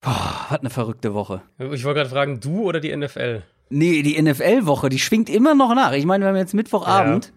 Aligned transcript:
Boah, 0.00 0.46
was 0.48 0.60
eine 0.60 0.70
verrückte 0.70 1.14
Woche. 1.14 1.42
Ich 1.58 1.84
wollte 1.84 2.00
gerade 2.00 2.10
fragen, 2.10 2.40
du 2.40 2.62
oder 2.62 2.80
die 2.80 2.94
NFL? 2.96 3.42
Nee, 3.68 4.02
die 4.02 4.20
NFL-Woche, 4.20 4.88
die 4.88 4.98
schwingt 4.98 5.28
immer 5.28 5.54
noch 5.54 5.74
nach. 5.74 5.92
Ich 5.92 6.04
meine, 6.06 6.24
wir 6.24 6.28
haben 6.30 6.36
jetzt 6.36 6.54
Mittwochabend. 6.54 7.32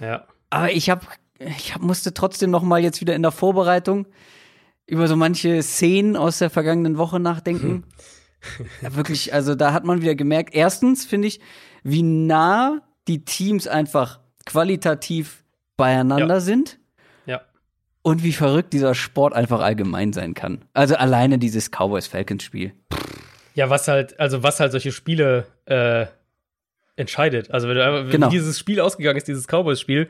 Ja. 0.00 0.06
ja. 0.06 0.26
Aber 0.50 0.70
ich 0.70 0.90
habe, 0.90 1.06
ich 1.38 1.74
hab, 1.74 1.82
musste 1.82 2.14
trotzdem 2.14 2.50
noch 2.50 2.62
mal 2.62 2.80
jetzt 2.80 3.00
wieder 3.00 3.14
in 3.14 3.22
der 3.22 3.32
Vorbereitung 3.32 4.06
über 4.86 5.08
so 5.08 5.16
manche 5.16 5.62
Szenen 5.62 6.16
aus 6.16 6.38
der 6.38 6.50
vergangenen 6.50 6.98
Woche 6.98 7.18
nachdenken. 7.18 7.68
Hm. 7.68 7.84
ja, 8.82 8.94
wirklich, 8.94 9.32
also 9.32 9.54
da 9.54 9.72
hat 9.72 9.84
man 9.84 10.02
wieder 10.02 10.14
gemerkt, 10.14 10.54
erstens 10.54 11.04
finde 11.04 11.28
ich, 11.28 11.40
wie 11.82 12.02
nah 12.02 12.80
die 13.08 13.24
Teams 13.24 13.66
einfach 13.66 14.20
qualitativ 14.44 15.44
beieinander 15.76 16.34
Ja. 16.34 16.40
sind. 16.40 16.78
Und 18.02 18.22
wie 18.24 18.32
verrückt 18.32 18.72
dieser 18.72 18.94
Sport 18.94 19.32
einfach 19.32 19.60
allgemein 19.60 20.12
sein 20.12 20.34
kann. 20.34 20.64
Also 20.74 20.96
alleine 20.96 21.38
dieses 21.38 21.70
Cowboys-Falcons-Spiel. 21.70 22.72
Ja, 23.54 23.70
was 23.70 23.86
halt, 23.88 24.18
also 24.18 24.42
was 24.42 24.60
halt 24.60 24.72
solche 24.72 24.92
Spiele 24.92 25.46
äh, 25.66 26.06
entscheidet. 26.96 27.50
Also 27.50 27.68
wenn, 27.68 27.76
du, 27.76 28.04
wenn 28.04 28.10
Genau. 28.10 28.28
dieses 28.28 28.58
Spiel 28.58 28.80
ausgegangen 28.80 29.18
ist, 29.18 29.28
dieses 29.28 29.46
Cowboys-Spiel, 29.46 30.08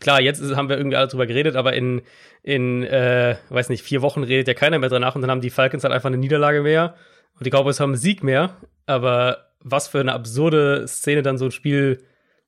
klar, 0.00 0.20
jetzt 0.20 0.40
ist, 0.40 0.56
haben 0.56 0.68
wir 0.68 0.76
irgendwie 0.76 0.96
alle 0.96 1.08
drüber 1.08 1.26
geredet, 1.26 1.54
aber 1.56 1.74
in, 1.74 2.02
in 2.42 2.82
äh, 2.82 3.36
weiß 3.50 3.68
nicht, 3.68 3.82
vier 3.82 4.02
Wochen 4.02 4.22
redet 4.22 4.48
ja 4.48 4.54
keiner 4.54 4.78
mehr 4.78 4.88
danach 4.88 5.14
und 5.14 5.22
dann 5.22 5.30
haben 5.30 5.40
die 5.40 5.50
Falcons 5.50 5.84
halt 5.84 5.94
einfach 5.94 6.08
eine 6.08 6.18
Niederlage 6.18 6.62
mehr 6.62 6.96
und 7.38 7.46
die 7.46 7.50
Cowboys 7.50 7.80
haben 7.80 7.90
einen 7.90 8.00
Sieg 8.00 8.22
mehr. 8.22 8.56
Aber 8.86 9.48
was 9.60 9.88
für 9.88 10.00
eine 10.00 10.12
absurde 10.12 10.86
Szene 10.88 11.22
dann 11.22 11.38
so 11.38 11.46
ein 11.46 11.50
Spiel 11.50 12.02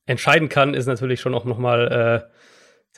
entscheiden 0.06 0.48
kann, 0.48 0.74
ist 0.74 0.86
natürlich 0.86 1.20
schon 1.20 1.34
auch 1.34 1.44
noch 1.44 1.58
mal, 1.58 2.24
äh, 2.24 2.37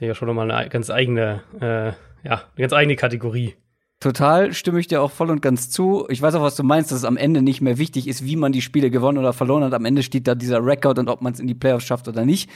ist 0.00 0.08
ja 0.08 0.14
schon 0.14 0.28
noch 0.28 0.34
mal 0.34 0.50
eine 0.50 0.68
ganz 0.68 0.90
eigene, 0.90 1.42
äh, 1.60 2.26
ja, 2.26 2.42
eine 2.42 2.42
ganz 2.56 2.72
eigene 2.72 2.96
Kategorie. 2.96 3.54
Total 4.02 4.54
stimme 4.54 4.80
ich 4.80 4.86
dir 4.86 5.02
auch 5.02 5.10
voll 5.10 5.28
und 5.28 5.42
ganz 5.42 5.68
zu. 5.68 6.06
Ich 6.08 6.22
weiß 6.22 6.34
auch, 6.34 6.42
was 6.42 6.56
du 6.56 6.62
meinst, 6.62 6.90
dass 6.90 7.00
es 7.00 7.04
am 7.04 7.18
Ende 7.18 7.42
nicht 7.42 7.60
mehr 7.60 7.76
wichtig 7.76 8.08
ist, 8.08 8.24
wie 8.24 8.36
man 8.36 8.50
die 8.50 8.62
Spiele 8.62 8.90
gewonnen 8.90 9.18
oder 9.18 9.34
verloren 9.34 9.62
hat. 9.62 9.74
Am 9.74 9.84
Ende 9.84 10.02
steht 10.02 10.26
da 10.26 10.34
dieser 10.34 10.64
Rekord 10.64 10.98
und 10.98 11.10
ob 11.10 11.20
man 11.20 11.34
es 11.34 11.40
in 11.40 11.46
die 11.46 11.54
Playoffs 11.54 11.84
schafft 11.84 12.08
oder 12.08 12.24
nicht. 12.24 12.48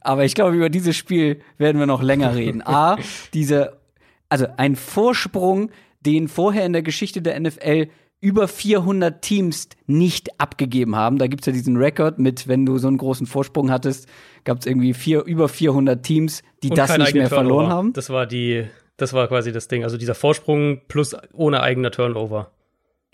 Aber 0.00 0.24
ich 0.24 0.36
glaube, 0.36 0.54
über 0.54 0.70
dieses 0.70 0.96
Spiel 0.96 1.40
werden 1.58 1.80
wir 1.80 1.86
noch 1.86 2.02
länger 2.02 2.36
reden. 2.36 2.62
A, 2.64 2.98
diese, 3.34 3.80
also 4.28 4.46
ein 4.56 4.76
Vorsprung, 4.76 5.72
den 6.06 6.28
vorher 6.28 6.64
in 6.64 6.72
der 6.72 6.82
Geschichte 6.82 7.20
der 7.20 7.38
NFL 7.40 7.88
über 8.22 8.48
400 8.48 9.20
Teams 9.20 9.68
nicht 9.86 10.40
abgegeben 10.40 10.96
haben. 10.96 11.18
Da 11.18 11.26
gibt's 11.26 11.44
ja 11.46 11.52
diesen 11.52 11.76
Rekord 11.76 12.18
mit, 12.18 12.48
wenn 12.48 12.64
du 12.64 12.78
so 12.78 12.88
einen 12.88 12.96
großen 12.96 13.26
Vorsprung 13.26 13.70
hattest, 13.70 14.08
gab's 14.44 14.64
irgendwie 14.64 14.94
vier, 14.94 15.24
über 15.24 15.48
400 15.50 16.02
Teams, 16.02 16.42
die 16.62 16.70
Und 16.70 16.78
das 16.78 16.96
nicht 16.96 17.12
mehr 17.14 17.28
verloren 17.28 17.64
Turnover. 17.64 17.68
haben. 17.76 17.92
Das 17.92 18.08
war 18.08 18.26
die, 18.26 18.64
das 18.96 19.12
war 19.12 19.26
quasi 19.28 19.52
das 19.52 19.68
Ding. 19.68 19.82
Also 19.84 19.98
dieser 19.98 20.14
Vorsprung 20.14 20.80
plus 20.88 21.14
ohne 21.34 21.62
eigener 21.62 21.90
Turnover. 21.90 22.52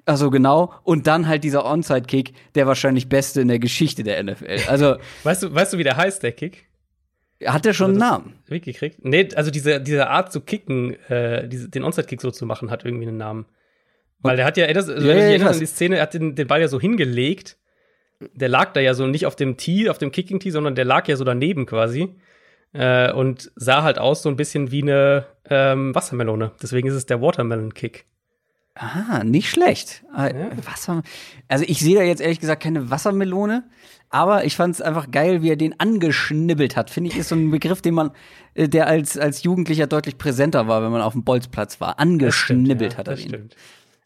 Also 0.05 0.31
genau. 0.31 0.73
Und 0.85 1.07
dann 1.07 1.27
halt 1.27 1.43
dieser 1.43 1.65
Onside-Kick, 1.65 2.33
der 2.55 2.67
wahrscheinlich 2.67 3.09
beste 3.09 3.41
in 3.41 3.49
der 3.49 3.59
Geschichte 3.59 4.03
der 4.05 4.23
NFL. 4.23 4.59
Also 4.69 4.97
Weißt 5.25 5.43
du, 5.43 5.55
weißt 5.55 5.73
du, 5.73 5.79
wie 5.79 5.85
der 5.85 5.97
heißt, 5.97 6.23
der 6.23 6.33
Kick? 6.33 6.67
hat 7.47 7.65
er 7.65 7.73
schon 7.73 7.93
einen 7.93 8.01
das- 8.01 8.11
Namen? 8.11 8.33
Mitgekriegt? 8.49 9.05
Nee, 9.05 9.29
also 9.37 9.51
diese, 9.51 9.81
diese 9.81 10.09
Art 10.11 10.33
zu 10.33 10.41
kicken, 10.43 10.95
äh, 11.09 11.49
diese, 11.49 11.69
den 11.69 11.85
Onside-Kick 11.85 12.21
so 12.21 12.31
zu 12.31 12.45
machen, 12.47 12.71
hat 12.71 12.85
irgendwie 12.85 13.07
einen 13.09 13.17
Namen. 13.17 13.47
Weil 14.21 14.37
der 14.37 14.47
hat 14.47 14.57
ja, 14.57 14.73
das, 14.73 14.89
also 14.89 15.07
Ja, 15.07 15.15
ja, 15.15 15.45
weiß. 15.45 15.55
an 15.55 15.61
die 15.61 15.67
Szene, 15.67 15.97
er 15.97 16.03
hat 16.03 16.15
den, 16.15 16.35
den 16.35 16.47
Ball 16.47 16.61
ja 16.61 16.69
so 16.69 16.81
hingelegt. 16.81 17.57
Der 18.35 18.49
lag 18.49 18.73
da 18.73 18.81
ja 18.81 18.95
so 18.95 19.07
nicht 19.07 19.27
auf 19.27 19.37
dem 19.37 19.57
Tee, 19.57 19.89
auf 19.89 19.99
dem 19.99 20.11
Kicking-Tee, 20.11 20.51
sondern 20.51 20.75
der 20.75 20.85
lag 20.85 21.07
ja 21.07 21.17
so 21.17 21.25
daneben 21.25 21.67
quasi. 21.67 22.17
Äh, 22.73 23.13
und 23.13 23.51
sah 23.55 23.83
halt 23.83 23.99
aus 23.99 24.23
so 24.23 24.29
ein 24.29 24.37
bisschen 24.37 24.71
wie 24.73 24.83
eine 24.83 25.27
ähm, 25.49 25.95
Wassermelone. 25.95 26.53
Deswegen 26.61 26.89
ist 26.89 26.95
es 26.95 27.07
der 27.07 27.23
Watermelon-Kick. 27.23 28.07
Ah, 28.75 29.25
nicht 29.25 29.51
schlecht. 29.51 30.05
Ah, 30.13 30.31
Wasser 30.65 31.03
also 31.49 31.65
ich 31.67 31.81
sehe 31.81 31.97
da 31.97 32.03
jetzt 32.03 32.21
ehrlich 32.21 32.39
gesagt 32.39 32.63
keine 32.63 32.91
Wassermelone, 32.91 33.65
aber 34.09 34.45
ich 34.45 34.55
fand 34.55 34.75
es 34.75 34.81
einfach 34.81 35.11
geil, 35.11 35.43
wie 35.43 35.51
er 35.51 35.57
den 35.57 35.81
angeschnibbelt 35.81 36.77
hat. 36.77 36.91
Finde 36.91 37.11
ich, 37.11 37.17
ist 37.17 37.31
so 37.31 37.35
ein 37.35 37.51
Begriff, 37.51 37.83
den 37.83 37.95
man, 37.95 38.13
äh, 38.55 38.69
der 38.69 38.87
als, 38.87 39.19
als 39.19 39.43
Jugendlicher 39.43 39.89
deutlich 39.89 40.17
präsenter 40.17 40.69
war, 40.69 40.83
wenn 40.83 40.93
man 40.93 41.03
auf 41.03 41.13
dem 41.15 41.25
Bolzplatz 41.25 41.81
war. 41.81 41.99
Angeschnibbelt 41.99 42.93
ja, 42.93 42.99
hat 42.99 43.09
er 43.09 43.15
das 43.15 43.21
den. 43.23 43.29
stimmt. 43.31 43.57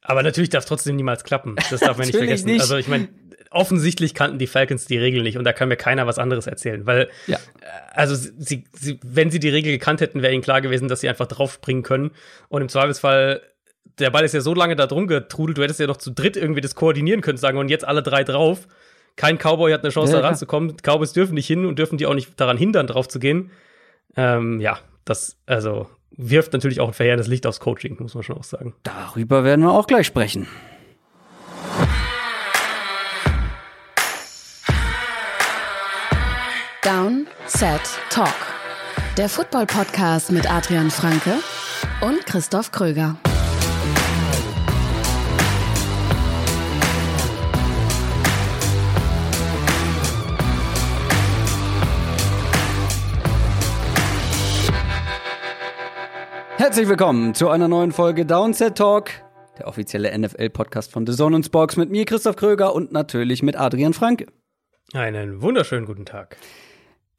Aber 0.03 0.23
natürlich 0.23 0.51
darf 0.51 0.65
es 0.65 0.69
trotzdem 0.69 0.97
niemals 0.97 1.25
klappen. 1.25 1.57
Das 1.71 1.81
darf 1.81 1.97
man 1.97 2.07
nicht 2.07 2.17
vergessen. 2.17 2.47
nicht. 2.47 2.61
Also 2.61 2.77
ich 2.77 2.89
meine, 2.89 3.09
offensichtlich 3.51 4.15
kannten 4.15 4.39
die 4.39 4.47
Falcons 4.47 4.87
die 4.87 4.99
Regel 4.99 5.23
nicht 5.23 5.37
und 5.39 5.45
da 5.45 5.53
kann 5.53 5.69
mir 5.69 5.77
keiner 5.77 6.07
was 6.07 6.19
anderes 6.19 6.47
erzählen, 6.47 6.87
weil 6.87 7.09
Ja. 7.27 7.37
äh, 7.37 7.41
also 7.93 8.15
sie, 8.15 8.65
sie, 8.73 8.99
wenn 9.05 9.31
sie 9.31 9.39
die 9.41 9.51
Regel 9.51 9.73
gekannt 9.73 10.01
hätten, 10.01 10.23
wäre 10.23 10.33
ihnen 10.33 10.43
klar 10.43 10.61
gewesen, 10.61 10.89
dass 10.89 11.01
sie 11.01 11.09
einfach 11.09 11.27
draufspringen 11.27 11.83
können 11.83 12.11
und 12.49 12.63
im 12.63 12.69
Zweifelsfall 12.69 13.43
der 13.99 14.11
Ball 14.11 14.25
ist 14.25 14.33
ja 14.33 14.41
so 14.41 14.55
lange 14.55 14.75
da 14.75 14.87
drum 14.87 15.07
getrudelt, 15.07 15.59
du 15.59 15.63
hättest 15.63 15.79
ja 15.81 15.87
noch 15.87 15.99
zu 15.99 16.11
dritt 16.13 16.37
irgendwie 16.39 16.63
das 16.63 16.75
koordinieren 16.75 17.21
können, 17.21 17.37
sagen 17.37 17.59
und 17.59 17.69
jetzt 17.69 17.85
alle 17.87 18.03
drei 18.03 18.25
drauf. 18.25 18.67
Kein 19.17 19.37
Cowboy 19.37 19.71
hat 19.73 19.83
eine 19.85 19.91
Chance, 19.93 20.15
Ja, 20.15 20.23
da 20.23 20.29
ranzukommen. 20.29 20.77
Cowboys 20.83 21.13
dürfen 21.13 21.35
nicht 21.35 21.47
hin 21.47 21.67
und 21.67 21.79
dürfen 21.79 21.99
die 21.99 22.07
auch 22.07 22.15
nicht 22.15 22.41
daran 22.41 22.57
hindern, 22.57 22.87
drauf 22.87 23.07
zu 23.09 23.19
gehen. 23.19 23.51
Ähm, 24.17 24.61
ja, 24.61 24.79
das 25.05 25.37
also 25.45 25.91
wirft 26.17 26.53
natürlich 26.53 26.81
auch 26.81 26.89
ein 26.89 26.95
verheerendes 26.95 27.29
Licht 27.29 27.47
aufs 27.47 27.61
Coaching, 27.61 27.97
muss 28.01 28.15
man 28.15 28.23
schon 28.23 28.37
auch 28.37 28.45
sagen. 28.45 28.75
Darüber 28.83 29.45
werden 29.45 29.65
wir 29.65 29.73
auch 29.73 29.87
gleich 29.87 30.07
sprechen. 30.07 30.47
Down, 36.83 37.27
Set, 37.47 37.81
Talk. 38.11 38.35
Der 39.17 39.29
Football-Podcast 39.29 40.33
mit 40.33 40.51
Adrian 40.51 40.91
Franke 40.91 41.35
und 42.01 42.27
Christoph 42.27 42.73
Kröger. 42.73 43.17
Herzlich 56.63 56.89
willkommen 56.89 57.35
zu 57.35 57.49
einer 57.49 57.67
neuen 57.67 57.91
Folge 57.91 58.25
Downset 58.25 58.77
Talk, 58.77 59.11
der 59.59 59.67
offizielle 59.67 60.17
NFL-Podcast 60.17 60.93
von 60.93 61.05
The 61.05 61.13
Zone 61.13 61.35
und 61.35 61.45
Sporks 61.45 61.77
mit 61.77 61.91
mir, 61.91 62.05
Christoph 62.05 62.37
Kröger 62.37 62.73
und 62.73 62.93
natürlich 62.93 63.43
mit 63.43 63.57
Adrian 63.57 63.95
Franke. 63.95 64.27
Einen 64.93 65.43
wunderschönen 65.43 65.87
guten 65.87 66.05
Tag. 66.07 66.37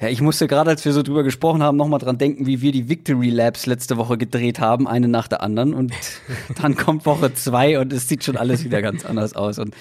Ja, 0.02 0.08
ich 0.08 0.22
musste 0.22 0.48
gerade, 0.48 0.70
als 0.70 0.84
wir 0.86 0.94
so 0.94 1.04
drüber 1.04 1.24
gesprochen 1.24 1.62
haben, 1.62 1.78
nochmal 1.78 2.00
dran 2.00 2.18
denken, 2.18 2.46
wie 2.46 2.62
wir 2.62 2.72
die 2.72 2.88
Victory 2.88 3.30
Labs 3.30 3.66
letzte 3.66 3.98
Woche 3.98 4.18
gedreht 4.18 4.60
haben, 4.60 4.88
eine 4.88 5.08
nach 5.08 5.28
der 5.28 5.42
anderen. 5.42 5.74
Und 5.74 5.94
dann 6.62 6.76
kommt 6.78 7.06
Woche 7.06 7.34
zwei 7.34 7.80
und 7.80 7.92
es 7.92 8.08
sieht 8.08 8.24
schon 8.24 8.38
alles 8.38 8.64
wieder 8.64 8.82
ganz 8.82 9.06
anders 9.06 9.34
aus. 9.34 9.60
Und 9.60 9.76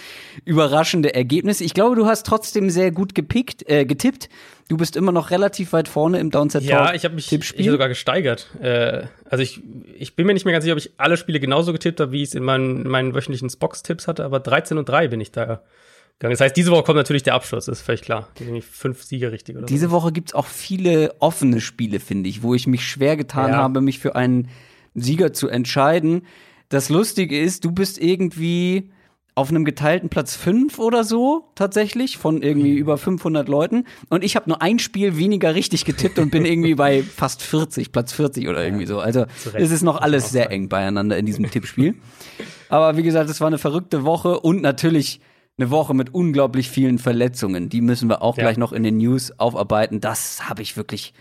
überraschende 0.45 1.15
Ergebnisse. 1.15 1.63
Ich 1.63 1.73
glaube, 1.73 1.95
du 1.95 2.07
hast 2.07 2.27
trotzdem 2.27 2.69
sehr 2.69 2.91
gut 2.91 3.15
gepickt, 3.15 3.69
äh, 3.69 3.85
getippt. 3.85 4.29
Du 4.73 4.79
bist 4.79 4.97
immer 4.97 5.13
noch 5.13 5.31
relativ 5.31 5.75
weit 5.75 5.87
vorne 5.87 6.19
im 6.19 6.31
Downset 6.31 6.63
Talk. 6.67 6.71
Ja, 6.71 6.95
ich 6.95 7.05
habe 7.05 7.15
mich 7.15 7.31
ich 7.31 7.67
sogar 7.67 7.91
gesteigert. 7.91 8.49
Äh, 8.59 9.03
also 9.29 9.43
ich, 9.43 9.61
ich 9.99 10.17
bin 10.17 10.27
mir 10.27 10.33
nicht 10.33 10.47
mehr 10.47 10.53
ganz 10.53 10.65
sicher, 10.65 10.73
ob 10.73 10.79
ich 10.79 10.93
alle 10.97 11.19
Spiele 11.19 11.41
genauso 11.41 11.75
getippt 11.75 12.01
habe, 12.01 12.11
wie 12.13 12.23
ich 12.23 12.31
es 12.31 12.35
in 12.35 12.43
meinen, 12.43 12.89
meinen 12.89 13.15
wöchentlichen 13.15 13.51
Spox-Tipps 13.51 14.09
hatte, 14.09 14.25
aber 14.25 14.41
13 14.41 14.79
und 14.79 14.89
3 14.89 15.09
bin 15.09 15.21
ich 15.21 15.31
da 15.31 15.45
gegangen. 16.19 16.33
Das 16.33 16.41
heißt, 16.41 16.57
diese 16.57 16.71
Woche 16.71 16.85
kommt 16.85 16.97
natürlich 16.97 17.23
der 17.23 17.35
Abschluss, 17.35 17.69
ist 17.69 17.83
völlig 17.83 18.01
klar. 18.01 18.29
Irgendwie 18.41 18.63
fünf 18.63 19.03
Siege 19.03 19.31
richtig 19.31 19.59
oder 19.59 19.67
Diese 19.67 19.89
so. 19.89 19.93
Woche 19.93 20.11
gibt's 20.11 20.33
auch 20.33 20.47
viele 20.47 21.17
offene 21.19 21.61
Spiele, 21.61 22.01
finde 22.01 22.31
ich, 22.31 22.43
wo 22.43 22.55
ich 22.55 22.67
mich 22.67 22.89
schwer 22.89 23.19
getan 23.19 23.51
Ja. 23.51 23.57
habe, 23.59 23.83
mich 23.83 23.99
für 23.99 24.17
einen 24.17 24.49
Sieger 24.95 25.35
zu 25.35 25.49
entscheiden. 25.49 26.23
Das 26.71 26.89
Lustige 26.89 27.39
ist, 27.39 27.67
du 27.67 27.73
bist 27.73 28.01
irgendwie 28.01 28.89
auf 29.35 29.49
einem 29.49 29.65
geteilten 29.65 30.11
Platz 30.11 30.37
5 30.37 30.79
oder 30.79 31.05
so, 31.05 31.45
tatsächlich, 31.55 32.19
von 32.19 32.37
Mhm. 32.37 32.43
irgendwie 32.43 32.73
über 32.75 32.99
500 32.99 33.49
Leuten. 33.49 33.85
Und 34.11 34.23
ich 34.25 34.37
habe 34.37 34.51
nur 34.51 34.61
ein 34.61 34.79
Spiel 34.79 35.17
weniger 35.17 35.55
richtig 35.55 35.85
getippt 35.87 36.19
und 36.19 36.31
bin 36.31 36.45
irgendwie 36.45 36.75
bei 36.75 37.03
fast 37.17 37.41
40, 37.43 37.93
Platz 37.93 38.13
40 38.13 38.49
oder 38.49 38.63
irgendwie 38.63 38.85
so. 38.87 38.99
Also 39.01 39.25
es 39.55 39.71
ist 39.71 39.83
noch 39.83 40.01
alles 40.01 40.31
sehr 40.31 40.51
eng 40.51 40.69
beieinander 40.69 41.17
in 41.17 41.25
diesem 41.25 41.51
Tippspiel. 41.51 41.95
Aber 42.69 42.97
wie 42.97 43.03
gesagt, 43.03 43.31
es 43.31 43.41
war 43.41 43.47
eine 43.49 43.59
verrückte 43.59 44.05
Woche 44.05 44.39
und 44.41 44.61
natürlich 44.63 45.21
eine 45.59 45.71
Woche 45.71 45.95
mit 45.95 46.15
unglaublich 46.15 46.69
vielen 46.71 46.99
Verletzungen. 46.99 47.69
Die 47.69 47.81
müssen 47.81 48.09
wir 48.09 48.23
auch 48.23 48.37
Ja. 48.37 48.45
gleich 48.45 48.57
noch 48.59 48.73
in 48.73 48.83
den 48.83 48.99
News 48.99 49.39
aufarbeiten. 49.39 50.01
Das 50.01 50.49
habe 50.49 50.63
ich 50.63 50.77
wirklich. 50.77 51.15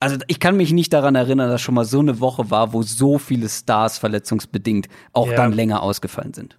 Also 0.00 0.16
ich 0.26 0.38
kann 0.40 0.56
mich 0.56 0.72
nicht 0.72 0.92
daran 0.92 1.14
erinnern, 1.14 1.48
dass 1.50 1.62
schon 1.62 1.74
mal 1.76 1.84
so 1.84 2.00
eine 2.00 2.20
Woche 2.20 2.50
war, 2.50 2.72
wo 2.72 2.82
so 2.82 3.18
viele 3.18 3.48
Stars 3.48 3.98
verletzungsbedingt 3.98 4.88
auch 5.12 5.28
Ja. 5.28 5.36
dann 5.36 5.52
länger 5.52 5.82
ausgefallen 5.82 6.34
sind. 6.34 6.58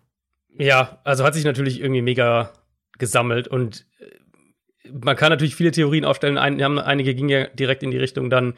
Ja, 0.58 1.00
also 1.04 1.24
hat 1.24 1.34
sich 1.34 1.44
natürlich 1.46 1.80
irgendwie 1.82 2.02
mega 2.02 2.52
gesammelt 2.98 3.48
und 3.48 3.86
äh, 4.00 4.90
man 4.92 5.16
kann 5.16 5.30
natürlich 5.30 5.56
viele 5.56 5.72
Theorien 5.72 6.06
aufstellen. 6.06 6.38
Ein, 6.38 6.64
haben, 6.64 6.80
einige 6.80 7.16
gingen 7.16 7.30
ja 7.30 7.48
direkt 7.48 7.84
in 7.84 7.92
die 7.92 7.98
Richtung 7.98 8.30
dann 8.30 8.54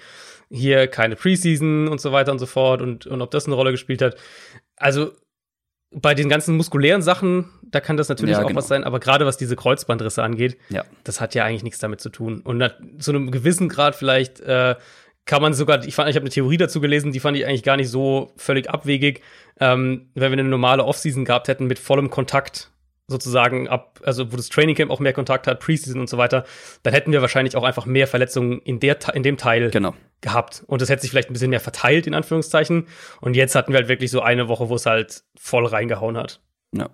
hier 0.50 0.88
keine 0.88 1.16
Preseason 1.16 1.88
und 1.88 2.00
so 2.02 2.12
weiter 2.12 2.32
und 2.32 2.40
so 2.40 2.46
fort 2.46 2.82
und, 2.82 3.08
und 3.08 3.22
ob 3.22 3.32
das 3.32 3.46
eine 3.46 3.56
Rolle 3.56 3.72
gespielt 3.72 4.02
hat. 4.02 4.16
Also 4.76 5.12
bei 5.92 6.14
den 6.14 6.28
ganzen 6.30 6.56
muskulären 6.58 7.02
Sachen, 7.02 7.50
da 7.64 7.80
kann 7.80 7.96
das 7.98 8.10
natürlich 8.10 8.34
Ja, 8.36 8.44
auch 8.44 8.48
genau. 8.48 8.58
was 8.60 8.68
sein, 8.68 8.84
aber 8.84 9.00
gerade 9.00 9.26
was 9.26 9.38
diese 9.38 9.56
Kreuzbandrisse 9.56 10.22
angeht, 10.22 10.58
Ja. 10.70 10.84
das 11.06 11.22
hat 11.22 11.34
ja 11.34 11.46
eigentlich 11.46 11.64
nichts 11.64 11.80
damit 11.80 12.02
zu 12.02 12.10
tun. 12.10 12.42
Und 12.42 12.62
zu 13.00 13.12
einem 13.12 13.32
gewissen 13.32 13.70
Grad 13.70 13.96
vielleicht 13.96 14.42
äh, 14.42 14.76
kann 15.28 15.42
man 15.42 15.54
sogar, 15.54 15.86
ich 15.86 15.94
fand, 15.94 16.10
ich 16.10 16.16
habe 16.16 16.24
eine 16.24 16.32
Theorie 16.32 16.58
dazu 16.58 16.82
gelesen, 16.82 17.12
die 17.12 17.20
fand 17.20 17.38
ich 17.38 17.46
eigentlich 17.46 17.64
gar 17.64 17.78
nicht 17.78 17.90
so 17.90 18.32
völlig 18.38 18.70
abwegig. 18.70 19.22
Ähm, 19.60 20.10
wenn 20.16 20.32
wir 20.32 20.40
eine 20.40 20.50
normale 20.50 20.84
Offseason 20.84 21.26
gehabt 21.26 21.48
hätten 21.48 21.68
mit 21.68 21.78
vollem 21.78 22.10
Kontakt 22.10 22.72
sozusagen 23.08 23.68
ab, 23.68 24.00
also 24.04 24.32
wo 24.32 24.36
das 24.36 24.50
Trainingcamp 24.50 24.92
auch 24.92 25.00
mehr 25.00 25.14
Kontakt 25.14 25.48
hat, 25.48 25.60
Preseason 25.60 26.00
und 26.00 26.10
so 26.10 26.18
weiter, 26.18 26.46
dann 26.84 26.94
hätten 26.94 27.12
wir 27.12 27.22
wahrscheinlich 27.22 27.56
auch 27.56 27.64
einfach 27.64 27.86
mehr 27.86 28.08
Verletzungen 28.08 28.60
in 28.62 28.80
der 28.80 28.98
in 29.14 29.24
dem 29.24 29.38
Teil 29.38 29.70
genau. 29.70 29.94
gehabt 30.22 30.64
und 30.68 30.82
das 30.82 30.90
hätte 30.90 31.02
sich 31.02 31.12
vielleicht 31.12 31.30
ein 31.30 31.34
bisschen 31.34 31.50
mehr 31.50 31.62
verteilt 31.62 32.06
in 32.06 32.14
Anführungszeichen 32.14 32.88
und 33.22 33.36
jetzt 33.36 33.56
hatten 33.56 33.72
wir 33.72 33.78
halt 33.78 33.88
wirklich 33.88 34.12
so 34.12 34.22
eine 34.22 34.50
Woche, 34.50 34.68
wo 34.68 34.76
es 34.76 34.86
halt 34.86 35.24
voll 35.40 35.66
reingehauen 35.66 36.18
hat. 36.18 36.42
Ja. 36.76 36.90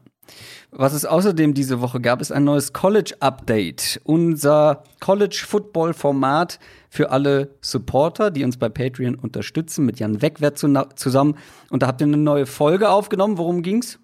Was 0.71 0.93
es 0.93 1.05
außerdem 1.05 1.53
diese 1.53 1.81
Woche 1.81 2.01
gab, 2.01 2.19
ist 2.19 2.31
ein 2.31 2.43
neues 2.43 2.73
College 2.73 3.15
Update. 3.19 4.01
Unser 4.03 4.83
College 4.99 5.43
Football 5.47 5.93
Format 5.93 6.59
für 6.89 7.11
alle 7.11 7.55
Supporter, 7.61 8.31
die 8.31 8.43
uns 8.43 8.57
bei 8.57 8.69
Patreon 8.69 9.15
unterstützen, 9.15 9.85
mit 9.85 9.99
Jan 9.99 10.21
Wegwert 10.21 10.57
zusammen. 10.57 11.37
Und 11.69 11.83
da 11.83 11.87
habt 11.87 12.01
ihr 12.01 12.07
eine 12.07 12.17
neue 12.17 12.45
Folge 12.45 12.89
aufgenommen. 12.89 13.37
Worum 13.37 13.61
ging's? 13.61 13.99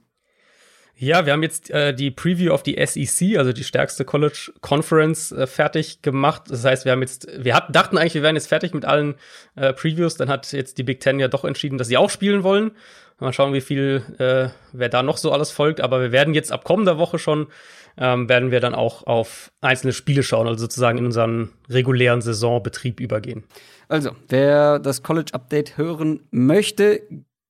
Ja, 1.01 1.25
wir 1.25 1.31
haben 1.31 1.43
jetzt 1.43 1.69
äh, 1.69 1.93
die 1.93 2.11
Preview 2.11 2.51
of 2.51 2.61
die 2.61 2.75
SEC, 2.85 3.37
also 3.37 3.53
die 3.53 3.63
stärkste 3.63 4.03
College 4.03 4.51
Conference, 4.59 5.31
äh, 5.31 5.47
fertig 5.47 6.01
gemacht. 6.01 6.43
Das 6.49 6.65
heißt, 6.65 6.83
wir 6.83 6.91
haben 6.91 7.01
jetzt, 7.01 7.25
wir 7.37 7.55
hatten, 7.55 7.71
dachten 7.71 7.97
eigentlich, 7.97 8.15
wir 8.15 8.21
wären 8.21 8.35
jetzt 8.35 8.49
fertig 8.49 8.73
mit 8.73 8.83
allen 8.83 9.15
äh, 9.55 9.71
Previews. 9.71 10.17
Dann 10.17 10.27
hat 10.27 10.51
jetzt 10.51 10.77
die 10.77 10.83
Big 10.83 10.99
Ten 10.99 11.17
ja 11.17 11.29
doch 11.29 11.45
entschieden, 11.45 11.77
dass 11.77 11.87
sie 11.87 11.95
auch 11.95 12.09
spielen 12.09 12.43
wollen. 12.43 12.71
Mal 13.17 13.31
schauen, 13.31 13.53
wie 13.53 13.61
viel, 13.61 14.03
äh, 14.17 14.49
wer 14.73 14.89
da 14.89 15.01
noch 15.01 15.15
so 15.15 15.31
alles 15.31 15.51
folgt. 15.51 15.79
Aber 15.79 16.01
wir 16.01 16.11
werden 16.11 16.33
jetzt 16.33 16.51
ab 16.51 16.65
kommender 16.65 16.97
Woche 16.97 17.17
schon, 17.17 17.47
ähm, 17.97 18.27
werden 18.27 18.51
wir 18.51 18.59
dann 18.59 18.75
auch 18.75 19.07
auf 19.07 19.53
einzelne 19.61 19.93
Spiele 19.93 20.21
schauen, 20.21 20.47
also 20.47 20.59
sozusagen 20.59 20.97
in 20.97 21.05
unseren 21.05 21.49
regulären 21.69 22.19
Saisonbetrieb 22.19 22.99
übergehen. 22.99 23.45
Also, 23.87 24.11
wer 24.27 24.79
das 24.79 25.01
College 25.01 25.33
Update 25.33 25.77
hören 25.77 26.27
möchte, 26.29 27.01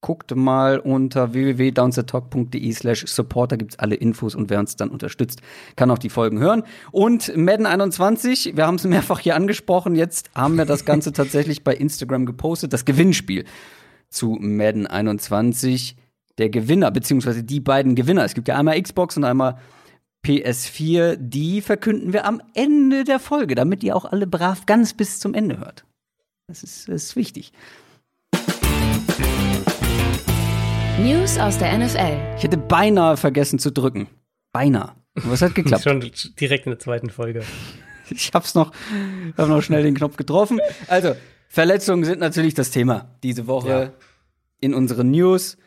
guckt 0.02 0.36
mal 0.36 0.80
unter 0.80 1.34
www.downsettalk.de 1.34 2.72
slash 2.72 3.06
support, 3.06 3.52
da 3.52 3.56
gibt's 3.58 3.78
alle 3.80 3.96
Infos 3.96 4.34
und 4.34 4.50
wer 4.50 4.60
uns 4.60 4.76
dann 4.76 4.90
unterstützt, 4.90 5.42
kann 5.76 5.92
auch 5.92 5.98
die 5.98 6.10
Folgen 6.10 6.40
hören. 6.40 6.64
Und 6.92 7.36
Madden 7.36 7.66
21, 7.66 8.56
wir 8.56 8.66
haben 8.66 8.76
es 8.76 8.86
mehrfach 8.86 9.20
hier 9.20 9.36
angesprochen, 9.36 9.96
jetzt 9.96 10.30
haben 10.34 10.58
wir 10.58 10.66
das 10.66 10.86
Ganze 10.86 11.12
tatsächlich 11.14 11.64
bei 11.64 11.76
Instagram 11.76 12.26
gepostet, 12.26 12.72
das 12.74 12.86
Gewinnspiel 12.86 13.46
zu 14.10 14.38
Madden 14.40 14.88
21. 14.88 15.96
Der 16.38 16.50
Gewinner, 16.50 16.92
beziehungsweise 16.92 17.44
die 17.44 17.60
beiden 17.60 17.96
Gewinner, 17.96 18.24
es 18.24 18.34
gibt 18.34 18.48
ja 18.48 18.58
einmal 18.58 18.82
Xbox 18.82 19.18
und 19.18 19.26
einmal 19.26 19.58
PS4, 20.26 21.18
die 21.18 21.62
verkünden 21.62 22.14
wir 22.14 22.26
am 22.26 22.42
Ende 22.54 23.04
der 23.04 23.20
Folge, 23.20 23.56
damit 23.56 23.84
ihr 23.84 23.96
auch 23.96 24.06
alle 24.06 24.28
brav 24.28 24.66
ganz 24.66 24.94
bis 24.94 25.20
zum 25.20 25.34
Ende 25.34 25.60
hört. 25.60 25.86
Das 26.48 26.64
ist, 26.64 26.88
das 26.88 27.04
ist 27.04 27.16
wichtig. 27.16 27.52
News 31.04 31.38
aus 31.38 31.58
der 31.58 31.78
NFL. 31.78 32.36
Ich 32.36 32.44
hätte 32.44 32.58
beinahe 32.58 33.16
vergessen 33.16 33.58
zu 33.58 33.72
drücken. 33.72 34.08
Beinahe. 34.52 34.96
Aber 35.16 35.34
es 35.34 35.42
hat 35.42 35.56
geklappt. 35.56 35.84
Schon 35.86 36.02
direkt 36.40 36.66
in 36.66 36.72
der 36.72 36.80
zweiten 36.80 37.10
Folge. 37.10 37.44
Ich 38.10 38.32
hab's 38.34 38.54
noch, 38.54 38.74
hab 39.38 39.48
noch 39.48 39.62
schnell 39.62 39.84
den 39.84 39.96
Knopf 39.96 40.18
getroffen. 40.18 40.60
Also, 40.88 41.16
Verletzungen 41.48 42.04
sind 42.04 42.20
natürlich 42.20 42.54
das 42.54 42.72
Thema 42.72 43.16
diese 43.24 43.48
Woche 43.48 43.70
ja. 43.70 43.94
in 44.60 44.74
unseren 44.74 45.12
News. 45.12 45.58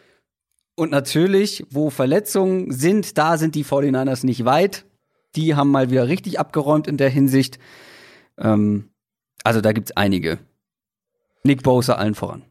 Und 0.75 0.91
natürlich, 0.91 1.65
wo 1.71 1.89
Verletzungen 1.89 2.73
sind, 2.73 3.17
da 3.17 3.39
sind 3.39 3.55
die 3.55 3.65
49ers 3.65 4.27
nicht 4.27 4.45
weit. 4.45 4.85
Die 5.37 5.55
haben 5.55 5.71
mal 5.71 5.91
wieder 5.91 6.09
richtig 6.09 6.41
abgeräumt 6.41 6.87
in 6.87 6.97
der 6.97 7.09
Hinsicht. 7.09 7.59
Ähm, 8.39 8.91
also 9.45 9.61
da 9.61 9.73
gibt's 9.73 9.93
einige. 9.93 10.41
Nick 11.45 11.63
Bosa 11.63 11.95
allen 11.95 12.15
voran. 12.15 12.45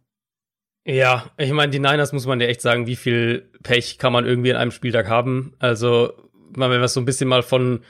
Ja, 0.85 1.29
ich 1.37 1.51
meine, 1.51 1.71
die 1.71 1.79
Niners 1.79 2.11
muss 2.11 2.25
man 2.25 2.39
ja 2.39 2.47
echt 2.47 2.61
sagen, 2.61 2.87
wie 2.87 2.95
viel 2.95 3.51
Pech 3.61 3.99
kann 3.99 4.13
man 4.13 4.25
irgendwie 4.25 4.49
in 4.49 4.55
einem 4.55 4.71
Spieltag 4.71 5.07
haben. 5.07 5.53
Also, 5.59 6.13
wenn 6.55 6.71
wir 6.71 6.87
so 6.87 6.99
ein 6.99 7.05
bisschen 7.05 7.29
mal 7.29 7.43
von, 7.43 7.83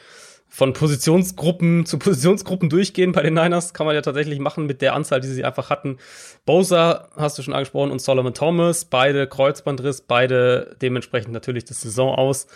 von 0.50 0.74
Positionsgruppen 0.74 1.86
zu 1.86 1.98
Positionsgruppen 1.98 2.70
durchgehen 2.70 3.14
bei 3.14 3.22
den 3.22 3.36
Niners, 3.36 3.74
kann 3.74 3.86
man 3.86 3.96
ja 3.96 4.02
tatsächlich 4.02 4.40
machen 4.40 4.66
mit 4.66 4.82
der 4.82 4.94
Anzahl, 4.94 5.22
die 5.22 5.30
sie 5.30 5.46
einfach 5.46 5.70
hatten. 5.70 5.98
Bosa 6.46 7.10
hast 7.16 7.38
du 7.38 7.44
schon 7.44 7.54
angesprochen 7.54 7.92
und 7.92 8.02
Solomon 8.02 8.34
Thomas, 8.34 8.84
beide 8.84 9.26
Kreuzbandriss, 9.26 10.02
beide 10.02 10.76
dementsprechend 10.82 11.32
natürlich 11.32 11.64
das 11.64 11.80
Saison 11.80 12.14
aus. 12.14 12.48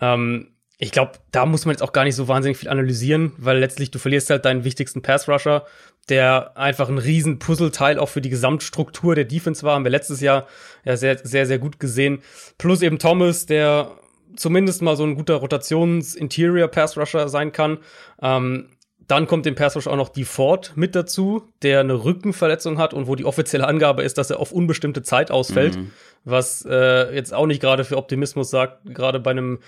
Ähm, 0.00 0.56
ich 0.78 0.90
glaube, 0.90 1.12
da 1.30 1.46
muss 1.46 1.64
man 1.64 1.72
jetzt 1.74 1.82
auch 1.82 1.92
gar 1.92 2.04
nicht 2.04 2.16
so 2.16 2.28
wahnsinnig 2.28 2.58
viel 2.58 2.68
analysieren, 2.68 3.32
weil 3.38 3.58
letztlich 3.58 3.90
du 3.92 3.98
verlierst 3.98 4.28
halt 4.28 4.44
deinen 4.44 4.64
wichtigsten 4.64 5.00
Pass-Rusher, 5.00 5.64
der 6.08 6.56
einfach 6.56 6.88
ein 6.88 6.98
riesen 6.98 7.38
Puzzleteil 7.38 7.98
auch 7.98 8.08
für 8.08 8.20
die 8.20 8.30
Gesamtstruktur 8.30 9.14
der 9.14 9.24
Defense 9.24 9.62
war, 9.62 9.74
haben 9.74 9.84
wir 9.84 9.90
letztes 9.90 10.20
Jahr 10.20 10.46
ja 10.84 10.96
sehr, 10.96 11.18
sehr, 11.18 11.46
sehr 11.46 11.58
gut 11.58 11.80
gesehen. 11.80 12.20
Plus 12.58 12.82
eben 12.82 12.98
Thomas, 12.98 13.46
der 13.46 13.90
zumindest 14.36 14.82
mal 14.82 14.96
so 14.96 15.04
ein 15.04 15.16
guter 15.16 15.36
Rotations-Interior-Pass-Rusher 15.36 17.28
sein 17.28 17.52
kann. 17.52 17.78
Ähm, 18.22 18.68
dann 19.08 19.26
kommt 19.26 19.46
dem 19.46 19.54
Pass 19.54 19.76
Rush 19.76 19.86
auch 19.86 19.96
noch 19.96 20.08
die 20.08 20.24
Ford 20.24 20.72
mit 20.74 20.94
dazu, 20.96 21.44
der 21.62 21.80
eine 21.80 22.04
Rückenverletzung 22.04 22.78
hat 22.78 22.92
und 22.92 23.06
wo 23.06 23.14
die 23.14 23.24
offizielle 23.24 23.66
Angabe 23.66 24.02
ist, 24.02 24.18
dass 24.18 24.30
er 24.30 24.40
auf 24.40 24.52
unbestimmte 24.52 25.02
Zeit 25.02 25.30
ausfällt, 25.30 25.76
mhm. 25.76 25.92
was 26.24 26.66
äh, 26.68 27.14
jetzt 27.14 27.32
auch 27.32 27.46
nicht 27.46 27.60
gerade 27.60 27.84
für 27.84 27.96
Optimismus 27.98 28.50
sagt, 28.50 28.94
gerade 28.94 29.20
bei 29.20 29.30
einem 29.30 29.60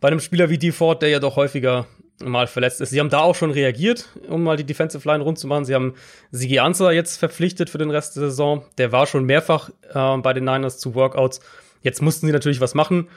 bei 0.00 0.08
einem 0.08 0.20
Spieler 0.20 0.50
wie 0.50 0.58
DeFord, 0.58 1.02
der 1.02 1.08
ja 1.08 1.18
doch 1.18 1.36
häufiger 1.36 1.86
mal 2.22 2.46
verletzt 2.46 2.80
ist. 2.80 2.90
Sie 2.90 3.00
haben 3.00 3.10
da 3.10 3.20
auch 3.20 3.34
schon 3.34 3.50
reagiert, 3.50 4.08
um 4.28 4.42
mal 4.42 4.56
die 4.56 4.64
Defensive 4.64 5.06
Line 5.08 5.22
rund 5.22 5.38
zu 5.38 5.46
machen. 5.46 5.64
Sie 5.64 5.74
haben 5.74 5.94
Sigi 6.30 6.58
Anza 6.58 6.92
jetzt 6.92 7.18
verpflichtet 7.18 7.70
für 7.70 7.78
den 7.78 7.90
Rest 7.90 8.16
der 8.16 8.24
Saison. 8.24 8.64
Der 8.78 8.92
war 8.92 9.06
schon 9.06 9.24
mehrfach 9.24 9.70
äh, 9.92 10.16
bei 10.18 10.32
den 10.32 10.44
Niners 10.44 10.78
zu 10.78 10.94
Workouts. 10.94 11.40
Jetzt 11.82 12.02
mussten 12.02 12.26
sie 12.26 12.32
natürlich 12.32 12.60
was 12.60 12.74
machen. 12.74 13.08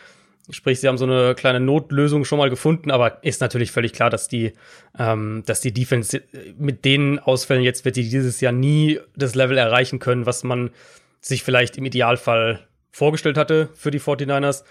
Sprich, 0.49 0.79
sie 0.79 0.87
haben 0.87 0.97
so 0.97 1.05
eine 1.05 1.35
kleine 1.35 1.59
Notlösung 1.59 2.23
schon 2.23 2.37
mal 2.37 2.49
gefunden, 2.49 2.89
aber 2.89 3.21
ist 3.23 3.41
natürlich 3.41 3.71
völlig 3.71 3.91
klar, 3.91 4.09
dass 4.09 4.29
die, 4.29 4.53
ähm, 4.97 5.43
dass 5.45 5.59
die 5.59 5.73
Defense 5.73 6.21
mit 6.57 6.85
den 6.85 7.19
Ausfällen 7.19 7.63
jetzt 7.63 7.83
wird 7.83 7.97
die 7.97 8.09
dieses 8.09 8.39
Jahr 8.39 8.53
nie 8.53 8.99
das 9.15 9.35
Level 9.35 9.57
erreichen 9.57 9.99
können, 9.99 10.25
was 10.25 10.43
man 10.43 10.71
sich 11.19 11.43
vielleicht 11.43 11.77
im 11.77 11.85
Idealfall 11.85 12.65
vorgestellt 12.91 13.37
hatte 13.37 13.69
für 13.75 13.91
die 13.91 13.99
49ers. 13.99 14.63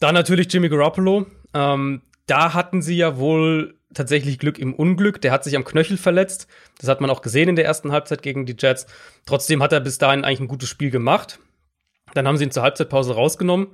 Dann 0.00 0.14
natürlich 0.14 0.52
Jimmy 0.52 0.68
Garoppolo. 0.68 1.26
Ähm, 1.54 2.02
da 2.28 2.54
hatten 2.54 2.82
sie 2.82 2.96
ja 2.96 3.18
wohl 3.18 3.74
tatsächlich 3.94 4.38
Glück 4.38 4.58
im 4.58 4.74
Unglück. 4.74 5.20
Der 5.20 5.32
hat 5.32 5.44
sich 5.44 5.56
am 5.56 5.64
Knöchel 5.64 5.96
verletzt. 5.96 6.46
Das 6.78 6.88
hat 6.88 7.00
man 7.00 7.10
auch 7.10 7.22
gesehen 7.22 7.48
in 7.48 7.56
der 7.56 7.64
ersten 7.64 7.90
Halbzeit 7.90 8.22
gegen 8.22 8.46
die 8.46 8.56
Jets. 8.58 8.86
Trotzdem 9.26 9.62
hat 9.62 9.72
er 9.72 9.80
bis 9.80 9.98
dahin 9.98 10.24
eigentlich 10.24 10.40
ein 10.40 10.48
gutes 10.48 10.68
Spiel 10.68 10.90
gemacht. 10.90 11.40
Dann 12.14 12.26
haben 12.26 12.36
sie 12.36 12.44
ihn 12.44 12.50
zur 12.50 12.62
Halbzeitpause 12.62 13.14
rausgenommen. 13.14 13.68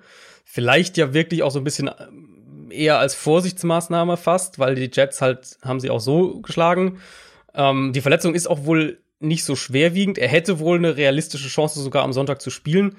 Vielleicht 0.44 0.96
ja 0.96 1.12
wirklich 1.14 1.42
auch 1.42 1.50
so 1.50 1.58
ein 1.58 1.64
bisschen 1.64 1.88
äh, 1.88 1.94
eher 2.70 2.98
als 2.98 3.14
Vorsichtsmaßnahme 3.14 4.16
fast, 4.16 4.58
weil 4.58 4.74
die 4.74 4.90
Jets 4.92 5.20
halt 5.20 5.58
haben 5.62 5.80
sie 5.80 5.90
auch 5.90 6.00
so 6.00 6.40
geschlagen. 6.40 6.98
Ähm, 7.54 7.92
die 7.92 8.00
Verletzung 8.00 8.34
ist 8.34 8.46
auch 8.46 8.64
wohl 8.64 9.00
nicht 9.20 9.44
so 9.44 9.56
schwerwiegend. 9.56 10.18
Er 10.18 10.28
hätte 10.28 10.58
wohl 10.58 10.76
eine 10.76 10.96
realistische 10.96 11.48
Chance 11.48 11.80
sogar 11.80 12.04
am 12.04 12.12
Sonntag 12.12 12.40
zu 12.40 12.50
spielen. 12.50 12.96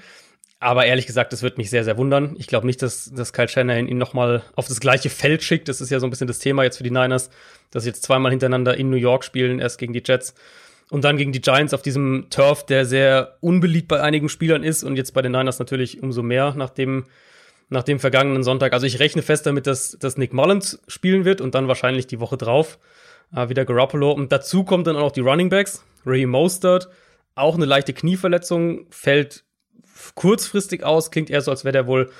Aber 0.60 0.86
ehrlich 0.86 1.06
gesagt, 1.06 1.34
das 1.34 1.44
wird 1.44 1.58
mich 1.58 1.70
sehr, 1.70 1.84
sehr 1.84 1.98
wundern. 1.98 2.36
Ich 2.40 2.48
glaube 2.48 2.66
nicht, 2.66 2.82
dass, 2.82 3.12
dass 3.14 3.34
Kyle 3.34 3.48
Shanahan 3.48 3.88
ihn 3.88 3.98
nochmal 3.98 4.44
auf 4.56 4.68
das 4.68 4.80
gleiche 4.80 5.10
Feld 5.10 5.44
schickt. 5.44 5.68
Das 5.68 5.82
ist 5.82 5.90
ja 5.90 6.00
so 6.00 6.08
ein 6.08 6.10
bisschen 6.10 6.28
das 6.28 6.40
Thema 6.40 6.64
jetzt 6.64 6.78
für 6.78 6.84
die 6.84 6.92
Niners, 6.92 7.30
dass 7.72 7.84
sie 7.84 7.90
jetzt 7.90 8.04
zweimal 8.04 8.32
hintereinander 8.32 8.76
in 8.78 8.90
New 8.90 8.98
York 8.98 9.24
spielen, 9.24 9.60
erst 9.60 9.78
gegen 9.78 9.94
die 9.94 10.04
Jets 10.04 10.34
und 10.90 11.04
dann 11.04 11.18
gegen 11.18 11.32
die 11.32 11.42
Giants 11.42 11.74
auf 11.74 11.82
diesem 11.82 12.28
Turf, 12.30 12.66
der 12.66 12.86
sehr 12.86 13.38
unbeliebt 13.42 13.88
bei 13.88 14.02
einigen 14.02 14.30
Spielern 14.30 14.64
ist 14.64 14.84
und 14.84 14.96
jetzt 14.96 15.14
bei 15.14 15.22
den 15.22 15.32
Niners 15.32 15.60
natürlich 15.60 16.02
umso 16.04 16.22
mehr 16.22 16.54
nach 16.56 16.70
dem, 16.70 17.06
nach 17.70 17.84
dem 17.84 18.00
vergangenen 18.00 18.44
Sonntag. 18.44 18.74
Also 18.74 18.86
ich 18.86 19.00
rechne 19.00 19.22
fest 19.22 19.46
damit, 19.46 19.68
dass, 19.68 19.98
dass 20.00 20.18
Nick 20.18 20.34
Mullins 20.34 20.80
spielen 20.88 21.26
wird 21.26 21.42
und 21.42 21.56
dann 21.56 21.68
wahrscheinlich 21.68 22.08
die 22.08 22.20
Woche 22.20 22.38
drauf 22.38 22.78
äh, 23.36 23.50
wieder 23.50 23.66
Garoppolo. 23.66 24.12
Und 24.12 24.32
dazu 24.32 24.64
kommt 24.64 24.88
dann 24.88 24.96
auch 24.96 25.02
noch 25.02 25.12
die 25.12 25.22
Running 25.22 25.50
Backs. 25.50 25.84
Ray 26.06 26.28
Mostert, 26.28 26.90
auch 27.34 27.56
eine 27.56 27.66
leichte 27.66 27.94
Knieverletzung, 27.94 28.86
fällt 28.92 29.44
kurzfristig 30.16 30.84
aus. 30.84 31.12
Klingt 31.12 31.30
eher 31.30 31.42
so, 31.42 31.52
als 31.52 31.64
wäre 31.64 31.74
der 31.74 31.88
wohl 31.88 32.12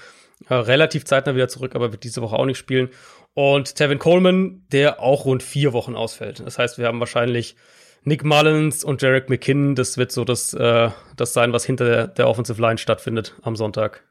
äh, 0.50 0.54
relativ 0.54 1.06
zeitnah 1.06 1.36
wieder 1.36 1.48
zurück, 1.48 1.76
aber 1.76 1.92
wird 1.92 2.04
diese 2.04 2.22
Woche 2.22 2.36
auch 2.38 2.46
nicht 2.46 2.58
spielen. 2.58 2.90
Und 3.34 3.76
Tevin 3.76 4.00
Coleman, 4.00 4.64
der 4.72 5.02
auch 5.02 5.26
rund 5.26 5.44
vier 5.44 5.74
Wochen 5.74 5.96
ausfällt. 5.96 6.40
Das 6.40 6.58
heißt, 6.58 6.78
wir 6.78 6.88
haben 6.88 7.00
wahrscheinlich 7.00 7.56
Nick 8.04 8.24
Mullins 8.24 8.84
und 8.84 9.02
Jarek 9.02 9.30
McKinnon. 9.30 9.76
Das 9.76 9.98
wird 9.98 10.12
so 10.12 10.24
das, 10.24 10.54
äh, 10.54 10.90
das 11.18 11.34
sein, 11.34 11.52
was 11.52 11.66
hinter 11.66 11.86
der, 11.86 12.08
der 12.08 12.30
Offensive 12.30 12.62
Line 12.62 12.78
stattfindet 12.78 13.36
am 13.42 13.56
Sonntag. 13.56 14.04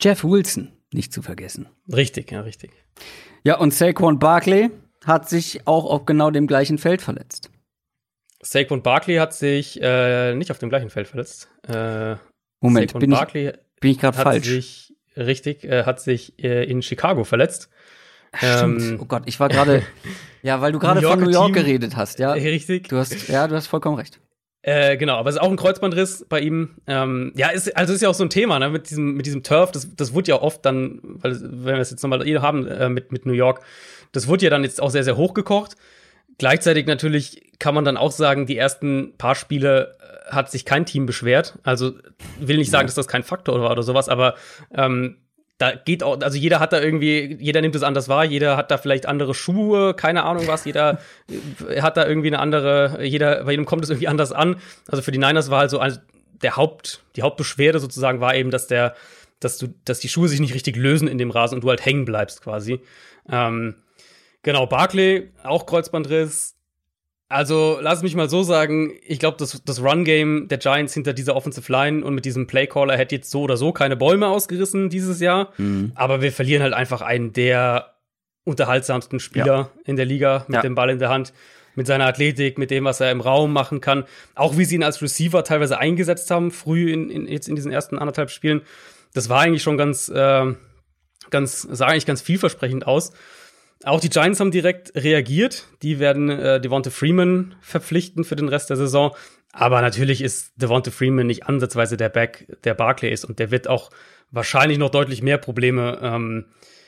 Jeff 0.00 0.24
Wilson, 0.24 0.72
nicht 0.92 1.12
zu 1.12 1.22
vergessen. 1.22 1.68
Richtig, 1.92 2.32
ja, 2.32 2.40
richtig. 2.40 2.72
Ja, 3.44 3.58
und 3.58 3.72
Saquon 3.72 4.18
Barkley 4.18 4.70
hat 5.04 5.28
sich 5.28 5.66
auch 5.66 5.84
auf 5.84 6.06
genau 6.06 6.30
dem 6.30 6.46
gleichen 6.46 6.78
Feld 6.78 7.02
verletzt. 7.02 7.50
Saquon 8.40 8.82
Barkley 8.82 9.16
hat 9.16 9.34
sich 9.34 9.80
äh, 9.80 10.34
nicht 10.34 10.50
auf 10.50 10.58
dem 10.58 10.68
gleichen 10.68 10.90
Feld 10.90 11.06
verletzt. 11.06 11.48
Äh, 11.68 12.16
Moment, 12.62 12.98
bin 12.98 13.12
ich, 13.12 13.52
bin 13.80 13.90
ich 13.90 13.98
gerade 13.98 14.16
falsch? 14.16 14.46
Sich, 14.46 14.94
richtig, 15.16 15.64
äh, 15.64 15.84
hat 15.84 16.00
sich 16.00 16.42
äh, 16.42 16.64
in 16.64 16.80
Chicago 16.80 17.24
verletzt. 17.24 17.68
Stimmt. 18.34 18.82
Ähm, 18.82 18.98
oh 19.00 19.04
Gott, 19.04 19.24
ich 19.26 19.38
war 19.40 19.48
gerade, 19.48 19.82
ja, 20.42 20.60
weil 20.60 20.72
du 20.72 20.78
gerade 20.78 21.02
von 21.02 21.20
New 21.20 21.30
York 21.30 21.52
Team, 21.52 21.54
geredet 21.54 21.96
hast, 21.96 22.18
ja. 22.18 22.32
Richtig. 22.32 22.88
Du 22.88 22.96
hast, 22.96 23.28
ja, 23.28 23.46
du 23.46 23.54
hast 23.54 23.66
vollkommen 23.66 23.98
recht. 23.98 24.20
Äh, 24.62 24.96
genau, 24.96 25.16
aber 25.16 25.28
es 25.28 25.34
ist 25.34 25.42
auch 25.42 25.50
ein 25.50 25.56
Kreuzbandriss 25.56 26.24
bei 26.28 26.40
ihm. 26.40 26.76
Ähm, 26.86 27.32
ja, 27.34 27.48
ist, 27.48 27.76
also 27.76 27.92
ist 27.92 28.00
ja 28.00 28.08
auch 28.08 28.14
so 28.14 28.22
ein 28.22 28.30
Thema, 28.30 28.60
ne, 28.60 28.70
mit 28.70 28.90
diesem, 28.90 29.14
mit 29.14 29.26
diesem 29.26 29.42
Turf, 29.42 29.72
das, 29.72 29.94
das 29.96 30.14
wurde 30.14 30.28
ja 30.28 30.40
oft 30.40 30.64
dann, 30.64 31.00
weil, 31.02 31.38
wenn 31.42 31.74
wir 31.74 31.78
es 31.78 31.90
jetzt 31.90 32.02
nochmal 32.02 32.22
hier 32.22 32.42
haben, 32.42 32.66
äh, 32.68 32.88
mit, 32.88 33.10
mit 33.10 33.26
New 33.26 33.32
York, 33.32 33.60
das 34.12 34.28
wurde 34.28 34.44
ja 34.44 34.50
dann 34.50 34.62
jetzt 34.62 34.80
auch 34.80 34.90
sehr, 34.90 35.02
sehr 35.02 35.16
hochgekocht. 35.16 35.76
Gleichzeitig 36.38 36.86
natürlich 36.86 37.52
kann 37.58 37.74
man 37.74 37.84
dann 37.84 37.96
auch 37.96 38.12
sagen, 38.12 38.46
die 38.46 38.56
ersten 38.56 39.14
paar 39.18 39.34
Spiele 39.34 39.96
äh, 40.00 40.01
hat 40.30 40.50
sich 40.50 40.64
kein 40.64 40.86
Team 40.86 41.06
beschwert. 41.06 41.58
Also 41.62 41.92
will 42.38 42.58
nicht 42.58 42.70
sagen, 42.70 42.86
dass 42.86 42.94
das 42.94 43.08
kein 43.08 43.22
Faktor 43.22 43.60
war 43.60 43.70
oder 43.72 43.82
sowas, 43.82 44.08
aber 44.08 44.34
ähm, 44.74 45.16
da 45.58 45.72
geht 45.72 46.02
auch, 46.02 46.20
also 46.20 46.36
jeder 46.36 46.58
hat 46.58 46.72
da 46.72 46.80
irgendwie, 46.80 47.36
jeder 47.38 47.60
nimmt 47.60 47.76
es 47.76 47.84
anders 47.84 48.08
wahr, 48.08 48.24
jeder 48.24 48.56
hat 48.56 48.70
da 48.72 48.78
vielleicht 48.78 49.06
andere 49.06 49.32
Schuhe, 49.32 49.94
keine 49.94 50.24
Ahnung 50.24 50.48
was, 50.48 50.64
jeder 50.64 50.98
hat 51.80 51.96
da 51.96 52.04
irgendwie 52.06 52.28
eine 52.28 52.40
andere, 52.40 53.04
jeder, 53.04 53.44
bei 53.44 53.52
jedem 53.52 53.64
kommt 53.64 53.84
es 53.84 53.90
irgendwie 53.90 54.08
anders 54.08 54.32
an. 54.32 54.56
Also 54.88 55.02
für 55.02 55.12
die 55.12 55.18
Niners 55.18 55.50
war 55.50 55.60
halt 55.60 55.70
so 55.70 55.78
also 55.78 56.00
der 56.42 56.56
Haupt, 56.56 57.04
die 57.14 57.22
Hauptbeschwerde 57.22 57.78
sozusagen 57.78 58.20
war 58.20 58.34
eben, 58.34 58.50
dass 58.50 58.66
der, 58.66 58.96
dass 59.38 59.58
du, 59.58 59.68
dass 59.84 60.00
die 60.00 60.08
Schuhe 60.08 60.28
sich 60.28 60.40
nicht 60.40 60.54
richtig 60.54 60.76
lösen 60.76 61.06
in 61.06 61.18
dem 61.18 61.30
Rasen 61.30 61.54
und 61.54 61.64
du 61.64 61.68
halt 61.68 61.84
hängen 61.84 62.04
bleibst 62.04 62.42
quasi. 62.42 62.80
Ähm, 63.30 63.76
genau, 64.42 64.66
Barclay, 64.66 65.30
auch 65.44 65.66
Kreuzbandriss, 65.66 66.51
also, 67.32 67.78
lass 67.80 68.02
mich 68.02 68.14
mal 68.14 68.28
so 68.28 68.42
sagen, 68.42 68.92
ich 69.06 69.18
glaube, 69.18 69.38
das, 69.38 69.62
das 69.64 69.82
Run-Game 69.82 70.48
der 70.48 70.58
Giants 70.58 70.92
hinter 70.92 71.14
dieser 71.14 71.34
Offensive 71.34 71.70
Line 71.72 72.04
und 72.04 72.14
mit 72.14 72.26
diesem 72.26 72.46
Playcaller 72.46 72.96
hätte 72.96 73.14
jetzt 73.14 73.30
so 73.30 73.42
oder 73.42 73.56
so 73.56 73.72
keine 73.72 73.96
Bäume 73.96 74.28
ausgerissen 74.28 74.90
dieses 74.90 75.20
Jahr. 75.20 75.52
Mhm. 75.56 75.92
Aber 75.94 76.20
wir 76.20 76.30
verlieren 76.30 76.62
halt 76.62 76.74
einfach 76.74 77.00
einen 77.00 77.32
der 77.32 77.94
unterhaltsamsten 78.44 79.18
Spieler 79.18 79.46
ja. 79.46 79.70
in 79.84 79.96
der 79.96 80.04
Liga 80.04 80.44
mit 80.46 80.56
ja. 80.56 80.62
dem 80.62 80.74
Ball 80.74 80.90
in 80.90 80.98
der 80.98 81.08
Hand, 81.08 81.32
mit 81.74 81.86
seiner 81.86 82.06
Athletik, 82.06 82.58
mit 82.58 82.70
dem, 82.70 82.84
was 82.84 83.00
er 83.00 83.10
im 83.10 83.22
Raum 83.22 83.52
machen 83.52 83.80
kann. 83.80 84.04
Auch 84.34 84.58
wie 84.58 84.66
sie 84.66 84.74
ihn 84.74 84.82
als 84.82 85.00
Receiver 85.00 85.42
teilweise 85.42 85.78
eingesetzt 85.78 86.30
haben, 86.30 86.50
früh 86.50 86.92
in, 86.92 87.08
in 87.08 87.26
jetzt 87.26 87.48
in 87.48 87.56
diesen 87.56 87.72
ersten 87.72 87.98
anderthalb 87.98 88.28
Spielen. 88.30 88.60
Das 89.14 89.30
war 89.30 89.40
eigentlich 89.40 89.62
schon 89.62 89.78
ganz, 89.78 90.10
äh, 90.10 90.54
ganz, 91.30 91.62
sah 91.62 91.86
eigentlich 91.86 92.06
ganz 92.06 92.20
vielversprechend 92.20 92.86
aus. 92.86 93.12
Auch 93.84 94.00
die 94.00 94.10
Giants 94.10 94.38
haben 94.38 94.50
direkt 94.50 94.94
reagiert. 94.94 95.66
Die 95.82 95.98
werden 95.98 96.28
äh, 96.28 96.60
Devonta 96.60 96.90
Freeman 96.90 97.54
verpflichten 97.60 98.24
für 98.24 98.36
den 98.36 98.48
Rest 98.48 98.70
der 98.70 98.76
Saison. 98.76 99.14
Aber 99.52 99.80
natürlich 99.82 100.22
ist 100.22 100.52
Devonta 100.56 100.90
Freeman 100.90 101.26
nicht 101.26 101.46
ansatzweise 101.46 101.96
der 101.96 102.08
Back, 102.08 102.46
der 102.64 102.74
Barclay 102.74 103.12
ist. 103.12 103.24
Und 103.24 103.38
der 103.38 103.50
wird 103.50 103.68
auch 103.68 103.90
wahrscheinlich 104.30 104.78
noch 104.78 104.90
deutlich 104.90 105.22
mehr 105.22 105.38
Probleme 105.38 105.98
ähm, 106.00 106.46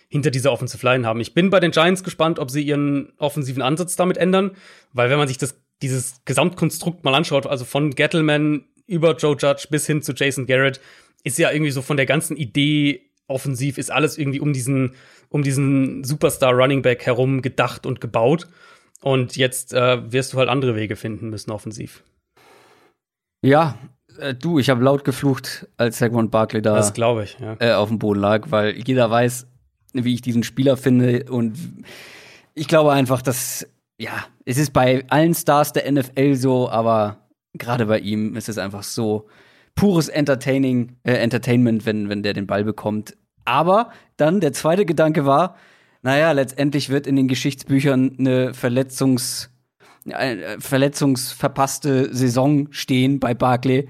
hinter 0.09 0.31
dieser 0.31 0.53
Offensive 0.53 0.87
Line 0.87 1.07
haben. 1.07 1.21
Ich 1.21 1.35
bin 1.35 1.51
bei 1.51 1.61
den 1.61 1.73
Giants 1.73 2.05
gespannt, 2.05 2.39
ob 2.39 2.51
sie 2.51 2.63
ihren 2.63 3.13
offensiven 3.19 3.63
Ansatz 3.63 3.97
damit 3.97 4.17
ändern. 4.17 4.53
Weil 4.93 5.11
wenn 5.11 5.19
man 5.19 5.29
sich 5.29 5.39
das, 5.39 5.61
dieses 5.83 6.25
Gesamtkonstrukt 6.25 7.05
mal 7.05 7.15
anschaut, 7.15 7.47
also 7.47 7.65
von 7.65 7.91
Gettleman 7.91 8.65
über 8.87 9.17
Joe 9.17 9.37
Judge 9.37 9.67
bis 9.71 9.87
hin 9.87 10.03
zu 10.03 10.13
Jason 10.13 10.47
Garrett, 10.47 10.81
ist 11.25 11.39
ja 11.39 11.51
irgendwie 11.51 11.73
so 11.73 11.83
von 11.83 11.97
der 11.97 12.07
ganzen 12.07 12.37
Idee 12.37 13.11
offensiv 13.27 13.79
ist 13.79 13.91
alles 13.91 14.19
irgendwie 14.19 14.41
um 14.41 14.53
diesen, 14.53 14.95
um 15.29 15.43
diesen 15.43 16.05
Superstar 16.05 16.53
Running 16.53 16.83
Back 16.83 17.07
herum 17.07 17.43
gedacht 17.43 17.87
und 17.87 18.01
gebaut. 18.01 18.47
Und 19.03 19.37
jetzt 19.37 19.75
äh, 19.75 20.13
wirst 20.13 20.33
du 20.33 20.39
halt 20.39 20.49
andere 20.49 20.77
Wege 20.77 20.97
finden 20.97 21.31
müssen 21.31 21.51
offensiv. 21.51 22.03
Ja, 23.43 23.79
äh, 24.19 24.35
du, 24.35 24.59
ich 24.59 24.71
habe 24.71 24.83
laut 24.83 25.05
geflucht, 25.05 25.69
als 25.77 25.99
Saquon 25.99 26.31
Barkley 26.31 26.63
da 26.63 26.75
das 26.75 26.93
ich, 27.23 27.39
ja. 27.39 27.57
äh, 27.59 27.73
auf 27.75 27.89
dem 27.89 27.99
Boden 27.99 28.21
lag, 28.21 28.51
weil 28.51 28.77
jeder 28.79 29.11
weiß, 29.11 29.47
wie 29.93 30.15
ich 30.15 30.23
diesen 30.23 30.43
Spieler 30.43 30.77
finde 30.77 31.25
und 31.31 31.59
ich 32.55 32.69
glaube 32.69 32.93
einfach, 32.93 33.21
dass 33.23 33.67
ja, 33.99 34.25
es 34.45 34.59
ist 34.59 34.73
bei 34.73 35.05
allen 35.09 35.35
Stars 35.35 35.73
der 35.73 35.91
NFL 35.91 36.35
so, 36.35 36.69
aber 36.69 37.29
gerade 37.53 37.87
bei 37.87 38.01
ihm 38.01 38.37
ist 38.37 38.49
es 38.49 38.59
einfach 38.59 38.83
so 38.83 39.29
pures 39.75 40.09
Entertaining, 40.09 40.97
äh, 41.03 41.15
Entertainment, 41.15 41.87
wenn, 41.87 42.09
wenn 42.09 42.23
der 42.23 42.33
den 42.33 42.47
Ball 42.47 42.65
bekommt. 42.65 43.17
Aber 43.45 43.91
dann 44.17 44.41
der 44.41 44.53
zweite 44.53 44.87
Gedanke 44.87 45.27
war, 45.27 45.57
naja, 46.03 46.33
letztendlich 46.33 46.91
wird 46.91 47.07
in 47.07 47.17
den 47.17 47.29
Geschichtsbüchern 47.29 48.17
eine 48.19 48.55
Verletzungs, 48.55 49.51
eine 50.11 50.61
verletzungsverpasste 50.61 52.15
Saison 52.15 52.69
stehen 52.73 53.21
bei 53.21 53.35
Barclay 53.35 53.89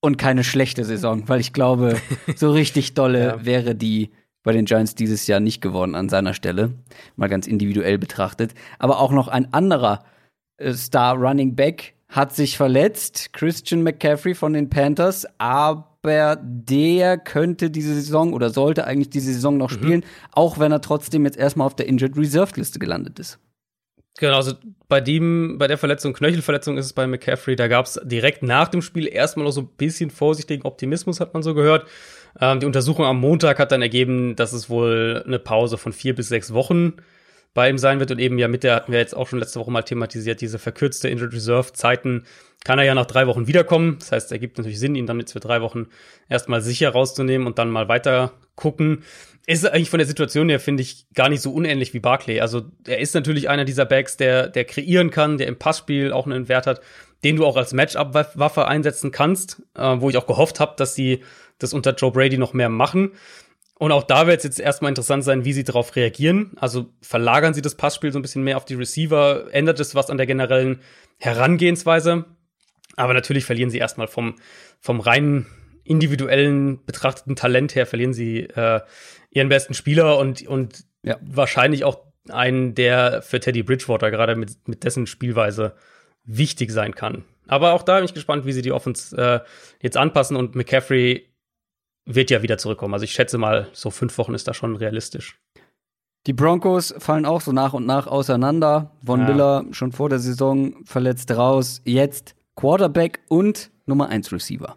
und 0.00 0.18
keine 0.18 0.44
schlechte 0.44 0.84
Saison, 0.84 1.28
weil 1.28 1.40
ich 1.40 1.52
glaube, 1.52 1.96
so 2.36 2.50
richtig 2.50 2.94
dolle 2.94 3.24
ja. 3.24 3.44
wäre 3.44 3.74
die 3.74 4.10
bei 4.42 4.52
den 4.52 4.66
Giants 4.66 4.94
dieses 4.94 5.26
Jahr 5.26 5.40
nicht 5.40 5.62
geworden 5.62 5.94
an 5.94 6.08
seiner 6.08 6.34
Stelle, 6.34 6.72
mal 7.16 7.28
ganz 7.28 7.46
individuell 7.46 7.98
betrachtet. 7.98 8.52
Aber 8.78 9.00
auch 9.00 9.10
noch 9.10 9.28
ein 9.28 9.52
anderer 9.54 10.04
äh, 10.58 10.72
Star 10.74 11.16
Running 11.16 11.56
Back 11.56 11.94
hat 12.14 12.32
sich 12.32 12.56
verletzt, 12.56 13.32
Christian 13.32 13.82
McCaffrey 13.82 14.36
von 14.36 14.52
den 14.52 14.70
Panthers, 14.70 15.26
aber 15.38 16.38
der 16.40 17.18
könnte 17.18 17.70
diese 17.70 17.92
Saison 17.94 18.32
oder 18.32 18.50
sollte 18.50 18.86
eigentlich 18.86 19.10
diese 19.10 19.32
Saison 19.32 19.56
noch 19.56 19.72
mhm. 19.72 19.74
spielen, 19.74 20.00
mhm. 20.00 20.30
auch 20.30 20.60
wenn 20.60 20.70
er 20.70 20.80
trotzdem 20.80 21.24
jetzt 21.24 21.36
erstmal 21.36 21.66
auf 21.66 21.74
der 21.74 21.88
Injured 21.88 22.16
Reserved 22.16 22.56
Liste 22.56 22.78
gelandet 22.78 23.18
ist. 23.18 23.40
Genau, 24.18 24.36
also 24.36 24.52
bei 24.86 25.00
dem, 25.00 25.58
bei 25.58 25.66
der 25.66 25.76
Verletzung, 25.76 26.12
Knöchelverletzung 26.12 26.78
ist 26.78 26.86
es 26.86 26.92
bei 26.92 27.04
McCaffrey, 27.08 27.56
da 27.56 27.66
gab 27.66 27.86
es 27.86 28.00
direkt 28.04 28.44
nach 28.44 28.68
dem 28.68 28.80
Spiel 28.80 29.08
erstmal 29.08 29.44
noch 29.44 29.52
so 29.52 29.62
ein 29.62 29.70
bisschen 29.76 30.10
vorsichtigen 30.10 30.62
Optimismus, 30.62 31.18
hat 31.18 31.34
man 31.34 31.42
so 31.42 31.52
gehört. 31.52 31.88
Ähm, 32.40 32.60
die 32.60 32.66
Untersuchung 32.66 33.06
am 33.06 33.18
Montag 33.18 33.58
hat 33.58 33.72
dann 33.72 33.82
ergeben, 33.82 34.36
dass 34.36 34.52
es 34.52 34.70
wohl 34.70 35.24
eine 35.26 35.40
Pause 35.40 35.78
von 35.78 35.92
vier 35.92 36.14
bis 36.14 36.28
sechs 36.28 36.54
Wochen 36.54 36.92
bei 37.54 37.70
ihm 37.70 37.78
sein 37.78 38.00
wird 38.00 38.10
und 38.10 38.18
eben 38.18 38.38
ja 38.38 38.48
mit 38.48 38.64
der 38.64 38.74
hatten 38.74 38.92
wir 38.92 38.98
jetzt 38.98 39.16
auch 39.16 39.28
schon 39.28 39.38
letzte 39.38 39.60
Woche 39.60 39.70
mal 39.70 39.82
thematisiert, 39.82 40.40
diese 40.40 40.58
verkürzte 40.58 41.08
Injured 41.08 41.32
Reserve 41.32 41.72
Zeiten 41.72 42.24
kann 42.64 42.78
er 42.78 42.84
ja 42.84 42.94
nach 42.94 43.06
drei 43.06 43.26
Wochen 43.26 43.46
wiederkommen. 43.46 43.98
Das 44.00 44.10
heißt, 44.10 44.32
er 44.32 44.38
gibt 44.38 44.56
natürlich 44.56 44.80
Sinn, 44.80 44.94
ihn 44.94 45.06
dann 45.06 45.20
jetzt 45.20 45.32
für 45.32 45.40
drei 45.40 45.60
Wochen 45.60 45.86
erstmal 46.28 46.62
sicher 46.62 46.90
rauszunehmen 46.90 47.46
und 47.46 47.58
dann 47.58 47.70
mal 47.70 47.88
weiter 47.88 48.32
gucken. 48.56 49.04
Ist 49.46 49.66
eigentlich 49.66 49.90
von 49.90 49.98
der 49.98 50.06
Situation 50.06 50.48
her, 50.48 50.58
finde 50.58 50.82
ich, 50.82 51.06
gar 51.14 51.28
nicht 51.28 51.42
so 51.42 51.52
unähnlich 51.52 51.92
wie 51.92 52.00
Barclay. 52.00 52.40
Also 52.40 52.62
er 52.86 52.98
ist 52.98 53.14
natürlich 53.14 53.50
einer 53.50 53.66
dieser 53.66 53.84
Backs, 53.84 54.16
der, 54.16 54.48
der 54.48 54.64
kreieren 54.64 55.10
kann, 55.10 55.36
der 55.36 55.48
im 55.48 55.58
Passspiel 55.58 56.12
auch 56.12 56.26
einen 56.26 56.48
Wert 56.48 56.66
hat, 56.66 56.80
den 57.22 57.36
du 57.36 57.44
auch 57.44 57.56
als 57.56 57.74
Matchup-Waffe 57.74 58.66
einsetzen 58.66 59.10
kannst, 59.10 59.62
äh, 59.74 59.96
wo 59.98 60.08
ich 60.08 60.16
auch 60.16 60.26
gehofft 60.26 60.60
habe, 60.60 60.74
dass 60.78 60.94
sie 60.94 61.22
das 61.58 61.74
unter 61.74 61.94
Joe 61.94 62.10
Brady 62.10 62.38
noch 62.38 62.54
mehr 62.54 62.70
machen. 62.70 63.12
Und 63.76 63.90
auch 63.92 64.04
da 64.04 64.26
wird 64.26 64.38
es 64.38 64.44
jetzt 64.44 64.60
erstmal 64.60 64.90
interessant 64.90 65.24
sein, 65.24 65.44
wie 65.44 65.52
sie 65.52 65.64
darauf 65.64 65.96
reagieren. 65.96 66.52
Also 66.56 66.92
verlagern 67.02 67.54
sie 67.54 67.62
das 67.62 67.74
Passspiel 67.74 68.12
so 68.12 68.18
ein 68.18 68.22
bisschen 68.22 68.44
mehr 68.44 68.56
auf 68.56 68.64
die 68.64 68.74
Receiver? 68.74 69.48
Ändert 69.52 69.80
es 69.80 69.94
was 69.94 70.10
an 70.10 70.16
der 70.16 70.26
generellen 70.26 70.80
Herangehensweise? 71.18 72.24
Aber 72.96 73.14
natürlich 73.14 73.44
verlieren 73.44 73.70
sie 73.70 73.78
erstmal 73.78 74.06
vom, 74.06 74.36
vom 74.80 75.00
reinen 75.00 75.46
individuellen 75.82 76.84
betrachteten 76.84 77.36
Talent 77.36 77.74
her, 77.74 77.86
verlieren 77.86 78.14
sie 78.14 78.40
äh, 78.40 78.80
ihren 79.30 79.48
besten 79.48 79.74
Spieler 79.74 80.18
und, 80.18 80.46
und 80.46 80.84
ja. 81.02 81.18
wahrscheinlich 81.20 81.84
auch 81.84 82.06
einen, 82.30 82.74
der 82.74 83.22
für 83.22 83.40
Teddy 83.40 83.62
Bridgewater 83.62 84.10
gerade 84.10 84.36
mit, 84.36 84.66
mit 84.66 84.84
dessen 84.84 85.06
Spielweise 85.06 85.74
wichtig 86.24 86.70
sein 86.70 86.94
kann. 86.94 87.24
Aber 87.46 87.72
auch 87.72 87.82
da 87.82 87.96
bin 87.96 88.06
ich 88.06 88.14
gespannt, 88.14 88.46
wie 88.46 88.52
sie 88.52 88.62
die 88.62 88.72
Offense 88.72 89.16
äh, 89.16 89.40
jetzt 89.82 89.98
anpassen 89.98 90.36
und 90.36 90.54
McCaffrey 90.54 91.28
wird 92.06 92.30
ja 92.30 92.42
wieder 92.42 92.58
zurückkommen. 92.58 92.94
Also 92.94 93.04
ich 93.04 93.12
schätze 93.12 93.38
mal, 93.38 93.68
so 93.72 93.90
fünf 93.90 94.16
Wochen 94.18 94.34
ist 94.34 94.46
da 94.46 94.54
schon 94.54 94.76
realistisch. 94.76 95.38
Die 96.26 96.32
Broncos 96.32 96.94
fallen 96.98 97.26
auch 97.26 97.40
so 97.40 97.52
nach 97.52 97.74
und 97.74 97.86
nach 97.86 98.06
auseinander. 98.06 98.92
Von 99.04 99.20
ja. 99.20 99.26
Miller 99.26 99.64
schon 99.72 99.92
vor 99.92 100.08
der 100.08 100.18
Saison 100.18 100.84
verletzt 100.84 101.30
raus. 101.30 101.82
Jetzt 101.84 102.34
Quarterback 102.56 103.20
und 103.28 103.70
Nummer 103.86 104.08
1 104.08 104.32
Receiver. 104.32 104.76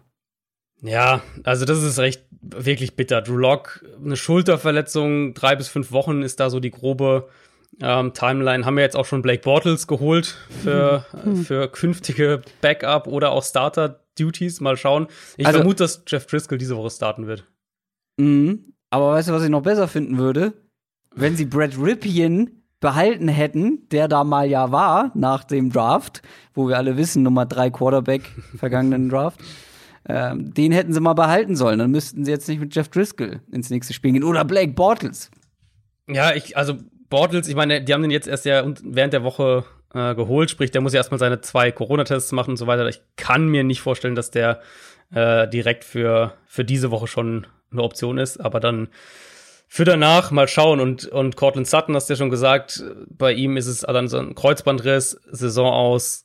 Ja, 0.82 1.22
also 1.44 1.64
das 1.64 1.82
ist 1.82 1.98
recht 1.98 2.22
wirklich 2.40 2.96
bitter. 2.96 3.22
Drew 3.22 3.36
Lock, 3.36 3.84
eine 4.04 4.16
Schulterverletzung, 4.16 5.34
drei 5.34 5.56
bis 5.56 5.68
fünf 5.68 5.90
Wochen 5.90 6.22
ist 6.22 6.38
da 6.38 6.50
so 6.50 6.60
die 6.60 6.70
grobe 6.70 7.28
ähm, 7.80 8.12
Timeline. 8.12 8.64
Haben 8.64 8.76
wir 8.76 8.84
jetzt 8.84 8.96
auch 8.96 9.06
schon 9.06 9.22
Blake 9.22 9.42
Bortles 9.42 9.86
geholt 9.86 10.36
für, 10.62 11.04
mhm. 11.24 11.36
für 11.36 11.68
künftige 11.68 12.42
Backup 12.60 13.06
oder 13.06 13.32
auch 13.32 13.42
Starter 13.42 14.00
Duties. 14.18 14.60
Mal 14.60 14.76
schauen. 14.76 15.08
Ich 15.36 15.46
also, 15.46 15.58
vermute, 15.58 15.84
dass 15.84 16.02
Jeff 16.06 16.26
Driscoll 16.26 16.58
diese 16.58 16.76
Woche 16.76 16.90
starten 16.90 17.26
wird. 17.26 17.44
Mhm. 18.18 18.74
Aber 18.90 19.12
weißt 19.12 19.28
du, 19.28 19.32
was 19.32 19.44
ich 19.44 19.50
noch 19.50 19.62
besser 19.62 19.88
finden 19.88 20.18
würde? 20.18 20.54
Wenn 21.14 21.36
sie 21.36 21.44
Brad 21.44 21.78
Ripien 21.78 22.62
behalten 22.80 23.28
hätten, 23.28 23.88
der 23.90 24.08
da 24.08 24.24
mal 24.24 24.48
ja 24.48 24.70
war 24.70 25.10
nach 25.14 25.44
dem 25.44 25.70
Draft, 25.70 26.22
wo 26.54 26.68
wir 26.68 26.76
alle 26.76 26.96
wissen, 26.96 27.22
Nummer 27.22 27.44
drei 27.44 27.70
Quarterback 27.70 28.22
vergangenen 28.56 29.08
Draft. 29.08 29.40
Ähm, 30.08 30.54
den 30.54 30.72
hätten 30.72 30.92
sie 30.92 31.00
mal 31.00 31.14
behalten 31.14 31.54
sollen. 31.54 31.78
Dann 31.78 31.90
müssten 31.90 32.24
sie 32.24 32.30
jetzt 32.30 32.48
nicht 32.48 32.60
mit 32.60 32.74
Jeff 32.74 32.88
Driscoll 32.88 33.40
ins 33.52 33.68
nächste 33.68 33.92
Spiel 33.92 34.12
gehen. 34.12 34.24
Oder 34.24 34.44
Blake 34.44 34.72
Bortles. 34.72 35.30
Ja, 36.08 36.34
ich, 36.34 36.56
also 36.56 36.76
Bortles, 37.10 37.48
ich 37.48 37.56
meine, 37.56 37.82
die 37.82 37.92
haben 37.92 38.02
den 38.02 38.10
jetzt 38.10 38.26
erst 38.26 38.46
ja 38.46 38.64
während 38.82 39.12
der 39.12 39.22
Woche 39.22 39.64
äh, 39.94 40.14
geholt, 40.14 40.50
sprich, 40.50 40.70
der 40.70 40.80
muss 40.80 40.92
ja 40.92 40.98
erstmal 40.98 41.18
seine 41.18 41.40
zwei 41.40 41.72
Corona-Tests 41.72 42.32
machen 42.32 42.50
und 42.50 42.56
so 42.56 42.66
weiter. 42.66 42.86
Ich 42.88 43.00
kann 43.16 43.48
mir 43.48 43.64
nicht 43.64 43.80
vorstellen, 43.80 44.14
dass 44.14 44.30
der 44.30 44.60
äh, 45.12 45.48
direkt 45.48 45.84
für, 45.84 46.34
für 46.46 46.64
diese 46.64 46.90
Woche 46.90 47.06
schon 47.06 47.46
eine 47.70 47.82
Option 47.82 48.18
ist, 48.18 48.38
aber 48.38 48.60
dann 48.60 48.88
für 49.66 49.84
danach 49.84 50.30
mal 50.30 50.48
schauen 50.48 50.80
und, 50.80 51.06
und 51.06 51.36
Cortland 51.36 51.66
Sutton, 51.66 51.94
hast 51.94 52.08
du 52.08 52.14
ja 52.14 52.18
schon 52.18 52.30
gesagt, 52.30 52.82
bei 53.08 53.32
ihm 53.32 53.58
ist 53.58 53.66
es 53.66 53.80
dann 53.80 54.08
so 54.08 54.18
ein 54.18 54.34
Kreuzbandriss, 54.34 55.20
Saison 55.30 55.70
aus, 55.70 56.24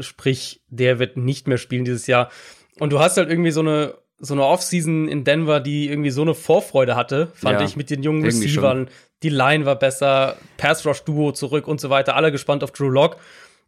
sprich, 0.00 0.62
der 0.68 0.98
wird 0.98 1.16
nicht 1.16 1.46
mehr 1.48 1.58
spielen 1.58 1.84
dieses 1.84 2.06
Jahr. 2.06 2.30
Und 2.78 2.90
du 2.90 2.98
hast 2.98 3.18
halt 3.18 3.28
irgendwie 3.28 3.50
so 3.50 3.60
eine, 3.60 3.94
so 4.18 4.34
eine 4.34 4.44
Offseason 4.44 5.06
in 5.06 5.24
Denver, 5.24 5.60
die 5.60 5.88
irgendwie 5.88 6.10
so 6.10 6.22
eine 6.22 6.34
Vorfreude 6.34 6.96
hatte, 6.96 7.28
fand 7.34 7.60
Ja, 7.60 7.66
ich, 7.66 7.76
mit 7.76 7.90
den 7.90 8.02
jungen 8.02 8.24
Receivern. 8.24 8.88
Die 9.22 9.28
Line 9.28 9.66
war 9.66 9.76
besser, 9.76 10.36
Pass-Rush-Duo 10.56 11.32
zurück 11.32 11.66
und 11.66 11.80
so 11.80 11.90
weiter, 11.90 12.14
alle 12.16 12.32
gespannt 12.32 12.62
auf 12.62 12.72
Drew 12.72 12.88
Lock. 12.88 13.16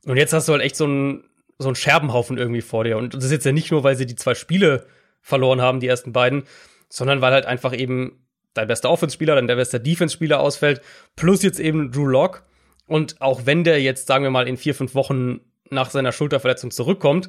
Und 0.04 0.16
jetzt 0.16 0.32
hast 0.32 0.48
du 0.48 0.52
halt 0.52 0.62
echt 0.62 0.76
so 0.76 0.84
einen, 0.84 1.24
so 1.58 1.68
einen 1.68 1.74
Scherbenhaufen 1.74 2.38
irgendwie 2.38 2.62
vor 2.62 2.84
dir. 2.84 2.96
Und 2.96 3.14
das 3.14 3.24
ist 3.24 3.32
jetzt 3.32 3.46
ja 3.46 3.52
nicht 3.52 3.70
nur, 3.70 3.84
weil 3.84 3.96
sie 3.96 4.06
die 4.06 4.14
zwei 4.14 4.34
Spiele 4.34 4.86
verloren 5.20 5.60
haben, 5.60 5.80
die 5.80 5.88
ersten 5.88 6.12
beiden, 6.12 6.44
sondern 6.88 7.20
weil 7.20 7.32
halt 7.32 7.46
einfach 7.46 7.76
eben 7.76 8.26
dein 8.54 8.68
bester 8.68 8.90
Offense-Spieler, 8.90 9.34
dein 9.34 9.46
bester 9.46 9.78
Defense-Spieler 9.78 10.40
ausfällt, 10.40 10.80
plus 11.16 11.42
jetzt 11.42 11.60
eben 11.60 11.90
Drew 11.92 12.06
Lock. 12.06 12.44
Und 12.86 13.20
auch 13.20 13.46
wenn 13.46 13.64
der 13.64 13.80
jetzt, 13.80 14.06
sagen 14.06 14.24
wir 14.24 14.30
mal, 14.30 14.48
in 14.48 14.56
vier, 14.56 14.74
fünf 14.74 14.94
Wochen 14.94 15.40
nach 15.70 15.90
seiner 15.90 16.12
Schulterverletzung 16.12 16.70
zurückkommt, 16.70 17.28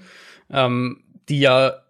ähm, 0.49 1.03
die 1.29 1.39
ja 1.39 1.83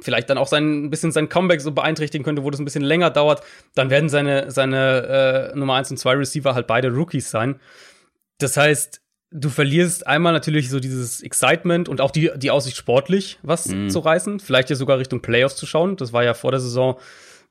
vielleicht 0.00 0.30
dann 0.30 0.38
auch 0.38 0.46
sein 0.46 0.84
ein 0.84 0.90
bisschen 0.90 1.12
sein 1.12 1.28
Comeback 1.28 1.60
so 1.60 1.72
beeinträchtigen 1.72 2.24
könnte, 2.24 2.44
wo 2.44 2.50
das 2.50 2.60
ein 2.60 2.64
bisschen 2.64 2.82
länger 2.82 3.10
dauert, 3.10 3.42
dann 3.74 3.90
werden 3.90 4.08
seine, 4.08 4.50
seine 4.50 5.52
äh, 5.52 5.58
Nummer 5.58 5.74
1 5.74 5.90
und 5.90 5.96
2 5.96 6.14
Receiver 6.14 6.54
halt 6.54 6.66
beide 6.66 6.90
Rookies 6.90 7.30
sein. 7.30 7.60
Das 8.38 8.56
heißt, 8.56 9.00
du 9.30 9.48
verlierst 9.48 10.06
einmal 10.06 10.32
natürlich 10.32 10.70
so 10.70 10.80
dieses 10.80 11.22
Excitement 11.22 11.88
und 11.88 12.00
auch 12.00 12.10
die, 12.10 12.30
die 12.36 12.50
Aussicht 12.50 12.76
sportlich 12.76 13.38
was 13.42 13.64
zu 13.64 13.98
reißen, 13.98 14.40
vielleicht 14.40 14.70
ja 14.70 14.76
sogar 14.76 14.98
Richtung 14.98 15.20
Playoffs 15.20 15.56
zu 15.56 15.66
schauen. 15.66 15.96
Das 15.96 16.12
war 16.12 16.24
ja 16.24 16.34
vor 16.34 16.50
der 16.50 16.60
Saison 16.60 16.98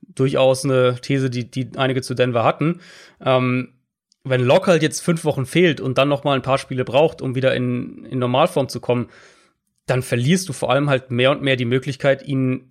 durchaus 0.02 0.64
eine 0.64 1.00
These, 1.02 1.30
die, 1.30 1.50
die 1.50 1.72
einige 1.76 2.02
zu 2.02 2.14
Denver 2.14 2.44
hatten. 2.44 2.82
Ähm, 3.24 3.74
wenn 4.24 4.42
Locke 4.42 4.72
halt 4.72 4.84
jetzt 4.84 5.02
fünf 5.02 5.24
Wochen 5.24 5.46
fehlt 5.46 5.80
und 5.80 5.98
dann 5.98 6.10
noch 6.10 6.24
mal 6.24 6.36
ein 6.36 6.42
paar 6.42 6.58
Spiele 6.58 6.84
braucht, 6.84 7.22
um 7.22 7.36
wieder 7.36 7.56
in, 7.56 8.06
in 8.06 8.20
Normalform 8.20 8.70
zu 8.70 8.80
kommen, 8.80 9.10
dann 9.88 10.04
verlierst 10.04 10.48
du 10.48 10.54
vor 10.54 10.70
allem 10.70 10.90
halt 10.90 11.10
mehr 11.10 11.32
und 11.32 11.42
mehr 11.42 11.56
die 11.56 11.66
Möglichkeit, 11.66 12.26
ihn 12.28 12.70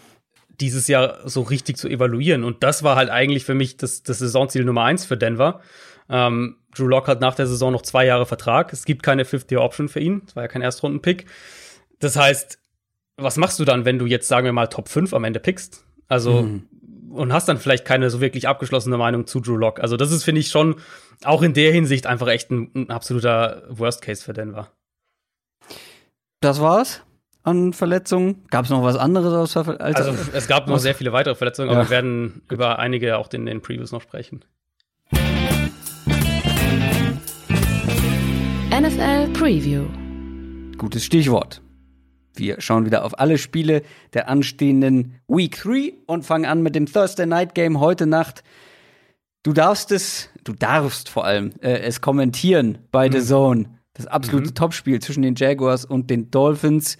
dieses 0.60 0.86
Jahr 0.86 1.28
so 1.28 1.42
richtig 1.42 1.76
zu 1.76 1.88
evaluieren. 1.88 2.44
Und 2.44 2.62
das 2.62 2.82
war 2.82 2.96
halt 2.96 3.10
eigentlich 3.10 3.44
für 3.44 3.54
mich 3.54 3.76
das, 3.76 4.02
das 4.02 4.20
Saisonziel 4.20 4.64
Nummer 4.64 4.84
eins 4.84 5.04
für 5.04 5.16
Denver. 5.16 5.60
Ähm, 6.08 6.56
Drew 6.74 6.86
Lock 6.86 7.08
hat 7.08 7.20
nach 7.20 7.34
der 7.34 7.46
Saison 7.46 7.72
noch 7.72 7.82
zwei 7.82 8.06
Jahre 8.06 8.26
Vertrag. 8.26 8.72
Es 8.72 8.84
gibt 8.84 9.02
keine 9.02 9.24
Fifth-Year-Option 9.24 9.88
für 9.88 10.00
ihn. 10.00 10.22
Das 10.26 10.36
war 10.36 10.44
ja 10.44 10.48
kein 10.48 10.62
Erstrunden-Pick. 10.62 11.26
Das 11.98 12.16
heißt, 12.16 12.58
was 13.16 13.38
machst 13.38 13.58
du 13.58 13.64
dann, 13.64 13.84
wenn 13.84 13.98
du 13.98 14.06
jetzt, 14.06 14.28
sagen 14.28 14.44
wir 14.44 14.52
mal, 14.52 14.66
Top 14.66 14.88
5 14.88 15.14
am 15.14 15.24
Ende 15.24 15.40
pickst? 15.40 15.84
Also, 16.08 16.46
und 17.10 17.32
hast 17.32 17.48
dann 17.48 17.58
vielleicht 17.58 17.86
keine 17.86 18.10
so 18.10 18.20
wirklich 18.20 18.46
abgeschlossene 18.46 18.98
Meinung 18.98 19.26
zu 19.26 19.40
Drew 19.40 19.56
Lock. 19.56 19.80
Also, 19.80 19.96
das 19.96 20.12
ist, 20.12 20.22
finde 20.22 20.42
ich, 20.42 20.50
schon 20.50 20.76
auch 21.24 21.42
in 21.42 21.54
der 21.54 21.72
Hinsicht 21.72 22.06
einfach 22.06 22.28
echt 22.28 22.50
ein, 22.50 22.70
ein 22.74 22.90
absoluter 22.90 23.64
Worst-Case 23.70 24.22
für 24.22 24.34
Denver. 24.34 24.70
Das 26.40 26.60
war's 26.60 27.02
an 27.42 27.72
Verletzungen. 27.72 28.44
Gab 28.50 28.64
es 28.64 28.70
noch 28.70 28.82
was 28.82 28.96
anderes 28.96 29.32
aus 29.32 29.52
Ver 29.52 29.80
als 29.80 29.96
Also, 29.96 30.14
es 30.34 30.46
gab 30.48 30.68
noch 30.68 30.78
sehr 30.78 30.94
viele 30.94 31.12
weitere 31.12 31.34
Verletzungen, 31.34 31.70
Ja. 31.70 31.76
aber 31.76 31.86
wir 31.86 31.90
werden 31.90 32.42
über 32.50 32.78
einige 32.78 33.16
auch 33.16 33.32
in 33.32 33.46
den 33.46 33.62
Previews 33.62 33.92
noch 33.92 34.02
sprechen. 34.02 34.44
NFL 38.70 39.28
Preview. 39.32 39.84
Gutes 40.76 41.04
Stichwort. 41.04 41.62
Wir 42.34 42.60
schauen 42.60 42.84
wieder 42.84 43.04
auf 43.04 43.18
alle 43.18 43.38
Spiele 43.38 43.82
der 44.12 44.28
anstehenden 44.28 45.14
Week 45.26 45.58
3 45.58 45.94
und 46.06 46.24
fangen 46.26 46.44
an 46.44 46.62
mit 46.62 46.74
dem 46.74 46.84
Thursday 46.84 47.24
Night 47.24 47.54
Game 47.54 47.80
heute 47.80 48.06
Nacht. 48.06 48.42
Du 49.42 49.54
darfst 49.54 49.90
es, 49.92 50.28
du 50.44 50.52
darfst 50.52 51.08
vor 51.08 51.24
allem 51.24 51.52
äh, 51.62 51.78
es 51.78 52.02
kommentieren 52.02 52.78
bei 52.92 53.10
The 53.10 53.22
Zone. 53.22 53.75
Das 53.96 54.06
absolute 54.06 54.52
Topspiel 54.52 55.00
zwischen 55.00 55.22
den 55.22 55.34
Jaguars 55.34 55.84
und 55.84 56.10
den 56.10 56.30
Dolphins. 56.30 56.98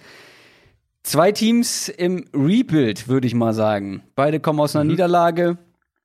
Zwei 1.03 1.31
Teams 1.31 1.89
im 1.89 2.25
Rebuild, 2.33 3.07
würde 3.07 3.27
ich 3.27 3.35
mal 3.35 3.53
sagen. 3.53 4.01
Beide 4.15 4.39
kommen 4.39 4.59
aus 4.59 4.75
einer 4.75 4.83
Niederlage. 4.83 5.57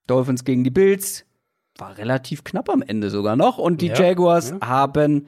Dolphins 0.07 0.43
gegen 0.43 0.63
die 0.63 0.69
Bills. 0.69 1.25
War 1.77 1.97
relativ 1.97 2.43
knapp 2.43 2.69
am 2.69 2.83
Ende 2.83 3.09
sogar 3.09 3.35
noch. 3.35 3.57
Und 3.57 3.81
die 3.81 3.87
Ja, 3.87 3.99
Jaguars 3.99 4.51
ja. 4.51 4.67
haben 4.67 5.27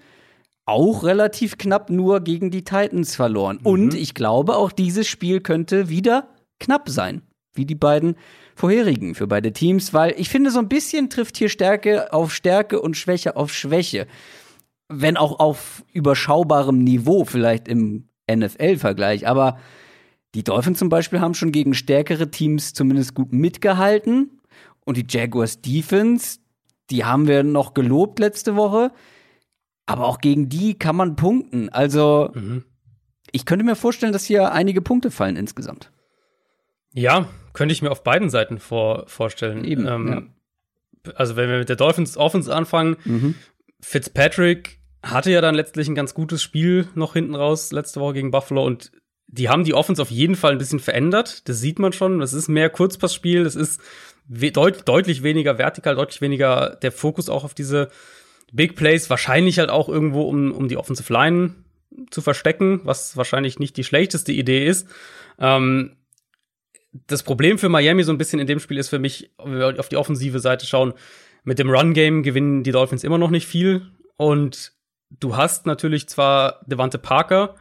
auch 0.66 1.04
relativ 1.04 1.58
knapp 1.58 1.90
nur 1.90 2.22
gegen 2.22 2.52
die 2.52 2.64
Titans 2.64 3.16
verloren. 3.16 3.60
Und 3.64 3.94
ich 3.96 4.14
glaube, 4.14 4.56
auch 4.56 4.72
dieses 4.72 5.08
Spiel 5.08 5.42
könnte 5.42 5.90
wieder 5.90 6.30
knapp 6.60 6.90
sein, 6.90 7.22
wie 7.54 7.66
die 7.66 7.76
beiden 7.76 8.16
vorherigen 8.56 9.16
für 9.16 9.28
beide 9.28 9.52
Teams, 9.52 9.94
weil 9.94 10.14
ich 10.18 10.30
finde, 10.30 10.52
so 10.52 10.60
ein 10.60 10.70
bisschen 10.70 11.10
trifft 11.10 11.38
hier 11.38 11.50
Stärke 11.50 12.14
auf 12.14 12.34
Stärke 12.34 12.82
und 12.82 12.96
Schwäche 12.96 13.36
auf 13.36 13.54
Schwäche. 13.54 14.08
Wenn 14.88 15.18
auch 15.18 15.40
auf 15.40 15.84
überschaubarem 15.94 16.84
Niveau, 16.84 17.26
vielleicht 17.26 17.68
im 17.68 18.10
NFL-Vergleich. 18.30 19.28
Aber 19.28 19.58
die 20.36 20.44
Dolphins 20.44 20.80
zum 20.80 20.90
Beispiel 20.90 21.20
haben 21.22 21.34
schon 21.34 21.52
gegen 21.52 21.74
stärkere 21.74 22.30
Teams 22.30 22.74
zumindest 22.74 23.14
gut 23.16 23.34
mitgehalten. 23.34 24.40
Und 24.86 24.98
die 24.98 25.06
Jaguars 25.08 25.62
Defense, 25.62 26.40
die 26.92 27.06
haben 27.06 27.28
wir 27.28 27.44
noch 27.44 27.74
gelobt 27.74 28.20
letzte 28.20 28.56
Woche. 28.56 28.92
Aber 29.88 30.06
auch 30.08 30.20
gegen 30.20 30.50
die 30.50 30.78
kann 30.78 30.96
man 30.96 31.16
punkten. 31.16 31.70
Also, 31.70 32.32
Mhm. 32.34 32.64
ich 33.32 33.46
könnte 33.46 33.66
mir 33.66 33.76
vorstellen, 33.76 34.14
dass 34.14 34.26
hier 34.26 34.52
einige 34.52 34.82
Punkte 34.82 35.10
fallen 35.12 35.36
insgesamt. 35.36 35.92
Ja, 36.94 37.28
könnte 37.54 37.74
ich 37.74 37.82
mir 37.82 37.92
auf 37.92 38.04
beiden 38.04 38.30
Seiten 38.30 38.60
vor, 38.60 39.06
vorstellen. 39.08 39.64
Eben, 39.64 39.88
Ähm, 39.88 40.32
Also, 41.16 41.36
wenn 41.36 41.50
wir 41.52 41.60
mit 41.60 41.70
der 41.70 41.76
Dolphins 41.76 42.18
Offense 42.18 42.52
anfangen, 42.54 42.98
Mhm. 43.06 43.36
Fitzpatrick 43.82 44.80
hatte 45.04 45.32
ja 45.32 45.42
dann 45.42 45.56
letztlich 45.56 45.88
ein 45.88 45.96
ganz 45.96 46.14
gutes 46.14 46.42
Spiel 46.42 46.88
noch 46.96 47.14
hinten 47.14 47.36
raus 47.36 47.72
letzte 47.72 48.00
Woche 48.00 48.16
gegen 48.16 48.32
Buffalo 48.32 48.66
und 48.66 48.92
die 49.28 49.50
haben 49.50 49.64
die 49.64 49.74
Offense 49.74 50.02
auf 50.02 50.12
jeden 50.12 50.36
Fall 50.36 50.54
ein 50.54 50.58
bisschen 50.58 50.80
verändert. 50.80 51.48
Das 51.50 51.60
sieht 51.60 51.80
man 51.80 51.94
schon. 51.94 52.20
Das 52.20 52.34
ist 52.34 52.48
mehr 52.48 52.70
Kurzpassspiel. 52.70 53.44
Das 53.44 53.56
ist 53.56 53.82
we 54.28 54.52
deut 54.52 54.88
deutlich 54.88 55.24
weniger 55.24 55.58
vertikal, 55.58 55.96
deutlich 55.96 56.22
weniger 56.22 56.78
der 56.82 56.92
Fokus 56.92 57.30
auch 57.30 57.44
auf 57.44 57.54
diese 57.54 57.90
Big 58.52 58.76
Plays. 58.76 59.10
Wahrscheinlich 59.10 59.60
halt 59.60 59.70
auch 59.70 59.90
irgendwo, 59.90 60.24
um, 60.24 60.52
um 60.52 60.68
die 60.68 60.78
Offensive 60.78 61.12
Line 61.12 61.56
zu 62.12 62.22
verstecken, 62.22 62.82
was 62.84 63.18
wahrscheinlich 63.18 63.60
nicht 63.60 63.78
die 63.78 63.84
schlechteste 63.84 64.32
Idee 64.32 64.66
ist. 64.66 64.88
Ähm, 65.40 65.98
das 67.08 67.24
Problem 67.24 67.58
für 67.58 67.70
Miami 67.70 68.04
so 68.04 68.12
ein 68.12 68.18
bisschen 68.18 68.40
in 68.40 68.48
dem 68.48 68.60
Spiel 68.60 68.78
ist 68.78 68.90
für 68.90 69.00
mich, 69.00 69.32
wenn 69.38 69.58
wir 69.58 69.80
auf 69.80 69.90
die 69.90 69.98
offensive 69.98 70.40
Seite 70.40 70.66
schauen, 70.66 70.94
mit 71.46 71.60
dem 71.60 71.70
Run-Game 71.70 72.24
gewinnen 72.24 72.64
die 72.64 72.72
Dolphins 72.72 73.04
immer 73.04 73.18
noch 73.18 73.30
nicht 73.30 73.48
viel. 73.48 73.88
Und 74.18 74.74
du 75.10 75.38
hast 75.38 75.66
natürlich 75.66 76.10
zwar 76.10 76.62
Devante 76.66 76.98
Parker, 76.98 77.56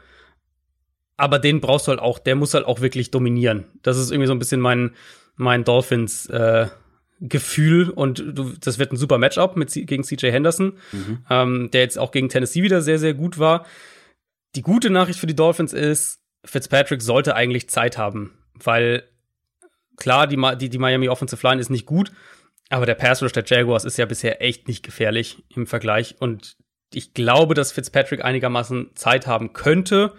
aber 1.16 1.38
den 1.38 1.60
brauchst 1.60 1.86
du 1.86 1.90
halt 1.90 2.00
auch, 2.00 2.18
der 2.18 2.34
muss 2.34 2.54
halt 2.54 2.66
auch 2.66 2.80
wirklich 2.80 3.10
dominieren. 3.10 3.66
Das 3.82 3.98
ist 3.98 4.10
irgendwie 4.10 4.26
so 4.26 4.32
ein 4.32 4.38
bisschen 4.38 4.60
mein, 4.60 4.94
mein 5.36 5.64
Dolphins 5.64 6.26
äh, 6.26 6.66
Gefühl 7.20 7.90
und 7.90 8.18
du, 8.18 8.54
das 8.60 8.78
wird 8.78 8.92
ein 8.92 8.96
super 8.96 9.18
Matchup 9.18 9.56
mit, 9.56 9.72
gegen 9.72 10.02
CJ 10.02 10.30
Henderson, 10.30 10.72
ähm, 11.30 11.70
der 11.72 11.82
jetzt 11.82 11.98
auch 11.98 12.10
gegen 12.10 12.28
Tennessee 12.28 12.62
wieder 12.62 12.82
sehr, 12.82 12.98
sehr 12.98 13.14
gut 13.14 13.38
war. 13.38 13.66
Die 14.56 14.62
gute 14.62 14.90
Nachricht 14.90 15.20
für 15.20 15.26
die 15.26 15.36
Dolphins 15.36 15.72
ist, 15.72 16.20
Fitzpatrick 16.44 17.02
sollte 17.02 17.36
eigentlich 17.36 17.70
Zeit 17.70 17.96
haben, 17.98 18.32
weil 18.54 19.04
klar, 19.96 20.26
die, 20.26 20.36
die, 20.58 20.68
die 20.68 20.78
Miami 20.78 21.08
Offensive 21.08 21.46
Line 21.46 21.60
ist 21.60 21.70
nicht 21.70 21.86
gut, 21.86 22.12
aber 22.74 22.86
der 22.86 22.96
Pass 22.96 23.20
der 23.20 23.44
Jaguars 23.46 23.84
ist 23.84 23.98
ja 23.98 24.06
bisher 24.06 24.42
echt 24.42 24.66
nicht 24.66 24.82
gefährlich 24.82 25.44
im 25.54 25.66
Vergleich 25.66 26.16
und 26.18 26.56
ich 26.92 27.14
glaube, 27.14 27.54
dass 27.54 27.70
Fitzpatrick 27.70 28.24
einigermaßen 28.24 28.90
Zeit 28.96 29.28
haben 29.28 29.52
könnte, 29.52 30.12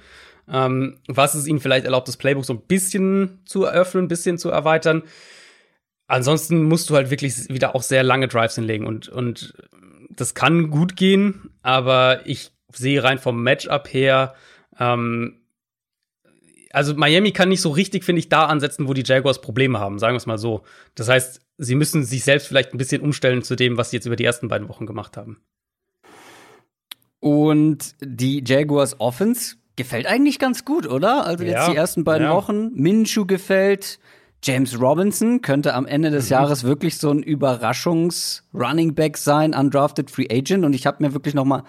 ähm, 0.50 1.00
was 1.08 1.36
es 1.36 1.48
ihnen 1.48 1.60
vielleicht 1.60 1.86
erlaubt, 1.86 2.08
das 2.08 2.16
Playbook 2.16 2.46
so 2.46 2.54
ein 2.54 2.62
bisschen 2.62 3.42
zu 3.46 3.66
eröffnen, 3.66 4.06
ein 4.06 4.08
bisschen 4.08 4.38
zu 4.38 4.50
erweitern. 4.50 5.04
Ansonsten 6.08 6.64
musst 6.64 6.90
du 6.90 6.96
halt 6.96 7.10
wirklich 7.10 7.50
wieder 7.50 7.76
auch 7.76 7.82
sehr 7.82 8.04
lange 8.04 8.30
Drives 8.30 8.56
hinlegen 8.56 8.88
und, 8.88 9.10
und 9.10 9.54
das 10.10 10.34
kann 10.34 10.70
gut 10.70 10.96
gehen, 10.96 11.50
aber 11.62 12.22
ich 12.26 12.52
sehe 12.72 13.04
rein 13.04 13.20
vom 13.20 13.44
Matchup 13.44 13.92
her, 13.92 14.34
ähm, 14.80 15.42
also 16.72 16.94
Miami 16.94 17.32
kann 17.32 17.50
nicht 17.50 17.62
so 17.62 17.70
richtig, 17.70 18.04
finde 18.04 18.20
ich, 18.20 18.30
da 18.30 18.46
ansetzen, 18.46 18.88
wo 18.88 18.94
die 18.94 19.04
Jaguars 19.06 19.40
Probleme 19.40 19.80
haben, 19.80 19.98
sagen 19.98 20.14
wir 20.14 20.18
es 20.18 20.26
mal 20.26 20.38
so. 20.38 20.64
Das 20.94 21.08
heißt, 21.08 21.45
sie 21.58 21.76
müssen 21.76 22.04
sich 22.04 22.24
selbst 22.24 22.48
vielleicht 22.48 22.74
ein 22.74 22.78
bisschen 22.78 23.02
umstellen 23.02 23.42
zu 23.44 23.56
dem, 23.56 23.78
was 23.78 23.90
sie 23.92 23.98
jetzt 23.98 24.06
über 24.06 24.16
die 24.16 24.26
ersten 24.26 24.48
beiden 24.48 24.68
Wochen 24.70 24.86
gemacht 24.86 25.18
haben. 25.18 25.42
Und 27.20 27.96
die 28.02 28.44
Jaguars 28.46 29.00
Offense 29.00 29.56
gefällt 29.76 30.06
eigentlich 30.06 30.40
ganz 30.40 30.64
gut, 30.66 30.88
oder? 30.88 31.26
Also 31.26 31.44
jetzt 31.44 31.54
Ja, 31.54 31.70
die 31.72 31.76
ersten 31.76 32.04
beiden 32.04 32.28
ja. 32.28 32.34
Wochen. 32.36 32.72
Minshew 32.74 33.26
gefällt. 33.26 34.00
James 34.44 34.80
Robinson 34.80 35.42
könnte 35.42 35.74
am 35.74 35.86
Ende 35.88 36.10
Mhm. 36.10 36.14
des 36.14 36.30
Jahres 36.30 36.64
wirklich 36.64 36.98
so 36.98 37.10
ein 37.10 37.24
Überraschungs-Running-Back 37.24 39.18
sein, 39.18 39.56
undrafted 39.56 40.12
Free 40.12 40.28
Agent. 40.30 40.64
Und 40.66 40.74
ich 40.74 40.86
habe 40.86 41.04
mir 41.04 41.14
wirklich 41.14 41.34
noch 41.34 41.46
mal 41.46 41.64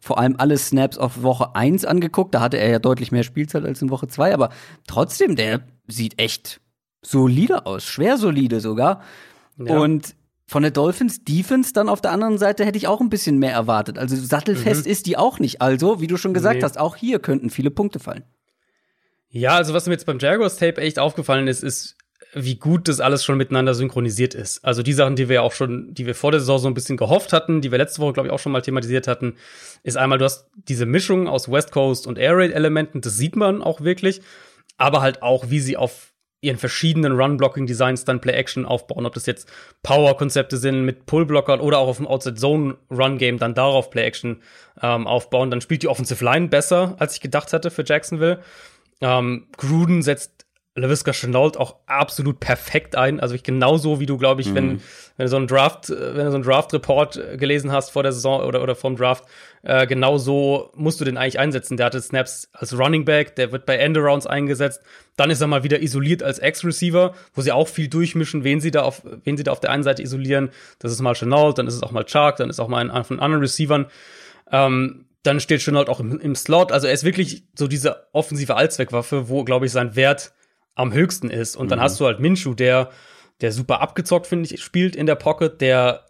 vor 0.00 0.18
allem 0.18 0.36
alle 0.38 0.56
Snaps 0.56 0.98
auf 0.98 1.22
Woche 1.22 1.54
1 1.56 1.84
angeguckt. 1.84 2.34
Da 2.34 2.40
hatte 2.40 2.58
er 2.58 2.70
ja 2.70 2.78
deutlich 2.78 3.12
mehr 3.12 3.22
Spielzeit 3.24 3.64
als 3.64 3.82
in 3.82 3.90
Woche 3.90 4.06
2. 4.08 4.32
Aber 4.34 4.50
trotzdem, 4.86 5.34
der 5.36 5.62
sieht 5.88 6.18
echt 6.20 6.60
solide 7.02 7.66
aus. 7.66 7.84
Schwer 7.84 8.16
solide 8.16 8.60
sogar. 8.60 9.02
Ja. 9.58 9.78
Und 9.78 10.14
von 10.46 10.62
der 10.62 10.70
Dolphins 10.70 11.24
Defense 11.24 11.72
dann 11.72 11.88
auf 11.88 12.00
der 12.00 12.12
anderen 12.12 12.38
Seite 12.38 12.64
hätte 12.64 12.78
ich 12.78 12.86
auch 12.86 13.00
ein 13.00 13.10
bisschen 13.10 13.38
mehr 13.38 13.52
erwartet. 13.52 13.98
Also 13.98 14.16
sattelfest 14.16 14.86
mhm. 14.86 14.92
ist 14.92 15.06
die 15.06 15.16
auch 15.16 15.38
nicht. 15.38 15.60
Also, 15.60 16.00
wie 16.00 16.06
du 16.06 16.16
schon 16.16 16.34
gesagt 16.34 16.56
nee. 16.58 16.62
hast, 16.62 16.78
auch 16.78 16.96
hier 16.96 17.18
könnten 17.18 17.50
viele 17.50 17.70
Punkte 17.70 17.98
fallen. 17.98 18.24
Ja, 19.28 19.56
also 19.56 19.72
was 19.72 19.86
mir 19.86 19.92
jetzt 19.92 20.04
beim 20.04 20.18
Jaguars 20.18 20.56
Tape 20.56 20.80
echt 20.80 20.98
aufgefallen 20.98 21.48
ist, 21.48 21.64
ist, 21.64 21.96
wie 22.34 22.56
gut 22.56 22.88
das 22.88 23.00
alles 23.00 23.24
schon 23.24 23.38
miteinander 23.38 23.74
synchronisiert 23.74 24.34
ist. 24.34 24.64
Also 24.64 24.82
die 24.82 24.92
Sachen, 24.92 25.16
die 25.16 25.28
wir 25.28 25.36
ja 25.36 25.40
auch 25.42 25.52
schon, 25.52 25.94
die 25.94 26.06
wir 26.06 26.14
vor 26.14 26.30
der 26.30 26.40
Saison 26.40 26.58
so 26.58 26.68
ein 26.68 26.74
bisschen 26.74 26.96
gehofft 26.96 27.32
hatten, 27.32 27.60
die 27.60 27.70
wir 27.70 27.78
letzte 27.78 28.00
Woche, 28.00 28.12
glaube 28.12 28.28
ich, 28.28 28.32
auch 28.32 28.38
schon 28.38 28.52
mal 28.52 28.62
thematisiert 28.62 29.08
hatten, 29.08 29.36
ist 29.82 29.96
einmal, 29.96 30.18
du 30.18 30.24
hast 30.24 30.50
diese 30.54 30.86
Mischung 30.86 31.28
aus 31.28 31.50
West 31.50 31.72
Coast 31.72 32.06
und 32.06 32.18
Air 32.18 32.36
Raid 32.36 32.52
Elementen, 32.52 33.00
das 33.00 33.16
sieht 33.16 33.36
man 33.36 33.62
auch 33.62 33.80
wirklich, 33.80 34.22
aber 34.76 35.02
halt 35.02 35.22
auch, 35.22 35.50
wie 35.50 35.60
sie 35.60 35.76
auf 35.76 36.11
ihren 36.42 36.58
verschiedenen 36.58 37.12
Run-Blocking-Designs 37.12 38.04
dann 38.04 38.20
Play-Action 38.20 38.66
aufbauen, 38.66 39.06
ob 39.06 39.14
das 39.14 39.26
jetzt 39.26 39.48
Power-Konzepte 39.84 40.56
sind 40.56 40.84
mit 40.84 41.06
Pull-Blockern 41.06 41.60
oder 41.60 41.78
auch 41.78 41.88
auf 41.88 41.96
dem 41.96 42.06
Outside-Zone-Run-Game 42.08 43.38
dann 43.38 43.54
darauf 43.54 43.90
Play-Action 43.90 44.42
ähm, 44.82 45.06
aufbauen. 45.06 45.50
Dann 45.50 45.60
spielt 45.60 45.84
die 45.84 45.88
Offensive 45.88 46.22
Line 46.22 46.48
besser, 46.48 46.96
als 46.98 47.14
ich 47.14 47.20
gedacht 47.20 47.52
hatte 47.52 47.70
für 47.70 47.84
Jacksonville. 47.86 48.40
Ähm, 49.00 49.46
Gruden 49.56 50.02
setzt 50.02 50.41
LaVisca 50.74 51.12
Chenault 51.12 51.58
auch 51.58 51.76
absolut 51.86 52.40
perfekt 52.40 52.96
ein. 52.96 53.20
Also 53.20 53.34
ich 53.34 53.42
genauso 53.42 54.00
wie 54.00 54.06
du, 54.06 54.16
glaube 54.16 54.40
ich, 54.40 54.48
mhm. 54.48 54.54
wenn, 54.54 54.80
wenn 55.18 55.26
du 55.26 55.28
so 55.28 55.36
einen 55.36 55.46
Draft, 55.46 55.90
wenn 55.90 56.24
du 56.24 56.30
so 56.30 56.36
einen 56.36 56.44
Draft-Report 56.44 57.38
gelesen 57.38 57.70
hast 57.70 57.90
vor 57.90 58.02
der 58.02 58.12
Saison 58.12 58.42
oder, 58.42 58.62
oder 58.62 58.74
vom 58.74 58.96
Draft, 58.96 59.24
äh, 59.62 59.86
genau 59.86 60.16
so 60.16 60.70
musst 60.74 60.98
du 61.00 61.04
den 61.04 61.18
eigentlich 61.18 61.38
einsetzen. 61.38 61.76
Der 61.76 61.86
hatte 61.86 62.00
Snaps 62.00 62.48
als 62.52 62.78
Running 62.78 63.04
Back, 63.04 63.36
der 63.36 63.52
wird 63.52 63.66
bei 63.66 63.76
Endarounds 63.76 64.26
eingesetzt. 64.26 64.80
Dann 65.16 65.28
ist 65.28 65.42
er 65.42 65.46
mal 65.46 65.62
wieder 65.62 65.82
isoliert 65.82 66.22
als 66.22 66.38
Ex-Receiver, 66.38 67.14
wo 67.34 67.40
sie 67.42 67.52
auch 67.52 67.68
viel 67.68 67.88
durchmischen, 67.88 68.42
wen 68.42 68.62
sie 68.62 68.70
da 68.70 68.82
auf, 68.82 69.02
wen 69.24 69.36
sie 69.36 69.44
da 69.44 69.52
auf 69.52 69.60
der 69.60 69.70
einen 69.70 69.82
Seite 69.82 70.02
isolieren. 70.02 70.50
Das 70.78 70.90
ist 70.90 71.02
mal 71.02 71.14
Chenault, 71.14 71.58
dann 71.58 71.66
ist 71.66 71.74
es 71.74 71.82
auch 71.82 71.92
mal 71.92 72.04
Chark, 72.04 72.36
dann 72.36 72.48
ist 72.48 72.60
auch 72.60 72.68
mal 72.68 72.90
ein 72.90 73.04
von 73.04 73.20
anderen 73.20 73.42
Receivern. 73.42 73.86
Ähm, 74.50 75.04
dann 75.22 75.38
steht 75.38 75.60
Chenault 75.60 75.90
auch 75.90 76.00
im, 76.00 76.18
im 76.18 76.34
Slot. 76.34 76.72
Also 76.72 76.86
er 76.86 76.94
ist 76.94 77.04
wirklich 77.04 77.44
so 77.54 77.68
diese 77.68 78.06
offensive 78.12 78.56
Allzweckwaffe, 78.56 79.28
wo, 79.28 79.44
glaube 79.44 79.66
ich, 79.66 79.72
sein 79.72 79.94
Wert 79.94 80.32
am 80.74 80.92
höchsten 80.92 81.30
ist. 81.30 81.56
Und 81.56 81.70
dann 81.70 81.78
mhm. 81.78 81.84
hast 81.84 82.00
du 82.00 82.06
halt 82.06 82.20
Minshu, 82.20 82.54
der, 82.54 82.90
der 83.40 83.52
super 83.52 83.80
abgezockt, 83.80 84.26
finde 84.26 84.52
ich, 84.52 84.62
spielt 84.62 84.96
in 84.96 85.06
der 85.06 85.16
Pocket, 85.16 85.60
der 85.60 86.06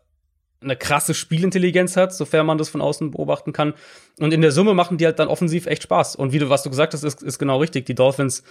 eine 0.62 0.77
krasse 0.77 1.14
Spielintelligenz 1.14 1.96
hat, 1.96 2.14
sofern 2.14 2.46
man 2.46 2.59
das 2.59 2.68
von 2.68 2.81
außen 2.81 3.11
beobachten 3.11 3.53
kann. 3.53 3.75
Und 4.18 4.33
in 4.33 4.42
der 4.42 4.53
Summe 4.53 4.75
machen 4.75 4.96
die 4.96 5.07
halt 5.07 5.18
dann 5.18 5.29
offensiv 5.29 5.66
echt 5.66 5.83
Spaß. 5.83 6.16
Und 6.16 6.33
wie 6.33 6.38
du, 6.38 6.51
was 6.51 6.62
du 6.62 6.70
gesagt 6.70 6.94
hast, 6.94 7.03
ist, 7.03 7.22
ist 7.22 7.38
genau 7.38 7.59
richtig. 7.59 7.87
Die 7.87 7.94
Dolphins, 7.94 8.44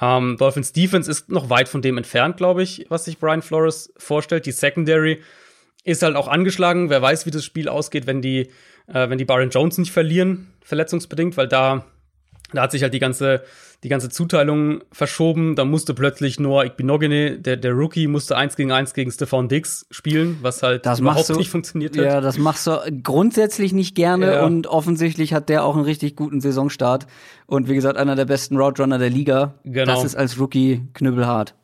ähm, 0.00 0.36
Dolphins 0.38 0.72
Defense 0.72 1.10
ist 1.10 1.30
noch 1.30 1.50
weit 1.50 1.68
von 1.68 1.82
dem 1.82 1.96
entfernt, 1.96 2.36
glaube 2.36 2.62
ich, 2.62 2.86
was 2.88 3.04
sich 3.04 3.18
Brian 3.18 3.42
Flores 3.42 3.92
vorstellt. 3.96 4.46
Die 4.46 4.52
Secondary 4.52 5.20
ist 5.84 6.02
halt 6.02 6.16
auch 6.16 6.28
angeschlagen. 6.28 6.90
Wer 6.90 7.02
weiß, 7.02 7.26
wie 7.26 7.30
das 7.30 7.44
Spiel 7.44 7.68
ausgeht, 7.68 8.06
wenn 8.06 8.22
die, 8.22 8.50
äh, 8.88 9.08
wenn 9.08 9.18
die 9.18 9.24
Baron 9.24 9.50
Jones 9.50 9.78
nicht 9.78 9.92
verlieren, 9.92 10.52
verletzungsbedingt, 10.62 11.36
weil 11.36 11.48
da, 11.48 11.84
da 12.52 12.62
hat 12.62 12.72
sich 12.72 12.82
halt 12.82 12.94
die 12.94 12.98
ganze 12.98 13.42
die 13.82 13.88
ganze 13.88 14.08
Zuteilung 14.10 14.82
verschoben. 14.92 15.56
Da 15.56 15.64
musste 15.64 15.92
plötzlich 15.92 16.38
Noah 16.38 16.64
Igbinogene, 16.64 17.38
der, 17.38 17.56
der 17.56 17.72
Rookie, 17.72 18.06
musste 18.06 18.36
eins 18.36 18.54
gegen 18.54 18.70
eins 18.70 18.94
gegen 18.94 19.10
Stefan 19.10 19.48
Dix 19.48 19.86
spielen, 19.90 20.38
was 20.40 20.62
halt 20.62 20.86
das 20.86 21.00
überhaupt 21.00 21.28
du, 21.28 21.34
nicht 21.34 21.50
funktioniert 21.50 21.96
hat. 21.96 22.04
Ja, 22.04 22.20
das 22.20 22.38
machst 22.38 22.66
du 22.66 22.78
grundsätzlich 23.02 23.72
nicht 23.72 23.96
gerne 23.96 24.34
ja. 24.34 24.44
und 24.44 24.68
offensichtlich 24.68 25.34
hat 25.34 25.48
der 25.48 25.64
auch 25.64 25.74
einen 25.74 25.84
richtig 25.84 26.14
guten 26.14 26.40
Saisonstart. 26.40 27.06
Und 27.46 27.68
wie 27.68 27.74
gesagt, 27.74 27.96
einer 27.96 28.14
der 28.14 28.24
besten 28.24 28.56
Route 28.56 28.82
Runner 28.82 28.98
der 28.98 29.10
Liga. 29.10 29.54
Genau. 29.64 29.92
Das 29.92 30.04
ist 30.04 30.14
als 30.14 30.38
Rookie 30.38 30.82
knüppelhart. 30.94 31.54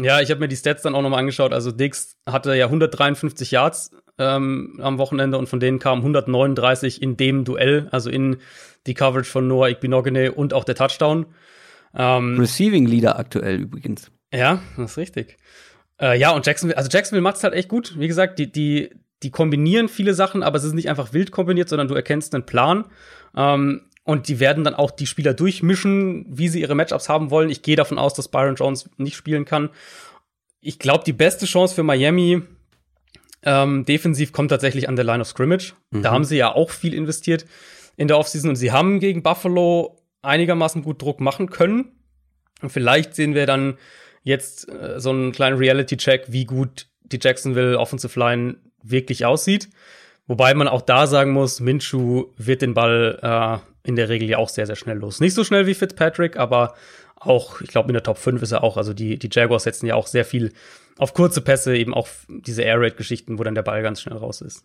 Ja, 0.00 0.20
ich 0.20 0.30
habe 0.30 0.40
mir 0.40 0.48
die 0.48 0.56
Stats 0.56 0.82
dann 0.82 0.94
auch 0.94 1.02
nochmal 1.02 1.20
angeschaut. 1.20 1.52
Also 1.52 1.70
Dix 1.72 2.16
hatte 2.28 2.54
ja 2.54 2.66
153 2.66 3.50
Yards 3.52 3.92
ähm, 4.18 4.78
am 4.82 4.98
Wochenende 4.98 5.38
und 5.38 5.48
von 5.48 5.60
denen 5.60 5.78
kamen 5.78 6.02
139 6.02 7.02
in 7.02 7.16
dem 7.16 7.44
Duell, 7.44 7.88
also 7.92 8.10
in 8.10 8.38
die 8.86 8.94
Coverage 8.94 9.30
von 9.30 9.46
Noah 9.46 9.68
Igbinogene 9.68 10.32
und 10.32 10.54
auch 10.54 10.64
der 10.64 10.74
Touchdown. 10.74 11.26
Ähm, 11.98 12.38
Receiving 12.38 12.86
Leader 12.86 13.18
aktuell 13.18 13.60
übrigens. 13.60 14.10
Ja, 14.32 14.62
das 14.76 14.92
ist 14.92 14.96
richtig. 14.96 15.36
Äh, 16.00 16.18
ja, 16.18 16.30
und 16.30 16.46
Jacksonville, 16.46 16.78
also 16.78 16.88
Jacksonville 16.90 17.22
macht 17.22 17.36
es 17.36 17.44
halt 17.44 17.54
echt 17.54 17.68
gut. 17.68 17.98
Wie 17.98 18.08
gesagt, 18.08 18.38
die, 18.38 18.50
die, 18.50 18.90
die 19.22 19.30
kombinieren 19.30 19.88
viele 19.88 20.14
Sachen, 20.14 20.42
aber 20.42 20.56
es 20.56 20.64
ist 20.64 20.74
nicht 20.74 20.88
einfach 20.88 21.12
wild 21.12 21.32
kombiniert, 21.32 21.68
sondern 21.68 21.88
du 21.88 21.94
erkennst 21.94 22.34
einen 22.34 22.46
Plan. 22.46 22.84
Ähm, 23.36 23.82
und 24.04 24.28
die 24.28 24.40
werden 24.40 24.64
dann 24.64 24.74
auch 24.74 24.90
die 24.90 25.06
Spieler 25.06 25.34
durchmischen, 25.34 26.24
wie 26.30 26.48
sie 26.48 26.62
ihre 26.62 26.74
Matchups 26.74 27.08
haben 27.08 27.30
wollen. 27.30 27.50
Ich 27.50 27.62
gehe 27.62 27.76
davon 27.76 27.98
aus, 27.98 28.14
dass 28.14 28.28
Byron 28.28 28.54
Jones 28.54 28.88
nicht 28.96 29.16
spielen 29.16 29.44
kann. 29.44 29.68
Ich 30.60 30.78
glaube, 30.78 31.04
die 31.04 31.12
beste 31.12 31.44
Chance 31.44 31.74
für 31.74 31.82
Miami 31.82 32.42
ähm, 33.42 33.84
defensiv 33.84 34.32
kommt 34.32 34.50
tatsächlich 34.50 34.88
an 34.88 34.96
der 34.96 35.04
Line 35.04 35.20
of 35.20 35.28
Scrimmage. 35.28 35.74
Mhm. 35.90 36.02
Da 36.02 36.10
haben 36.10 36.24
sie 36.24 36.36
ja 36.36 36.54
auch 36.54 36.70
viel 36.70 36.94
investiert 36.94 37.44
in 37.96 38.08
der 38.08 38.18
Offseason 38.18 38.50
und 38.50 38.56
sie 38.56 38.72
haben 38.72 39.00
gegen 39.00 39.22
Buffalo 39.22 39.97
einigermaßen 40.22 40.82
gut 40.82 41.02
Druck 41.02 41.20
machen 41.20 41.50
können. 41.50 41.92
Und 42.60 42.70
vielleicht 42.70 43.14
sehen 43.14 43.34
wir 43.34 43.46
dann 43.46 43.78
jetzt 44.22 44.68
äh, 44.68 45.00
so 45.00 45.10
einen 45.10 45.32
kleinen 45.32 45.58
Reality-Check, 45.58 46.26
wie 46.28 46.44
gut 46.44 46.86
die 47.02 47.18
Jacksonville 47.20 47.78
Offensive 47.78 48.18
Line 48.18 48.56
wirklich 48.82 49.24
aussieht. 49.24 49.68
Wobei 50.26 50.52
man 50.54 50.68
auch 50.68 50.82
da 50.82 51.06
sagen 51.06 51.32
muss, 51.32 51.60
Minshu 51.60 52.26
wird 52.36 52.62
den 52.62 52.74
Ball 52.74 53.18
äh, 53.22 53.88
in 53.88 53.96
der 53.96 54.08
Regel 54.08 54.28
ja 54.28 54.38
auch 54.38 54.50
sehr, 54.50 54.66
sehr 54.66 54.76
schnell 54.76 54.98
los. 54.98 55.20
Nicht 55.20 55.34
so 55.34 55.44
schnell 55.44 55.66
wie 55.66 55.74
Fitzpatrick, 55.74 56.36
aber 56.36 56.74
auch, 57.16 57.60
ich 57.60 57.68
glaube, 57.68 57.88
in 57.88 57.94
der 57.94 58.02
Top 58.02 58.18
5 58.18 58.42
ist 58.42 58.52
er 58.52 58.62
auch. 58.62 58.76
Also 58.76 58.92
die, 58.92 59.18
die 59.18 59.30
Jaguars 59.32 59.62
setzen 59.64 59.86
ja 59.86 59.94
auch 59.94 60.06
sehr 60.06 60.24
viel 60.24 60.52
auf 60.98 61.14
kurze 61.14 61.40
Pässe, 61.40 61.76
eben 61.76 61.94
auch 61.94 62.08
diese 62.28 62.62
Air 62.62 62.80
Raid-Geschichten, 62.80 63.38
wo 63.38 63.44
dann 63.44 63.54
der 63.54 63.62
Ball 63.62 63.82
ganz 63.82 64.02
schnell 64.02 64.18
raus 64.18 64.40
ist. 64.40 64.64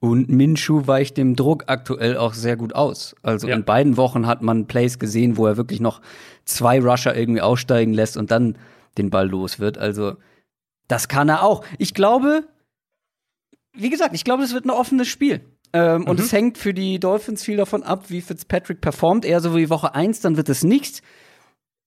Und 0.00 0.30
Minshu 0.30 0.86
weicht 0.86 1.18
dem 1.18 1.36
Druck 1.36 1.64
aktuell 1.66 2.16
auch 2.16 2.32
sehr 2.32 2.56
gut 2.56 2.74
aus. 2.74 3.14
Also 3.22 3.48
ja. 3.48 3.54
in 3.54 3.64
beiden 3.64 3.98
Wochen 3.98 4.26
hat 4.26 4.40
man 4.40 4.66
Plays 4.66 4.98
gesehen, 4.98 5.36
wo 5.36 5.46
er 5.46 5.58
wirklich 5.58 5.80
noch 5.80 6.00
zwei 6.46 6.80
Rusher 6.80 7.14
irgendwie 7.14 7.42
aussteigen 7.42 7.92
lässt 7.92 8.16
und 8.16 8.30
dann 8.30 8.56
den 8.96 9.10
Ball 9.10 9.28
los 9.28 9.60
wird. 9.60 9.76
Also 9.76 10.16
das 10.88 11.08
kann 11.08 11.28
er 11.28 11.42
auch. 11.42 11.64
Ich 11.76 11.92
glaube, 11.92 12.44
wie 13.74 13.90
gesagt, 13.90 14.14
ich 14.14 14.24
glaube, 14.24 14.42
es 14.42 14.54
wird 14.54 14.64
ein 14.64 14.70
offenes 14.70 15.08
Spiel. 15.08 15.42
Ähm, 15.72 16.02
mhm. 16.02 16.08
Und 16.08 16.20
es 16.20 16.32
hängt 16.32 16.58
für 16.58 16.74
die 16.74 16.98
Dolphins 16.98 17.44
viel 17.44 17.56
davon 17.56 17.82
ab, 17.82 18.04
wie 18.08 18.22
Fitzpatrick 18.22 18.80
performt. 18.80 19.24
Eher 19.24 19.40
so 19.40 19.56
wie 19.56 19.70
Woche 19.70 19.94
1, 19.94 20.20
dann 20.20 20.36
wird 20.36 20.48
es 20.48 20.64
nichts. 20.64 21.02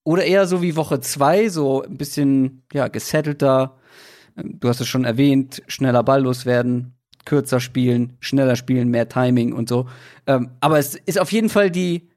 Oder 0.06 0.26
eher 0.26 0.48
so 0.48 0.62
wie 0.62 0.76
Woche 0.76 1.00
2, 1.00 1.50
so 1.50 1.84
ein 1.84 1.98
bisschen, 1.98 2.64
ja, 2.72 2.88
gesettelter. 2.88 3.78
Ähm, 4.38 4.60
du 4.60 4.70
hast 4.70 4.82
es 4.82 4.88
schon 4.88 5.04
erwähnt, 5.04 5.64
schneller 5.68 6.04
Ball 6.04 6.22
loswerden, 6.22 6.94
kürzer 7.26 7.60
spielen, 7.60 8.18
schneller 8.20 8.56
spielen, 8.56 8.90
mehr 8.90 9.10
Timing 9.10 9.54
und 9.54 9.70
so. 9.70 9.88
Ähm, 10.28 10.52
aber 10.60 10.80
es 10.80 10.96
ist 10.96 11.20
auf 11.20 11.32
jeden 11.32 11.50
Fall 11.50 11.72
die 11.72 12.10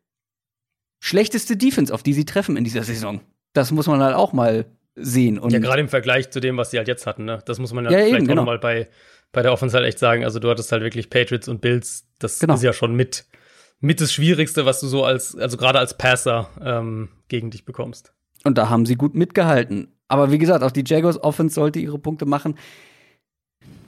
schlechteste 1.00 1.56
Defense, 1.56 1.92
auf 1.92 2.02
die 2.02 2.12
sie 2.12 2.24
treffen 2.24 2.56
in 2.56 2.64
dieser 2.64 2.82
Saison. 2.82 3.20
Das 3.52 3.70
muss 3.70 3.86
man 3.86 4.00
halt 4.00 4.14
auch 4.14 4.32
mal 4.32 4.66
sehen. 4.96 5.38
Und 5.38 5.52
ja, 5.52 5.58
gerade 5.58 5.80
im 5.80 5.88
Vergleich 5.88 6.30
zu 6.30 6.40
dem, 6.40 6.56
was 6.56 6.70
sie 6.70 6.78
halt 6.78 6.88
jetzt 6.88 7.06
hatten, 7.06 7.24
ne? 7.24 7.40
Das 7.46 7.58
muss 7.58 7.72
man 7.72 7.84
ja, 7.84 7.90
ja 7.90 7.98
vielleicht 7.98 8.14
eben, 8.16 8.26
genau. 8.26 8.42
auch 8.42 8.46
mal 8.46 8.58
bei, 8.58 8.88
bei 9.32 9.42
der 9.42 9.52
Offense 9.52 9.76
halt 9.76 9.86
echt 9.86 9.98
sagen. 9.98 10.24
Also 10.24 10.38
du 10.40 10.48
hattest 10.48 10.72
halt 10.72 10.82
wirklich 10.82 11.10
Patriots 11.10 11.48
und 11.48 11.60
Bills, 11.60 12.06
das 12.18 12.38
genau. 12.38 12.54
ist 12.54 12.62
ja 12.62 12.72
schon 12.72 12.94
mit, 12.94 13.26
mit 13.80 14.00
das 14.00 14.12
Schwierigste, 14.12 14.66
was 14.66 14.80
du 14.80 14.86
so 14.86 15.04
als, 15.04 15.36
also 15.36 15.56
gerade 15.56 15.78
als 15.78 15.96
Passer 15.96 16.50
ähm, 16.62 17.10
gegen 17.28 17.50
dich 17.50 17.64
bekommst. 17.64 18.12
Und 18.44 18.58
da 18.58 18.68
haben 18.68 18.86
sie 18.86 18.96
gut 18.96 19.14
mitgehalten. 19.14 19.88
Aber 20.08 20.30
wie 20.30 20.38
gesagt, 20.38 20.62
auch 20.62 20.70
die 20.70 20.84
Jaguars 20.86 21.22
Offense 21.22 21.54
sollte 21.54 21.78
ihre 21.78 21.98
Punkte 21.98 22.26
machen 22.26 22.56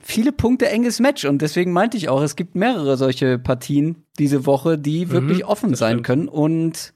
viele 0.08 0.32
Punkte 0.32 0.68
enges 0.68 1.00
Match 1.00 1.26
und 1.26 1.42
deswegen 1.42 1.72
meinte 1.72 1.98
ich 1.98 2.08
auch, 2.08 2.22
es 2.22 2.34
gibt 2.34 2.54
mehrere 2.54 2.96
solche 2.96 3.38
Partien 3.38 4.06
diese 4.18 4.46
Woche, 4.46 4.78
die 4.78 5.04
mhm, 5.04 5.10
wirklich 5.10 5.44
offen 5.44 5.74
sein 5.74 6.02
können 6.02 6.28
und 6.28 6.94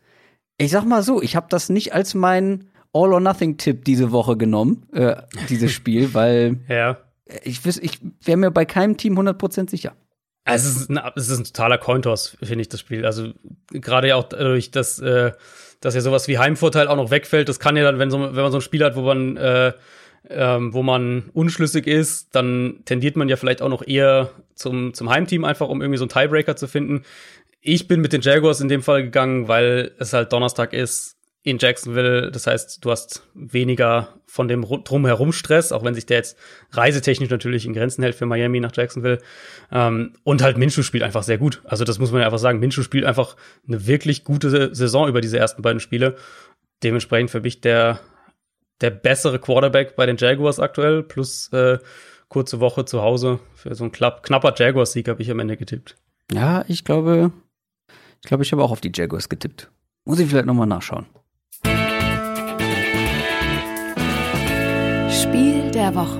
ich 0.56 0.70
sag 0.70 0.84
mal 0.84 1.02
so, 1.02 1.20
ich 1.20 1.36
habe 1.36 1.46
das 1.50 1.68
nicht 1.68 1.92
als 1.92 2.14
mein 2.14 2.70
All 2.94 3.12
or 3.12 3.20
Nothing 3.20 3.58
Tipp 3.58 3.84
diese 3.84 4.12
Woche 4.12 4.36
genommen, 4.38 4.86
äh, 4.92 5.16
dieses 5.50 5.72
Spiel, 5.72 6.14
weil 6.14 6.60
ja. 6.68 6.98
ich 7.42 7.64
ich 7.66 8.00
wäre 8.24 8.38
mir 8.38 8.50
bei 8.50 8.64
keinem 8.64 8.96
Team 8.96 9.18
100% 9.18 9.68
sicher. 9.68 9.92
Es 10.44 10.64
ist, 10.64 10.90
ein, 10.90 10.98
es 11.14 11.28
ist 11.28 11.38
ein 11.38 11.44
totaler 11.44 11.78
Cointoss, 11.78 12.36
finde 12.42 12.62
ich, 12.62 12.68
das 12.68 12.80
Spiel. 12.80 13.06
Also 13.06 13.28
gerade 13.70 14.08
ja 14.08 14.16
auch 14.16 14.24
dadurch, 14.24 14.72
dass, 14.72 14.98
äh, 14.98 15.32
dass 15.80 15.94
ja 15.94 16.00
sowas 16.00 16.26
wie 16.28 16.38
Heimvorteil 16.38 16.88
auch 16.88 16.96
noch 16.96 17.10
wegfällt. 17.10 17.48
Das 17.48 17.60
kann 17.60 17.76
ja 17.76 17.84
dann, 17.84 17.98
wenn, 17.98 18.10
so, 18.10 18.18
wenn 18.18 18.34
man 18.34 18.50
so 18.50 18.58
ein 18.58 18.62
Spiel 18.62 18.82
hat, 18.82 18.96
wo 18.96 19.02
man 19.02 19.36
äh, 19.36 19.72
ähm, 20.28 20.72
wo 20.72 20.82
man 20.82 21.30
unschlüssig 21.32 21.86
ist, 21.86 22.34
dann 22.34 22.80
tendiert 22.84 23.16
man 23.16 23.28
ja 23.28 23.36
vielleicht 23.36 23.62
auch 23.62 23.68
noch 23.68 23.86
eher 23.86 24.30
zum, 24.54 24.94
zum 24.94 25.10
Heimteam, 25.10 25.44
einfach 25.44 25.68
um 25.68 25.80
irgendwie 25.80 25.98
so 25.98 26.04
einen 26.04 26.10
Tiebreaker 26.10 26.56
zu 26.56 26.68
finden. 26.68 27.02
Ich 27.60 27.88
bin 27.88 28.00
mit 28.00 28.12
den 28.12 28.20
Jaguars 28.20 28.60
in 28.60 28.68
dem 28.68 28.82
Fall 28.82 29.02
gegangen, 29.02 29.48
weil 29.48 29.92
es 29.98 30.12
halt 30.12 30.32
Donnerstag 30.32 30.72
ist 30.72 31.16
in 31.44 31.58
Jacksonville. 31.58 32.30
Das 32.30 32.46
heißt, 32.46 32.84
du 32.84 32.90
hast 32.90 33.28
weniger 33.34 34.20
von 34.26 34.48
dem 34.48 34.62
drumherum 34.62 35.32
Stress, 35.32 35.72
auch 35.72 35.84
wenn 35.84 35.94
sich 35.94 36.06
der 36.06 36.18
jetzt 36.18 36.38
reisetechnisch 36.70 37.30
natürlich 37.30 37.66
in 37.66 37.74
Grenzen 37.74 38.02
hält 38.02 38.14
für 38.14 38.26
Miami 38.26 38.60
nach 38.60 38.72
Jacksonville. 38.74 39.18
Ähm, 39.70 40.14
und 40.22 40.42
halt 40.42 40.56
Minshew 40.56 40.82
spielt 40.82 41.02
einfach 41.02 41.22
sehr 41.24 41.38
gut. 41.38 41.60
Also 41.64 41.84
das 41.84 41.98
muss 41.98 42.12
man 42.12 42.20
ja 42.20 42.26
einfach 42.26 42.38
sagen. 42.38 42.60
Minshew 42.60 42.82
spielt 42.82 43.04
einfach 43.04 43.36
eine 43.66 43.86
wirklich 43.86 44.24
gute 44.24 44.74
Saison 44.74 45.08
über 45.08 45.20
diese 45.20 45.38
ersten 45.38 45.62
beiden 45.62 45.80
Spiele. 45.80 46.16
Dementsprechend 46.82 47.30
für 47.30 47.40
mich 47.40 47.60
der 47.60 48.00
der 48.82 48.90
bessere 48.90 49.38
Quarterback 49.38 49.96
bei 49.96 50.06
den 50.06 50.16
Jaguars 50.16 50.58
aktuell, 50.58 51.02
plus 51.02 51.48
äh, 51.52 51.78
kurze 52.28 52.60
Woche 52.60 52.84
zu 52.84 53.02
Hause. 53.02 53.38
Für 53.54 53.74
so 53.74 53.84
einen 53.84 53.92
knapp, 53.92 54.22
knapper 54.22 54.54
Jaguars-Sieg 54.56 55.08
habe 55.08 55.22
ich 55.22 55.30
am 55.30 55.38
Ende 55.38 55.56
getippt. 55.56 55.96
Ja, 56.32 56.64
ich 56.68 56.84
glaube, 56.84 57.30
ich 58.20 58.28
glaube, 58.28 58.42
ich 58.42 58.52
habe 58.52 58.62
auch 58.62 58.70
auf 58.70 58.80
die 58.80 58.92
Jaguars 58.94 59.28
getippt. 59.28 59.70
Muss 60.04 60.18
ich 60.18 60.28
vielleicht 60.28 60.46
nochmal 60.46 60.66
nachschauen. 60.66 61.06
Spiel 65.10 65.70
der 65.70 65.94
Woche. 65.94 66.18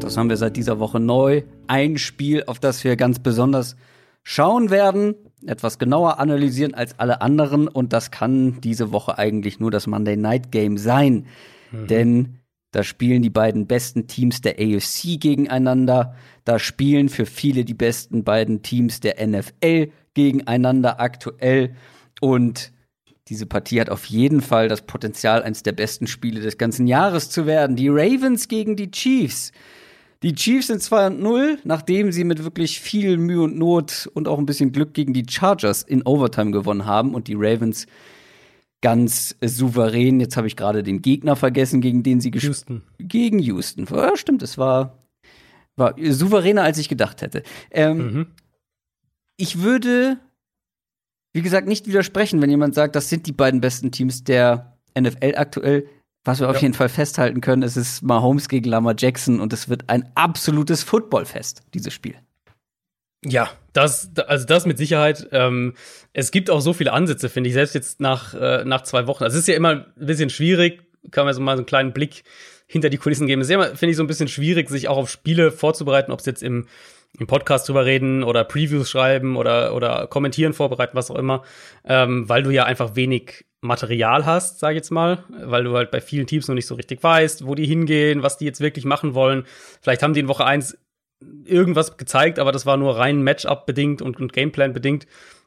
Das 0.00 0.16
haben 0.16 0.28
wir 0.28 0.36
seit 0.36 0.56
dieser 0.56 0.78
Woche 0.78 1.00
neu. 1.00 1.42
Ein 1.66 1.96
Spiel, 1.96 2.44
auf 2.46 2.58
das 2.58 2.84
wir 2.84 2.96
ganz 2.96 3.18
besonders 3.18 3.76
schauen 4.22 4.70
werden, 4.70 5.14
etwas 5.46 5.78
genauer 5.78 6.18
analysieren 6.18 6.74
als 6.74 6.98
alle 6.98 7.22
anderen. 7.22 7.68
Und 7.68 7.92
das 7.92 8.10
kann 8.10 8.60
diese 8.60 8.92
Woche 8.92 9.16
eigentlich 9.16 9.60
nur 9.60 9.70
das 9.70 9.86
Monday 9.86 10.16
Night 10.16 10.52
Game 10.52 10.76
sein. 10.76 11.26
Mhm. 11.82 11.86
Denn 11.86 12.38
da 12.72 12.82
spielen 12.82 13.22
die 13.22 13.30
beiden 13.30 13.66
besten 13.66 14.08
Teams 14.08 14.40
der 14.40 14.58
AFC 14.58 15.20
gegeneinander. 15.20 16.14
Da 16.44 16.58
spielen 16.58 17.08
für 17.08 17.26
viele 17.26 17.64
die 17.64 17.74
besten 17.74 18.24
beiden 18.24 18.62
Teams 18.62 19.00
der 19.00 19.24
NFL 19.24 19.90
gegeneinander 20.14 21.00
aktuell. 21.00 21.76
Und 22.20 22.72
diese 23.28 23.46
Partie 23.46 23.80
hat 23.80 23.90
auf 23.90 24.04
jeden 24.06 24.40
Fall 24.40 24.68
das 24.68 24.82
Potenzial, 24.82 25.42
eines 25.42 25.62
der 25.62 25.72
besten 25.72 26.06
Spiele 26.06 26.40
des 26.40 26.58
ganzen 26.58 26.86
Jahres 26.86 27.30
zu 27.30 27.46
werden. 27.46 27.76
Die 27.76 27.88
Ravens 27.88 28.48
gegen 28.48 28.76
die 28.76 28.90
Chiefs. 28.90 29.52
Die 30.24 30.34
Chiefs 30.34 30.66
sind 30.68 30.82
2 30.82 31.06
und 31.08 31.20
0, 31.20 31.58
nachdem 31.64 32.10
sie 32.10 32.24
mit 32.24 32.44
wirklich 32.44 32.80
viel 32.80 33.18
Mühe 33.18 33.42
und 33.42 33.56
Not 33.56 34.10
und 34.14 34.26
auch 34.26 34.38
ein 34.38 34.46
bisschen 34.46 34.72
Glück 34.72 34.94
gegen 34.94 35.12
die 35.12 35.26
Chargers 35.28 35.82
in 35.82 36.02
Overtime 36.02 36.50
gewonnen 36.50 36.86
haben. 36.86 37.14
Und 37.14 37.28
die 37.28 37.34
Ravens 37.36 37.86
ganz 38.84 39.34
souverän. 39.42 40.20
Jetzt 40.20 40.36
habe 40.36 40.46
ich 40.46 40.56
gerade 40.56 40.82
den 40.82 41.00
Gegner 41.00 41.36
vergessen, 41.36 41.80
gegen 41.80 42.02
den 42.02 42.20
sie 42.20 42.30
gespielt 42.30 42.82
Gegen 42.98 43.38
Houston. 43.38 43.86
Ja, 43.90 44.14
stimmt, 44.14 44.42
es 44.42 44.58
war, 44.58 44.98
war 45.74 45.94
souveräner, 45.98 46.62
als 46.62 46.76
ich 46.76 46.90
gedacht 46.90 47.22
hätte. 47.22 47.42
Ähm, 47.70 47.96
mhm. 47.96 48.26
Ich 49.38 49.62
würde, 49.62 50.18
wie 51.32 51.40
gesagt, 51.40 51.66
nicht 51.66 51.86
widersprechen, 51.86 52.42
wenn 52.42 52.50
jemand 52.50 52.74
sagt, 52.74 52.94
das 52.94 53.08
sind 53.08 53.26
die 53.26 53.32
beiden 53.32 53.62
besten 53.62 53.90
Teams 53.90 54.22
der 54.22 54.76
NFL 54.98 55.34
aktuell. 55.36 55.88
Was 56.26 56.40
wir 56.40 56.46
ja. 56.46 56.50
auf 56.50 56.60
jeden 56.60 56.74
Fall 56.74 56.90
festhalten 56.90 57.40
können, 57.40 57.62
es 57.62 57.78
ist 57.78 58.02
Mahomes 58.02 58.50
gegen 58.50 58.68
Lamar 58.68 58.94
Jackson 58.98 59.40
und 59.40 59.54
es 59.54 59.70
wird 59.70 59.88
ein 59.88 60.10
absolutes 60.14 60.82
Footballfest, 60.82 61.62
dieses 61.72 61.94
Spiel. 61.94 62.16
Ja, 63.24 63.50
das, 63.74 64.10
also 64.26 64.46
das 64.46 64.64
mit 64.64 64.78
Sicherheit. 64.78 65.28
Ähm, 65.32 65.74
es 66.14 66.30
gibt 66.30 66.48
auch 66.48 66.60
so 66.60 66.72
viele 66.72 66.92
Ansätze, 66.92 67.28
finde 67.28 67.48
ich, 67.48 67.54
selbst 67.54 67.74
jetzt 67.74 68.00
nach, 68.00 68.32
äh, 68.32 68.64
nach 68.64 68.82
zwei 68.82 69.06
Wochen. 69.06 69.24
Also 69.24 69.34
es 69.34 69.42
ist 69.42 69.48
ja 69.48 69.56
immer 69.56 69.70
ein 69.70 70.06
bisschen 70.06 70.30
schwierig, 70.30 70.82
kann 71.10 71.26
man 71.26 71.34
so 71.34 71.40
mal 71.40 71.56
so 71.56 71.60
einen 71.60 71.66
kleinen 71.66 71.92
Blick 71.92 72.22
hinter 72.66 72.88
die 72.88 72.96
Kulissen 72.96 73.26
geben. 73.26 73.42
Es 73.42 73.48
ist 73.48 73.50
ja 73.50 73.56
immer, 73.56 73.76
finde 73.76 73.90
ich, 73.90 73.96
so 73.96 74.02
ein 74.02 74.06
bisschen 74.06 74.28
schwierig, 74.28 74.70
sich 74.70 74.88
auch 74.88 74.96
auf 74.96 75.10
Spiele 75.10 75.50
vorzubereiten, 75.50 76.12
ob 76.12 76.20
es 76.20 76.26
jetzt 76.26 76.42
im, 76.42 76.66
im 77.18 77.26
Podcast 77.26 77.68
drüber 77.68 77.84
reden 77.84 78.22
oder 78.22 78.44
Previews 78.44 78.88
schreiben 78.88 79.36
oder, 79.36 79.74
oder 79.74 80.06
kommentieren, 80.06 80.52
vorbereiten, 80.52 80.96
was 80.96 81.10
auch 81.10 81.18
immer, 81.18 81.42
ähm, 81.84 82.28
weil 82.28 82.44
du 82.44 82.50
ja 82.50 82.64
einfach 82.64 82.96
wenig 82.96 83.44
Material 83.60 84.26
hast, 84.26 84.60
sag 84.60 84.70
ich 84.70 84.76
jetzt 84.76 84.90
mal, 84.90 85.24
weil 85.30 85.64
du 85.64 85.74
halt 85.74 85.90
bei 85.90 86.00
vielen 86.00 86.26
Teams 86.26 86.48
noch 86.48 86.54
nicht 86.54 86.66
so 86.66 86.74
richtig 86.74 87.02
weißt, 87.02 87.46
wo 87.46 87.54
die 87.54 87.66
hingehen, 87.66 88.22
was 88.22 88.36
die 88.36 88.44
jetzt 88.44 88.60
wirklich 88.60 88.84
machen 88.84 89.14
wollen. 89.14 89.44
Vielleicht 89.80 90.02
haben 90.02 90.12
die 90.12 90.20
in 90.20 90.28
Woche 90.28 90.44
eins 90.44 90.76
irgendwas 91.44 91.96
gezeigt, 91.96 92.38
aber 92.38 92.52
das 92.52 92.66
war 92.66 92.76
nur 92.76 92.96
rein 92.96 93.22
Matchup 93.22 93.66
bedingt 93.66 94.02
und, 94.02 94.18
und 94.20 94.32
Gameplan 94.32 94.72
bedingt. 94.72 95.06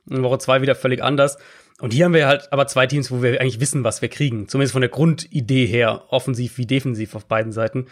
In 0.10 0.24
Woche 0.24 0.38
zwei 0.40 0.62
wieder 0.62 0.76
völlig 0.76 1.04
anders. 1.04 1.38
Und 1.80 1.94
hier 1.94 2.06
haben 2.06 2.14
wir 2.14 2.28
halt 2.28 2.52
aber 2.52 2.68
zwei 2.68 2.88
Teams, 2.88 3.12
wo 3.12 3.22
wir 3.22 3.40
eigentlich 3.40 3.60
wissen, 3.60 3.84
was 3.84 4.02
wir 4.02 4.10
kriegen. 4.10 4.48
Zumindest 4.48 4.74
von 4.74 4.82
der 4.82 4.90
Grundidee 4.90 5.66
her, 5.66 6.06
offensiv 6.10 6.58
wie 6.58 6.66
defensiv 6.66 7.14
auf 7.14 7.26
beiden 7.26 7.52
Seiten. 7.52 7.88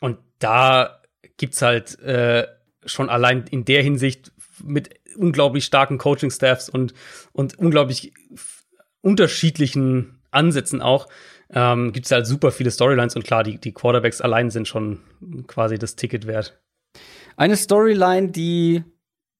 Und 0.00 0.18
da 0.38 1.02
gibt's 1.36 1.60
halt 1.60 1.98
äh, 2.00 2.46
schon 2.84 3.10
allein 3.10 3.44
in 3.50 3.64
der 3.64 3.82
Hinsicht 3.82 4.32
mit 4.62 4.90
unglaublich 5.16 5.64
starken 5.64 5.98
Coaching-Staffs 5.98 6.68
und, 6.68 6.94
und 7.32 7.58
unglaublich 7.58 8.12
unterschiedlichen 9.02 10.18
Ansätzen 10.30 10.82
auch, 10.82 11.08
ähm, 11.50 11.92
gibt 11.92 12.06
es 12.06 12.12
halt 12.12 12.26
super 12.26 12.50
viele 12.50 12.70
Storylines 12.70 13.16
und 13.16 13.24
klar, 13.24 13.42
die, 13.42 13.58
die 13.58 13.72
Quarterbacks 13.72 14.20
allein 14.20 14.50
sind 14.50 14.66
schon 14.66 15.00
quasi 15.46 15.78
das 15.78 15.96
Ticket 15.96 16.26
wert. 16.26 16.58
Eine 17.36 17.56
Storyline, 17.56 18.28
die 18.28 18.82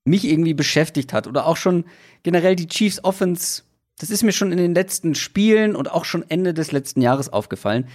mich 0.05 0.25
irgendwie 0.25 0.55
beschäftigt 0.55 1.13
hat 1.13 1.27
oder 1.27 1.47
auch 1.47 1.57
schon 1.57 1.85
generell 2.23 2.57
die 2.57 2.69
Chiefs 2.69 3.03
Offense, 3.03 3.63
das 3.99 4.11
ist 4.11 4.23
mir 4.23 4.33
schon 4.33 4.53
in 4.53 4.59
den 4.59 4.75
letzten 4.75 5.15
Spielen 5.15 5.75
und 5.75 5.91
auch 5.91 6.05
schon 6.05 6.25
Ende 6.29 6.55
des 6.55 6.73
letzten 6.73 7.01
Jahres 7.01 7.33
aufgefallen. 7.33 7.89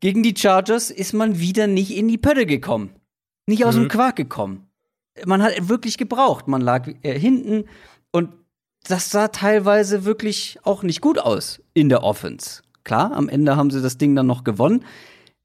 Gegen 0.00 0.22
die 0.22 0.34
Chargers 0.36 0.90
ist 0.90 1.12
man 1.12 1.38
wieder 1.38 1.66
nicht 1.66 1.94
in 1.94 2.08
die 2.08 2.18
Pötte 2.18 2.46
gekommen. 2.46 2.90
Nicht 3.46 3.64
aus 3.64 3.76
mhm. 3.76 3.82
dem 3.82 3.88
Quark 3.88 4.16
gekommen. 4.16 4.66
Man 5.26 5.42
hat 5.42 5.68
wirklich 5.68 5.98
gebraucht. 5.98 6.48
Man 6.48 6.62
lag 6.62 6.88
äh, 7.02 7.18
hinten 7.18 7.66
und 8.10 8.30
das 8.84 9.10
sah 9.10 9.28
teilweise 9.28 10.04
wirklich 10.04 10.58
auch 10.64 10.82
nicht 10.82 11.00
gut 11.00 11.18
aus 11.18 11.60
in 11.74 11.88
der 11.88 12.02
Offense. 12.02 12.62
Klar, 12.82 13.12
am 13.12 13.28
Ende 13.28 13.54
haben 13.56 13.70
sie 13.70 13.82
das 13.82 13.98
Ding 13.98 14.16
dann 14.16 14.26
noch 14.26 14.42
gewonnen. 14.42 14.84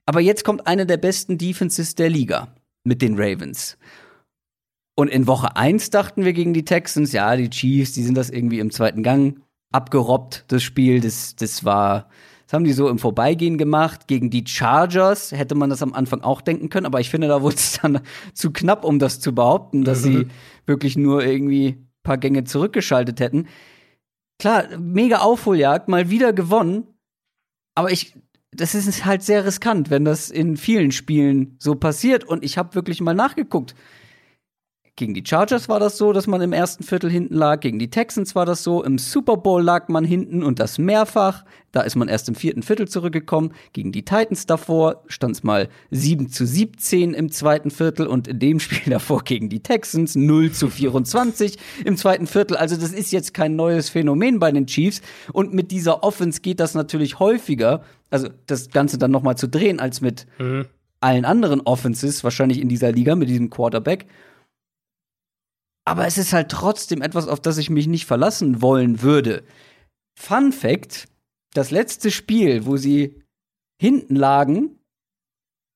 Aber 0.05 0.21
jetzt 0.21 0.43
kommt 0.43 0.65
eine 0.65 0.85
der 0.85 0.97
besten 0.97 1.37
Defenses 1.37 1.93
der 1.93 2.09
Liga 2.09 2.47
mit 2.87 3.01
den 3.01 3.15
Ravens. 3.19 3.77
Und 4.95 5.09
in 5.09 5.27
Woche 5.27 5.55
1 5.55 5.91
dachten 5.91 6.25
wir 6.25 6.33
gegen 6.33 6.53
die 6.53 6.65
Texans, 6.65 7.11
ja, 7.11 7.35
die 7.35 7.51
Chiefs, 7.51 7.93
die 7.93 8.01
sind 8.01 8.15
das 8.15 8.31
irgendwie 8.31 8.59
im 8.59 8.71
zweiten 8.71 9.03
Gang 9.03 9.39
abgerobbt, 9.71 10.45
das 10.47 10.63
Spiel. 10.63 11.01
Das, 11.01 11.35
das 11.35 11.63
war, 11.63 12.09
das 12.45 12.53
haben 12.53 12.63
die 12.63 12.73
so 12.73 12.89
im 12.89 12.97
Vorbeigehen 12.97 13.59
gemacht. 13.59 14.07
Gegen 14.07 14.31
die 14.31 14.43
Chargers 14.47 15.31
hätte 15.33 15.53
man 15.53 15.69
das 15.69 15.83
am 15.83 15.93
Anfang 15.93 16.21
auch 16.21 16.41
denken 16.41 16.69
können, 16.69 16.87
aber 16.87 16.99
ich 16.99 17.11
finde, 17.11 17.27
da 17.27 17.43
wurde 17.43 17.57
es 17.57 17.79
dann 17.79 18.01
zu 18.33 18.51
knapp, 18.51 18.83
um 18.83 18.97
das 18.97 19.19
zu 19.19 19.35
behaupten, 19.35 19.83
dass 19.83 20.03
mhm. 20.03 20.11
sie 20.11 20.27
wirklich 20.65 20.97
nur 20.97 21.23
irgendwie 21.23 21.67
ein 21.67 21.89
paar 22.03 22.17
Gänge 22.17 22.45
zurückgeschaltet 22.45 23.19
hätten. 23.19 23.47
Klar, 24.39 24.65
mega 24.79 25.19
Aufholjagd, 25.19 25.89
mal 25.89 26.09
wieder 26.09 26.33
gewonnen. 26.33 26.87
Aber 27.75 27.91
ich, 27.91 28.15
das 28.51 28.75
ist 28.75 29.05
halt 29.05 29.23
sehr 29.23 29.45
riskant, 29.45 29.89
wenn 29.89 30.05
das 30.05 30.29
in 30.29 30.57
vielen 30.57 30.91
Spielen 30.91 31.55
so 31.59 31.75
passiert. 31.75 32.23
Und 32.23 32.43
ich 32.43 32.57
habe 32.57 32.75
wirklich 32.75 33.01
mal 33.01 33.13
nachgeguckt. 33.13 33.75
Gegen 34.97 35.13
die 35.13 35.23
Chargers 35.23 35.69
war 35.69 35.79
das 35.79 35.95
so, 35.95 36.11
dass 36.11 36.25
man 36.25 36.41
im 36.41 36.53
ersten 36.53 36.83
Viertel 36.83 37.11
hinten 37.11 37.35
lag. 37.35 37.59
Gegen 37.59 37.77
die 37.77 37.91
Texans 37.91 38.33
war 38.33 38.47
das 38.47 38.63
so. 38.63 38.83
Im 38.83 38.97
Super 38.97 39.37
Bowl 39.37 39.61
lag 39.61 39.89
man 39.89 40.03
hinten 40.03 40.41
und 40.41 40.59
das 40.59 40.79
mehrfach. 40.79 41.45
Da 41.71 41.81
ist 41.81 41.95
man 41.95 42.07
erst 42.07 42.27
im 42.29 42.33
vierten 42.33 42.63
Viertel 42.63 42.87
zurückgekommen. 42.87 43.53
Gegen 43.73 43.91
die 43.91 44.03
Titans 44.03 44.47
davor 44.47 45.03
stand 45.05 45.35
es 45.35 45.43
mal 45.43 45.69
7 45.91 46.29
zu 46.29 46.47
17 46.47 47.13
im 47.13 47.31
zweiten 47.31 47.69
Viertel 47.69 48.07
und 48.07 48.27
in 48.27 48.39
dem 48.39 48.59
Spiel 48.59 48.91
davor 48.91 49.23
gegen 49.23 49.49
die 49.49 49.61
Texans 49.61 50.15
0 50.15 50.51
zu 50.51 50.67
24 50.67 51.59
im 51.85 51.95
zweiten 51.95 52.25
Viertel. 52.25 52.57
Also 52.57 52.75
das 52.75 52.91
ist 52.91 53.11
jetzt 53.11 53.35
kein 53.35 53.55
neues 53.55 53.89
Phänomen 53.89 54.39
bei 54.39 54.51
den 54.51 54.65
Chiefs. 54.65 55.01
Und 55.31 55.53
mit 55.53 55.69
dieser 55.69 56.03
Offense 56.03 56.41
geht 56.41 56.59
das 56.59 56.73
natürlich 56.73 57.19
häufiger. 57.19 57.83
Also 58.09 58.29
das 58.47 58.71
Ganze 58.71 58.97
dann 58.97 59.11
noch 59.11 59.21
mal 59.21 59.35
zu 59.35 59.47
drehen 59.47 59.79
als 59.79 60.01
mit 60.01 60.25
mhm. 60.39 60.65
allen 61.01 61.23
anderen 61.23 61.61
Offenses 61.61 62.23
wahrscheinlich 62.23 62.59
in 62.59 62.67
dieser 62.67 62.91
Liga 62.91 63.15
mit 63.15 63.29
diesem 63.29 63.51
Quarterback. 63.51 64.07
Aber 65.87 66.05
es 66.05 66.17
ist 66.17 66.33
halt 66.33 66.49
trotzdem 66.49 67.01
etwas, 67.01 67.29
auf 67.29 67.39
das 67.39 67.57
ich 67.57 67.69
mich 67.69 67.87
nicht 67.87 68.05
verlassen 68.05 68.61
wollen 68.61 69.01
würde. 69.01 69.45
Fun 70.19 70.51
Fact: 70.51 71.07
Das 71.53 71.71
letzte 71.71 72.11
Spiel, 72.11 72.65
wo 72.65 72.75
sie 72.75 73.23
hinten 73.81 74.17
lagen. 74.17 74.79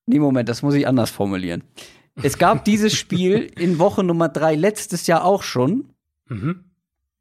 Nee, 0.07 0.19
Moment, 0.19 0.49
das 0.49 0.63
muss 0.63 0.73
ich 0.73 0.85
anders 0.85 1.11
formulieren. 1.11 1.63
Es 2.21 2.37
gab 2.37 2.65
dieses 2.65 2.93
Spiel 2.93 3.49
in 3.57 3.79
Woche 3.79 4.03
Nummer 4.03 4.27
drei 4.27 4.55
letztes 4.55 5.07
Jahr 5.07 5.23
auch 5.23 5.43
schon. 5.43 5.93
Mhm. 6.27 6.65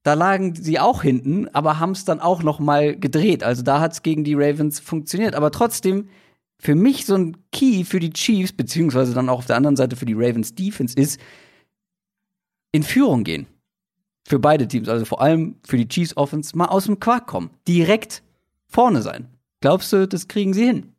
Da 0.03 0.15
lagen 0.15 0.57
sie 0.57 0.81
auch 0.81 1.03
hinten, 1.03 1.47
aber 1.51 1.79
haben 1.79 1.93
es 1.93 2.05
dann 2.05 2.19
auch 2.19 2.43
noch 2.43 2.59
mal 2.59 2.99
gedreht. 2.99 3.45
Also 3.45 3.63
da 3.63 3.79
hat 3.79 3.93
es 3.93 4.03
gegen 4.03 4.25
die 4.25 4.35
Ravens 4.35 4.81
funktioniert. 4.81 5.37
Aber 5.37 5.53
trotzdem, 5.53 6.09
für 6.61 6.75
mich 6.75 7.07
so 7.07 7.15
ein 7.15 7.37
Key 7.53 7.85
für 7.85 8.01
die 8.01 8.11
Chiefs, 8.11 8.53
beziehungsweise 8.53 9.15
dann 9.15 9.29
auch 9.29 9.39
auf 9.39 9.47
der 9.47 9.57
anderen 9.57 9.77
Seite 9.77 9.95
für 9.95 10.07
die 10.07 10.15
Ravens 10.15 10.57
Defense 10.57 10.97
ist, 10.99 11.21
in 12.73 12.83
Führung 12.83 13.25
gehen. 13.25 13.47
Für 14.27 14.39
beide 14.39 14.69
Teams, 14.69 14.89
also 14.89 15.05
vor 15.05 15.21
allem 15.21 15.57
für 15.67 15.77
die 15.77 15.89
Chiefs 15.89 16.17
Offense, 16.17 16.57
mal 16.57 16.67
aus 16.67 16.87
dem 16.87 17.01
Quark 17.01 17.27
kommen. 17.27 17.51
Direkt 17.67 18.23
vorne 18.69 19.03
sein. 19.03 19.29
Glaubst 19.61 19.93
du, 19.93 20.07
das 20.07 20.29
kriegen 20.29 20.55
sie 20.55 20.67
hin? 20.67 20.93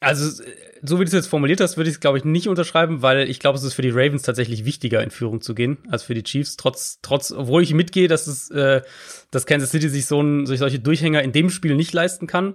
Also, 0.00 0.42
so 0.82 0.96
wie 0.96 1.04
du 1.04 1.08
es 1.08 1.12
jetzt 1.12 1.26
formuliert 1.26 1.60
hast, 1.60 1.76
würde 1.76 1.88
ich 1.88 1.96
es, 1.96 2.00
glaube 2.00 2.18
ich, 2.18 2.24
nicht 2.24 2.48
unterschreiben, 2.48 3.00
weil 3.00 3.28
ich 3.30 3.40
glaube, 3.40 3.56
es 3.58 3.64
ist 3.64 3.74
für 3.74 3.82
die 3.82 3.90
Ravens 3.90 4.22
tatsächlich 4.22 4.64
wichtiger, 4.64 5.02
in 5.02 5.10
Führung 5.10 5.40
zu 5.40 5.54
gehen, 5.54 5.78
als 5.90 6.02
für 6.02 6.14
die 6.14 6.22
Chiefs. 6.22 6.56
Trotz, 6.56 7.00
trotz, 7.00 7.32
obwohl 7.32 7.62
ich 7.62 7.72
mitgehe, 7.72 8.06
dass 8.06 8.26
es, 8.26 8.50
äh, 8.50 8.82
dass 9.30 9.46
Kansas 9.46 9.70
City 9.70 9.88
sich 9.88 10.06
so 10.06 10.20
ein, 10.20 10.46
sich 10.46 10.58
solche 10.58 10.78
Durchhänger 10.78 11.22
in 11.22 11.32
dem 11.32 11.48
Spiel 11.48 11.76
nicht 11.76 11.94
leisten 11.94 12.26
kann. 12.26 12.54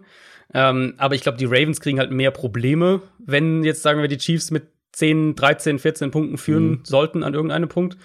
Ähm, 0.53 0.93
aber 0.97 1.15
ich 1.15 1.21
glaube, 1.21 1.37
die 1.37 1.45
Ravens 1.45 1.81
kriegen 1.81 1.99
halt 1.99 2.11
mehr 2.11 2.31
Probleme, 2.31 3.01
wenn 3.19 3.63
jetzt 3.63 3.81
sagen 3.81 4.01
wir 4.01 4.07
die 4.07 4.17
Chiefs 4.17 4.51
mit 4.51 4.70
10, 4.91 5.35
13, 5.35 5.79
14 5.79 6.11
Punkten 6.11 6.37
führen 6.37 6.69
mhm. 6.69 6.79
sollten 6.83 7.23
an 7.23 7.33
irgendeinem 7.33 7.69
Punkt. 7.69 7.97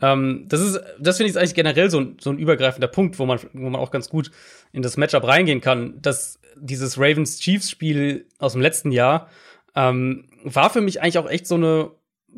Ähm, 0.00 0.46
das 0.48 0.60
ist, 0.60 0.80
das 0.98 1.16
finde 1.16 1.30
ich 1.30 1.38
eigentlich 1.38 1.54
generell 1.54 1.90
so 1.90 2.00
ein, 2.00 2.16
so 2.20 2.30
ein 2.30 2.38
übergreifender 2.38 2.88
Punkt, 2.88 3.18
wo 3.18 3.26
man, 3.26 3.38
wo 3.52 3.68
man 3.68 3.80
auch 3.80 3.90
ganz 3.90 4.08
gut 4.08 4.30
in 4.72 4.82
das 4.82 4.96
Matchup 4.96 5.26
reingehen 5.26 5.60
kann, 5.60 6.00
dass 6.00 6.40
dieses 6.56 6.98
Ravens-Chiefs-Spiel 6.98 8.26
aus 8.38 8.52
dem 8.52 8.62
letzten 8.62 8.92
Jahr 8.92 9.28
ähm, 9.74 10.24
war 10.44 10.70
für 10.70 10.80
mich 10.80 11.02
eigentlich 11.02 11.18
auch 11.18 11.28
echt 11.28 11.46
so 11.46 11.56
eine 11.56 11.90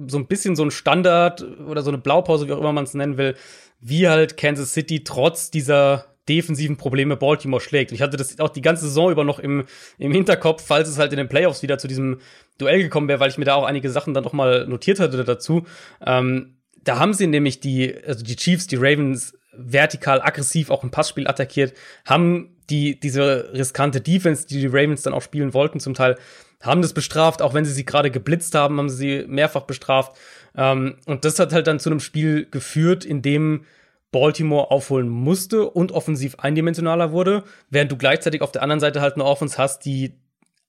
so 0.07 0.17
ein 0.17 0.27
bisschen 0.27 0.57
so 0.57 0.65
ein 0.65 0.71
Standard 0.71 1.43
oder 1.43 1.83
so 1.83 1.91
eine 1.91 1.99
Blaupause, 1.99 2.49
wie 2.49 2.53
auch 2.53 2.59
immer 2.59 2.73
man 2.73 2.85
es 2.85 2.95
nennen 2.95 3.19
will, 3.19 3.35
wie 3.79 4.09
halt 4.09 4.37
Kansas 4.37 4.73
City 4.73 5.05
trotz 5.05 5.51
dieser 5.51 6.12
defensiven 6.29 6.77
Probleme 6.77 7.17
Baltimore 7.17 7.61
schlägt. 7.61 7.91
Und 7.91 7.97
ich 7.97 8.03
hatte 8.03 8.17
das 8.17 8.39
auch 8.39 8.51
die 8.51 8.63
ganze 8.63 8.87
Saison 8.87 9.11
über 9.11 9.25
noch 9.25 9.39
im, 9.39 9.65
im 9.99 10.13
Hinterkopf, 10.13 10.65
falls 10.65 10.89
es 10.89 10.99
halt 10.99 11.13
in 11.13 11.19
den 11.19 11.29
Playoffs 11.29 11.63
wieder 11.63 11.79
zu 11.79 11.89
diesem 11.89 12.19
Duell 12.59 12.83
gekommen 12.83 13.09
wäre, 13.09 13.21
weil 13.21 13.31
ich 13.31 13.39
mir 13.39 13.45
da 13.45 13.55
auch 13.55 13.65
einige 13.65 13.91
Sachen 13.91 14.15
dann 14.15 14.25
noch 14.25 14.33
mal 14.33 14.67
notiert 14.67 15.01
hatte 15.01 15.25
dazu. 15.25 15.67
Ähm, 16.05 16.59
da 16.85 16.99
haben 16.99 17.15
sie 17.15 17.27
nämlich 17.27 17.61
die, 17.61 17.95
also 18.07 18.25
die 18.25 18.37
Chiefs, 18.37 18.67
die 18.67 18.77
Ravens 18.77 19.35
vertikal 19.53 20.23
aggressiv 20.23 20.71
auch 20.71 20.83
im 20.83 20.91
Passspiel 20.91 21.27
attackiert, 21.27 21.75
haben 22.07 22.57
die, 22.71 22.99
diese 22.99 23.53
riskante 23.53 24.01
Defense, 24.01 24.47
die 24.47 24.61
die 24.61 24.67
Ravens 24.67 25.03
dann 25.03 25.13
auch 25.13 25.23
spielen 25.23 25.55
wollten, 25.55 25.81
zum 25.81 25.95
Teil, 25.95 26.17
haben 26.63 26.83
das 26.83 26.93
bestraft, 26.93 27.43
auch 27.43 27.55
wenn 27.55 27.65
sie 27.65 27.73
sie 27.73 27.85
gerade 27.85 28.11
geblitzt 28.11 28.55
haben, 28.55 28.79
haben 28.79 28.89
sie 28.89 28.97
sie 28.97 29.25
mehrfach 29.27 29.63
bestraft. 29.63 30.17
Ähm, 30.57 30.97
und 31.07 31.25
das 31.25 31.39
hat 31.39 31.53
halt 31.53 31.67
dann 31.67 31.81
zu 31.81 31.91
einem 31.91 32.01
Spiel 32.01 32.47
geführt, 32.51 33.05
in 33.05 33.21
dem 33.21 33.65
Baltimore 34.13 34.71
aufholen 34.71 35.09
musste 35.09 35.69
und 35.69 35.91
offensiv 35.91 36.37
eindimensionaler 36.39 37.11
wurde, 37.11 37.43
während 37.71 37.91
du 37.91 37.97
gleichzeitig 37.97 38.43
auf 38.43 38.53
der 38.53 38.63
anderen 38.63 38.81
Seite 38.81 39.01
halt 39.01 39.15
eine 39.15 39.25
Offense 39.25 39.59
hast, 39.59 39.85
die 39.85 40.15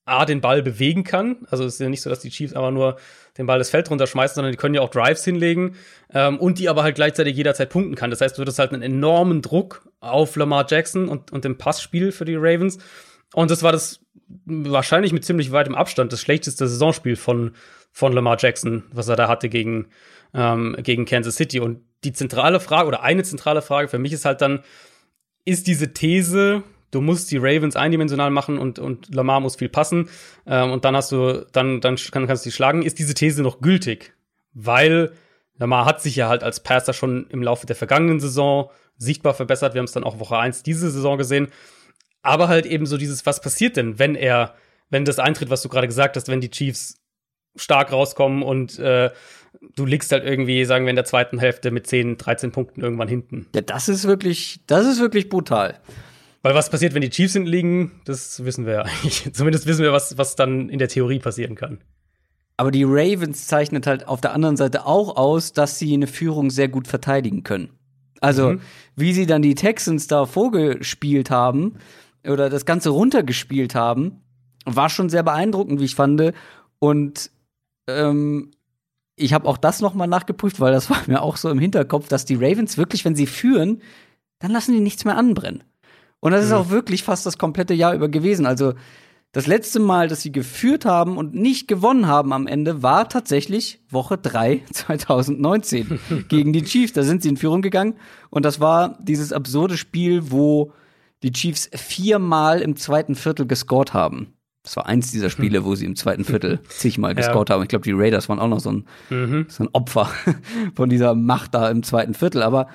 A, 0.05 0.25
den 0.25 0.41
Ball 0.41 0.61
bewegen 0.61 1.03
kann. 1.03 1.45
Also 1.49 1.63
es 1.63 1.75
ist 1.75 1.79
ja 1.79 1.87
nicht 1.87 2.01
so, 2.01 2.09
dass 2.09 2.19
die 2.19 2.29
Chiefs 2.29 2.53
einfach 2.53 2.71
nur 2.71 2.97
den 3.37 3.45
Ball 3.45 3.57
das 3.57 3.69
Feld 3.69 3.89
runterschmeißen, 3.89 4.35
sondern 4.35 4.51
die 4.51 4.57
können 4.57 4.75
ja 4.75 4.81
auch 4.81 4.89
Drives 4.89 5.23
hinlegen 5.23 5.75
ähm, 6.13 6.39
und 6.39 6.59
die 6.59 6.67
aber 6.67 6.83
halt 6.83 6.95
gleichzeitig 6.95 7.37
jederzeit 7.37 7.69
punkten 7.69 7.95
kann. 7.95 8.09
Das 8.09 8.19
heißt, 8.19 8.37
du 8.37 8.41
hattest 8.41 8.59
halt 8.59 8.73
einen 8.73 8.81
enormen 8.81 9.41
Druck 9.41 9.87
auf 10.01 10.35
Lamar 10.35 10.65
Jackson 10.67 11.07
und, 11.07 11.31
und 11.31 11.45
dem 11.45 11.57
Passspiel 11.57 12.11
für 12.11 12.25
die 12.25 12.35
Ravens. 12.35 12.79
Und 13.33 13.49
das 13.49 13.63
war 13.63 13.71
das 13.71 14.01
wahrscheinlich 14.45 15.13
mit 15.13 15.23
ziemlich 15.23 15.51
weitem 15.51 15.75
Abstand 15.75 16.11
das 16.11 16.21
schlechteste 16.21 16.67
Saisonspiel 16.67 17.15
von, 17.15 17.51
von 17.91 18.11
Lamar 18.11 18.37
Jackson, 18.39 18.83
was 18.91 19.07
er 19.07 19.15
da 19.15 19.29
hatte 19.29 19.47
gegen, 19.47 19.87
ähm, 20.33 20.75
gegen 20.81 21.05
Kansas 21.05 21.35
City. 21.35 21.59
Und 21.59 21.81
die 22.03 22.13
zentrale 22.13 22.59
Frage 22.59 22.87
oder 22.87 23.03
eine 23.03 23.23
zentrale 23.23 23.61
Frage 23.61 23.87
für 23.87 23.99
mich 23.99 24.13
ist 24.13 24.25
halt 24.25 24.41
dann, 24.41 24.63
ist 25.45 25.67
diese 25.67 25.93
These, 25.93 26.63
du 26.91 27.01
musst 27.01 27.31
die 27.31 27.37
Ravens 27.37 27.75
eindimensional 27.75 28.29
machen 28.29 28.57
und, 28.57 28.79
und 28.79 29.13
Lamar 29.13 29.39
muss 29.39 29.57
viel 29.57 29.69
passen 29.69 30.09
ähm, 30.45 30.71
und 30.71 30.85
dann 30.85 30.95
hast 30.95 31.11
du, 31.11 31.45
dann, 31.51 31.81
dann 31.81 31.95
kann, 31.95 32.27
kannst 32.27 32.45
du 32.45 32.49
die 32.49 32.55
schlagen, 32.55 32.83
ist 32.83 32.99
diese 32.99 33.13
These 33.13 33.41
noch 33.41 33.61
gültig? 33.61 34.13
Weil 34.53 35.11
Lamar 35.57 35.85
hat 35.85 36.01
sich 36.01 36.15
ja 36.15 36.29
halt 36.29 36.43
als 36.43 36.61
Passer 36.61 36.93
schon 36.93 37.27
im 37.29 37.43
Laufe 37.43 37.65
der 37.65 37.75
vergangenen 37.75 38.19
Saison 38.19 38.69
sichtbar 38.97 39.33
verbessert. 39.33 39.73
Wir 39.73 39.79
haben 39.79 39.85
es 39.85 39.91
dann 39.91 40.03
auch 40.03 40.19
Woche 40.19 40.37
1 40.37 40.63
diese 40.63 40.89
Saison 40.89 41.17
gesehen. 41.17 41.49
Aber 42.21 42.47
halt 42.47 42.65
eben 42.65 42.85
so 42.85 42.97
dieses, 42.97 43.25
was 43.25 43.41
passiert 43.41 43.75
denn, 43.75 43.99
wenn 43.99 44.15
er, 44.15 44.55
wenn 44.89 45.05
das 45.05 45.19
eintritt, 45.19 45.49
was 45.49 45.61
du 45.61 45.69
gerade 45.69 45.87
gesagt 45.87 46.15
hast, 46.15 46.29
wenn 46.29 46.41
die 46.41 46.51
Chiefs 46.51 47.01
stark 47.55 47.91
rauskommen 47.91 48.43
und 48.43 48.79
äh, 48.79 49.11
du 49.75 49.85
liegst 49.85 50.11
halt 50.11 50.23
irgendwie, 50.23 50.65
sagen 50.65 50.85
wir, 50.85 50.89
in 50.89 50.95
der 50.95 51.05
zweiten 51.05 51.39
Hälfte 51.39 51.71
mit 51.71 51.87
10, 51.87 52.17
13 52.17 52.51
Punkten 52.51 52.81
irgendwann 52.81 53.07
hinten. 53.07 53.47
Ja, 53.55 53.61
das 53.61 53.89
ist 53.89 54.05
wirklich, 54.05 54.61
das 54.67 54.85
ist 54.85 54.99
wirklich 54.99 55.29
brutal. 55.29 55.79
Weil 56.41 56.55
was 56.55 56.69
passiert, 56.69 56.93
wenn 56.93 57.01
die 57.01 57.09
Chiefs 57.09 57.33
hinten 57.33 57.47
liegen, 57.47 58.01
das 58.05 58.43
wissen 58.43 58.65
wir 58.65 58.73
ja 58.73 58.81
eigentlich. 58.83 59.33
Zumindest 59.33 59.65
wissen 59.65 59.83
wir, 59.83 59.93
was, 59.93 60.17
was 60.17 60.35
dann 60.35 60.69
in 60.69 60.79
der 60.79 60.89
Theorie 60.89 61.19
passieren 61.19 61.55
kann. 61.55 61.79
Aber 62.57 62.69
die 62.69 62.83
Ravens 62.83 63.47
zeichnet 63.47 63.87
halt 63.87 64.07
auf 64.07 64.21
der 64.21 64.33
anderen 64.33 64.57
Seite 64.57 64.85
auch 64.85 65.15
aus, 65.15 65.53
dass 65.53 65.79
sie 65.79 65.93
eine 65.93 66.07
Führung 66.07 66.51
sehr 66.51 66.67
gut 66.67 66.87
verteidigen 66.87 67.43
können. 67.43 67.69
Also, 68.21 68.51
mhm. 68.51 68.61
wie 68.95 69.13
sie 69.13 69.25
dann 69.25 69.41
die 69.41 69.55
Texans 69.55 70.07
da 70.07 70.25
vorgespielt 70.25 71.29
haben 71.29 71.75
oder 72.25 72.49
das 72.49 72.65
Ganze 72.65 72.89
runtergespielt 72.89 73.75
haben, 73.75 74.21
war 74.65 74.89
schon 74.89 75.09
sehr 75.09 75.23
beeindruckend, 75.23 75.79
wie 75.81 75.85
ich 75.85 75.95
fand. 75.95 76.33
Und 76.79 77.31
ähm, 77.87 78.51
ich 79.15 79.33
habe 79.33 79.47
auch 79.47 79.57
das 79.57 79.81
noch 79.81 79.93
mal 79.93 80.07
nachgeprüft, 80.07 80.59
weil 80.59 80.73
das 80.73 80.89
war 80.89 80.97
mir 81.07 81.21
auch 81.21 81.37
so 81.37 81.49
im 81.49 81.59
Hinterkopf, 81.59 82.07
dass 82.07 82.25
die 82.25 82.35
Ravens 82.35 82.77
wirklich, 82.77 83.05
wenn 83.05 83.15
sie 83.15 83.27
führen, 83.27 83.81
dann 84.39 84.51
lassen 84.51 84.73
die 84.73 84.79
nichts 84.79 85.05
mehr 85.05 85.17
anbrennen. 85.17 85.63
Und 86.19 86.31
das 86.31 86.41
mhm. 86.41 86.47
ist 86.47 86.53
auch 86.53 86.69
wirklich 86.69 87.03
fast 87.03 87.25
das 87.25 87.37
komplette 87.37 87.73
Jahr 87.73 87.93
über 87.93 88.09
gewesen. 88.09 88.45
Also 88.45 88.73
das 89.33 89.47
letzte 89.47 89.79
Mal, 89.79 90.07
dass 90.07 90.21
sie 90.21 90.31
geführt 90.31 90.85
haben 90.85 91.17
und 91.17 91.33
nicht 91.33 91.67
gewonnen 91.67 92.07
haben 92.07 92.31
am 92.33 92.45
Ende, 92.45 92.83
war 92.83 93.09
tatsächlich 93.09 93.81
Woche 93.89 94.17
3 94.17 94.61
2019 94.71 95.99
gegen 96.29 96.53
die 96.53 96.63
Chiefs. 96.63 96.93
Da 96.93 97.03
sind 97.03 97.23
sie 97.23 97.29
in 97.29 97.37
Führung 97.37 97.61
gegangen. 97.61 97.95
Und 98.29 98.45
das 98.45 98.59
war 98.59 98.97
dieses 99.01 99.33
absurde 99.33 99.75
Spiel, 99.75 100.31
wo 100.31 100.71
die 101.23 101.31
Chiefs 101.31 101.69
viermal 101.73 102.61
im 102.61 102.75
zweiten 102.75 103.15
Viertel 103.15 103.47
gescored 103.47 103.93
haben. 103.93 104.33
Das 104.63 104.77
war 104.77 104.85
eins 104.85 105.11
dieser 105.11 105.29
Spiele, 105.29 105.65
wo 105.65 105.75
sie 105.75 105.85
im 105.85 105.97
zweiten 105.97 106.23
Viertel 106.23 106.59
zigmal 106.69 107.15
gescored 107.15 107.49
ja. 107.49 107.55
haben. 107.55 107.63
Ich 107.63 107.69
glaube, 107.69 107.83
die 107.83 107.91
Raiders 107.91 108.29
waren 108.29 108.39
auch 108.39 108.47
noch 108.47 108.61
so 108.61 108.71
ein, 108.71 108.85
mhm. 109.09 109.45
so 109.49 109.63
ein 109.63 109.69
Opfer 109.73 110.09
von 110.75 110.89
dieser 110.89 111.15
Macht 111.15 111.53
da 111.53 111.69
im 111.69 111.83
zweiten 111.83 112.13
Viertel. 112.13 112.41
Aber 112.41 112.67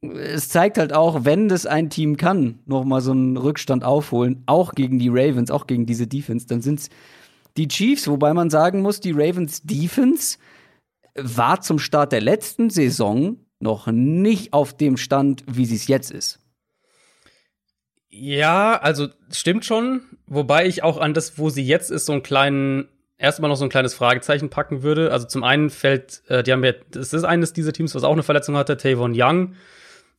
es 0.00 0.48
zeigt 0.48 0.76
halt 0.76 0.92
auch, 0.92 1.24
wenn 1.24 1.48
das 1.48 1.66
ein 1.66 1.88
Team 1.88 2.16
kann, 2.16 2.58
noch 2.66 2.84
mal 2.84 3.00
so 3.00 3.12
einen 3.12 3.36
Rückstand 3.36 3.84
aufholen, 3.84 4.42
auch 4.46 4.74
gegen 4.74 4.98
die 4.98 5.08
Ravens, 5.08 5.50
auch 5.50 5.66
gegen 5.66 5.86
diese 5.86 6.06
Defense, 6.06 6.46
dann 6.46 6.62
sind 6.62 6.80
es 6.80 6.90
die 7.56 7.68
Chiefs, 7.68 8.08
wobei 8.08 8.34
man 8.34 8.50
sagen 8.50 8.82
muss, 8.82 9.00
die 9.00 9.12
Ravens 9.12 9.62
Defense 9.62 10.38
war 11.16 11.60
zum 11.60 11.78
Start 11.78 12.12
der 12.12 12.20
letzten 12.20 12.70
Saison 12.70 13.38
noch 13.60 13.88
nicht 13.88 14.52
auf 14.52 14.76
dem 14.76 14.96
Stand, 14.96 15.44
wie 15.48 15.64
sie 15.64 15.74
es 15.76 15.88
jetzt 15.88 16.10
ist. 16.12 16.38
Ja, 18.20 18.80
also 18.80 19.08
stimmt 19.32 19.64
schon. 19.64 20.02
Wobei 20.26 20.66
ich 20.66 20.82
auch 20.82 20.98
an 20.98 21.14
das, 21.14 21.38
wo 21.38 21.50
sie 21.50 21.64
jetzt 21.64 21.90
ist, 21.90 22.06
so 22.06 22.12
einen 22.12 22.22
kleinen, 22.22 22.88
erstmal 23.16 23.48
noch 23.48 23.56
so 23.56 23.64
ein 23.64 23.70
kleines 23.70 23.94
Fragezeichen 23.94 24.50
packen 24.50 24.82
würde. 24.82 25.12
Also 25.12 25.26
zum 25.26 25.44
einen 25.44 25.70
fällt, 25.70 26.22
äh, 26.28 26.42
die 26.42 26.52
haben 26.52 26.64
ja, 26.64 26.72
das 26.90 27.12
ist 27.12 27.24
eines 27.24 27.52
dieser 27.52 27.72
Teams, 27.72 27.94
was 27.94 28.04
auch 28.04 28.12
eine 28.12 28.24
Verletzung 28.24 28.56
hatte, 28.56 28.76
Tavon 28.76 29.12
Young. 29.14 29.54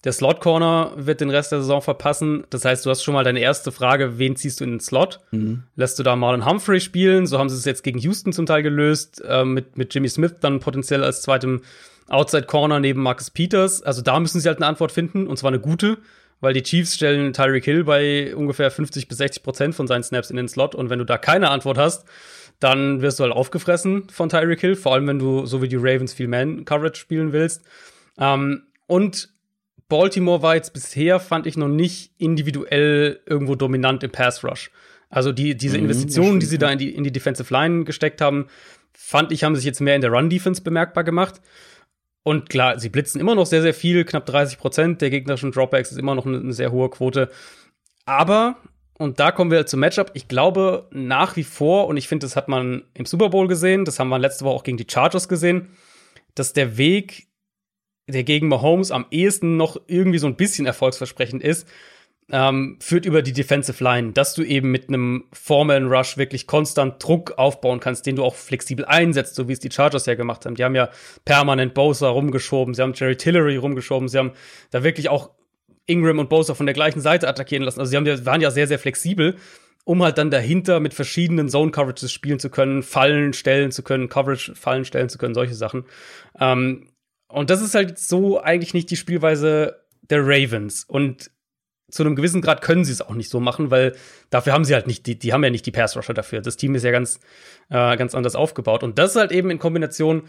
Der 0.06 0.14
Slot 0.14 0.40
Corner 0.40 0.94
wird 0.96 1.20
den 1.20 1.30
Rest 1.30 1.52
der 1.52 1.60
Saison 1.60 1.82
verpassen. 1.82 2.46
Das 2.50 2.64
heißt, 2.64 2.86
du 2.86 2.90
hast 2.90 3.04
schon 3.04 3.14
mal 3.14 3.26
deine 3.26 3.42
erste 3.42 3.74
Frage, 3.74 4.18
wen 4.18 4.38
ziehst 4.38 4.62
du 4.62 4.64
in 4.64 4.72
den 4.72 4.80
Slot? 4.80 5.20
Mhm. 5.32 5.64
Lässt 5.76 6.00
du 6.00 6.04
da 6.04 6.16
Marlon 6.16 6.46
Humphrey 6.46 6.80
spielen? 6.80 7.28
So 7.28 7.38
haben 7.38 7.50
sie 7.50 7.58
es 7.58 7.66
jetzt 7.66 7.84
gegen 7.84 8.00
Houston 8.00 8.32
zum 8.32 8.46
Teil 8.46 8.64
gelöst, 8.64 9.22
äh, 9.28 9.44
mit, 9.44 9.78
mit 9.78 9.94
Jimmy 9.94 10.08
Smith 10.08 10.36
dann 10.40 10.62
potenziell 10.62 11.04
als 11.04 11.22
zweitem 11.22 11.64
Outside 12.08 12.44
Corner 12.44 12.80
neben 12.80 13.04
Marcus 13.04 13.30
Peters. 13.30 13.84
Also 13.84 14.02
da 14.02 14.18
müssen 14.22 14.40
sie 14.40 14.48
halt 14.48 14.60
eine 14.60 14.68
Antwort 14.68 14.94
finden, 14.94 15.28
und 15.28 15.38
zwar 15.38 15.50
eine 15.50 15.60
gute 15.60 15.98
weil 16.42 16.54
die 16.54 16.64
Chiefs 16.64 16.96
stellen 16.96 17.34
Tyreek 17.34 17.66
Hill 17.66 17.84
bei 17.84 18.36
ungefähr 18.36 18.72
50 18.72 19.08
bis 19.08 19.18
60 19.18 19.44
Prozent 19.44 19.76
von 19.76 19.88
seinen 19.88 20.04
Snaps 20.04 20.30
in 20.30 20.38
den 20.38 20.48
Slot 20.48 20.76
und 20.76 20.90
wenn 20.90 21.00
du 21.00 21.06
da 21.06 21.18
keine 21.18 21.50
Antwort 21.50 21.78
hast, 21.78 22.06
dann 22.60 23.02
wirst 23.02 23.20
du 23.20 23.24
halt 23.24 23.34
aufgefressen 23.34 24.10
von 24.10 24.30
Tyreek 24.30 24.60
Hill, 24.60 24.76
vor 24.76 24.94
allem 24.94 25.08
wenn 25.08 25.20
du 25.20 25.46
so 25.46 25.62
wie 25.62 25.68
die 25.68 25.78
Ravens 25.78 26.14
viel 26.14 26.28
Man-Coverage 26.28 27.00
spielen 27.00 27.32
willst. 27.32 27.64
Ähm, 28.18 28.64
und 28.88 29.30
Baltimore 29.88 30.42
war 30.42 30.56
jetzt 30.56 30.74
bisher, 30.74 31.20
fand 31.20 31.48
ich, 31.48 31.58
noch 31.58 31.68
nicht 31.68 32.12
individuell 32.18 33.20
irgendwo 33.26 33.56
dominant 33.56 34.04
im 34.04 34.12
Pass-Rush. 34.12 34.72
Also 35.10 35.32
die, 35.32 35.56
diese 35.56 35.78
mhm, 35.78 35.86
Investitionen, 35.86 36.40
die 36.40 36.46
sie 36.46 36.60
da 36.60 36.72
in 36.72 36.78
die, 36.78 36.94
in 36.94 37.04
die 37.04 37.12
Defensive 37.12 37.52
Line 37.52 37.84
gesteckt 37.84 38.22
haben, 38.22 38.48
fand 38.94 39.32
ich, 39.32 39.44
haben 39.44 39.56
sich 39.56 39.66
jetzt 39.66 39.82
mehr 39.82 39.96
in 39.96 40.02
der 40.02 40.12
Run-Defense 40.12 40.62
bemerkbar 40.62 41.04
gemacht. 41.04 41.42
Und 42.24 42.50
klar, 42.50 42.80
sie 42.80 42.90
blitzen 42.90 43.22
immer 43.22 43.36
noch 43.36 43.46
sehr, 43.46 43.62
sehr 43.62 43.74
viel, 43.74 44.04
knapp 44.04 44.26
30 44.26 44.58
Prozent 44.58 45.02
der 45.02 45.10
gegnerischen 45.10 45.52
Dropbacks 45.52 45.92
ist 45.92 45.98
immer 45.98 46.16
noch 46.16 46.26
eine, 46.26 46.54
sehr 46.54 46.72
hohe 46.72 46.90
Quote. 46.90 47.32
Aber, 48.06 48.58
und 48.98 49.20
da 49.20 49.32
kommen 49.32 49.52
wir 49.52 49.66
zum 49.66 49.80
Matchup, 49.80 50.12
ich 50.14 50.28
glaube 50.28 50.88
nach 50.92 51.36
wie 51.36 51.44
vor, 51.44 51.88
und 51.88 51.98
ich 51.98 52.08
finde, 52.08 52.26
das 52.26 52.36
hat 52.36 52.48
man 52.48 52.84
im 52.94 53.06
Super 53.06 53.30
Bowl 53.30 53.48
gesehen, 53.48 53.86
das 53.86 54.00
haben 54.00 54.10
wir 54.10 54.20
letzte 54.20 54.46
Woche 54.46 54.56
auch 54.56 54.64
gegen 54.64 54.78
die 54.78 54.88
Chargers 54.90 55.30
gesehen, 55.30 55.70
dass 56.36 56.54
der 56.54 56.78
Weg, 56.78 57.28
der 58.08 58.24
gegen 58.24 58.48
Mahomes 58.48 58.92
am 58.92 59.06
ehesten 59.12 59.58
noch 59.58 59.78
irgendwie 59.88 60.20
so 60.20 60.28
ein 60.28 60.36
bisschen 60.36 60.66
erfolgsversprechend 60.66 61.44
ist, 61.44 61.68
ähm, 62.32 62.78
führt 62.80 63.06
über 63.06 63.22
die 63.22 63.34
Defensive 63.34 63.84
Line, 63.84 64.12
dass 64.12 64.34
du 64.34 64.44
eben 64.44 64.72
mit 64.72 64.88
einem 64.88 65.26
formalen 65.34 65.88
Rush 65.88 66.18
wirklich 66.18 66.48
konstant 66.48 67.04
Druck 67.04 67.38
aufbauen 67.38 67.80
kannst, 67.80 68.06
den 68.06 68.16
du 68.16 68.24
auch 68.24 68.36
flexibel 68.36 68.86
einsetzt, 68.86 69.36
so 69.36 69.48
wie 69.48 69.54
es 69.54 69.60
die 69.60 69.72
Chargers 69.72 70.06
ja 70.06 70.16
gemacht 70.16 70.46
haben. 70.46 70.56
Die 70.56 70.64
haben 70.64 70.76
ja 70.76 70.90
permanent 71.26 71.74
Bosa 71.74 72.10
rumgeschoben, 72.10 72.74
sie 72.74 72.82
haben 72.82 72.94
Jerry 72.94 73.18
Tillery 73.18 73.58
rumgeschoben, 73.58 74.08
sie 74.08 74.18
haben 74.18 74.32
da 74.72 74.84
wirklich 74.84 75.10
auch 75.10 75.32
Ingram 75.88 76.20
und 76.20 76.30
Bosa 76.30 76.54
von 76.54 76.68
der 76.68 76.76
gleichen 76.76 77.02
Seite 77.02 77.28
attackieren 77.28 77.64
lassen. 77.64 77.80
Also 77.80 77.90
sie 77.90 77.98
haben 77.98 78.26
waren 78.26 78.42
ja 78.42 78.52
sehr, 78.52 78.68
sehr 78.68 78.80
flexibel, 78.80 79.36
um 79.86 80.04
halt 80.04 80.20
dann 80.20 80.30
dahinter 80.30 80.80
mit 80.80 80.94
verschiedenen 80.94 81.50
Zone-Coverages 81.50 82.12
spielen 82.12 82.40
zu 82.40 82.52
können, 82.52 82.84
Fallen 82.84 83.34
stellen 83.34 83.72
zu 83.72 83.82
können, 83.82 84.08
Coverage 84.08 84.54
Fallen 84.54 84.86
stellen 84.86 85.10
zu 85.10 85.18
können, 85.18 85.34
solche 85.34 85.56
Sachen. 85.56 85.86
Ähm, 86.40 86.90
und 87.28 87.50
das 87.50 87.62
ist 87.62 87.74
halt 87.74 87.98
so 87.98 88.40
eigentlich 88.40 88.76
nicht 88.76 88.92
die 88.92 88.98
Spielweise 88.98 89.84
der 90.10 90.22
Ravens. 90.22 90.84
Und 90.84 91.32
zu 91.90 92.04
einem 92.04 92.16
gewissen 92.16 92.42
Grad 92.42 92.62
können 92.62 92.86
sie 92.86 92.92
es 92.92 93.02
auch 93.02 93.16
nicht 93.16 93.30
so 93.30 93.40
machen, 93.40 93.72
weil 93.72 93.96
dafür 94.30 94.54
haben 94.54 94.66
sie 94.66 94.74
halt 94.74 94.88
nicht, 94.88 95.06
die, 95.06 95.18
die 95.18 95.34
haben 95.34 95.44
ja 95.44 95.50
nicht 95.50 95.66
die 95.66 95.72
Pass-Rusher 95.72 96.14
dafür. 96.14 96.42
Das 96.42 96.58
Team 96.58 96.76
ist 96.76 96.84
ja 96.84 96.92
ganz, 96.92 97.20
äh, 97.70 97.98
ganz 97.98 98.16
anders 98.16 98.36
aufgebaut. 98.36 98.84
Und 98.84 99.00
das 99.00 99.12
ist 99.12 99.16
halt 99.18 99.32
eben 99.32 99.50
in 99.50 99.60
Kombination 99.60 100.24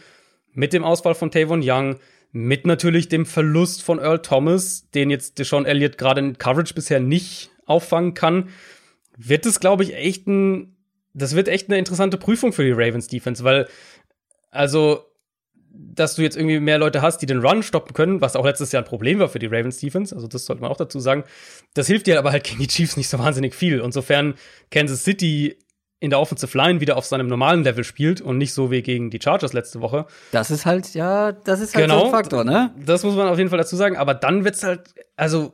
mit 0.53 0.73
dem 0.73 0.85
Ausfall 0.85 1.15
von 1.15 1.31
Tavon 1.31 1.61
Young, 1.63 1.97
mit 2.33 2.67
natürlich 2.67 3.09
dem 3.09 3.27
Verlust 3.27 3.83
von 3.83 3.99
Earl 3.99 4.23
Thomas, 4.23 4.89
den 4.91 5.11
jetzt 5.11 5.39
Deshaun 5.39 5.67
Elliott 5.67 5.99
gerade 5.99 6.21
in 6.21 6.39
Coverage 6.39 6.75
bisher 6.75 7.01
nicht 7.01 7.51
auffangen 7.67 8.15
kann, 8.15 8.49
wird 9.17 9.47
es, 9.47 9.61
glaube 9.61 9.83
ich, 9.83 9.95
echt 9.95 10.27
ein, 10.27 10.77
das 11.13 11.35
wird 11.35 11.49
echt 11.49 11.69
eine 11.69 11.79
interessante 11.79 12.17
Prüfung 12.17 12.53
für 12.53 12.65
die 12.65 12.73
Ravens 12.73 13.09
Defense, 13.09 13.45
weil 13.45 13.69
Also, 14.51 15.10
dass 15.73 16.15
du 16.15 16.23
jetzt 16.23 16.37
irgendwie 16.37 16.61
mehr 16.61 16.79
Leute 16.79 17.03
hast, 17.03 17.19
die 17.19 17.27
den 17.27 17.41
Run 17.41 17.63
stoppen 17.63 17.95
können, 17.95 18.21
was 18.21 18.37
auch 18.37 18.45
letztes 18.45 18.73
Jahr 18.73 18.83
ein 18.83 18.89
Problem 18.89 19.19
war 19.19 19.29
für 19.29 19.39
die 19.39 19.47
Ravens 19.47 19.79
Defense, 19.79 20.15
also 20.15 20.27
das 20.27 20.45
sollte 20.45 20.63
man 20.63 20.71
auch 20.71 20.77
dazu 20.77 20.99
sagen. 21.01 21.25
Das 21.75 21.87
hilft 21.87 22.07
dir 22.07 22.19
aber 22.19 22.33
halt 22.33 22.45
gegen 22.45 22.59
die 22.59 22.67
Chiefs 22.67 22.97
nicht 22.97 23.09
so 23.09 23.19
wahnsinnig 23.19 23.55
viel. 23.55 23.81
Und 23.81 23.93
sofern 23.93 24.35
Kansas 24.71 25.05
City 25.05 25.59
in 26.01 26.11
der 26.11 26.19
Offensive 26.19 26.57
Line 26.57 26.81
wieder 26.81 26.97
auf 26.97 27.05
seinem 27.05 27.27
normalen 27.27 27.63
Level 27.63 27.85
spielt 27.85 28.21
und 28.21 28.39
nicht 28.39 28.55
so 28.55 28.71
wie 28.71 28.83
gegen 28.83 29.11
die 29.11 29.21
Chargers 29.23 29.53
letzte 29.53 29.83
Woche. 29.83 30.07
Das 30.33 30.51
ist 30.51 30.65
halt, 30.65 30.95
ja, 30.95 31.33
das 31.33 31.61
ist 31.61 31.75
halt 31.75 31.85
genau, 31.85 32.01
so 32.01 32.05
ein 32.07 32.11
Faktor, 32.11 32.45
ne? 32.45 32.75
Das 32.85 33.05
muss 33.05 33.15
man 33.15 33.29
auf 33.29 33.37
jeden 33.37 33.51
Fall 33.51 33.59
dazu 33.59 33.77
sagen. 33.77 33.97
Aber 33.97 34.15
dann 34.15 34.45
wird's 34.45 34.63
halt, 34.63 34.95
also, 35.17 35.53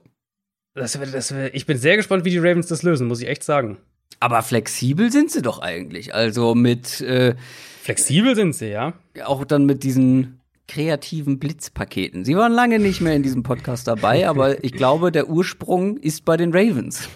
das, 0.74 0.92
das, 0.92 1.34
ich 1.52 1.66
bin 1.66 1.78
sehr 1.78 1.96
gespannt, 1.96 2.24
wie 2.24 2.30
die 2.30 2.38
Ravens 2.38 2.68
das 2.68 2.84
lösen, 2.84 3.08
muss 3.08 3.20
ich 3.20 3.28
echt 3.28 3.42
sagen. 3.42 3.78
Aber 4.20 4.42
flexibel 4.42 5.12
sind 5.12 5.30
sie 5.30 5.42
doch 5.42 5.58
eigentlich. 5.58 6.14
Also 6.14 6.54
mit 6.54 7.00
äh, 7.00 7.34
Flexibel 7.82 8.34
sind 8.34 8.54
sie, 8.54 8.70
ja. 8.70 8.94
Auch 9.24 9.44
dann 9.44 9.66
mit 9.66 9.82
diesen 9.82 10.40
kreativen 10.68 11.38
Blitzpaketen. 11.38 12.24
Sie 12.24 12.36
waren 12.36 12.52
lange 12.52 12.78
nicht 12.78 13.00
mehr 13.00 13.14
in 13.14 13.22
diesem 13.22 13.42
Podcast 13.42 13.86
dabei, 13.86 14.28
aber 14.28 14.64
ich 14.64 14.72
glaube, 14.72 15.12
der 15.12 15.28
Ursprung 15.28 15.96
ist 15.98 16.24
bei 16.24 16.36
den 16.36 16.52
Ravens. 16.52 17.08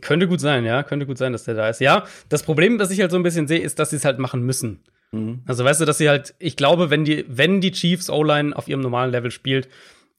Könnte 0.00 0.28
gut 0.28 0.40
sein, 0.40 0.64
ja. 0.64 0.82
Könnte 0.82 1.06
gut 1.06 1.18
sein, 1.18 1.32
dass 1.32 1.44
der 1.44 1.54
da 1.54 1.68
ist. 1.68 1.80
Ja, 1.80 2.04
das 2.28 2.42
Problem, 2.42 2.78
das 2.78 2.90
ich 2.90 3.00
halt 3.00 3.10
so 3.10 3.16
ein 3.16 3.22
bisschen 3.22 3.48
sehe, 3.48 3.58
ist, 3.58 3.78
dass 3.78 3.90
sie 3.90 3.96
es 3.96 4.04
halt 4.04 4.18
machen 4.18 4.42
müssen. 4.42 4.80
Mhm. 5.10 5.42
Also 5.46 5.64
weißt 5.64 5.80
du, 5.80 5.84
dass 5.84 5.98
sie 5.98 6.08
halt, 6.08 6.34
ich 6.38 6.56
glaube, 6.56 6.88
wenn 6.88 7.04
die, 7.04 7.24
wenn 7.28 7.60
die 7.60 7.72
Chiefs 7.72 8.08
O-Line 8.08 8.56
auf 8.56 8.68
ihrem 8.68 8.80
normalen 8.80 9.10
Level 9.10 9.30
spielt, 9.30 9.68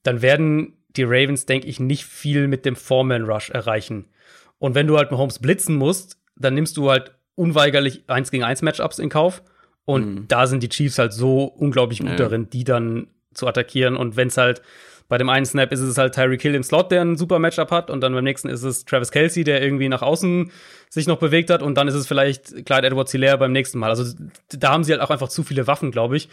dann 0.03 0.21
werden 0.21 0.73
die 0.95 1.03
Ravens, 1.03 1.45
denke 1.45 1.67
ich, 1.67 1.79
nicht 1.79 2.05
viel 2.05 2.47
mit 2.47 2.65
dem 2.65 2.75
Foreman 2.75 3.23
Rush 3.23 3.49
erreichen. 3.49 4.05
Und 4.63 4.75
wenn 4.75 4.87
du 4.87 4.97
halt 4.97 5.11
Mahomes 5.11 5.39
blitzen 5.39 5.75
musst, 5.75 6.17
dann 6.37 6.53
nimmst 6.53 6.77
du 6.77 6.89
halt 6.89 7.11
unweigerlich 7.35 8.05
1 8.07 8.31
gegen 8.31 8.45
1 8.45 8.61
Matchups 8.61 8.97
in 8.97 9.09
Kauf. 9.09 9.43
Und 9.83 10.05
mhm. 10.05 10.27
da 10.29 10.47
sind 10.47 10.63
die 10.63 10.69
Chiefs 10.69 10.99
halt 10.99 11.11
so 11.11 11.43
unglaublich 11.43 11.99
gut 11.99 12.11
ja. 12.11 12.15
darin, 12.15 12.49
die 12.49 12.63
dann 12.63 13.07
zu 13.33 13.45
attackieren. 13.45 13.97
Und 13.97 14.15
wenn 14.15 14.29
es 14.29 14.37
halt 14.37 14.61
bei 15.09 15.17
dem 15.17 15.27
einen 15.27 15.45
Snap 15.45 15.73
ist 15.73 15.81
es 15.81 15.97
halt 15.97 16.15
Tyreek 16.15 16.41
Hill 16.41 16.55
im 16.55 16.63
Slot, 16.63 16.93
der 16.93 17.01
ein 17.01 17.17
super 17.17 17.39
Matchup 17.39 17.71
hat, 17.71 17.89
und 17.89 17.99
dann 17.99 18.13
beim 18.13 18.23
nächsten 18.23 18.47
ist 18.47 18.63
es 18.63 18.85
Travis 18.85 19.11
Kelsey, 19.11 19.43
der 19.43 19.61
irgendwie 19.61 19.89
nach 19.89 20.01
außen 20.01 20.49
sich 20.89 21.07
noch 21.07 21.17
bewegt 21.17 21.49
hat, 21.49 21.61
und 21.61 21.75
dann 21.75 21.89
ist 21.89 21.95
es 21.95 22.07
vielleicht 22.07 22.65
Clyde 22.65 22.87
Edwards 22.87 23.11
Hilaire 23.11 23.37
beim 23.37 23.51
nächsten 23.51 23.79
Mal. 23.79 23.89
Also 23.89 24.15
da 24.47 24.71
haben 24.71 24.85
sie 24.85 24.93
halt 24.93 25.01
auch 25.01 25.09
einfach 25.09 25.27
zu 25.27 25.43
viele 25.43 25.67
Waffen, 25.67 25.91
glaube 25.91 26.15
ich. 26.15 26.29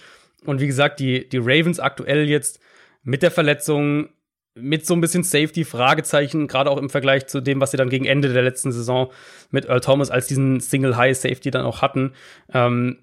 Und 0.46 0.60
wie 0.60 0.68
gesagt, 0.68 1.00
die, 1.00 1.28
die 1.28 1.38
Ravens 1.38 1.80
aktuell 1.80 2.28
jetzt 2.28 2.60
mit 3.02 3.22
der 3.22 3.32
Verletzung, 3.32 4.10
mit 4.54 4.86
so 4.86 4.94
ein 4.94 5.00
bisschen 5.00 5.22
Safety-Fragezeichen, 5.22 6.48
gerade 6.48 6.70
auch 6.70 6.78
im 6.78 6.90
Vergleich 6.90 7.26
zu 7.26 7.40
dem, 7.40 7.60
was 7.60 7.70
sie 7.70 7.76
dann 7.76 7.88
gegen 7.88 8.04
Ende 8.04 8.32
der 8.32 8.42
letzten 8.42 8.72
Saison 8.72 9.12
mit 9.50 9.66
Earl 9.66 9.80
Thomas 9.80 10.10
als 10.10 10.26
diesen 10.26 10.60
Single-High-Safety 10.60 11.50
dann 11.50 11.64
auch 11.64 11.82
hatten. 11.82 12.12
Ähm, 12.52 12.98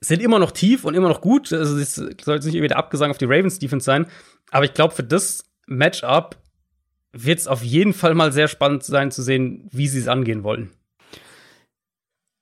sind 0.00 0.22
immer 0.22 0.38
noch 0.38 0.50
tief 0.50 0.84
und 0.84 0.94
immer 0.94 1.08
noch 1.08 1.20
gut. 1.20 1.52
Also 1.52 1.76
es 1.78 1.94
soll 1.94 2.08
jetzt 2.08 2.44
nicht 2.44 2.54
irgendwie 2.54 2.68
der 2.68 2.78
Abgesang 2.78 3.10
auf 3.10 3.18
die 3.18 3.24
Ravens 3.26 3.58
Defense 3.58 3.84
sein. 3.84 4.06
Aber 4.50 4.64
ich 4.64 4.74
glaube, 4.74 4.94
für 4.94 5.04
das 5.04 5.44
Matchup 5.66 6.36
wird 7.12 7.38
es 7.38 7.46
auf 7.46 7.62
jeden 7.62 7.94
Fall 7.94 8.14
mal 8.14 8.32
sehr 8.32 8.48
spannend 8.48 8.84
sein 8.84 9.10
zu 9.10 9.22
sehen, 9.22 9.68
wie 9.72 9.88
sie 9.88 9.98
es 9.98 10.08
angehen 10.08 10.44
wollen. 10.44 10.70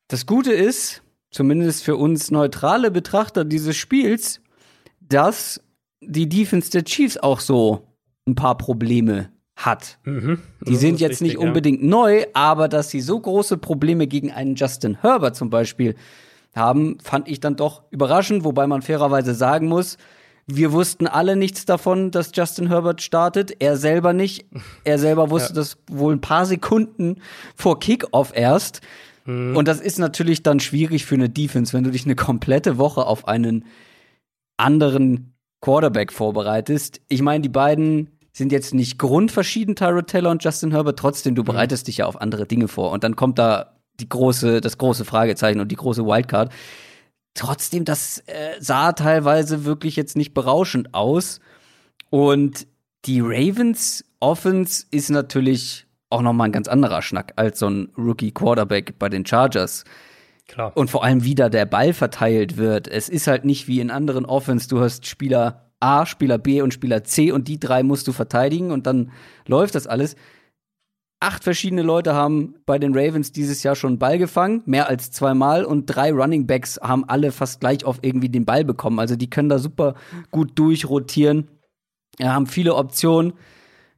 Das 0.08 0.26
Gute 0.26 0.52
ist, 0.52 1.02
zumindest 1.30 1.84
für 1.84 1.96
uns 1.96 2.30
neutrale 2.30 2.90
Betrachter 2.90 3.44
dieses 3.44 3.76
Spiels, 3.76 4.40
dass 5.00 5.60
die 6.00 6.28
Defense 6.28 6.70
der 6.70 6.84
Chiefs 6.84 7.16
auch 7.16 7.40
so 7.40 7.93
ein 8.26 8.34
paar 8.34 8.56
Probleme 8.56 9.30
hat. 9.56 9.98
Mhm, 10.04 10.40
die 10.60 10.76
sind 10.76 11.00
jetzt 11.00 11.22
richtig, 11.22 11.28
nicht 11.28 11.38
unbedingt 11.38 11.80
ja. 11.80 11.88
neu, 11.88 12.24
aber 12.32 12.68
dass 12.68 12.90
sie 12.90 13.00
so 13.00 13.20
große 13.20 13.56
Probleme 13.58 14.06
gegen 14.06 14.32
einen 14.32 14.56
Justin 14.56 15.00
Herbert 15.00 15.36
zum 15.36 15.50
Beispiel 15.50 15.94
haben, 16.54 16.98
fand 17.00 17.28
ich 17.28 17.40
dann 17.40 17.56
doch 17.56 17.82
überraschend, 17.90 18.44
wobei 18.44 18.66
man 18.66 18.82
fairerweise 18.82 19.34
sagen 19.34 19.68
muss, 19.68 19.96
wir 20.46 20.72
wussten 20.72 21.06
alle 21.06 21.36
nichts 21.36 21.64
davon, 21.64 22.10
dass 22.10 22.30
Justin 22.34 22.68
Herbert 22.68 23.00
startet. 23.00 23.62
Er 23.62 23.76
selber 23.78 24.12
nicht. 24.12 24.44
Er 24.84 24.98
selber 24.98 25.30
wusste 25.30 25.48
ja. 25.54 25.54
das 25.54 25.78
wohl 25.90 26.12
ein 26.12 26.20
paar 26.20 26.44
Sekunden 26.44 27.22
vor 27.56 27.80
Kickoff 27.80 28.32
erst. 28.34 28.82
Mhm. 29.24 29.56
Und 29.56 29.68
das 29.68 29.80
ist 29.80 29.98
natürlich 29.98 30.42
dann 30.42 30.60
schwierig 30.60 31.06
für 31.06 31.14
eine 31.14 31.30
Defense, 31.30 31.72
wenn 31.72 31.84
du 31.84 31.90
dich 31.90 32.04
eine 32.04 32.14
komplette 32.14 32.76
Woche 32.76 33.06
auf 33.06 33.26
einen 33.26 33.64
anderen 34.58 35.34
Quarterback 35.62 36.12
vorbereitest. 36.12 37.00
Ich 37.08 37.22
meine, 37.22 37.40
die 37.40 37.48
beiden 37.48 38.10
sind 38.34 38.50
jetzt 38.50 38.74
nicht 38.74 38.98
grundverschieden, 38.98 39.76
Tyrod 39.76 40.08
Taylor 40.08 40.32
und 40.32 40.42
Justin 40.42 40.72
Herbert. 40.72 40.98
Trotzdem, 40.98 41.34
du 41.34 41.42
mhm. 41.42 41.46
bereitest 41.46 41.84
mhm. 41.84 41.86
dich 41.86 41.96
ja 41.98 42.06
auf 42.06 42.20
andere 42.20 42.46
Dinge 42.46 42.68
vor. 42.68 42.90
Und 42.90 43.04
dann 43.04 43.16
kommt 43.16 43.38
da 43.38 43.76
die 44.00 44.08
große, 44.08 44.60
das 44.60 44.76
große 44.76 45.04
Fragezeichen 45.04 45.60
und 45.60 45.70
die 45.70 45.76
große 45.76 46.04
Wildcard. 46.04 46.52
Trotzdem, 47.34 47.84
das 47.84 48.18
äh, 48.26 48.56
sah 48.58 48.92
teilweise 48.92 49.64
wirklich 49.64 49.94
jetzt 49.94 50.16
nicht 50.16 50.34
berauschend 50.34 50.94
aus. 50.94 51.40
Und 52.10 52.66
die 53.04 53.20
Ravens 53.20 54.04
Offense 54.18 54.86
ist 54.90 55.10
natürlich 55.10 55.86
auch 56.10 56.22
noch 56.22 56.32
mal 56.32 56.44
ein 56.44 56.52
ganz 56.52 56.68
anderer 56.68 57.02
Schnack 57.02 57.34
als 57.36 57.58
so 57.60 57.68
ein 57.68 57.92
Rookie 57.96 58.32
Quarterback 58.32 58.98
bei 58.98 59.08
den 59.08 59.24
Chargers. 59.24 59.84
Klar. 60.48 60.76
Und 60.76 60.90
vor 60.90 61.04
allem, 61.04 61.24
wie 61.24 61.34
da 61.34 61.48
der 61.48 61.66
Ball 61.66 61.92
verteilt 61.92 62.56
wird. 62.56 62.88
Es 62.88 63.08
ist 63.08 63.26
halt 63.26 63.44
nicht 63.44 63.68
wie 63.68 63.80
in 63.80 63.90
anderen 63.90 64.26
Offense, 64.26 64.68
du 64.68 64.80
hast 64.80 65.06
Spieler 65.06 65.63
A, 65.84 66.06
Spieler 66.06 66.38
B 66.38 66.62
und 66.62 66.72
Spieler 66.72 67.04
C 67.04 67.32
und 67.32 67.48
die 67.48 67.60
drei 67.60 67.82
musst 67.82 68.08
du 68.08 68.12
verteidigen 68.12 68.70
und 68.70 68.86
dann 68.86 69.12
läuft 69.46 69.74
das 69.74 69.86
alles 69.86 70.16
acht 71.24 71.42
verschiedene 71.42 71.82
Leute 71.82 72.14
haben 72.14 72.54
bei 72.66 72.78
den 72.78 72.96
Ravens 72.96 73.32
dieses 73.32 73.62
Jahr 73.62 73.74
schon 73.74 73.98
Ball 73.98 74.18
gefangen, 74.18 74.62
mehr 74.66 74.88
als 74.88 75.10
zweimal 75.10 75.64
und 75.64 75.86
drei 75.86 76.12
Running 76.12 76.46
Backs 76.46 76.78
haben 76.82 77.08
alle 77.08 77.32
fast 77.32 77.60
gleich 77.60 77.84
auf 77.84 77.98
irgendwie 78.02 78.28
den 78.28 78.44
Ball 78.44 78.64
bekommen. 78.64 79.00
Also 79.00 79.16
die 79.16 79.30
können 79.30 79.48
da 79.48 79.58
super 79.58 79.94
gut 80.30 80.58
durchrotieren. 80.58 81.48
Haben 82.20 82.46
viele 82.46 82.74
Optionen. 82.74 83.32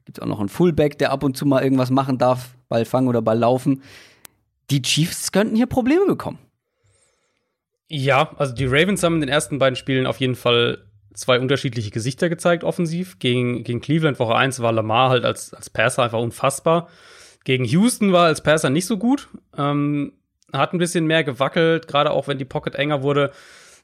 Gibt 0.05 0.21
auch 0.21 0.25
noch 0.25 0.39
einen 0.39 0.49
Fullback, 0.49 0.97
der 0.97 1.11
ab 1.11 1.23
und 1.23 1.35
zu 1.35 1.45
mal 1.45 1.61
irgendwas 1.61 1.91
machen 1.91 2.17
darf, 2.17 2.55
Ball 2.69 2.85
fangen 2.85 3.09
oder 3.09 3.21
Ball 3.21 3.37
laufen. 3.37 3.81
Die 4.69 4.81
Chiefs 4.81 5.33
könnten 5.33 5.55
hier 5.55 5.67
Probleme 5.67 6.05
bekommen. 6.05 6.39
Ja, 7.89 8.31
also 8.37 8.53
die 8.53 8.65
Ravens 8.65 9.03
haben 9.03 9.15
in 9.15 9.21
den 9.21 9.29
ersten 9.29 9.59
beiden 9.59 9.75
Spielen 9.75 10.07
auf 10.07 10.19
jeden 10.21 10.35
Fall 10.35 10.86
zwei 11.13 11.39
unterschiedliche 11.39 11.91
Gesichter 11.91 12.29
gezeigt, 12.29 12.63
offensiv. 12.63 13.19
Gegen, 13.19 13.63
gegen 13.63 13.81
Cleveland 13.81 14.19
Woche 14.19 14.35
1 14.35 14.61
war 14.61 14.71
Lamar 14.71 15.09
halt 15.09 15.25
als, 15.25 15.53
als 15.53 15.69
Passer 15.69 16.03
einfach 16.03 16.19
unfassbar. 16.19 16.89
Gegen 17.43 17.65
Houston 17.65 18.11
war 18.11 18.25
als 18.25 18.41
Passer 18.41 18.69
nicht 18.69 18.85
so 18.85 18.97
gut. 18.97 19.29
Ähm, 19.57 20.13
hat 20.53 20.73
ein 20.73 20.79
bisschen 20.79 21.05
mehr 21.05 21.23
gewackelt, 21.23 21.87
gerade 21.87 22.11
auch 22.11 22.27
wenn 22.27 22.37
die 22.37 22.45
Pocket 22.45 22.75
enger 22.75 23.03
wurde. 23.03 23.31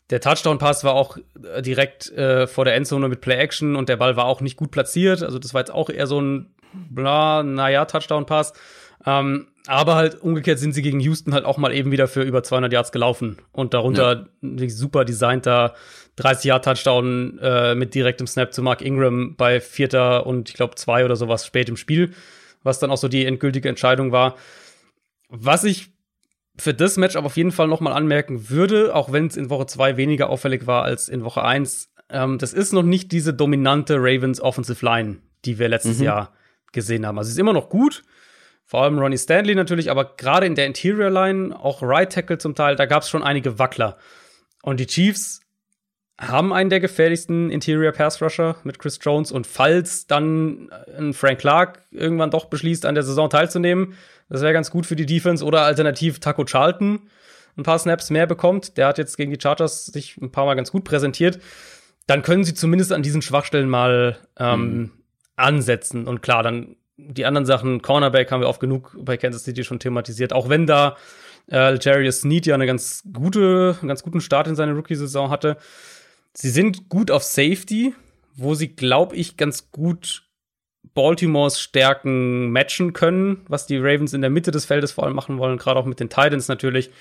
Der 0.10 0.20
Touchdown-Pass 0.22 0.84
war 0.84 0.94
auch 0.94 1.18
äh, 1.56 1.62
direkt 1.62 2.12
äh, 2.12 2.46
vor 2.46 2.66
der 2.66 2.76
Endzone 2.76 3.08
mit 3.08 3.22
Play-Action 3.22 3.76
und 3.76 3.90
der 3.90 3.98
Ball 3.98 4.16
war 4.16 4.26
auch 4.26 4.42
nicht 4.42 4.58
gut 4.58 4.72
platziert. 4.72 5.24
Also 5.24 5.40
das 5.40 5.54
war 5.54 5.62
jetzt 5.62 5.74
auch 5.74 5.90
eher 5.90 6.08
so 6.08 6.22
ein, 6.22 6.54
bla, 6.74 7.44
naja, 7.44 7.86
Touchdown-Pass. 7.86 8.54
Ähm, 9.06 9.48
aber 9.68 9.96
halt 9.96 10.22
umgekehrt 10.22 10.60
sind 10.60 10.74
sie 10.74 10.82
gegen 10.82 11.00
Houston 11.00 11.34
halt 11.34 11.46
auch 11.46 11.58
mal 11.58 11.74
eben 11.74 11.92
wieder 11.92 12.08
für 12.08 12.22
über 12.22 12.44
200 12.44 12.72
Yards 12.74 12.92
gelaufen. 12.92 13.38
Und 13.52 13.74
darunter 13.74 14.28
ja. 14.42 14.70
super 14.70 15.06
designter 15.06 15.74
30-Yard-Touchdown 16.18 17.40
äh, 17.40 17.76
mit 17.76 17.96
direktem 17.96 18.28
Snap 18.28 18.54
zu 18.54 18.62
Mark 18.62 18.82
Ingram 18.82 19.36
bei 19.36 19.60
vierter 19.60 20.26
und 20.26 20.50
ich 20.50 20.56
glaube 20.56 20.76
zwei 20.76 21.06
oder 21.06 21.16
sowas 21.16 21.46
spät 21.46 21.70
im 21.70 21.78
Spiel 21.78 22.14
was 22.64 22.80
dann 22.80 22.92
auch 22.92 22.98
so 22.98 23.08
die 23.08 23.26
endgültige 23.26 23.70
Entscheidung 23.70 24.12
war. 24.12 24.36
Was 25.30 25.64
ich 25.64 25.92
für 26.58 26.74
das 26.74 26.98
Match 26.98 27.16
aber 27.16 27.28
auf 27.28 27.38
jeden 27.38 27.52
Fall 27.52 27.68
nochmal 27.68 27.94
anmerken 27.94 28.50
würde, 28.50 28.96
auch 28.96 29.12
wenn 29.12 29.28
es 29.28 29.38
in 29.38 29.50
Woche 29.50 29.66
2 29.66 29.98
weniger 29.98 30.30
auffällig 30.30 30.68
war 30.68 30.84
als 30.84 31.10
in 31.10 31.24
Woche 31.24 31.44
1, 31.44 31.94
ähm, 32.10 32.38
das 32.38 32.54
ist 32.54 32.74
noch 32.74 32.84
nicht 32.84 33.12
diese 33.12 33.34
dominante 33.34 33.96
Ravens 33.98 34.40
Offensive 34.40 34.86
Line, 34.86 35.18
die 35.46 35.58
wir 35.60 35.68
letztes 35.68 35.98
mhm. 35.98 36.06
Jahr 36.06 36.34
gesehen 36.72 37.06
haben. 37.06 37.18
Also 37.18 37.30
sie 37.30 37.34
ist 37.34 37.40
immer 37.40 37.54
noch 37.54 37.70
gut, 37.70 38.04
vor 38.66 38.84
allem 38.84 39.00
Ronnie 39.00 39.18
Stanley 39.18 39.56
natürlich, 39.56 39.90
aber 39.90 40.16
gerade 40.16 40.46
in 40.46 40.56
der 40.56 40.68
Interior 40.68 41.10
Line, 41.10 41.60
auch 41.60 41.82
Right 41.82 42.12
Tackle 42.12 42.38
zum 42.38 42.56
Teil, 42.56 42.76
da 42.76 42.86
gab 42.86 43.04
es 43.04 43.10
schon 43.10 43.24
einige 43.24 43.58
Wackler. 43.58 43.98
Und 44.62 44.80
die 44.80 44.88
Chiefs 44.88 45.42
haben 46.20 46.54
einen 46.54 46.70
der 46.70 46.80
gefährlichsten 46.80 47.50
Interior 47.50 47.92
Pass 47.92 48.22
Rusher 48.22 48.56
mit 48.64 48.80
Chris 48.80 49.00
Jones 49.02 49.32
und 49.32 49.48
falls 49.48 50.08
dann 50.08 50.70
ein 50.98 51.14
Frank 51.14 51.40
Clark 51.40 51.82
irgendwann 51.92 52.32
doch 52.32 52.46
beschließt, 52.46 52.86
an 52.86 52.96
der 52.96 53.04
Saison 53.04 53.30
teilzunehmen, 53.30 53.96
das 54.30 54.42
wäre 54.42 54.54
ganz 54.54 54.72
gut 54.72 54.86
für 54.86 54.96
die 54.96 55.06
Defense 55.06 55.44
oder 55.44 55.62
alternativ 55.62 56.20
Taco 56.20 56.46
Charlton 56.46 57.02
ein 57.58 57.64
paar 57.64 57.80
Snaps 57.80 58.10
mehr 58.10 58.26
bekommt. 58.26 58.78
Der 58.78 58.88
hat 58.88 58.98
jetzt 58.98 59.18
gegen 59.18 59.32
die 59.32 59.40
Chargers 59.40 59.88
sich 59.88 60.18
ein 60.18 60.32
paar 60.32 60.46
Mal 60.46 60.56
ganz 60.56 60.72
gut 60.72 60.84
präsentiert. 60.84 61.40
Dann 62.08 62.22
können 62.22 62.44
sie 62.44 62.54
zumindest 62.54 62.92
an 62.92 63.04
diesen 63.04 63.22
Schwachstellen 63.22 63.70
mal 63.70 64.18
ähm, 64.38 64.78
mhm. 64.78 64.92
ansetzen. 65.36 66.08
Und 66.08 66.22
klar, 66.22 66.44
dann 66.44 66.76
die 66.98 67.26
anderen 67.26 67.46
Sachen, 67.46 67.82
Cornerback 67.82 68.32
haben 68.32 68.42
wir 68.42 68.50
oft 68.50 68.60
genug 68.60 68.96
bei 69.00 69.18
Kansas 69.18 69.44
City 69.44 69.64
schon 69.64 69.80
thematisiert. 69.80 70.34
Auch 70.34 70.50
wenn 70.50 70.66
da 70.66 70.98
äh, 71.52 71.78
Jarius 71.80 72.22
Sneed 72.22 72.46
ja 72.46 72.56
eine 72.56 72.66
ganz 72.66 73.04
gute, 73.14 73.78
einen 73.80 73.88
ganz 73.88 74.04
guten 74.04 74.22
Start 74.22 74.48
in 74.48 74.56
seine 74.56 74.74
Rookie-Saison 74.74 75.30
hatte. 75.30 75.58
Sie 76.34 76.50
sind 76.50 76.90
gut 76.90 77.12
auf 77.12 77.24
Safety, 77.24 77.94
wo 78.36 78.56
sie, 78.56 78.70
glaube 78.70 79.16
ich, 79.16 79.38
ganz 79.38 79.72
gut 79.72 80.24
Baltimores 80.94 81.60
Stärken 81.60 82.52
matchen 82.52 82.94
können, 82.94 83.42
was 83.48 83.66
die 83.68 83.78
Ravens 83.78 84.14
in 84.14 84.22
der 84.22 84.30
Mitte 84.30 84.52
des 84.52 84.66
Feldes 84.66 84.92
vor 84.92 85.06
allem 85.06 85.16
machen 85.16 85.38
wollen, 85.38 85.58
gerade 85.58 85.80
auch 85.80 85.86
mit 85.86 86.00
den 86.00 86.10
Titans 86.10 86.48
natürlich. 86.48 86.92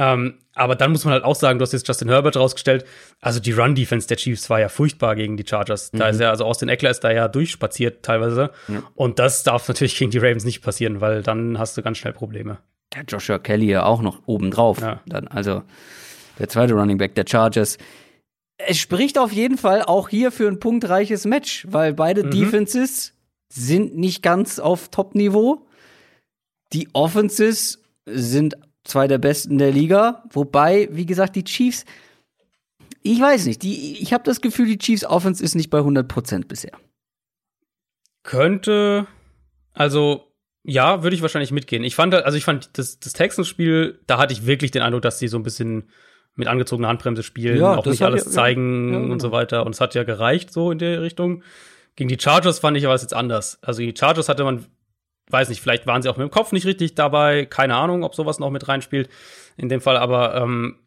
Ähm, 0.00 0.38
aber 0.54 0.76
dann 0.76 0.92
muss 0.92 1.04
man 1.04 1.12
halt 1.12 1.24
auch 1.24 1.34
sagen, 1.34 1.58
du 1.58 1.64
hast 1.64 1.72
jetzt 1.72 1.86
Justin 1.86 2.08
Herbert 2.08 2.36
rausgestellt. 2.36 2.84
Also 3.20 3.40
die 3.40 3.50
Run-Defense 3.52 4.06
der 4.06 4.16
Chiefs 4.16 4.48
war 4.48 4.60
ja 4.60 4.68
furchtbar 4.68 5.16
gegen 5.16 5.36
die 5.36 5.44
Chargers. 5.46 5.90
Da 5.90 6.04
Mhm. 6.06 6.10
ist 6.14 6.20
ja, 6.20 6.30
also 6.30 6.44
Austin 6.44 6.68
Eckler 6.68 6.90
ist 6.90 7.00
da 7.00 7.10
ja 7.10 7.26
durchspaziert 7.26 8.04
teilweise. 8.04 8.50
Ja. 8.68 8.82
Und 8.94 9.18
das 9.18 9.42
darf 9.42 9.66
natürlich 9.66 9.96
gegen 9.98 10.12
die 10.12 10.18
Ravens 10.18 10.44
nicht 10.44 10.62
passieren, 10.62 11.00
weil 11.00 11.22
dann 11.24 11.58
hast 11.58 11.76
du 11.76 11.82
ganz 11.82 11.98
schnell 11.98 12.12
Probleme. 12.12 12.58
Ja, 12.94 13.02
Joshua 13.08 13.38
Kelly 13.40 13.66
ja 13.66 13.84
auch 13.84 14.00
noch 14.00 14.22
obendrauf. 14.26 14.80
Ja. 14.80 15.00
Dann, 15.06 15.26
also 15.26 15.62
der 16.38 16.48
zweite 16.48 16.74
Running 16.74 16.98
Back 16.98 17.16
der 17.16 17.24
Chargers. 17.28 17.76
Es 18.58 18.78
spricht 18.78 19.18
auf 19.18 19.32
jeden 19.32 19.56
Fall 19.56 19.82
auch 19.82 20.08
hier 20.08 20.32
für 20.32 20.48
ein 20.48 20.58
punktreiches 20.58 21.24
Match, 21.24 21.66
weil 21.70 21.94
beide 21.94 22.24
Mhm. 22.24 22.30
Defenses 22.30 23.14
sind 23.48 23.96
nicht 23.96 24.22
ganz 24.22 24.58
auf 24.58 24.88
Top-Niveau. 24.90 25.66
Die 26.72 26.88
Offenses 26.92 27.82
sind 28.04 28.56
zwei 28.84 29.06
der 29.06 29.18
besten 29.18 29.58
der 29.58 29.70
Liga, 29.70 30.24
wobei, 30.30 30.88
wie 30.90 31.06
gesagt, 31.06 31.36
die 31.36 31.44
Chiefs, 31.44 31.84
ich 33.02 33.20
weiß 33.20 33.46
nicht, 33.46 33.62
die, 33.62 34.02
ich 34.02 34.12
habe 34.12 34.24
das 34.24 34.40
Gefühl, 34.40 34.66
die 34.66 34.78
Chiefs 34.78 35.04
Offense 35.04 35.42
ist 35.42 35.54
nicht 35.54 35.70
bei 35.70 35.78
100% 35.78 36.46
bisher. 36.46 36.72
Könnte, 38.22 39.06
also 39.72 40.24
ja, 40.64 41.02
würde 41.02 41.16
ich 41.16 41.22
wahrscheinlich 41.22 41.52
mitgehen. 41.52 41.84
Ich 41.84 41.94
fand, 41.94 42.14
also 42.14 42.36
ich 42.36 42.44
fand 42.44 42.70
das, 42.76 42.98
das 42.98 43.12
Texans-Spiel, 43.14 44.00
da 44.06 44.18
hatte 44.18 44.34
ich 44.34 44.44
wirklich 44.46 44.70
den 44.70 44.82
Eindruck, 44.82 45.02
dass 45.02 45.18
die 45.18 45.28
so 45.28 45.38
ein 45.38 45.42
bisschen 45.42 45.88
mit 46.38 46.48
angezogener 46.48 46.88
Handbremse 46.88 47.22
spielen, 47.22 47.58
Ja, 47.58 47.76
auch 47.76 47.84
nicht 47.86 48.02
alles 48.02 48.24
ja- 48.26 48.30
zeigen 48.30 48.92
ja, 48.92 48.98
genau. 49.00 49.12
und 49.12 49.20
so 49.20 49.32
weiter. 49.32 49.66
Und 49.66 49.74
es 49.74 49.80
hat 49.80 49.94
ja 49.94 50.04
gereicht 50.04 50.52
so 50.52 50.70
in 50.70 50.78
der 50.78 51.02
Richtung. 51.02 51.42
Gegen 51.96 52.08
die 52.08 52.18
Chargers 52.18 52.60
fand 52.60 52.76
ich 52.76 52.84
aber 52.86 52.94
es 52.94 53.02
jetzt 53.02 53.14
anders. 53.14 53.58
Also 53.62 53.82
die 53.82 53.92
Chargers 53.96 54.28
hatte 54.28 54.44
man, 54.44 54.64
weiß 55.30 55.48
nicht, 55.48 55.60
vielleicht 55.60 55.86
waren 55.86 56.00
sie 56.00 56.08
auch 56.08 56.16
mit 56.16 56.26
dem 56.28 56.30
Kopf 56.30 56.52
nicht 56.52 56.64
richtig 56.66 56.94
dabei. 56.94 57.44
Keine 57.44 57.74
Ahnung, 57.74 58.04
ob 58.04 58.14
sowas 58.14 58.38
noch 58.38 58.50
mit 58.50 58.68
reinspielt 58.68 59.08
in 59.56 59.68
dem 59.68 59.80
Fall. 59.80 59.96
Aber 59.96 60.36
ähm, 60.36 60.78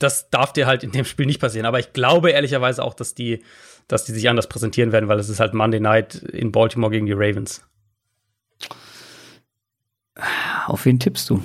das 0.00 0.30
darf 0.30 0.52
dir 0.52 0.66
halt 0.66 0.82
in 0.82 0.90
dem 0.90 1.04
Spiel 1.04 1.26
nicht 1.26 1.40
passieren. 1.40 1.64
Aber 1.66 1.78
ich 1.78 1.92
glaube 1.92 2.30
ehrlicherweise 2.30 2.82
auch, 2.82 2.94
dass 2.94 3.14
die, 3.14 3.44
dass 3.86 4.04
die 4.04 4.12
sich 4.12 4.28
anders 4.28 4.48
präsentieren 4.48 4.90
werden, 4.90 5.08
weil 5.08 5.20
es 5.20 5.28
ist 5.28 5.38
halt 5.38 5.54
Monday 5.54 5.78
Night 5.78 6.16
in 6.16 6.50
Baltimore 6.50 6.90
gegen 6.90 7.06
die 7.06 7.12
Ravens. 7.12 7.64
Auf 10.66 10.84
wen 10.84 10.98
tippst 10.98 11.30
du? 11.30 11.42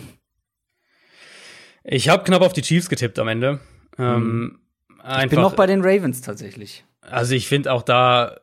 Ich 1.92 2.08
habe 2.10 2.24
knapp 2.24 2.42
auf 2.42 2.54
die 2.54 2.62
Chiefs 2.62 2.88
getippt 2.90 3.18
am 3.20 3.28
Ende. 3.28 3.60
Ähm, 3.98 4.60
einfach, 5.02 5.24
Ich 5.24 5.30
bin 5.32 5.42
noch 5.42 5.56
bei 5.56 5.66
den 5.66 5.82
Ravens 5.82 6.22
tatsächlich. 6.22 6.86
also 7.02 7.34
ich 7.34 7.48
finde 7.48 7.72
auch 7.74 7.82
da 7.84 8.40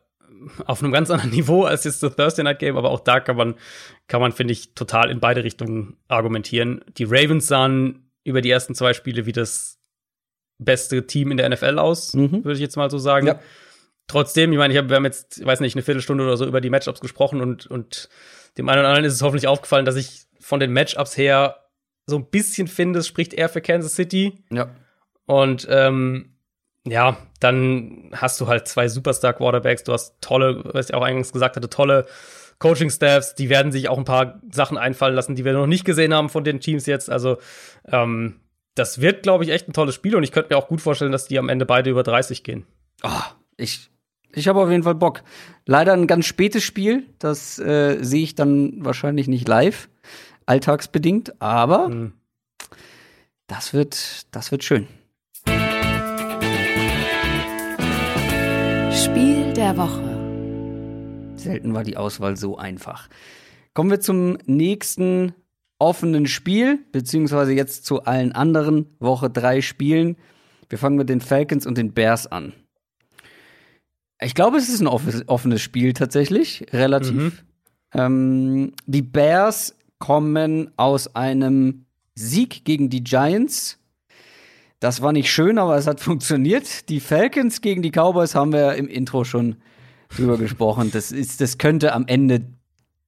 auf 0.65 0.83
einem 0.83 0.91
ganz 0.91 1.09
anderen 1.09 1.31
Niveau 1.35 1.63
als 1.63 1.83
jetzt 1.85 2.03
das 2.03 2.15
Thursday 2.15 2.43
Night 2.43 2.59
Game, 2.59 2.77
aber 2.77 2.89
auch 2.91 2.99
da 2.99 3.19
kann 3.19 3.37
man, 3.37 3.55
kann 4.07 4.21
man 4.21 4.31
finde 4.33 4.51
ich 4.51 4.73
total 4.75 5.09
in 5.09 5.19
beide 5.19 5.43
Richtungen 5.43 5.97
argumentieren. 6.07 6.83
Die 6.97 7.05
Ravens 7.05 7.47
sahen 7.47 8.11
über 8.23 8.41
die 8.41 8.49
ersten 8.51 8.75
zwei 8.75 8.93
Spiele 8.93 9.25
wie 9.25 9.31
das 9.31 9.79
beste 10.59 11.07
Team 11.07 11.31
in 11.31 11.37
der 11.37 11.49
NFL 11.49 11.79
aus, 11.79 12.13
Mhm. 12.13 12.43
würde 12.43 12.53
ich 12.53 12.59
jetzt 12.59 12.75
mal 12.75 12.89
so 12.91 12.97
sagen. 12.97 13.27
Ja. 13.27 13.39
Trotzdem, 14.07 14.51
ich 14.51 14.57
meine, 14.57 14.73
ich 14.73 14.77
hab, 14.79 14.89
wir 14.89 14.95
haben 14.95 15.05
jetzt, 15.05 15.45
weiß 15.45 15.59
nicht, 15.59 15.75
eine 15.75 15.83
Viertelstunde 15.83 16.23
oder 16.23 16.37
so 16.37 16.45
über 16.45 16.61
die 16.61 16.69
Matchups 16.69 16.99
gesprochen 16.99 17.41
und, 17.41 17.67
und 17.67 18.09
dem 18.57 18.67
einen 18.69 18.79
oder 18.79 18.89
anderen 18.89 19.05
ist 19.05 19.13
es 19.13 19.21
hoffentlich 19.21 19.47
aufgefallen, 19.47 19.85
dass 19.85 19.95
ich 19.95 20.25
von 20.39 20.59
den 20.59 20.71
Matchups 20.73 21.17
her 21.17 21.57
so 22.07 22.17
ein 22.17 22.25
bisschen 22.25 22.67
finde, 22.67 22.99
es 22.99 23.07
spricht 23.07 23.33
eher 23.33 23.49
für 23.49 23.61
Kansas 23.61 23.95
City. 23.95 24.43
Ja. 24.49 24.71
Und 25.25 25.67
ähm, 25.69 26.33
ja, 26.87 27.17
dann 27.39 28.09
hast 28.13 28.39
du 28.39 28.47
halt 28.47 28.67
zwei 28.67 28.87
Superstar-Quarterbacks, 28.87 29.83
du 29.83 29.93
hast 29.93 30.15
tolle, 30.21 30.63
was 30.73 30.89
ich 30.89 30.95
auch 30.95 31.03
eingangs 31.03 31.33
gesagt 31.33 31.57
hatte, 31.57 31.69
tolle 31.69 32.07
Coaching-Staffs, 32.59 33.35
die 33.35 33.49
werden 33.49 33.71
sich 33.71 33.89
auch 33.89 33.97
ein 33.97 34.05
paar 34.05 34.41
Sachen 34.51 34.77
einfallen 34.77 35.13
lassen, 35.13 35.35
die 35.35 35.45
wir 35.45 35.53
noch 35.53 35.67
nicht 35.67 35.85
gesehen 35.85 36.13
haben 36.13 36.29
von 36.29 36.43
den 36.43 36.59
Teams 36.59 36.85
jetzt. 36.85 37.09
Also 37.09 37.37
ähm, 37.91 38.39
das 38.73 39.01
wird, 39.01 39.23
glaube 39.23 39.43
ich, 39.43 39.51
echt 39.51 39.67
ein 39.67 39.73
tolles 39.73 39.95
Spiel 39.95 40.15
und 40.15 40.23
ich 40.23 40.31
könnte 40.31 40.53
mir 40.53 40.57
auch 40.57 40.67
gut 40.67 40.81
vorstellen, 40.81 41.11
dass 41.11 41.27
die 41.27 41.37
am 41.37 41.49
Ende 41.49 41.65
beide 41.65 41.89
über 41.89 42.03
30 42.03 42.43
gehen. 42.43 42.65
Ah, 43.03 43.31
ich 43.57 43.89
ich 44.33 44.47
habe 44.47 44.61
auf 44.61 44.69
jeden 44.69 44.83
Fall 44.83 44.95
Bock. 44.95 45.23
Leider 45.65 45.93
ein 45.93 46.05
ganz 46.05 46.25
spätes 46.25 46.63
Spiel, 46.63 47.05
das 47.17 47.57
äh, 47.59 47.97
sehe 48.01 48.23
ich 48.23 48.35
dann 48.35 48.85
wahrscheinlich 48.85 49.27
nicht 49.27 49.47
live, 49.47 49.89
alltagsbedingt, 50.47 51.41
aber 51.41 51.89
Mhm. 51.89 52.13
das 53.47 53.73
wird 53.73 54.25
das 54.35 54.51
wird 54.51 54.63
schön. 54.63 54.87
Spiel 58.91 59.53
der 59.53 59.77
Woche. 59.77 60.03
Selten 61.37 61.73
war 61.73 61.83
die 61.83 61.97
Auswahl 61.97 62.35
so 62.35 62.57
einfach. 62.57 63.07
Kommen 63.73 63.91
wir 63.91 63.99
zum 63.99 64.37
nächsten 64.45 65.33
offenen 65.79 66.25
Spiel, 66.25 66.79
beziehungsweise 66.91 67.53
jetzt 67.53 67.85
zu 67.85 68.03
allen 68.03 68.31
anderen 68.31 68.87
Woche 68.99 69.29
drei 69.29 69.61
Spielen. 69.61 70.17
Wir 70.69 70.77
fangen 70.79 70.97
mit 70.97 71.09
den 71.09 71.21
Falcons 71.21 71.67
und 71.67 71.77
den 71.77 71.93
Bears 71.93 72.25
an. 72.27 72.53
Ich 74.19 74.33
glaube, 74.33 74.57
es 74.57 74.67
ist 74.67 74.81
ein 74.81 74.87
off- 74.87 75.03
offenes 75.27 75.61
Spiel 75.61 75.93
tatsächlich, 75.93 76.65
relativ. 76.73 77.11
Mhm. 77.13 77.31
Ähm, 77.93 78.73
die 78.87 79.03
Bears 79.03 79.75
kommen 79.99 80.71
aus 80.77 81.15
einem 81.15 81.85
Sieg 82.15 82.65
gegen 82.65 82.89
die 82.89 83.03
Giants. 83.03 83.79
Das 84.79 85.01
war 85.01 85.11
nicht 85.11 85.31
schön, 85.31 85.57
aber 85.57 85.75
es 85.77 85.87
hat 85.87 85.99
funktioniert. 86.01 86.89
Die 86.89 86.99
Falcons 86.99 87.61
gegen 87.61 87.81
die 87.81 87.91
Cowboys 87.91 88.35
haben 88.35 88.53
wir 88.53 88.75
im 88.75 88.87
Intro 88.87 89.23
schon 89.23 89.57
drüber 90.15 90.37
gesprochen. 90.37 90.91
Das 90.91 91.11
ist, 91.11 91.41
das 91.41 91.57
könnte 91.57 91.93
am 91.93 92.05
Ende 92.07 92.47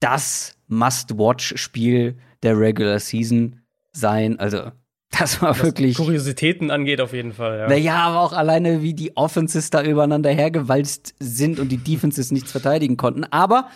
das 0.00 0.54
Must-Watch-Spiel 0.68 2.16
der 2.42 2.58
Regular 2.58 2.98
Season 2.98 3.60
sein. 3.92 4.38
Also, 4.38 4.70
das 5.10 5.42
war 5.42 5.50
Was 5.50 5.62
wirklich. 5.62 5.96
Kuriositäten 5.96 6.70
angeht, 6.70 7.00
auf 7.00 7.12
jeden 7.12 7.32
Fall. 7.32 7.58
Ja. 7.58 7.68
Naja, 7.68 7.96
aber 7.96 8.20
auch 8.20 8.32
alleine, 8.32 8.80
wie 8.80 8.94
die 8.94 9.16
Offenses 9.16 9.70
da 9.70 9.82
übereinander 9.82 10.30
hergewalzt 10.30 11.14
sind 11.18 11.58
und 11.58 11.70
die 11.70 11.78
Defenses 11.78 12.30
nichts 12.30 12.52
verteidigen 12.52 12.96
konnten. 12.96 13.24
Aber 13.24 13.68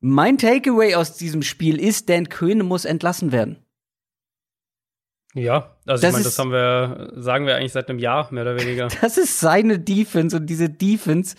mein 0.00 0.38
Takeaway 0.38 0.94
aus 0.94 1.16
diesem 1.16 1.42
Spiel 1.42 1.78
ist, 1.78 2.08
Dan 2.08 2.28
Quinn 2.28 2.64
muss 2.64 2.84
entlassen 2.84 3.32
werden. 3.32 3.58
Ja, 5.34 5.76
also 5.86 6.02
Das 6.02 6.10
ich 6.10 6.12
meine, 6.12 6.24
das 6.24 6.38
haben 6.38 6.50
wir, 6.50 7.12
sagen 7.16 7.46
wir 7.46 7.56
eigentlich 7.56 7.72
seit 7.72 7.88
einem 7.88 7.98
Jahr, 7.98 8.32
mehr 8.32 8.42
oder 8.42 8.58
weniger. 8.58 8.88
Das 9.00 9.16
ist 9.16 9.38
seine 9.38 9.78
Defense 9.78 10.36
und 10.36 10.46
diese 10.46 10.68
Defense 10.68 11.36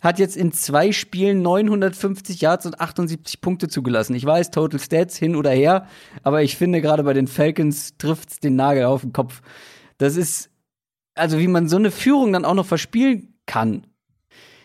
hat 0.00 0.18
jetzt 0.18 0.36
in 0.36 0.50
zwei 0.52 0.92
Spielen 0.92 1.42
950 1.42 2.40
Yards 2.40 2.66
und 2.66 2.80
78 2.80 3.40
Punkte 3.40 3.68
zugelassen. 3.68 4.14
Ich 4.14 4.24
weiß, 4.24 4.50
Total 4.50 4.80
Stats 4.80 5.16
hin 5.16 5.36
oder 5.36 5.50
her, 5.50 5.86
aber 6.22 6.42
ich 6.42 6.56
finde 6.56 6.80
gerade 6.80 7.04
bei 7.04 7.12
den 7.12 7.26
Falcons 7.26 7.96
trifft's 7.98 8.40
den 8.40 8.56
Nagel 8.56 8.84
auf 8.84 9.02
den 9.02 9.12
Kopf. 9.12 9.42
Das 9.98 10.16
ist, 10.16 10.50
also 11.14 11.38
wie 11.38 11.48
man 11.48 11.68
so 11.68 11.76
eine 11.76 11.90
Führung 11.90 12.32
dann 12.32 12.46
auch 12.46 12.54
noch 12.54 12.66
verspielen 12.66 13.34
kann. 13.46 13.86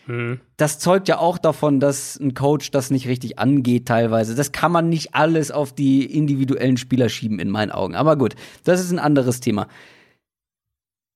Mhm. 0.06 0.40
das 0.56 0.78
zeugt 0.78 1.08
ja 1.08 1.18
auch 1.18 1.36
davon, 1.36 1.80
dass 1.80 2.18
ein 2.18 2.34
Coach 2.34 2.70
das 2.70 2.90
nicht 2.90 3.08
richtig 3.08 3.38
angeht 3.38 3.86
teilweise. 3.86 4.34
Das 4.34 4.52
kann 4.52 4.70
man 4.70 4.88
nicht 4.88 5.14
alles 5.14 5.50
auf 5.50 5.74
die 5.74 6.04
individuellen 6.04 6.76
Spieler 6.76 7.08
schieben 7.08 7.40
in 7.40 7.50
meinen 7.50 7.72
Augen. 7.72 7.94
Aber 7.94 8.16
gut, 8.16 8.34
das 8.64 8.80
ist 8.80 8.92
ein 8.92 8.98
anderes 8.98 9.40
Thema. 9.40 9.66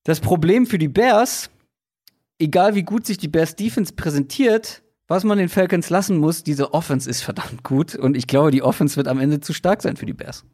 Das 0.04 0.20
Problem 0.20 0.66
für 0.66 0.78
die 0.78 0.88
Bears, 0.88 1.50
egal 2.38 2.74
wie 2.74 2.82
gut 2.82 3.06
sich 3.06 3.18
die 3.18 3.28
Bears 3.28 3.54
Defense 3.54 3.92
präsentiert, 3.92 4.82
was 5.06 5.24
man 5.24 5.38
den 5.38 5.48
Falcons 5.48 5.90
lassen 5.90 6.18
muss, 6.18 6.42
diese 6.44 6.72
Offense 6.72 7.10
ist 7.10 7.22
verdammt 7.22 7.64
gut 7.64 7.94
und 7.94 8.16
ich 8.16 8.26
glaube, 8.26 8.50
die 8.50 8.62
Offense 8.62 8.96
wird 8.96 9.08
am 9.08 9.18
Ende 9.18 9.40
zu 9.40 9.52
stark 9.52 9.82
sein 9.82 9.96
für 9.96 10.06
die 10.06 10.12
Bears. 10.12 10.44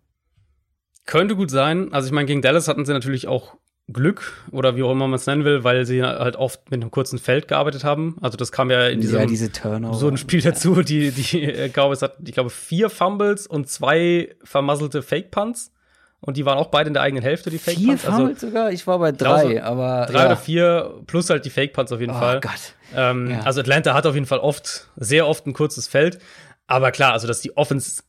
Könnte 1.05 1.37
gut 1.37 1.51
sein. 1.51 1.93
Also 1.93 2.07
ich 2.07 2.13
meine, 2.13 2.27
gegen 2.27 2.43
Dallas 2.43 2.67
hatten 2.67 2.85
sie 2.85 2.93
natürlich 2.93 3.29
auch 3.29 3.57
Glück 3.93 4.33
oder 4.51 4.75
wie 4.75 4.83
auch 4.83 4.91
immer 4.91 5.07
man 5.07 5.15
es 5.15 5.27
nennen 5.27 5.45
will, 5.45 5.63
weil 5.63 5.87
sie 5.87 6.03
halt 6.03 6.35
oft 6.37 6.71
mit 6.71 6.81
einem 6.83 6.91
kurzen 6.91 7.19
Feld 7.21 7.47
gearbeitet 7.47 7.85
haben. 7.85 8.17
Also 8.21 8.37
das 8.37 8.51
kam 8.51 8.71
ja 8.71 8.89
in 8.89 9.01
diesem 9.01 9.21
ja, 9.21 9.27
diese 9.27 9.53
Turnover. 9.53 9.95
so 9.95 10.09
ein 10.09 10.17
Spiel 10.17 10.41
dazu. 10.43 10.83
Die, 10.83 11.13
die 11.13 11.43
äh, 11.45 11.69
Cowboys 11.69 12.03
hatten, 12.03 12.25
ich 12.27 12.33
glaube, 12.33 12.51
vier 12.51 12.91
Fumbles 12.91 13.47
und 13.47 13.69
zwei 13.69 14.35
vermasselte 14.43 15.03
Fake 15.03 15.31
Punts. 15.31 15.73
Und 16.19 16.37
die 16.37 16.45
waren 16.45 16.59
auch 16.59 16.69
beide 16.69 16.89
in 16.89 16.95
der 16.95 17.03
eigenen 17.03 17.23
Hälfte, 17.23 17.51
die 17.51 17.59
Fake 17.59 17.77
Vier 17.77 17.89
Punts. 17.89 18.05
Also 18.07 18.17
Fumbles 18.19 18.41
sogar? 18.41 18.73
Ich 18.73 18.87
war 18.89 18.99
bei 18.99 19.13
drei, 19.13 19.43
glaube, 19.53 19.65
aber 19.65 20.07
drei 20.11 20.19
ja. 20.19 20.27
oder 20.27 20.37
vier 20.37 20.95
plus 21.07 21.31
halt 21.31 21.45
die 21.45 21.51
Fake 21.51 21.73
Punts 21.73 21.93
auf 21.93 22.01
jeden 22.01 22.15
Oh 22.15 22.19
Fall. 22.19 22.41
Gott. 22.41 22.75
Ähm, 22.95 23.31
Ja. 23.31 23.41
Also 23.43 23.61
Atlanta 23.61 23.95
hat 23.95 24.07
auf 24.07 24.15
jeden 24.15 24.27
Fall 24.27 24.41
oft, 24.41 24.89
sehr 24.97 25.29
oft 25.29 25.47
ein 25.47 25.53
kurzes 25.53 25.87
Feld. 25.87 26.19
Aber 26.67 26.91
klar, 26.91 27.13
also 27.13 27.29
dass 27.29 27.41
die 27.41 27.57
Offense 27.57 28.03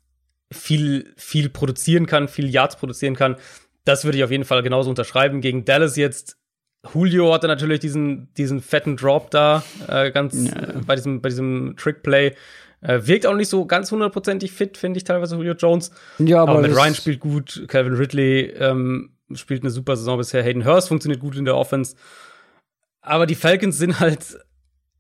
viel, 0.52 1.14
viel 1.18 1.50
produzieren 1.50 2.08
kann, 2.08 2.28
viel 2.28 2.50
Yards 2.50 2.78
produzieren 2.78 3.16
kann, 3.16 3.36
das 3.88 4.04
würde 4.04 4.18
ich 4.18 4.24
auf 4.24 4.32
jeden 4.32 4.46
Fall 4.46 4.64
genauso 4.64 4.90
unterschreiben. 4.90 5.42
Gegen 5.42 5.66
Dallas 5.66 5.96
jetzt, 5.96 6.38
Julio 6.94 7.34
hatte 7.34 7.48
natürlich 7.48 7.80
diesen, 7.80 8.34
diesen 8.34 8.62
fetten 8.62 8.98
Drop 8.98 9.32
da, 9.32 9.64
äh, 9.88 10.12
ganz 10.12 10.52
äh, 10.52 10.74
bei 10.86 10.96
diesem, 10.96 11.22
bei 11.22 11.30
diesem 11.30 11.76
Trickplay. 11.78 12.36
Äh, 12.82 13.00
wirkt 13.04 13.26
auch 13.26 13.34
nicht 13.34 13.50
so 13.50 13.66
ganz 13.66 13.92
hundertprozentig 13.92 14.52
fit, 14.52 14.78
finde 14.78 14.98
ich 14.98 15.04
teilweise 15.04 15.36
Julio 15.36 15.54
Jones. 15.54 15.92
Ja, 16.20 16.42
Aber, 16.44 16.52
aber 16.52 16.62
mit 16.62 16.76
Ryan 16.76 16.94
spielt 16.94 17.20
gut, 17.20 17.64
Calvin 17.68 17.94
Ridley 17.94 18.54
ähm, 18.60 19.14
spielt 19.34 19.64
eine 19.64 19.72
super 19.72 19.96
Saison 19.96 20.18
bisher, 20.18 20.44
Hayden 20.44 20.66
Hurst 20.66 20.90
funktioniert 20.90 21.22
gut 21.22 21.36
in 21.38 21.46
der 21.46 21.56
Offense. 21.56 21.96
Aber 23.02 23.26
die 23.26 23.36
Falcons 23.36 23.78
sind 23.78 24.00
halt, 24.00 24.38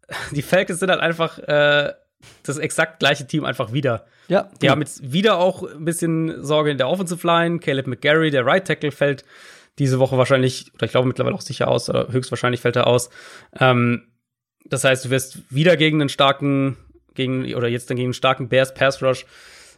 die 0.31 0.41
Falcons 0.41 0.79
sind 0.79 0.89
halt 0.89 1.01
einfach 1.01 1.37
äh, 1.39 1.93
das 2.43 2.57
exakt 2.57 2.99
gleiche 2.99 3.27
Team 3.27 3.45
einfach 3.45 3.73
wieder. 3.73 4.05
Ja. 4.27 4.49
Die 4.61 4.69
haben 4.69 4.81
jetzt 4.81 5.11
wieder 5.11 5.37
auch 5.37 5.63
ein 5.63 5.85
bisschen 5.85 6.43
Sorge 6.43 6.71
in 6.71 6.77
der 6.77 6.89
Offensive 6.89 7.25
Line. 7.25 7.59
Caleb 7.59 7.87
McGarry, 7.87 8.31
der 8.31 8.45
Right 8.45 8.65
Tackle, 8.65 8.91
fällt 8.91 9.23
diese 9.79 9.99
Woche 9.99 10.17
wahrscheinlich, 10.17 10.71
oder 10.73 10.85
ich 10.85 10.91
glaube 10.91 11.07
mittlerweile 11.07 11.35
auch 11.35 11.41
sicher 11.41 11.67
aus, 11.67 11.89
oder 11.89 12.11
höchstwahrscheinlich 12.11 12.61
fällt 12.61 12.75
er 12.75 12.87
aus. 12.87 13.09
Ähm, 13.59 14.07
das 14.65 14.83
heißt, 14.83 15.05
du 15.05 15.09
wirst 15.09 15.39
wieder 15.49 15.77
gegen 15.77 16.01
einen 16.01 16.09
starken, 16.09 16.77
gegen, 17.13 17.53
oder 17.53 17.67
jetzt 17.67 17.89
dann 17.89 17.97
gegen 17.97 18.07
einen 18.07 18.13
starken 18.13 18.49
Bears 18.49 18.73
Pass 18.73 19.01
Rush, 19.01 19.25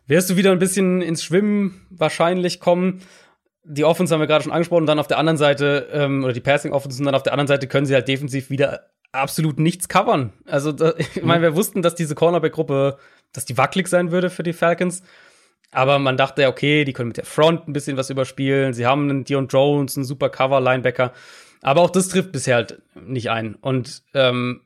wirst 0.08 0.30
du 0.30 0.38
wieder 0.38 0.52
ein 0.52 0.60
bisschen 0.60 1.02
ins 1.02 1.24
Schwimmen 1.24 1.86
wahrscheinlich 1.90 2.60
kommen. 2.60 3.02
Die 3.64 3.84
Offense 3.84 4.14
haben 4.14 4.22
wir 4.22 4.28
gerade 4.28 4.44
schon 4.44 4.54
angesprochen, 4.54 4.84
und 4.84 4.88
dann 4.88 5.00
auf 5.00 5.08
der 5.08 5.18
anderen 5.18 5.38
Seite, 5.38 5.90
ähm, 5.92 6.24
oder 6.24 6.34
die 6.34 6.40
Passing 6.40 6.72
Offense, 6.72 7.00
und 7.00 7.06
dann 7.06 7.16
auf 7.16 7.24
der 7.24 7.34
anderen 7.34 7.48
Seite 7.48 7.68
können 7.68 7.86
sie 7.86 7.94
halt 7.94 8.08
defensiv 8.08 8.50
wieder 8.50 8.90
absolut 9.12 9.60
nichts 9.60 9.88
covern. 9.88 10.34
Also, 10.46 10.72
da, 10.72 10.94
ich 10.98 11.24
meine, 11.24 11.42
wir 11.42 11.56
wussten, 11.56 11.82
dass 11.82 11.96
diese 11.96 12.16
Cornerback-Gruppe, 12.16 12.98
dass 13.34 13.46
die 13.46 13.58
wackelig 13.58 13.88
sein 13.88 14.12
würde 14.12 14.30
für 14.30 14.44
die 14.44 14.54
Falcons. 14.54 15.04
Aber 15.72 16.00
man 16.00 16.18
dachte, 16.18 16.48
okay, 16.48 16.84
die 16.84 16.94
können 16.94 17.10
mit 17.10 17.18
der 17.18 17.26
Front 17.26 17.68
ein 17.68 17.74
bisschen 17.74 17.96
was 17.96 18.10
überspielen. 18.10 18.74
Sie 18.74 18.88
haben 18.88 19.10
einen 19.10 19.24
Dion 19.24 19.48
Jones, 19.48 19.98
einen 19.98 20.06
super 20.06 20.30
Cover-Linebacker. 20.30 21.14
Aber 21.62 21.82
auch 21.82 21.90
das 21.90 22.08
trifft 22.08 22.32
bisher 22.32 22.56
halt 22.56 22.82
nicht 22.96 23.30
ein. 23.30 23.56
Und 23.56 24.04
ähm, 24.14 24.62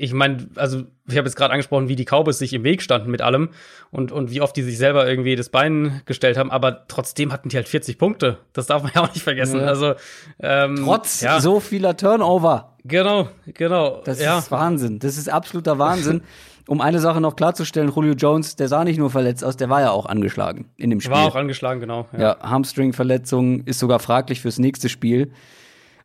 ich 0.00 0.14
meine, 0.14 0.48
also 0.56 0.84
ich 1.06 1.18
habe 1.18 1.26
jetzt 1.28 1.36
gerade 1.36 1.52
angesprochen, 1.52 1.88
wie 1.88 1.96
die 1.96 2.06
Cowboys 2.06 2.38
sich 2.38 2.54
im 2.54 2.64
Weg 2.64 2.80
standen 2.80 3.10
mit 3.10 3.20
allem 3.20 3.50
und, 3.90 4.12
und 4.12 4.30
wie 4.30 4.40
oft 4.40 4.56
die 4.56 4.62
sich 4.62 4.78
selber 4.78 5.06
irgendwie 5.06 5.36
das 5.36 5.50
Bein 5.50 6.00
gestellt 6.06 6.38
haben, 6.38 6.50
aber 6.50 6.86
trotzdem 6.88 7.32
hatten 7.32 7.50
die 7.50 7.56
halt 7.56 7.68
40 7.68 7.98
Punkte. 7.98 8.38
Das 8.54 8.66
darf 8.66 8.82
man 8.82 8.92
ja 8.94 9.02
auch 9.02 9.12
nicht 9.12 9.22
vergessen. 9.22 9.60
Ja. 9.60 9.66
Also 9.66 9.94
ähm, 10.40 10.80
Trotz 10.82 11.20
ja, 11.20 11.40
so 11.40 11.60
vieler 11.60 11.96
Turnover. 11.96 12.76
genau, 12.84 13.28
genau. 13.46 14.00
Das 14.04 14.20
ja. 14.20 14.38
ist 14.38 14.50
Wahnsinn. 14.50 15.00
Das 15.00 15.18
ist 15.18 15.28
absoluter 15.28 15.78
Wahnsinn. 15.78 16.22
um 16.66 16.80
eine 16.80 17.00
Sache 17.00 17.20
noch 17.20 17.36
klarzustellen, 17.36 17.92
Julio 17.94 18.14
Jones, 18.14 18.56
der 18.56 18.68
sah 18.68 18.84
nicht 18.84 18.98
nur 18.98 19.10
verletzt 19.10 19.44
aus, 19.44 19.56
der 19.56 19.68
war 19.68 19.80
ja 19.82 19.90
auch 19.90 20.06
angeschlagen 20.06 20.70
in 20.76 20.88
dem 20.90 21.00
Spiel. 21.00 21.12
War 21.12 21.26
auch 21.26 21.36
angeschlagen, 21.36 21.80
genau. 21.80 22.06
ja, 22.16 22.38
Hamstring-Verletzung 22.40 23.64
ist 23.64 23.80
sogar 23.80 23.98
fraglich 23.98 24.40
fürs 24.40 24.58
nächste 24.58 24.88
Spiel. 24.88 25.32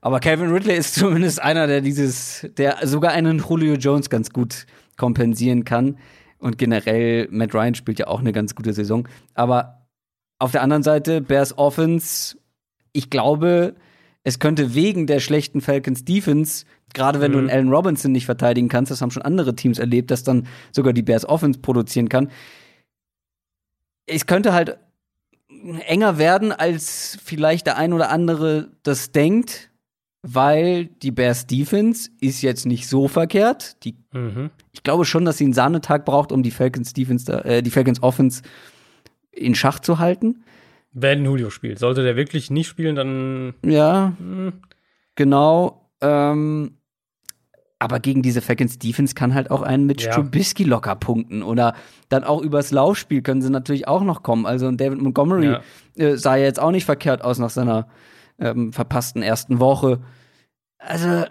Aber 0.06 0.20
Kevin 0.20 0.52
Ridley 0.52 0.78
ist 0.78 0.94
zumindest 1.00 1.42
einer, 1.42 1.66
der 1.66 1.82
dieses, 1.82 2.46
der 2.60 2.78
sogar 2.86 3.14
einen 3.14 3.40
Julio 3.40 3.74
Jones 3.74 4.12
ganz 4.12 4.30
gut 4.30 4.68
kompensieren 4.98 5.64
kann. 5.64 5.98
Und 6.38 6.60
generell, 6.60 7.28
Matt 7.32 7.56
Ryan 7.56 7.74
spielt 7.74 7.98
ja 7.98 8.06
auch 8.06 8.20
eine 8.20 8.32
ganz 8.32 8.54
gute 8.54 8.72
Saison. 8.72 9.08
Aber 9.34 9.88
auf 10.38 10.52
der 10.52 10.62
anderen 10.62 10.84
Seite, 10.84 11.22
Bears 11.22 11.58
Offense, 11.58 12.38
ich 12.94 13.10
glaube, 13.10 13.74
es 14.22 14.38
könnte 14.38 14.76
wegen 14.76 15.08
der 15.08 15.20
schlechten 15.20 15.60
Falcons 15.60 16.06
Defense, 16.06 16.68
gerade 16.94 17.20
wenn 17.20 17.32
du 17.32 17.40
einen 17.40 17.50
Allen 17.50 17.74
Robinson 17.74 18.12
nicht 18.12 18.26
verteidigen 18.26 18.70
kannst, 18.70 18.92
das 18.92 19.02
haben 19.02 19.10
schon 19.10 19.24
andere 19.24 19.56
Teams 19.56 19.80
erlebt, 19.80 20.12
dass 20.12 20.24
dann 20.24 20.46
sogar 20.72 20.94
die 20.94 21.02
Bears 21.02 21.28
Offense 21.28 21.62
produzieren 21.62 22.10
kann. 22.10 22.30
Es 24.06 24.28
könnte 24.28 24.54
halt 24.54 24.78
enger 25.88 26.20
werden, 26.20 26.52
als 26.52 27.18
vielleicht 27.24 27.66
der 27.66 27.78
ein 27.78 27.92
oder 27.92 28.12
andere 28.12 28.70
das 28.84 29.12
denkt, 29.12 29.72
weil 30.28 30.86
die 30.86 31.12
Bears 31.12 31.46
Defense 31.48 32.10
ist 32.20 32.42
jetzt 32.42 32.66
nicht 32.66 32.88
so 32.88 33.08
verkehrt. 33.08 33.84
Die, 33.84 33.96
Mhm. 34.12 34.50
ich 34.72 34.82
glaube 34.84 35.06
schon, 35.06 35.24
dass 35.26 35.38
sie 35.38 35.44
einen 35.44 35.54
Sahnetag 35.54 36.04
braucht, 36.06 36.32
um 36.32 36.42
die 36.44 36.52
Falcons 36.52 36.94
Defense, 36.94 37.32
äh, 37.46 37.62
die 37.62 37.70
Falcons 37.72 38.02
Offense 38.02 38.42
in 39.32 39.54
Schach 39.56 39.80
zu 39.80 40.00
halten. 40.00 40.44
Wenn 40.94 41.24
Julio 41.26 41.50
spielt. 41.50 41.78
Sollte 41.78 42.04
der 42.04 42.16
wirklich 42.16 42.50
nicht 42.50 42.68
spielen, 42.68 42.96
dann 42.96 43.54
Ja, 43.64 44.14
hm, 44.18 44.54
genau. 45.16 45.90
Ähm, 46.02 46.78
aber 47.78 48.00
gegen 48.00 48.22
diese 48.22 48.42
Falcons 48.42 48.80
Defense 48.80 49.14
kann 49.14 49.34
halt 49.34 49.52
auch 49.52 49.62
ein 49.62 49.86
Mitch 49.86 50.06
Ja. 50.06 50.14
Trubisky 50.14 50.64
locker 50.64 50.96
punkten. 50.96 51.44
Oder 51.44 51.76
dann 52.10 52.24
auch 52.24 52.42
übers 52.42 52.72
Laufspiel 52.72 53.22
können 53.22 53.42
sie 53.42 53.50
natürlich 53.50 53.88
auch 53.88 54.02
noch 54.04 54.24
kommen. 54.24 54.46
Also 54.46 54.72
David 54.72 55.02
Montgomery 55.02 55.46
Ja. 55.48 55.62
äh, 55.98 56.16
sah 56.18 56.36
ja 56.38 56.46
jetzt 56.46 56.60
auch 56.60 56.72
nicht 56.72 56.86
verkehrt 56.86 57.22
aus 57.24 57.38
nach 57.38 57.50
seiner 57.50 57.88
ähm, 58.40 58.74
verpassten 58.74 59.22
ersten 59.22 59.60
Woche. 59.60 60.02
Also, 60.78 61.26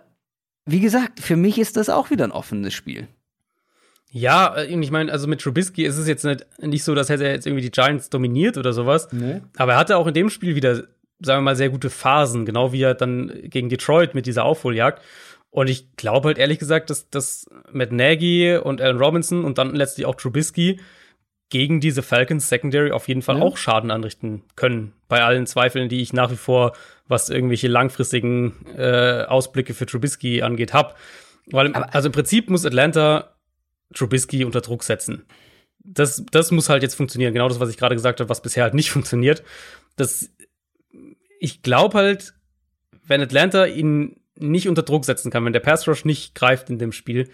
wie 0.67 0.81
gesagt, 0.81 1.21
für 1.21 1.37
mich 1.37 1.59
ist 1.59 1.77
das 1.77 1.89
auch 1.89 2.11
wieder 2.11 2.25
ein 2.25 2.33
offenes 2.33 2.75
Spiel. 2.75 3.09
Ja, 4.11 4.55
äh, 4.57 4.67
ich 4.67 4.91
meine, 4.91 5.11
also 5.13 5.27
mit 5.27 5.41
Trubisky 5.41 5.85
ist 5.85 5.99
es 5.99 6.07
jetzt 6.09 6.25
nicht, 6.25 6.47
nicht 6.61 6.85
so, 6.85 6.95
dass 6.95 7.09
hätte 7.09 7.25
er 7.25 7.33
jetzt 7.33 7.47
irgendwie 7.47 7.63
die 7.65 7.71
Giants 7.71 8.11
dominiert 8.11 8.57
oder 8.57 8.73
sowas. 8.73 9.09
Aber 9.57 9.73
er 9.73 9.79
hatte 9.79 9.97
auch 9.97 10.07
in 10.07 10.15
dem 10.15 10.31
Spiel 10.31 10.55
wieder, 10.55 10.77
sagen 11.21 11.39
wir 11.39 11.41
mal, 11.43 11.57
sehr 11.57 11.71
gute 11.71 11.91
Phasen, 11.91 12.45
genau 12.47 12.73
wie 12.73 12.83
er 12.83 12.95
dann 12.95 13.33
gegen 13.45 13.69
Detroit 13.69 14.15
mit 14.15 14.27
dieser 14.27 14.45
Aufholjagd. 14.45 15.03
Und 15.51 15.69
ich 15.71 15.95
glaube 15.97 16.29
halt 16.29 16.39
ehrlich 16.39 16.59
gesagt, 16.59 16.91
dass, 16.91 17.11
dass 17.11 17.47
Matt 17.71 17.93
Nagy 17.93 18.57
und 18.57 18.81
Allen 18.81 18.99
Robinson 18.99 19.45
und 19.45 19.59
dann 19.59 19.75
letztlich 19.75 20.07
auch 20.07 20.17
Trubisky 20.17 20.81
gegen 21.49 21.79
diese 21.81 22.03
Falcons 22.03 22.49
Secondary 22.49 22.91
auf 22.91 23.07
jeden 23.07 23.23
Fall 23.23 23.39
Ja. 23.39 23.43
auch 23.45 23.57
Schaden 23.57 23.91
anrichten 23.93 24.43
können. 24.57 24.93
Bei 25.09 25.23
allen 25.23 25.47
Zweifeln, 25.47 25.89
die 25.89 26.01
ich 26.03 26.13
nach 26.13 26.31
wie 26.33 26.37
vor, 26.37 26.73
was 27.07 27.29
irgendwelche 27.29 27.69
langfristigen 27.69 28.55
äh, 28.77 29.25
Ausblicke 29.25 29.75
für 29.75 29.87
Trubisky 29.87 30.43
angeht, 30.43 30.73
hab. 30.73 30.97
Weil, 31.51 31.67
im- 31.67 31.75
also 31.75 32.09
im 32.09 32.13
Prinzip 32.13 32.49
muss 32.51 32.65
Atlanta 32.65 33.35
Trubisky 33.95 34.45
unter 34.45 34.61
Druck 34.63 34.83
setzen. 34.83 35.25
Das, 35.79 36.25
das 36.33 36.51
muss 36.51 36.69
halt 36.71 36.83
jetzt 36.83 36.95
funktionieren. 36.95 37.35
Genau 37.35 37.49
das, 37.49 37.61
was 37.61 37.69
ich 37.69 37.77
gerade 37.77 37.95
gesagt 37.95 38.21
habe, 38.21 38.31
was 38.31 38.41
bisher 38.43 38.63
halt 38.65 38.75
nicht 38.75 38.91
funktioniert. 38.93 39.43
Das, 39.97 40.31
ich 41.39 41.63
glaube 41.63 41.99
halt, 41.99 42.35
wenn 43.07 43.21
Atlanta 43.21 43.67
ihn 43.67 44.17
nicht 44.39 44.69
unter 44.69 44.83
Druck 44.83 45.05
setzen 45.05 45.31
kann, 45.31 45.45
wenn 45.45 45.53
der 45.53 45.61
Pass 45.61 45.87
Rush 45.87 46.05
nicht 46.05 46.35
greift 46.35 46.71
in 46.71 46.79
dem 46.79 46.91
Spiel, 46.93 47.29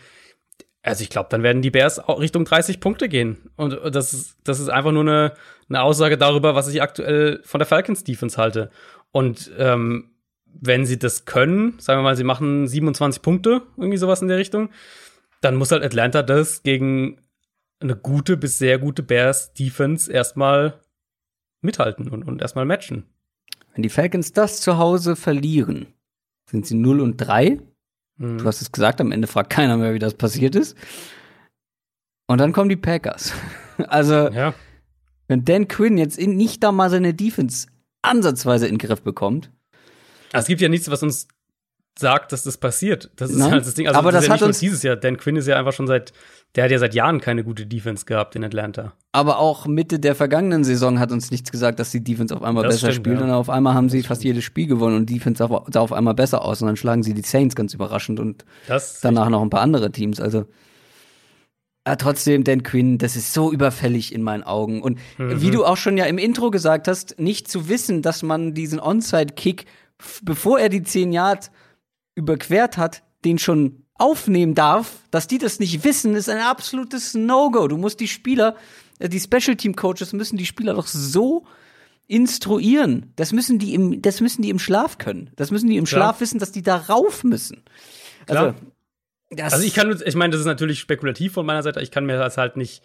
also 0.83 1.03
ich 1.03 1.11
glaube, 1.11 1.29
dann 1.31 1.43
werden 1.43 1.63
die 1.63 1.71
Bears 1.71 1.99
auch 1.99 2.21
Richtung 2.21 2.45
30 2.45 2.81
Punkte 2.81 3.09
gehen. 3.09 3.51
Und 3.57 3.79
das 3.95 4.13
ist, 4.15 4.37
das 4.45 4.61
ist 4.61 4.69
einfach 4.71 4.93
nur 4.93 5.03
eine, 5.03 5.35
eine 5.69 5.83
Aussage 5.83 6.17
darüber, 6.19 6.55
was 6.55 6.69
ich 6.69 6.81
aktuell 6.83 7.41
von 7.45 7.59
der 7.59 7.67
Falcons 7.67 8.03
Defense 8.03 8.37
halte. 8.39 8.71
Und 9.13 9.51
ähm, 9.59 10.11
wenn 10.45 10.87
sie 10.87 10.99
das 10.99 11.25
können, 11.25 11.79
sagen 11.79 11.99
wir 11.99 12.03
mal, 12.03 12.17
sie 12.17 12.25
machen 12.25 12.67
27 12.67 13.23
Punkte, 13.23 13.63
irgendwie 13.77 13.99
sowas 13.99 14.23
in 14.23 14.29
der 14.29 14.39
Richtung, 14.39 14.71
dann 15.41 15.57
muss 15.57 15.73
halt 15.73 15.83
Atlanta 15.83 16.23
das 16.23 16.63
gegen 16.63 17.21
eine 17.81 17.97
gute 17.97 18.37
bis 18.37 18.59
sehr 18.59 18.79
gute 18.79 19.03
Bears 19.03 19.55
Defense 19.55 20.13
erstmal 20.13 20.81
mithalten 21.63 22.09
und, 22.09 22.25
und 22.25 22.43
erstmal 22.43 22.65
matchen. 22.67 23.05
Wenn 23.75 23.83
die 23.83 23.89
Falcons 23.89 24.33
das 24.33 24.61
zu 24.61 24.79
Hause 24.79 25.17
verlieren, 25.17 25.87
sind 26.51 26.67
sie 26.67 26.75
0 26.75 27.01
und 27.01 27.17
3. 27.17 27.61
Mhm. 28.17 28.39
Du 28.39 28.45
hast 28.45 28.61
es 28.61 28.73
gesagt, 28.73 29.01
am 29.01 29.13
Ende 29.13 29.29
fragt 29.29 29.51
keiner 29.51 29.77
mehr, 29.77 29.95
wie 29.95 29.99
das 29.99 30.15
passiert 30.15 30.55
ist. 30.55 30.77
Und 32.27 32.39
dann 32.39 32.53
kommen 32.53 32.69
die 32.69 32.77
Packers. 32.77 33.33
Also, 33.89 34.29
Ja, 34.29 34.53
wenn 35.31 35.45
Dan 35.45 35.69
Quinn 35.69 35.97
jetzt 35.97 36.19
in, 36.19 36.37
nicht 36.37 36.63
da 36.65 36.71
mal 36.71 36.91
seine 36.91 37.15
Defense 37.15 37.69
ansatzweise 38.03 38.67
in 38.67 38.75
den 38.79 38.87
Griff 38.87 39.03
bekommt, 39.03 39.51
es 40.33 40.47
gibt 40.47 40.61
ja 40.61 40.69
nichts, 40.69 40.91
was 40.91 41.03
uns 41.03 41.27
sagt, 41.99 42.31
dass 42.33 42.45
das 42.45 42.57
passiert. 42.57 43.11
Das 43.17 43.31
ist 43.31 43.37
Nein, 43.39 43.51
halt 43.51 43.67
das 43.67 43.75
Ding. 43.75 43.89
Also 43.89 43.99
aber 43.99 44.13
das 44.13 44.23
ist 44.23 44.29
ja 44.29 44.35
hat 44.35 44.43
uns- 44.43 44.61
dieses 44.61 44.83
Jahr. 44.83 44.97
Dan 44.97 45.17
Quinn 45.17 45.35
ist 45.37 45.47
ja 45.49 45.59
einfach 45.59 45.73
schon 45.73 45.87
seit, 45.89 46.13
der 46.55 46.65
hat 46.65 46.71
ja 46.71 46.79
seit 46.79 46.95
Jahren 46.95 47.21
keine 47.21 47.43
gute 47.45 47.67
Defense 47.67 48.05
gehabt 48.07 48.37
in 48.37 48.45
Atlanta. 48.45 48.93
aber 49.13 49.39
auch 49.39 49.67
Mitte 49.67 49.99
der 49.99 50.15
vergangenen 50.15 50.63
Saison 50.63 51.01
hat 51.01 51.11
uns 51.11 51.31
nichts 51.33 51.51
gesagt, 51.51 51.81
dass 51.81 51.91
die 51.91 52.03
Defense 52.03 52.35
auf 52.35 52.43
einmal 52.43 52.63
Das 52.63 52.77
besser 52.77 52.93
stimmt, 52.93 53.07
spielt. 53.07 53.19
ja. 53.19 53.25
Und 53.27 53.33
auf 53.33 53.51
einmal 53.51 53.75
haben 53.75 53.89
sie 53.89 54.03
fast 54.05 54.23
jedes 54.23 54.45
Spiel 54.45 54.69
gewonnen 54.69 54.97
und 54.97 55.07
die 55.11 55.15
Defense 55.15 55.39
sah, 55.47 55.65
sah 55.71 55.81
auf 55.81 55.93
einmal 55.93 56.15
besser 56.15 56.43
aus. 56.45 56.63
Und 56.63 56.69
dann 56.69 56.77
schlagen 56.77 57.03
sie 57.03 57.13
die 57.13 57.23
Saints 57.23 57.57
ganz 57.57 57.75
überraschend 57.75 58.21
und 58.21 58.45
Das 58.69 59.01
danach 59.01 59.29
noch 59.29 59.43
ein 59.43 59.51
paar 59.51 59.61
andere 59.63 59.91
Teams. 59.91 60.21
Also 60.21 60.47
ja, 61.87 61.97
trotzdem, 61.97 62.45
Dan 62.45 62.63
Quinn, 62.63 62.99
das 62.99 63.17
ist 63.17 63.33
so 63.33 63.51
überfällig 63.53 64.15
in 64.15 64.23
meinen 64.23 64.43
Augen. 64.43 64.83
Und 64.83 64.99
Mhm. 65.19 65.41
wie 65.41 65.51
du 65.51 65.65
auch 65.65 65.77
schon 65.77 65.97
ja 65.97 66.05
im 66.07 66.19
Intro 66.19 66.51
gesagt 66.51 66.89
hast, 66.89 67.19
nicht 67.19 67.49
zu 67.49 67.69
wissen, 67.69 68.03
dass 68.03 68.23
man 68.23 68.55
diesen 68.55 68.81
Onside-Kick, 68.81 69.65
bevor 70.23 70.59
er 70.61 70.69
die 70.69 70.83
10 70.83 71.13
Yard 71.13 71.51
überquert 72.15 72.77
hat, 72.77 73.03
den 73.25 73.39
schon 73.39 73.85
aufnehmen 73.95 74.55
darf, 74.55 74.99
dass 75.11 75.27
die 75.27 75.39
das 75.39 75.59
nicht 75.59 75.85
wissen, 75.85 76.15
ist 76.17 76.29
ein 76.29 76.39
absolutes 76.39 77.15
No-Go. 77.15 77.69
Du 77.69 77.77
musst 77.77 78.01
die 78.01 78.09
Spieler, 78.09 78.57
äh, 78.99 79.09
die 79.09 79.21
Special 79.21 79.57
Team 79.57 79.77
Coaches 79.77 80.13
müssen 80.13 80.37
die 80.39 80.47
Spieler 80.47 80.75
doch 80.75 80.87
so 80.87 81.45
instruieren. 82.07 83.13
Das 83.17 83.33
müssen 83.33 83.59
die 83.59 83.75
im, 83.75 84.03
das 84.03 84.21
müssen 84.21 84.43
die 84.43 84.51
im 84.51 84.59
Schlaf 84.59 84.99
können. 84.99 85.31
Das 85.37 85.51
müssen 85.51 85.69
die 85.69 85.77
im 85.77 85.85
Klar. 85.85 86.01
Schlaf 86.13 86.21
wissen, 86.21 86.39
dass 86.39 86.51
die 86.53 86.63
da 86.63 86.77
rauf 86.77 87.25
müssen. 87.25 87.63
Also, 88.27 88.43
Klar. 88.43 88.55
Das 89.31 89.53
Also 89.55 89.65
ich 89.65 89.75
kann, 89.75 90.01
ich 90.05 90.15
meine, 90.15 90.33
das 90.33 90.41
ist 90.41 90.47
natürlich 90.47 90.81
spekulativ 90.81 91.33
von 91.33 91.47
meiner 91.47 91.63
Seite. 91.63 91.81
Ich 91.81 91.91
kann 91.91 92.05
mir 92.05 92.19
das 92.19 92.37
halt 92.37 92.57
nicht, 92.57 92.83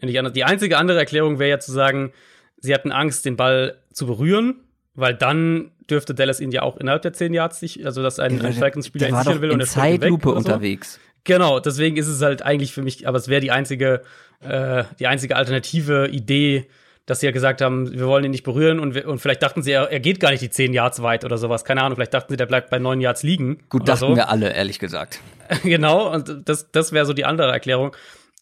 nicht 0.00 0.18
anders. 0.18 0.32
Die 0.32 0.44
einzige 0.44 0.76
andere 0.78 0.98
Erklärung 0.98 1.38
wäre 1.38 1.50
ja 1.50 1.58
zu 1.58 1.72
sagen, 1.72 2.12
sie 2.58 2.74
hatten 2.74 2.92
Angst, 2.92 3.24
den 3.24 3.36
Ball 3.36 3.78
zu 3.92 4.06
berühren, 4.06 4.56
weil 4.94 5.14
dann 5.14 5.70
dürfte 5.88 6.14
Dallas 6.14 6.40
ihn 6.40 6.52
ja 6.52 6.62
auch 6.62 6.76
innerhalb 6.76 7.02
der 7.02 7.12
10 7.12 7.32
Yards 7.32 7.60
sich, 7.60 7.84
also 7.86 8.02
dass 8.02 8.18
ein, 8.18 8.44
ein 8.44 8.52
Falcons-Spieler 8.52 9.08
ihn 9.08 9.16
sichern 9.16 9.40
will 9.40 9.50
und 9.50 9.60
er 9.60 9.66
Zeitlupe 9.66 10.28
oder 10.28 10.40
so. 10.40 10.46
unterwegs. 10.46 11.00
Genau, 11.24 11.60
deswegen 11.60 11.96
ist 11.96 12.06
es 12.06 12.20
halt 12.22 12.42
eigentlich 12.42 12.72
für 12.72 12.82
mich, 12.82 13.08
aber 13.08 13.18
es 13.18 13.28
wäre 13.28 13.40
die 13.40 13.50
einzige, 13.50 14.02
äh, 14.40 14.84
die 14.98 15.06
einzige 15.06 15.36
alternative 15.36 16.08
Idee, 16.08 16.68
dass 17.08 17.20
sie 17.20 17.26
ja 17.26 17.32
gesagt 17.32 17.62
haben, 17.62 17.90
wir 17.90 18.06
wollen 18.06 18.24
ihn 18.24 18.32
nicht 18.32 18.42
berühren 18.42 18.78
und, 18.78 18.94
wir, 18.94 19.08
und 19.08 19.18
vielleicht 19.18 19.42
dachten 19.42 19.62
sie, 19.62 19.72
er, 19.72 19.90
er 19.90 19.98
geht 19.98 20.20
gar 20.20 20.30
nicht 20.30 20.42
die 20.42 20.50
10 20.50 20.74
Yards 20.74 21.00
weit 21.02 21.24
oder 21.24 21.38
sowas. 21.38 21.64
Keine 21.64 21.82
Ahnung, 21.82 21.96
vielleicht 21.96 22.12
dachten 22.12 22.30
sie, 22.30 22.36
der 22.36 22.44
bleibt 22.44 22.68
bei 22.68 22.78
9 22.78 23.00
Yards 23.00 23.22
liegen. 23.22 23.60
Gut, 23.70 23.88
dachten 23.88 24.10
so. 24.10 24.14
wir 24.14 24.28
alle, 24.28 24.52
ehrlich 24.52 24.78
gesagt. 24.78 25.20
genau, 25.62 26.12
und 26.12 26.42
das, 26.44 26.70
das 26.70 26.92
wäre 26.92 27.06
so 27.06 27.14
die 27.14 27.24
andere 27.24 27.50
Erklärung. 27.50 27.96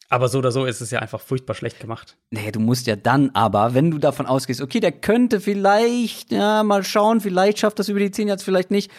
Aber 0.08 0.28
so 0.28 0.38
oder 0.38 0.50
so 0.50 0.64
ist 0.64 0.80
es 0.80 0.90
ja 0.90 0.98
einfach 0.98 1.20
furchtbar 1.20 1.54
schlecht 1.54 1.78
gemacht. 1.78 2.16
Nee, 2.30 2.50
du 2.50 2.58
musst 2.58 2.88
ja 2.88 2.96
dann 2.96 3.30
aber, 3.34 3.74
wenn 3.74 3.92
du 3.92 3.98
davon 3.98 4.26
ausgehst, 4.26 4.60
okay, 4.60 4.80
der 4.80 4.92
könnte 4.92 5.40
vielleicht, 5.40 6.32
ja, 6.32 6.64
mal 6.64 6.82
schauen, 6.82 7.20
vielleicht 7.20 7.60
schafft 7.60 7.78
das 7.78 7.88
über 7.88 8.00
die 8.00 8.10
10 8.10 8.28
Yards, 8.28 8.42
vielleicht 8.42 8.72
nicht, 8.72 8.90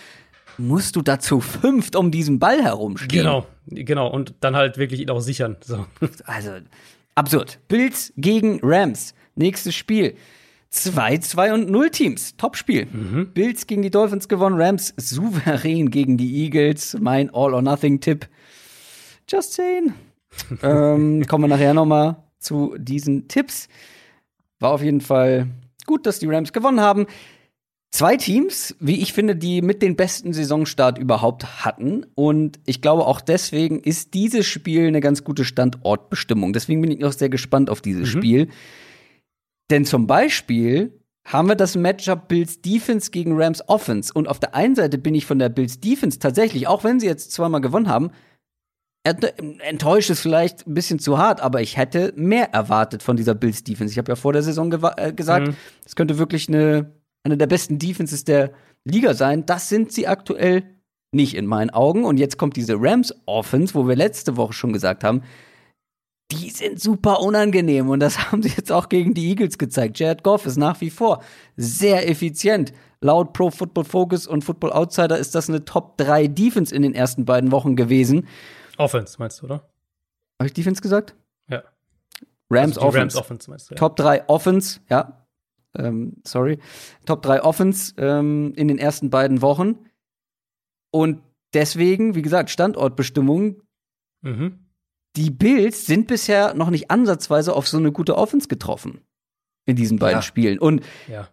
musst 0.57 0.95
du 0.95 1.01
dazu 1.01 1.41
fünft 1.41 1.97
um 1.97 2.09
diesen 2.09 2.39
Ball 2.39 2.63
herumstehen. 2.63 3.09
Genau, 3.09 3.45
genau. 3.65 4.07
Und 4.07 4.36
dann 4.39 4.55
halt 4.55 4.78
wirklich 4.78 5.01
ihn 5.01 5.09
auch 5.09 5.20
sichern. 5.20 5.57
So. 5.61 5.86
Also, 6.24 6.51
absurd. 7.15 7.59
Bills 7.68 8.13
gegen 8.15 8.61
Rams. 8.63 9.13
Nächstes 9.38 9.75
Spiel. 9.75 10.15
2, 10.69 11.19
2 11.19 11.53
und 11.53 11.69
0 11.69 11.89
Teams. 11.89 12.35
Top-Spiel. 12.38 12.88
Mhm. 12.88 13.31
Bills 13.33 13.67
gegen 13.67 13.81
die 13.81 13.89
Dolphins 13.89 14.27
gewonnen, 14.27 14.59
Rams 14.59 14.93
souverän 14.97 15.91
gegen 15.91 16.17
die 16.17 16.43
Eagles. 16.43 16.97
Mein 16.99 17.33
All-or-Nothing-Tipp. 17.33 18.27
Just 19.29 19.53
saying. 19.53 19.93
ähm, 20.63 21.25
kommen 21.25 21.45
wir 21.45 21.47
nachher 21.47 21.73
noch 21.73 21.85
mal 21.85 22.23
zu 22.39 22.75
diesen 22.77 23.27
Tipps. 23.27 23.67
War 24.59 24.71
auf 24.71 24.83
jeden 24.83 25.01
Fall 25.01 25.47
gut, 25.85 26.05
dass 26.05 26.19
die 26.19 26.27
Rams 26.27 26.51
gewonnen 26.51 26.81
haben. 26.81 27.07
Zwei 27.91 28.17
Teams, 28.17 28.75
wie 28.79 29.01
ich 29.01 29.13
finde, 29.13 29.35
die 29.35 29.61
mit 29.61 29.81
den 29.81 29.95
besten 29.95 30.33
Saisonstart 30.33 30.97
überhaupt 30.97 31.65
hatten. 31.65 32.05
Und 32.15 32.59
ich 32.65 32.81
glaube, 32.81 33.07
auch 33.07 33.21
deswegen 33.21 33.79
ist 33.79 34.13
dieses 34.13 34.45
Spiel 34.45 34.88
eine 34.88 34.99
ganz 34.99 35.23
gute 35.23 35.45
Standortbestimmung. 35.45 36.51
Deswegen 36.51 36.81
bin 36.81 36.91
ich 36.91 37.05
auch 37.05 37.13
sehr 37.13 37.29
gespannt 37.29 37.69
auf 37.69 37.81
dieses 37.81 38.13
mhm. 38.13 38.19
Spiel. 38.19 38.49
Denn 39.70 39.86
zum 39.86 40.07
Beispiel 40.07 41.01
haben 41.26 41.49
wir 41.49 41.55
das 41.55 41.76
Matchup 41.76 42.30
Bills 42.30 42.61
Defense 42.61 43.11
gegen 43.11 43.39
Rams 43.39 43.68
Offense. 43.68 44.13
Und 44.13 44.30
auf 44.30 44.39
der 44.39 44.55
einen 44.55 44.76
Seite 44.76 44.97
bin 44.97 45.13
ich 45.13 45.26
von 45.26 45.39
der 45.39 45.49
Bills 45.49 45.80
Defense 45.80 46.20
tatsächlich, 46.20 46.68
auch 46.68 46.84
wenn 46.84 46.99
sie 46.99 47.07
jetzt 47.07 47.32
zweimal 47.34 47.61
gewonnen 47.61 47.89
haben, 47.89 48.11
enttäuscht 49.03 50.09
ist 50.09 50.20
vielleicht 50.20 50.68
ein 50.68 50.74
bisschen 50.74 50.99
zu 50.99 51.18
hart, 51.18 51.39
aber 51.39 51.61
ich 51.61 51.78
hätte 51.78 52.13
mehr 52.15 52.53
erwartet 52.53 53.03
von 53.03 53.15
dieser 53.15 53.36
Bills 53.36 53.63
Defense. 53.63 53.93
Ich 53.93 53.97
habe 53.97 54.11
ja 54.11 54.15
vor 54.15 54.34
der 54.34 54.43
Saison 54.43 54.72
äh, 54.97 55.13
gesagt, 55.13 55.49
es 55.86 55.93
mhm. 55.93 55.95
könnte 55.95 56.18
wirklich 56.18 56.49
eine, 56.49 56.91
eine 57.24 57.38
der 57.38 57.47
besten 57.47 57.80
Defenses 57.80 58.26
der 58.26 58.51
Liga 58.84 59.13
sein. 59.13 59.45
Das 59.45 59.70
sind 59.70 59.91
sie 59.91 60.07
aktuell 60.07 60.63
nicht 61.11 61.36
in 61.36 61.45
meinen 61.45 61.70
Augen. 61.70 62.03
Und 62.03 62.18
jetzt 62.18 62.38
kommt 62.38 62.55
diese 62.55 62.76
Rams 62.78 63.13
Offense, 63.26 63.76
wo 63.76 63.88
wir 63.88 63.95
letzte 63.95 64.36
Woche 64.36 64.53
schon 64.53 64.74
gesagt 64.74 65.03
haben, 65.03 65.24
die 66.32 66.49
sind 66.49 66.80
super 66.80 67.21
unangenehm 67.21 67.89
und 67.89 67.99
das 67.99 68.19
haben 68.32 68.43
sie 68.43 68.49
jetzt 68.49 68.71
auch 68.71 68.89
gegen 68.89 69.13
die 69.13 69.30
Eagles 69.30 69.57
gezeigt. 69.57 69.99
Jared 69.99 70.23
Goff 70.23 70.45
ist 70.45 70.57
nach 70.57 70.82
wie 70.82 70.89
vor 70.89 71.23
sehr 71.55 72.09
effizient. 72.09 72.73
Laut 72.99 73.34
Pro 73.34 73.51
Football 73.51 73.86
Focus 73.86 74.25
und 74.28 74.43
Football 74.43 74.73
Outsider 74.73 75.17
ist 75.17 75.36
das 75.36 75.49
eine 75.49 75.63
Top 75.65 75.97
3 75.97 76.28
Defense 76.28 76.73
in 76.73 76.82
den 76.82 76.95
ersten 76.95 77.25
beiden 77.25 77.51
Wochen 77.51 77.75
gewesen. 77.75 78.28
Offense 78.78 79.15
meinst 79.19 79.41
du, 79.41 79.45
oder? 79.45 79.69
Habe 80.39 80.47
ich 80.47 80.53
Defense 80.53 80.82
gesagt? 80.82 81.15
Ja. 81.47 81.63
Rams 82.49 82.78
also 82.78 82.88
Offense. 82.88 83.17
Rams 83.17 83.25
Offense 83.25 83.49
meinst 83.49 83.69
du, 83.69 83.75
ja. 83.75 83.80
Top 83.80 83.95
3 83.97 84.28
Offense, 84.28 84.80
ja. 84.89 85.25
Ähm, 85.78 86.17
sorry. 86.25 86.59
Top 87.05 87.21
3 87.21 87.43
Offense 87.43 87.93
ähm, 87.97 88.53
in 88.55 88.67
den 88.67 88.80
ersten 88.80 89.09
beiden 89.09 89.41
Wochen. 89.41 89.75
Und 90.91 91.21
deswegen, 91.53 92.15
wie 92.15 92.21
gesagt, 92.21 92.49
Standortbestimmung. 92.49 93.61
Mhm. 94.21 94.66
Die 95.18 95.32
Bills 95.32 95.88
sind 95.88 96.07
bisher 96.07 96.53
noch 96.53 96.70
nicht 96.70 96.91
ansatzweise 96.91 97.53
auf 97.53 97.68
so 97.68 97.78
eine 97.78 97.91
gute 97.91 98.15
Offense 98.15 98.47
getroffen 98.47 99.01
in 99.65 99.76
diesen 99.76 99.97
beiden 99.97 100.20
ja. 100.20 100.22
Spielen. 100.22 100.59
Und 100.59 100.84
ja. 101.07 101.28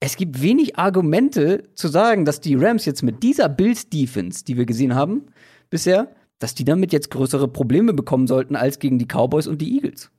es 0.00 0.16
gibt 0.16 0.42
wenig 0.42 0.76
Argumente 0.76 1.62
zu 1.76 1.86
sagen, 1.86 2.24
dass 2.24 2.40
die 2.40 2.56
Rams 2.56 2.84
jetzt 2.84 3.02
mit 3.02 3.22
dieser 3.22 3.48
Bills 3.48 3.88
Defense, 3.88 4.44
die 4.44 4.56
wir 4.56 4.66
gesehen 4.66 4.96
haben 4.96 5.26
bisher, 5.70 6.12
dass 6.40 6.56
die 6.56 6.64
damit 6.64 6.92
jetzt 6.92 7.12
größere 7.12 7.46
Probleme 7.46 7.94
bekommen 7.94 8.26
sollten 8.26 8.56
als 8.56 8.80
gegen 8.80 8.98
die 8.98 9.06
Cowboys 9.06 9.46
und 9.46 9.62
die 9.62 9.76
Eagles. 9.76 10.10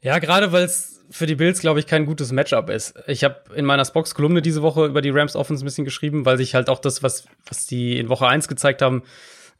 Ja, 0.00 0.18
gerade 0.18 0.50
weil 0.50 0.64
es 0.64 1.04
für 1.10 1.26
die 1.26 1.34
Bills, 1.34 1.60
glaube 1.60 1.78
ich, 1.78 1.86
kein 1.86 2.06
gutes 2.06 2.32
Matchup 2.32 2.70
ist. 2.70 2.94
Ich 3.06 3.22
habe 3.22 3.42
in 3.54 3.66
meiner 3.66 3.84
Spox-Kolumne 3.84 4.40
diese 4.40 4.62
Woche 4.62 4.86
über 4.86 5.02
die 5.02 5.10
Rams 5.10 5.36
Offense 5.36 5.62
ein 5.62 5.66
bisschen 5.66 5.84
geschrieben, 5.84 6.24
weil 6.24 6.38
sich 6.38 6.54
halt 6.54 6.70
auch 6.70 6.78
das, 6.78 7.02
was, 7.02 7.26
was 7.46 7.66
die 7.66 7.98
in 7.98 8.08
Woche 8.08 8.26
1 8.26 8.48
gezeigt 8.48 8.80
haben, 8.80 9.02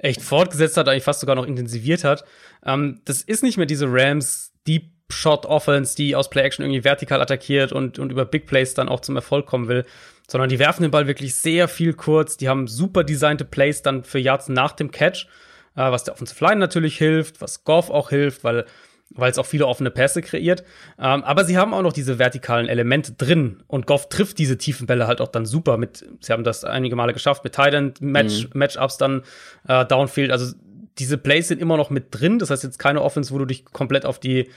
echt 0.02 0.20
fortgesetzt 0.20 0.76
hat, 0.76 0.88
eigentlich 0.88 1.04
fast 1.04 1.20
sogar 1.20 1.36
noch 1.36 1.46
intensiviert 1.46 2.04
hat. 2.04 2.24
Ähm, 2.64 3.00
das 3.04 3.22
ist 3.22 3.42
nicht 3.42 3.56
mehr 3.56 3.66
diese 3.66 3.86
Rams 3.88 4.52
Deep 4.66 4.90
Shot 5.08 5.46
Offense, 5.46 5.96
die 5.96 6.14
aus 6.14 6.30
Play 6.30 6.42
Action 6.42 6.64
irgendwie 6.64 6.84
vertikal 6.84 7.20
attackiert 7.20 7.72
und, 7.72 7.98
und 7.98 8.12
über 8.12 8.24
Big 8.24 8.46
Plays 8.46 8.74
dann 8.74 8.88
auch 8.88 9.00
zum 9.00 9.16
Erfolg 9.16 9.46
kommen 9.46 9.68
will, 9.68 9.84
sondern 10.28 10.48
die 10.48 10.58
werfen 10.58 10.82
den 10.82 10.90
Ball 10.90 11.06
wirklich 11.06 11.34
sehr 11.34 11.68
viel 11.68 11.94
kurz. 11.94 12.36
Die 12.36 12.48
haben 12.48 12.66
super 12.66 13.04
designte 13.04 13.44
Plays 13.44 13.82
dann 13.82 14.04
für 14.04 14.18
Yards 14.18 14.48
nach 14.48 14.72
dem 14.72 14.90
Catch 14.90 15.26
äh, 15.74 15.90
was 15.90 16.04
der 16.04 16.14
Offensive 16.14 16.44
Line 16.44 16.60
natürlich 16.60 16.98
hilft, 16.98 17.40
was 17.40 17.64
Goff 17.64 17.90
auch 17.90 18.10
hilft, 18.10 18.44
weil 18.44 18.66
weil 19.14 19.30
es 19.30 19.38
auch 19.38 19.46
viele 19.46 19.66
offene 19.66 19.90
Pässe 19.90 20.22
kreiert. 20.22 20.64
Ähm, 20.98 21.22
aber 21.24 21.44
sie 21.44 21.58
haben 21.58 21.74
auch 21.74 21.82
noch 21.82 21.92
diese 21.92 22.18
vertikalen 22.18 22.68
Elemente 22.68 23.12
drin 23.12 23.62
und 23.66 23.86
Goff 23.86 24.08
trifft 24.08 24.38
diese 24.38 24.58
tiefen 24.58 24.86
Bälle 24.86 25.06
halt 25.06 25.20
auch 25.20 25.28
dann 25.28 25.46
super 25.46 25.76
mit, 25.76 26.04
sie 26.20 26.32
haben 26.32 26.44
das 26.44 26.64
einige 26.64 26.96
Male 26.96 27.12
geschafft, 27.12 27.44
mit 27.44 27.54
Titan 27.54 27.94
Match, 28.00 28.44
mhm. 28.44 28.50
Matchups 28.54 28.98
dann 28.98 29.22
äh, 29.68 29.84
Downfield. 29.84 30.30
Also 30.30 30.54
diese 30.98 31.18
Plays 31.18 31.48
sind 31.48 31.60
immer 31.60 31.76
noch 31.76 31.90
mit 31.90 32.06
drin. 32.10 32.38
Das 32.38 32.50
heißt 32.50 32.64
jetzt 32.64 32.78
keine 32.78 33.02
Offense, 33.02 33.32
wo 33.32 33.38
du 33.38 33.44
dich 33.44 33.64
komplett 33.64 34.04
auf 34.04 34.18
die, 34.18 34.50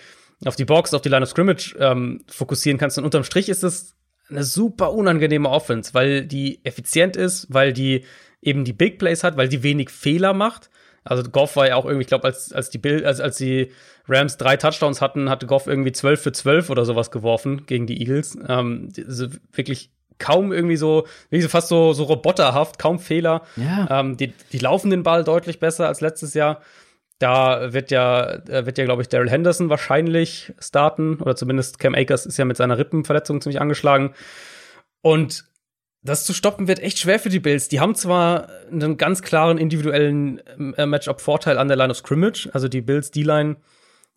auf 0.46 0.56
die 0.56 0.66
Box, 0.66 0.94
auf 0.94 1.02
die 1.02 1.10
Line 1.10 1.24
of 1.24 1.30
Scrimmage 1.30 1.76
ähm, 1.80 2.24
fokussieren 2.28 2.78
kannst. 2.78 2.98
Und 2.98 3.06
unterm 3.06 3.24
Strich 3.24 3.50
ist 3.50 3.64
es 3.64 3.96
eine 4.30 4.44
super 4.44 4.94
unangenehme 4.94 5.50
Offense, 5.50 5.94
weil 5.94 6.26
die 6.26 6.64
effizient 6.66 7.16
ist, 7.16 7.48
weil 7.54 7.74
die 7.74 8.04
eben 8.42 8.64
die 8.64 8.74
Big 8.74 9.00
Plays 9.00 9.24
hat, 9.24 9.38
weil 9.38 9.48
die 9.48 9.64
wenig 9.64 9.90
Fehler 9.90 10.34
macht 10.34 10.70
also 11.06 11.24
Goff 11.24 11.56
war 11.56 11.68
ja 11.68 11.76
auch 11.76 11.86
irgendwie, 11.86 12.02
ich 12.02 12.08
glaube, 12.08 12.26
als, 12.26 12.52
als 12.52 12.70
die 12.70 12.80
Bill, 12.80 13.06
als, 13.06 13.22
als 13.22 13.38
die 13.38 13.72
Rams 14.08 14.38
drei 14.38 14.58
Touchdowns 14.58 15.02
hatten, 15.02 15.30
hatte 15.30 15.46
Goff 15.46 15.68
irgendwie 15.68 15.92
12 15.92 16.22
für 16.22 16.32
12 16.32 16.70
oder 16.70 16.84
sowas 16.84 17.12
geworfen 17.12 17.66
gegen 17.68 17.88
die 17.88 18.02
Eagles. 18.02 18.38
Ähm, 18.48 18.92
also 18.98 19.28
wirklich 19.54 19.92
kaum 20.18 20.52
irgendwie 20.52 20.78
so, 20.78 21.06
wie 21.30 21.42
so 21.42 21.50
fast 21.50 21.68
so, 21.68 21.94
so 21.94 22.04
roboterhaft, 22.04 22.80
kaum 22.80 23.00
Fehler. 23.00 23.44
Ja. 23.56 24.00
Ähm, 24.00 24.18
die, 24.18 24.34
die 24.52 24.60
laufen 24.60 24.90
den 24.90 25.04
Ball 25.04 25.24
deutlich 25.24 25.60
besser 25.60 25.88
als 25.88 26.02
letztes 26.02 26.34
Jahr. 26.34 26.62
Da 27.20 27.72
wird 27.72 27.92
ja, 27.92 28.40
wird 28.46 28.78
ja, 28.78 28.86
glaube 28.86 29.02
ich, 29.02 29.08
Daryl 29.08 29.30
Henderson 29.30 29.70
wahrscheinlich 29.70 30.54
starten. 30.60 31.22
Oder 31.22 31.36
zumindest 31.36 31.80
Cam 31.80 31.96
Akers 31.96 32.26
ist 32.26 32.38
ja 32.38 32.46
mit 32.46 32.58
seiner 32.58 32.78
Rippenverletzung 32.78 33.42
ziemlich 33.42 33.62
angeschlagen. 33.62 34.14
Und 35.02 35.46
das 36.06 36.24
zu 36.24 36.34
stoppen 36.34 36.68
wird 36.68 36.80
echt 36.80 37.00
schwer 37.00 37.20
für 37.20 37.30
die 37.30 37.40
Bills. 37.40 37.68
Die 37.68 37.80
haben 37.80 37.96
zwar 37.96 38.48
einen 38.72 38.98
ganz 38.98 39.22
klaren 39.22 39.58
individuellen 39.58 40.40
äh, 40.78 40.86
Matchup-Vorteil 40.86 41.58
an 41.58 41.68
der 41.68 41.78
Line 41.78 41.92
of 41.92 41.98
Scrimmage, 41.98 42.50
also 42.54 42.68
die 42.68 42.82
Bills 42.82 43.12
D-Line 43.12 43.58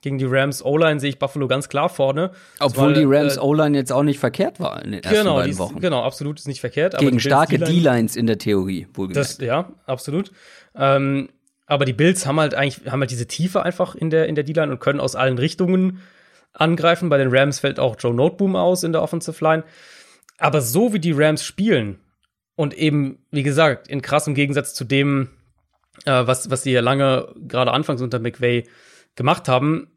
gegen 0.00 0.18
die 0.18 0.26
Rams 0.26 0.64
O-Line 0.64 1.00
sehe 1.00 1.10
ich 1.10 1.18
Buffalo 1.18 1.48
ganz 1.48 1.68
klar 1.68 1.88
vorne. 1.88 2.30
Obwohl 2.60 2.94
Zumal, 2.94 2.94
die 2.94 3.04
Rams 3.04 3.36
äh, 3.36 3.40
O-Line 3.40 3.76
jetzt 3.76 3.90
auch 3.90 4.04
nicht 4.04 4.20
verkehrt 4.20 4.60
war 4.60 4.84
in 4.84 4.92
den 4.92 5.02
ersten 5.02 5.18
genau, 5.18 5.36
beiden 5.36 5.50
ist, 5.50 5.58
Wochen. 5.58 5.80
Genau, 5.80 6.02
absolut 6.02 6.38
ist 6.38 6.46
nicht 6.46 6.60
verkehrt. 6.60 6.96
Gegen 6.98 7.18
starke 7.18 7.58
D-Lines 7.58 8.14
in 8.14 8.26
der 8.26 8.38
Theorie, 8.38 8.86
wohlgemerkt. 8.94 9.40
Das, 9.40 9.44
ja, 9.44 9.72
absolut. 9.86 10.30
Ähm, 10.76 11.30
aber 11.66 11.84
die 11.84 11.94
Bills 11.94 12.26
haben 12.26 12.38
halt 12.38 12.54
eigentlich 12.54 12.90
haben 12.90 13.00
halt 13.00 13.10
diese 13.10 13.26
Tiefe 13.26 13.62
einfach 13.62 13.94
in 13.94 14.10
der 14.10 14.28
in 14.28 14.36
der 14.36 14.44
D-Line 14.44 14.70
und 14.70 14.78
können 14.78 15.00
aus 15.00 15.16
allen 15.16 15.38
Richtungen 15.38 16.00
angreifen. 16.52 17.08
Bei 17.08 17.18
den 17.18 17.34
Rams 17.34 17.58
fällt 17.58 17.80
auch 17.80 17.96
Joe 17.98 18.14
Noteboom 18.14 18.56
aus 18.56 18.84
in 18.84 18.92
der 18.92 19.02
Offensive 19.02 19.42
Line. 19.44 19.64
Aber 20.38 20.60
so 20.60 20.92
wie 20.92 21.00
die 21.00 21.12
Rams 21.12 21.44
spielen 21.44 21.98
und 22.54 22.74
eben, 22.74 23.18
wie 23.30 23.42
gesagt, 23.42 23.88
in 23.88 24.02
krassem 24.02 24.34
Gegensatz 24.34 24.74
zu 24.74 24.84
dem, 24.84 25.28
äh, 26.04 26.26
was, 26.26 26.50
was 26.50 26.62
sie 26.62 26.72
ja 26.72 26.80
lange 26.80 27.34
gerade 27.46 27.72
anfangs 27.72 28.00
unter 28.00 28.18
McVay 28.18 28.64
gemacht 29.16 29.48
haben, 29.48 29.90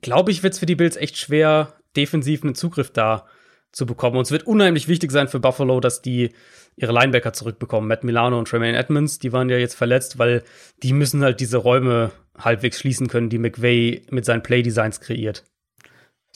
glaube 0.00 0.30
ich, 0.30 0.42
wird 0.42 0.54
es 0.54 0.58
für 0.58 0.66
die 0.66 0.74
Bills 0.74 0.96
echt 0.96 1.16
schwer, 1.16 1.74
defensiv 1.96 2.42
einen 2.42 2.54
Zugriff 2.54 2.90
da 2.90 3.26
zu 3.72 3.86
bekommen. 3.86 4.16
Und 4.16 4.22
es 4.22 4.30
wird 4.30 4.46
unheimlich 4.46 4.88
wichtig 4.88 5.10
sein 5.12 5.28
für 5.28 5.40
Buffalo, 5.40 5.80
dass 5.80 6.02
die 6.02 6.30
ihre 6.76 6.92
Linebacker 6.92 7.32
zurückbekommen. 7.32 7.88
Matt 7.88 8.04
Milano 8.04 8.38
und 8.38 8.48
Tremaine 8.48 8.76
Edmonds, 8.76 9.18
die 9.18 9.32
waren 9.32 9.48
ja 9.48 9.58
jetzt 9.58 9.74
verletzt, 9.74 10.18
weil 10.18 10.42
die 10.82 10.92
müssen 10.92 11.22
halt 11.22 11.40
diese 11.40 11.58
Räume 11.58 12.10
halbwegs 12.36 12.78
schließen 12.78 13.08
können, 13.08 13.28
die 13.28 13.38
McVay 13.38 14.02
mit 14.10 14.24
seinen 14.24 14.42
Playdesigns 14.42 15.00
kreiert. 15.00 15.44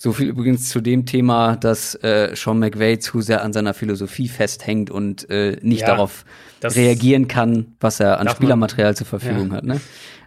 So 0.01 0.13
viel 0.13 0.29
übrigens 0.29 0.69
zu 0.69 0.81
dem 0.81 1.07
Thema, 1.07 1.57
dass 1.57 1.97
äh, 1.97 2.31
Sean 2.37 2.61
McVay 2.61 3.01
zu 3.01 3.21
sehr 3.21 3.43
an 3.43 3.53
seiner 3.53 3.75
Philosophie 3.75 4.29
festhängt 4.29 4.91
und 4.93 5.29
äh, 5.29 5.59
nicht 5.61 5.81
ja, 5.81 5.89
darauf 5.89 6.25
reagieren 6.63 7.27
kann, 7.27 7.75
was 7.81 7.99
er 7.99 8.21
an 8.21 8.29
Spielermaterial 8.29 8.91
man, 8.91 8.97
zur 8.97 9.09
Verfügung 9.09 9.49
ja. 9.49 9.57
hat. 9.57 9.65
Ne? 9.65 9.81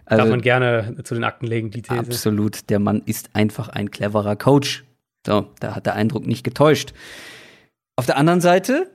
Also, 0.04 0.24
darf 0.24 0.30
man 0.30 0.42
gerne 0.42 0.96
zu 1.04 1.14
den 1.14 1.24
Akten 1.24 1.46
legen, 1.46 1.70
die 1.70 1.80
These. 1.80 1.98
Absolut. 2.00 2.68
Der 2.68 2.80
Mann 2.80 3.00
ist 3.06 3.30
einfach 3.32 3.70
ein 3.70 3.90
cleverer 3.90 4.36
Coach. 4.36 4.84
So, 5.26 5.46
da 5.60 5.74
hat 5.74 5.86
der 5.86 5.94
Eindruck 5.94 6.26
nicht 6.26 6.44
getäuscht. 6.44 6.92
Auf 7.96 8.04
der 8.04 8.18
anderen 8.18 8.42
Seite 8.42 8.90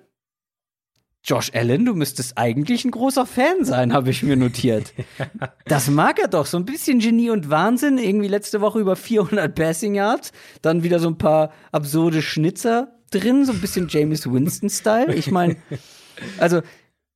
Josh 1.28 1.52
Allen, 1.54 1.84
du 1.84 1.94
müsstest 1.94 2.38
eigentlich 2.38 2.86
ein 2.86 2.92
großer 2.92 3.26
Fan 3.26 3.66
sein, 3.66 3.92
habe 3.92 4.10
ich 4.10 4.24
mir 4.24 4.38
notiert. 4.38 4.94
das 5.66 5.90
mag 5.90 6.20
er 6.20 6.30
doch, 6.30 6.46
so 6.46 6.56
ein 6.56 6.64
bisschen 6.64 7.00
Genie 7.00 7.32
und 7.32 7.50
Wahnsinn. 7.50 7.98
Irgendwie 7.98 8.30
letzte 8.30 8.62
Woche 8.62 8.80
über 8.80 8.96
400 8.96 9.54
Passing 9.54 9.96
Yards, 9.96 10.32
dann 10.62 10.84
wieder 10.84 11.00
so 11.00 11.10
ein 11.10 11.18
paar 11.18 11.52
absurde 11.74 12.22
Schnitzer 12.22 12.94
drin, 13.12 13.44
so 13.44 13.52
ein 13.52 13.60
bisschen 13.60 13.90
James 13.90 14.32
Winston-Style. 14.32 15.14
Ich 15.16 15.30
meine, 15.30 15.58
also 16.38 16.62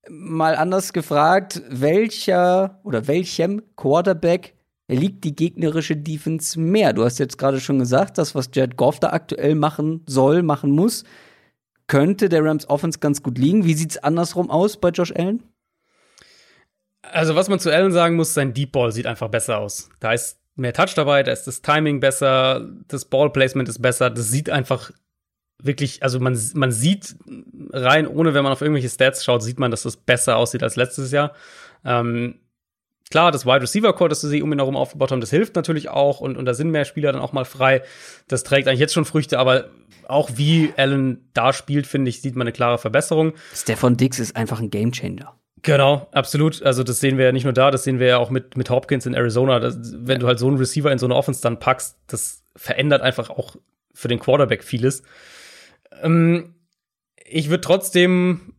mal 0.09 0.57
anders 0.57 0.91
gefragt, 0.91 1.61
welcher 1.69 2.81
oder 2.83 3.07
welchem 3.07 3.61
Quarterback 3.77 4.55
liegt 4.89 5.23
die 5.23 5.37
gegnerische 5.37 5.95
Defense 5.95 6.59
mehr. 6.59 6.91
Du 6.91 7.05
hast 7.05 7.17
jetzt 7.17 7.37
gerade 7.37 7.61
schon 7.61 7.79
gesagt, 7.79 8.17
das, 8.17 8.35
was 8.35 8.49
Jared 8.53 8.75
Goff 8.75 8.99
da 8.99 9.11
aktuell 9.11 9.55
machen 9.55 10.01
soll, 10.05 10.43
machen 10.43 10.71
muss, 10.71 11.05
könnte 11.91 12.29
der 12.29 12.41
Rams 12.45 12.69
Offense 12.69 12.99
ganz 12.99 13.21
gut 13.21 13.37
liegen. 13.37 13.65
Wie 13.65 13.73
sieht's 13.73 13.97
andersrum 13.97 14.49
aus 14.49 14.77
bei 14.77 14.91
Josh 14.91 15.11
Allen? 15.13 15.43
Also, 17.01 17.35
was 17.35 17.49
man 17.49 17.59
zu 17.59 17.69
Allen 17.69 17.91
sagen 17.91 18.15
muss, 18.15 18.33
sein 18.33 18.53
Deep 18.53 18.71
Ball 18.71 18.93
sieht 18.93 19.05
einfach 19.05 19.27
besser 19.27 19.57
aus. 19.57 19.89
Da 19.99 20.13
ist 20.13 20.39
mehr 20.55 20.71
Touch 20.71 20.93
dabei, 20.95 21.21
da 21.23 21.33
ist 21.33 21.47
das 21.47 21.61
Timing 21.61 21.99
besser, 21.99 22.65
das 22.87 23.03
Ball 23.03 23.29
Placement 23.29 23.67
ist 23.67 23.81
besser. 23.81 24.09
Das 24.09 24.29
sieht 24.29 24.49
einfach 24.49 24.91
wirklich, 25.61 26.01
also 26.01 26.21
man, 26.21 26.39
man 26.53 26.71
sieht 26.71 27.17
rein, 27.73 28.07
ohne 28.07 28.33
wenn 28.33 28.43
man 28.43 28.53
auf 28.53 28.61
irgendwelche 28.61 28.87
Stats 28.87 29.25
schaut, 29.25 29.43
sieht 29.43 29.59
man, 29.59 29.69
dass 29.69 29.83
das 29.83 29.97
besser 29.97 30.37
aussieht 30.37 30.63
als 30.63 30.77
letztes 30.77 31.11
Jahr. 31.11 31.33
Ähm, 31.83 32.39
klar, 33.11 33.31
das 33.31 33.45
Wide 33.45 33.61
Receiver 33.61 33.93
Core, 33.93 34.09
das 34.09 34.21
sie 34.21 34.41
um 34.41 34.51
ihn 34.51 34.59
herum 34.59 34.75
aufgebaut 34.75 35.11
haben, 35.11 35.21
das 35.21 35.29
hilft 35.29 35.55
natürlich 35.55 35.89
auch 35.89 36.19
und, 36.21 36.37
und 36.37 36.45
da 36.45 36.53
sind 36.53 36.71
mehr 36.71 36.85
Spieler 36.85 37.11
dann 37.11 37.21
auch 37.21 37.33
mal 37.33 37.45
frei. 37.45 37.83
Das 38.27 38.43
trägt 38.43 38.67
eigentlich 38.67 38.79
jetzt 38.79 38.93
schon 38.93 39.05
Früchte, 39.05 39.37
aber 39.37 39.65
auch 40.07 40.31
wie 40.35 40.73
Allen 40.77 41.29
da 41.33 41.53
spielt, 41.53 41.87
finde 41.87 42.09
ich, 42.09 42.21
sieht 42.21 42.35
man 42.35 42.47
eine 42.47 42.51
klare 42.51 42.77
Verbesserung. 42.77 43.33
Stefan 43.53 43.97
Dix 43.97 44.19
ist 44.19 44.35
einfach 44.35 44.59
ein 44.59 44.69
Gamechanger. 44.69 45.35
Genau, 45.63 46.07
absolut. 46.11 46.63
Also 46.63 46.83
das 46.83 46.99
sehen 46.99 47.17
wir 47.17 47.25
ja 47.25 47.31
nicht 47.31 47.43
nur 47.43 47.53
da, 47.53 47.69
das 47.69 47.83
sehen 47.83 47.99
wir 47.99 48.07
ja 48.07 48.17
auch 48.17 48.31
mit, 48.31 48.57
mit 48.57 48.69
Hopkins 48.69 49.05
in 49.05 49.13
Arizona. 49.13 49.59
Das, 49.59 49.77
wenn 49.93 50.19
du 50.19 50.27
halt 50.27 50.39
so 50.39 50.47
einen 50.47 50.57
Receiver 50.57 50.91
in 50.91 50.97
so 50.97 51.05
eine 51.05 51.15
Offense 51.15 51.41
dann 51.41 51.59
packst, 51.59 51.97
das 52.07 52.43
verändert 52.55 53.01
einfach 53.01 53.29
auch 53.29 53.55
für 53.93 54.07
den 54.07 54.19
Quarterback 54.19 54.63
vieles. 54.63 55.03
Ähm, 56.01 56.55
ich 57.23 57.49
würde 57.49 57.61
trotzdem 57.61 58.55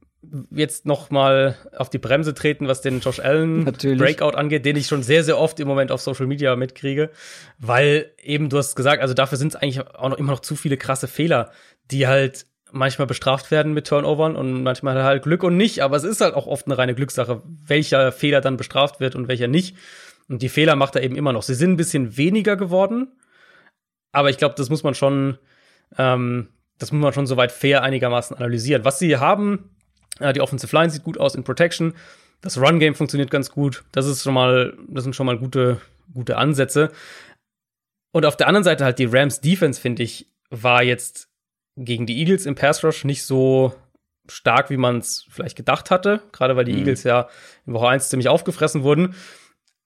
jetzt 0.50 0.86
noch 0.86 1.10
mal 1.10 1.56
auf 1.76 1.90
die 1.90 1.98
Bremse 1.98 2.34
treten, 2.34 2.68
was 2.68 2.80
den 2.80 3.00
Josh 3.00 3.20
Allen 3.20 3.64
Natürlich. 3.64 3.98
Breakout 3.98 4.36
angeht, 4.36 4.64
den 4.64 4.76
ich 4.76 4.86
schon 4.86 5.02
sehr, 5.02 5.24
sehr 5.24 5.38
oft 5.38 5.60
im 5.60 5.68
Moment 5.68 5.92
auf 5.92 6.00
Social 6.00 6.26
Media 6.26 6.56
mitkriege, 6.56 7.10
weil 7.58 8.12
eben, 8.22 8.48
du 8.48 8.56
hast 8.58 8.74
gesagt, 8.74 9.02
also 9.02 9.14
dafür 9.14 9.38
sind 9.38 9.54
es 9.54 9.56
eigentlich 9.56 9.80
auch 9.80 10.08
noch 10.08 10.18
immer 10.18 10.32
noch 10.32 10.40
zu 10.40 10.56
viele 10.56 10.76
krasse 10.76 11.06
Fehler, 11.06 11.50
die 11.90 12.06
halt 12.06 12.46
manchmal 12.70 13.06
bestraft 13.06 13.50
werden 13.50 13.74
mit 13.74 13.86
Turnovern 13.86 14.34
und 14.34 14.62
manchmal 14.62 15.02
halt 15.02 15.22
Glück 15.22 15.42
und 15.42 15.58
nicht, 15.58 15.80
aber 15.80 15.96
es 15.96 16.04
ist 16.04 16.22
halt 16.22 16.34
auch 16.34 16.46
oft 16.46 16.66
eine 16.66 16.78
reine 16.78 16.94
Glückssache, 16.94 17.42
welcher 17.44 18.12
Fehler 18.12 18.40
dann 18.40 18.56
bestraft 18.56 19.00
wird 19.00 19.14
und 19.14 19.28
welcher 19.28 19.48
nicht. 19.48 19.76
Und 20.28 20.40
die 20.40 20.48
Fehler 20.48 20.76
macht 20.76 20.96
er 20.96 21.02
eben 21.02 21.16
immer 21.16 21.34
noch. 21.34 21.42
Sie 21.42 21.54
sind 21.54 21.72
ein 21.72 21.76
bisschen 21.76 22.16
weniger 22.16 22.56
geworden, 22.56 23.12
aber 24.12 24.30
ich 24.30 24.38
glaube, 24.38 24.54
das 24.56 24.70
muss 24.70 24.82
man 24.82 24.94
schon 24.94 25.36
ähm, 25.98 26.48
das 26.82 26.90
muss 26.90 27.00
man 27.00 27.12
schon 27.12 27.28
soweit 27.28 27.52
fair 27.52 27.82
einigermaßen 27.84 28.36
analysieren. 28.36 28.84
Was 28.84 28.98
sie 28.98 29.16
haben, 29.16 29.70
die 30.20 30.40
Offensive 30.40 30.74
Line 30.74 30.90
sieht 30.90 31.04
gut 31.04 31.18
aus 31.18 31.34
in 31.34 31.44
Protection. 31.44 31.94
Das 32.40 32.58
Run 32.58 32.78
Game 32.78 32.94
funktioniert 32.94 33.30
ganz 33.30 33.50
gut. 33.50 33.84
Das 33.92 34.06
ist 34.06 34.22
schon 34.22 34.34
mal, 34.34 34.76
das 34.88 35.04
sind 35.04 35.14
schon 35.14 35.26
mal 35.26 35.38
gute, 35.38 35.80
gute 36.12 36.36
Ansätze. 36.36 36.90
Und 38.12 38.26
auf 38.26 38.36
der 38.36 38.48
anderen 38.48 38.64
Seite 38.64 38.84
halt 38.84 38.98
die 38.98 39.06
Rams 39.06 39.40
Defense, 39.40 39.80
finde 39.80 40.02
ich, 40.02 40.26
war 40.50 40.82
jetzt 40.82 41.28
gegen 41.76 42.04
die 42.04 42.18
Eagles 42.18 42.44
im 42.46 42.54
Pass 42.54 42.84
Rush 42.84 43.04
nicht 43.04 43.24
so 43.24 43.74
stark, 44.28 44.70
wie 44.70 44.76
man 44.76 44.98
es 44.98 45.26
vielleicht 45.30 45.56
gedacht 45.56 45.90
hatte. 45.90 46.20
Gerade 46.32 46.56
weil 46.56 46.64
die 46.64 46.72
mhm. 46.72 46.80
Eagles 46.80 47.04
ja 47.04 47.28
in 47.66 47.72
Woche 47.72 47.88
1 47.88 48.08
ziemlich 48.08 48.28
aufgefressen 48.28 48.82
wurden. 48.82 49.14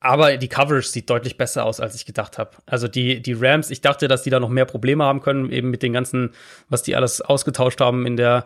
Aber 0.00 0.36
die 0.36 0.48
Coverage 0.48 0.88
sieht 0.88 1.08
deutlich 1.08 1.36
besser 1.36 1.64
aus, 1.64 1.80
als 1.80 1.94
ich 1.94 2.04
gedacht 2.04 2.38
habe. 2.38 2.50
Also 2.66 2.86
die, 2.86 3.22
die 3.22 3.32
Rams, 3.32 3.70
ich 3.70 3.80
dachte, 3.80 4.08
dass 4.08 4.22
die 4.22 4.30
da 4.30 4.40
noch 4.40 4.50
mehr 4.50 4.66
Probleme 4.66 5.04
haben 5.04 5.20
können, 5.20 5.50
eben 5.50 5.70
mit 5.70 5.82
den 5.82 5.92
ganzen, 5.92 6.32
was 6.68 6.82
die 6.82 6.96
alles 6.96 7.22
ausgetauscht 7.22 7.80
haben 7.80 8.06
in 8.06 8.16
der, 8.16 8.44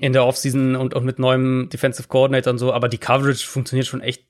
in 0.00 0.14
der 0.14 0.24
Offseason 0.24 0.76
und, 0.76 0.94
und 0.94 1.04
mit 1.04 1.18
neuem 1.18 1.68
Defensive 1.70 2.08
Coordinator 2.08 2.50
und 2.50 2.58
so. 2.58 2.72
Aber 2.72 2.88
die 2.88 2.98
Coverage 2.98 3.46
funktioniert 3.46 3.86
schon 3.86 4.00
echt 4.00 4.24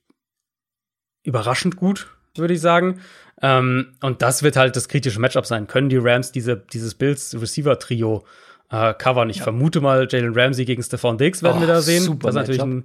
überraschend 1.22 1.76
gut, 1.76 2.08
würde 2.34 2.54
ich 2.54 2.60
sagen. 2.60 3.00
Ähm, 3.40 3.92
und 4.02 4.20
das 4.20 4.42
wird 4.42 4.56
halt 4.56 4.74
das 4.74 4.88
kritische 4.88 5.20
Matchup 5.20 5.46
sein. 5.46 5.68
Können 5.68 5.88
die 5.88 5.96
Rams 5.96 6.32
diese, 6.32 6.56
dieses 6.56 6.94
Bills 6.96 7.40
Receiver 7.40 7.78
Trio 7.78 8.24
äh, 8.70 8.94
covern? 8.94 9.30
Ich 9.30 9.36
ja. 9.36 9.44
vermute 9.44 9.80
mal, 9.80 10.08
Jalen 10.10 10.34
Ramsey 10.34 10.64
gegen 10.64 10.82
Stephon 10.82 11.18
Diggs 11.18 11.40
werden 11.42 11.58
oh, 11.58 11.60
wir 11.60 11.68
da 11.68 11.80
sehen. 11.80 12.02
Super 12.02 12.26
das 12.26 12.34
ist 12.34 12.40
natürlich 12.40 12.62
ein, 12.62 12.84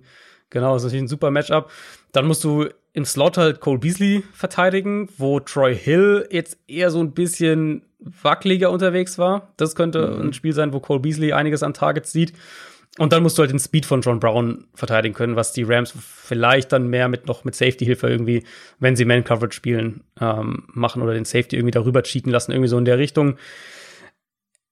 genau, 0.51 0.73
das 0.73 0.83
ist 0.83 0.86
natürlich 0.86 1.05
ein 1.05 1.09
super 1.09 1.31
Matchup. 1.31 1.71
Dann 2.11 2.27
musst 2.27 2.43
du 2.43 2.69
im 2.93 3.03
Slot 3.03 3.38
halt 3.38 3.61
Cole 3.61 3.79
Beasley 3.79 4.23
verteidigen, 4.31 5.09
wo 5.17 5.39
Troy 5.39 5.75
Hill 5.75 6.27
jetzt 6.29 6.59
eher 6.67 6.91
so 6.91 6.99
ein 6.99 7.13
bisschen 7.13 7.81
wackeliger 7.99 8.69
unterwegs 8.69 9.17
war. 9.17 9.53
Das 9.57 9.75
könnte 9.75 10.07
mhm. 10.07 10.27
ein 10.27 10.33
Spiel 10.33 10.53
sein, 10.53 10.71
wo 10.71 10.79
Cole 10.79 10.99
Beasley 10.99 11.33
einiges 11.33 11.63
an 11.63 11.73
Targets 11.73 12.11
sieht. 12.11 12.33
Und 12.98 13.12
dann 13.12 13.24
musst 13.24 13.38
du 13.38 13.41
halt 13.41 13.52
den 13.52 13.60
Speed 13.60 13.86
von 13.86 14.02
John 14.02 14.22
Brown 14.22 14.68
verteidigen 14.74 15.14
können, 15.14 15.36
was 15.36 15.52
die 15.52 15.64
Rams 15.64 15.93
vielleicht 16.00 16.72
dann 16.72 16.88
mehr 16.88 17.10
mit 17.10 17.28
noch 17.28 17.43
mit 17.43 17.54
Safety-Hilfe 17.54 18.08
irgendwie, 18.08 18.43
wenn 18.80 18.96
sie 18.96 19.04
Man-Coverage 19.04 19.56
spielen, 19.56 20.06
ähm, 20.22 20.68
machen 20.74 21.02
oder 21.02 21.14
den 21.14 21.26
Safety 21.26 21.58
irgendwie 21.58 21.72
darüber 21.72 22.04
cheaten 22.04 22.32
lassen, 22.32 22.52
irgendwie 22.52 22.70
so 22.70 22.78
in 22.78 22.86
der 22.86 22.98
Richtung. 22.98 23.38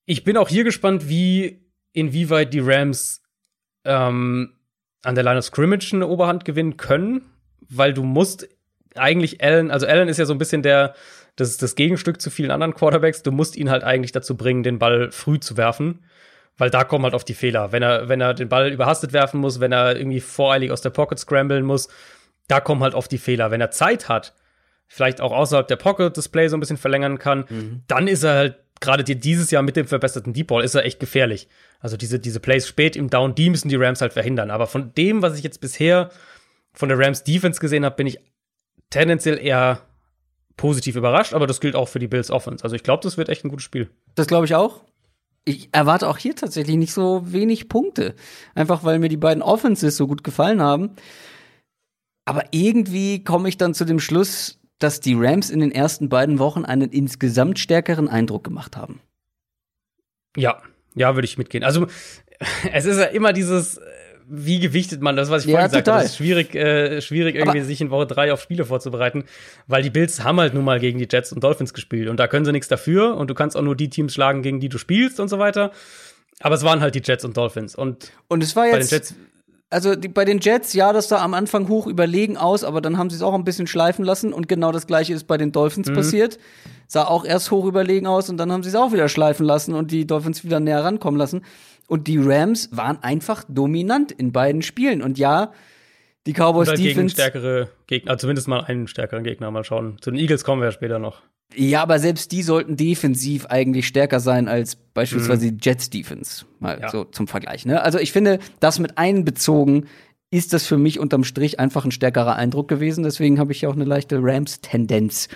Ich 0.05 0.23
bin 0.23 0.37
auch 0.37 0.47
hier 0.47 0.63
gespannt, 0.63 1.09
wie, 1.09 1.65
inwieweit 1.91 2.53
die 2.53 2.61
Rams 2.61 3.21
ähm, 3.83 4.53
an 5.03 5.15
der 5.15 5.23
Line 5.25 5.39
of 5.39 5.45
Scrimmage 5.45 5.93
eine 5.93 6.07
Oberhand 6.07 6.45
gewinnen 6.45 6.77
können 6.77 7.23
weil 7.69 7.93
du 7.93 8.03
musst 8.03 8.47
eigentlich 8.95 9.43
Allen, 9.43 9.71
also 9.71 9.87
Allen 9.87 10.07
ist 10.07 10.19
ja 10.19 10.25
so 10.25 10.33
ein 10.33 10.37
bisschen 10.37 10.61
der, 10.61 10.93
das, 11.35 11.57
das 11.57 11.75
Gegenstück 11.75 12.21
zu 12.21 12.29
vielen 12.29 12.51
anderen 12.51 12.75
Quarterbacks. 12.75 13.23
Du 13.23 13.31
musst 13.31 13.55
ihn 13.55 13.69
halt 13.69 13.83
eigentlich 13.83 14.11
dazu 14.11 14.37
bringen, 14.37 14.63
den 14.63 14.79
Ball 14.79 15.11
früh 15.11 15.39
zu 15.39 15.57
werfen, 15.57 16.05
weil 16.57 16.69
da 16.69 16.83
kommen 16.83 17.03
halt 17.03 17.13
auf 17.13 17.23
die 17.23 17.33
Fehler. 17.33 17.71
Wenn 17.71 17.83
er, 17.83 18.09
wenn 18.09 18.21
er 18.21 18.33
den 18.33 18.49
Ball 18.49 18.71
überhastet 18.71 19.13
werfen 19.13 19.39
muss, 19.39 19.59
wenn 19.59 19.71
er 19.71 19.97
irgendwie 19.97 20.21
voreilig 20.21 20.71
aus 20.71 20.81
der 20.81 20.91
Pocket 20.91 21.17
scramblen 21.17 21.65
muss, 21.65 21.87
da 22.47 22.59
kommen 22.59 22.83
halt 22.83 22.93
oft 22.93 23.11
die 23.11 23.17
Fehler. 23.17 23.51
Wenn 23.51 23.61
er 23.61 23.71
Zeit 23.71 24.09
hat, 24.09 24.33
vielleicht 24.87 25.21
auch 25.21 25.31
außerhalb 25.31 25.67
der 25.67 25.75
Pocket 25.77 26.15
das 26.15 26.29
Play 26.29 26.47
so 26.47 26.57
ein 26.57 26.59
bisschen 26.59 26.77
verlängern 26.77 27.17
kann, 27.17 27.45
mhm. 27.49 27.83
dann 27.87 28.07
ist 28.07 28.23
er 28.23 28.35
halt 28.35 28.59
gerade 28.79 29.03
dieses 29.03 29.49
Jahr 29.49 29.63
mit 29.63 29.75
dem 29.75 29.87
verbesserten 29.87 30.33
Deep 30.33 30.47
Ball 30.47 30.63
ist 30.63 30.75
er 30.75 30.85
echt 30.85 30.99
gefährlich. 30.99 31.47
Also 31.79 31.97
diese, 31.97 32.19
diese 32.19 32.39
Plays 32.39 32.67
spät 32.67 32.95
im 32.95 33.09
Down, 33.09 33.33
die 33.33 33.49
müssen 33.49 33.69
die 33.69 33.75
Rams 33.75 34.01
halt 34.01 34.13
verhindern. 34.13 34.51
Aber 34.51 34.67
von 34.67 34.93
dem, 34.93 35.21
was 35.21 35.37
ich 35.37 35.43
jetzt 35.43 35.61
bisher 35.61 36.09
von 36.73 36.89
der 36.89 36.99
Rams 36.99 37.23
Defense 37.23 37.59
gesehen 37.59 37.85
habe, 37.85 37.95
bin 37.95 38.07
ich 38.07 38.19
tendenziell 38.89 39.39
eher 39.39 39.79
positiv 40.57 40.95
überrascht, 40.95 41.33
aber 41.33 41.47
das 41.47 41.61
gilt 41.61 41.75
auch 41.75 41.87
für 41.87 41.99
die 41.99 42.07
Bills 42.07 42.29
Offense. 42.29 42.63
Also 42.63 42.75
ich 42.75 42.83
glaube, 42.83 43.01
das 43.03 43.17
wird 43.17 43.29
echt 43.29 43.43
ein 43.43 43.49
gutes 43.49 43.63
Spiel. 43.63 43.89
Das 44.15 44.27
glaube 44.27 44.45
ich 44.45 44.53
auch. 44.53 44.81
Ich 45.45 45.69
erwarte 45.71 46.07
auch 46.07 46.17
hier 46.17 46.35
tatsächlich 46.35 46.77
nicht 46.77 46.93
so 46.93 47.31
wenig 47.31 47.67
Punkte. 47.67 48.15
Einfach 48.55 48.83
weil 48.83 48.99
mir 48.99 49.09
die 49.09 49.17
beiden 49.17 49.43
Offenses 49.43 49.97
so 49.97 50.07
gut 50.07 50.23
gefallen 50.23 50.61
haben. 50.61 50.91
Aber 52.25 52.45
irgendwie 52.51 53.23
komme 53.23 53.49
ich 53.49 53.57
dann 53.57 53.73
zu 53.73 53.83
dem 53.85 53.99
Schluss, 53.99 54.59
dass 54.79 54.99
die 54.99 55.15
Rams 55.15 55.49
in 55.49 55.59
den 55.59 55.71
ersten 55.71 56.09
beiden 56.09 56.39
Wochen 56.39 56.65
einen 56.65 56.89
insgesamt 56.91 57.59
stärkeren 57.59 58.07
Eindruck 58.07 58.43
gemacht 58.43 58.77
haben. 58.77 59.01
Ja, 60.37 60.61
ja, 60.95 61.15
würde 61.15 61.25
ich 61.25 61.37
mitgehen. 61.37 61.63
Also 61.63 61.87
es 62.71 62.85
ist 62.85 62.97
ja 62.97 63.05
immer 63.05 63.33
dieses 63.33 63.79
wie 64.27 64.59
gewichtet 64.59 65.01
man 65.01 65.15
das, 65.15 65.29
was 65.29 65.45
ich 65.45 65.51
vorhin 65.51 65.69
gesagt 65.69 65.87
habe. 65.87 65.99
Es 65.99 66.11
ist 66.11 66.17
schwierig, 66.17 66.55
äh, 66.55 67.01
schwierig 67.01 67.35
irgendwie 67.35 67.59
Aber 67.59 67.65
sich 67.65 67.81
in 67.81 67.89
Woche 67.89 68.07
drei 68.07 68.33
auf 68.33 68.41
Spiele 68.41 68.65
vorzubereiten, 68.65 69.25
weil 69.67 69.83
die 69.83 69.89
Bills 69.89 70.23
haben 70.23 70.39
halt 70.39 70.53
nun 70.53 70.63
mal 70.63 70.79
gegen 70.79 70.99
die 70.99 71.07
Jets 71.09 71.31
und 71.31 71.43
Dolphins 71.43 71.73
gespielt 71.73 72.09
und 72.09 72.17
da 72.17 72.27
können 72.27 72.45
sie 72.45 72.51
nichts 72.51 72.67
dafür 72.67 73.15
und 73.15 73.29
du 73.29 73.33
kannst 73.33 73.57
auch 73.57 73.61
nur 73.61 73.75
die 73.75 73.89
Teams 73.89 74.13
schlagen, 74.13 74.41
gegen 74.41 74.59
die 74.59 74.69
du 74.69 74.77
spielst 74.77 75.19
und 75.19 75.29
so 75.29 75.39
weiter. 75.39 75.71
Aber 76.39 76.55
es 76.55 76.63
waren 76.63 76.81
halt 76.81 76.95
die 76.95 77.01
Jets 77.03 77.25
und 77.25 77.37
Dolphins 77.37 77.75
und 77.75 78.11
und 78.27 78.43
es 78.43 78.55
war 78.55 78.67
jetzt 78.67 79.15
also 79.73 79.95
die, 79.95 80.07
bei 80.07 80.23
den 80.23 80.39
Jets, 80.39 80.73
ja, 80.73 80.93
das 80.93 81.09
sah 81.09 81.23
am 81.23 81.33
Anfang 81.33 81.67
hoch 81.67 81.87
überlegen 81.87 82.37
aus, 82.37 82.63
aber 82.63 82.79
dann 82.79 82.97
haben 82.97 83.09
sie 83.09 83.15
es 83.15 83.21
auch 83.21 83.33
ein 83.33 83.43
bisschen 83.43 83.67
schleifen 83.67 84.05
lassen 84.05 84.31
und 84.31 84.47
genau 84.47 84.71
das 84.71 84.87
gleiche 84.87 85.13
ist 85.13 85.25
bei 85.25 85.37
den 85.37 85.51
Dolphins 85.51 85.89
mhm. 85.89 85.95
passiert. 85.95 86.39
Sah 86.87 87.05
auch 87.05 87.25
erst 87.25 87.49
hoch 87.51 87.65
überlegen 87.65 88.05
aus 88.07 88.29
und 88.29 88.37
dann 88.37 88.51
haben 88.51 88.63
sie 88.63 88.69
es 88.69 88.75
auch 88.75 88.93
wieder 88.93 89.09
schleifen 89.09 89.45
lassen 89.45 89.73
und 89.73 89.91
die 89.91 90.05
Dolphins 90.05 90.43
wieder 90.43 90.59
näher 90.59 90.83
rankommen 90.83 91.17
lassen. 91.17 91.41
Und 91.87 92.07
die 92.07 92.17
Rams 92.17 92.69
waren 92.71 93.01
einfach 93.01 93.43
dominant 93.47 94.11
in 94.11 94.31
beiden 94.31 94.61
Spielen. 94.61 95.01
Und 95.01 95.17
ja, 95.17 95.51
die 96.25 96.33
Cowboys 96.33 96.69
Oder 96.69 96.77
Defense. 96.77 96.93
Gegen 96.93 97.09
stärkere 97.09 97.69
Gegner, 97.87 98.17
zumindest 98.17 98.47
mal 98.47 98.61
einen 98.61 98.87
stärkeren 98.87 99.23
Gegner 99.23 99.51
mal 99.51 99.63
schauen. 99.63 99.97
Zu 100.01 100.11
den 100.11 100.19
Eagles 100.19 100.43
kommen 100.43 100.61
wir 100.61 100.67
ja 100.67 100.71
später 100.71 100.99
noch. 100.99 101.21
Ja, 101.55 101.81
aber 101.81 101.99
selbst 101.99 102.31
die 102.31 102.43
sollten 102.43 102.77
defensiv 102.77 103.45
eigentlich 103.47 103.87
stärker 103.87 104.19
sein 104.19 104.47
als 104.47 104.75
beispielsweise 104.75 105.45
mhm. 105.47 105.57
die 105.57 105.69
Jets 105.69 105.89
Defense. 105.89 106.45
Mal 106.59 106.79
ja. 106.81 106.89
so 106.89 107.03
zum 107.03 107.27
Vergleich. 107.27 107.65
Ne? 107.65 107.81
Also 107.81 107.99
ich 107.99 108.11
finde, 108.11 108.39
das 108.59 108.79
mit 108.79 108.97
einbezogen 108.97 109.87
ist 110.31 110.53
das 110.53 110.65
für 110.65 110.77
mich 110.77 110.99
unterm 110.99 111.23
Strich 111.23 111.59
einfach 111.59 111.85
ein 111.85 111.91
stärkerer 111.91 112.35
Eindruck 112.35 112.67
gewesen. 112.67 113.03
Deswegen 113.03 113.39
habe 113.39 113.51
ich 113.51 113.61
ja 113.61 113.69
auch 113.69 113.75
eine 113.75 113.85
leichte 113.85 114.17
Rams-Tendenz 114.19 115.27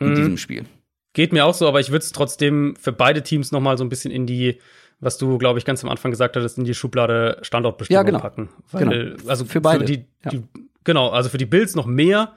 in 0.00 0.10
mhm. 0.10 0.14
diesem 0.16 0.36
Spiel. 0.38 0.64
Geht 1.12 1.32
mir 1.32 1.44
auch 1.44 1.54
so, 1.54 1.68
aber 1.68 1.80
ich 1.80 1.90
würde 1.90 2.04
es 2.04 2.12
trotzdem 2.12 2.74
für 2.78 2.92
beide 2.92 3.22
Teams 3.22 3.52
noch 3.52 3.60
mal 3.60 3.78
so 3.78 3.84
ein 3.84 3.88
bisschen 3.88 4.10
in 4.10 4.26
die 4.26 4.58
was 5.00 5.16
du, 5.16 5.38
glaube 5.38 5.58
ich, 5.58 5.64
ganz 5.64 5.82
am 5.82 5.90
Anfang 5.90 6.10
gesagt 6.10 6.36
hattest, 6.36 6.58
in 6.58 6.64
die 6.64 6.74
Schublade 6.74 7.38
Standortbestimmung 7.42 7.98
ja, 7.98 8.02
genau. 8.02 8.20
packen. 8.20 8.50
Weil, 8.70 8.84
genau. 8.86 9.28
Also 9.28 9.44
für 9.46 9.60
beide. 9.60 9.80
Für 9.80 9.84
die, 9.86 10.04
ja. 10.24 10.30
die, 10.30 10.42
genau, 10.84 11.08
also 11.08 11.30
für 11.30 11.38
die 11.38 11.46
Bills 11.46 11.74
noch 11.74 11.86
mehr 11.86 12.34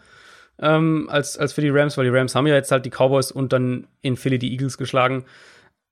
ähm, 0.64 1.08
als, 1.10 1.38
als 1.38 1.54
für 1.54 1.62
die 1.62 1.70
Rams, 1.70 1.98
weil 1.98 2.06
die 2.06 2.16
Rams 2.16 2.34
haben 2.34 2.48
ja 2.48 2.56
jetzt 2.56 2.72
halt 2.72 2.86
die 2.86 2.90
Cowboys 2.90 3.32
und 3.32 3.54
dann 3.54 3.88
in 4.02 4.16
Philly 4.16 4.40
die 4.40 4.52
Eagles 4.52 4.78
geschlagen. 4.78 5.26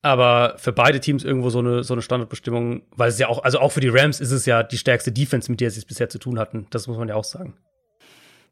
Aber 0.02 0.56
für 0.58 0.72
beide 0.72 1.00
Teams 1.00 1.24
irgendwo 1.24 1.52
so 1.52 1.60
eine, 1.60 1.84
so 1.84 1.94
eine 1.94 2.02
Standardbestimmung, 2.02 2.82
weil 2.96 3.10
es 3.10 3.20
ja 3.20 3.28
auch, 3.28 3.44
also 3.44 3.60
auch 3.60 3.72
für 3.72 3.82
die 3.82 3.90
Rams 3.90 4.20
ist 4.20 4.32
es 4.32 4.48
ja 4.48 4.64
die 4.64 4.78
stärkste 4.78 5.12
Defense, 5.12 5.52
mit 5.52 5.62
der 5.62 5.70
sie 5.70 5.80
es 5.80 5.86
bisher 5.86 6.10
zu 6.10 6.18
tun 6.18 6.40
hatten. 6.40 6.66
Das 6.72 6.88
muss 6.88 6.98
man 6.98 7.08
ja 7.08 7.16
auch 7.16 7.24
sagen. 7.24 7.54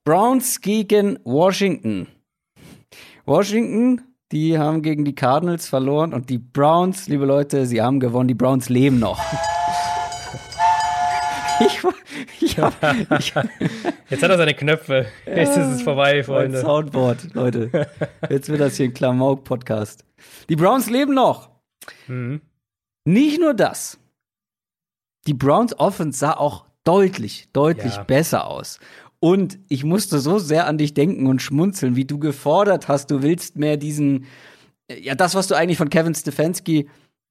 Browns 0.04 0.62
gegen 0.62 1.18
Washington. 1.24 2.08
Washington, 3.26 4.02
die 4.32 4.60
haben 4.60 4.84
gegen 4.84 5.06
die 5.06 5.16
Cardinals 5.16 5.68
verloren 5.68 6.14
und 6.14 6.30
die 6.30 6.38
Browns, 6.38 7.08
liebe 7.08 7.26
Leute, 7.26 7.66
sie 7.66 7.82
haben 7.82 8.00
gewonnen. 8.00 8.28
Die 8.28 8.36
Browns 8.36 8.70
leben 8.70 9.00
noch. 9.00 9.20
ich, 11.60 11.80
ich 12.42 12.60
hab, 12.60 12.74
ich, 13.20 13.34
Jetzt 14.10 14.24
hat 14.24 14.32
er 14.32 14.38
seine 14.38 14.54
Knöpfe. 14.54 15.08
Jetzt 15.26 15.58
ist 15.58 15.68
es 15.68 15.82
vorbei, 15.82 16.24
Freunde. 16.24 16.62
Soundboard, 16.62 17.34
Leute. 17.34 17.88
Jetzt 18.30 18.50
wird 18.50 18.60
das 18.62 18.78
hier 18.78 18.88
ein 18.88 18.94
Klamauk-Podcast. 18.94 20.06
Die 20.50 20.56
Browns 20.56 20.90
leben 20.90 21.14
noch. 21.14 21.50
Mhm. 22.08 22.42
Nicht 23.06 23.40
nur 23.40 23.54
das. 23.54 24.00
Die 25.28 25.34
Browns 25.34 25.78
Offense 25.80 26.20
sah 26.20 26.34
auch 26.34 26.66
deutlich, 26.84 27.50
deutlich 27.54 27.96
ja. 27.96 28.04
besser 28.04 28.48
aus. 28.48 28.80
Und 29.20 29.60
ich 29.68 29.84
musste 29.84 30.20
so 30.20 30.40
sehr 30.40 30.66
an 30.66 30.78
dich 30.78 30.94
denken 30.94 31.28
und 31.28 31.42
schmunzeln, 31.42 31.96
wie 31.96 32.06
du 32.06 32.20
gefordert 32.20 32.88
hast, 32.88 33.12
du 33.12 33.22
willst 33.22 33.58
mehr 33.58 33.78
diesen, 33.78 34.26
ja, 34.90 35.14
das, 35.14 35.36
was 35.36 35.48
du 35.48 35.56
eigentlich 35.56 35.78
von 35.78 35.90
Kevin 35.90 36.16
Stefanski 36.16 36.90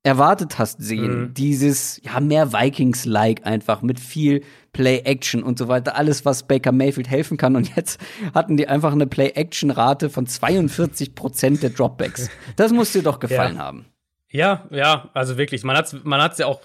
erwartet 0.08 0.58
hast 0.58 0.82
sehen. 0.82 1.20
Mhm. 1.20 1.34
Dieses, 1.34 2.00
ja, 2.02 2.18
mehr 2.20 2.52
Vikings-like 2.52 3.46
einfach 3.46 3.82
mit 3.82 4.00
viel 4.00 4.42
Play-Action 4.72 5.42
und 5.42 5.58
so 5.58 5.68
weiter. 5.68 5.96
Alles, 5.96 6.24
was 6.24 6.46
Baker 6.46 6.72
Mayfield 6.72 7.08
helfen 7.08 7.36
kann. 7.36 7.56
Und 7.56 7.74
jetzt 7.76 8.00
hatten 8.34 8.56
die 8.56 8.68
einfach 8.68 8.92
eine 8.92 9.06
Play-Action-Rate 9.06 10.10
von 10.10 10.26
42 10.26 11.14
Prozent 11.14 11.62
der 11.62 11.70
Dropbacks. 11.70 12.30
Das 12.56 12.72
muss 12.72 12.92
dir 12.92 13.02
doch 13.02 13.20
gefallen 13.20 13.56
ja. 13.56 13.62
haben. 13.62 13.86
Ja, 14.30 14.66
ja, 14.70 15.10
also 15.14 15.38
wirklich. 15.38 15.64
Man 15.64 15.76
hat's, 15.76 15.96
man 16.04 16.20
hat's 16.20 16.38
ja 16.38 16.46
auch, 16.46 16.60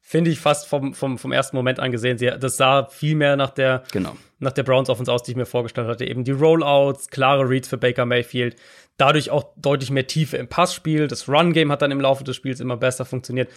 finde 0.00 0.30
ich, 0.30 0.40
fast 0.40 0.66
vom, 0.66 0.94
vom, 0.94 1.18
vom 1.18 1.32
ersten 1.32 1.56
Moment 1.56 1.80
angesehen. 1.80 2.18
das 2.40 2.56
sah 2.56 2.86
viel 2.86 3.14
mehr 3.14 3.36
nach 3.36 3.50
der, 3.50 3.84
genau. 3.92 4.16
nach 4.38 4.52
der 4.52 4.62
Browns 4.62 4.88
Offense 4.88 5.12
aus, 5.12 5.22
die 5.22 5.32
ich 5.32 5.36
mir 5.36 5.46
vorgestellt 5.46 5.88
hatte. 5.88 6.04
Eben 6.06 6.24
die 6.24 6.32
Rollouts, 6.32 7.08
klare 7.08 7.48
Reads 7.48 7.68
für 7.68 7.78
Baker 7.78 8.06
Mayfield 8.06 8.56
dadurch 8.96 9.30
auch 9.30 9.52
deutlich 9.56 9.90
mehr 9.90 10.06
Tiefe 10.06 10.36
im 10.36 10.48
Passspiel. 10.48 11.08
Das 11.08 11.28
Run-Game 11.28 11.70
hat 11.70 11.82
dann 11.82 11.90
im 11.90 12.00
Laufe 12.00 12.24
des 12.24 12.36
Spiels 12.36 12.60
immer 12.60 12.76
besser 12.76 13.04
funktioniert. 13.04 13.50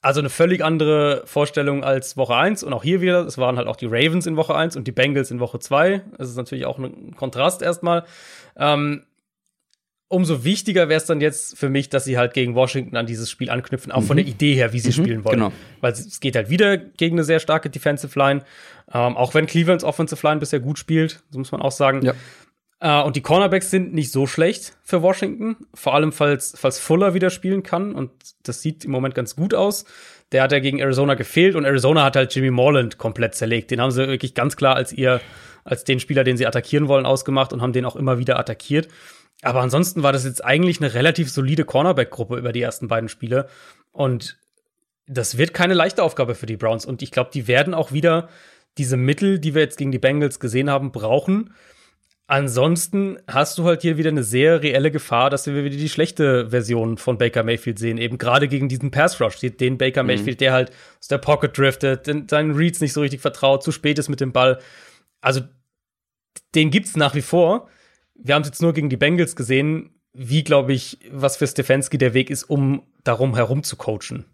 Also 0.00 0.20
eine 0.20 0.28
völlig 0.28 0.62
andere 0.62 1.22
Vorstellung 1.24 1.82
als 1.82 2.16
Woche 2.16 2.36
1 2.36 2.62
und 2.62 2.74
auch 2.74 2.82
hier 2.82 3.00
wieder, 3.00 3.24
es 3.24 3.38
waren 3.38 3.56
halt 3.56 3.66
auch 3.66 3.76
die 3.76 3.86
Ravens 3.86 4.26
in 4.26 4.36
Woche 4.36 4.54
1 4.54 4.76
und 4.76 4.86
die 4.86 4.92
Bengals 4.92 5.30
in 5.30 5.40
Woche 5.40 5.58
2. 5.58 6.02
Das 6.18 6.28
ist 6.28 6.36
natürlich 6.36 6.66
auch 6.66 6.78
ein 6.78 7.16
Kontrast 7.16 7.62
erstmal. 7.62 8.04
Ähm, 8.56 9.04
umso 10.08 10.44
wichtiger 10.44 10.88
wäre 10.88 10.98
es 10.98 11.06
dann 11.06 11.20
jetzt 11.20 11.58
für 11.58 11.70
mich, 11.70 11.88
dass 11.88 12.04
sie 12.04 12.18
halt 12.18 12.34
gegen 12.34 12.54
Washington 12.54 12.96
an 12.96 13.06
dieses 13.06 13.30
Spiel 13.30 13.48
anknüpfen, 13.50 13.92
auch 13.92 14.02
mhm. 14.02 14.06
von 14.06 14.16
der 14.18 14.26
Idee 14.26 14.54
her, 14.54 14.72
wie 14.72 14.80
sie 14.80 14.88
mhm, 14.88 15.04
spielen 15.04 15.24
wollen. 15.24 15.38
Genau. 15.38 15.52
Weil 15.80 15.92
es 15.92 16.20
geht 16.20 16.36
halt 16.36 16.50
wieder 16.50 16.76
gegen 16.76 17.16
eine 17.16 17.24
sehr 17.24 17.40
starke 17.40 17.70
Defensive 17.70 18.16
Line. 18.18 18.42
Ähm, 18.92 19.16
auch 19.16 19.32
wenn 19.32 19.46
Clevelands 19.46 19.84
Offensive 19.84 20.24
Line 20.26 20.38
bisher 20.38 20.60
gut 20.60 20.78
spielt, 20.78 21.22
so 21.30 21.38
muss 21.38 21.50
man 21.50 21.62
auch 21.62 21.72
sagen. 21.72 22.02
Ja. 22.02 22.12
Äh, 22.80 23.02
und 23.02 23.16
die 23.16 23.22
Cornerbacks 23.22 23.70
sind 23.70 23.94
nicht 23.94 24.12
so 24.12 24.26
schlecht 24.26 24.76
für 24.82 25.02
Washington. 25.02 25.56
Vor 25.74 25.94
allem, 25.94 26.12
falls, 26.12 26.54
falls 26.56 26.78
Fuller 26.78 27.14
wieder 27.14 27.30
spielen 27.30 27.62
kann. 27.62 27.94
Und 27.94 28.10
das 28.42 28.62
sieht 28.62 28.84
im 28.84 28.90
Moment 28.90 29.14
ganz 29.14 29.36
gut 29.36 29.54
aus. 29.54 29.84
Der 30.32 30.42
hat 30.42 30.52
ja 30.52 30.58
gegen 30.58 30.78
Arizona 30.78 31.14
gefehlt 31.14 31.54
und 31.54 31.64
Arizona 31.64 32.04
hat 32.04 32.16
halt 32.16 32.34
Jimmy 32.34 32.50
Morland 32.50 32.98
komplett 32.98 33.34
zerlegt. 33.34 33.70
Den 33.70 33.80
haben 33.80 33.90
sie 33.90 34.08
wirklich 34.08 34.34
ganz 34.34 34.56
klar 34.56 34.76
als 34.76 34.92
ihr, 34.92 35.20
als 35.64 35.84
den 35.84 36.00
Spieler, 36.00 36.24
den 36.24 36.36
sie 36.36 36.46
attackieren 36.46 36.88
wollen, 36.88 37.06
ausgemacht 37.06 37.52
und 37.52 37.62
haben 37.62 37.72
den 37.72 37.84
auch 37.84 37.96
immer 37.96 38.18
wieder 38.18 38.38
attackiert. 38.38 38.88
Aber 39.42 39.60
ansonsten 39.60 40.02
war 40.02 40.12
das 40.12 40.24
jetzt 40.24 40.44
eigentlich 40.44 40.80
eine 40.80 40.94
relativ 40.94 41.30
solide 41.30 41.64
Cornerback-Gruppe 41.64 42.36
über 42.36 42.52
die 42.52 42.62
ersten 42.62 42.88
beiden 42.88 43.08
Spiele. 43.08 43.48
Und 43.92 44.38
das 45.06 45.36
wird 45.36 45.52
keine 45.52 45.74
leichte 45.74 46.02
Aufgabe 46.02 46.34
für 46.34 46.46
die 46.46 46.56
Browns. 46.56 46.86
Und 46.86 47.02
ich 47.02 47.10
glaube, 47.10 47.30
die 47.32 47.46
werden 47.46 47.74
auch 47.74 47.92
wieder 47.92 48.28
diese 48.78 48.96
Mittel, 48.96 49.38
die 49.38 49.54
wir 49.54 49.62
jetzt 49.62 49.76
gegen 49.76 49.92
die 49.92 49.98
Bengals 49.98 50.40
gesehen 50.40 50.70
haben, 50.70 50.92
brauchen, 50.92 51.54
Ansonsten 52.26 53.18
hast 53.28 53.58
du 53.58 53.64
halt 53.64 53.82
hier 53.82 53.98
wieder 53.98 54.08
eine 54.08 54.22
sehr 54.22 54.62
reelle 54.62 54.90
Gefahr, 54.90 55.28
dass 55.28 55.46
wir 55.46 55.62
wieder 55.62 55.76
die 55.76 55.90
schlechte 55.90 56.48
Version 56.48 56.96
von 56.96 57.18
Baker 57.18 57.42
Mayfield 57.42 57.78
sehen. 57.78 57.98
Eben 57.98 58.16
gerade 58.16 58.48
gegen 58.48 58.68
diesen 58.70 58.90
Pass 58.90 59.20
Rush, 59.20 59.38
den 59.40 59.76
Baker 59.76 60.02
mhm. 60.02 60.06
Mayfield, 60.06 60.40
der 60.40 60.52
halt 60.52 60.72
aus 60.98 61.08
der 61.08 61.18
Pocket 61.18 61.56
driftet, 61.56 62.06
den, 62.06 62.26
seinen 62.26 62.54
Reads 62.54 62.80
nicht 62.80 62.94
so 62.94 63.02
richtig 63.02 63.20
vertraut, 63.20 63.62
zu 63.62 63.72
spät 63.72 63.98
ist 63.98 64.08
mit 64.08 64.20
dem 64.20 64.32
Ball. 64.32 64.58
Also, 65.20 65.42
den 66.54 66.70
gibt's 66.70 66.96
nach 66.96 67.14
wie 67.14 67.22
vor. 67.22 67.68
Wir 68.14 68.34
haben 68.34 68.42
es 68.42 68.48
jetzt 68.48 68.62
nur 68.62 68.72
gegen 68.72 68.88
die 68.88 68.96
Bengals 68.96 69.36
gesehen, 69.36 69.90
wie, 70.14 70.44
glaube 70.44 70.72
ich, 70.72 70.98
was 71.10 71.36
für 71.36 71.46
Stefanski 71.46 71.98
der 71.98 72.14
Weg 72.14 72.30
ist, 72.30 72.44
um 72.44 72.84
darum 73.02 73.34
herum 73.34 73.64
zu 73.64 73.76
coachen. 73.76 74.24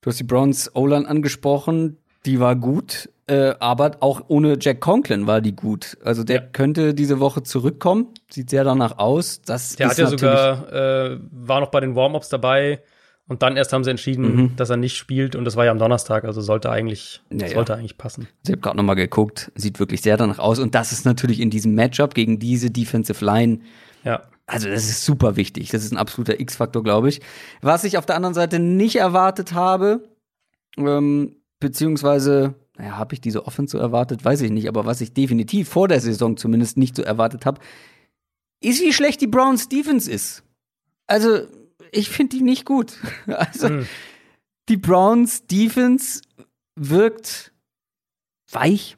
Du 0.00 0.10
hast 0.10 0.18
die 0.18 0.24
Browns 0.24 0.74
O-Line 0.74 1.06
angesprochen 1.06 1.98
die 2.26 2.40
war 2.40 2.56
gut, 2.56 3.08
äh, 3.28 3.54
aber 3.58 3.96
auch 4.00 4.22
ohne 4.28 4.56
Jack 4.60 4.80
Conklin 4.80 5.26
war 5.26 5.40
die 5.40 5.54
gut. 5.54 5.98
Also 6.04 6.24
der 6.24 6.36
ja. 6.36 6.42
könnte 6.42 6.94
diese 6.94 7.18
Woche 7.20 7.42
zurückkommen, 7.42 8.08
sieht 8.30 8.50
sehr 8.50 8.64
danach 8.64 8.98
aus. 8.98 9.42
Das 9.42 9.76
der 9.76 9.88
hat 9.88 9.98
ja 9.98 10.06
sogar, 10.06 10.72
äh, 10.72 11.18
war 11.30 11.60
noch 11.60 11.70
bei 11.70 11.80
den 11.80 11.96
Warm-Ups 11.96 12.28
dabei 12.28 12.82
und 13.26 13.42
dann 13.42 13.56
erst 13.56 13.72
haben 13.72 13.82
sie 13.82 13.90
entschieden, 13.90 14.36
mhm. 14.36 14.56
dass 14.56 14.70
er 14.70 14.76
nicht 14.76 14.96
spielt 14.96 15.34
und 15.34 15.44
das 15.44 15.56
war 15.56 15.64
ja 15.64 15.72
am 15.72 15.78
Donnerstag, 15.78 16.24
also 16.24 16.40
sollte 16.40 16.70
eigentlich, 16.70 17.22
ja, 17.30 17.48
sollte 17.48 17.74
eigentlich 17.74 17.98
passen. 17.98 18.28
Ich 18.44 18.50
habe 18.50 18.60
gerade 18.60 18.76
nochmal 18.76 18.94
geguckt, 18.94 19.50
sieht 19.56 19.80
wirklich 19.80 20.02
sehr 20.02 20.16
danach 20.16 20.38
aus 20.38 20.60
und 20.60 20.74
das 20.76 20.92
ist 20.92 21.04
natürlich 21.04 21.40
in 21.40 21.50
diesem 21.50 21.74
Matchup 21.74 22.14
gegen 22.14 22.38
diese 22.38 22.70
Defensive 22.70 23.24
Line. 23.24 23.60
Ja. 24.04 24.22
Also 24.46 24.68
das 24.68 24.84
ist 24.84 25.04
super 25.04 25.34
wichtig. 25.34 25.70
Das 25.70 25.84
ist 25.84 25.90
ein 25.90 25.98
absoluter 25.98 26.38
X-Faktor, 26.38 26.84
glaube 26.84 27.08
ich. 27.08 27.20
Was 27.62 27.82
ich 27.82 27.98
auf 27.98 28.06
der 28.06 28.14
anderen 28.14 28.34
Seite 28.34 28.60
nicht 28.60 28.94
erwartet 28.94 29.54
habe, 29.54 30.08
ähm, 30.76 31.34
beziehungsweise, 31.58 32.54
naja, 32.78 32.96
habe 32.96 33.14
ich 33.14 33.20
diese 33.20 33.46
Offense 33.46 33.72
so 33.72 33.78
erwartet, 33.78 34.24
weiß 34.24 34.42
ich 34.42 34.50
nicht, 34.50 34.68
aber 34.68 34.84
was 34.84 35.00
ich 35.00 35.12
definitiv 35.12 35.68
vor 35.68 35.88
der 35.88 36.00
Saison 36.00 36.36
zumindest 36.36 36.76
nicht 36.76 36.96
so 36.96 37.02
erwartet 37.02 37.46
habe, 37.46 37.60
ist, 38.60 38.82
wie 38.82 38.92
schlecht 38.92 39.20
die 39.20 39.26
Browns 39.26 39.68
Defense 39.68 40.10
ist. 40.10 40.42
Also, 41.06 41.46
ich 41.92 42.10
finde 42.10 42.36
die 42.36 42.42
nicht 42.42 42.64
gut. 42.64 42.98
Also, 43.26 43.68
mhm. 43.68 43.86
die 44.68 44.76
Browns 44.76 45.46
Defense 45.46 46.22
wirkt 46.74 47.52
weich. 48.50 48.96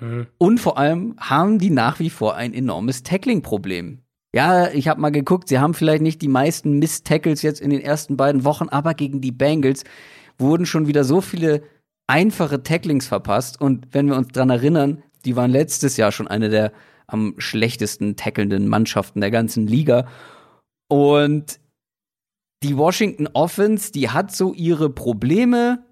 Mhm. 0.00 0.26
Und 0.38 0.58
vor 0.58 0.78
allem 0.78 1.16
haben 1.18 1.58
die 1.58 1.70
nach 1.70 1.98
wie 1.98 2.10
vor 2.10 2.34
ein 2.34 2.52
enormes 2.52 3.02
Tackling-Problem. 3.02 4.00
Ja, 4.34 4.68
ich 4.72 4.88
habe 4.88 5.00
mal 5.00 5.12
geguckt, 5.12 5.48
sie 5.48 5.60
haben 5.60 5.74
vielleicht 5.74 6.02
nicht 6.02 6.20
die 6.20 6.28
meisten 6.28 6.78
Miss-Tackles 6.80 7.42
jetzt 7.42 7.60
in 7.60 7.70
den 7.70 7.80
ersten 7.80 8.16
beiden 8.16 8.44
Wochen, 8.44 8.68
aber 8.68 8.94
gegen 8.94 9.20
die 9.20 9.30
Bengals 9.30 9.84
wurden 10.38 10.66
schon 10.66 10.88
wieder 10.88 11.04
so 11.04 11.20
viele 11.20 11.62
einfache 12.06 12.62
Tacklings 12.62 13.06
verpasst. 13.06 13.60
Und 13.60 13.88
wenn 13.92 14.08
wir 14.08 14.16
uns 14.16 14.28
dran 14.28 14.50
erinnern, 14.50 15.02
die 15.24 15.36
waren 15.36 15.50
letztes 15.50 15.96
Jahr 15.96 16.12
schon 16.12 16.28
eine 16.28 16.48
der 16.48 16.72
am 17.06 17.34
schlechtesten 17.38 18.16
tackelnden 18.16 18.68
Mannschaften 18.68 19.20
der 19.20 19.30
ganzen 19.30 19.66
Liga. 19.66 20.08
Und 20.88 21.60
die 22.62 22.76
Washington 22.76 23.28
Offense, 23.34 23.92
die 23.92 24.08
hat 24.08 24.34
so 24.34 24.54
ihre 24.54 24.88
Probleme. 24.90 25.84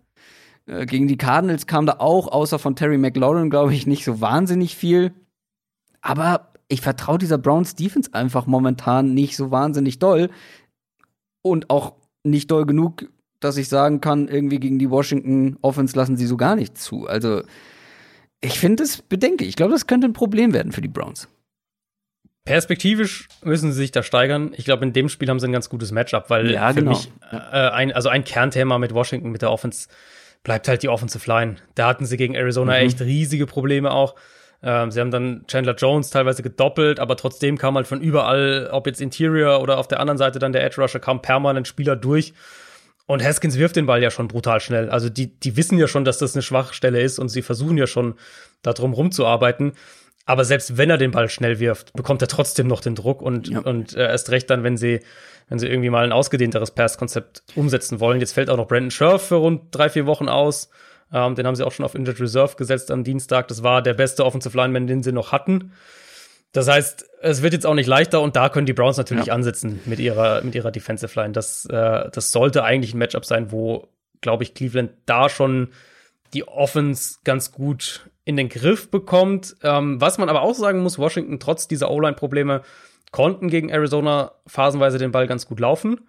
Äh, 0.66 0.86
gegen 0.86 1.08
die 1.08 1.18
Cardinals 1.18 1.66
kam 1.66 1.86
da 1.86 1.96
auch, 1.98 2.28
außer 2.28 2.58
von 2.58 2.76
Terry 2.76 2.98
McLaurin, 2.98 3.50
glaube 3.50 3.74
ich, 3.74 3.86
nicht 3.86 4.04
so 4.04 4.20
wahnsinnig 4.20 4.74
viel. 4.74 5.12
Aber 6.00 6.52
ich 6.68 6.80
vertraue 6.80 7.18
dieser 7.18 7.38
Browns 7.38 7.74
Defense 7.74 8.14
einfach 8.14 8.46
momentan 8.46 9.12
nicht 9.12 9.36
so 9.36 9.50
wahnsinnig 9.50 9.98
doll. 9.98 10.30
Und 11.42 11.70
auch 11.70 11.96
nicht 12.24 12.50
doll 12.50 12.64
genug, 12.66 13.10
dass 13.44 13.56
ich 13.56 13.68
sagen 13.68 14.00
kann, 14.00 14.28
irgendwie 14.28 14.58
gegen 14.58 14.78
die 14.78 14.90
Washington 14.90 15.56
Offense 15.62 15.96
lassen 15.96 16.16
sie 16.16 16.26
so 16.26 16.36
gar 16.36 16.56
nicht 16.56 16.78
zu. 16.78 17.06
Also 17.06 17.42
ich 18.40 18.58
finde 18.58 18.82
es 18.82 19.02
bedenklich. 19.02 19.50
Ich 19.50 19.56
glaube, 19.56 19.72
das 19.72 19.86
könnte 19.86 20.08
ein 20.08 20.12
Problem 20.12 20.52
werden 20.52 20.72
für 20.72 20.82
die 20.82 20.88
Browns. 20.88 21.28
Perspektivisch 22.44 23.28
müssen 23.44 23.70
sie 23.70 23.78
sich 23.78 23.92
da 23.92 24.02
steigern. 24.02 24.52
Ich 24.56 24.64
glaube, 24.64 24.84
in 24.84 24.92
dem 24.92 25.08
Spiel 25.08 25.28
haben 25.28 25.38
sie 25.38 25.46
ein 25.46 25.52
ganz 25.52 25.68
gutes 25.68 25.92
Matchup, 25.92 26.28
weil 26.28 26.50
ja, 26.50 26.68
für 26.68 26.80
genau. 26.80 26.90
mich 26.90 27.12
äh, 27.30 27.36
ein, 27.36 27.92
also 27.92 28.08
ein 28.08 28.24
Kernthema 28.24 28.78
mit 28.78 28.92
Washington, 28.92 29.30
mit 29.30 29.42
der 29.42 29.52
Offense, 29.52 29.88
bleibt 30.42 30.66
halt 30.66 30.82
die 30.82 30.88
Offensive 30.88 31.30
Line. 31.30 31.56
Da 31.76 31.86
hatten 31.86 32.04
sie 32.04 32.16
gegen 32.16 32.34
Arizona 32.34 32.72
mhm. 32.72 32.86
echt 32.86 33.00
riesige 33.00 33.46
Probleme 33.46 33.92
auch. 33.92 34.16
Ähm, 34.60 34.90
sie 34.90 35.00
haben 35.00 35.12
dann 35.12 35.44
Chandler 35.46 35.74
Jones 35.74 36.10
teilweise 36.10 36.42
gedoppelt, 36.42 36.98
aber 36.98 37.16
trotzdem 37.16 37.58
kam 37.58 37.76
halt 37.76 37.86
von 37.86 38.00
überall, 38.00 38.68
ob 38.72 38.88
jetzt 38.88 39.00
Interior 39.00 39.60
oder 39.60 39.78
auf 39.78 39.86
der 39.86 40.00
anderen 40.00 40.18
Seite 40.18 40.40
dann 40.40 40.52
der 40.52 40.64
Edge 40.64 40.80
Rusher, 40.80 41.00
kam 41.00 41.22
permanent 41.22 41.68
Spieler 41.68 41.94
durch. 41.94 42.32
Und 43.06 43.22
Haskins 43.22 43.58
wirft 43.58 43.76
den 43.76 43.86
Ball 43.86 44.02
ja 44.02 44.10
schon 44.10 44.28
brutal 44.28 44.60
schnell. 44.60 44.88
Also 44.88 45.08
die, 45.08 45.38
die 45.38 45.56
wissen 45.56 45.78
ja 45.78 45.88
schon, 45.88 46.04
dass 46.04 46.18
das 46.18 46.34
eine 46.34 46.42
Schwachstelle 46.42 47.00
ist 47.00 47.18
und 47.18 47.28
sie 47.28 47.42
versuchen 47.42 47.76
ja 47.76 47.86
schon, 47.86 48.14
da 48.62 48.72
drum 48.72 48.92
rumzuarbeiten. 48.92 49.72
Aber 50.24 50.44
selbst 50.44 50.76
wenn 50.76 50.88
er 50.88 50.98
den 50.98 51.10
Ball 51.10 51.28
schnell 51.28 51.58
wirft, 51.58 51.92
bekommt 51.94 52.22
er 52.22 52.28
trotzdem 52.28 52.68
noch 52.68 52.80
den 52.80 52.94
Druck 52.94 53.20
und, 53.20 53.48
ja. 53.48 53.58
und 53.58 53.96
äh, 53.96 54.06
erst 54.06 54.30
recht 54.30 54.48
dann, 54.50 54.62
wenn 54.62 54.76
sie, 54.76 55.00
wenn 55.48 55.58
sie 55.58 55.66
irgendwie 55.66 55.90
mal 55.90 56.04
ein 56.04 56.12
ausgedehnteres 56.12 56.70
Pass-Konzept 56.70 57.42
umsetzen 57.56 57.98
wollen. 57.98 58.20
Jetzt 58.20 58.32
fällt 58.32 58.48
auch 58.48 58.56
noch 58.56 58.68
Brandon 58.68 58.92
Scherf 58.92 59.26
für 59.26 59.36
rund 59.36 59.62
drei, 59.72 59.88
vier 59.88 60.06
Wochen 60.06 60.28
aus. 60.28 60.70
Ähm, 61.12 61.34
den 61.34 61.46
haben 61.46 61.56
sie 61.56 61.66
auch 61.66 61.72
schon 61.72 61.84
auf 61.84 61.96
Injured 61.96 62.20
Reserve 62.20 62.54
gesetzt 62.56 62.92
am 62.92 63.02
Dienstag. 63.02 63.48
Das 63.48 63.64
war 63.64 63.82
der 63.82 63.94
beste 63.94 64.24
Offensive 64.24 64.56
Lineman, 64.56 64.86
den 64.86 65.02
sie 65.02 65.12
noch 65.12 65.32
hatten. 65.32 65.72
Das 66.52 66.68
heißt, 66.68 67.08
es 67.22 67.42
wird 67.42 67.54
jetzt 67.54 67.66
auch 67.66 67.74
nicht 67.74 67.86
leichter 67.86 68.20
und 68.20 68.36
da 68.36 68.50
können 68.50 68.66
die 68.66 68.74
Browns 68.74 68.98
natürlich 68.98 69.26
ja. 69.26 69.34
ansetzen 69.34 69.80
mit 69.86 69.98
ihrer, 69.98 70.42
mit 70.42 70.54
ihrer 70.54 70.70
Defensive 70.70 71.18
Line. 71.18 71.32
Das, 71.32 71.64
äh, 71.66 72.10
das 72.10 72.30
sollte 72.30 72.62
eigentlich 72.62 72.94
ein 72.94 72.98
Matchup 72.98 73.24
sein, 73.24 73.50
wo, 73.50 73.88
glaube 74.20 74.42
ich, 74.44 74.52
Cleveland 74.52 74.92
da 75.06 75.28
schon 75.28 75.68
die 76.34 76.46
Offense 76.46 77.16
ganz 77.24 77.52
gut 77.52 78.08
in 78.24 78.36
den 78.36 78.48
Griff 78.48 78.90
bekommt. 78.90 79.56
Ähm, 79.62 80.00
was 80.00 80.18
man 80.18 80.28
aber 80.28 80.42
auch 80.42 80.54
sagen 80.54 80.82
muss, 80.82 80.98
Washington 80.98 81.40
trotz 81.40 81.68
dieser 81.68 81.90
O-Line-Probleme 81.90 82.62
konnten 83.12 83.48
gegen 83.48 83.70
Arizona 83.70 84.32
phasenweise 84.46 84.98
den 84.98 85.12
Ball 85.12 85.26
ganz 85.26 85.46
gut 85.46 85.60
laufen. 85.60 86.00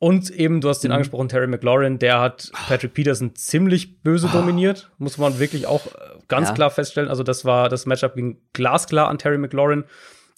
Und 0.00 0.30
eben, 0.30 0.60
du 0.60 0.68
hast 0.68 0.80
den 0.80 0.90
mhm. 0.90 0.96
angesprochen, 0.96 1.28
Terry 1.28 1.48
McLaurin, 1.48 1.98
der 1.98 2.20
hat 2.20 2.50
Patrick 2.68 2.94
Peterson 2.94 3.34
ziemlich 3.34 4.00
böse 4.02 4.28
oh. 4.30 4.36
dominiert. 4.36 4.90
Muss 4.98 5.18
man 5.18 5.40
wirklich 5.40 5.66
auch 5.66 5.86
äh, 5.86 5.90
ganz 6.28 6.48
ja. 6.48 6.54
klar 6.54 6.70
feststellen. 6.70 7.08
Also, 7.08 7.22
das 7.22 7.44
war 7.44 7.68
das 7.68 7.86
Matchup 7.86 8.14
ging 8.14 8.38
glasklar 8.52 9.08
an 9.08 9.18
Terry 9.18 9.38
McLaurin. 9.38 9.84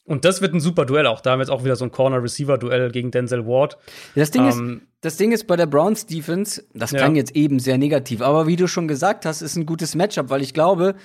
Und 0.05 0.25
das 0.25 0.41
wird 0.41 0.55
ein 0.55 0.61
super 0.61 0.87
Duell 0.87 1.07
auch. 1.07 1.21
Da 1.21 1.31
haben 1.31 1.39
wir 1.39 1.45
jetzt 1.45 1.51
auch 1.51 1.63
wieder 1.63 1.77
so 1.77 1.85
ein 1.85 1.93
Corner-Receiver-Duell 1.93 2.91
gegen 2.91 3.11
Denzel 3.11 3.47
Ward. 3.47 3.77
Das 4.15 4.31
Ding, 4.31 4.43
ähm, 4.43 4.49
ist, 4.49 4.83
das 5.03 5.17
Ding 5.19 5.31
ist 5.31 5.47
bei 5.47 5.57
der 5.57 5.67
Browns 5.67 6.07
Defense, 6.07 6.65
das 6.75 6.91
klang 6.91 7.15
ja. 7.15 7.21
jetzt 7.21 7.37
eben 7.37 7.61
sehr 7.61 7.79
negativ, 7.79 8.21
aber 8.21 8.47
wie 8.47 8.57
du 8.57 8.67
schon 8.67 8.89
gesagt 8.89 9.25
hast, 9.25 9.41
ist 9.41 9.57
ein 9.57 9.67
gutes 9.67 9.95
Matchup, 9.95 10.31
weil 10.31 10.43
ich 10.43 10.53
glaube, 10.53 10.97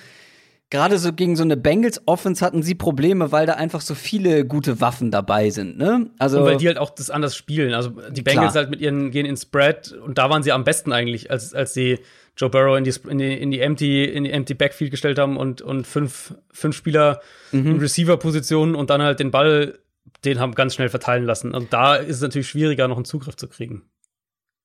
gerade 0.70 0.98
so 0.98 1.12
gegen 1.12 1.36
so 1.36 1.42
eine 1.42 1.56
Bengals 1.56 2.00
Offense 2.06 2.44
hatten 2.44 2.62
sie 2.62 2.74
Probleme, 2.74 3.30
weil 3.32 3.46
da 3.46 3.54
einfach 3.54 3.80
so 3.80 3.94
viele 3.94 4.44
gute 4.44 4.80
Waffen 4.80 5.10
dabei 5.10 5.50
sind, 5.50 5.78
ne? 5.78 6.10
Also 6.18 6.38
und 6.38 6.44
weil 6.44 6.56
die 6.56 6.66
halt 6.66 6.78
auch 6.78 6.90
das 6.90 7.10
anders 7.10 7.36
spielen. 7.36 7.72
Also 7.74 7.90
die 8.10 8.22
Bengals 8.22 8.52
klar. 8.52 8.64
halt 8.64 8.70
mit 8.70 8.80
ihren 8.80 9.10
gehen 9.10 9.26
in 9.26 9.36
Spread 9.36 9.92
und 9.92 10.18
da 10.18 10.28
waren 10.28 10.42
sie 10.42 10.52
am 10.52 10.64
besten 10.64 10.92
eigentlich, 10.92 11.30
als 11.30 11.54
als 11.54 11.74
sie 11.74 12.00
Joe 12.36 12.50
Burrow 12.50 12.76
in 12.76 12.84
die 12.84 12.92
in 13.08 13.18
die, 13.18 13.34
in 13.34 13.50
die 13.50 13.60
empty 13.60 14.04
in 14.04 14.24
die 14.24 14.30
empty 14.30 14.54
Backfield 14.54 14.90
gestellt 14.90 15.18
haben 15.18 15.36
und 15.36 15.62
und 15.62 15.86
fünf 15.86 16.34
fünf 16.52 16.76
Spieler 16.76 17.20
mhm. 17.52 17.66
in 17.66 17.78
Receiver 17.78 18.16
Positionen 18.16 18.74
und 18.74 18.90
dann 18.90 19.02
halt 19.02 19.20
den 19.20 19.30
Ball 19.30 19.78
den 20.24 20.40
haben 20.40 20.54
ganz 20.54 20.74
schnell 20.74 20.88
verteilen 20.88 21.24
lassen. 21.24 21.54
Und 21.54 21.72
da 21.72 21.96
ist 21.96 22.16
es 22.16 22.22
natürlich 22.22 22.48
schwieriger 22.48 22.88
noch 22.88 22.96
einen 22.96 23.04
Zugriff 23.04 23.36
zu 23.36 23.48
kriegen. 23.48 23.82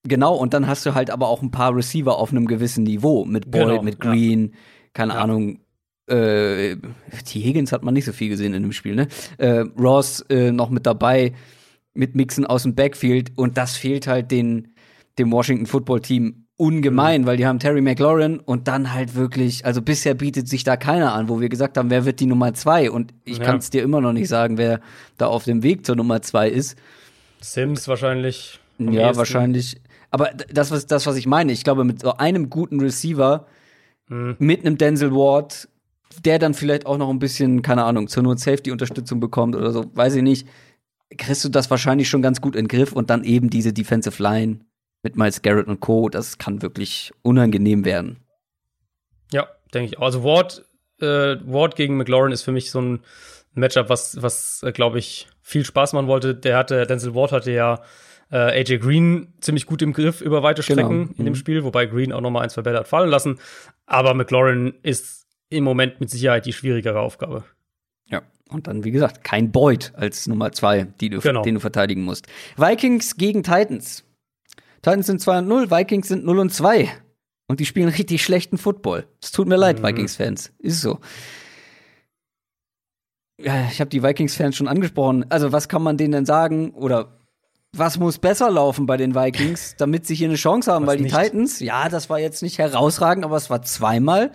Genau, 0.04 0.36
und 0.36 0.54
dann 0.54 0.66
hast 0.66 0.86
du 0.86 0.96
halt 0.96 1.12
aber 1.12 1.28
auch 1.28 1.44
ein 1.44 1.52
paar 1.52 1.76
Receiver 1.76 2.18
auf 2.18 2.32
einem 2.32 2.48
gewissen 2.48 2.84
Niveau 2.84 3.24
mit 3.26 3.52
Boyd, 3.52 3.68
genau, 3.68 3.82
mit 3.84 4.00
Green, 4.00 4.48
ja. 4.48 4.58
keine 4.94 5.14
ja. 5.14 5.20
Ahnung, 5.20 5.60
äh, 6.08 6.76
die 7.34 7.42
Higgins 7.42 7.72
hat 7.72 7.84
man 7.84 7.94
nicht 7.94 8.06
so 8.06 8.14
viel 8.14 8.30
gesehen 8.30 8.54
in 8.54 8.64
dem 8.64 8.72
Spiel, 8.72 8.96
ne? 8.96 9.08
Äh, 9.38 9.66
Ross 9.80 10.22
äh, 10.30 10.52
noch 10.52 10.70
mit 10.70 10.86
dabei, 10.86 11.34
mit 11.94 12.16
Mixen 12.16 12.46
aus 12.46 12.64
dem 12.64 12.76
Backfield 12.76 13.32
und 13.36 13.58
das 13.58 13.78
fehlt 13.78 14.08
halt 14.08 14.32
den, 14.32 14.74
dem 15.18 15.32
Washington 15.32 15.66
Football 15.66 16.02
Team 16.02 16.46
ungemein, 16.62 17.22
mhm. 17.22 17.26
weil 17.26 17.38
die 17.38 17.48
haben 17.48 17.58
Terry 17.58 17.82
McLaurin 17.82 18.40
und 18.40 18.68
dann 18.68 18.94
halt 18.94 19.16
wirklich, 19.16 19.66
also 19.66 19.82
bisher 19.82 20.14
bietet 20.14 20.48
sich 20.48 20.64
da 20.64 20.78
keiner 20.78 21.14
an, 21.14 21.28
wo 21.28 21.42
wir 21.42 21.50
gesagt 21.50 21.76
haben, 21.76 21.90
wer 21.90 22.06
wird 22.06 22.20
die 22.20 22.28
Nummer 22.28 22.54
zwei 22.54 22.92
und 22.92 23.14
ich 23.24 23.40
ja. 23.40 23.46
kann 23.46 23.58
es 23.58 23.72
dir 23.72 23.82
immer 23.82 24.00
noch 24.00 24.14
nicht 24.14 24.28
sagen, 24.28 24.60
wer 24.60 24.80
da 25.18 25.26
auf 25.26 25.44
dem 25.44 25.64
Weg 25.64 25.88
zur 25.88 25.96
Nummer 25.96 26.22
zwei 26.22 26.50
ist. 26.50 26.78
Sims 27.40 27.88
wahrscheinlich. 27.88 28.60
Ja, 28.78 29.08
ehesten. 29.08 29.18
wahrscheinlich. 29.18 29.82
Aber 30.12 30.30
das 30.54 30.70
was, 30.70 30.86
das, 30.86 31.08
was 31.08 31.16
ich 31.16 31.26
meine, 31.26 31.52
ich 31.52 31.64
glaube, 31.64 31.84
mit 31.84 32.02
so 32.02 32.18
einem 32.18 32.52
guten 32.52 32.80
Receiver, 32.80 33.48
mhm. 34.08 34.36
mit 34.38 34.64
einem 34.64 34.78
Denzel 34.78 35.12
Ward, 35.12 35.68
der 36.26 36.40
dann 36.40 36.54
vielleicht 36.54 36.86
auch 36.86 36.98
noch 36.98 37.10
ein 37.10 37.20
bisschen, 37.20 37.62
keine 37.62 37.84
Ahnung, 37.84 38.08
zur 38.08 38.24
Not 38.24 38.40
Safety-Unterstützung 38.40 39.20
bekommt 39.20 39.56
oder 39.56 39.72
so, 39.72 39.86
weiß 39.94 40.16
ich 40.16 40.24
nicht, 40.24 40.48
kriegst 41.18 41.44
du 41.44 41.50
das 41.50 41.70
wahrscheinlich 41.70 42.10
schon 42.10 42.22
ganz 42.22 42.42
gut 42.42 42.56
in 42.56 42.66
den 42.66 42.68
Griff 42.68 42.94
und 42.94 43.10
dann 43.10 43.24
eben 43.24 43.50
diese 43.50 43.74
Defensive 43.74 44.22
Line 44.22 44.60
mit 45.04 45.16
Miles 45.16 45.42
Garrett 45.42 45.68
und 45.68 45.80
Co., 45.80 46.10
das 46.10 46.38
kann 46.38 46.62
wirklich 46.62 47.12
unangenehm 47.22 47.86
werden. 47.86 48.18
Ja, 49.32 49.48
denke 49.74 49.94
ich. 49.94 50.00
Also 50.00 50.24
Ward, 50.24 50.66
äh, 51.00 51.38
Ward 51.44 51.76
gegen 51.76 51.98
McLaurin 51.98 52.32
ist 52.32 52.44
für 52.44 52.52
mich 52.52 52.72
so 52.72 52.82
ein 52.82 53.00
Matchup, 53.54 53.90
was, 53.90 54.22
was 54.22 54.64
äh, 54.64 54.72
glaube 54.72 55.00
ich, 55.00 55.28
viel 55.42 55.66
Spaß 55.66 55.94
machen 55.94 56.08
wollte. 56.08 56.36
Der 56.36 56.58
hatte, 56.58 56.86
Denzel 56.86 57.16
Ward 57.16 57.32
hatte 57.32 57.52
ja 57.52 57.82
äh, 58.32 58.60
AJ 58.62 58.78
Green 58.78 59.34
ziemlich 59.42 59.66
gut 59.66 59.82
im 59.82 59.94
Griff 59.94 60.22
über 60.22 60.44
weite 60.44 60.62
genau. 60.62 60.82
Strecken 60.82 61.08
genau. 61.08 61.20
in 61.20 61.26
dem 61.26 61.34
mhm. 61.34 61.36
Spiel, 61.36 61.64
wobei 61.64 61.86
Green 61.86 62.14
auch 62.14 62.22
noch 62.22 62.32
mal 62.32 62.42
ein, 62.42 62.50
zwei 62.50 62.62
Bälle 62.62 62.80
hat 62.80 62.88
fallen 62.88 63.10
lassen. 63.10 63.40
Aber 63.86 64.14
McLaurin 64.14 64.74
ist 64.84 65.21
im 65.52 65.64
Moment 65.64 66.00
mit 66.00 66.10
Sicherheit 66.10 66.46
die 66.46 66.54
schwierigere 66.54 67.00
Aufgabe. 67.00 67.44
Ja, 68.08 68.24
und 68.50 68.68
dann, 68.68 68.84
wie 68.84 68.92
gesagt, 68.92 69.24
kein 69.24 69.52
Boyd 69.52 69.94
als 69.96 70.26
Nummer 70.28 70.52
zwei, 70.52 70.86
die 71.00 71.10
du, 71.10 71.20
genau. 71.20 71.44
den 71.44 71.56
du 71.56 71.60
verteidigen 71.60 72.04
musst. 72.04 72.28
Vikings 72.58 73.18
gegen 73.18 73.44
Titans. 73.44 74.04
Titans 74.82 75.06
sind 75.06 75.22
2 75.22 75.40
und 75.40 75.48
0, 75.48 75.70
Vikings 75.70 76.08
sind 76.08 76.26
0 76.26 76.40
und 76.40 76.54
2. 76.54 76.90
Und 77.48 77.60
die 77.60 77.66
spielen 77.66 77.90
richtig 77.90 78.24
schlechten 78.24 78.58
Football. 78.58 79.06
Es 79.22 79.32
tut 79.32 79.48
mir 79.48 79.58
leid, 79.58 79.80
mhm. 79.80 79.88
Vikings-Fans. 79.88 80.54
Ist 80.58 80.82
so. 80.82 81.00
Ja, 83.40 83.68
ich 83.70 83.80
habe 83.82 83.90
die 83.90 84.02
Vikings-Fans 84.02 84.56
schon 84.56 84.68
angesprochen. 84.68 85.26
Also, 85.30 85.52
was 85.52 85.68
kann 85.68 85.84
man 85.84 85.98
denen 85.98 86.14
denn 86.14 86.26
sagen? 86.26 86.72
Oder 86.72 87.20
was 87.74 88.00
muss 88.00 88.20
besser 88.20 88.50
laufen 88.50 88.86
bei 88.86 88.98
den 88.98 89.16
Vikings, 89.16 89.76
damit 89.78 90.08
sie 90.08 90.16
hier 90.16 90.30
eine 90.30 90.38
Chance 90.38 90.72
haben? 90.72 90.84
Was 90.84 90.92
Weil 90.92 90.98
die 90.98 91.04
nicht? 91.04 91.16
Titans, 91.16 91.60
ja, 91.60 91.90
das 91.90 92.10
war 92.10 92.20
jetzt 92.20 92.42
nicht 92.42 92.58
herausragend, 92.58 93.26
aber 93.26 93.36
es 93.36 93.50
war 93.50 93.62
zweimal 93.62 94.32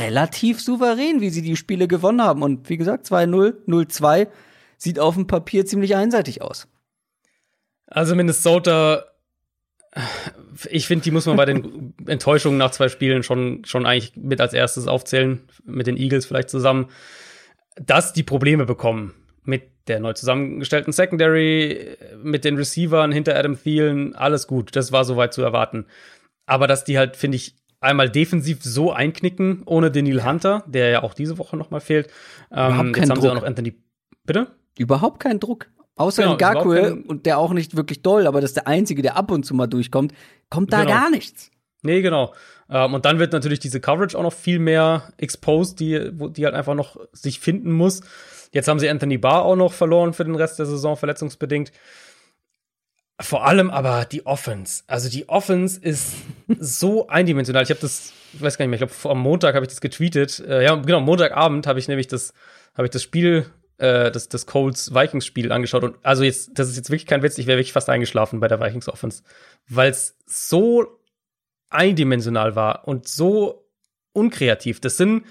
relativ 0.00 0.60
souverän, 0.60 1.20
wie 1.20 1.30
sie 1.30 1.42
die 1.42 1.56
Spiele 1.56 1.88
gewonnen 1.88 2.22
haben. 2.22 2.42
Und 2.42 2.68
wie 2.68 2.76
gesagt, 2.76 3.06
2-0, 3.06 3.66
0-2 3.66 4.28
sieht 4.76 4.98
auf 4.98 5.14
dem 5.14 5.26
Papier 5.26 5.64
ziemlich 5.66 5.96
einseitig 5.96 6.42
aus. 6.42 6.68
Also 7.86 8.14
Minnesota, 8.14 9.04
ich 10.70 10.86
finde, 10.86 11.04
die 11.04 11.10
muss 11.10 11.26
man 11.26 11.36
bei 11.36 11.44
den 11.44 11.94
Enttäuschungen 12.06 12.58
nach 12.58 12.72
zwei 12.72 12.88
Spielen 12.88 13.22
schon, 13.22 13.64
schon 13.64 13.86
eigentlich 13.86 14.16
mit 14.16 14.40
als 14.40 14.52
erstes 14.52 14.86
aufzählen, 14.86 15.40
mit 15.64 15.86
den 15.86 15.96
Eagles 15.96 16.26
vielleicht 16.26 16.50
zusammen, 16.50 16.88
dass 17.76 18.12
die 18.12 18.22
Probleme 18.22 18.66
bekommen 18.66 19.14
mit 19.44 19.70
der 19.86 20.00
neu 20.00 20.12
zusammengestellten 20.12 20.92
Secondary, 20.92 21.96
mit 22.20 22.44
den 22.44 22.56
Receivern 22.56 23.12
hinter 23.12 23.36
Adam 23.36 23.56
Thielen, 23.62 24.14
alles 24.16 24.48
gut, 24.48 24.74
das 24.74 24.90
war 24.90 25.04
soweit 25.04 25.32
zu 25.32 25.42
erwarten. 25.42 25.86
Aber 26.46 26.66
dass 26.66 26.84
die 26.84 26.98
halt, 26.98 27.16
finde 27.16 27.36
ich, 27.36 27.54
einmal 27.86 28.10
defensiv 28.10 28.62
so 28.62 28.92
einknicken, 28.92 29.62
ohne 29.64 29.90
den 29.90 30.04
Neil 30.04 30.24
Hunter, 30.24 30.64
der 30.66 30.90
ja 30.90 31.02
auch 31.02 31.14
diese 31.14 31.38
Woche 31.38 31.56
noch 31.56 31.70
mal 31.70 31.80
fehlt. 31.80 32.08
Ähm, 32.50 32.92
jetzt 32.94 33.02
haben 33.02 33.08
Druck. 33.08 33.22
sie 33.22 33.30
auch 33.30 33.34
noch 33.34 33.44
Anthony. 33.44 33.74
Bitte? 34.24 34.48
Überhaupt 34.78 35.20
keinen 35.20 35.40
Druck. 35.40 35.68
Außer 35.96 36.24
genau, 36.24 36.36
Ngakwe, 36.36 37.02
und 37.06 37.24
der 37.24 37.38
auch 37.38 37.54
nicht 37.54 37.74
wirklich 37.74 38.02
doll, 38.02 38.26
aber 38.26 38.42
das 38.42 38.50
ist 38.50 38.56
der 38.56 38.66
Einzige, 38.66 39.00
der 39.00 39.16
ab 39.16 39.30
und 39.30 39.44
zu 39.44 39.54
mal 39.54 39.66
durchkommt, 39.66 40.12
kommt 40.50 40.72
da 40.72 40.82
genau. 40.82 40.92
gar 40.92 41.10
nichts. 41.10 41.50
Nee, 41.82 42.02
genau. 42.02 42.34
Ähm, 42.68 42.92
und 42.92 43.04
dann 43.06 43.18
wird 43.18 43.32
natürlich 43.32 43.60
diese 43.60 43.80
Coverage 43.80 44.18
auch 44.18 44.22
noch 44.22 44.32
viel 44.32 44.58
mehr 44.58 45.12
exposed, 45.16 45.80
die, 45.80 46.10
die 46.12 46.44
halt 46.44 46.54
einfach 46.54 46.74
noch 46.74 46.98
sich 47.12 47.40
finden 47.40 47.72
muss. 47.72 48.02
Jetzt 48.52 48.68
haben 48.68 48.78
sie 48.78 48.88
Anthony 48.90 49.16
Barr 49.18 49.44
auch 49.44 49.56
noch 49.56 49.72
verloren 49.72 50.12
für 50.12 50.24
den 50.24 50.34
Rest 50.34 50.58
der 50.58 50.66
Saison, 50.66 50.96
verletzungsbedingt. 50.96 51.72
Vor 53.18 53.46
allem 53.46 53.70
aber 53.70 54.04
die 54.04 54.26
Offense. 54.26 54.82
Also 54.86 55.08
die 55.08 55.28
Offense 55.28 55.80
ist 55.80 56.16
so 56.58 57.08
eindimensional. 57.08 57.62
Ich 57.62 57.70
habe 57.70 57.80
das, 57.80 58.12
ich 58.34 58.42
weiß 58.42 58.58
gar 58.58 58.66
nicht 58.66 58.78
mehr, 58.78 58.86
ich 58.86 58.92
glaube 58.92 59.10
am 59.10 59.20
Montag 59.22 59.54
habe 59.54 59.64
ich 59.64 59.70
das 59.70 59.80
getweetet. 59.80 60.40
Äh, 60.40 60.64
ja, 60.64 60.74
genau, 60.74 61.00
Montagabend 61.00 61.66
habe 61.66 61.78
ich 61.78 61.88
nämlich 61.88 62.08
das, 62.08 62.34
habe 62.74 62.86
ich 62.86 62.90
das 62.90 63.02
Spiel, 63.02 63.46
äh, 63.78 64.10
das, 64.10 64.28
das 64.28 64.44
Colts 64.44 64.94
Vikings 64.94 65.24
Spiel 65.24 65.50
angeschaut. 65.50 65.82
Und 65.82 65.96
also 66.02 66.24
jetzt, 66.24 66.58
das 66.58 66.68
ist 66.68 66.76
jetzt 66.76 66.90
wirklich 66.90 67.06
kein 67.06 67.22
Witz, 67.22 67.38
ich 67.38 67.46
wäre 67.46 67.56
wirklich 67.58 67.72
fast 67.72 67.88
eingeschlafen 67.88 68.40
bei 68.40 68.48
der 68.48 68.60
Vikings 68.60 68.88
Offense, 68.88 69.22
weil 69.66 69.90
es 69.90 70.18
so 70.26 71.00
eindimensional 71.70 72.54
war 72.54 72.86
und 72.86 73.08
so 73.08 73.66
unkreativ. 74.12 74.80
Das 74.80 74.98
sind 74.98 75.24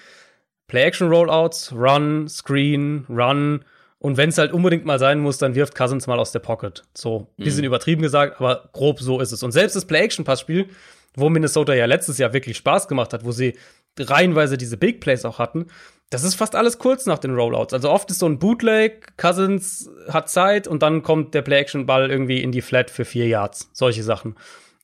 Play-Action-Rollouts, 0.68 1.72
Run, 1.74 2.28
Screen, 2.30 3.06
Run, 3.10 3.64
und 4.06 4.18
wenn 4.18 4.30
es 4.30 4.38
halt 4.38 4.54
unbedingt 4.54 4.86
mal 4.86 5.00
sein 5.00 5.20
muss, 5.20 5.40
dann 5.40 5.56
wirft 5.56 5.74
Cousins 5.74 6.06
mal 6.06 6.20
aus 6.20 6.32
der 6.32 6.38
Pocket. 6.38 6.84
So, 6.94 7.26
bisschen 7.38 7.62
mhm. 7.62 7.66
übertrieben 7.66 8.04
gesagt, 8.04 8.40
aber 8.40 8.70
grob 8.72 9.00
so 9.00 9.20
ist 9.20 9.32
es. 9.32 9.42
Und 9.42 9.52
selbst 9.52 9.76
das 9.76 9.86
Play-Action-Pass-Spiel, 9.86 10.68
wo 11.16 11.28
Minnesota 11.32 11.74
ja 11.74 11.88
letztes 11.88 12.20
Jahr 12.20 12.32
wirklich 12.32 12.56
Spaß 12.56 12.88
gemacht 12.88 13.14
hat, 13.14 13.26
wo 13.26 13.32
sie 13.32 13.56
reihenweise 13.98 14.60
diese 14.60 14.78
Big 14.78 15.02
Plays 15.02 15.26
auch 15.26 15.40
hatten, 15.40 15.66
das 16.12 16.24
ist 16.24 16.36
fast 16.36 16.56
alles 16.56 16.78
kurz 16.78 17.08
nach 17.08 17.18
den 17.18 17.34
Rollouts. 17.34 17.74
Also 17.74 17.90
oft 17.90 18.12
ist 18.12 18.20
so 18.20 18.28
ein 18.28 18.38
Bootleg, 18.38 19.18
Cousins 19.18 19.90
hat 20.08 20.30
Zeit 20.30 20.68
und 20.68 20.84
dann 20.84 21.02
kommt 21.02 21.34
der 21.34 21.42
Play-Action-Ball 21.42 22.12
irgendwie 22.12 22.44
in 22.44 22.52
die 22.52 22.62
Flat 22.62 22.92
für 22.92 23.06
vier 23.06 23.28
Yards. 23.28 23.72
Solche 23.74 24.04
Sachen. 24.04 24.36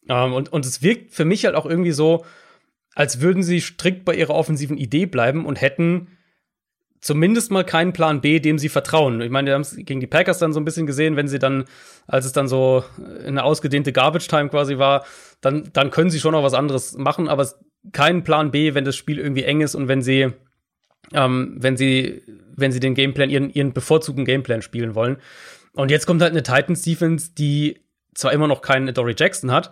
Ähm, 0.10 0.34
und, 0.34 0.52
und 0.52 0.66
es 0.66 0.82
wirkt 0.82 1.14
für 1.14 1.26
mich 1.26 1.46
halt 1.46 1.54
auch 1.54 1.68
irgendwie 1.68 1.92
so, 1.92 2.26
als 2.96 3.22
würden 3.22 3.44
sie 3.44 3.62
strikt 3.62 4.04
bei 4.04 4.16
ihrer 4.16 4.34
offensiven 4.34 4.78
Idee 4.78 5.06
bleiben 5.06 5.46
und 5.46 5.62
hätten 5.62 6.08
zumindest 7.02 7.52
mal 7.52 7.66
keinen 7.66 7.94
Plan 7.94 8.22
B, 8.22 8.40
dem 8.40 8.60
sie 8.60 8.70
vertrauen. 8.70 9.22
Ich 9.22 9.32
meine, 9.32 9.48
wir 9.48 9.56
haben 9.56 9.62
es 9.62 9.76
gegen 9.76 10.00
die 10.00 10.08
Packers 10.08 10.38
dann 10.38 10.54
so 10.54 10.60
ein 10.60 10.66
bisschen 10.66 10.86
gesehen, 10.86 11.16
wenn 11.16 11.28
sie 11.28 11.40
dann, 11.40 11.66
als 12.08 12.26
es 12.26 12.32
dann 12.32 12.48
so 12.48 12.84
eine 13.26 13.44
ausgedehnte 13.44 13.92
Garbage 13.92 14.28
Time 14.28 14.50
quasi 14.50 14.78
war, 14.78 15.06
dann, 15.42 15.70
dann 15.74 15.90
können 15.90 16.12
sie 16.12 16.20
schon 16.20 16.34
noch 16.34 16.44
was 16.44 16.54
anderes 16.54 16.94
machen, 16.94 17.28
aber 17.28 17.48
keinen 17.92 18.24
Plan 18.24 18.52
B, 18.52 18.76
wenn 18.76 18.86
das 18.86 18.96
Spiel 18.96 19.18
irgendwie 19.18 19.44
eng 19.44 19.62
ist 19.62 19.74
und 19.74 19.88
wenn 19.88 20.04
sie, 20.04 20.32
ähm, 21.14 21.56
wenn 21.58 21.76
sie, 21.76 22.22
wenn 22.56 22.72
sie 22.72 22.80
den 22.80 22.94
Gameplan, 22.94 23.32
ihren, 23.32 23.50
ihren 23.50 23.74
bevorzugten 23.74 24.24
Gameplan 24.24 24.62
spielen 24.62 24.94
wollen. 24.94 25.18
Und 25.74 25.90
jetzt 25.90 26.06
kommt 26.06 26.22
halt 26.22 26.32
eine 26.32 26.44
Titans 26.44 26.84
Defense, 26.84 27.32
die 27.36 27.82
zwar 28.14 28.34
immer 28.34 28.48
noch 28.48 28.62
keinen 28.62 28.94
Dory 28.94 29.16
Jackson 29.18 29.52
hat, 29.52 29.72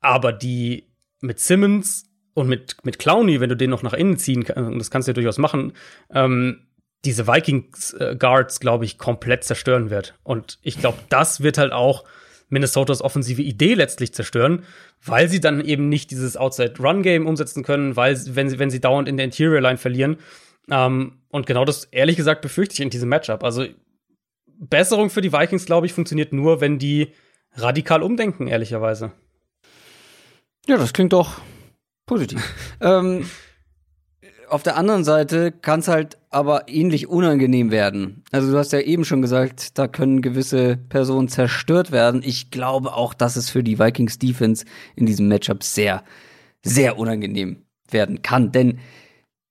aber 0.00 0.32
die 0.32 0.88
mit 1.20 1.38
Simmons 1.38 2.09
und 2.34 2.48
mit, 2.48 2.76
mit 2.84 2.98
Clowny, 2.98 3.40
wenn 3.40 3.48
du 3.48 3.56
den 3.56 3.70
noch 3.70 3.82
nach 3.82 3.92
innen 3.92 4.16
ziehen 4.16 4.44
kannst, 4.44 4.80
das 4.80 4.90
kannst 4.90 5.08
du 5.08 5.10
ja 5.10 5.14
durchaus 5.14 5.38
machen, 5.38 5.72
ähm, 6.12 6.66
diese 7.04 7.26
Vikings 7.26 7.94
äh, 7.94 8.16
Guards, 8.18 8.60
glaube 8.60 8.84
ich, 8.84 8.98
komplett 8.98 9.44
zerstören 9.44 9.90
wird. 9.90 10.18
Und 10.22 10.58
ich 10.62 10.78
glaube, 10.78 10.98
das 11.08 11.42
wird 11.42 11.58
halt 11.58 11.72
auch 11.72 12.04
Minnesotas 12.50 13.00
offensive 13.00 13.42
Idee 13.42 13.74
letztlich 13.74 14.12
zerstören, 14.12 14.64
weil 15.04 15.28
sie 15.28 15.40
dann 15.40 15.64
eben 15.64 15.88
nicht 15.88 16.10
dieses 16.10 16.36
Outside-Run-Game 16.36 17.26
umsetzen 17.26 17.62
können, 17.62 17.96
weil, 17.96 18.20
wenn 18.34 18.48
sie, 18.48 18.58
wenn 18.58 18.70
sie 18.70 18.80
dauernd 18.80 19.08
in 19.08 19.16
der 19.16 19.24
Interior-Line 19.24 19.78
verlieren. 19.78 20.18
Ähm, 20.70 21.20
und 21.28 21.46
genau 21.46 21.64
das, 21.64 21.84
ehrlich 21.84 22.16
gesagt, 22.16 22.42
befürchte 22.42 22.74
ich 22.74 22.80
in 22.80 22.90
diesem 22.90 23.08
Matchup. 23.08 23.44
Also, 23.44 23.66
Besserung 24.58 25.08
für 25.08 25.22
die 25.22 25.32
Vikings, 25.32 25.64
glaube 25.64 25.86
ich, 25.86 25.94
funktioniert 25.94 26.34
nur, 26.34 26.60
wenn 26.60 26.78
die 26.78 27.12
radikal 27.54 28.02
umdenken, 28.02 28.46
ehrlicherweise. 28.46 29.12
Ja, 30.66 30.76
das 30.76 30.92
klingt 30.92 31.14
doch 31.14 31.40
positiv. 32.10 32.42
ähm, 32.80 33.24
auf 34.48 34.64
der 34.64 34.76
anderen 34.76 35.04
Seite 35.04 35.52
kann 35.52 35.78
es 35.78 35.86
halt 35.86 36.18
aber 36.28 36.68
ähnlich 36.68 37.06
unangenehm 37.06 37.70
werden. 37.70 38.24
Also 38.32 38.50
du 38.50 38.58
hast 38.58 38.72
ja 38.72 38.80
eben 38.80 39.04
schon 39.04 39.22
gesagt, 39.22 39.78
da 39.78 39.86
können 39.86 40.20
gewisse 40.20 40.76
Personen 40.76 41.28
zerstört 41.28 41.92
werden. 41.92 42.20
Ich 42.24 42.50
glaube 42.50 42.94
auch, 42.94 43.14
dass 43.14 43.36
es 43.36 43.48
für 43.48 43.62
die 43.62 43.78
Vikings 43.78 44.18
Defense 44.18 44.64
in 44.96 45.06
diesem 45.06 45.28
Matchup 45.28 45.62
sehr, 45.62 46.02
sehr 46.64 46.98
unangenehm 46.98 47.62
werden 47.88 48.22
kann. 48.22 48.50
Denn 48.50 48.80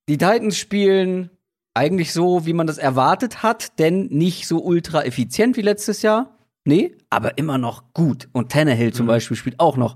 die 0.09 0.17
Titans 0.17 0.57
spielen 0.57 1.29
eigentlich 1.73 2.11
so, 2.11 2.45
wie 2.45 2.53
man 2.53 2.67
das 2.67 2.77
erwartet 2.77 3.41
hat, 3.41 3.79
denn 3.79 4.07
nicht 4.07 4.47
so 4.47 4.61
ultra 4.61 5.05
effizient 5.05 5.55
wie 5.55 5.61
letztes 5.61 6.01
Jahr. 6.01 6.37
Nee, 6.65 6.97
aber 7.09 7.37
immer 7.37 7.57
noch 7.57 7.93
gut. 7.93 8.27
Und 8.33 8.51
Tannehill 8.51 8.91
zum 8.91 9.05
mhm. 9.05 9.11
Beispiel 9.11 9.37
spielt 9.37 9.61
auch 9.61 9.77
noch 9.77 9.95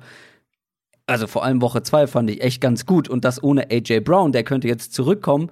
also 1.14 1.28
vor 1.28 1.44
allem 1.44 1.62
Woche 1.62 1.84
2 1.84 2.08
fand 2.08 2.28
ich 2.32 2.42
echt 2.42 2.60
ganz 2.60 2.88
gut 2.88 3.08
und 3.08 3.24
das 3.24 3.44
ohne 3.44 3.70
AJ 3.70 4.00
Brown, 4.00 4.32
der 4.32 4.44
könnte 4.44 4.68
jetzt 4.68 4.94
zurückkommen. 4.94 5.52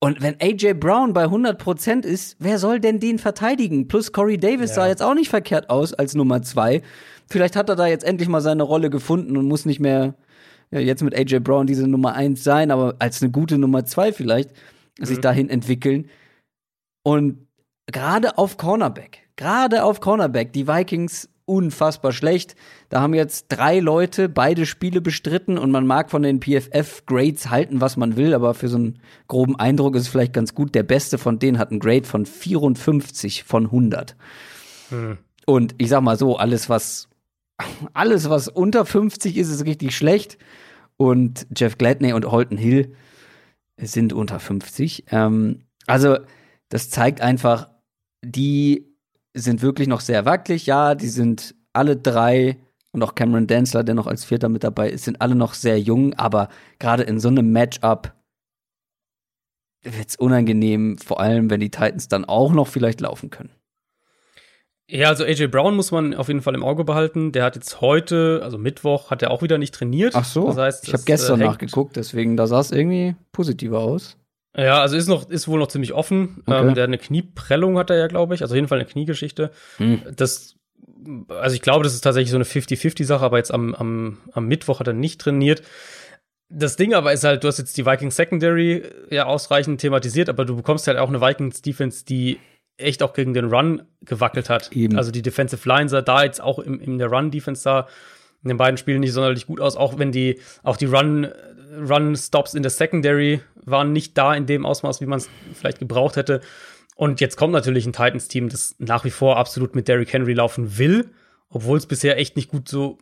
Und 0.00 0.20
wenn 0.20 0.34
AJ 0.40 0.74
Brown 0.74 1.12
bei 1.12 1.26
100% 1.26 2.04
ist, 2.04 2.34
wer 2.40 2.58
soll 2.58 2.80
denn 2.80 2.98
den 2.98 3.20
verteidigen? 3.20 3.86
Plus 3.86 4.10
Corey 4.10 4.36
Davis 4.36 4.70
ja. 4.70 4.74
sah 4.74 4.88
jetzt 4.88 5.00
auch 5.00 5.14
nicht 5.14 5.28
verkehrt 5.28 5.70
aus 5.70 5.94
als 5.94 6.16
Nummer 6.16 6.42
2. 6.42 6.82
Vielleicht 7.30 7.54
hat 7.54 7.68
er 7.68 7.76
da 7.76 7.86
jetzt 7.86 8.04
endlich 8.04 8.28
mal 8.28 8.40
seine 8.40 8.64
Rolle 8.64 8.90
gefunden 8.90 9.36
und 9.36 9.46
muss 9.46 9.64
nicht 9.64 9.78
mehr 9.78 10.16
ja, 10.72 10.80
jetzt 10.80 11.04
mit 11.04 11.16
AJ 11.16 11.38
Brown 11.38 11.68
diese 11.68 11.86
Nummer 11.86 12.14
1 12.14 12.42
sein, 12.42 12.72
aber 12.72 12.96
als 12.98 13.22
eine 13.22 13.30
gute 13.30 13.58
Nummer 13.58 13.84
2 13.84 14.12
vielleicht 14.12 14.50
mhm. 14.98 15.04
sich 15.04 15.20
dahin 15.20 15.48
entwickeln. 15.48 16.10
Und 17.04 17.46
gerade 17.86 18.38
auf 18.38 18.56
Cornerback, 18.56 19.28
gerade 19.36 19.84
auf 19.84 20.00
Cornerback, 20.00 20.52
die 20.52 20.66
Vikings 20.66 21.28
unfassbar 21.46 22.12
schlecht. 22.12 22.56
Da 22.88 23.00
haben 23.00 23.14
jetzt 23.14 23.46
drei 23.48 23.80
Leute 23.80 24.28
beide 24.28 24.66
Spiele 24.66 25.00
bestritten 25.00 25.56
und 25.56 25.70
man 25.70 25.86
mag 25.86 26.10
von 26.10 26.22
den 26.22 26.40
PFF-Grades 26.40 27.50
halten, 27.50 27.80
was 27.80 27.96
man 27.96 28.16
will, 28.16 28.34
aber 28.34 28.52
für 28.52 28.68
so 28.68 28.76
einen 28.76 28.98
groben 29.28 29.58
Eindruck 29.58 29.94
ist 29.96 30.02
es 30.02 30.08
vielleicht 30.08 30.34
ganz 30.34 30.54
gut. 30.54 30.74
Der 30.74 30.82
beste 30.82 31.18
von 31.18 31.38
denen 31.38 31.58
hat 31.58 31.70
einen 31.70 31.80
Grade 31.80 32.06
von 32.06 32.26
54 32.26 33.44
von 33.44 33.66
100. 33.66 34.16
Hm. 34.90 35.18
Und 35.46 35.74
ich 35.78 35.88
sag 35.88 36.02
mal 36.02 36.18
so, 36.18 36.36
alles 36.36 36.68
was, 36.68 37.08
alles 37.94 38.28
was 38.28 38.48
unter 38.48 38.84
50 38.84 39.36
ist, 39.36 39.48
ist 39.48 39.64
richtig 39.64 39.96
schlecht. 39.96 40.38
Und 40.96 41.46
Jeff 41.56 41.78
Gladney 41.78 42.12
und 42.12 42.26
Holton 42.26 42.58
Hill 42.58 42.94
sind 43.76 44.12
unter 44.12 44.40
50. 44.40 45.04
Ähm, 45.10 45.62
also, 45.86 46.18
das 46.68 46.90
zeigt 46.90 47.20
einfach, 47.20 47.68
die 48.24 48.95
sind 49.40 49.62
wirklich 49.62 49.88
noch 49.88 50.00
sehr 50.00 50.24
wackelig. 50.24 50.66
Ja, 50.66 50.94
die 50.94 51.08
sind 51.08 51.54
alle 51.72 51.96
drei 51.96 52.58
und 52.92 53.02
auch 53.02 53.14
Cameron 53.14 53.46
Densler, 53.46 53.84
der 53.84 53.94
noch 53.94 54.06
als 54.06 54.24
Vierter 54.24 54.48
mit 54.48 54.64
dabei 54.64 54.90
ist, 54.90 55.04
sind 55.04 55.20
alle 55.20 55.34
noch 55.34 55.54
sehr 55.54 55.78
jung, 55.78 56.14
aber 56.14 56.48
gerade 56.78 57.02
in 57.02 57.20
so 57.20 57.28
einem 57.28 57.52
Matchup 57.52 58.14
wird 59.82 60.08
es 60.08 60.16
unangenehm, 60.16 60.96
vor 60.98 61.20
allem 61.20 61.50
wenn 61.50 61.60
die 61.60 61.70
Titans 61.70 62.08
dann 62.08 62.24
auch 62.24 62.52
noch 62.52 62.66
vielleicht 62.66 63.00
laufen 63.02 63.30
können. 63.30 63.50
Ja, 64.88 65.08
also 65.08 65.24
AJ 65.24 65.48
Brown 65.48 65.74
muss 65.74 65.90
man 65.90 66.14
auf 66.14 66.28
jeden 66.28 66.42
Fall 66.42 66.54
im 66.54 66.62
Auge 66.62 66.84
behalten. 66.84 67.32
Der 67.32 67.44
hat 67.44 67.56
jetzt 67.56 67.80
heute, 67.80 68.40
also 68.42 68.56
Mittwoch, 68.56 69.10
hat 69.10 69.20
er 69.20 69.32
auch 69.32 69.42
wieder 69.42 69.58
nicht 69.58 69.74
trainiert. 69.74 70.14
Ach 70.14 70.24
so. 70.24 70.46
Das 70.46 70.56
heißt, 70.56 70.86
ich 70.86 70.94
habe 70.94 71.02
gestern 71.04 71.40
äh, 71.40 71.44
nachgeguckt, 71.44 71.96
deswegen 71.96 72.36
da 72.36 72.46
sah 72.46 72.60
es 72.60 72.70
irgendwie 72.70 73.16
positiver 73.32 73.80
aus. 73.80 74.16
Ja, 74.56 74.80
also 74.80 74.96
ist 74.96 75.08
noch, 75.08 75.28
ist 75.28 75.48
wohl 75.48 75.58
noch 75.58 75.68
ziemlich 75.68 75.92
offen. 75.92 76.42
Okay. 76.46 76.68
Ähm, 76.68 76.74
der 76.74 76.84
eine 76.84 76.98
Knieprellung 76.98 77.78
hat 77.78 77.90
er 77.90 77.96
ja, 77.96 78.06
glaube 78.06 78.34
ich. 78.34 78.42
Also 78.42 78.52
auf 78.52 78.56
jeden 78.56 78.68
Fall 78.68 78.78
eine 78.78 78.88
Kniegeschichte. 78.88 79.50
Hm. 79.76 80.02
Das, 80.16 80.56
also 81.28 81.54
ich 81.54 81.62
glaube, 81.62 81.84
das 81.84 81.94
ist 81.94 82.00
tatsächlich 82.00 82.30
so 82.30 82.36
eine 82.36 82.44
50-50-Sache, 82.44 83.24
aber 83.24 83.36
jetzt 83.36 83.52
am, 83.52 83.74
am, 83.74 84.18
am 84.32 84.46
Mittwoch 84.46 84.80
hat 84.80 84.86
er 84.86 84.94
nicht 84.94 85.20
trainiert. 85.20 85.62
Das 86.48 86.76
Ding 86.76 86.94
aber 86.94 87.12
ist 87.12 87.24
halt, 87.24 87.44
du 87.44 87.48
hast 87.48 87.58
jetzt 87.58 87.76
die 87.76 87.84
Vikings 87.84 88.16
Secondary 88.16 88.82
ja 89.10 89.26
ausreichend 89.26 89.80
thematisiert, 89.80 90.28
aber 90.28 90.44
du 90.44 90.56
bekommst 90.56 90.86
halt 90.86 90.96
auch 90.96 91.08
eine 91.08 91.20
Vikings 91.20 91.60
Defense, 91.60 92.04
die 92.04 92.38
echt 92.78 93.02
auch 93.02 93.14
gegen 93.14 93.34
den 93.34 93.46
Run 93.46 93.82
gewackelt 94.02 94.48
hat. 94.48 94.70
Eben. 94.72 94.96
Also 94.96 95.10
die 95.10 95.22
Defensive 95.22 95.68
Line 95.68 95.88
sah 95.88 96.02
da 96.02 96.24
jetzt 96.24 96.40
auch 96.40 96.58
im, 96.58 96.80
in 96.80 96.98
der 96.98 97.08
Run 97.08 97.30
Defense 97.30 97.64
da 97.64 97.88
in 98.42 98.48
den 98.48 98.58
beiden 98.58 98.76
Spielen 98.76 99.00
nicht 99.00 99.12
sonderlich 99.12 99.46
gut 99.46 99.60
aus, 99.60 99.76
auch 99.76 99.98
wenn 99.98 100.12
die, 100.12 100.40
auch 100.62 100.76
die 100.76 100.84
Run, 100.84 101.28
Run 101.76 102.14
Stops 102.14 102.54
in 102.54 102.62
der 102.62 102.70
Secondary 102.70 103.40
waren 103.66 103.92
nicht 103.92 104.16
da 104.16 104.34
in 104.34 104.46
dem 104.46 104.64
Ausmaß, 104.64 105.00
wie 105.00 105.06
man 105.06 105.18
es 105.18 105.28
vielleicht 105.54 105.78
gebraucht 105.78 106.16
hätte. 106.16 106.40
Und 106.94 107.20
jetzt 107.20 107.36
kommt 107.36 107.52
natürlich 107.52 107.84
ein 107.86 107.92
Titans-Team, 107.92 108.48
das 108.48 108.74
nach 108.78 109.04
wie 109.04 109.10
vor 109.10 109.36
absolut 109.36 109.74
mit 109.74 109.86
Derrick 109.86 110.12
Henry 110.12 110.32
laufen 110.32 110.78
will, 110.78 111.10
obwohl 111.50 111.76
es 111.76 111.86
bisher 111.86 112.18
echt 112.18 112.36
nicht 112.36 112.50
gut 112.50 112.68
so, 112.68 112.98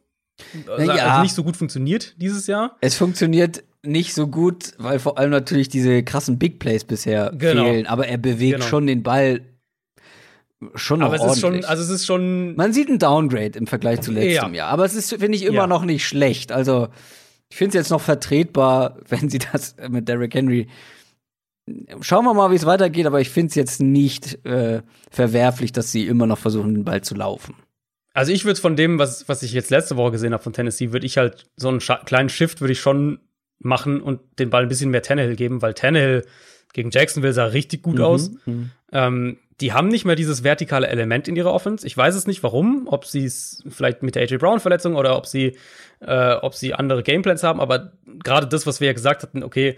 also 0.67 0.91
ja. 0.91 1.23
nicht 1.23 1.35
so 1.35 1.45
gut 1.45 1.57
funktioniert 1.57 2.21
dieses 2.21 2.49
Jahr. 2.49 2.77
Es 2.81 2.97
funktioniert 2.97 3.63
nicht 3.85 4.15
so 4.15 4.27
gut, 4.27 4.73
weil 4.79 4.99
vor 4.99 5.19
allem 5.19 5.31
natürlich 5.31 5.69
diese 5.69 6.03
krassen 6.03 6.39
Big 6.39 6.59
Plays 6.59 6.85
bisher 6.85 7.33
genau. 7.37 7.65
fehlen. 7.65 7.87
Aber 7.87 8.09
er 8.09 8.19
bewegt 8.19 8.57
genau. 8.57 8.67
schon 8.67 8.87
den 8.87 9.03
Ball 9.03 9.43
schon 10.75 11.01
noch 11.01 11.07
aber 11.07 11.17
es 11.17 11.21
ordentlich. 11.21 11.37
ist 11.37 11.41
schon, 11.41 11.65
also 11.65 11.83
es 11.83 11.91
ist 11.91 12.07
schon. 12.07 12.57
Man 12.57 12.73
sieht 12.73 12.89
ein 12.89 12.99
Downgrade 12.99 13.59
im 13.59 13.67
Vergleich 13.67 14.01
zu 14.01 14.13
letztem 14.13 14.55
ja. 14.55 14.65
Jahr. 14.65 14.71
Aber 14.71 14.85
es 14.85 14.95
ist, 14.95 15.11
finde 15.11 15.37
ich, 15.37 15.45
immer 15.45 15.63
ja. 15.63 15.67
noch 15.67 15.85
nicht 15.85 16.07
schlecht. 16.07 16.53
Also 16.53 16.89
ich 17.55 17.59
finde 17.59 17.79
es 17.79 17.85
jetzt 17.85 17.91
noch 17.91 18.01
vertretbar, 18.01 18.99
wenn 19.09 19.29
sie 19.29 19.39
das 19.39 19.77
mit 19.89 20.09
Derrick 20.09 20.35
Henry. 20.35 20.67
Schauen 22.01 22.25
wir 22.25 22.35
mal, 22.35 22.51
wie 22.51 22.57
es 22.57 22.67
weitergeht, 22.67 23.07
aber 23.07 23.21
ich 23.21 23.31
finde 23.31 23.51
es 23.51 23.55
jetzt 23.55 23.81
nicht 23.81 24.45
äh, 24.45 24.83
verwerflich, 25.09 25.71
dass 25.71 25.93
sie 25.93 26.09
immer 26.09 26.27
noch 26.27 26.39
versuchen, 26.39 26.75
den 26.75 26.85
Ball 26.85 27.03
zu 27.03 27.15
laufen. 27.15 27.55
Also 28.13 28.33
ich 28.33 28.45
würde 28.45 28.61
von 28.61 28.75
dem, 28.75 28.99
was, 28.99 29.29
was 29.29 29.45
ich 29.45 29.53
jetzt 29.53 29.71
letzte 29.71 29.97
Woche 29.97 30.11
gesehen 30.11 30.33
habe 30.33 30.43
von 30.43 30.53
Tennessee, 30.53 30.91
würde 30.91 31.07
ich 31.07 31.17
halt 31.17 31.47
so 31.57 31.69
einen 31.69 31.79
kleinen 31.79 32.29
Shift 32.29 32.61
würde 32.61 32.73
ich 32.73 32.81
schon 32.81 33.21
machen 33.61 34.01
und 34.01 34.21
den 34.41 34.51
Ball 34.51 34.65
ein 34.65 34.69
bisschen 34.69 34.91
mehr 34.91 35.03
Tannehill 35.03 35.37
geben, 35.37 35.63
weil 35.63 35.75
Tannehill 35.75 36.27
gegen 36.73 36.91
Jacksonville 36.91 37.33
sah 37.33 37.47
richtig 37.47 37.83
gut 37.83 37.99
mhm, 37.99 38.05
aus. 38.05 38.31
Mhm. 38.47 38.71
Ähm, 38.91 39.39
die 39.61 39.73
haben 39.73 39.89
nicht 39.89 40.05
mehr 40.05 40.17
dieses 40.17 40.43
vertikale 40.43 40.89
Element 40.89 41.29
in 41.29 41.37
ihrer 41.37 41.53
Offense. 41.53 41.87
Ich 41.87 41.97
weiß 41.97 42.17
es 42.17 42.27
nicht, 42.27 42.43
warum. 42.43 42.89
Ob 42.89 43.07
sie 43.07 43.25
es 43.25 43.63
vielleicht 43.69 44.03
mit 44.03 44.17
der 44.17 44.23
AJ 44.23 44.39
Brown 44.39 44.59
Verletzung 44.59 44.97
oder 44.97 45.17
ob 45.17 45.27
sie, 45.27 45.57
äh, 46.01 46.35
ob 46.35 46.55
sie 46.55 46.75
andere 46.75 47.03
Gameplans 47.03 47.43
haben. 47.43 47.61
Aber 47.61 47.93
gerade 48.23 48.47
das, 48.47 48.67
was 48.67 48.81
wir 48.81 48.87
ja 48.87 48.93
gesagt 48.93 49.23
hatten, 49.23 49.43
okay, 49.43 49.77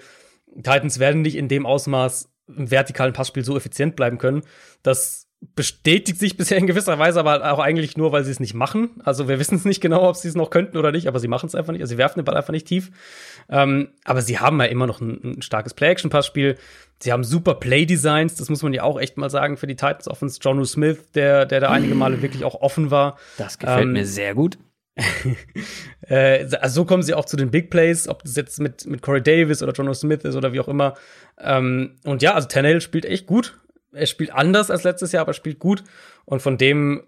Titans 0.57 0.99
werden 0.99 1.23
nicht 1.23 1.37
in 1.37 1.49
dem 1.49 1.67
Ausmaß 1.67 2.31
im 2.49 2.71
vertikalen 2.71 3.13
Passspiel 3.13 3.45
so 3.45 3.57
effizient 3.57 3.97
bleiben 3.97 4.19
können. 4.19 4.43
Das 4.83 5.27
bestätigt 5.55 6.19
sich 6.19 6.37
bisher 6.37 6.59
in 6.59 6.67
gewisser 6.67 6.99
Weise, 6.99 7.21
aber 7.21 7.53
auch 7.53 7.59
eigentlich 7.59 7.97
nur, 7.97 8.13
weil 8.13 8.25
sie 8.25 8.31
es 8.31 8.41
nicht 8.41 8.55
machen. 8.55 9.01
Also 9.05 9.29
wir 9.29 9.39
wissen 9.41 9.57
es 9.57 9.65
nicht 9.65 9.81
genau, 9.81 10.09
ob 10.09 10.17
sie 10.17 10.29
es 10.29 10.35
noch 10.35 10.51
könnten 10.51 10.77
oder 10.77 10.93
nicht, 10.93 11.09
aber 11.09 11.19
sie 11.19 11.29
machen 11.29 11.47
es 11.47 11.55
einfach 11.55 11.73
nicht. 11.73 11.83
Also 11.83 11.93
sie 11.93 11.99
werfen 11.99 12.21
den 12.21 12.25
Ball 12.25 12.37
einfach 12.37 12.53
nicht 12.53 12.67
tief. 12.67 12.91
Ähm, 13.49 13.89
aber 14.05 14.23
sie 14.23 14.39
haben 14.39 14.61
ja 14.61 14.67
immer 14.67 14.87
noch 14.87 15.01
ein, 15.01 15.37
ein 15.39 15.43
starkes 15.43 15.75
Play-Action-Passspiel. 15.75 16.57
Sie 17.01 17.13
haben 17.13 17.25
super 17.25 17.57
Play-Designs, 17.57 18.37
das 18.37 18.49
muss 18.49 18.63
man 18.63 18.73
ja 18.73 18.83
auch 18.83 18.99
echt 18.99 19.19
mal 19.19 19.29
sagen 19.29 19.59
für 19.59 19.67
die 19.67 19.77
Titans 19.77 20.09
Offense. 20.09 20.39
John 20.41 20.65
Smith, 20.65 21.13
der, 21.15 21.45
der 21.45 21.61
da 21.61 21.71
einige 21.71 21.95
Male 21.95 22.23
wirklich 22.23 22.43
auch 22.45 22.55
offen 22.63 22.91
war. 22.91 23.19
Das 23.37 23.59
gefällt 23.59 23.83
ähm, 23.83 23.93
mir 23.93 24.07
sehr 24.07 24.35
gut. 24.35 24.57
äh, 26.09 26.47
also 26.60 26.82
so 26.82 26.85
kommen 26.85 27.02
sie 27.02 27.14
auch 27.14 27.27
zu 27.27 27.36
den 27.36 27.51
Big 27.51 27.70
Plays, 27.70 28.09
ob 28.09 28.23
das 28.23 28.36
jetzt 28.36 28.60
mit, 28.60 28.86
mit 28.86 29.02
Corey 29.02 29.23
Davis 29.23 29.62
oder 29.62 29.73
John 29.73 29.93
Smith 29.94 30.24
ist 30.24 30.36
oder 30.36 30.52
wie 30.52 30.60
auch 30.60 30.68
immer. 30.68 30.94
Ähm, 31.39 31.97
und 32.05 32.23
ja, 32.23 32.35
also 32.35 32.48
Tannehill 32.48 32.81
spielt 32.81 33.05
echt 33.05 33.27
gut. 33.27 33.59
Er 33.93 34.06
spielt 34.06 34.32
anders 34.32 34.70
als 34.70 34.85
letztes 34.85 35.12
Jahr, 35.12 35.23
aber 35.23 35.35
spielt 35.35 35.59
gut. 35.59 35.85
Und 36.24 36.40
von 36.40 36.59
dem, 36.59 37.02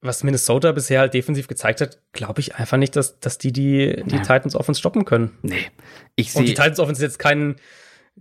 was 0.00 0.24
Minnesota 0.24 0.72
bisher 0.72 1.00
halt 1.00 1.14
defensiv 1.14 1.48
gezeigt 1.48 1.80
hat, 1.80 1.98
glaube 2.12 2.40
ich 2.40 2.56
einfach 2.56 2.78
nicht, 2.78 2.96
dass, 2.96 3.20
dass 3.20 3.38
die 3.38 3.52
die, 3.52 4.02
die 4.06 4.16
ja. 4.16 4.22
Titans 4.22 4.56
Offense 4.56 4.78
stoppen 4.78 5.04
können. 5.04 5.36
Nee. 5.42 5.66
Ich 6.16 6.32
sehe. 6.32 6.40
Und 6.40 6.48
die 6.48 6.54
Titans 6.54 6.80
Offense 6.80 7.04
ist 7.04 7.12
jetzt 7.12 7.18
kein, 7.18 7.56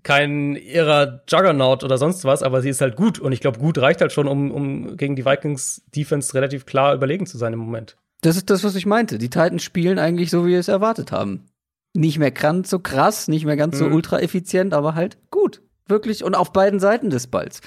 kein 0.04 0.56
ihrer 0.56 1.24
Juggernaut 1.30 1.84
oder 1.84 1.98
sonst 1.98 2.26
was, 2.26 2.44
aber 2.44 2.62
sie 2.62 2.70
ist 2.70 2.82
halt 2.82 2.98
gut. 2.98 3.20
Und 3.20 3.32
ich 3.32 3.40
glaube, 3.40 3.60
gut 3.60 3.78
reicht 3.78 4.02
halt 4.02 4.12
schon, 4.12 4.28
um, 4.28 4.52
um 4.52 4.98
gegen 4.98 5.16
die 5.16 5.26
Vikings 5.26 5.84
Defense 5.96 6.34
relativ 6.34 6.66
klar 6.66 6.94
überlegen 6.94 7.26
zu 7.26 7.38
sein 7.38 7.54
im 7.54 7.60
Moment. 7.60 7.96
Das 8.22 8.36
ist 8.36 8.50
das, 8.50 8.64
was 8.64 8.76
ich 8.76 8.86
meinte. 8.86 9.18
Die 9.18 9.30
Titans 9.30 9.64
spielen 9.64 10.00
eigentlich 10.00 10.30
so, 10.32 10.46
wie 10.46 10.52
wir 10.52 10.60
es 10.60 10.68
erwartet 10.68 11.12
haben. 11.12 11.46
Nicht 11.94 12.20
mehr 12.20 12.32
ganz 12.32 12.70
so 12.70 12.80
krass, 12.80 13.28
nicht 13.28 13.46
mehr 13.46 13.58
ganz 13.58 13.76
mhm. 13.76 13.80
so 13.80 13.86
ultra 13.86 14.20
effizient, 14.20 14.74
aber 14.74 14.96
halt 14.96 15.18
gut. 15.32 15.62
Wirklich. 15.88 16.24
Und 16.24 16.36
auf 16.36 16.52
beiden 16.52 16.80
Seiten 16.80 17.10
des 17.10 17.28
Balls. 17.28 17.62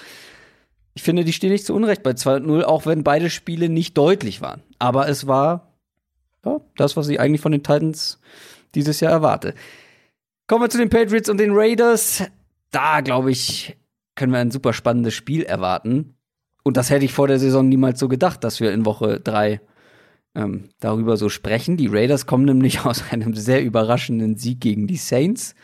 Ich 0.94 1.02
finde, 1.02 1.24
die 1.24 1.32
stehen 1.32 1.52
nicht 1.52 1.64
zu 1.64 1.74
Unrecht 1.74 2.02
bei 2.02 2.10
2-0, 2.10 2.62
auch 2.62 2.84
wenn 2.84 3.04
beide 3.04 3.30
Spiele 3.30 3.68
nicht 3.68 3.96
deutlich 3.96 4.40
waren. 4.40 4.62
Aber 4.78 5.08
es 5.08 5.26
war 5.26 5.72
ja, 6.44 6.60
das, 6.76 6.96
was 6.96 7.08
ich 7.08 7.20
eigentlich 7.20 7.40
von 7.40 7.52
den 7.52 7.62
Titans 7.62 8.20
dieses 8.74 9.00
Jahr 9.00 9.12
erwarte. 9.12 9.54
Kommen 10.46 10.64
wir 10.64 10.70
zu 10.70 10.78
den 10.78 10.90
Patriots 10.90 11.28
und 11.28 11.38
den 11.38 11.52
Raiders. 11.52 12.24
Da, 12.70 13.00
glaube 13.00 13.30
ich, 13.30 13.76
können 14.16 14.32
wir 14.32 14.40
ein 14.40 14.50
super 14.50 14.72
spannendes 14.72 15.14
Spiel 15.14 15.42
erwarten. 15.42 16.16
Und 16.62 16.76
das 16.76 16.90
hätte 16.90 17.04
ich 17.04 17.12
vor 17.12 17.28
der 17.28 17.38
Saison 17.38 17.68
niemals 17.68 17.98
so 17.98 18.08
gedacht, 18.08 18.44
dass 18.44 18.60
wir 18.60 18.72
in 18.72 18.84
Woche 18.84 19.20
drei 19.20 19.60
ähm, 20.34 20.68
darüber 20.80 21.16
so 21.16 21.28
sprechen. 21.28 21.76
Die 21.76 21.88
Raiders 21.88 22.26
kommen 22.26 22.44
nämlich 22.44 22.80
aus 22.84 23.04
einem 23.10 23.34
sehr 23.34 23.62
überraschenden 23.62 24.36
Sieg 24.36 24.60
gegen 24.60 24.86
die 24.86 24.96
Saints. 24.96 25.54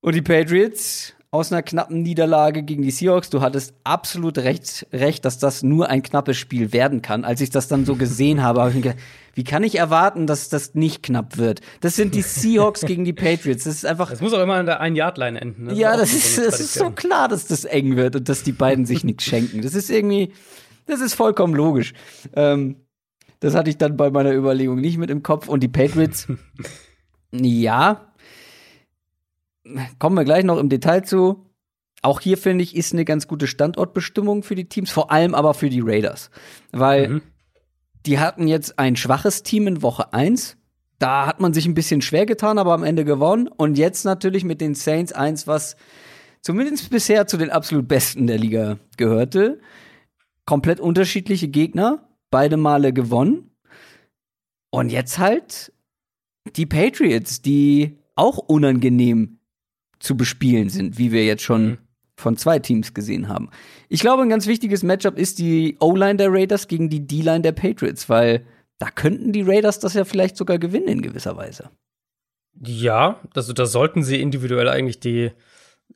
Und 0.00 0.14
die 0.14 0.22
Patriots 0.22 1.14
aus 1.30 1.50
einer 1.50 1.62
knappen 1.62 2.02
Niederlage 2.02 2.62
gegen 2.62 2.82
die 2.82 2.90
Seahawks. 2.90 3.30
Du 3.30 3.40
hattest 3.40 3.72
absolut 3.84 4.36
recht, 4.36 4.86
recht, 4.92 5.24
dass 5.24 5.38
das 5.38 5.62
nur 5.62 5.88
ein 5.88 6.02
knappes 6.02 6.36
Spiel 6.36 6.74
werden 6.74 7.00
kann. 7.00 7.24
Als 7.24 7.40
ich 7.40 7.48
das 7.48 7.68
dann 7.68 7.86
so 7.86 7.96
gesehen 7.96 8.42
habe, 8.42 8.60
habe 8.60 8.70
ich 8.70 8.76
mir 8.76 8.82
gedacht, 8.82 8.98
wie 9.34 9.44
kann 9.44 9.62
ich 9.62 9.76
erwarten, 9.76 10.26
dass 10.26 10.50
das 10.50 10.74
nicht 10.74 11.02
knapp 11.02 11.38
wird? 11.38 11.62
Das 11.80 11.96
sind 11.96 12.14
die 12.14 12.20
Seahawks 12.20 12.82
gegen 12.82 13.06
die 13.06 13.14
Patriots. 13.14 13.64
Das 13.64 13.76
ist 13.76 13.86
einfach. 13.86 14.10
Das 14.10 14.20
muss 14.20 14.34
auch 14.34 14.42
immer 14.42 14.56
an 14.56 14.66
der 14.66 14.80
Ein-Yard-Line 14.80 15.40
enden. 15.40 15.64
Ne? 15.64 15.74
Ja, 15.74 15.96
das 15.96 16.12
ist, 16.12 16.36
das 16.36 16.60
ist 16.60 16.74
so 16.74 16.90
klar, 16.90 17.28
dass 17.28 17.46
das 17.46 17.64
eng 17.64 17.96
wird 17.96 18.14
und 18.14 18.28
dass 18.28 18.42
die 18.42 18.52
beiden 18.52 18.84
sich 18.84 19.02
nichts 19.02 19.24
schenken. 19.24 19.62
Das 19.62 19.74
ist 19.74 19.88
irgendwie, 19.88 20.32
das 20.84 21.00
ist 21.00 21.14
vollkommen 21.14 21.54
logisch. 21.54 21.94
Ähm, 22.34 22.76
das 23.42 23.56
hatte 23.56 23.70
ich 23.70 23.76
dann 23.76 23.96
bei 23.96 24.08
meiner 24.08 24.32
Überlegung 24.32 24.80
nicht 24.80 24.98
mit 24.98 25.10
im 25.10 25.24
Kopf. 25.24 25.48
Und 25.48 25.64
die 25.64 25.68
Patriots, 25.68 26.28
ja, 27.32 28.12
kommen 29.98 30.16
wir 30.16 30.24
gleich 30.24 30.44
noch 30.44 30.58
im 30.58 30.68
Detail 30.68 31.02
zu. 31.02 31.50
Auch 32.02 32.20
hier 32.20 32.38
finde 32.38 32.62
ich, 32.62 32.76
ist 32.76 32.92
eine 32.92 33.04
ganz 33.04 33.26
gute 33.26 33.48
Standortbestimmung 33.48 34.44
für 34.44 34.54
die 34.54 34.68
Teams, 34.68 34.92
vor 34.92 35.10
allem 35.10 35.34
aber 35.34 35.54
für 35.54 35.70
die 35.70 35.80
Raiders. 35.80 36.30
Weil 36.70 37.08
mhm. 37.08 37.22
die 38.06 38.20
hatten 38.20 38.46
jetzt 38.46 38.78
ein 38.78 38.94
schwaches 38.94 39.42
Team 39.42 39.66
in 39.66 39.82
Woche 39.82 40.12
1. 40.12 40.56
Da 41.00 41.26
hat 41.26 41.40
man 41.40 41.52
sich 41.52 41.66
ein 41.66 41.74
bisschen 41.74 42.00
schwer 42.00 42.26
getan, 42.26 42.58
aber 42.58 42.74
am 42.74 42.84
Ende 42.84 43.04
gewonnen. 43.04 43.48
Und 43.48 43.76
jetzt 43.76 44.04
natürlich 44.04 44.44
mit 44.44 44.60
den 44.60 44.76
Saints 44.76 45.12
eins, 45.12 45.48
was 45.48 45.74
zumindest 46.42 46.90
bisher 46.90 47.26
zu 47.26 47.36
den 47.38 47.50
absolut 47.50 47.88
besten 47.88 48.28
der 48.28 48.38
Liga 48.38 48.78
gehörte. 48.96 49.58
Komplett 50.46 50.78
unterschiedliche 50.78 51.48
Gegner, 51.48 52.08
beide 52.32 52.56
Male 52.56 52.92
gewonnen. 52.92 53.52
Und 54.70 54.90
jetzt 54.90 55.20
halt 55.20 55.72
die 56.56 56.66
Patriots, 56.66 57.42
die 57.42 57.98
auch 58.16 58.38
unangenehm 58.38 59.38
zu 60.00 60.16
bespielen 60.16 60.68
sind, 60.68 60.98
wie 60.98 61.12
wir 61.12 61.24
jetzt 61.24 61.44
schon 61.44 61.64
mhm. 61.64 61.78
von 62.16 62.36
zwei 62.36 62.58
Teams 62.58 62.94
gesehen 62.94 63.28
haben. 63.28 63.50
Ich 63.88 64.00
glaube, 64.00 64.22
ein 64.22 64.28
ganz 64.28 64.48
wichtiges 64.48 64.82
Matchup 64.82 65.16
ist 65.16 65.38
die 65.38 65.76
O-Line 65.78 66.16
der 66.16 66.32
Raiders 66.32 66.66
gegen 66.66 66.88
die 66.88 67.06
D-Line 67.06 67.42
der 67.42 67.52
Patriots, 67.52 68.08
weil 68.08 68.44
da 68.78 68.90
könnten 68.90 69.32
die 69.32 69.42
Raiders 69.42 69.78
das 69.78 69.94
ja 69.94 70.04
vielleicht 70.04 70.36
sogar 70.36 70.58
gewinnen 70.58 70.88
in 70.88 71.02
gewisser 71.02 71.36
Weise. 71.36 71.70
Ja, 72.60 73.20
also 73.34 73.52
da 73.52 73.66
sollten 73.66 74.02
sie 74.02 74.20
individuell 74.20 74.68
eigentlich 74.68 74.98
die, 74.98 75.30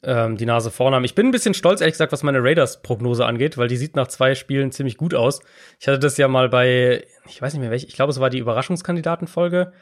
ähm, 0.03 0.37
die 0.37 0.47
Nase 0.47 0.71
vorn 0.71 0.95
haben. 0.95 1.05
Ich 1.05 1.15
bin 1.15 1.27
ein 1.27 1.33
bisschen 1.33 1.55
stolz, 1.55 1.81
ehrlich 1.81 1.95
gesagt, 1.95 2.13
was 2.13 2.23
meine 2.23 2.43
Raiders-Prognose 2.43 3.25
angeht, 3.25 3.59
weil 3.59 3.69
die 3.69 3.77
sieht 3.77 3.97
nach 3.97 4.09
zwei 4.09 4.35
Spielen 4.35 4.73
ziemlich 4.73 4.97
gut 4.97 5.15
aus. 5.15 5.41
Ich 5.81 5.89
hatte 5.89 5.99
das 5.99 6.17
ja 6.17 6.29
mal 6.29 6.49
bei, 6.49 7.05
ich 7.29 7.41
weiß 7.41 7.53
nicht 7.53 7.61
mehr 7.61 7.71
welche, 7.71 7.87
ich 7.87 7.95
glaube, 7.95 8.11
es 8.11 8.21
war 8.21 8.31
die 8.31 8.39
Überraschungskandidatenfolge. 8.39 9.73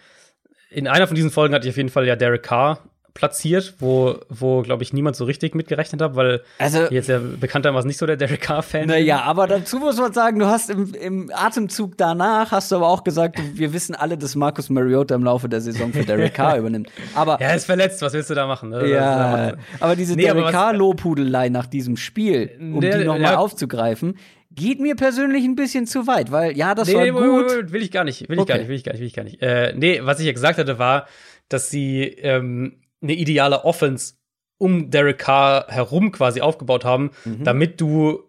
In 0.70 0.88
einer 0.88 1.06
von 1.06 1.14
diesen 1.14 1.30
Folgen 1.30 1.54
hatte 1.54 1.66
ich 1.66 1.72
auf 1.72 1.76
jeden 1.76 1.88
Fall 1.88 2.06
ja 2.06 2.16
Derek 2.16 2.42
Carr 2.42 2.78
platziert, 3.14 3.74
wo, 3.78 4.16
wo 4.28 4.62
glaube 4.62 4.82
ich, 4.82 4.92
niemand 4.92 5.14
so 5.14 5.24
richtig 5.24 5.54
mitgerechnet 5.54 6.02
hat, 6.02 6.16
weil 6.16 6.42
also, 6.58 6.90
jetzt 6.90 7.08
ja 7.08 7.18
bekanntermaßen 7.18 7.86
nicht 7.86 7.96
so 7.96 8.06
der 8.06 8.16
Derek 8.16 8.40
Carr-Fan 8.40 8.88
Naja, 8.88 9.22
aber 9.22 9.46
dazu 9.46 9.78
muss 9.78 9.96
man 9.96 10.12
sagen, 10.12 10.40
du 10.40 10.46
hast 10.46 10.68
im, 10.68 10.92
im 10.94 11.30
Atemzug 11.32 11.96
danach, 11.96 12.50
hast 12.50 12.72
du 12.72 12.76
aber 12.76 12.88
auch 12.88 13.04
gesagt, 13.04 13.40
wir 13.54 13.72
wissen 13.72 13.94
alle, 13.94 14.18
dass 14.18 14.34
Marcus 14.34 14.68
Mariota 14.68 15.14
im 15.14 15.22
Laufe 15.22 15.48
der 15.48 15.60
Saison 15.60 15.92
für 15.92 16.04
Derek 16.04 16.34
Carr 16.34 16.58
übernimmt. 16.58 16.90
Aber, 17.14 17.40
er 17.40 17.54
ist 17.54 17.66
verletzt, 17.66 18.02
was 18.02 18.12
willst 18.12 18.30
du 18.30 18.34
da 18.34 18.48
machen? 18.48 18.70
Ne? 18.70 18.88
Ja, 18.88 19.54
aber 19.78 19.94
diese 19.94 20.16
nee, 20.16 20.24
Derek 20.24 20.48
Carr-Lobhudelei 20.48 21.50
nach 21.50 21.66
diesem 21.66 21.96
Spiel, 21.96 22.50
um 22.58 22.80
der, 22.80 22.98
die 22.98 23.04
nochmal 23.04 23.32
ja, 23.32 23.38
aufzugreifen, 23.38 24.18
geht 24.50 24.80
mir 24.80 24.96
persönlich 24.96 25.44
ein 25.44 25.54
bisschen 25.54 25.86
zu 25.86 26.08
weit, 26.08 26.32
weil 26.32 26.56
ja, 26.56 26.74
das 26.74 26.88
nee, 26.88 27.14
war 27.14 27.22
gut. 27.22 27.72
Will 27.72 27.82
ich 27.82 27.92
gar 27.92 28.02
nicht, 28.02 28.28
will 28.28 28.36
ich 28.36 28.42
okay. 28.42 28.52
gar 28.52 28.58
nicht, 28.58 28.68
will 28.68 28.76
ich 28.76 28.84
gar 28.84 28.92
nicht, 28.92 29.00
will 29.00 29.06
ich 29.06 29.14
gar 29.14 29.24
nicht. 29.24 29.42
Äh, 29.42 29.72
nee, 29.76 30.00
was 30.02 30.18
ich 30.18 30.26
ja 30.26 30.32
gesagt 30.32 30.58
hatte, 30.58 30.78
war, 30.78 31.06
dass 31.48 31.70
sie 31.70 32.04
ähm, 32.04 32.80
eine 33.04 33.14
ideale 33.14 33.64
Offense 33.64 34.14
um 34.58 34.90
Derek 34.90 35.18
Carr 35.18 35.66
herum 35.68 36.10
quasi 36.10 36.40
aufgebaut 36.40 36.84
haben, 36.84 37.10
mhm. 37.24 37.44
damit 37.44 37.80
du 37.80 38.24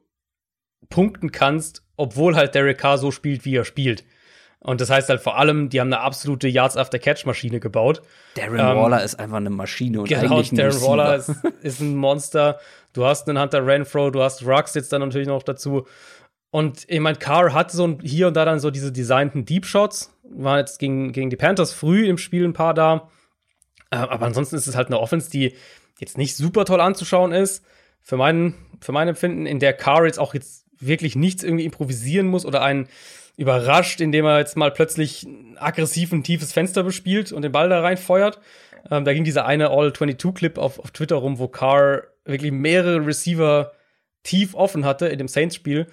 punkten 0.89 1.31
kannst, 1.31 1.83
obwohl 1.97 2.35
halt 2.35 2.53
Derek 2.55 2.77
Carr 2.77 2.97
so 2.97 3.11
spielt, 3.11 3.45
wie 3.45 3.55
er 3.55 3.65
spielt. 3.65 4.03
Und 4.59 4.81
das 4.81 4.89
heißt 4.89 5.09
halt 5.09 5.21
vor 5.21 5.37
allem, 5.37 5.69
die 5.69 5.79
haben 5.79 5.93
eine 5.93 6.01
absolute 6.01 6.47
Yards 6.47 6.75
After 6.75 6.97
Catch 6.97 7.25
Maschine 7.25 7.59
gebaut. 7.59 8.01
Darren 8.33 8.59
ähm, 8.59 8.77
Waller 8.77 9.03
ist 9.03 9.15
einfach 9.15 9.37
eine 9.37 9.51
Maschine 9.51 10.01
und 10.01 10.09
genau, 10.09 10.37
eigentlich 10.37 10.51
ein 10.51 10.55
Darren 10.55 10.81
Waller 10.81 11.15
ist, 11.15 11.31
ist, 11.61 11.81
ein 11.81 11.95
Monster. 11.95 12.59
Du 12.93 13.05
hast 13.05 13.29
einen 13.29 13.39
Hunter 13.39 13.65
Renfro, 13.65 14.09
du 14.09 14.23
hast 14.23 14.43
Rux 14.45 14.73
jetzt 14.73 14.91
dann 14.91 15.01
natürlich 15.01 15.27
noch 15.27 15.43
dazu. 15.43 15.85
Und 16.49 16.85
ich 16.87 16.99
meine, 16.99 17.17
Carr 17.17 17.53
hat 17.53 17.71
so 17.71 17.85
ein, 17.85 17.99
hier 18.01 18.27
und 18.27 18.35
da 18.35 18.45
dann 18.45 18.59
so 18.59 18.71
diese 18.71 18.91
designten 18.91 19.45
Deep 19.45 19.65
Shots. 19.65 20.11
War 20.23 20.57
jetzt 20.57 20.79
gegen, 20.79 21.11
gegen 21.11 21.29
die 21.29 21.35
Panthers 21.35 21.71
früh 21.71 22.07
im 22.07 22.17
Spiel 22.17 22.45
ein 22.45 22.53
paar 22.53 22.73
da. 22.73 23.09
Äh, 23.95 24.07
aber 24.07 24.25
ansonsten 24.25 24.55
ist 24.55 24.67
es 24.67 24.75
halt 24.75 24.87
eine 24.87 24.99
Offense, 24.99 25.29
die 25.29 25.53
jetzt 25.99 26.17
nicht 26.17 26.35
super 26.35 26.65
toll 26.65 26.81
anzuschauen 26.81 27.31
ist. 27.31 27.63
Für, 28.01 28.17
meinen, 28.17 28.53
für 28.81 28.91
mein 28.91 29.07
Empfinden, 29.07 29.45
in 29.45 29.59
der 29.59 29.73
Carr 29.73 30.05
jetzt 30.05 30.19
auch 30.19 30.33
jetzt 30.33 30.65
wirklich 30.79 31.15
nichts 31.15 31.43
irgendwie 31.43 31.65
improvisieren 31.65 32.27
muss 32.27 32.45
oder 32.45 32.61
einen 32.61 32.87
überrascht, 33.37 34.01
indem 34.01 34.25
er 34.25 34.39
jetzt 34.39 34.55
mal 34.57 34.71
plötzlich 34.71 35.25
aggressiv 35.55 36.11
ein 36.11 36.23
tiefes 36.23 36.53
Fenster 36.53 36.83
bespielt 36.83 37.31
und 37.31 37.41
den 37.41 37.51
Ball 37.51 37.69
da 37.69 37.81
reinfeuert. 37.81 38.39
Ähm, 38.91 39.05
da 39.05 39.13
ging 39.13 39.23
dieser 39.23 39.45
eine 39.45 39.69
All-22-Clip 39.69 40.57
auf, 40.57 40.79
auf 40.79 40.91
Twitter 40.91 41.15
rum, 41.15 41.39
wo 41.39 41.47
Carr 41.47 42.03
wirklich 42.25 42.51
mehrere 42.51 43.05
Receiver 43.05 43.71
tief 44.23 44.53
offen 44.53 44.85
hatte 44.85 45.07
in 45.07 45.17
dem 45.17 45.27
Saints-Spiel, 45.27 45.87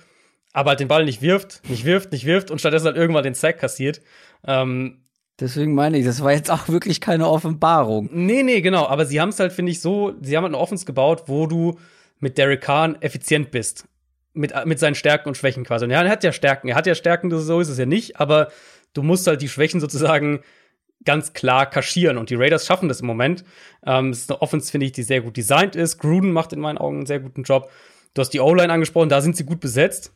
aber 0.52 0.70
halt 0.70 0.80
den 0.80 0.88
Ball 0.88 1.04
nicht 1.04 1.22
wirft, 1.22 1.68
nicht 1.68 1.84
wirft, 1.84 2.12
nicht 2.12 2.26
wirft 2.26 2.50
und 2.50 2.58
stattdessen 2.58 2.86
halt 2.86 2.96
irgendwann 2.96 3.24
den 3.24 3.34
Sack 3.34 3.58
kassiert. 3.58 4.02
Ähm, 4.46 5.01
Deswegen 5.40 5.74
meine 5.74 5.98
ich, 5.98 6.04
das 6.04 6.22
war 6.22 6.32
jetzt 6.32 6.50
auch 6.50 6.68
wirklich 6.68 7.00
keine 7.00 7.28
Offenbarung. 7.28 8.08
Nee, 8.12 8.42
nee, 8.42 8.60
genau. 8.60 8.86
Aber 8.86 9.06
sie 9.06 9.20
haben 9.20 9.30
es 9.30 9.40
halt, 9.40 9.52
finde 9.52 9.72
ich, 9.72 9.80
so, 9.80 10.12
sie 10.20 10.36
haben 10.36 10.44
halt 10.44 10.54
eine 10.54 10.62
Offense 10.62 10.84
gebaut, 10.84 11.24
wo 11.26 11.46
du 11.46 11.78
mit 12.20 12.38
Derek 12.38 12.60
Kahn 12.60 13.00
effizient 13.00 13.50
bist. 13.50 13.86
Mit, 14.34 14.52
mit 14.64 14.78
seinen 14.78 14.94
Stärken 14.94 15.28
und 15.28 15.36
Schwächen 15.36 15.64
quasi. 15.64 15.84
Und 15.84 15.90
ja, 15.90 16.02
er 16.02 16.10
hat 16.10 16.24
ja 16.24 16.32
Stärken. 16.32 16.68
Er 16.68 16.76
hat 16.76 16.86
ja 16.86 16.94
Stärken, 16.94 17.30
so 17.30 17.60
ist 17.60 17.68
es 17.68 17.78
ja 17.78 17.86
nicht. 17.86 18.18
Aber 18.20 18.48
du 18.94 19.02
musst 19.02 19.26
halt 19.26 19.42
die 19.42 19.48
Schwächen 19.48 19.80
sozusagen 19.80 20.40
ganz 21.04 21.32
klar 21.32 21.68
kaschieren. 21.68 22.18
Und 22.18 22.30
die 22.30 22.36
Raiders 22.36 22.66
schaffen 22.66 22.88
das 22.88 23.00
im 23.00 23.06
Moment. 23.06 23.44
Ähm, 23.84 24.10
es 24.10 24.20
ist 24.20 24.30
eine 24.30 24.40
Offense, 24.40 24.70
finde 24.70 24.86
ich, 24.86 24.92
die 24.92 25.02
sehr 25.02 25.20
gut 25.20 25.36
designt 25.36 25.76
ist. 25.76 25.98
Gruden 25.98 26.32
macht 26.32 26.52
in 26.52 26.60
meinen 26.60 26.78
Augen 26.78 26.98
einen 26.98 27.06
sehr 27.06 27.20
guten 27.20 27.42
Job. 27.42 27.70
Du 28.14 28.20
hast 28.20 28.30
die 28.30 28.40
O-Line 28.40 28.72
angesprochen, 28.72 29.08
da 29.08 29.20
sind 29.20 29.36
sie 29.36 29.44
gut 29.44 29.60
besetzt. 29.60 30.12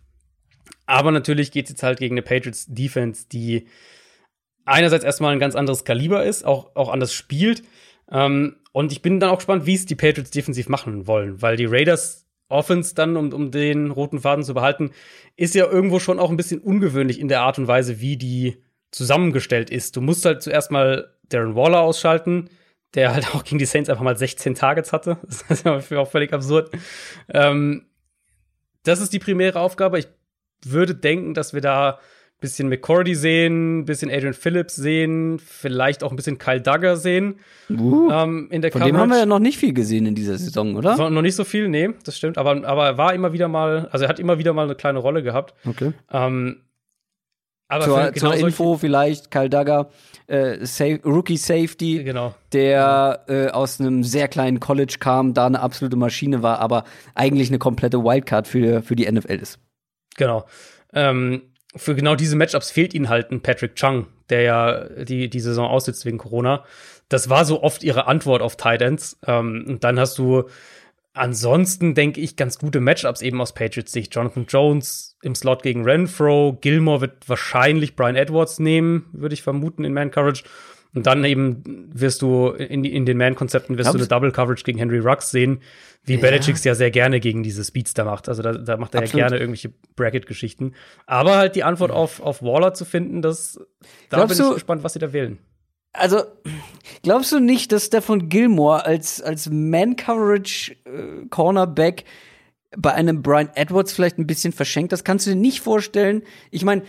Aber 0.86 1.10
natürlich 1.10 1.50
geht 1.50 1.66
es 1.66 1.70
jetzt 1.70 1.82
halt 1.82 1.98
gegen 1.98 2.14
eine 2.14 2.22
Patriots 2.22 2.66
Defense, 2.68 3.26
die 3.30 3.66
einerseits 4.66 5.04
erstmal 5.04 5.32
ein 5.32 5.40
ganz 5.40 5.54
anderes 5.54 5.84
Kaliber 5.84 6.24
ist, 6.24 6.44
auch, 6.44 6.76
auch 6.76 6.90
anders 6.90 7.14
spielt. 7.14 7.62
Ähm, 8.10 8.56
und 8.72 8.92
ich 8.92 9.00
bin 9.00 9.20
dann 9.20 9.30
auch 9.30 9.38
gespannt, 9.38 9.64
wie 9.64 9.74
es 9.74 9.86
die 9.86 9.94
Patriots 9.94 10.30
defensiv 10.30 10.68
machen 10.68 11.06
wollen, 11.06 11.40
weil 11.40 11.56
die 11.56 11.64
Raiders 11.64 12.26
Offense 12.48 12.94
dann, 12.94 13.16
um, 13.16 13.32
um 13.32 13.50
den 13.50 13.90
roten 13.90 14.20
Faden 14.20 14.44
zu 14.44 14.54
behalten, 14.54 14.90
ist 15.36 15.54
ja 15.54 15.66
irgendwo 15.66 15.98
schon 15.98 16.20
auch 16.20 16.30
ein 16.30 16.36
bisschen 16.36 16.60
ungewöhnlich 16.60 17.18
in 17.18 17.28
der 17.28 17.40
Art 17.40 17.58
und 17.58 17.66
Weise, 17.66 18.00
wie 18.00 18.16
die 18.16 18.62
zusammengestellt 18.90 19.70
ist. 19.70 19.96
Du 19.96 20.00
musst 20.00 20.24
halt 20.24 20.42
zuerst 20.42 20.70
mal 20.70 21.12
Darren 21.28 21.56
Waller 21.56 21.80
ausschalten, 21.80 22.50
der 22.94 23.12
halt 23.12 23.34
auch 23.34 23.42
gegen 23.42 23.58
die 23.58 23.64
Saints 23.64 23.90
einfach 23.90 24.04
mal 24.04 24.16
16 24.16 24.54
Targets 24.54 24.92
hatte. 24.92 25.18
Das 25.26 25.42
ist 25.50 25.90
ja 25.90 25.98
auch 25.98 26.08
völlig 26.08 26.32
absurd. 26.32 26.70
Ähm, 27.28 27.86
das 28.84 29.00
ist 29.00 29.12
die 29.12 29.18
primäre 29.18 29.58
Aufgabe. 29.58 29.98
Ich 29.98 30.06
würde 30.64 30.94
denken, 30.94 31.34
dass 31.34 31.52
wir 31.52 31.60
da 31.60 31.98
bisschen 32.40 32.68
McCordy 32.68 33.14
sehen, 33.14 33.84
bisschen 33.86 34.10
Adrian 34.10 34.34
Phillips 34.34 34.76
sehen, 34.76 35.38
vielleicht 35.38 36.04
auch 36.04 36.10
ein 36.10 36.16
bisschen 36.16 36.38
Kyle 36.38 36.60
Duggar 36.60 36.96
sehen. 36.96 37.40
Uh, 37.70 38.10
ähm, 38.10 38.48
in 38.50 38.62
der 38.62 38.70
von 38.70 38.80
Coverage. 38.80 38.92
dem 38.92 39.00
haben 39.00 39.10
wir 39.10 39.18
ja 39.18 39.26
noch 39.26 39.38
nicht 39.38 39.58
viel 39.58 39.72
gesehen 39.72 40.06
in 40.06 40.14
dieser 40.14 40.36
Saison, 40.36 40.76
oder? 40.76 41.10
Noch 41.10 41.22
nicht 41.22 41.34
so 41.34 41.44
viel, 41.44 41.68
nee, 41.68 41.90
das 42.04 42.16
stimmt. 42.16 42.36
Aber, 42.36 42.64
aber 42.66 42.86
er 42.86 42.98
war 42.98 43.14
immer 43.14 43.32
wieder 43.32 43.48
mal, 43.48 43.88
also 43.90 44.04
er 44.04 44.08
hat 44.08 44.20
immer 44.20 44.38
wieder 44.38 44.52
mal 44.52 44.64
eine 44.64 44.74
kleine 44.74 44.98
Rolle 44.98 45.22
gehabt. 45.22 45.54
Okay. 45.66 45.92
Ähm, 46.12 46.62
aber 47.68 47.84
zur, 47.84 48.10
genau 48.12 48.30
zur 48.30 48.36
Info 48.36 48.76
vielleicht, 48.76 49.30
Kyle 49.30 49.50
Duggar, 49.50 49.90
äh, 50.28 50.64
Safe, 50.64 51.00
Rookie 51.04 51.36
Safety, 51.36 52.04
genau. 52.04 52.34
der 52.52 53.24
äh, 53.28 53.48
aus 53.48 53.80
einem 53.80 54.04
sehr 54.04 54.28
kleinen 54.28 54.60
College 54.60 54.96
kam, 55.00 55.34
da 55.34 55.46
eine 55.46 55.60
absolute 55.60 55.96
Maschine 55.96 56.42
war, 56.42 56.60
aber 56.60 56.84
eigentlich 57.14 57.48
eine 57.48 57.58
komplette 57.58 58.04
Wildcard 58.04 58.46
für, 58.46 58.82
für 58.82 58.94
die 58.94 59.10
NFL 59.10 59.40
ist. 59.40 59.58
Genau. 60.16 60.46
Ähm, 60.92 61.42
für 61.76 61.94
genau 61.94 62.14
diese 62.14 62.36
Matchups 62.36 62.70
fehlt 62.70 62.94
ihnen 62.94 63.08
halt 63.08 63.30
ein 63.30 63.40
Patrick 63.40 63.76
Chung, 63.76 64.06
der 64.30 64.42
ja 64.42 64.84
die, 65.04 65.28
die 65.28 65.40
Saison 65.40 65.68
aussitzt 65.68 66.04
wegen 66.04 66.18
Corona. 66.18 66.64
Das 67.08 67.28
war 67.28 67.44
so 67.44 67.62
oft 67.62 67.84
ihre 67.84 68.06
Antwort 68.06 68.42
auf 68.42 68.56
Titans. 68.56 69.18
Ähm, 69.26 69.64
und 69.68 69.84
dann 69.84 70.00
hast 70.00 70.18
du 70.18 70.44
ansonsten, 71.12 71.94
denke 71.94 72.20
ich, 72.20 72.36
ganz 72.36 72.58
gute 72.58 72.80
Matchups 72.80 73.22
eben 73.22 73.40
aus 73.40 73.54
Patriots 73.54 73.92
Sicht. 73.92 74.14
Jonathan 74.14 74.46
Jones 74.48 75.16
im 75.22 75.34
Slot 75.34 75.62
gegen 75.62 75.84
Renfro. 75.84 76.58
Gilmore 76.60 77.00
wird 77.00 77.28
wahrscheinlich 77.28 77.96
Brian 77.96 78.16
Edwards 78.16 78.58
nehmen, 78.58 79.06
würde 79.12 79.34
ich 79.34 79.42
vermuten, 79.42 79.84
in 79.84 79.94
Man 79.94 80.10
Courage. 80.10 80.44
Und 80.94 81.06
dann 81.06 81.24
eben 81.24 81.62
wirst 81.92 82.22
du 82.22 82.48
in, 82.48 82.82
in 82.84 83.04
den 83.04 83.18
Man-Konzepten 83.18 83.76
wirst 83.76 83.90
Glaubst 83.90 83.96
du 83.96 83.98
eine 83.98 84.08
Double 84.08 84.32
Coverage 84.32 84.64
gegen 84.64 84.78
Henry 84.78 84.98
Rux 84.98 85.30
sehen, 85.30 85.60
wie 86.06 86.14
ja. 86.14 86.20
Belichick 86.20 86.62
ja 86.64 86.74
sehr 86.74 86.90
gerne 86.90 87.20
gegen 87.20 87.42
diese 87.42 87.64
Speedster 87.64 88.04
macht. 88.04 88.28
Also 88.28 88.42
da, 88.42 88.52
da 88.52 88.76
macht 88.76 88.94
er 88.94 89.02
Absolut. 89.02 89.20
ja 89.20 89.28
gerne 89.28 89.40
irgendwelche 89.40 89.72
Bracket-Geschichten. 89.96 90.74
Aber 91.06 91.36
halt 91.36 91.56
die 91.56 91.64
Antwort 91.64 91.90
auf, 91.90 92.20
auf 92.20 92.42
Waller 92.42 92.74
zu 92.74 92.84
finden, 92.84 93.22
das 93.22 93.58
da 94.08 94.18
Glaubst 94.18 94.38
bin 94.38 94.46
ich 94.46 94.54
gespannt, 94.54 94.84
was 94.84 94.92
sie 94.92 95.00
da 95.00 95.12
wählen. 95.12 95.40
Also, 95.92 96.22
glaubst 97.02 97.32
du 97.32 97.40
nicht, 97.40 97.72
dass 97.72 97.86
Stefan 97.86 98.28
Gilmore 98.28 98.84
als, 98.84 99.20
als 99.22 99.50
Man-Coverage-Cornerback 99.50 102.02
äh, 102.02 102.04
bei 102.76 102.92
einem 102.92 103.22
Brian 103.22 103.48
Edwards 103.54 103.92
vielleicht 103.92 104.18
ein 104.18 104.26
bisschen 104.26 104.52
verschenkt? 104.52 104.92
Das 104.92 105.04
kannst 105.04 105.26
du 105.26 105.30
dir 105.30 105.36
nicht 105.36 105.60
vorstellen. 105.60 106.22
Ich 106.50 106.64
meine, 106.64 106.82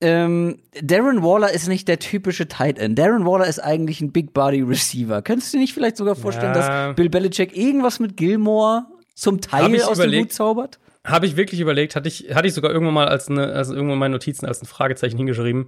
ähm, 0.00 0.58
Darren 0.80 1.22
Waller 1.22 1.52
ist 1.52 1.66
nicht 1.68 1.88
der 1.88 1.98
typische 1.98 2.46
Tight 2.46 2.78
End. 2.78 2.98
Darren 2.98 3.26
Waller 3.26 3.46
ist 3.46 3.58
eigentlich 3.58 4.00
ein 4.00 4.12
Big 4.12 4.32
Body 4.32 4.62
Receiver. 4.62 5.22
Könntest 5.22 5.52
du 5.52 5.56
dir 5.56 5.62
nicht 5.62 5.74
vielleicht 5.74 5.96
sogar 5.96 6.14
vorstellen, 6.14 6.54
ja. 6.54 6.88
dass 6.88 6.96
Bill 6.96 7.08
Belichick 7.08 7.56
irgendwas 7.56 7.98
mit 7.98 8.16
Gilmore 8.16 8.86
zum 9.14 9.40
Teil 9.40 9.82
aus 9.82 9.98
überlegt, 9.98 10.14
dem 10.14 10.24
Hut 10.24 10.32
zaubert? 10.32 10.78
Habe 11.04 11.26
ich 11.26 11.36
wirklich 11.36 11.60
überlegt, 11.60 11.96
hatte 11.96 12.06
ich, 12.06 12.34
hatte 12.34 12.46
ich 12.46 12.54
sogar 12.54 12.70
irgendwann 12.70 12.94
mal 12.94 13.08
als 13.08 13.28
eine, 13.28 13.52
also 13.52 13.74
irgendwann 13.74 13.98
meine 13.98 14.12
Notizen 14.12 14.46
als 14.46 14.62
ein 14.62 14.66
Fragezeichen 14.66 15.16
hingeschrieben. 15.16 15.66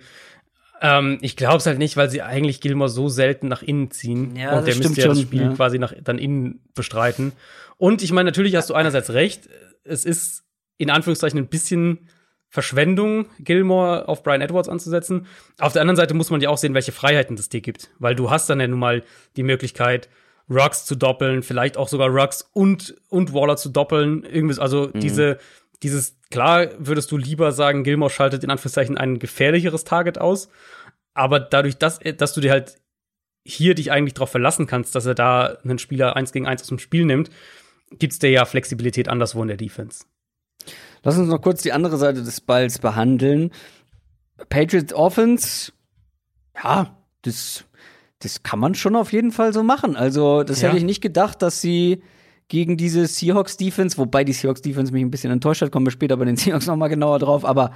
Ähm, 0.80 1.18
ich 1.22 1.36
glaube 1.36 1.58
es 1.58 1.66
halt 1.66 1.78
nicht, 1.78 1.96
weil 1.96 2.08
sie 2.08 2.22
eigentlich 2.22 2.60
Gilmore 2.60 2.88
so 2.88 3.08
selten 3.08 3.48
nach 3.48 3.62
innen 3.62 3.90
ziehen. 3.90 4.36
Ja, 4.36 4.58
und 4.58 4.66
der 4.66 4.76
müsste 4.76 5.00
ja 5.00 5.08
das 5.08 5.20
Spiel 5.20 5.42
ja. 5.42 5.52
quasi 5.54 5.78
nach, 5.78 5.92
dann 6.02 6.18
innen 6.18 6.60
bestreiten. 6.74 7.32
Und 7.78 8.02
ich 8.02 8.12
meine, 8.12 8.28
natürlich 8.28 8.54
hast 8.54 8.70
du 8.70 8.74
einerseits 8.74 9.10
recht, 9.10 9.48
es 9.82 10.04
ist 10.04 10.44
in 10.78 10.90
Anführungszeichen 10.90 11.38
ein 11.38 11.48
bisschen 11.48 12.08
Verschwendung, 12.50 13.26
Gilmore 13.38 14.08
auf 14.08 14.24
Brian 14.24 14.40
Edwards 14.40 14.68
anzusetzen. 14.68 15.26
Auf 15.58 15.72
der 15.72 15.82
anderen 15.82 15.96
Seite 15.96 16.14
muss 16.14 16.30
man 16.30 16.40
ja 16.40 16.50
auch 16.50 16.58
sehen, 16.58 16.74
welche 16.74 16.90
Freiheiten 16.90 17.36
das 17.36 17.48
dir 17.48 17.60
gibt. 17.60 17.90
Weil 18.00 18.16
du 18.16 18.30
hast 18.30 18.50
dann 18.50 18.60
ja 18.60 18.66
nun 18.66 18.80
mal 18.80 19.04
die 19.36 19.44
Möglichkeit, 19.44 20.08
Rux 20.50 20.84
zu 20.84 20.96
doppeln, 20.96 21.44
vielleicht 21.44 21.76
auch 21.76 21.86
sogar 21.86 22.08
Rux 22.08 22.50
und, 22.52 22.96
und 23.08 23.32
Waller 23.32 23.56
zu 23.56 23.68
doppeln. 23.68 24.24
Irgendwas, 24.24 24.58
also 24.58 24.90
mhm. 24.92 24.98
diese, 24.98 25.38
dieses, 25.84 26.16
klar 26.32 26.66
würdest 26.78 27.12
du 27.12 27.16
lieber 27.16 27.52
sagen, 27.52 27.84
Gilmore 27.84 28.10
schaltet 28.10 28.42
in 28.42 28.50
Anführungszeichen 28.50 28.98
ein 28.98 29.20
gefährlicheres 29.20 29.84
Target 29.84 30.18
aus. 30.18 30.48
Aber 31.14 31.38
dadurch, 31.38 31.76
dass, 31.78 32.00
dass 32.00 32.34
du 32.34 32.40
dir 32.40 32.50
halt 32.50 32.78
hier 33.44 33.76
dich 33.76 33.92
eigentlich 33.92 34.14
darauf 34.14 34.30
verlassen 34.30 34.66
kannst, 34.66 34.96
dass 34.96 35.06
er 35.06 35.14
da 35.14 35.56
einen 35.62 35.78
Spieler 35.78 36.16
eins 36.16 36.32
gegen 36.32 36.46
eins 36.46 36.62
aus 36.62 36.68
dem 36.68 36.80
Spiel 36.80 37.04
nimmt, 37.04 37.30
gibt's 37.92 38.18
dir 38.18 38.30
ja 38.30 38.44
Flexibilität 38.44 39.08
anderswo 39.08 39.40
in 39.42 39.48
der 39.48 39.56
Defense. 39.56 40.04
Lass 41.02 41.18
uns 41.18 41.28
noch 41.28 41.40
kurz 41.40 41.62
die 41.62 41.72
andere 41.72 41.96
Seite 41.96 42.22
des 42.22 42.40
Balls 42.40 42.78
behandeln. 42.78 43.50
Patriots 44.48 44.92
Offense, 44.92 45.72
ja, 46.62 46.96
das, 47.22 47.64
das 48.20 48.42
kann 48.42 48.58
man 48.58 48.74
schon 48.74 48.96
auf 48.96 49.12
jeden 49.12 49.32
Fall 49.32 49.52
so 49.52 49.62
machen. 49.62 49.96
Also, 49.96 50.42
das 50.42 50.60
ja. 50.60 50.68
hätte 50.68 50.78
ich 50.78 50.84
nicht 50.84 51.00
gedacht, 51.00 51.42
dass 51.42 51.60
sie 51.60 52.02
gegen 52.48 52.76
diese 52.76 53.06
Seahawks 53.06 53.56
Defense, 53.56 53.96
wobei 53.96 54.24
die 54.24 54.32
Seahawks 54.32 54.60
Defense 54.60 54.92
mich 54.92 55.02
ein 55.02 55.10
bisschen 55.10 55.30
enttäuscht 55.30 55.62
hat, 55.62 55.70
kommen 55.70 55.86
wir 55.86 55.92
später 55.92 56.16
bei 56.16 56.24
den 56.24 56.36
Seahawks 56.36 56.66
noch 56.66 56.76
mal 56.76 56.88
genauer 56.88 57.18
drauf, 57.18 57.44
aber 57.44 57.72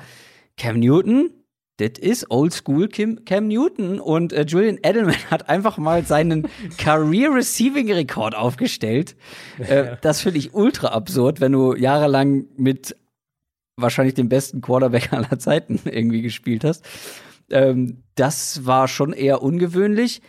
Cam 0.57 0.81
Newton, 0.81 1.31
das 1.79 1.99
ist 1.99 2.31
Oldschool 2.31 2.89
Cam 2.89 3.49
Newton 3.49 3.99
und 3.99 4.33
äh, 4.33 4.45
Julian 4.47 4.79
Edelman 4.83 5.17
hat 5.31 5.49
einfach 5.49 5.79
mal 5.79 6.05
seinen 6.05 6.49
Career 6.79 7.35
Receiving 7.35 7.91
Rekord 7.91 8.35
aufgestellt. 8.35 9.17
Äh, 9.59 9.97
das 10.01 10.21
finde 10.21 10.39
ich 10.39 10.55
ultra 10.55 10.89
absurd, 10.89 11.41
wenn 11.41 11.53
du 11.53 11.75
jahrelang 11.75 12.45
mit 12.57 12.97
wahrscheinlich 13.77 14.15
den 14.15 14.29
besten 14.29 14.61
Quarterback 14.61 15.13
aller 15.13 15.39
Zeiten 15.39 15.81
irgendwie 15.85 16.23
gespielt 16.23 16.65
hast. 16.65 16.85
Ähm, 17.51 18.03
das 18.15 18.65
war 18.67 18.89
schon 18.89 19.13
eher 19.13 19.43
ungewöhnlich. 19.43 20.23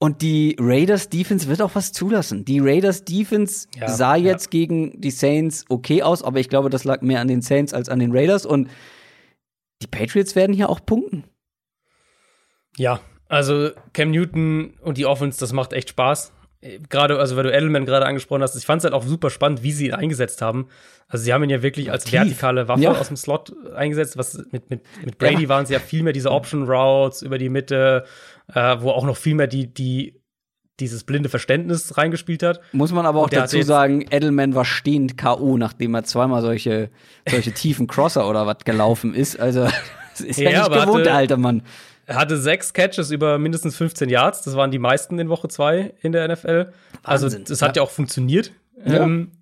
Und 0.00 0.22
die 0.22 0.54
Raiders 0.60 1.08
Defense 1.08 1.48
wird 1.48 1.60
auch 1.60 1.74
was 1.74 1.92
zulassen. 1.92 2.44
Die 2.44 2.60
Raiders 2.60 3.04
Defense 3.04 3.66
ja, 3.74 3.88
sah 3.88 4.14
jetzt 4.14 4.46
ja. 4.46 4.50
gegen 4.50 5.00
die 5.00 5.10
Saints 5.10 5.64
okay 5.68 6.02
aus, 6.02 6.22
aber 6.22 6.38
ich 6.38 6.48
glaube, 6.48 6.70
das 6.70 6.84
lag 6.84 7.02
mehr 7.02 7.20
an 7.20 7.26
den 7.26 7.42
Saints 7.42 7.74
als 7.74 7.88
an 7.88 7.98
den 7.98 8.12
Raiders. 8.12 8.46
Und 8.46 8.70
die 9.82 9.88
Patriots 9.88 10.36
werden 10.36 10.54
hier 10.54 10.70
auch 10.70 10.84
punkten. 10.86 11.24
Ja, 12.76 13.00
also 13.28 13.70
Cam 13.92 14.12
Newton 14.12 14.74
und 14.82 14.98
die 14.98 15.06
Offense, 15.06 15.40
das 15.40 15.52
macht 15.52 15.72
echt 15.72 15.88
Spaß 15.90 16.32
gerade, 16.60 17.18
also 17.18 17.36
weil 17.36 17.44
du 17.44 17.52
Edelman 17.52 17.86
gerade 17.86 18.06
angesprochen 18.06 18.42
hast, 18.42 18.56
ich 18.56 18.66
fand 18.66 18.80
es 18.80 18.84
halt 18.84 18.94
auch 18.94 19.04
super 19.04 19.30
spannend, 19.30 19.62
wie 19.62 19.72
sie 19.72 19.86
ihn 19.86 19.94
eingesetzt 19.94 20.42
haben. 20.42 20.68
Also 21.08 21.24
sie 21.24 21.32
haben 21.32 21.42
ihn 21.44 21.50
ja 21.50 21.62
wirklich 21.62 21.90
als 21.90 22.04
Tief. 22.04 22.14
vertikale 22.14 22.68
Waffe 22.68 22.82
ja. 22.82 22.92
aus 22.92 23.08
dem 23.08 23.16
Slot 23.16 23.52
eingesetzt. 23.74 24.18
Was 24.18 24.42
mit, 24.50 24.68
mit, 24.68 24.82
mit 25.04 25.18
Brady 25.18 25.44
ja. 25.44 25.48
waren 25.48 25.66
sie 25.66 25.74
ja 25.74 25.80
viel 25.80 26.02
mehr 26.02 26.12
diese 26.12 26.30
Option 26.30 26.64
Routes 26.68 27.22
über 27.22 27.38
die 27.38 27.48
Mitte, 27.48 28.04
äh, 28.52 28.76
wo 28.80 28.90
auch 28.90 29.04
noch 29.04 29.16
viel 29.16 29.34
mehr 29.34 29.46
die, 29.46 29.72
die 29.72 30.20
dieses 30.80 31.04
blinde 31.04 31.28
Verständnis 31.28 31.96
reingespielt 31.96 32.42
hat. 32.42 32.60
Muss 32.72 32.92
man 32.92 33.06
aber 33.06 33.20
auch 33.20 33.30
dazu 33.30 33.62
sagen, 33.62 34.04
Edelman 34.10 34.54
war 34.54 34.64
stehend 34.64 35.16
K.O., 35.16 35.56
nachdem 35.56 35.94
er 35.94 36.04
zweimal 36.04 36.42
solche, 36.42 36.90
solche 37.28 37.52
tiefen 37.52 37.86
Crosser 37.86 38.28
oder 38.28 38.46
was 38.46 38.58
gelaufen 38.64 39.14
ist. 39.14 39.40
Also, 39.40 39.64
das 40.12 40.20
ist 40.20 40.38
ja, 40.38 40.50
ja 40.50 40.68
nicht 40.68 40.72
gewohnt, 40.72 41.06
der 41.06 41.14
alte 41.14 41.36
Mann. 41.36 41.62
Er 42.08 42.16
hatte 42.16 42.38
sechs 42.38 42.72
Catches 42.72 43.10
über 43.10 43.38
mindestens 43.38 43.76
15 43.76 44.08
Yards. 44.08 44.40
Das 44.40 44.56
waren 44.56 44.70
die 44.70 44.78
meisten 44.78 45.18
in 45.18 45.28
Woche 45.28 45.48
zwei 45.48 45.92
in 46.00 46.12
der 46.12 46.26
NFL. 46.26 46.72
Also, 47.02 47.26
Wahnsinn, 47.26 47.40
also 47.42 47.52
das 47.52 47.60
hat 47.60 47.76
ja, 47.76 47.82
ja 47.82 47.86
auch 47.86 47.90
funktioniert. 47.90 48.50
Ja. 48.82 49.02
Ähm, 49.02 49.32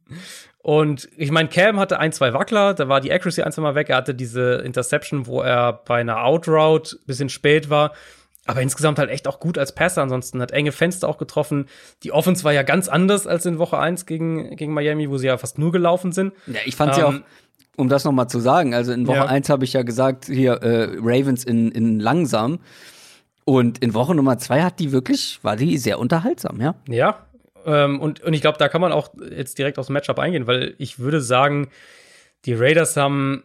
und 0.63 1.09
ich 1.17 1.31
meine, 1.31 1.49
Cam 1.49 1.79
hatte 1.79 2.01
ein, 2.01 2.11
zwei 2.11 2.33
Wackler, 2.33 2.75
da 2.75 2.89
war 2.89 3.01
die 3.01 3.13
Accuracy 3.13 3.43
ein, 3.43 3.53
zwei 3.53 3.63
Mal 3.63 3.77
weg. 3.77 3.89
Er 3.89 3.99
hatte 3.99 4.17
diese 4.17 4.55
Interception, 4.65 5.29
wo 5.29 5.43
er 5.43 5.75
bei 5.75 6.01
einer 6.01 6.25
Outroute 6.25 6.99
bisschen 7.07 7.29
spät 7.29 7.71
war. 7.71 7.93
Aber 8.47 8.63
insgesamt 8.63 8.99
halt 8.99 9.11
echt 9.11 9.29
auch 9.29 9.39
gut 9.39 9.59
als 9.59 9.73
Passer. 9.73 10.03
Ansonsten 10.03 10.43
hat 10.43 10.51
enge 10.51 10.73
Fenster 10.73 11.09
auch 11.09 11.19
getroffen. 11.19 11.69
Die 12.03 12.11
Offense 12.11 12.43
war 12.43 12.53
ja 12.53 12.65
ganz 12.65 12.89
anders 12.89 13.29
als 13.29 13.47
in 13.47 13.61
Woche 13.61 13.79
eins 13.79 14.07
gegen, 14.07 14.57
gegen 14.57 14.75
Miami, 14.75 15.09
wo 15.09 15.19
sie 15.19 15.29
ja 15.29 15.39
fast 15.39 15.57
nur 15.59 15.71
gelaufen 15.71 16.11
sind. 16.11 16.33
Ja, 16.49 16.59
ich 16.65 16.75
fand 16.75 16.97
sie 16.97 17.01
ähm, 17.03 17.07
auch 17.07 17.15
um 17.77 17.89
das 17.89 18.05
nochmal 18.05 18.29
zu 18.29 18.41
sagen, 18.41 18.75
also 18.75 18.93
in 18.93 19.07
Woche 19.07 19.17
ja. 19.17 19.27
1 19.27 19.49
habe 19.49 19.65
ich 19.65 19.73
ja 19.73 19.83
gesagt, 19.83 20.27
hier 20.27 20.55
äh, 20.63 20.97
Ravens 21.01 21.45
in, 21.45 21.71
in 21.71 22.01
langsam. 22.01 22.59
Und 23.45 23.79
in 23.79 23.95
Woche 23.95 24.15
Nummer 24.15 24.39
2 24.39 24.63
hat 24.63 24.81
die 24.81 24.91
wirklich, 24.91 25.39
war 25.43 25.57
die 25.57 25.79
sehr 25.79 26.01
unterhaltsam, 26.01 26.61
ja? 26.61 26.75
Ja. 26.89 27.27
Ähm, 27.65 28.01
und, 28.01 28.21
und 28.21 28.33
ich 28.33 28.41
glaube, 28.41 28.59
da 28.59 28.69
kann 28.69 28.81
man 28.81 28.93
auch 28.93 29.11
jetzt 29.31 29.59
direkt 29.59 29.79
aufs 29.79 29.89
Matchup 29.89 30.19
eingehen, 30.19 30.47
weil 30.47 30.75
ich 30.79 30.99
würde 30.99 31.21
sagen, 31.21 31.69
die 32.45 32.55
Raiders 32.55 32.97
haben, 32.97 33.45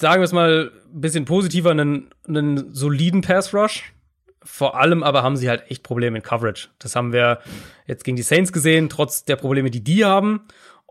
sagen 0.00 0.20
wir 0.20 0.24
es 0.24 0.32
mal, 0.32 0.72
ein 0.92 1.00
bisschen 1.00 1.24
positiver, 1.24 1.70
einen, 1.70 2.10
einen 2.26 2.72
soliden 2.74 3.20
Pass-Rush. 3.20 3.92
Vor 4.44 4.76
allem 4.76 5.04
aber 5.04 5.22
haben 5.22 5.36
sie 5.36 5.48
halt 5.48 5.70
echt 5.70 5.84
Probleme 5.84 6.18
in 6.18 6.22
Coverage. 6.24 6.68
Das 6.80 6.96
haben 6.96 7.12
wir 7.12 7.38
jetzt 7.86 8.02
gegen 8.02 8.16
die 8.16 8.24
Saints 8.24 8.52
gesehen, 8.52 8.88
trotz 8.88 9.24
der 9.24 9.36
Probleme, 9.36 9.70
die 9.70 9.84
die 9.84 10.04
haben. 10.04 10.42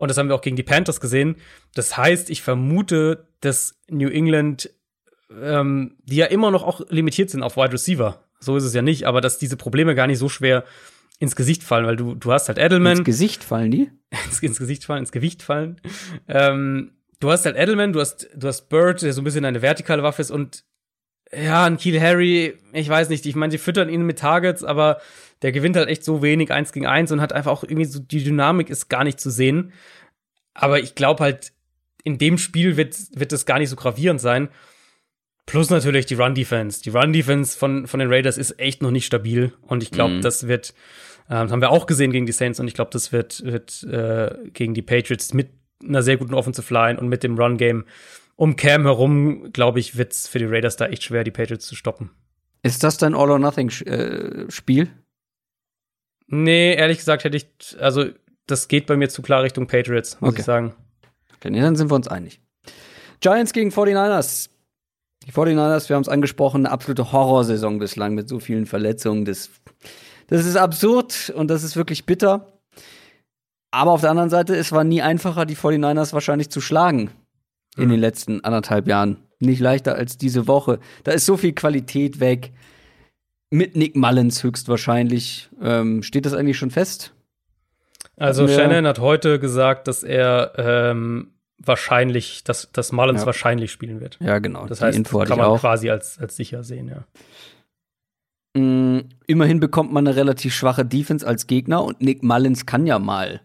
Und 0.02 0.08
das 0.08 0.18
haben 0.18 0.26
wir 0.26 0.34
auch 0.34 0.40
gegen 0.40 0.56
die 0.56 0.64
Panthers 0.64 1.00
gesehen. 1.00 1.36
Das 1.76 1.96
heißt, 1.96 2.28
ich 2.28 2.42
vermute, 2.42 3.28
dass 3.40 3.78
New 3.88 4.08
England, 4.08 4.68
ähm, 5.40 5.96
die 6.02 6.16
ja 6.16 6.26
immer 6.26 6.50
noch 6.50 6.64
auch 6.64 6.80
limitiert 6.88 7.30
sind 7.30 7.44
auf 7.44 7.56
Wide 7.56 7.72
Receiver, 7.72 8.24
so 8.40 8.56
ist 8.56 8.64
es 8.64 8.74
ja 8.74 8.82
nicht, 8.82 9.06
aber 9.06 9.20
dass 9.20 9.38
diese 9.38 9.56
Probleme 9.56 9.94
gar 9.94 10.08
nicht 10.08 10.18
so 10.18 10.28
schwer 10.28 10.64
ins 11.20 11.36
Gesicht 11.36 11.62
fallen, 11.62 11.86
weil 11.86 11.94
du, 11.94 12.16
du 12.16 12.32
hast 12.32 12.48
halt 12.48 12.58
Edelman. 12.58 12.98
Ins 12.98 13.04
Gesicht 13.04 13.44
fallen 13.44 13.70
die? 13.70 13.92
ins, 14.26 14.42
ins 14.42 14.58
Gesicht 14.58 14.84
fallen, 14.84 15.02
ins 15.04 15.12
Gewicht 15.12 15.40
fallen. 15.40 15.80
Ähm, 16.26 16.96
du 17.20 17.30
hast 17.30 17.44
halt 17.44 17.54
Edelman, 17.56 17.92
du 17.92 18.00
hast, 18.00 18.28
du 18.34 18.48
hast 18.48 18.68
Bird, 18.70 19.02
der 19.02 19.12
so 19.12 19.20
ein 19.20 19.24
bisschen 19.24 19.44
eine 19.44 19.62
vertikale 19.62 20.02
Waffe 20.02 20.20
ist 20.20 20.32
und 20.32 20.64
ja, 21.32 21.64
ein 21.64 21.76
Kiel 21.76 22.00
Harry, 22.00 22.58
ich 22.72 22.88
weiß 22.88 23.08
nicht, 23.08 23.24
ich 23.24 23.36
meine, 23.36 23.52
sie 23.52 23.58
füttern 23.58 23.88
ihn 23.88 24.02
mit 24.02 24.18
Targets, 24.18 24.64
aber 24.64 25.00
der 25.42 25.52
gewinnt 25.52 25.76
halt 25.76 25.88
echt 25.88 26.04
so 26.04 26.22
wenig 26.22 26.52
eins 26.52 26.72
gegen 26.72 26.86
eins 26.86 27.12
und 27.12 27.20
hat 27.20 27.32
einfach 27.32 27.50
auch 27.50 27.64
irgendwie 27.64 27.84
so, 27.84 27.98
die 27.98 28.22
Dynamik 28.22 28.70
ist 28.70 28.88
gar 28.88 29.04
nicht 29.04 29.20
zu 29.20 29.30
sehen. 29.30 29.72
Aber 30.54 30.80
ich 30.80 30.94
glaube 30.94 31.22
halt, 31.22 31.52
in 32.04 32.18
dem 32.18 32.38
Spiel 32.38 32.76
wird, 32.76 32.96
wird 33.14 33.32
es 33.32 33.46
gar 33.46 33.58
nicht 33.58 33.68
so 33.68 33.76
gravierend 33.76 34.20
sein. 34.20 34.48
Plus 35.46 35.70
natürlich 35.70 36.06
die 36.06 36.14
Run-Defense. 36.14 36.82
Die 36.82 36.90
Run-Defense 36.90 37.58
von, 37.58 37.86
von 37.86 38.00
den 38.00 38.08
Raiders 38.08 38.38
ist 38.38 38.58
echt 38.60 38.82
noch 38.82 38.90
nicht 38.90 39.06
stabil. 39.06 39.52
Und 39.62 39.82
ich 39.82 39.90
glaube, 39.90 40.14
mhm. 40.14 40.22
das 40.22 40.46
wird, 40.46 40.70
äh, 41.26 41.34
das 41.34 41.50
haben 41.50 41.60
wir 41.60 41.70
auch 41.70 41.86
gesehen 41.86 42.12
gegen 42.12 42.26
die 42.26 42.32
Saints 42.32 42.60
und 42.60 42.68
ich 42.68 42.74
glaube, 42.74 42.90
das 42.92 43.12
wird, 43.12 43.44
wird 43.44 43.82
äh, 43.84 44.36
gegen 44.50 44.74
die 44.74 44.82
Patriots 44.82 45.34
mit 45.34 45.50
einer 45.82 46.02
sehr 46.02 46.16
guten 46.16 46.34
Offensive 46.34 46.72
Line 46.72 47.00
und 47.00 47.08
mit 47.08 47.24
dem 47.24 47.36
Run-Game 47.36 47.84
um 48.36 48.56
Cam 48.56 48.82
herum, 48.82 49.52
glaube 49.52 49.80
ich, 49.80 49.96
wird 49.96 50.12
es 50.12 50.28
für 50.28 50.38
die 50.38 50.46
Raiders 50.46 50.76
da 50.76 50.86
echt 50.86 51.02
schwer, 51.02 51.24
die 51.24 51.30
Patriots 51.30 51.66
zu 51.66 51.74
stoppen. 51.74 52.10
Ist 52.62 52.84
das 52.84 52.96
dein 52.96 53.14
All-or-Nothing-Spiel? 53.14 54.88
Nee, 56.26 56.74
ehrlich 56.74 56.98
gesagt 56.98 57.24
hätte 57.24 57.36
ich, 57.36 57.46
also 57.78 58.06
das 58.46 58.68
geht 58.68 58.86
bei 58.86 58.96
mir 58.96 59.08
zu 59.08 59.22
klar 59.22 59.42
Richtung 59.42 59.66
Patriots, 59.66 60.20
muss 60.20 60.30
okay. 60.30 60.40
ich 60.40 60.44
sagen. 60.44 60.74
Okay, 61.36 61.50
nee, 61.50 61.60
dann 61.60 61.76
sind 61.76 61.90
wir 61.90 61.94
uns 61.94 62.08
einig. 62.08 62.40
Giants 63.20 63.52
gegen 63.52 63.70
49ers. 63.70 64.48
Die 65.26 65.32
49ers, 65.32 65.88
wir 65.88 65.96
haben 65.96 66.02
es 66.02 66.08
angesprochen, 66.08 66.66
eine 66.66 66.72
absolute 66.72 67.12
Horrorsaison 67.12 67.78
bislang 67.78 68.14
mit 68.14 68.28
so 68.28 68.40
vielen 68.40 68.66
Verletzungen. 68.66 69.24
Das, 69.24 69.50
das 70.26 70.44
ist 70.44 70.56
absurd 70.56 71.32
und 71.34 71.48
das 71.48 71.62
ist 71.62 71.76
wirklich 71.76 72.06
bitter. 72.06 72.58
Aber 73.70 73.92
auf 73.92 74.00
der 74.00 74.10
anderen 74.10 74.30
Seite, 74.30 74.56
es 74.56 74.72
war 74.72 74.84
nie 74.84 75.00
einfacher, 75.00 75.46
die 75.46 75.56
49ers 75.56 76.12
wahrscheinlich 76.12 76.50
zu 76.50 76.60
schlagen 76.60 77.10
in 77.76 77.86
mhm. 77.86 77.90
den 77.90 78.00
letzten 78.00 78.44
anderthalb 78.44 78.88
Jahren. 78.88 79.18
Nicht 79.38 79.60
leichter 79.60 79.94
als 79.94 80.18
diese 80.18 80.46
Woche. 80.46 80.78
Da 81.04 81.12
ist 81.12 81.26
so 81.26 81.36
viel 81.36 81.52
Qualität 81.52 82.20
weg. 82.20 82.52
Mit 83.52 83.76
Nick 83.76 83.96
Mullins 83.96 84.42
höchstwahrscheinlich. 84.42 85.50
Ähm, 85.60 86.02
steht 86.02 86.24
das 86.24 86.32
eigentlich 86.32 86.56
schon 86.56 86.70
fest? 86.70 87.12
Also 88.16 88.48
Shannon 88.48 88.86
hat 88.86 88.98
heute 88.98 89.38
gesagt, 89.38 89.88
dass 89.88 90.02
er 90.02 90.52
ähm, 90.56 91.32
wahrscheinlich, 91.58 92.44
dass, 92.44 92.72
dass 92.72 92.92
Mullins 92.92 93.20
ja. 93.20 93.26
wahrscheinlich 93.26 93.70
spielen 93.70 94.00
wird. 94.00 94.18
Ja, 94.20 94.38
genau. 94.38 94.66
Das 94.66 94.80
heißt, 94.80 94.96
Info 94.96 95.18
kann 95.24 95.36
man 95.36 95.48
auch. 95.48 95.60
quasi 95.60 95.90
als, 95.90 96.18
als 96.18 96.34
sicher 96.34 96.64
sehen, 96.64 96.88
ja. 96.88 97.04
Mm, 98.58 99.08
immerhin 99.26 99.60
bekommt 99.60 99.92
man 99.92 100.06
eine 100.06 100.16
relativ 100.16 100.54
schwache 100.54 100.86
Defense 100.86 101.26
als 101.26 101.46
Gegner 101.46 101.84
und 101.84 102.00
Nick 102.00 102.22
Mullins 102.22 102.64
kann 102.64 102.86
ja 102.86 102.98
mal 102.98 103.42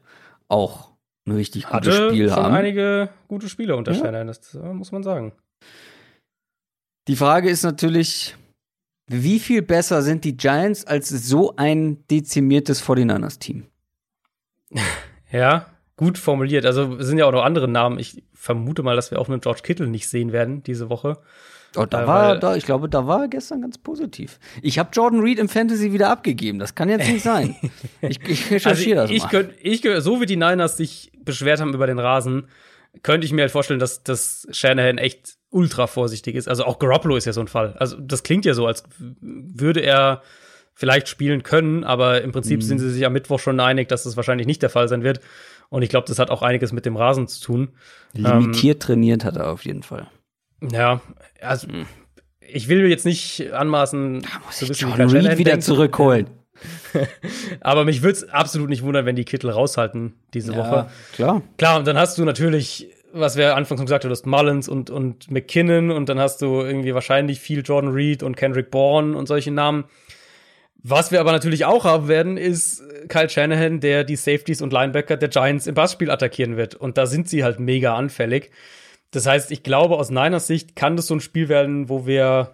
auch 0.48 0.92
ein 1.26 1.34
richtig 1.34 1.66
Hatte 1.70 1.90
gutes 1.90 2.08
Spiel 2.08 2.30
schon 2.30 2.44
haben. 2.44 2.56
einige 2.56 3.10
gute 3.28 3.50
Spiele 3.50 3.76
unter 3.76 3.92
ja. 3.92 4.00
Shannon, 4.00 4.28
das 4.28 4.56
äh, 4.56 4.74
muss 4.74 4.94
man 4.94 5.04
sagen. 5.04 5.34
Die 7.10 7.18
Frage 7.18 7.50
ist 7.50 7.64
natürlich, 7.64 8.36
wie 9.08 9.40
viel 9.40 9.62
besser 9.62 10.02
sind 10.02 10.24
die 10.26 10.36
Giants 10.36 10.86
als 10.86 11.10
so 11.10 11.56
ein 11.56 12.06
dezimiertes 12.10 12.84
49ers-Team? 12.84 13.66
Ja, 15.32 15.68
gut 15.96 16.18
formuliert. 16.18 16.66
Also 16.66 16.96
es 16.98 17.08
sind 17.08 17.18
ja 17.18 17.26
auch 17.26 17.32
noch 17.32 17.44
andere 17.44 17.68
Namen. 17.68 18.00
Ich 18.00 18.24
vermute 18.34 18.84
mal, 18.84 18.96
dass 18.96 19.12
wir 19.12 19.20
auch 19.20 19.30
einen 19.30 19.42
George 19.42 19.62
Kittle 19.64 19.88
nicht 19.88 20.10
sehen 20.10 20.32
werden 20.32 20.64
diese 20.64 20.90
Woche. 20.90 21.18
Oh, 21.76 21.86
da 21.86 22.04
äh, 22.04 22.08
war, 22.08 22.38
da, 22.38 22.56
ich 22.56 22.66
glaube, 22.66 22.90
da 22.90 23.08
war 23.08 23.24
er 23.24 23.28
gestern 23.28 23.62
ganz 23.62 23.78
positiv. 23.78 24.40
Ich 24.62 24.80
habe 24.80 24.90
Jordan 24.94 25.20
Reed 25.22 25.40
im 25.40 25.50
Fantasy 25.50 25.94
wieder 25.94 26.10
abgegeben. 26.10 26.60
Das 26.60 26.76
kann 26.76 26.90
jetzt 26.90 27.10
nicht 27.10 27.24
sein. 27.24 27.56
ich, 28.02 28.20
ich 28.28 28.52
recherchiere 28.52 29.02
also 29.02 29.14
das 29.14 29.24
mal. 29.24 29.30
Könnt, 29.30 29.54
ich, 29.62 29.84
so 30.00 30.22
wie 30.22 30.26
die 30.26 30.38
Niners 30.38 30.78
sich 30.78 31.12
beschwert 31.24 31.60
haben 31.60 31.74
über 31.74 31.88
den 31.88 32.00
Rasen, 32.00 32.48
könnte 33.04 33.26
ich 33.26 33.34
mir 33.34 33.42
halt 33.42 33.52
vorstellen, 33.52 33.80
dass, 33.80 34.04
dass 34.04 34.48
Shanahan 34.52 34.98
echt 34.98 35.38
ultra 35.50 35.88
vorsichtig 35.88 36.36
ist. 36.36 36.48
Also 36.48 36.66
auch 36.66 36.80
Garoppolo 36.80 37.16
ist 37.16 37.26
ja 37.26 37.34
so 37.34 37.42
ein 37.42 37.48
Fall. 37.48 37.76
Also 37.78 37.98
das 38.00 38.24
klingt 38.24 38.46
ja 38.46 38.54
so, 38.54 38.68
als 38.68 38.84
würde 39.00 39.82
er 39.82 40.22
vielleicht 40.74 41.08
spielen 41.08 41.42
können, 41.44 41.84
aber 41.84 42.22
im 42.22 42.32
Prinzip 42.32 42.60
mhm. 42.62 42.66
sind 42.66 42.80
sie 42.80 42.92
sich 42.92 43.06
am 43.06 43.14
Mittwoch 43.14 43.40
schon 43.40 43.60
einig, 43.60 43.88
dass 43.90 44.04
das 44.04 44.16
wahrscheinlich 44.16 44.46
nicht 44.46 44.62
der 44.62 44.70
Fall 44.70 44.88
sein 44.88 45.04
wird. 45.04 45.22
Und 45.70 45.82
ich 45.82 45.90
glaube, 45.90 46.08
das 46.08 46.20
hat 46.20 46.30
auch 46.30 46.44
einiges 46.44 46.72
mit 46.72 46.86
dem 46.86 46.96
Rasen 46.96 47.28
zu 47.28 47.42
tun. 47.42 47.70
Limitiert 48.14 48.76
ähm, 48.76 48.80
trainiert 48.80 49.26
hat 49.26 49.38
er 49.38 49.50
auf 49.52 49.66
jeden 49.66 49.84
Fall. 49.84 50.08
Ja, 50.72 51.02
also 51.42 51.68
mhm. 51.68 51.88
ich 52.40 52.68
will 52.68 52.88
jetzt 52.88 53.06
nicht 53.06 53.52
anmaßen, 53.52 54.22
da 54.22 54.30
muss 54.46 54.62
wissen, 54.62 54.90
John 54.90 55.10
Reed 55.10 55.38
wieder 55.38 55.52
denkt. 55.52 55.64
zurückholen. 55.64 56.28
Aber 57.62 57.86
mich 57.86 58.02
würde 58.02 58.14
es 58.14 58.30
absolut 58.30 58.70
nicht 58.70 58.84
wundern, 58.84 59.06
wenn 59.06 59.16
die 59.16 59.26
Kittel 59.26 59.50
raushalten 59.50 60.14
diese 60.34 60.54
ja, 60.54 60.58
Woche. 60.60 60.90
Klar. 61.14 61.42
Klar, 61.58 61.80
und 61.80 61.88
dann 61.88 61.98
hast 61.98 62.18
du 62.18 62.26
natürlich, 62.26 62.90
was 63.14 63.38
wir 63.38 63.56
anfangs 63.56 63.82
gesagt 63.82 64.04
haben, 64.04 64.10
du 64.10 64.16
hast 64.16 64.26
Mullins 64.26 64.68
und, 64.68 64.90
und 64.90 65.30
McKinnon 65.32 65.92
und 65.92 66.10
dann 66.10 66.20
hast 66.20 66.42
du 66.42 66.62
irgendwie 66.62 66.94
wahrscheinlich 66.94 67.40
viel 67.40 67.62
Jordan 67.62 67.92
Reed 67.92 68.24
und 68.24 68.36
Kendrick 68.36 68.72
Bourne 68.72 69.18
und 69.18 69.28
solche 69.28 69.52
Namen. 69.52 69.86
Was 70.84 71.12
wir 71.12 71.20
aber 71.20 71.32
natürlich 71.32 71.66
auch 71.66 71.86
haben 71.86 72.08
werden, 72.08 72.38
ist 72.38 72.84
Kyle 73.10 73.30
Shanahan, 73.30 73.80
der 73.80 74.04
die 74.04 74.16
Safeties 74.16 74.62
und 74.62 74.72
Linebacker 74.72 75.18
der 75.18 75.30
Giants 75.30 75.68
im 75.68 75.76
Passspiel 75.76 76.12
attackieren 76.12 76.56
wird. 76.56 76.76
Und 76.76 76.98
da 76.98 77.08
sind 77.08 77.28
sie 77.28 77.44
halt 77.44 77.60
mega 77.60 77.96
anfällig. 77.96 78.52
Das 79.12 79.26
heißt, 79.26 79.52
ich 79.52 79.64
glaube, 79.64 79.98
aus 79.98 80.10
Niners 80.10 80.48
Sicht 80.48 80.76
kann 80.76 80.96
das 80.96 81.08
so 81.08 81.16
ein 81.16 81.20
Spiel 81.20 81.50
werden, 81.50 81.90
wo 81.90 82.06
wir 82.06 82.54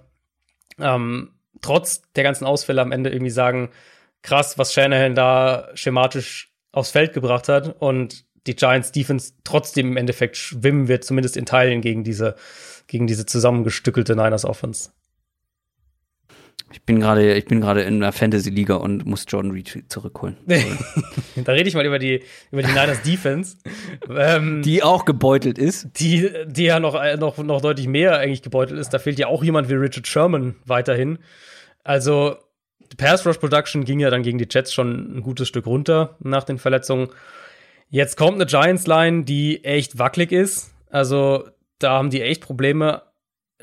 ähm, 0.79 1.31
trotz 1.61 2.03
der 2.13 2.23
ganzen 2.23 2.45
Ausfälle 2.45 2.81
am 2.81 2.91
Ende 2.91 3.09
irgendwie 3.09 3.31
sagen, 3.31 3.69
krass, 4.23 4.57
was 4.57 4.73
Shanahan 4.73 5.13
da 5.13 5.69
schematisch 5.75 6.51
aufs 6.71 6.91
Feld 6.91 7.13
gebracht 7.13 7.49
hat 7.49 7.75
und 7.79 8.25
die 8.47 8.55
Giants 8.55 8.91
Defense 8.91 9.33
trotzdem 9.43 9.91
im 9.91 9.97
Endeffekt 9.97 10.37
schwimmen 10.37 10.87
wird, 10.87 11.03
zumindest 11.03 11.37
in 11.37 11.45
Teilen 11.45 11.81
gegen 11.81 12.03
diese, 12.03 12.35
gegen 12.87 13.07
diese 13.07 13.25
zusammengestückelte 13.25 14.15
Niners 14.15 14.45
Offense. 14.45 14.91
Ich 16.71 16.81
bin 16.81 16.99
gerade, 16.99 17.35
ich 17.35 17.45
bin 17.45 17.61
gerade 17.61 17.83
in 17.83 18.01
einer 18.01 18.11
Fantasy-Liga 18.11 18.75
und 18.75 19.05
muss 19.05 19.25
Jordan 19.27 19.51
Reed 19.51 19.85
zurückholen. 19.89 20.37
da 21.35 21.51
rede 21.51 21.69
ich 21.69 21.75
mal 21.75 21.85
über 21.85 21.99
die, 21.99 22.23
über 22.51 22.63
die 22.63 22.69
Niners 22.69 23.03
Defense. 23.03 23.57
ähm, 24.09 24.63
die 24.63 24.81
auch 24.81 25.05
gebeutelt 25.05 25.59
ist. 25.59 25.87
Die, 25.97 26.31
die 26.47 26.63
ja 26.63 26.79
noch, 26.79 26.95
noch, 27.17 27.37
noch 27.37 27.61
deutlich 27.61 27.87
mehr 27.87 28.17
eigentlich 28.17 28.41
gebeutelt 28.41 28.79
ist. 28.79 28.89
Da 28.89 28.97
fehlt 28.97 29.19
ja 29.19 29.27
auch 29.27 29.43
jemand 29.43 29.69
wie 29.69 29.75
Richard 29.75 30.07
Sherman 30.07 30.55
weiterhin. 30.65 31.19
Also, 31.83 32.37
Pass 32.97 33.25
Rush 33.25 33.37
Production 33.37 33.85
ging 33.85 33.99
ja 33.99 34.09
dann 34.09 34.23
gegen 34.23 34.37
die 34.37 34.47
Jets 34.49 34.73
schon 34.73 35.17
ein 35.17 35.21
gutes 35.21 35.47
Stück 35.47 35.65
runter 35.65 36.17
nach 36.19 36.43
den 36.43 36.57
Verletzungen. 36.57 37.09
Jetzt 37.89 38.17
kommt 38.17 38.35
eine 38.35 38.45
Giants 38.45 38.87
Line, 38.87 39.23
die 39.23 39.63
echt 39.63 39.99
wackelig 39.99 40.31
ist. 40.31 40.73
Also, 40.89 41.47
da 41.79 41.91
haben 41.91 42.09
die 42.09 42.21
echt 42.21 42.41
Probleme 42.41 43.03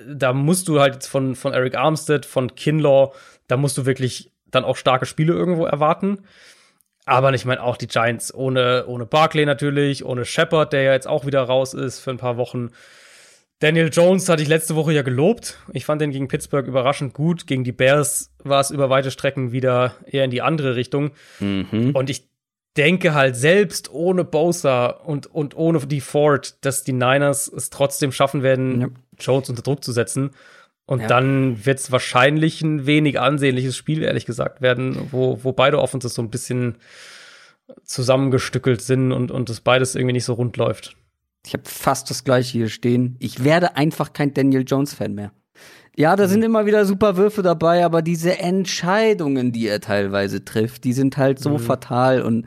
da 0.07 0.32
musst 0.32 0.69
du 0.69 0.81
halt 0.81 1.05
von, 1.05 1.35
von 1.35 1.52
Eric 1.52 1.77
Armstead, 1.77 2.27
von 2.27 2.55
Kinlaw, 2.55 3.12
da 3.47 3.57
musst 3.57 3.78
du 3.78 3.86
wirklich 3.86 4.32
dann 4.47 4.65
auch 4.65 4.77
starke 4.77 5.07
Spiele 5.07 5.32
irgendwo 5.32 5.65
erwarten. 5.66 6.24
Aber 7.07 7.32
ich 7.32 7.44
meine 7.44 7.62
auch 7.62 7.77
die 7.77 7.89
Giants 7.89 8.32
ohne, 8.32 8.85
ohne 8.86 9.07
Barclay 9.07 9.47
natürlich, 9.47 10.05
ohne 10.05 10.24
Shepard, 10.24 10.73
der 10.73 10.82
ja 10.82 10.93
jetzt 10.93 11.09
auch 11.09 11.27
wieder 11.27 11.43
raus 11.43 11.74
ist 11.74 12.01
für 12.01 12.11
ein 12.11 12.19
paar 12.19 12.36
Wochen. 12.36 12.70
Daniel 13.61 13.91
Jones 13.93 14.28
hatte 14.31 14.43
ich 14.43 14.49
letzte 14.49 14.74
Woche 14.74 14.93
ja 14.93 15.03
gelobt. 15.03 15.59
Ich 15.74 15.85
fand 15.85 16.01
den 16.01 16.11
gegen 16.11 16.28
Pittsburgh 16.28 16.66
überraschend 16.66 17.12
gut. 17.12 17.47
Gegen 17.47 17.62
die 17.62 17.73
Bears 17.73 18.32
war 18.43 18.61
es 18.61 18.70
über 18.70 18.89
weite 18.89 19.11
Strecken 19.11 19.53
wieder 19.53 19.97
eher 20.07 20.24
in 20.24 20.31
die 20.31 20.41
andere 20.41 20.77
Richtung. 20.77 21.11
Mhm. 21.41 21.91
Und 21.93 22.09
ich 22.09 22.31
denke 22.78 23.12
halt 23.15 23.37
selbst 23.37 23.93
ohne 23.93 24.24
Bosa 24.24 24.87
und, 24.87 25.27
und 25.27 25.55
ohne 25.57 25.78
die 25.81 26.01
Ford, 26.01 26.65
dass 26.65 26.85
die 26.85 26.95
Niners 26.95 27.49
es 27.49 27.69
trotzdem 27.69 28.12
schaffen 28.12 28.43
werden, 28.43 28.81
ja. 28.81 28.89
Jones 29.19 29.51
unter 29.51 29.62
Druck 29.62 29.85
zu 29.85 29.93
setzen. 29.93 30.31
Und 30.87 31.03
ja. 31.03 31.07
dann 31.07 31.66
wird 31.66 31.81
es 31.81 31.93
wahrscheinlich 31.93 32.62
ein 32.62 32.87
wenig 32.87 33.20
ansehnliches 33.20 33.77
Spiel, 33.77 34.03
ehrlich 34.03 34.24
gesagt, 34.24 34.62
werden, 34.62 35.09
wo, 35.11 35.39
wo 35.43 35.53
beide 35.53 35.78
Offenses 35.81 36.15
so 36.15 36.23
ein 36.23 36.31
bisschen 36.31 36.77
zusammengestückelt 37.85 38.81
sind 38.81 39.12
und, 39.12 39.31
und 39.31 39.51
das 39.51 39.61
beides 39.61 39.95
irgendwie 39.95 40.15
nicht 40.15 40.24
so 40.24 40.32
rund 40.32 40.57
läuft. 40.57 40.97
Ich 41.47 41.53
habe 41.55 41.65
fast 41.67 42.11
das 42.11 42.25
gleiche 42.25 42.53
hier 42.53 42.69
stehen. 42.69 43.17
Ich 43.19 43.45
werde 43.45 43.77
einfach 43.77 44.12
kein 44.12 44.35
Daniel 44.35 44.65
Jones-Fan 44.67 45.15
mehr. 45.15 45.33
Ja, 45.97 46.17
da 46.17 46.29
sind 46.29 46.41
mhm. 46.41 46.47
immer 46.47 46.67
wieder 46.67 46.85
super 46.85 47.17
Würfe 47.17 47.43
dabei, 47.43 47.85
aber 47.85 48.03
diese 48.03 48.39
Entscheidungen, 48.39 49.53
die 49.53 49.67
er 49.67 49.81
teilweise 49.81 50.45
trifft, 50.45 50.85
die 50.85 50.93
sind 50.93 51.17
halt 51.17 51.39
so 51.39 51.51
mhm. 51.51 51.59
fatal 51.59 52.23
und 52.23 52.47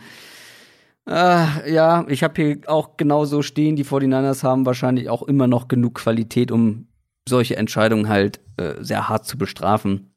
äh, 1.06 1.74
ja, 1.74 2.06
ich 2.08 2.24
habe 2.24 2.42
hier 2.42 2.62
auch 2.68 2.96
genau 2.96 3.26
so 3.26 3.42
stehen, 3.42 3.76
die 3.76 3.84
49ers 3.84 4.44
haben 4.44 4.66
wahrscheinlich 4.66 5.10
auch 5.10 5.22
immer 5.24 5.48
noch 5.48 5.68
genug 5.68 5.96
Qualität, 5.96 6.52
um 6.52 6.88
solche 7.28 7.58
Entscheidungen 7.58 8.08
halt 8.08 8.40
äh, 8.58 8.76
sehr 8.80 9.10
hart 9.10 9.26
zu 9.26 9.38
bestrafen. 9.38 10.14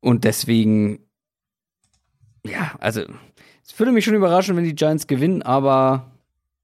Und 0.00 0.24
deswegen, 0.24 1.00
ja, 2.46 2.74
also, 2.80 3.02
es 3.64 3.78
würde 3.78 3.92
mich 3.92 4.04
schon 4.04 4.14
überraschen, 4.14 4.56
wenn 4.56 4.64
die 4.64 4.74
Giants 4.74 5.06
gewinnen, 5.06 5.42
aber 5.42 6.10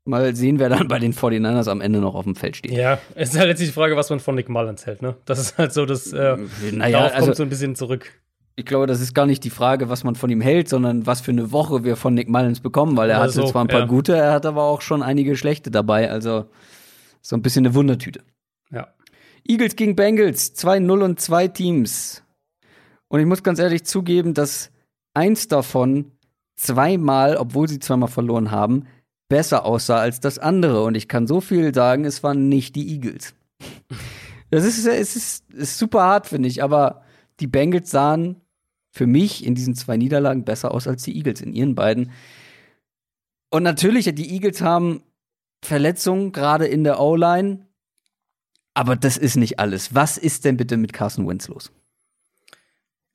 Mal 0.06 0.36
sehen, 0.36 0.58
wer 0.58 0.68
dann 0.68 0.86
bei 0.88 0.98
den 0.98 1.14
49ers 1.14 1.68
am 1.70 1.80
Ende 1.80 2.00
noch 2.00 2.14
auf 2.14 2.24
dem 2.24 2.36
Feld 2.36 2.56
steht. 2.56 2.72
Ja, 2.72 2.98
es 3.14 3.30
ist 3.30 3.38
halt 3.38 3.48
letztlich 3.48 3.70
die 3.70 3.74
Frage, 3.74 3.96
was 3.96 4.10
man 4.10 4.20
von 4.20 4.34
Nick 4.34 4.50
Mullins 4.50 4.84
hält, 4.84 5.00
ne? 5.00 5.16
Das 5.24 5.38
ist 5.38 5.56
halt 5.56 5.72
so, 5.72 5.86
das 5.86 6.12
äh, 6.12 6.36
naja, 6.72 6.98
darauf 6.98 7.14
also, 7.14 7.26
kommt 7.26 7.36
so 7.36 7.42
ein 7.42 7.48
bisschen 7.48 7.74
zurück. 7.74 8.12
Ich 8.56 8.66
glaube, 8.66 8.86
das 8.86 9.00
ist 9.00 9.14
gar 9.14 9.26
nicht 9.26 9.42
die 9.42 9.50
Frage, 9.50 9.88
was 9.88 10.04
man 10.04 10.14
von 10.14 10.30
ihm 10.30 10.40
hält, 10.40 10.68
sondern 10.68 11.06
was 11.06 11.22
für 11.22 11.30
eine 11.30 11.50
Woche 11.52 11.84
wir 11.84 11.96
von 11.96 12.14
Nick 12.14 12.28
Mullins 12.28 12.60
bekommen, 12.60 12.96
weil 12.96 13.10
er 13.10 13.20
also, 13.20 13.42
hatte 13.42 13.50
zwar 13.50 13.64
ein 13.64 13.68
paar 13.68 13.80
ja. 13.80 13.86
gute, 13.86 14.14
er 14.14 14.32
hat 14.32 14.46
aber 14.46 14.62
auch 14.64 14.82
schon 14.82 15.02
einige 15.02 15.36
schlechte 15.36 15.70
dabei, 15.70 16.10
also 16.10 16.44
so 17.22 17.34
ein 17.34 17.42
bisschen 17.42 17.64
eine 17.64 17.74
Wundertüte. 17.74 18.22
Ja. 18.70 18.88
Eagles 19.46 19.74
gegen 19.74 19.96
Bengals, 19.96 20.54
2-0 20.56 21.02
und 21.02 21.20
zwei 21.20 21.48
Teams. 21.48 22.22
Und 23.08 23.20
ich 23.20 23.26
muss 23.26 23.42
ganz 23.42 23.58
ehrlich 23.58 23.84
zugeben, 23.84 24.34
dass 24.34 24.70
eins 25.14 25.48
davon 25.48 26.12
zweimal, 26.56 27.36
obwohl 27.36 27.68
sie 27.68 27.78
zweimal 27.78 28.08
verloren 28.08 28.50
haben, 28.50 28.86
besser 29.28 29.64
aussah 29.64 29.98
als 29.98 30.20
das 30.20 30.38
andere. 30.38 30.82
Und 30.82 30.94
ich 30.94 31.08
kann 31.08 31.26
so 31.26 31.40
viel 31.40 31.74
sagen, 31.74 32.04
es 32.04 32.22
waren 32.22 32.48
nicht 32.48 32.76
die 32.76 32.92
Eagles. 32.92 33.34
Das 34.50 34.64
ist, 34.64 34.86
es 34.86 35.16
ist, 35.16 35.50
ist 35.52 35.78
super 35.78 36.02
hart, 36.02 36.26
finde 36.26 36.48
ich, 36.48 36.62
aber 36.62 37.02
die 37.40 37.46
Bengals 37.46 37.90
sahen 37.90 38.40
für 38.90 39.06
mich 39.06 39.44
in 39.44 39.54
diesen 39.54 39.74
zwei 39.74 39.96
Niederlagen 39.96 40.44
besser 40.44 40.70
aus 40.72 40.86
als 40.86 41.02
die 41.02 41.16
Eagles 41.16 41.40
in 41.40 41.52
ihren 41.52 41.74
beiden. 41.74 42.12
Und 43.50 43.62
natürlich, 43.62 44.12
die 44.14 44.30
Eagles 44.32 44.60
haben 44.60 45.02
Verletzungen, 45.62 46.32
gerade 46.32 46.66
in 46.66 46.84
der 46.84 47.00
O-Line. 47.00 47.66
Aber 48.74 48.96
das 48.96 49.16
ist 49.16 49.36
nicht 49.36 49.58
alles. 49.58 49.94
Was 49.94 50.18
ist 50.18 50.44
denn 50.44 50.56
bitte 50.56 50.76
mit 50.76 50.92
Carson 50.92 51.26
Wentz 51.26 51.48
los? 51.48 51.72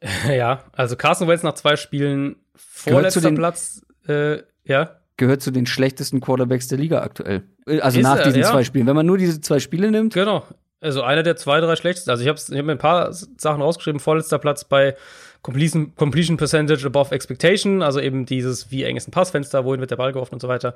Ja, 0.27 0.63
also 0.71 0.95
Carson 0.95 1.27
Wentz 1.27 1.43
nach 1.43 1.55
zwei 1.55 1.75
Spielen 1.75 2.37
vorletzter 2.55 3.31
Platz, 3.31 3.81
äh, 4.07 4.43
ja 4.63 4.98
gehört 5.19 5.43
zu 5.43 5.51
den 5.51 5.67
schlechtesten 5.67 6.19
Quarterbacks 6.19 6.67
der 6.67 6.79
Liga 6.79 7.01
aktuell. 7.01 7.43
Äh, 7.67 7.79
also 7.81 7.99
ist 7.99 8.03
nach 8.03 8.17
er, 8.17 8.23
diesen 8.23 8.41
ja. 8.41 8.49
zwei 8.49 8.63
Spielen. 8.63 8.87
Wenn 8.87 8.95
man 8.95 9.05
nur 9.05 9.19
diese 9.19 9.39
zwei 9.39 9.59
Spiele 9.59 9.91
nimmt. 9.91 10.15
Genau. 10.15 10.43
Also 10.81 11.03
einer 11.03 11.23
der 11.23 11.35
zwei, 11.35 11.59
drei 11.59 11.75
schlechtesten. 11.75 12.09
Also 12.09 12.23
ich 12.23 12.29
habe 12.29 12.39
hab 12.39 12.65
mir 12.65 12.71
ein 12.71 12.77
paar 12.77 13.13
Sachen 13.13 13.61
rausgeschrieben. 13.61 13.99
Vorletzter 13.99 14.39
Platz 14.39 14.63
bei 14.63 14.95
Completion, 15.41 15.93
Completion 15.95 16.37
Percentage 16.37 16.85
above 16.85 17.13
expectation. 17.13 17.81
Also 17.81 17.99
eben 17.99 18.25
dieses, 18.25 18.71
wie 18.71 18.83
eng 18.83 18.95
ist 18.95 19.07
ein 19.07 19.11
Passfenster, 19.11 19.65
wohin 19.65 19.81
wird 19.81 19.91
der 19.91 19.97
Ball 19.97 20.13
geworfen 20.13 20.35
und 20.35 20.41
so 20.41 20.47
weiter. 20.47 20.73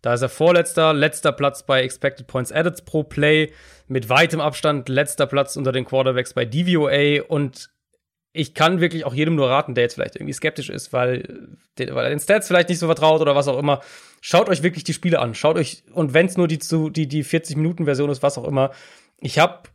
Da 0.00 0.14
ist 0.14 0.22
er 0.22 0.30
vorletzter. 0.30 0.94
Letzter 0.94 1.32
Platz 1.32 1.64
bei 1.64 1.82
Expected 1.82 2.26
Points 2.26 2.50
Added 2.50 2.84
pro 2.86 3.02
Play. 3.04 3.52
Mit 3.88 4.08
weitem 4.08 4.40
Abstand 4.40 4.88
letzter 4.88 5.26
Platz 5.26 5.56
unter 5.56 5.70
den 5.70 5.84
Quarterbacks 5.84 6.32
bei 6.32 6.46
DVOA. 6.46 7.22
Und 7.28 7.68
ich 8.32 8.54
kann 8.54 8.80
wirklich 8.80 9.04
auch 9.04 9.14
jedem 9.14 9.34
nur 9.34 9.50
raten, 9.50 9.74
der 9.74 9.82
jetzt 9.82 9.94
vielleicht 9.94 10.16
irgendwie 10.16 10.32
skeptisch 10.32 10.70
ist, 10.70 10.92
weil, 10.92 11.50
weil 11.76 12.04
er 12.04 12.10
den 12.10 12.20
Stats 12.20 12.46
vielleicht 12.46 12.70
nicht 12.70 12.78
so 12.78 12.86
vertraut 12.86 13.20
oder 13.20 13.34
was 13.34 13.48
auch 13.48 13.58
immer. 13.58 13.82
Schaut 14.20 14.48
euch 14.48 14.62
wirklich 14.62 14.84
die 14.84 14.94
Spiele 14.94 15.18
an. 15.18 15.34
Schaut 15.34 15.56
euch, 15.56 15.84
und 15.92 16.14
wenn 16.14 16.26
es 16.26 16.36
nur 16.36 16.48
die, 16.48 16.58
die, 16.58 17.08
die 17.08 17.24
40-Minuten-Version 17.24 18.08
ist, 18.08 18.22
was 18.22 18.38
auch 18.38 18.46
immer. 18.46 18.70
Ich 19.20 19.38
habe 19.38 19.68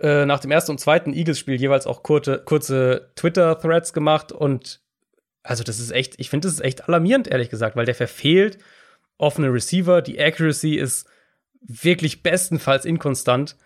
äh, 0.00 0.26
nach 0.26 0.40
dem 0.40 0.50
ersten 0.50 0.72
und 0.72 0.78
zweiten 0.78 1.14
Eagles-Spiel 1.14 1.56
jeweils 1.56 1.86
auch 1.86 2.02
kurze, 2.02 2.42
kurze 2.44 3.10
Twitter-Threads 3.16 3.92
gemacht 3.92 4.32
und 4.32 4.80
also 5.42 5.64
das 5.64 5.80
ist 5.80 5.92
echt, 5.92 6.14
ich 6.18 6.28
finde 6.28 6.46
das 6.46 6.54
ist 6.54 6.64
echt 6.64 6.88
alarmierend, 6.88 7.26
ehrlich 7.28 7.48
gesagt, 7.48 7.74
weil 7.74 7.86
der 7.86 7.94
verfehlt 7.94 8.58
offene 9.16 9.52
Receiver, 9.52 10.02
die 10.02 10.20
Accuracy 10.20 10.74
ist 10.74 11.08
wirklich 11.60 12.22
bestenfalls 12.22 12.84
inkonstant. 12.84 13.56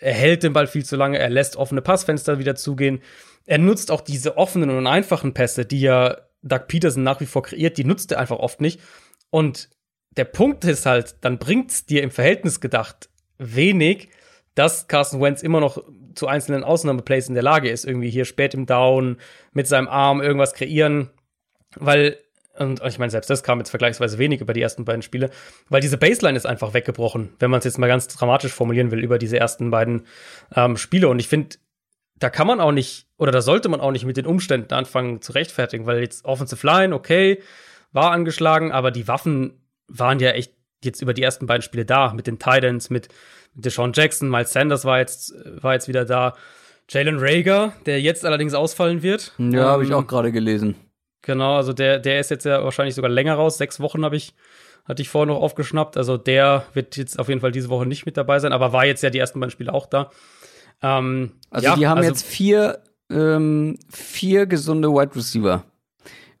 Er 0.00 0.14
hält 0.14 0.42
den 0.42 0.52
Ball 0.52 0.66
viel 0.66 0.84
zu 0.84 0.96
lange, 0.96 1.18
er 1.18 1.30
lässt 1.30 1.56
offene 1.56 1.82
Passfenster 1.82 2.38
wieder 2.38 2.56
zugehen. 2.56 3.00
Er 3.46 3.58
nutzt 3.58 3.90
auch 3.90 4.00
diese 4.00 4.36
offenen 4.36 4.70
und 4.70 4.86
einfachen 4.86 5.34
Pässe, 5.34 5.64
die 5.64 5.80
ja 5.80 6.16
Doug 6.42 6.62
Peterson 6.68 7.02
nach 7.02 7.20
wie 7.20 7.26
vor 7.26 7.42
kreiert, 7.42 7.76
die 7.76 7.84
nutzt 7.84 8.12
er 8.12 8.18
einfach 8.18 8.38
oft 8.38 8.60
nicht. 8.60 8.80
Und 9.30 9.68
der 10.16 10.24
Punkt 10.24 10.64
ist 10.64 10.86
halt, 10.86 11.16
dann 11.20 11.38
bringt's 11.38 11.86
dir 11.86 12.02
im 12.02 12.10
Verhältnis 12.10 12.60
gedacht 12.60 13.10
wenig, 13.38 14.08
dass 14.54 14.88
Carson 14.88 15.20
Wentz 15.20 15.42
immer 15.42 15.60
noch 15.60 15.82
zu 16.14 16.26
einzelnen 16.26 16.64
Ausnahmeplays 16.64 17.28
in 17.28 17.34
der 17.34 17.42
Lage 17.42 17.70
ist, 17.70 17.84
irgendwie 17.84 18.10
hier 18.10 18.24
spät 18.24 18.54
im 18.54 18.66
Down 18.66 19.18
mit 19.52 19.66
seinem 19.66 19.88
Arm 19.88 20.20
irgendwas 20.20 20.54
kreieren, 20.54 21.10
weil 21.76 22.18
und 22.58 22.82
ich 22.84 22.98
meine, 22.98 23.10
selbst 23.10 23.30
das 23.30 23.42
kam 23.42 23.58
jetzt 23.58 23.70
vergleichsweise 23.70 24.18
wenig 24.18 24.40
über 24.40 24.52
die 24.52 24.60
ersten 24.60 24.84
beiden 24.84 25.02
Spiele, 25.02 25.30
weil 25.68 25.80
diese 25.80 25.96
Baseline 25.96 26.36
ist 26.36 26.46
einfach 26.46 26.74
weggebrochen, 26.74 27.30
wenn 27.38 27.50
man 27.50 27.58
es 27.58 27.64
jetzt 27.64 27.78
mal 27.78 27.86
ganz 27.86 28.08
dramatisch 28.08 28.52
formulieren 28.52 28.90
will, 28.90 29.00
über 29.00 29.18
diese 29.18 29.38
ersten 29.38 29.70
beiden 29.70 30.06
ähm, 30.54 30.76
Spiele. 30.76 31.08
Und 31.08 31.20
ich 31.20 31.28
finde, 31.28 31.56
da 32.18 32.28
kann 32.28 32.46
man 32.46 32.60
auch 32.60 32.72
nicht, 32.72 33.06
oder 33.16 33.32
da 33.32 33.40
sollte 33.40 33.68
man 33.68 33.80
auch 33.80 33.92
nicht 33.92 34.04
mit 34.04 34.16
den 34.16 34.26
Umständen 34.26 34.74
anfangen 34.74 35.22
zu 35.22 35.32
rechtfertigen, 35.32 35.86
weil 35.86 36.00
jetzt 36.00 36.24
Offensive 36.24 36.66
Line, 36.66 36.94
okay, 36.94 37.42
war 37.92 38.10
angeschlagen, 38.10 38.72
aber 38.72 38.90
die 38.90 39.08
Waffen 39.08 39.64
waren 39.88 40.20
ja 40.20 40.30
echt 40.30 40.52
jetzt 40.84 41.02
über 41.02 41.14
die 41.14 41.22
ersten 41.22 41.46
beiden 41.46 41.62
Spiele 41.62 41.84
da, 41.84 42.12
mit 42.12 42.26
den 42.26 42.38
Titans, 42.38 42.90
mit 42.90 43.08
Deshaun 43.54 43.92
Jackson, 43.94 44.28
Miles 44.28 44.52
Sanders 44.52 44.84
war 44.84 44.98
jetzt, 44.98 45.34
war 45.62 45.74
jetzt 45.74 45.88
wieder 45.88 46.04
da. 46.04 46.34
Jalen 46.88 47.18
Rager, 47.20 47.72
der 47.86 48.00
jetzt 48.00 48.24
allerdings 48.26 48.52
ausfallen 48.52 49.02
wird. 49.02 49.32
Ja, 49.38 49.44
ähm, 49.44 49.58
habe 49.58 49.84
ich 49.84 49.94
auch 49.94 50.06
gerade 50.08 50.32
gelesen. 50.32 50.74
Genau, 51.22 51.56
also 51.56 51.72
der, 51.72 51.98
der 51.98 52.20
ist 52.20 52.30
jetzt 52.30 52.44
ja 52.44 52.64
wahrscheinlich 52.64 52.94
sogar 52.94 53.10
länger 53.10 53.34
raus. 53.34 53.58
Sechs 53.58 53.80
Wochen 53.80 54.04
habe 54.04 54.16
ich, 54.16 54.34
hatte 54.84 55.02
ich 55.02 55.08
vorher 55.08 55.26
noch 55.26 55.40
aufgeschnappt. 55.40 55.96
Also 55.96 56.16
der 56.16 56.64
wird 56.72 56.96
jetzt 56.96 57.18
auf 57.18 57.28
jeden 57.28 57.40
Fall 57.40 57.52
diese 57.52 57.68
Woche 57.68 57.86
nicht 57.86 58.06
mit 58.06 58.16
dabei 58.16 58.38
sein, 58.38 58.52
aber 58.52 58.72
war 58.72 58.86
jetzt 58.86 59.02
ja 59.02 59.10
die 59.10 59.18
ersten 59.18 59.40
beiden 59.40 59.50
Spiele 59.50 59.74
auch 59.74 59.86
da. 59.86 60.10
Ähm, 60.82 61.32
also 61.50 61.66
ja, 61.66 61.76
die 61.76 61.86
haben 61.86 61.98
also, 61.98 62.10
jetzt 62.10 62.24
vier, 62.26 62.82
ähm, 63.10 63.78
vier 63.90 64.46
gesunde 64.46 64.88
Wide 64.88 65.14
Receiver 65.14 65.64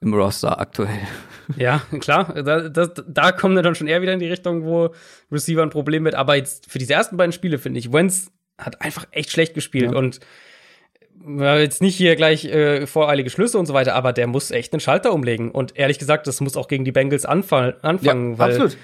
im 0.00 0.14
Roster 0.14 0.58
aktuell. 0.60 1.00
Ja, 1.56 1.82
klar. 1.98 2.32
Da, 2.44 2.68
das, 2.68 2.92
da 3.08 3.32
kommen 3.32 3.56
wir 3.56 3.64
dann 3.64 3.74
schon 3.74 3.88
eher 3.88 4.02
wieder 4.02 4.12
in 4.12 4.20
die 4.20 4.28
Richtung, 4.28 4.64
wo 4.64 4.94
Receiver 5.32 5.64
ein 5.64 5.70
Problem 5.70 6.04
wird. 6.04 6.14
Aber 6.14 6.36
jetzt 6.36 6.70
für 6.70 6.78
diese 6.78 6.94
ersten 6.94 7.16
beiden 7.16 7.32
Spiele 7.32 7.58
finde 7.58 7.80
ich, 7.80 7.92
Wentz 7.92 8.30
hat 8.56 8.80
einfach 8.80 9.08
echt 9.10 9.32
schlecht 9.32 9.54
gespielt 9.54 9.90
ja. 9.90 9.98
und 9.98 10.20
jetzt 11.26 11.82
nicht 11.82 11.96
hier 11.96 12.16
gleich 12.16 12.44
äh, 12.46 12.86
voreilige 12.86 13.30
Schlüsse 13.30 13.58
und 13.58 13.66
so 13.66 13.74
weiter, 13.74 13.94
aber 13.94 14.12
der 14.12 14.26
muss 14.26 14.50
echt 14.50 14.72
einen 14.72 14.80
Schalter 14.80 15.12
umlegen. 15.12 15.50
Und 15.50 15.76
ehrlich 15.76 15.98
gesagt, 15.98 16.26
das 16.26 16.40
muss 16.40 16.56
auch 16.56 16.68
gegen 16.68 16.84
die 16.84 16.92
Bengals 16.92 17.24
anfallen, 17.24 17.74
anfangen, 17.82 18.32
ja, 18.32 18.38
weil 18.38 18.52
absolut. 18.52 18.78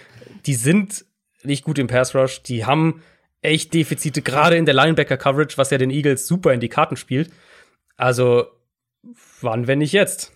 die 0.44 0.54
sind 0.54 1.04
nicht 1.42 1.64
gut 1.64 1.78
im 1.78 1.86
Pass 1.86 2.14
Rush, 2.14 2.42
die 2.42 2.64
haben 2.64 3.02
echt 3.40 3.72
Defizite, 3.72 4.22
gerade 4.22 4.56
in 4.56 4.66
der 4.66 4.74
Linebacker-Coverage, 4.74 5.56
was 5.56 5.70
ja 5.70 5.78
den 5.78 5.90
Eagles 5.90 6.26
super 6.26 6.52
in 6.52 6.60
die 6.60 6.68
Karten 6.68 6.96
spielt. 6.96 7.30
Also, 7.96 8.46
wann, 9.40 9.66
wenn 9.66 9.78
nicht 9.78 9.92
jetzt? 9.92 10.32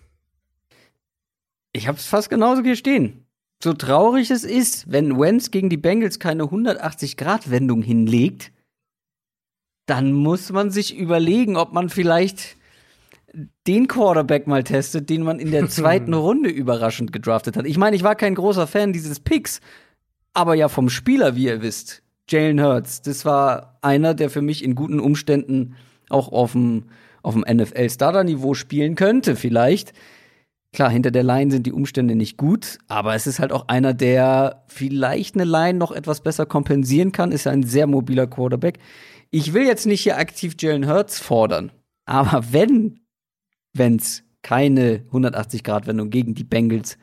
Ich 1.72 1.88
hab's 1.88 2.06
fast 2.06 2.30
genauso 2.30 2.62
hier 2.62 2.76
stehen. 2.76 3.26
So 3.62 3.74
traurig 3.74 4.30
es 4.30 4.44
ist, 4.44 4.90
wenn 4.90 5.18
Wentz 5.20 5.50
gegen 5.50 5.68
die 5.68 5.76
Bengals 5.76 6.18
keine 6.18 6.44
180-Grad-Wendung 6.44 7.82
hinlegt, 7.82 8.52
dann 9.90 10.12
muss 10.12 10.52
man 10.52 10.70
sich 10.70 10.96
überlegen, 10.96 11.56
ob 11.56 11.72
man 11.72 11.88
vielleicht 11.88 12.56
den 13.66 13.88
Quarterback 13.88 14.46
mal 14.46 14.62
testet, 14.62 15.10
den 15.10 15.24
man 15.24 15.40
in 15.40 15.50
der 15.50 15.68
zweiten 15.68 16.14
Runde 16.14 16.48
überraschend 16.48 17.12
gedraftet 17.12 17.56
hat. 17.56 17.66
Ich 17.66 17.76
meine, 17.76 17.96
ich 17.96 18.04
war 18.04 18.14
kein 18.14 18.36
großer 18.36 18.68
Fan 18.68 18.92
dieses 18.92 19.18
Picks, 19.18 19.60
aber 20.32 20.54
ja 20.54 20.68
vom 20.68 20.88
Spieler, 20.88 21.34
wie 21.34 21.46
ihr 21.46 21.60
wisst. 21.60 22.02
Jalen 22.28 22.62
Hurts, 22.62 23.02
das 23.02 23.24
war 23.24 23.78
einer, 23.82 24.14
der 24.14 24.30
für 24.30 24.42
mich 24.42 24.62
in 24.62 24.76
guten 24.76 25.00
Umständen 25.00 25.74
auch 26.08 26.30
auf 26.30 26.52
dem, 26.52 26.84
auf 27.22 27.34
dem 27.34 27.44
NFL-Starter-Niveau 27.52 28.54
spielen 28.54 28.94
könnte, 28.94 29.34
vielleicht. 29.34 29.92
Klar, 30.72 30.90
hinter 30.90 31.10
der 31.10 31.24
Line 31.24 31.50
sind 31.50 31.66
die 31.66 31.72
Umstände 31.72 32.14
nicht 32.14 32.36
gut, 32.36 32.78
aber 32.86 33.16
es 33.16 33.26
ist 33.26 33.40
halt 33.40 33.50
auch 33.50 33.66
einer, 33.66 33.92
der 33.92 34.62
vielleicht 34.68 35.34
eine 35.34 35.42
Line 35.42 35.76
noch 35.76 35.90
etwas 35.90 36.20
besser 36.20 36.46
kompensieren 36.46 37.10
kann, 37.10 37.32
ist 37.32 37.42
ja 37.42 37.50
ein 37.50 37.64
sehr 37.64 37.88
mobiler 37.88 38.28
Quarterback. 38.28 38.78
Ich 39.30 39.52
will 39.52 39.64
jetzt 39.64 39.86
nicht 39.86 40.02
hier 40.02 40.18
aktiv 40.18 40.56
Jalen 40.58 40.88
Hurts 40.88 41.20
fordern, 41.20 41.72
aber 42.04 42.52
wenn, 42.52 43.00
wenn's 43.72 44.24
keine 44.42 45.04
180-Grad-Wendung 45.12 46.10
gegen 46.10 46.34
die 46.34 46.44
Bengals 46.44 46.98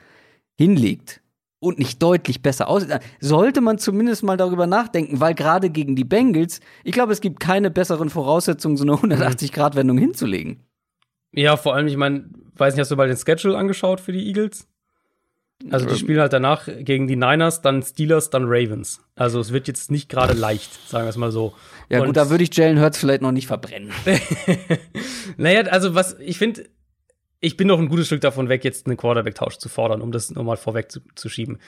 hinlegt, 0.58 1.22
und 1.60 1.80
nicht 1.80 2.02
deutlich 2.02 2.41
besser 2.41 2.68
aussieht, 2.68 2.99
sollte 3.20 3.62
man 3.62 3.78
zumindest 3.78 4.24
mal 4.24 4.38
darüber 4.38 4.68
nachdenken, 4.68 5.20
weil 5.20 5.34
gerade 5.34 5.70
gegen 5.70 5.95
die 5.95 6.04
Bengals, 6.04 6.60
ich 6.84 6.94
glaube, 6.94 7.14
es 7.14 7.22
gibt 7.22 7.40
keine 7.40 7.72
besseren 7.72 8.10
Voraussetzungen, 8.10 8.78
so 8.78 8.84
eine 8.84 8.94
180-Grad-Wendung 8.94 9.98
hinzulegen. 9.98 10.64
Ja, 11.34 11.58
vor 11.58 11.76
allem, 11.76 11.88
ich 11.88 11.98
meine, 11.98 12.30
weiß 12.56 12.74
nicht, 12.74 12.82
hast 12.82 12.91
du 12.91 12.95
mal 12.95 13.08
den 13.08 13.18
Schedule 13.18 13.58
angeschaut 13.58 13.99
für 13.99 14.12
die 14.12 14.28
Eagles? 14.28 14.68
Also 15.72 15.86
die 15.88 15.94
ähm. 15.94 15.98
spielen 15.98 16.20
halt 16.20 16.34
danach 16.34 16.68
gegen 16.80 17.08
die 17.08 17.16
Niners, 17.16 17.62
dann 17.62 17.82
Steelers, 17.82 18.30
dann 18.30 18.46
Ravens. 18.46 19.02
Also 19.16 19.40
es 19.40 19.52
wird 19.52 19.68
jetzt 19.68 19.90
nicht 19.90 20.08
gerade 20.08 20.34
leicht, 20.34 20.88
sagen 20.88 21.06
wir 21.06 21.10
es 21.10 21.18
mal 21.18 21.32
so. 21.32 21.56
Ja 21.90 22.00
Und 22.00 22.08
gut, 22.08 22.18
da 22.18 22.30
würde 22.30 22.44
ich 22.44 22.56
Jalen 22.56 22.80
Hurts 22.80 23.00
vielleicht 23.00 23.22
noch 23.22 23.32
nicht 23.32 23.48
verbrennen. 23.48 23.92
naja, 25.38 25.62
also 25.64 25.96
was 25.96 26.18
ich 26.20 26.38
finde, 26.38 26.70
ich 27.40 27.58
bin 27.58 27.68
noch 27.68 27.80
ein 27.80 27.90
gutes 27.90 28.08
Stück 28.08 28.22
davon 28.22 28.50
weg, 28.50 28.64
jetzt 28.64 28.88
einen 28.88 28.98
Quarterback-Tausch 28.98 29.58
zu 29.58 29.70
fordern, 29.70 30.02
um 30.02 30.12
das 30.12 30.30
nochmal 30.32 30.58
vorweg 30.58 30.92
zu, 30.92 31.02
zu, 31.16 31.30
schieben. 31.30 31.60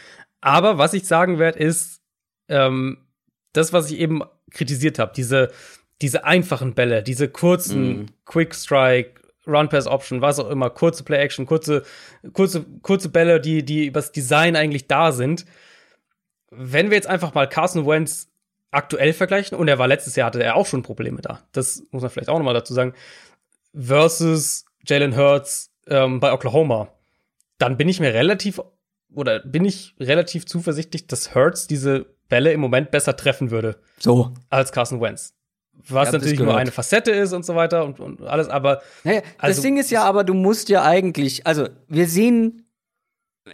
Aber 0.41 0.77
was 0.77 0.93
ich 0.93 1.05
sagen 1.05 1.39
werde, 1.39 1.59
ist, 1.59 2.01
ähm, 2.47 3.05
das, 3.53 3.73
was 3.73 3.91
ich 3.91 3.99
eben 3.99 4.21
kritisiert 4.51 4.99
habe, 4.99 5.13
diese, 5.15 5.51
diese 6.01 6.25
einfachen 6.25 6.73
Bälle, 6.73 7.03
diese 7.03 7.27
kurzen 7.27 8.03
mm. 8.03 8.05
Quick 8.25 8.55
Strike, 8.55 9.18
Run 9.49 9.69
Pass 9.69 9.87
Option, 9.87 10.21
was 10.21 10.39
auch 10.39 10.49
immer, 10.49 10.69
kurze 10.69 11.03
Play 11.03 11.17
Action, 11.17 11.45
kurze, 11.45 11.83
kurze, 12.33 12.65
kurze 12.81 13.09
Bälle, 13.09 13.41
die, 13.41 13.63
die 13.63 13.87
übers 13.87 14.11
Design 14.11 14.55
eigentlich 14.55 14.87
da 14.87 15.11
sind. 15.11 15.45
Wenn 16.51 16.89
wir 16.89 16.95
jetzt 16.95 17.07
einfach 17.07 17.33
mal 17.33 17.47
Carson 17.47 17.85
Wentz 17.85 18.29
aktuell 18.71 19.13
vergleichen, 19.13 19.57
und 19.57 19.67
er 19.67 19.79
war 19.79 19.87
letztes 19.87 20.15
Jahr, 20.15 20.27
hatte 20.27 20.43
er 20.43 20.55
auch 20.55 20.65
schon 20.65 20.83
Probleme 20.83 21.21
da. 21.21 21.41
Das 21.51 21.83
muss 21.91 22.01
man 22.01 22.11
vielleicht 22.11 22.29
auch 22.29 22.37
nochmal 22.37 22.53
dazu 22.53 22.73
sagen. 22.73 22.93
Versus 23.75 24.65
Jalen 24.85 25.15
Hurts 25.15 25.71
ähm, 25.87 26.19
bei 26.19 26.33
Oklahoma, 26.33 26.89
dann 27.57 27.77
bin 27.77 27.89
ich 27.89 27.99
mir 27.99 28.13
relativ 28.13 28.61
oder 29.13 29.39
bin 29.39 29.65
ich 29.65 29.95
relativ 29.99 30.45
zuversichtlich, 30.45 31.07
dass 31.07 31.33
Hurts 31.33 31.67
diese 31.67 32.05
Bälle 32.27 32.53
im 32.53 32.59
Moment 32.59 32.91
besser 32.91 33.15
treffen 33.15 33.51
würde. 33.51 33.81
So. 33.97 34.33
Als 34.49 34.71
Carson 34.71 35.01
Wentz. 35.01 35.33
Was 35.87 36.11
natürlich 36.11 36.39
nur 36.39 36.57
eine 36.57 36.71
Facette 36.71 37.11
ist 37.11 37.33
und 37.33 37.45
so 37.45 37.55
weiter 37.55 37.85
und, 37.85 37.99
und 37.99 38.21
alles, 38.21 38.49
aber. 38.49 38.81
Naja, 39.03 39.21
also, 39.37 39.55
das 39.55 39.61
Ding 39.61 39.77
ist 39.77 39.91
ja 39.91 40.03
aber, 40.03 40.23
du 40.23 40.33
musst 40.33 40.69
ja 40.69 40.83
eigentlich, 40.83 41.47
also 41.47 41.67
wir 41.87 42.07
sehen 42.07 42.65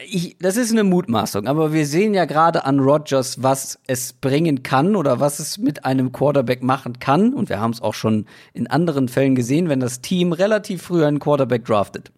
ich, 0.04 0.38
das 0.40 0.58
ist 0.58 0.72
eine 0.72 0.84
Mutmaßung, 0.84 1.48
aber 1.48 1.74
wir 1.74 1.86
sehen 1.86 2.14
ja 2.14 2.26
gerade 2.26 2.66
an 2.66 2.80
Rodgers, 2.80 3.44
was 3.44 3.80
es 3.88 4.14
bringen 4.14 4.64
kann 4.64 4.96
oder 4.96 5.20
was 5.20 5.40
es 5.40 5.58
mit 5.58 5.86
einem 5.86 6.12
Quarterback 6.12 6.64
machen 6.64 7.00
kann. 7.00 7.34
Und 7.34 7.50
wir 7.50 7.60
haben 7.60 7.72
es 7.72 7.82
auch 7.82 7.94
schon 7.94 8.26
in 8.54 8.68
anderen 8.68 9.08
Fällen 9.08 9.36
gesehen, 9.36 9.70
wenn 9.70 9.80
das 9.80 10.02
Team 10.02 10.34
relativ 10.34 10.82
früh 10.84 11.06
einen 11.06 11.20
Quarterback 11.20 11.66
draftet. 11.66 12.12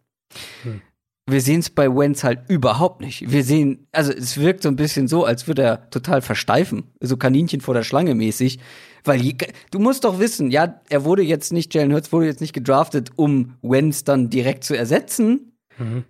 Hm. 0.64 0.82
Wir 1.30 1.42
sehen 1.42 1.60
es 1.60 1.70
bei 1.70 1.94
Wentz 1.94 2.24
halt 2.24 2.40
überhaupt 2.48 3.02
nicht. 3.02 3.30
Wir 3.30 3.44
sehen, 3.44 3.88
also 3.92 4.12
es 4.14 4.38
wirkt 4.38 4.64
so 4.64 4.70
ein 4.70 4.78
bisschen 4.78 5.08
so, 5.08 5.26
als 5.26 5.48
würde 5.48 5.62
er 5.62 5.90
total 5.90 6.22
versteifen, 6.22 6.86
so 7.02 7.18
Kaninchen 7.18 7.62
vor 7.62 7.74
der 7.74 7.84
Schlange 7.84 8.16
mäßig. 8.16 8.60
Weil 9.04 9.22
je, 9.22 9.36
du 9.72 9.80
musst 9.80 10.06
doch 10.06 10.20
wissen, 10.20 10.52
ja, 10.52 10.82
er 10.90 11.04
wurde 11.06 11.24
jetzt 11.24 11.52
nicht, 11.52 11.74
Jalen 11.74 11.94
Hurts 11.94 12.12
wurde 12.12 12.26
jetzt 12.28 12.42
nicht 12.42 12.54
gedraftet, 12.54 13.12
um 13.16 13.56
Wentz 13.62 14.04
dann 14.04 14.30
direkt 14.30 14.64
zu 14.64 14.76
ersetzen. 14.76 15.54
Mhm 15.78 16.06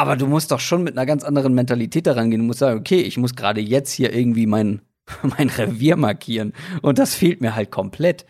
aber 0.00 0.16
du 0.16 0.26
musst 0.26 0.50
doch 0.50 0.60
schon 0.60 0.82
mit 0.82 0.96
einer 0.96 1.04
ganz 1.04 1.24
anderen 1.24 1.52
Mentalität 1.52 2.06
daran 2.06 2.30
gehen. 2.30 2.40
Du 2.40 2.46
musst 2.46 2.60
sagen, 2.60 2.80
okay, 2.80 3.02
ich 3.02 3.18
muss 3.18 3.36
gerade 3.36 3.60
jetzt 3.60 3.92
hier 3.92 4.14
irgendwie 4.14 4.46
mein, 4.46 4.80
mein 5.22 5.50
Revier 5.50 5.96
markieren. 5.96 6.54
Und 6.80 6.98
das 6.98 7.14
fehlt 7.14 7.42
mir 7.42 7.54
halt 7.54 7.70
komplett. 7.70 8.24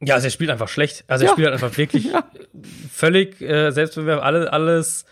Ja, 0.00 0.14
also 0.14 0.26
er 0.26 0.30
spielt 0.30 0.50
einfach 0.50 0.68
schlecht. 0.68 1.04
Also 1.08 1.24
er 1.24 1.28
ja. 1.28 1.32
spielt 1.32 1.46
halt 1.46 1.54
einfach 1.54 1.76
wirklich 1.76 2.04
ja. 2.12 2.30
völlig, 2.92 3.40
äh, 3.40 3.70
selbst 3.70 3.96
wenn 3.96 4.06
wir 4.06 4.22
alle, 4.22 4.52
alles 4.52 5.04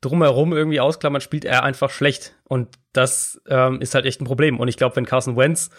drumherum 0.00 0.52
irgendwie 0.52 0.80
ausklammern, 0.80 1.20
spielt 1.20 1.44
er 1.44 1.62
einfach 1.62 1.90
schlecht. 1.90 2.34
Und 2.44 2.68
das 2.92 3.40
ähm, 3.48 3.80
ist 3.80 3.94
halt 3.94 4.04
echt 4.04 4.20
ein 4.20 4.26
Problem. 4.26 4.60
Und 4.60 4.68
ich 4.68 4.76
glaube, 4.76 4.96
wenn 4.96 5.06
Carson 5.06 5.36
Wentz, 5.36 5.70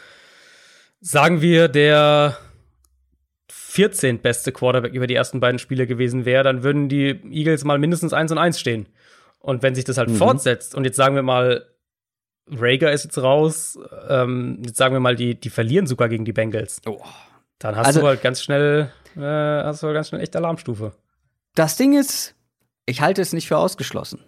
sagen 1.00 1.42
wir, 1.42 1.68
der 1.68 2.38
14. 3.50 4.20
beste 4.20 4.52
Quarterback 4.52 4.94
über 4.94 5.06
die 5.06 5.16
ersten 5.16 5.40
beiden 5.40 5.60
Spiele 5.60 5.86
gewesen 5.86 6.26
wäre, 6.26 6.44
dann 6.44 6.64
würden 6.64 6.90
die 6.90 7.22
Eagles 7.30 7.64
mal 7.66 7.78
mindestens 7.78 8.14
1 8.14 8.32
und 8.32 8.38
1 8.38 8.60
stehen. 8.60 8.88
Und 9.40 9.62
wenn 9.62 9.76
sich 9.76 9.84
das 9.84 9.98
halt 9.98 10.10
mhm. 10.10 10.16
fortsetzt, 10.16 10.74
und 10.74 10.86
jetzt 10.86 10.96
sagen 10.96 11.16
wir 11.16 11.22
mal, 11.22 11.66
Rager 12.48 12.92
ist 12.92 13.04
jetzt 13.04 13.18
raus, 13.18 13.78
ähm, 14.08 14.62
jetzt 14.66 14.78
sagen 14.78 14.96
wir 14.96 15.00
mal, 15.00 15.16
die, 15.16 15.40
die 15.40 15.50
verlieren 15.50 15.88
sogar 15.88 16.10
gegen 16.10 16.26
die 16.26 16.34
Bengals. 16.34 16.82
Oh. 16.86 17.02
Dann 17.60 17.76
hast 17.76 17.88
also, 17.88 18.02
du 18.02 18.08
halt 18.08 18.22
ganz 18.22 18.42
schnell, 18.42 18.92
äh, 19.16 19.22
hast 19.22 19.82
du 19.82 19.88
halt 19.88 19.96
ganz 19.96 20.10
schnell 20.10 20.22
echt 20.22 20.36
Alarmstufe. 20.36 20.94
Das 21.56 21.78
Ding 21.78 21.98
ist, 21.98 22.36
ich 22.86 23.02
halte 23.02 23.22
es 23.22 23.34
nicht 23.34 23.48
für 23.48 23.58
ausgeschlossen. 23.58 24.24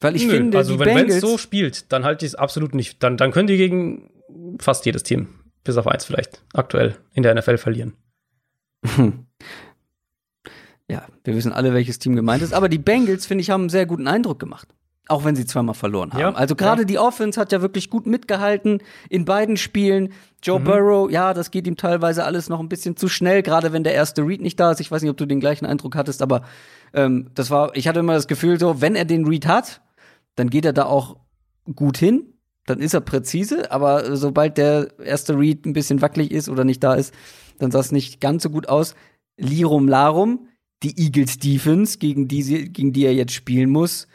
Weil 0.00 0.16
ich 0.16 0.26
Nö, 0.26 0.32
finde, 0.32 0.58
also 0.58 0.78
wenn 0.78 1.08
es 1.08 1.20
so 1.20 1.38
spielt, 1.38 1.92
dann 1.92 2.04
halte 2.04 2.26
ich 2.26 2.32
es 2.32 2.34
absolut 2.34 2.74
nicht. 2.74 3.02
Dann, 3.02 3.16
dann 3.16 3.30
können 3.30 3.46
die 3.46 3.56
gegen 3.56 4.10
fast 4.60 4.84
jedes 4.86 5.02
Team, 5.02 5.28
bis 5.62 5.76
auf 5.76 5.86
eins 5.86 6.04
vielleicht, 6.04 6.42
aktuell 6.52 6.96
in 7.12 7.22
der 7.22 7.34
NFL 7.34 7.58
verlieren. 7.58 7.94
Ja, 10.86 11.06
wir 11.24 11.34
wissen 11.34 11.52
alle, 11.52 11.72
welches 11.72 11.98
Team 11.98 12.14
gemeint 12.14 12.42
ist. 12.42 12.52
Aber 12.52 12.68
die 12.68 12.78
Bengals, 12.78 13.26
finde 13.26 13.42
ich, 13.42 13.50
haben 13.50 13.62
einen 13.62 13.70
sehr 13.70 13.86
guten 13.86 14.06
Eindruck 14.06 14.38
gemacht. 14.38 14.68
Auch 15.06 15.24
wenn 15.24 15.36
sie 15.36 15.44
zweimal 15.44 15.74
verloren 15.74 16.12
haben. 16.12 16.20
Ja, 16.20 16.32
also 16.32 16.56
gerade 16.56 16.82
ja. 16.82 16.86
die 16.86 16.98
Offense 16.98 17.38
hat 17.38 17.52
ja 17.52 17.60
wirklich 17.60 17.90
gut 17.90 18.06
mitgehalten 18.06 18.82
in 19.10 19.26
beiden 19.26 19.58
Spielen. 19.58 20.14
Joe 20.42 20.58
mhm. 20.58 20.64
Burrow, 20.64 21.10
ja, 21.10 21.34
das 21.34 21.50
geht 21.50 21.66
ihm 21.66 21.76
teilweise 21.76 22.24
alles 22.24 22.48
noch 22.48 22.58
ein 22.58 22.70
bisschen 22.70 22.96
zu 22.96 23.08
schnell, 23.08 23.42
gerade 23.42 23.72
wenn 23.72 23.84
der 23.84 23.92
erste 23.92 24.22
Read 24.22 24.40
nicht 24.40 24.58
da 24.58 24.70
ist. 24.70 24.80
Ich 24.80 24.90
weiß 24.90 25.02
nicht, 25.02 25.10
ob 25.10 25.18
du 25.18 25.26
den 25.26 25.40
gleichen 25.40 25.66
Eindruck 25.66 25.94
hattest, 25.94 26.22
aber 26.22 26.42
ähm, 26.94 27.30
das 27.34 27.50
war, 27.50 27.76
ich 27.76 27.86
hatte 27.86 28.00
immer 28.00 28.14
das 28.14 28.28
Gefühl, 28.28 28.58
so, 28.58 28.80
wenn 28.80 28.96
er 28.96 29.04
den 29.04 29.26
Read 29.26 29.46
hat, 29.46 29.82
dann 30.36 30.48
geht 30.48 30.64
er 30.64 30.72
da 30.72 30.86
auch 30.86 31.16
gut 31.74 31.98
hin, 31.98 32.34
dann 32.64 32.80
ist 32.80 32.94
er 32.94 33.02
präzise, 33.02 33.70
aber 33.70 34.16
sobald 34.16 34.56
der 34.56 34.98
erste 34.98 35.38
Read 35.38 35.66
ein 35.66 35.74
bisschen 35.74 36.00
wackelig 36.00 36.30
ist 36.30 36.48
oder 36.48 36.64
nicht 36.64 36.82
da 36.82 36.94
ist, 36.94 37.12
dann 37.58 37.70
sah 37.70 37.80
es 37.80 37.92
nicht 37.92 38.20
ganz 38.22 38.42
so 38.42 38.48
gut 38.48 38.70
aus. 38.70 38.94
Lirum 39.36 39.86
Larum, 39.86 40.48
die 40.82 40.98
Eagles 40.98 41.38
Defense, 41.38 41.98
gegen 41.98 42.26
die, 42.26 42.42
sie, 42.42 42.72
gegen 42.72 42.92
die 42.92 43.04
er 43.04 43.14
jetzt 43.14 43.32
spielen 43.32 43.70
muss, 43.70 44.06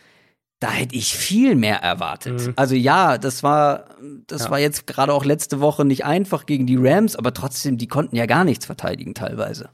da 0.60 0.70
hätte 0.72 0.96
ich 0.96 1.16
viel 1.16 1.56
mehr 1.56 1.78
erwartet. 1.78 2.48
Mhm. 2.48 2.54
Also 2.56 2.76
ja, 2.76 3.18
das 3.18 3.44
war, 3.44 3.86
das 4.28 4.46
ja. 4.46 4.52
war 4.52 4.60
jetzt 4.60 4.88
gerade 4.88 5.14
auch 5.14 5.24
letzte 5.24 5.62
Woche 5.62 5.86
nicht 5.86 6.06
einfach 6.06 6.46
gegen 6.46 6.66
die 6.66 6.78
Rams, 6.78 7.16
aber 7.16 7.34
trotzdem, 7.34 7.78
die 7.78 7.88
konnten 7.88 8.16
ja 8.16 8.26
gar 8.26 8.44
nichts 8.44 8.66
verteidigen 8.66 9.14
teilweise. 9.14 9.70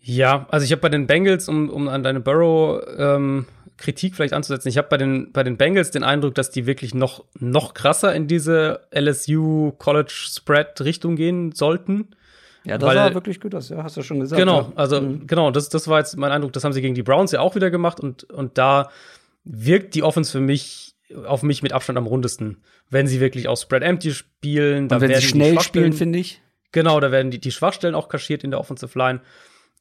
Ja, 0.00 0.46
also 0.50 0.64
ich 0.64 0.72
habe 0.72 0.80
bei 0.80 0.88
den 0.88 1.06
Bengals, 1.06 1.48
um, 1.48 1.68
um 1.68 1.88
an 1.88 2.02
deine 2.02 2.20
Burrow 2.20 2.80
ähm, 2.96 3.46
Kritik 3.76 4.14
vielleicht 4.14 4.32
anzusetzen, 4.32 4.68
ich 4.68 4.78
habe 4.78 4.88
bei 4.88 4.96
den, 4.96 5.32
bei 5.32 5.42
den 5.42 5.56
Bengals 5.56 5.90
den 5.90 6.04
Eindruck, 6.04 6.34
dass 6.36 6.50
die 6.50 6.66
wirklich 6.66 6.94
noch, 6.94 7.24
noch 7.38 7.74
krasser 7.74 8.14
in 8.14 8.28
diese 8.28 8.80
LSU 8.94 9.72
College 9.78 10.12
Spread 10.12 10.80
Richtung 10.82 11.16
gehen 11.16 11.52
sollten. 11.52 12.08
Ja, 12.64 12.78
das 12.78 12.88
Weil, 12.88 12.96
war 12.96 13.14
wirklich 13.14 13.40
gut, 13.40 13.54
das 13.54 13.70
ja, 13.70 13.82
hast 13.82 13.96
du 13.96 14.02
schon 14.02 14.20
gesagt. 14.20 14.38
Genau, 14.38 14.60
ja. 14.60 14.72
also 14.76 15.00
mhm. 15.00 15.26
genau, 15.26 15.50
das, 15.50 15.68
das 15.68 15.88
war 15.88 15.98
jetzt 15.98 16.16
mein 16.16 16.30
Eindruck, 16.30 16.52
das 16.52 16.62
haben 16.62 16.72
sie 16.72 16.82
gegen 16.82 16.94
die 16.94 17.02
Browns 17.02 17.32
ja 17.32 17.40
auch 17.40 17.54
wieder 17.54 17.70
gemacht 17.70 18.00
und, 18.00 18.24
und 18.24 18.58
da 18.58 18.90
wirkt 19.44 19.94
die 19.94 20.02
Offense 20.02 20.32
für 20.32 20.40
mich 20.40 20.94
auf 21.26 21.42
mich 21.42 21.62
mit 21.62 21.72
Abstand 21.72 21.98
am 21.98 22.06
rundesten, 22.06 22.62
wenn 22.88 23.06
sie 23.06 23.20
wirklich 23.20 23.48
auf 23.48 23.60
Spread 23.60 23.82
Empty 23.82 24.12
spielen. 24.12 24.84
Und 24.84 25.00
wenn 25.00 25.14
sie 25.14 25.22
schnell 25.22 25.60
spielen, 25.60 25.92
finde 25.92 26.18
ich. 26.18 26.40
Genau, 26.72 27.00
da 27.00 27.10
werden 27.10 27.30
die, 27.30 27.40
die 27.40 27.50
Schwachstellen 27.50 27.94
auch 27.94 28.08
kaschiert 28.08 28.44
in 28.44 28.50
der 28.50 28.60
Offensive 28.60 28.96
Line. 28.96 29.20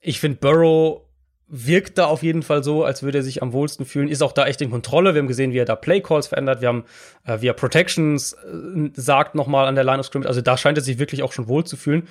Ich 0.01 0.19
finde, 0.19 0.39
Burrow 0.39 1.03
wirkt 1.47 1.97
da 1.97 2.05
auf 2.05 2.21
jeden 2.21 2.43
Fall 2.43 2.63
so, 2.63 2.83
als 2.83 3.01
würde 3.01 3.19
er 3.19 3.23
sich 3.23 3.41
am 3.41 3.53
wohlsten 3.53 3.85
fühlen. 3.85 4.07
Ist 4.07 4.21
auch 4.21 4.31
da 4.31 4.45
echt 4.45 4.61
in 4.61 4.69
Kontrolle. 4.69 5.13
Wir 5.13 5.21
haben 5.21 5.27
gesehen, 5.27 5.51
wie 5.51 5.57
er 5.57 5.65
da 5.65 5.75
Playcalls 5.75 6.27
verändert. 6.27 6.61
Wir 6.61 6.67
haben, 6.67 6.85
äh, 7.25 7.41
wie 7.41 7.47
er 7.47 7.53
Protections 7.53 8.33
äh, 8.33 8.89
sagt 8.93 9.35
nochmal 9.35 9.67
an 9.67 9.75
der 9.75 9.83
Line 9.83 9.99
of 9.99 10.05
Scrimmage. 10.05 10.27
Also 10.27 10.41
da 10.41 10.57
scheint 10.57 10.77
er 10.77 10.83
sich 10.83 10.99
wirklich 10.99 11.23
auch 11.23 11.31
schon 11.31 11.47
wohl 11.47 11.63
zu 11.63 11.75
fühlen. 11.75 12.07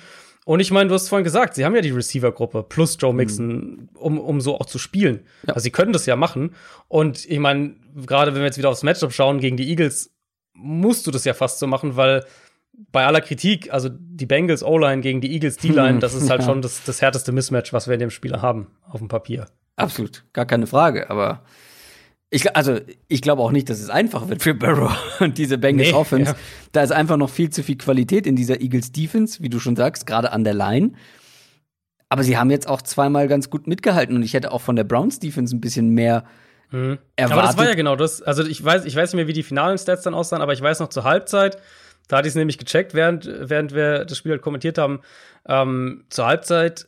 Und 0.49 0.61
ich 0.61 0.71
meine, 0.71 0.87
du 0.87 0.95
hast 0.95 1.09
vorhin 1.09 1.23
gesagt, 1.23 1.53
sie 1.53 1.63
haben 1.63 1.75
ja 1.75 1.81
die 1.81 1.91
Receiver-Gruppe 1.91 2.63
plus 2.63 2.97
Joe 2.99 3.13
Mixon, 3.13 3.47
mhm. 3.47 3.89
um, 3.93 4.19
um 4.19 4.41
so 4.41 4.59
auch 4.59 4.65
zu 4.65 4.79
spielen. 4.79 5.19
Ja. 5.45 5.53
Also 5.53 5.65
sie 5.65 5.69
können 5.69 5.93
das 5.93 6.07
ja 6.07 6.15
machen. 6.15 6.55
Und 6.87 7.23
ich 7.29 7.37
meine, 7.37 7.75
gerade 8.07 8.33
wenn 8.33 8.41
wir 8.41 8.47
jetzt 8.47 8.57
wieder 8.57 8.69
aufs 8.71 8.81
Matchup 8.81 9.13
schauen 9.13 9.39
gegen 9.39 9.57
die 9.57 9.69
Eagles, 9.69 10.11
musst 10.55 11.05
du 11.05 11.11
das 11.11 11.23
ja 11.23 11.35
fast 11.35 11.59
so 11.59 11.67
machen, 11.67 11.97
weil 11.97 12.25
bei 12.91 13.05
aller 13.05 13.21
Kritik, 13.21 13.71
also 13.71 13.89
die 13.91 14.25
Bengals 14.25 14.63
O-Line 14.63 15.03
gegen 15.03 15.21
die 15.21 15.33
Eagles 15.33 15.57
D-Line, 15.57 15.99
das 15.99 16.15
ist 16.15 16.31
halt 16.31 16.41
ja. 16.41 16.47
schon 16.47 16.63
das, 16.63 16.83
das 16.83 16.99
härteste 16.99 17.31
Mismatch, 17.31 17.71
was 17.71 17.85
wir 17.85 17.93
in 17.93 17.99
dem 17.99 18.09
Spieler 18.09 18.41
haben, 18.41 18.71
auf 18.89 19.01
dem 19.01 19.07
Papier. 19.07 19.45
Absolut, 19.75 20.23
gar 20.33 20.47
keine 20.47 20.65
Frage. 20.65 21.11
Aber 21.11 21.43
ich, 22.31 22.55
also, 22.55 22.79
ich 23.07 23.21
glaube 23.21 23.41
auch 23.41 23.51
nicht, 23.51 23.69
dass 23.69 23.79
es 23.79 23.89
einfach 23.89 24.29
wird 24.29 24.43
für 24.43 24.53
Burrow 24.53 24.95
und 25.19 25.37
diese 25.37 25.57
Bengals 25.57 25.89
nee, 25.89 25.95
Offense. 25.95 26.31
Ja. 26.31 26.37
Da 26.71 26.83
ist 26.83 26.91
einfach 26.91 27.17
noch 27.17 27.29
viel 27.29 27.49
zu 27.49 27.63
viel 27.63 27.77
Qualität 27.77 28.27
in 28.27 28.35
dieser 28.35 28.61
Eagles 28.61 28.91
Defense, 28.91 29.41
wie 29.41 29.49
du 29.49 29.59
schon 29.59 29.75
sagst, 29.75 30.05
gerade 30.05 30.31
an 30.31 30.43
der 30.43 30.53
Line. 30.53 30.91
Aber 32.07 32.23
sie 32.23 32.37
haben 32.37 32.51
jetzt 32.51 32.67
auch 32.67 32.81
zweimal 32.81 33.27
ganz 33.27 33.49
gut 33.49 33.67
mitgehalten 33.67 34.15
und 34.15 34.23
ich 34.23 34.33
hätte 34.33 34.51
auch 34.51 34.61
von 34.61 34.75
der 34.75 34.83
Browns 34.83 35.19
Defense 35.19 35.55
ein 35.55 35.61
bisschen 35.61 35.89
mehr 35.89 36.23
mhm. 36.71 36.99
erwartet. 37.15 37.37
Aber 37.37 37.41
das 37.47 37.57
war 37.57 37.65
ja 37.67 37.75
genau 37.75 37.95
das. 37.95 38.21
Also 38.21 38.43
ich 38.43 38.63
weiß, 38.63 38.85
ich 38.85 38.95
weiß 38.95 39.13
nicht 39.13 39.17
mehr, 39.17 39.27
wie 39.27 39.33
die 39.33 39.43
finalen 39.43 39.77
Stats 39.77 40.03
dann 40.03 40.13
aussahen, 40.13 40.41
aber 40.41 40.53
ich 40.53 40.61
weiß 40.61 40.79
noch 40.79 40.89
zur 40.89 41.03
Halbzeit, 41.03 41.57
da 42.07 42.17
hatte 42.17 42.27
ich 42.27 42.31
es 42.31 42.35
nämlich 42.35 42.57
gecheckt, 42.57 42.93
während, 42.93 43.27
während 43.27 43.73
wir 43.73 44.05
das 44.05 44.17
Spiel 44.17 44.31
halt 44.31 44.41
kommentiert 44.41 44.77
haben. 44.77 45.01
Ähm, 45.47 46.05
zur 46.09 46.25
Halbzeit 46.25 46.87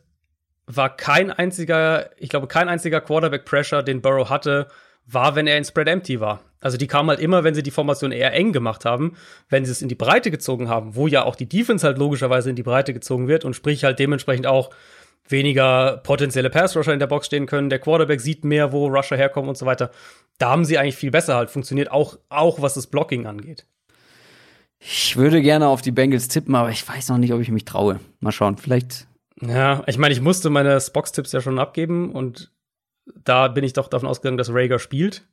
war 0.65 0.95
kein 0.95 1.31
einziger, 1.31 2.09
ich 2.17 2.29
glaube, 2.29 2.47
kein 2.47 2.69
einziger 2.69 3.01
Quarterback-Pressure, 3.01 3.83
den 3.83 4.01
Burrow 4.01 4.29
hatte, 4.29 4.67
war, 5.05 5.35
wenn 5.35 5.47
er 5.47 5.57
in 5.57 5.65
Spread 5.65 5.87
Empty 5.87 6.19
war. 6.19 6.41
Also 6.59 6.77
die 6.77 6.87
kamen 6.87 7.09
halt 7.09 7.19
immer, 7.19 7.43
wenn 7.43 7.55
sie 7.55 7.63
die 7.63 7.71
Formation 7.71 8.11
eher 8.11 8.33
eng 8.33 8.51
gemacht 8.53 8.85
haben, 8.85 9.15
wenn 9.49 9.65
sie 9.65 9.71
es 9.71 9.81
in 9.81 9.89
die 9.89 9.95
Breite 9.95 10.29
gezogen 10.29 10.69
haben, 10.69 10.95
wo 10.95 11.07
ja 11.07 11.23
auch 11.23 11.35
die 11.35 11.49
Defense 11.49 11.85
halt 11.85 11.97
logischerweise 11.97 12.49
in 12.49 12.55
die 12.55 12.63
Breite 12.63 12.93
gezogen 12.93 13.27
wird 13.27 13.45
und 13.45 13.55
sprich 13.55 13.83
halt 13.83 13.97
dementsprechend 13.99 14.45
auch 14.45 14.69
weniger 15.27 15.97
potenzielle 16.03 16.49
Pass-Rusher 16.49 16.93
in 16.93 16.99
der 16.99 17.07
Box 17.07 17.25
stehen 17.25 17.47
können. 17.47 17.69
Der 17.69 17.79
Quarterback 17.79 18.21
sieht 18.21 18.43
mehr, 18.43 18.71
wo 18.71 18.87
Rusher 18.87 19.17
herkommen 19.17 19.49
und 19.49 19.57
so 19.57 19.65
weiter. 19.65 19.91
Da 20.37 20.51
haben 20.51 20.65
sie 20.65 20.77
eigentlich 20.77 20.95
viel 20.95 21.11
besser 21.11 21.35
halt 21.35 21.49
funktioniert, 21.49 21.91
auch, 21.91 22.17
auch 22.29 22.61
was 22.61 22.75
das 22.75 22.87
Blocking 22.87 23.25
angeht. 23.25 23.65
Ich 24.79 25.15
würde 25.15 25.41
gerne 25.41 25.67
auf 25.67 25.81
die 25.81 25.91
Bengals 25.91 26.27
tippen, 26.27 26.55
aber 26.55 26.71
ich 26.71 26.87
weiß 26.87 27.09
noch 27.09 27.17
nicht, 27.17 27.33
ob 27.33 27.39
ich 27.39 27.51
mich 27.51 27.65
traue. 27.65 27.99
Mal 28.19 28.31
schauen, 28.31 28.57
vielleicht. 28.57 29.07
Ja, 29.39 29.83
ich 29.87 29.97
meine, 29.97 30.13
ich 30.13 30.21
musste 30.21 30.49
meine 30.49 30.79
Spox-Tipps 30.79 31.31
ja 31.31 31.41
schon 31.41 31.59
abgeben 31.59 32.11
und 32.11 32.51
da 33.05 33.47
bin 33.47 33.63
ich 33.63 33.73
doch 33.73 33.87
davon 33.87 34.07
ausgegangen, 34.07 34.37
dass 34.37 34.53
Rager 34.53 34.79
spielt. 34.79 35.27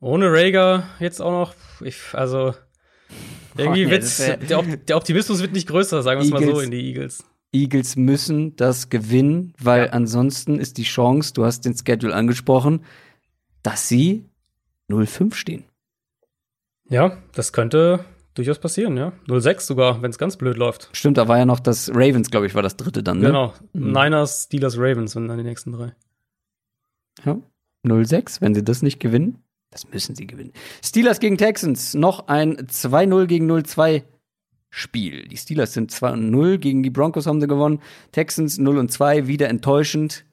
Ohne 0.00 0.30
Rager 0.30 0.84
jetzt 1.00 1.20
auch 1.20 1.30
noch, 1.30 1.54
ich, 1.80 1.96
also 2.12 2.54
irgendwie 3.56 3.86
oh, 3.86 3.90
wird's, 3.90 4.18
der, 4.18 4.36
der, 4.36 4.96
Optimismus 4.96 5.40
wird 5.40 5.52
nicht 5.52 5.68
größer, 5.68 6.02
sagen 6.02 6.20
wir 6.20 6.24
es 6.24 6.30
mal 6.30 6.44
so 6.44 6.60
in 6.60 6.70
die 6.70 6.86
Eagles. 6.86 7.24
Eagles 7.52 7.96
müssen 7.96 8.56
das 8.56 8.90
gewinnen, 8.90 9.54
weil 9.58 9.86
ja. 9.86 9.92
ansonsten 9.92 10.58
ist 10.58 10.76
die 10.76 10.82
Chance, 10.82 11.32
du 11.32 11.44
hast 11.44 11.64
den 11.64 11.74
Schedule 11.76 12.14
angesprochen, 12.14 12.84
dass 13.62 13.88
sie 13.88 14.26
0-5 14.90 15.34
stehen. 15.34 15.64
Ja, 16.88 17.18
das 17.32 17.52
könnte 17.52 18.04
durchaus 18.34 18.58
passieren, 18.58 18.96
ja. 18.96 19.12
0-6 19.28 19.60
sogar, 19.60 20.02
wenn 20.02 20.10
es 20.10 20.18
ganz 20.18 20.36
blöd 20.36 20.56
läuft. 20.56 20.90
Stimmt, 20.92 21.16
da 21.16 21.26
war 21.26 21.38
ja 21.38 21.46
noch 21.46 21.60
das 21.60 21.90
Ravens, 21.90 22.30
glaube 22.30 22.46
ich, 22.46 22.54
war 22.54 22.62
das 22.62 22.76
dritte 22.76 23.02
dann, 23.02 23.18
ne? 23.18 23.28
Genau. 23.28 23.54
Mhm. 23.72 23.92
Niners, 23.92 24.44
Steelers, 24.44 24.76
Ravens 24.76 25.12
sind 25.12 25.28
dann 25.28 25.38
die 25.38 25.44
nächsten 25.44 25.72
drei. 25.72 25.94
Ja. 27.24 27.38
0-6, 27.84 28.40
wenn 28.40 28.54
sie 28.54 28.64
das 28.64 28.82
nicht 28.82 29.00
gewinnen, 29.00 29.42
das 29.70 29.88
müssen 29.88 30.14
sie 30.14 30.26
gewinnen. 30.26 30.52
Steelers 30.84 31.20
gegen 31.20 31.38
Texans, 31.38 31.94
noch 31.94 32.28
ein 32.28 32.56
2-0 32.56 33.26
gegen 33.26 33.50
0-2 33.50 34.02
Spiel. 34.70 35.26
Die 35.28 35.36
Steelers 35.36 35.72
sind 35.72 35.90
2-0 35.92 36.58
gegen 36.58 36.82
die 36.82 36.90
Broncos 36.90 37.26
haben 37.26 37.40
sie 37.40 37.46
gewonnen. 37.46 37.80
Texans 38.12 38.58
0 38.58 38.88
2, 38.88 39.26
wieder 39.26 39.48
enttäuschend. 39.48 40.24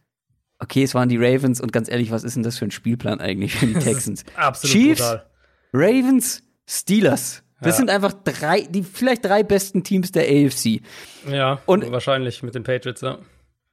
Okay, 0.60 0.84
es 0.84 0.94
waren 0.96 1.10
die 1.10 1.18
Ravens 1.18 1.62
und 1.62 1.72
ganz 1.72 1.90
ehrlich, 1.90 2.12
was 2.12 2.24
ist 2.24 2.36
denn 2.36 2.44
das 2.44 2.58
für 2.58 2.66
ein 2.66 2.72
Spielplan 2.72 3.20
eigentlich 3.20 3.56
für 3.56 3.68
die 3.68 3.74
Texans? 3.80 4.24
Absolut 4.36 4.74
Chiefs, 4.74 5.02
brutal. 5.02 5.26
Ravens, 5.74 6.44
Steelers. 6.68 7.44
Das 7.62 7.76
ja. 7.76 7.78
sind 7.78 7.90
einfach 7.90 8.14
drei, 8.14 8.62
die 8.62 8.84
vielleicht 8.84 9.24
drei 9.24 9.44
besten 9.44 9.84
Teams 9.84 10.12
der 10.12 10.24
AFC. 10.24 10.82
Ja, 11.30 11.62
und 11.66 11.90
wahrscheinlich 11.92 12.44
mit 12.44 12.56
den 12.56 12.64
Patriots, 12.64 13.02
ja. 13.02 13.20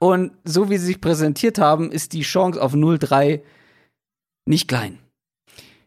Und 0.00 0.32
so 0.44 0.70
wie 0.70 0.78
sie 0.78 0.86
sich 0.86 1.00
präsentiert 1.00 1.58
haben, 1.58 1.92
ist 1.92 2.14
die 2.14 2.22
Chance 2.22 2.60
auf 2.60 2.72
0-3 2.72 3.42
nicht 4.46 4.66
klein. 4.66 4.98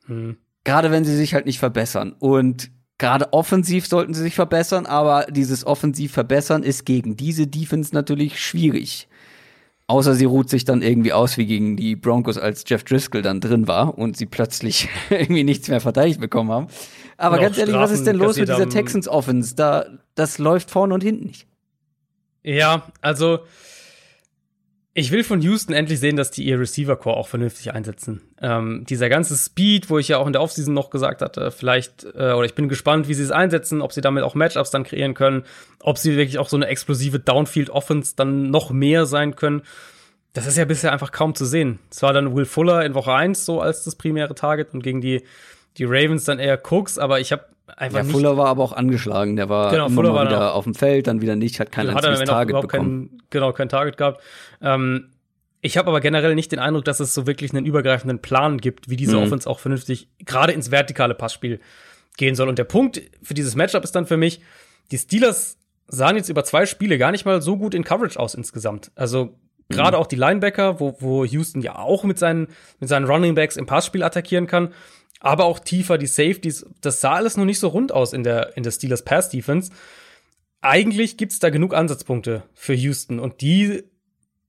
Hm. 0.06 0.38
Gerade 0.64 0.92
wenn 0.92 1.04
sie 1.04 1.16
sich 1.18 1.34
halt 1.34 1.48
nicht 1.48 1.58
verbessern. 1.58 2.16
Und 2.20 2.70
gerade 3.00 3.34
offensiv 3.34 3.88
sollten 3.88 4.14
sie 4.14 4.22
sich 4.22 4.36
verbessern, 4.36 4.86
aber 4.86 5.26
dieses 5.32 5.66
offensiv 5.66 6.14
verbessern 6.14 6.62
ist 6.62 6.86
gegen 6.86 7.18
diese 7.18 7.48
Defense 7.48 7.94
natürlich 7.94 8.40
schwierig. 8.40 9.08
Außer 9.88 10.14
sie 10.14 10.26
ruht 10.26 10.48
sich 10.48 10.64
dann 10.64 10.84
irgendwie 10.84 11.12
aus 11.12 11.38
wie 11.38 11.48
gegen 11.48 11.76
die 11.76 11.96
Broncos, 11.96 12.38
als 12.38 12.64
Jeff 12.68 12.84
Driscoll 12.84 13.24
dann 13.24 13.42
drin 13.42 13.68
war 13.68 13.98
und 13.98 14.16
sie 14.16 14.28
plötzlich 14.28 14.90
irgendwie 15.10 15.44
nichts 15.44 15.70
mehr 15.70 15.82
verteidigt 15.82 16.22
bekommen 16.22 16.52
haben. 16.52 16.68
Aber 17.18 17.40
ganz 17.40 17.58
ehrlich, 17.58 17.74
Strafen 17.74 17.92
was 17.92 18.00
ist 18.00 18.06
denn 18.06 18.18
los 18.18 18.38
mit 18.38 18.48
dieser 18.48 18.70
Texans 18.70 19.08
Offense? 19.08 19.56
Da, 19.56 19.88
das 20.14 20.38
läuft 20.38 20.70
vorne 20.70 20.94
und 20.94 21.02
hinten 21.02 21.26
nicht. 21.26 21.48
Ja, 22.44 22.92
also 23.02 23.40
Ich 24.96 25.12
will 25.12 25.24
von 25.24 25.42
Houston 25.42 25.74
endlich 25.74 26.00
sehen, 26.00 26.18
dass 26.18 26.30
die 26.30 26.44
ihr 26.44 26.60
Receiver-Core 26.60 27.18
auch 27.18 27.28
vernünftig 27.28 27.74
einsetzen. 27.74 28.22
Ähm, 28.40 28.86
dieser 28.88 29.10
ganze 29.10 29.36
Speed, 29.36 29.90
wo 29.90 29.98
ich 29.98 30.10
ja 30.10 30.20
auch 30.20 30.28
in 30.28 30.34
der 30.34 30.42
Offseason 30.44 30.74
noch 30.74 30.92
gesagt 30.92 31.24
hatte, 31.24 31.50
vielleicht, 31.50 32.04
äh, 32.04 32.34
oder 32.34 32.44
ich 32.44 32.54
bin 32.54 32.70
gespannt, 32.70 33.08
wie 33.08 33.16
sie 33.16 33.24
es 33.24 33.32
einsetzen, 33.32 33.82
ob 33.82 33.92
sie 33.92 34.02
damit 34.02 34.24
auch 34.24 34.36
Matchups 34.36 34.70
dann 34.70 34.84
kreieren 34.84 35.16
können, 35.16 35.46
ob 35.80 35.98
sie 35.98 36.16
wirklich 36.16 36.38
auch 36.38 36.48
so 36.48 36.58
eine 36.58 36.68
explosive 36.68 37.20
Downfield-Offense 37.20 38.14
dann 38.16 38.52
noch 38.52 38.70
mehr 38.70 39.08
sein 39.08 39.36
können. 39.36 39.64
Das 40.34 40.46
ist 40.46 40.58
ja 40.58 40.66
bisher 40.66 40.92
einfach 40.92 41.12
kaum 41.12 41.34
zu 41.34 41.46
sehen. 41.46 41.80
Es 41.90 42.04
war 42.04 42.14
dann 42.14 42.36
Will 42.36 42.46
Fuller 42.46 42.86
in 42.86 42.94
Woche 42.94 43.14
1 43.14 43.46
so 43.46 43.62
als 43.62 43.84
das 43.84 43.96
primäre 43.96 44.36
Target 44.36 44.76
und 44.76 44.84
gegen 44.84 45.02
die, 45.02 45.24
die 45.78 45.86
Ravens 45.86 46.24
dann 46.26 46.40
eher 46.40 46.60
Cooks, 46.72 46.98
aber 46.98 47.20
ich 47.20 47.32
habe 47.32 47.46
einfach 47.78 47.98
Ja, 48.00 48.04
nicht 48.04 48.12
Fuller 48.12 48.38
war 48.38 48.48
aber 48.48 48.64
auch 48.64 48.74
angeschlagen. 48.74 49.36
Der 49.36 49.50
war 49.50 49.72
Genau, 49.72 49.90
Fuller 49.90 50.14
war 50.14 50.26
wieder 50.26 50.54
auf 50.54 50.66
dem 50.66 50.76
Feld, 50.76 51.08
dann 51.08 51.22
wieder 51.22 51.36
nicht, 51.36 51.60
hat 51.60 51.72
kein 51.72 51.88
hat 51.94 52.04
er 52.04 52.12
einziges 52.12 52.30
Target 52.30 52.62
bekommen. 52.62 53.10
kein, 53.10 53.22
genau, 53.30 53.54
kein 53.54 53.70
Target 53.70 53.98
gehabt. 53.98 54.22
Ähm, 54.62 55.10
ich 55.62 55.78
habe 55.78 55.88
aber 55.88 56.02
generell 56.02 56.36
nicht 56.36 56.52
den 56.52 56.60
Eindruck, 56.60 56.84
dass 56.86 57.00
es 57.00 57.14
so 57.14 57.26
wirklich 57.26 57.54
einen 57.54 57.66
übergreifenden 57.66 58.20
Plan 58.20 58.58
gibt, 58.60 58.90
wie 58.90 58.98
diese 58.98 59.16
Mhm. 59.18 59.24
Offense 59.24 59.50
auch 59.50 59.60
vernünftig 59.60 60.10
gerade 60.26 60.52
ins 60.52 60.72
vertikale 60.72 61.16
Passspiel 61.16 61.60
gehen 62.18 62.36
soll. 62.36 62.50
Und 62.50 62.60
der 62.60 62.66
Punkt 62.66 63.02
für 63.24 63.34
dieses 63.34 63.56
Matchup 63.56 63.84
ist 63.84 63.96
dann 63.96 64.06
für 64.06 64.18
mich, 64.18 64.42
die 64.92 64.98
Steelers 64.98 65.58
sahen 65.88 66.18
jetzt 66.18 66.30
über 66.30 66.44
zwei 66.44 66.66
Spiele 66.66 66.98
gar 66.98 67.12
nicht 67.12 67.26
mal 67.26 67.42
so 67.42 67.58
gut 67.58 67.74
in 67.74 67.84
Coverage 67.84 68.20
aus 68.20 68.36
insgesamt. 68.36 68.92
Also 68.96 69.38
gerade 69.70 69.98
auch 69.98 70.08
die 70.08 70.16
Linebacker, 70.18 70.80
wo, 70.82 70.98
wo 71.00 71.24
Houston 71.26 71.62
ja 71.62 71.78
auch 71.80 72.04
mit 72.04 72.20
seinen, 72.20 72.48
mit 72.80 72.90
seinen 72.90 73.06
Running 73.06 73.34
Backs 73.34 73.56
im 73.56 73.66
Passspiel 73.66 74.04
attackieren 74.04 74.48
kann, 74.48 74.74
aber 75.24 75.46
auch 75.46 75.58
tiefer 75.58 75.98
die 75.98 76.06
Safeties, 76.06 76.68
das 76.82 77.02
sah 77.02 77.14
alles 77.14 77.36
noch 77.36 77.46
nicht 77.46 77.60
so 77.60 77.70
rund 77.70 77.92
aus 77.92 78.14
in 78.14 78.24
der, 78.24 78.56
in 78.56 78.62
der 78.62 78.72
Steelers 78.72 79.04
Pass 79.04 79.30
Defense 79.30 79.72
eigentlich 80.64 81.18
gibt's 81.18 81.40
da 81.40 81.50
genug 81.50 81.76
Ansatzpunkte 81.76 82.44
für 82.54 82.74
Houston 82.74 83.20
und 83.20 83.42
die 83.42 83.84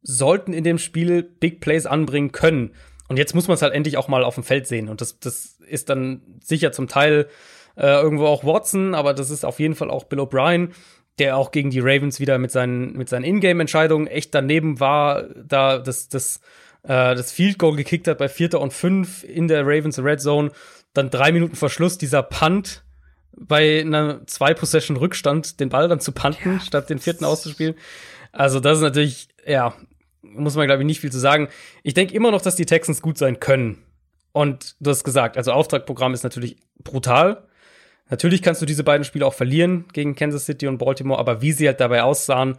sollten 0.00 0.52
in 0.52 0.64
dem 0.64 0.78
Spiel 0.78 1.22
Big 1.22 1.60
Plays 1.60 1.86
anbringen 1.86 2.32
können. 2.32 2.72
Und 3.08 3.18
jetzt 3.18 3.34
muss 3.34 3.48
man 3.48 3.56
es 3.56 3.62
halt 3.62 3.74
endlich 3.74 3.96
auch 3.96 4.08
mal 4.08 4.22
auf 4.22 4.36
dem 4.36 4.44
Feld 4.44 4.66
sehen. 4.66 4.88
Und 4.88 5.00
das, 5.00 5.18
das 5.18 5.58
ist 5.66 5.88
dann 5.88 6.22
sicher 6.42 6.72
zum 6.72 6.88
Teil 6.88 7.28
äh, 7.76 7.86
irgendwo 7.86 8.26
auch 8.26 8.44
Watson, 8.44 8.94
aber 8.94 9.12
das 9.12 9.30
ist 9.30 9.44
auf 9.44 9.58
jeden 9.58 9.74
Fall 9.74 9.90
auch 9.90 10.04
Bill 10.04 10.20
O'Brien, 10.20 10.70
der 11.18 11.36
auch 11.36 11.50
gegen 11.50 11.70
die 11.70 11.80
Ravens 11.80 12.20
wieder 12.20 12.38
mit 12.38 12.50
seinen, 12.50 12.96
mit 12.96 13.08
seinen 13.08 13.24
Ingame-Entscheidungen 13.24 14.06
echt 14.06 14.34
daneben 14.34 14.78
war, 14.78 15.24
da 15.34 15.78
das, 15.78 16.08
das, 16.08 16.40
äh, 16.84 17.14
das 17.14 17.32
Field 17.32 17.58
Goal 17.58 17.76
gekickt 17.76 18.06
hat 18.08 18.18
bei 18.18 18.28
Vierter 18.28 18.60
und 18.60 18.72
Fünf 18.72 19.24
in 19.24 19.48
der 19.48 19.62
Ravens 19.62 19.98
Red 19.98 20.20
Zone. 20.20 20.50
Dann 20.92 21.10
drei 21.10 21.32
Minuten 21.32 21.56
Verschluss, 21.56 21.98
dieser 21.98 22.22
Punt, 22.22 22.84
bei 23.36 23.80
einer 23.80 24.26
zwei 24.26 24.54
Possession 24.54 24.96
Rückstand 24.96 25.58
den 25.58 25.68
Ball 25.68 25.88
dann 25.88 26.00
zu 26.00 26.12
panten, 26.12 26.60
statt 26.60 26.88
den 26.88 26.98
vierten 26.98 27.24
auszuspielen. 27.24 27.74
Also 28.32 28.60
das 28.60 28.78
ist 28.78 28.82
natürlich, 28.82 29.28
ja, 29.46 29.74
muss 30.22 30.54
man 30.54 30.66
glaube 30.66 30.82
ich 30.82 30.86
nicht 30.86 31.00
viel 31.00 31.12
zu 31.12 31.18
sagen. 31.18 31.48
Ich 31.82 31.94
denke 31.94 32.14
immer 32.14 32.30
noch, 32.30 32.42
dass 32.42 32.56
die 32.56 32.66
Texans 32.66 33.02
gut 33.02 33.18
sein 33.18 33.40
können. 33.40 33.82
Und 34.32 34.76
du 34.80 34.90
hast 34.90 35.04
gesagt, 35.04 35.36
also 35.36 35.52
Auftragprogramm 35.52 36.14
ist 36.14 36.24
natürlich 36.24 36.56
brutal. 36.78 37.46
Natürlich 38.10 38.42
kannst 38.42 38.60
du 38.60 38.66
diese 38.66 38.84
beiden 38.84 39.04
Spiele 39.04 39.26
auch 39.26 39.34
verlieren 39.34 39.86
gegen 39.92 40.14
Kansas 40.14 40.44
City 40.44 40.66
und 40.66 40.78
Baltimore, 40.78 41.18
aber 41.18 41.40
wie 41.40 41.52
sie 41.52 41.66
halt 41.66 41.80
dabei 41.80 42.02
aussahen, 42.02 42.58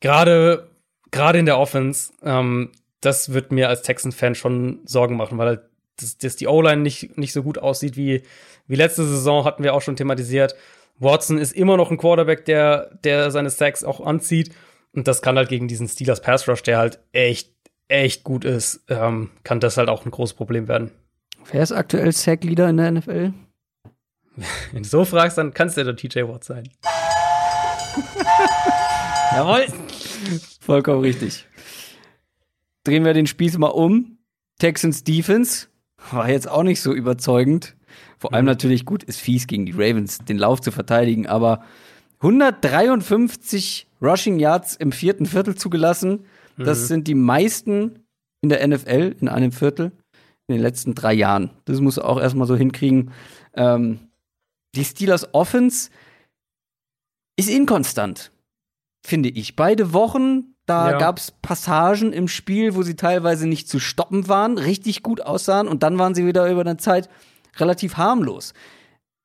gerade 0.00 0.68
gerade 1.10 1.38
in 1.38 1.46
der 1.46 1.58
Offense, 1.58 2.12
ähm, 2.22 2.72
das 3.04 3.32
wird 3.32 3.52
mir 3.52 3.68
als 3.68 3.82
Texan-Fan 3.82 4.34
schon 4.34 4.80
Sorgen 4.84 5.16
machen, 5.16 5.38
weil 5.38 5.48
halt 5.48 5.60
das, 5.98 6.18
das 6.18 6.36
die 6.36 6.48
O-Line 6.48 6.82
nicht, 6.82 7.16
nicht 7.18 7.32
so 7.32 7.42
gut 7.42 7.58
aussieht 7.58 7.96
wie, 7.96 8.22
wie 8.66 8.76
letzte 8.76 9.04
Saison, 9.04 9.44
hatten 9.44 9.62
wir 9.62 9.74
auch 9.74 9.82
schon 9.82 9.96
thematisiert. 9.96 10.54
Watson 10.98 11.38
ist 11.38 11.52
immer 11.52 11.76
noch 11.76 11.90
ein 11.90 11.98
Quarterback, 11.98 12.44
der, 12.44 12.94
der 13.04 13.30
seine 13.30 13.50
Sacks 13.50 13.84
auch 13.84 14.00
anzieht. 14.00 14.54
Und 14.92 15.08
das 15.08 15.22
kann 15.22 15.36
halt 15.36 15.48
gegen 15.48 15.68
diesen 15.68 15.88
Steelers 15.88 16.20
Pass 16.20 16.48
Rush, 16.48 16.62
der 16.62 16.78
halt 16.78 17.00
echt, 17.12 17.50
echt 17.88 18.24
gut 18.24 18.44
ist, 18.44 18.84
ähm, 18.88 19.30
kann 19.42 19.60
das 19.60 19.76
halt 19.76 19.88
auch 19.88 20.04
ein 20.04 20.10
großes 20.10 20.34
Problem 20.34 20.68
werden. 20.68 20.90
Wer 21.50 21.62
ist 21.62 21.72
aktuell 21.72 22.12
Sack-Leader 22.12 22.68
in 22.70 22.76
der 22.76 22.90
NFL? 22.92 23.32
Wenn 24.72 24.82
du 24.82 24.88
so 24.88 25.04
fragst, 25.04 25.36
dann 25.36 25.52
kann 25.52 25.68
es 25.68 25.76
ja 25.76 25.84
der 25.84 25.96
TJ 25.96 26.22
Watt 26.22 26.44
sein. 26.44 26.68
Jawohl. 29.32 29.66
Vollkommen 30.60 31.00
richtig. 31.00 31.46
Drehen 32.84 33.04
wir 33.04 33.14
den 33.14 33.26
Spieß 33.26 33.58
mal 33.58 33.68
um. 33.68 34.18
Texans 34.58 35.04
Defense 35.04 35.68
war 36.10 36.28
jetzt 36.28 36.48
auch 36.48 36.62
nicht 36.62 36.80
so 36.80 36.92
überzeugend. 36.92 37.76
Vor 38.18 38.32
allem 38.32 38.44
natürlich 38.44 38.84
gut, 38.84 39.02
ist 39.02 39.20
fies 39.20 39.46
gegen 39.46 39.66
die 39.66 39.72
Ravens, 39.72 40.18
den 40.18 40.38
Lauf 40.38 40.60
zu 40.60 40.70
verteidigen, 40.70 41.26
aber 41.26 41.64
153 42.20 43.86
Rushing 44.00 44.38
Yards 44.38 44.76
im 44.76 44.92
vierten 44.92 45.26
Viertel 45.26 45.54
zugelassen. 45.56 46.24
Das 46.56 46.88
sind 46.88 47.08
die 47.08 47.14
meisten 47.14 48.04
in 48.40 48.48
der 48.48 48.66
NFL 48.66 49.16
in 49.20 49.28
einem 49.28 49.50
Viertel 49.50 49.92
in 50.46 50.54
den 50.56 50.62
letzten 50.62 50.94
drei 50.94 51.14
Jahren. 51.14 51.50
Das 51.64 51.80
muss 51.80 51.98
auch 51.98 52.20
erstmal 52.20 52.46
so 52.46 52.54
hinkriegen. 52.54 53.10
Ähm, 53.54 53.98
die 54.74 54.84
Steelers 54.84 55.32
Offense 55.32 55.90
ist 57.36 57.48
inkonstant, 57.48 58.30
finde 59.04 59.30
ich. 59.30 59.56
Beide 59.56 59.92
Wochen, 59.92 60.53
da 60.66 60.92
Ja. 60.92 60.98
gab 60.98 61.18
es 61.18 61.30
Passagen 61.30 62.12
im 62.12 62.28
Spiel, 62.28 62.74
wo 62.74 62.82
sie 62.82 62.96
teilweise 62.96 63.46
nicht 63.46 63.68
zu 63.68 63.78
stoppen 63.78 64.28
waren, 64.28 64.58
richtig 64.58 65.02
gut 65.02 65.20
aussahen 65.20 65.68
und 65.68 65.82
dann 65.82 65.98
waren 65.98 66.14
sie 66.14 66.26
wieder 66.26 66.50
über 66.50 66.62
eine 66.62 66.76
Zeit 66.76 67.08
relativ 67.56 67.96
harmlos. 67.96 68.54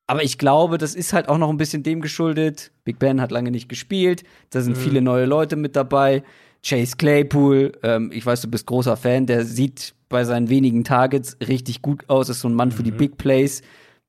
Aber 0.06 0.24
ich 0.24 0.38
glaube, 0.38 0.76
das 0.76 0.94
ist 0.94 1.12
halt 1.12 1.28
auch 1.28 1.38
noch 1.38 1.50
ein 1.50 1.56
bisschen 1.56 1.82
dem 1.82 2.00
geschuldet. 2.00 2.72
Big 2.84 2.98
Ben 2.98 3.20
hat 3.20 3.30
lange 3.30 3.50
nicht 3.50 3.68
gespielt, 3.68 4.24
da 4.50 4.60
sind 4.60 4.76
viele 4.76 5.00
neue 5.02 5.24
Leute 5.24 5.56
mit 5.56 5.76
dabei. 5.76 6.22
Chase 6.62 6.96
Claypool, 6.98 7.72
ähm, 7.82 8.10
ich 8.12 8.26
weiß, 8.26 8.42
du 8.42 8.48
bist 8.48 8.66
großer 8.66 8.96
Fan, 8.96 9.26
der 9.26 9.44
sieht 9.44 9.94
bei 10.10 10.24
seinen 10.24 10.50
wenigen 10.50 10.84
Targets 10.84 11.36
richtig 11.46 11.80
gut 11.80 12.04
aus, 12.08 12.28
ist 12.28 12.40
so 12.40 12.48
ein 12.48 12.54
Mann 12.54 12.72
für 12.72 12.82
die 12.82 12.90
Big 12.90 13.16
Plays. 13.16 13.62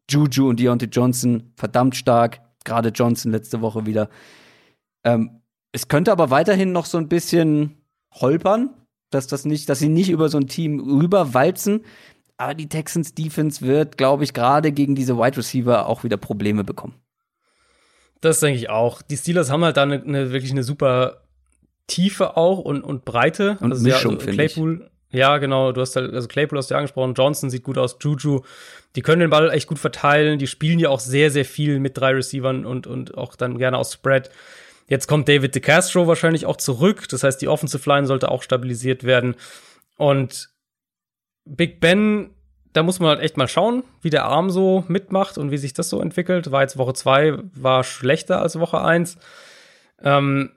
Juju 0.09 0.49
und 0.49 0.59
Deontay 0.59 0.87
Johnson 0.91 1.53
verdammt 1.55 1.95
stark, 1.95 2.41
gerade 2.65 2.89
Johnson 2.89 3.31
letzte 3.31 3.61
Woche 3.61 3.85
wieder. 3.85 4.09
Ähm, 5.05 5.40
es 5.71 5.87
könnte 5.87 6.11
aber 6.11 6.29
weiterhin 6.29 6.71
noch 6.71 6.85
so 6.85 6.97
ein 6.97 7.07
bisschen 7.07 7.77
holpern, 8.13 8.71
dass 9.09 9.27
das 9.27 9.45
nicht, 9.45 9.69
dass 9.69 9.79
sie 9.79 9.89
nicht 9.89 10.09
über 10.09 10.29
so 10.29 10.37
ein 10.37 10.47
Team 10.47 10.79
rüberwalzen. 10.79 11.85
Aber 12.37 12.53
die 12.55 12.69
Texans 12.69 13.13
Defense 13.13 13.65
wird, 13.65 13.97
glaube 13.97 14.23
ich, 14.23 14.33
gerade 14.33 14.71
gegen 14.71 14.95
diese 14.95 15.17
Wide 15.17 15.37
Receiver 15.37 15.87
auch 15.87 16.03
wieder 16.03 16.17
Probleme 16.17 16.63
bekommen. 16.63 16.95
Das 18.19 18.39
denke 18.39 18.57
ich 18.57 18.69
auch. 18.69 19.01
Die 19.01 19.17
Steelers 19.17 19.49
haben 19.49 19.63
halt 19.63 19.77
da 19.77 19.83
eine, 19.83 20.01
eine 20.01 20.31
wirklich 20.31 20.51
eine 20.51 20.63
super 20.63 21.21
Tiefe 21.87 22.37
auch 22.37 22.59
und, 22.59 22.83
und 22.83 23.05
Breite. 23.05 23.57
Und 23.59 23.71
Also 23.71 23.83
Mischung, 23.83 24.13
ja, 24.13 24.19
finde 24.19 24.43
ich. 24.43 24.53
Claypool, 24.53 24.89
ja, 25.11 25.37
genau, 25.37 25.71
du 25.71 25.81
hast 25.81 25.95
halt, 25.95 26.13
also 26.13 26.27
Claypool 26.27 26.57
hast 26.57 26.69
du 26.69 26.73
ja 26.73 26.79
angesprochen, 26.79 27.13
Johnson 27.13 27.49
sieht 27.49 27.63
gut 27.63 27.77
aus, 27.77 27.97
Juju, 27.99 28.41
die 28.95 29.01
können 29.01 29.19
den 29.19 29.29
Ball 29.29 29.49
echt 29.51 29.67
gut 29.67 29.79
verteilen, 29.79 30.39
die 30.39 30.47
spielen 30.47 30.79
ja 30.79 30.89
auch 30.89 30.99
sehr, 30.99 31.31
sehr 31.31 31.45
viel 31.45 31.79
mit 31.79 31.97
drei 31.97 32.11
Receivern 32.11 32.65
und, 32.65 32.87
und 32.87 33.17
auch 33.17 33.35
dann 33.35 33.57
gerne 33.57 33.77
aus 33.77 33.93
Spread. 33.93 34.29
Jetzt 34.91 35.07
kommt 35.07 35.29
David 35.29 35.55
DeCastro 35.55 36.05
wahrscheinlich 36.05 36.45
auch 36.45 36.57
zurück, 36.57 37.07
das 37.07 37.23
heißt, 37.23 37.41
die 37.41 37.47
Offensive 37.47 37.89
Line 37.89 38.05
sollte 38.05 38.29
auch 38.29 38.43
stabilisiert 38.43 39.05
werden. 39.05 39.35
Und 39.95 40.49
Big 41.45 41.79
Ben, 41.79 42.31
da 42.73 42.83
muss 42.83 42.99
man 42.99 43.11
halt 43.11 43.21
echt 43.21 43.37
mal 43.37 43.47
schauen, 43.47 43.83
wie 44.01 44.09
der 44.09 44.25
Arm 44.25 44.49
so 44.49 44.83
mitmacht 44.89 45.37
und 45.37 45.49
wie 45.49 45.57
sich 45.57 45.71
das 45.71 45.87
so 45.87 46.01
entwickelt. 46.01 46.51
War 46.51 46.63
jetzt 46.63 46.77
Woche 46.77 46.91
zwei 46.91 47.37
war 47.53 47.85
schlechter 47.85 48.41
als 48.41 48.59
Woche 48.59 48.81
eins. 48.81 49.17
Ähm, 50.03 50.49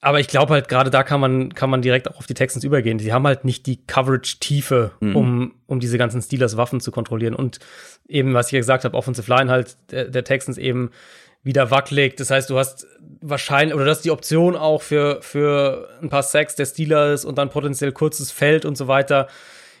aber 0.00 0.18
ich 0.20 0.28
glaube 0.28 0.54
halt, 0.54 0.70
gerade 0.70 0.88
da 0.88 1.02
kann 1.02 1.20
man, 1.20 1.54
kann 1.54 1.68
man 1.68 1.82
direkt 1.82 2.10
auch 2.10 2.16
auf 2.16 2.26
die 2.26 2.32
Texans 2.32 2.64
übergehen. 2.64 2.96
Die 2.96 3.12
haben 3.12 3.26
halt 3.26 3.44
nicht 3.44 3.66
die 3.66 3.84
Coverage-Tiefe, 3.84 4.92
um, 5.00 5.56
um 5.66 5.78
diese 5.78 5.98
ganzen 5.98 6.22
Steelers-Waffen 6.22 6.80
zu 6.80 6.90
kontrollieren. 6.90 7.34
Und 7.34 7.58
eben, 8.08 8.32
was 8.32 8.46
ich 8.46 8.52
ja 8.52 8.60
gesagt 8.60 8.84
habe, 8.84 8.96
Offensive 8.96 9.30
Line 9.30 9.50
halt 9.50 9.76
der, 9.90 10.06
der 10.06 10.24
Texans 10.24 10.56
eben 10.56 10.90
wieder 11.42 11.70
wackelig. 11.70 12.16
Das 12.16 12.30
heißt, 12.30 12.50
du 12.50 12.58
hast 12.58 12.86
wahrscheinlich, 13.20 13.74
oder 13.74 13.84
du 13.84 13.90
hast 13.90 14.04
die 14.04 14.10
Option 14.10 14.56
auch 14.56 14.82
für, 14.82 15.22
für 15.22 15.88
ein 16.02 16.08
paar 16.08 16.22
Sacks 16.22 16.56
der 16.56 16.66
Steelers 16.66 17.24
und 17.24 17.38
dann 17.38 17.50
potenziell 17.50 17.92
kurzes 17.92 18.30
Feld 18.30 18.64
und 18.64 18.76
so 18.76 18.88
weiter. 18.88 19.28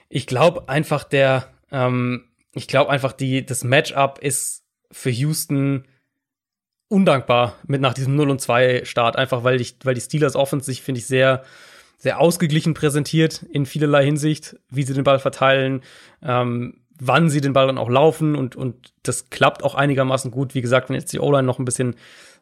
Ich 0.08 0.26
glaube 0.26 0.68
einfach, 0.68 1.04
der, 1.04 1.48
ähm, 1.70 2.24
ich 2.54 2.68
glaube 2.68 2.90
einfach, 2.90 3.12
die, 3.12 3.44
das 3.44 3.64
Matchup 3.64 4.18
ist 4.20 4.64
für 4.90 5.10
Houston 5.10 5.84
undankbar 6.88 7.56
mit 7.66 7.80
nach 7.80 7.94
diesem 7.94 8.16
0 8.16 8.30
und 8.30 8.40
2 8.40 8.84
Start, 8.84 9.16
einfach 9.16 9.44
weil, 9.44 9.60
ich, 9.60 9.76
weil 9.84 9.94
die 9.94 10.00
Steelers 10.00 10.36
Offense 10.36 10.66
sich, 10.66 10.82
finde 10.82 11.00
ich, 11.00 11.06
sehr, 11.06 11.44
sehr 11.98 12.20
ausgeglichen 12.20 12.74
präsentiert 12.74 13.44
in 13.50 13.66
vielerlei 13.66 14.04
Hinsicht, 14.04 14.56
wie 14.70 14.84
sie 14.84 14.94
den 14.94 15.04
Ball 15.04 15.18
verteilen, 15.18 15.82
ähm, 16.22 16.80
wann 17.00 17.30
sie 17.30 17.40
den 17.40 17.52
Ball 17.52 17.66
dann 17.66 17.78
auch 17.78 17.88
laufen 17.88 18.34
und, 18.34 18.56
und 18.56 18.92
das 19.02 19.30
klappt 19.30 19.62
auch 19.62 19.74
einigermaßen 19.74 20.30
gut. 20.30 20.54
Wie 20.54 20.60
gesagt, 20.60 20.88
wenn 20.88 20.96
jetzt 20.96 21.12
die 21.12 21.20
O-Line 21.20 21.44
noch 21.44 21.58
ein 21.58 21.64
bisschen 21.64 21.96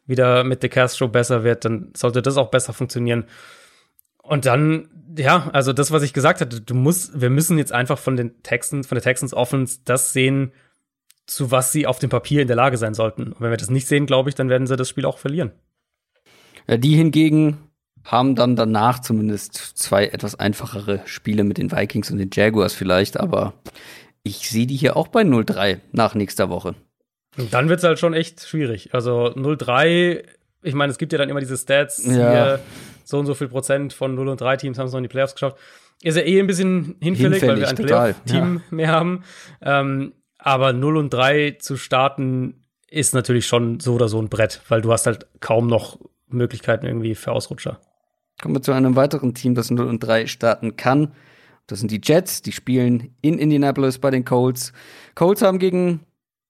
wieder 0.05 0.43
mit 0.43 0.63
De 0.63 0.69
Castro 0.69 1.07
besser 1.07 1.43
wird, 1.43 1.65
dann 1.65 1.91
sollte 1.95 2.21
das 2.21 2.37
auch 2.37 2.49
besser 2.49 2.73
funktionieren. 2.73 3.25
Und 4.23 4.45
dann, 4.45 4.89
ja, 5.17 5.49
also 5.53 5.73
das, 5.73 5.91
was 5.91 6.03
ich 6.03 6.13
gesagt 6.13 6.41
hatte, 6.41 6.61
du 6.61 6.73
musst, 6.73 7.19
wir 7.19 7.29
müssen 7.29 7.57
jetzt 7.57 7.71
einfach 7.71 7.97
von 7.97 8.17
den 8.17 8.41
Texans, 8.43 8.87
von 8.87 8.95
der 8.95 9.03
Texans 9.03 9.33
Offense 9.33 9.79
das 9.85 10.13
sehen, 10.13 10.51
zu 11.25 11.51
was 11.51 11.71
sie 11.71 11.87
auf 11.87 11.99
dem 11.99 12.09
Papier 12.09 12.41
in 12.41 12.47
der 12.47 12.55
Lage 12.55 12.77
sein 12.77 12.93
sollten. 12.93 13.33
Und 13.33 13.41
wenn 13.41 13.49
wir 13.49 13.57
das 13.57 13.69
nicht 13.69 13.87
sehen, 13.87 14.05
glaube 14.05 14.29
ich, 14.29 14.35
dann 14.35 14.49
werden 14.49 14.67
sie 14.67 14.75
das 14.75 14.89
Spiel 14.89 15.05
auch 15.05 15.17
verlieren. 15.17 15.51
Ja, 16.67 16.77
die 16.77 16.95
hingegen 16.95 17.57
haben 18.03 18.35
dann 18.35 18.55
danach 18.55 18.99
zumindest 18.99 19.55
zwei 19.55 20.07
etwas 20.07 20.35
einfachere 20.35 21.01
Spiele 21.05 21.43
mit 21.43 21.57
den 21.57 21.71
Vikings 21.71 22.09
und 22.09 22.17
den 22.17 22.29
Jaguars 22.31 22.73
vielleicht, 22.73 23.19
aber 23.19 23.53
ich 24.27 24.49
sehe 24.49 24.67
die 24.67 24.75
hier 24.75 24.95
auch 24.97 25.07
bei 25.07 25.21
0-3 25.21 25.79
nach 25.91 26.13
nächster 26.15 26.49
Woche. 26.49 26.75
Und 27.37 27.53
dann 27.53 27.69
wird's 27.69 27.83
halt 27.83 27.99
schon 27.99 28.13
echt 28.13 28.41
schwierig. 28.41 28.93
Also 28.93 29.27
0-3, 29.35 30.23
ich 30.63 30.73
meine, 30.73 30.91
es 30.91 30.97
gibt 30.97 31.11
ja 31.13 31.17
dann 31.17 31.29
immer 31.29 31.39
diese 31.39 31.57
Stats, 31.57 32.05
Ja. 32.05 32.11
hier, 32.11 32.59
so 33.03 33.19
und 33.19 33.25
so 33.25 33.33
viel 33.33 33.47
Prozent 33.47 33.93
von 33.93 34.15
0 34.15 34.27
und 34.27 34.41
3 34.41 34.57
Teams 34.57 34.77
haben 34.77 34.87
es 34.87 34.91
noch 34.91 34.97
in 34.97 35.03
die 35.03 35.09
Playoffs 35.09 35.33
geschafft. 35.33 35.57
Ist 36.01 36.15
ja 36.17 36.23
eh 36.23 36.39
ein 36.39 36.47
bisschen 36.47 36.95
hinfällig, 37.01 37.41
weil 37.41 37.57
wir 37.59 37.67
ein 37.67 37.75
Hinfällig, 37.77 37.91
Playoff-Team 37.91 38.61
mehr 38.69 38.89
haben. 38.89 39.23
Ähm, 39.61 40.13
aber 40.37 40.73
0 40.73 40.97
und 40.97 41.13
3 41.13 41.57
zu 41.59 41.77
starten 41.77 42.63
ist 42.89 43.13
natürlich 43.13 43.47
schon 43.47 43.79
so 43.79 43.95
oder 43.95 44.07
so 44.07 44.21
ein 44.21 44.29
Brett, 44.29 44.61
weil 44.67 44.81
du 44.81 44.91
hast 44.91 45.05
halt 45.07 45.27
kaum 45.39 45.67
noch 45.67 45.99
Möglichkeiten 46.27 46.85
irgendwie 46.85 47.15
für 47.15 47.31
Ausrutscher. 47.31 47.79
Kommen 48.41 48.55
wir 48.55 48.61
zu 48.61 48.71
einem 48.71 48.95
weiteren 48.95 49.33
Team, 49.33 49.55
das 49.55 49.71
0 49.71 49.87
und 49.87 49.99
3 50.01 50.27
starten 50.27 50.75
kann. 50.75 51.13
Das 51.67 51.79
sind 51.79 51.91
die 51.91 52.01
Jets, 52.01 52.41
die 52.41 52.53
spielen 52.53 53.15
in 53.21 53.37
Indianapolis 53.39 53.99
bei 53.99 54.09
den 54.09 54.25
Colts. 54.25 54.71
Colts 55.15 55.41
haben 55.41 55.59
gegen, 55.59 55.99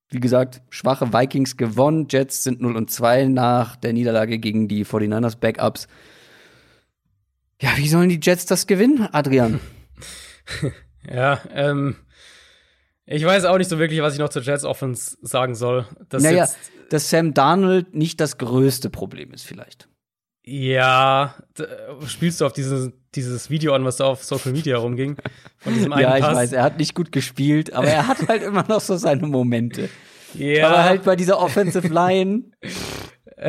wie 0.10 0.20
gesagt, 0.20 0.62
schwache 0.70 1.12
Vikings 1.12 1.58
gewonnen. 1.58 2.08
Jets 2.10 2.44
sind 2.44 2.62
0 2.62 2.76
und 2.76 2.92
2 2.92 3.26
nach 3.26 3.76
der 3.76 3.94
Niederlage 3.94 4.38
gegen 4.38 4.68
die 4.68 4.86
49ers 4.86 5.38
Backups. 5.38 5.88
Ja, 7.60 7.72
wie 7.78 7.88
sollen 7.88 8.10
die 8.10 8.20
Jets 8.22 8.46
das 8.46 8.68
gewinnen, 8.68 9.08
Adrian? 9.12 9.60
Ja, 11.10 11.40
ähm, 11.54 11.96
ich 13.06 13.24
weiß 13.24 13.46
auch 13.46 13.58
nicht 13.58 13.70
so 13.70 13.80
wirklich, 13.80 14.02
was 14.02 14.14
ich 14.14 14.20
noch 14.20 14.30
zur 14.30 14.42
Jets 14.42 14.66
Offense 14.66 15.18
sagen 15.22 15.56
soll. 15.56 15.86
Das 16.10 16.22
naja, 16.22 16.48
dass 16.90 17.10
Sam 17.10 17.34
Darnold 17.34 17.96
nicht 17.96 18.20
das 18.20 18.38
größte 18.38 18.90
Problem 18.90 19.32
ist, 19.32 19.44
vielleicht. 19.44 19.88
Ja, 20.50 21.36
spielst 22.08 22.40
du 22.40 22.46
auf 22.46 22.54
dieses, 22.54 22.92
dieses 23.16 23.50
Video 23.50 23.74
an, 23.74 23.84
was 23.84 23.98
da 23.98 24.06
auf 24.06 24.24
Social 24.24 24.54
Media 24.54 24.78
rumging? 24.78 25.18
Von 25.58 25.74
diesem 25.74 25.92
einen 25.94 26.02
Ja, 26.04 26.16
ich 26.16 26.24
Pass? 26.24 26.36
weiß, 26.36 26.52
er 26.54 26.64
hat 26.64 26.78
nicht 26.80 26.96
gut 26.96 27.12
gespielt, 27.12 27.74
aber 27.74 27.88
er 27.88 28.08
hat 28.08 28.26
halt 28.30 28.44
immer 28.44 28.64
noch 28.68 28.80
so 28.80 28.96
seine 28.96 29.28
Momente. 29.28 29.90
Ja, 30.34 30.68
Aber 30.68 30.84
halt 30.86 31.04
bei 31.04 31.16
dieser 31.18 31.40
Offensive 31.40 31.88
Line. 31.90 32.44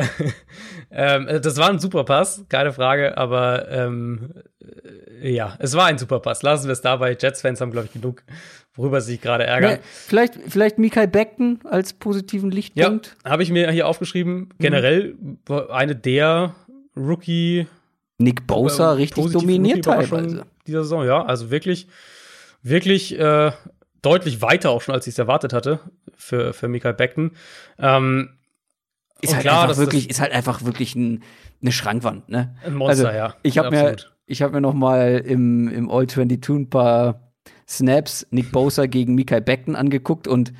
ähm, 0.91 1.27
das 1.41 1.57
war 1.57 1.69
ein 1.69 1.79
super 1.79 2.03
Pass, 2.03 2.45
keine 2.49 2.73
Frage, 2.73 3.17
aber 3.17 3.69
ähm, 3.71 4.33
äh, 5.21 5.31
ja, 5.31 5.55
es 5.59 5.75
war 5.75 5.85
ein 5.85 5.97
super 5.97 6.19
Pass. 6.19 6.41
Lassen 6.43 6.65
wir 6.67 6.73
es 6.73 6.81
dabei. 6.81 7.17
Jets-Fans 7.19 7.61
haben, 7.61 7.71
glaube 7.71 7.87
ich, 7.87 7.93
genug, 7.93 8.23
worüber 8.75 9.01
sie 9.01 9.13
sich 9.13 9.21
gerade 9.21 9.45
ärgern. 9.45 9.73
Ne, 9.73 9.79
vielleicht, 9.83 10.35
vielleicht 10.47 10.77
Mikael 10.79 11.07
Beckton 11.07 11.59
als 11.63 11.93
positiven 11.93 12.51
Ja, 12.51 12.55
Lichtpunkt. 12.55 13.15
habe 13.25 13.43
ich 13.43 13.51
mir 13.51 13.71
hier 13.71 13.87
aufgeschrieben. 13.87 14.49
Generell 14.59 15.15
eine 15.69 15.95
der 15.95 16.55
Rookie 16.99 17.67
Nick 18.17 18.45
Bosa 18.45 18.93
richtig 18.93 19.31
dominiert 19.31 19.85
teilweise. 19.85 20.45
Dieser 20.67 20.83
Saison, 20.83 21.05
ja. 21.05 21.23
Also 21.23 21.49
wirklich, 21.49 21.87
wirklich 22.61 23.17
äh, 23.17 23.51
deutlich 24.01 24.41
weiter 24.41 24.69
auch 24.71 24.81
schon, 24.81 24.93
als 24.93 25.07
ich 25.07 25.13
es 25.13 25.19
erwartet 25.19 25.53
hatte 25.53 25.79
für, 26.15 26.53
für 26.53 26.67
Mikael 26.67 26.93
Beckton. 26.93 27.31
Ähm, 27.77 28.37
Ist 29.21 29.33
halt, 29.33 29.43
klar, 29.43 29.63
einfach 29.63 29.77
wirklich, 29.77 30.09
ist 30.09 30.19
halt 30.19 30.33
einfach 30.33 30.63
wirklich 30.65 30.95
ein, 30.95 31.23
eine 31.61 31.71
Schrankwand, 31.71 32.29
ne? 32.29 32.55
ein 32.65 32.75
Monster, 32.75 33.07
also, 33.07 33.17
ja. 33.17 33.35
Ich 33.43 33.57
habe 33.57 33.71
mir, 33.71 33.95
ich 34.25 34.41
hab 34.41 34.51
mir 34.51 34.61
noch 34.61 34.73
mal 34.73 35.23
im, 35.25 35.69
im 35.69 35.89
All-22 35.89 36.55
ein 36.55 36.69
paar 36.69 37.31
Snaps 37.67 38.27
Nick 38.31 38.51
Bosa 38.51 38.85
gegen 38.85 39.15
Mikael 39.15 39.41
Beckton 39.41 39.75
angeguckt 39.75 40.27
und 40.27 40.53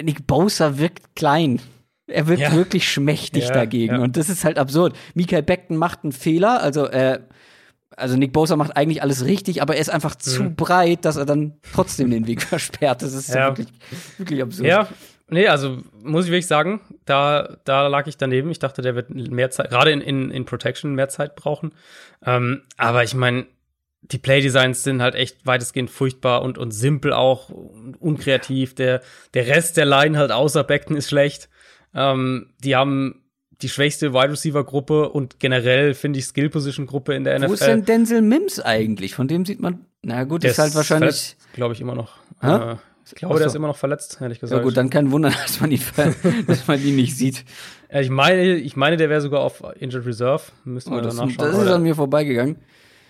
Nick 0.00 0.26
Bosa 0.26 0.78
wirkt 0.78 1.16
klein. 1.16 1.60
Er 2.08 2.26
wirkt 2.28 2.40
Ja. 2.42 2.52
wirklich 2.52 2.88
schmächtig 2.90 3.44
Ja, 3.48 3.52
dagegen. 3.54 3.94
ja. 3.96 4.00
Und 4.00 4.16
das 4.16 4.28
ist 4.28 4.44
halt 4.44 4.58
absurd. 4.58 4.96
Mikael 5.14 5.42
Beckton 5.42 5.76
macht 5.76 6.00
einen 6.04 6.12
Fehler, 6.12 6.62
also 6.62 6.86
äh, 6.86 7.20
also 7.96 8.16
Nick 8.16 8.32
Bosa 8.32 8.56
macht 8.56 8.76
eigentlich 8.76 9.02
alles 9.02 9.24
richtig, 9.24 9.62
aber 9.62 9.74
er 9.74 9.80
ist 9.80 9.88
einfach 9.88 10.14
zu 10.16 10.50
breit, 10.50 11.04
dass 11.04 11.16
er 11.16 11.24
dann 11.24 11.54
trotzdem 11.72 12.10
den 12.10 12.26
Weg 12.26 12.42
versperrt. 12.42 13.02
Das 13.02 13.12
ist 13.14 13.34
Ja. 13.34 13.48
wirklich, 13.48 13.68
wirklich 14.18 14.42
absurd. 14.42 14.68
Ja, 14.68 14.88
nee, 15.28 15.48
also 15.48 15.78
muss 16.02 16.26
ich 16.26 16.30
wirklich 16.30 16.46
sagen, 16.46 16.80
da, 17.06 17.56
da 17.64 17.86
lag 17.88 18.06
ich 18.06 18.16
daneben. 18.18 18.50
Ich 18.50 18.58
dachte, 18.58 18.82
der 18.82 18.94
wird 18.94 19.10
mehr 19.14 19.50
Zeit, 19.50 19.70
gerade 19.70 19.90
in, 19.92 20.00
in, 20.00 20.30
in 20.30 20.44
Protection 20.44 20.94
mehr 20.94 21.08
Zeit 21.08 21.36
brauchen. 21.36 21.72
Ähm, 22.24 22.62
aber 22.76 23.02
ich 23.02 23.14
meine, 23.14 23.46
die 24.02 24.18
Playdesigns 24.18 24.84
sind 24.84 25.02
halt 25.02 25.14
echt 25.16 25.44
weitestgehend 25.46 25.90
furchtbar 25.90 26.42
und, 26.42 26.58
und 26.58 26.70
simpel 26.72 27.12
auch, 27.12 27.48
und 27.48 27.96
unkreativ. 28.00 28.74
Der, 28.74 29.00
der 29.34 29.46
Rest 29.48 29.76
der 29.76 29.86
Line 29.86 30.18
halt 30.18 30.30
außer 30.32 30.62
Beckton 30.64 30.96
ist 30.96 31.08
schlecht. 31.08 31.48
Ähm, 31.96 32.50
die 32.62 32.76
haben 32.76 33.22
die 33.62 33.68
schwächste 33.70 34.12
Wide 34.12 34.30
Receiver 34.32 34.62
Gruppe 34.64 35.08
und 35.08 35.40
generell 35.40 35.94
finde 35.94 36.18
ich 36.18 36.26
Skill 36.26 36.50
Position 36.50 36.86
Gruppe 36.86 37.14
in 37.14 37.24
der 37.24 37.38
NFL. 37.38 37.48
Wo 37.48 37.54
ist 37.54 37.66
denn 37.66 37.84
Denzel 37.86 38.20
Mims 38.20 38.60
eigentlich? 38.60 39.14
Von 39.14 39.28
dem 39.28 39.46
sieht 39.46 39.60
man, 39.60 39.86
na 40.02 40.24
gut, 40.24 40.42
Der 40.42 40.50
ist 40.50 40.58
halt 40.58 40.74
wahrscheinlich. 40.74 41.36
glaube 41.54 41.72
ich, 41.72 41.80
immer 41.80 41.94
noch. 41.94 42.18
Äh, 42.42 42.74
ich 43.06 43.14
glaube, 43.14 43.34
Ach 43.34 43.38
der 43.38 43.48
so. 43.48 43.52
ist 43.52 43.54
immer 43.54 43.68
noch 43.68 43.78
verletzt, 43.78 44.18
ehrlich 44.20 44.40
gesagt. 44.40 44.58
Ja 44.58 44.62
gut, 44.62 44.76
dann 44.76 44.90
kein 44.90 45.10
Wunder, 45.10 45.30
dass 45.42 45.60
man 45.60 45.70
ihn, 45.72 45.80
dass 46.46 46.66
man 46.68 46.82
ihn 46.84 46.96
nicht 46.96 47.16
sieht. 47.16 47.44
Ja, 47.90 48.00
ich 48.00 48.10
meine, 48.10 48.56
ich 48.56 48.76
meine, 48.76 48.98
der 48.98 49.08
wäre 49.08 49.22
sogar 49.22 49.40
auf 49.40 49.62
Injured 49.78 50.04
Reserve. 50.04 50.42
Müssten 50.64 50.90
wir 50.90 50.98
Oh, 50.98 51.00
das, 51.00 51.16
danach 51.16 51.34
das 51.36 51.56
ist 51.58 51.68
an 51.68 51.82
mir 51.82 51.94
vorbeigegangen. 51.94 52.56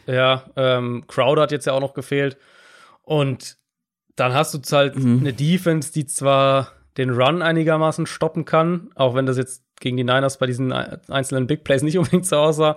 ja, 0.06 0.44
ähm, 0.54 1.04
Crowder 1.08 1.42
hat 1.42 1.50
jetzt 1.50 1.66
ja 1.66 1.72
auch 1.72 1.80
noch 1.80 1.94
gefehlt. 1.94 2.36
Und 3.02 3.56
dann 4.14 4.32
hast 4.32 4.54
du 4.54 4.76
halt 4.76 4.96
Mhm. 4.96 5.18
eine 5.20 5.32
Defense, 5.32 5.92
die 5.92 6.06
zwar 6.06 6.72
den 6.96 7.10
Run 7.10 7.42
einigermaßen 7.42 8.06
stoppen 8.06 8.44
kann, 8.44 8.90
auch 8.94 9.14
wenn 9.14 9.26
das 9.26 9.36
jetzt 9.36 9.62
gegen 9.80 9.96
die 9.96 10.04
Niners 10.04 10.38
bei 10.38 10.46
diesen 10.46 10.72
ein- 10.72 10.98
einzelnen 11.08 11.46
Big 11.46 11.64
Plays 11.64 11.82
nicht 11.82 11.98
unbedingt 11.98 12.26
so 12.26 12.36
aussah. 12.36 12.76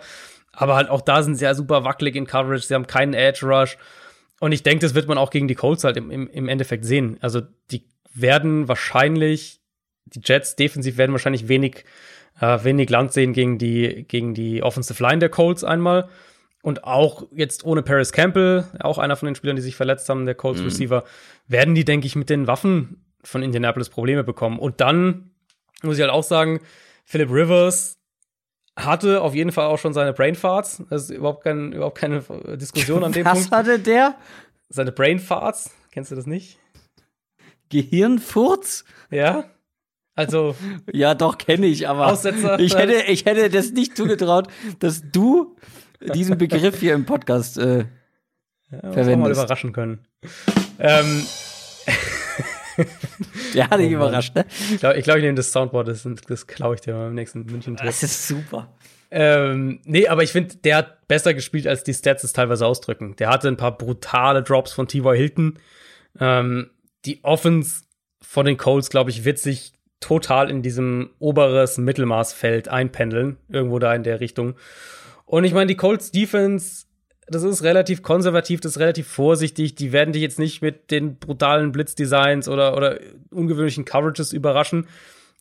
Aber 0.51 0.75
halt 0.75 0.89
auch 0.89 1.01
da 1.01 1.23
sind 1.23 1.35
sie 1.35 1.45
ja 1.45 1.53
super 1.53 1.83
wackelig 1.85 2.15
in 2.15 2.27
Coverage. 2.27 2.63
Sie 2.67 2.73
haben 2.73 2.87
keinen 2.87 3.13
Edge 3.13 3.45
Rush. 3.45 3.77
Und 4.39 4.51
ich 4.51 4.63
denke, 4.63 4.81
das 4.85 4.95
wird 4.95 5.07
man 5.07 5.17
auch 5.17 5.29
gegen 5.31 5.47
die 5.47 5.55
Colts 5.55 5.83
halt 5.83 5.97
im, 5.97 6.11
im, 6.11 6.27
im 6.29 6.47
Endeffekt 6.49 6.85
sehen. 6.85 7.17
Also 7.21 7.41
die 7.71 7.85
werden 8.13 8.67
wahrscheinlich, 8.67 9.61
die 10.05 10.21
Jets 10.23 10.55
defensiv 10.55 10.97
werden 10.97 11.11
wahrscheinlich 11.11 11.47
wenig, 11.47 11.85
äh, 12.41 12.63
wenig 12.63 12.89
Land 12.89 13.13
sehen 13.13 13.33
gegen 13.33 13.57
die, 13.57 14.05
gegen 14.07 14.33
die 14.33 14.63
Offensive 14.63 15.01
Line 15.03 15.19
der 15.19 15.29
Colts 15.29 15.63
einmal. 15.63 16.09
Und 16.61 16.83
auch 16.83 17.27
jetzt 17.33 17.63
ohne 17.63 17.83
Paris 17.83 18.11
Campbell, 18.11 18.65
auch 18.81 18.97
einer 18.97 19.15
von 19.15 19.27
den 19.27 19.35
Spielern, 19.35 19.55
die 19.55 19.61
sich 19.61 19.77
verletzt 19.77 20.09
haben, 20.09 20.25
der 20.25 20.35
Colts 20.35 20.61
Receiver, 20.61 21.05
werden 21.47 21.73
die, 21.73 21.85
denke 21.85 22.05
ich, 22.07 22.17
mit 22.17 22.29
den 22.29 22.47
Waffen 22.47 23.05
von 23.23 23.43
Indianapolis 23.43 23.89
Probleme 23.89 24.23
bekommen. 24.23 24.59
Und 24.59 24.81
dann 24.81 25.31
muss 25.83 25.97
ich 25.97 26.01
halt 26.01 26.11
auch 26.11 26.23
sagen, 26.23 26.59
Philip 27.05 27.29
Rivers 27.31 27.97
hatte 28.77 29.21
auf 29.21 29.35
jeden 29.35 29.51
Fall 29.51 29.65
auch 29.67 29.77
schon 29.77 29.93
seine 29.93 30.13
Brain 30.13 30.35
Farts. 30.35 30.81
Das 30.89 31.03
ist 31.03 31.09
überhaupt, 31.09 31.43
kein, 31.43 31.73
überhaupt 31.73 31.97
keine 31.97 32.21
Diskussion 32.57 33.03
an 33.03 33.11
dem 33.11 33.25
Was 33.25 33.33
Punkt. 33.33 33.51
hatte 33.51 33.79
der? 33.79 34.15
Seine 34.69 34.91
Brain 34.91 35.19
Farts, 35.19 35.71
kennst 35.91 36.11
du 36.11 36.15
das 36.15 36.25
nicht? 36.27 36.59
Gehirnfurz? 37.69 38.85
Ja. 39.11 39.45
Also, 40.15 40.55
Ja, 40.91 41.13
doch, 41.15 41.37
kenne 41.37 41.65
ich, 41.67 41.87
aber 41.87 42.07
Aussetzer. 42.07 42.59
ich 42.59 42.75
hätte, 42.75 43.03
ich 43.11 43.25
hätte 43.25 43.49
das 43.49 43.71
nicht 43.71 43.95
zugetraut, 43.95 44.47
dass 44.79 45.01
du 45.11 45.55
diesen 46.13 46.37
Begriff 46.37 46.79
hier 46.79 46.93
im 46.93 47.05
Podcast 47.05 47.57
äh, 47.57 47.79
ja, 47.79 47.85
man 48.71 48.81
mal 48.83 48.93
Verwendest. 48.93 49.31
überraschen 49.41 49.71
können. 49.73 50.05
ähm, 50.79 51.25
der 53.53 53.69
hat 53.69 53.79
dich 53.79 53.91
Oh 53.91 53.95
überrascht, 53.95 54.35
ne? 54.35 54.45
ich 54.71 54.79
glaube, 54.79 54.97
ich, 54.97 55.03
glaub, 55.03 55.17
ich 55.17 55.23
nehme 55.23 55.35
das 55.35 55.51
Soundboard, 55.51 55.87
das, 55.87 56.07
das 56.27 56.47
klaue 56.47 56.75
ich 56.75 56.81
dir 56.81 56.93
mal 56.93 57.07
im 57.07 57.15
nächsten 57.15 57.45
München-Trip. 57.45 57.85
Das 57.85 58.03
ist 58.03 58.27
super. 58.27 58.69
Ähm, 59.11 59.79
nee, 59.85 60.07
aber 60.07 60.23
ich 60.23 60.31
finde, 60.31 60.55
der 60.57 60.77
hat 60.77 61.07
besser 61.07 61.33
gespielt, 61.33 61.67
als 61.67 61.83
die 61.83 61.93
Stats 61.93 62.23
es 62.23 62.33
teilweise 62.33 62.65
ausdrücken. 62.65 63.15
Der 63.17 63.29
hatte 63.29 63.47
ein 63.47 63.57
paar 63.57 63.75
brutale 63.77 64.43
Drops 64.43 64.71
von 64.71 64.87
T.Y. 64.87 65.15
Hilton. 65.15 65.59
Ähm, 66.19 66.69
die 67.05 67.23
Offense 67.23 67.83
von 68.21 68.45
den 68.45 68.57
Colts, 68.57 68.89
glaube 68.89 69.09
ich, 69.09 69.25
wird 69.25 69.39
sich 69.39 69.73
total 69.99 70.49
in 70.49 70.61
diesem 70.61 71.09
oberes 71.19 71.77
Mittelmaßfeld 71.77 72.67
einpendeln. 72.67 73.37
Irgendwo 73.49 73.79
da 73.79 73.93
in 73.95 74.03
der 74.03 74.19
Richtung. 74.19 74.55
Und 75.25 75.43
ich 75.43 75.53
meine, 75.53 75.67
die 75.67 75.77
Colts 75.77 76.11
Defense, 76.11 76.85
das 77.29 77.43
ist 77.43 77.63
relativ 77.63 78.01
konservativ, 78.01 78.61
das 78.61 78.73
ist 78.73 78.79
relativ 78.79 79.07
vorsichtig. 79.07 79.75
Die 79.75 79.91
werden 79.91 80.13
dich 80.13 80.21
jetzt 80.21 80.39
nicht 80.39 80.61
mit 80.61 80.91
den 80.91 81.17
brutalen 81.17 81.71
Blitzdesigns 81.71 82.47
oder, 82.47 82.75
oder 82.75 82.99
ungewöhnlichen 83.31 83.85
Coverages 83.85 84.33
überraschen. 84.33 84.87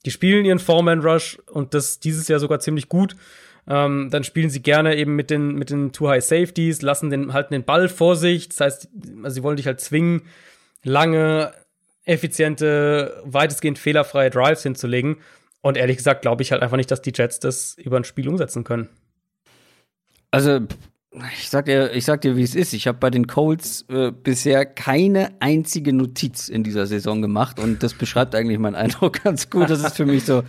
Die 0.04 0.10
spielen 0.10 0.44
ihren 0.44 0.58
Foreman-Rush 0.58 1.38
und 1.50 1.74
das 1.74 2.00
dieses 2.00 2.28
Jahr 2.28 2.40
sogar 2.40 2.60
ziemlich 2.60 2.88
gut. 2.88 3.16
Ähm, 3.66 4.08
dann 4.10 4.24
spielen 4.24 4.48
sie 4.48 4.62
gerne 4.62 4.96
eben 4.96 5.14
mit 5.14 5.30
den, 5.30 5.54
mit 5.54 5.70
den 5.70 5.92
Too 5.92 6.08
High 6.08 6.24
Safeties, 6.24 6.80
lassen 6.82 7.10
den, 7.10 7.32
halten 7.32 7.52
den 7.52 7.64
Ball 7.64 7.88
vor 7.88 8.16
sich. 8.16 8.48
Das 8.48 8.60
heißt, 8.60 8.88
also 9.22 9.34
sie 9.34 9.42
wollen 9.42 9.56
dich 9.56 9.66
halt 9.66 9.80
zwingen, 9.80 10.22
lange, 10.82 11.52
effiziente, 12.04 13.20
weitestgehend 13.24 13.78
fehlerfreie 13.78 14.30
Drives 14.30 14.62
hinzulegen. 14.62 15.16
Und 15.60 15.76
ehrlich 15.76 15.98
gesagt 15.98 16.22
glaube 16.22 16.42
ich 16.42 16.52
halt 16.52 16.62
einfach 16.62 16.76
nicht, 16.76 16.90
dass 16.90 17.02
die 17.02 17.12
Jets 17.14 17.40
das 17.40 17.74
über 17.74 17.98
ein 17.98 18.04
Spiel 18.04 18.28
umsetzen 18.28 18.64
können. 18.64 18.88
Also, 20.30 20.60
ich 21.10 21.48
sag 21.48 21.64
dir, 21.64 21.92
ich 21.94 22.04
sag 22.04 22.20
dir, 22.20 22.36
wie 22.36 22.42
es 22.42 22.54
ist. 22.54 22.72
Ich 22.74 22.86
habe 22.86 22.98
bei 22.98 23.10
den 23.10 23.26
Colts 23.26 23.84
äh, 23.88 24.12
bisher 24.12 24.66
keine 24.66 25.30
einzige 25.40 25.92
Notiz 25.92 26.48
in 26.48 26.64
dieser 26.64 26.86
Saison 26.86 27.22
gemacht 27.22 27.58
und 27.58 27.82
das 27.82 27.94
beschreibt 27.94 28.34
eigentlich 28.34 28.58
meinen 28.58 28.76
Eindruck 28.76 29.22
ganz 29.24 29.50
gut. 29.50 29.70
Das 29.70 29.82
ist 29.82 29.96
für 29.96 30.06
mich 30.06 30.24
so, 30.24 30.42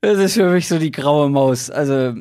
das 0.00 0.18
ist 0.18 0.34
für 0.34 0.50
mich 0.50 0.68
so 0.68 0.78
die 0.78 0.90
graue 0.90 1.30
Maus. 1.30 1.70
Also, 1.70 2.14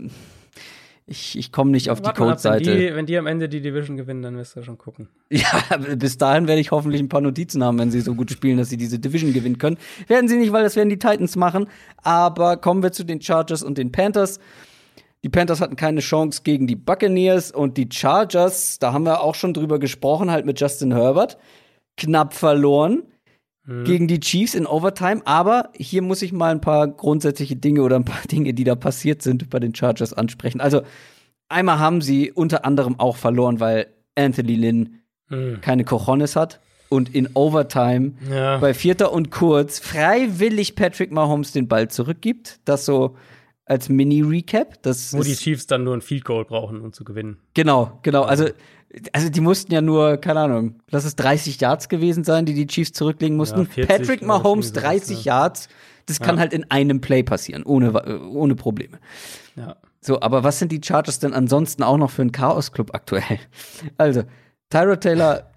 Ich, 1.10 1.38
ich 1.38 1.54
komme 1.54 1.72
nicht 1.72 1.90
auf 1.90 2.04
Warte 2.04 2.22
die 2.22 2.28
ab, 2.28 2.44
wenn 2.44 2.96
wenn 2.96 3.06
die 3.06 3.18
am 3.18 3.28
Ende 3.28 3.48
die 3.48 3.62
Division 3.62 3.96
gewinnen, 3.96 4.22
dann 4.22 4.36
wirst 4.36 4.58
du 4.58 4.64
schon 4.64 4.78
gucken. 4.78 5.08
Ja, 5.30 5.64
bis 5.96 6.18
dahin 6.18 6.48
werde 6.50 6.60
ich 6.60 6.72
hoffentlich 6.72 7.02
ein 7.02 7.08
paar 7.08 7.22
Notizen 7.22 7.64
haben, 7.64 7.80
wenn 7.80 7.92
sie 7.92 8.02
so 8.02 8.14
gut 8.14 8.30
spielen, 8.30 8.58
dass 8.58 8.70
sie 8.70 8.76
diese 8.76 9.00
Division 9.00 9.32
gewinnen 9.32 9.58
können. 9.58 9.78
Werden 10.08 10.28
sie 10.28 10.36
nicht, 10.36 10.52
weil 10.52 10.64
das 10.64 10.76
werden 10.76 10.90
die 10.90 11.00
Titans 11.00 11.38
machen. 11.38 11.68
Aber 12.04 12.58
kommen 12.58 12.84
wir 12.84 12.92
zu 12.92 13.06
den 13.06 13.22
Chargers 13.22 13.64
und 13.64 13.78
den 13.78 13.94
Panthers. 13.94 14.40
Die 15.28 15.32
Panthers 15.32 15.60
hatten 15.60 15.76
keine 15.76 16.00
Chance 16.00 16.44
gegen 16.46 16.68
die 16.68 16.78
Buccaneers 16.78 17.52
und 17.52 17.76
die 17.76 17.90
Chargers, 17.92 18.80
da 18.80 18.94
haben 18.94 19.04
wir 19.04 19.20
auch 19.20 19.36
schon 19.36 19.54
drüber 19.54 19.78
gesprochen, 19.78 20.32
halt 20.32 20.46
mit 20.46 20.58
Justin 20.62 20.94
Herbert, 20.94 21.38
knapp 21.98 22.34
verloren 22.34 23.04
gegen 23.84 24.08
die 24.08 24.22
Chiefs 24.22 24.56
in 24.56 24.66
Overtime. 24.66 25.22
Aber 25.26 25.72
hier 25.76 26.02
muss 26.02 26.22
ich 26.22 26.32
mal 26.32 26.52
ein 26.52 26.62
paar 26.62 26.88
grundsätzliche 26.88 27.58
Dinge 27.58 27.82
oder 27.82 27.98
ein 27.98 28.06
paar 28.06 28.22
Dinge, 28.32 28.54
die 28.54 28.64
da 28.64 28.76
passiert 28.76 29.22
sind, 29.22 29.50
bei 29.50 29.60
den 29.60 29.76
Chargers 29.76 30.14
ansprechen. 30.14 30.62
Also 30.62 30.84
einmal 31.50 31.78
haben 31.78 32.00
sie 32.00 32.32
unter 32.32 32.64
anderem 32.64 32.98
auch 32.98 33.18
verloren, 33.18 33.60
weil 33.60 33.88
Anthony 34.16 34.56
Lynn 34.56 35.00
Hm. 35.30 35.60
keine 35.60 35.84
Cojones 35.84 36.38
hat 36.38 36.62
und 36.88 37.14
in 37.14 37.28
Overtime 37.34 38.14
Ja. 38.32 38.60
bei 38.60 38.74
Vierter 38.74 39.12
und 39.12 39.30
Kurz 39.30 39.80
freiwillig 39.80 40.76
Patrick 40.76 41.12
Mahomes 41.12 41.52
den 41.52 41.68
Ball 41.68 41.90
zurückgibt. 41.90 42.62
Das 42.64 42.86
so 42.86 43.18
als 43.68 43.90
Mini-Recap. 43.90 44.82
Das 44.82 45.14
Wo 45.14 45.22
die 45.24 45.36
Chiefs 45.36 45.68
dann 45.68 45.84
nur 45.84 45.94
ein 45.96 46.02
Field 46.02 46.26
Goal 46.26 46.46
brauchen, 46.46 46.82
um 46.82 46.94
zu 46.94 47.04
gewinnen. 47.04 47.38
genau, 47.54 48.00
genau. 48.02 48.24
Also, 48.24 48.50
also 49.12 49.30
die 49.30 49.42
mussten 49.42 49.74
ja 49.74 49.82
nur, 49.82 50.18
keine 50.18 50.40
Ahnung, 50.42 50.80
lass 50.90 51.04
es 51.06 51.16
30 51.18 51.60
Yards 51.60 51.90
gewesen 51.90 52.24
sein, 52.24 52.46
die 52.46 52.54
die 52.54 52.68
Chiefs 52.68 52.94
zurücklegen 52.94 53.36
mussten. 53.38 53.66
40 53.68 53.88
Patrick 53.88 54.22
Mahomes 54.22 54.68
irgendwie 54.70 54.80
sowas, 54.82 55.02
30 55.08 55.26
ja. 55.26 55.34
Yards, 55.42 55.70
das 56.06 56.20
kann 56.20 56.36
Ja. 56.36 56.42
halt 56.42 56.54
in 56.54 56.70
einem 56.72 57.02
Play 57.02 57.24
passieren, 57.24 57.64
ohne, 57.64 58.22
ohne 58.30 58.56
Probleme. 58.56 59.00
Ja. 59.56 59.76
So, 60.00 60.22
aber 60.22 60.44
was 60.46 60.60
sind 60.60 60.72
die 60.72 60.80
Chargers 60.82 61.20
denn 61.20 61.34
ansonsten 61.34 61.84
auch 61.84 61.98
noch 61.98 62.12
für 62.12 62.22
ein 62.22 62.32
Chaos-Club 62.32 62.92
aktuell? 62.94 63.40
Also, 63.98 64.24
Tyrod 64.70 65.02
Taylor 65.02 65.52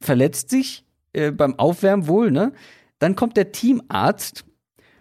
verletzt 0.00 0.50
sich 0.50 0.84
äh, 1.12 1.32
beim 1.32 1.58
Aufwärmen 1.58 2.06
wohl, 2.06 2.30
ne? 2.30 2.52
Dann 3.00 3.16
kommt 3.16 3.36
der 3.36 3.50
Teamarzt. 3.52 4.44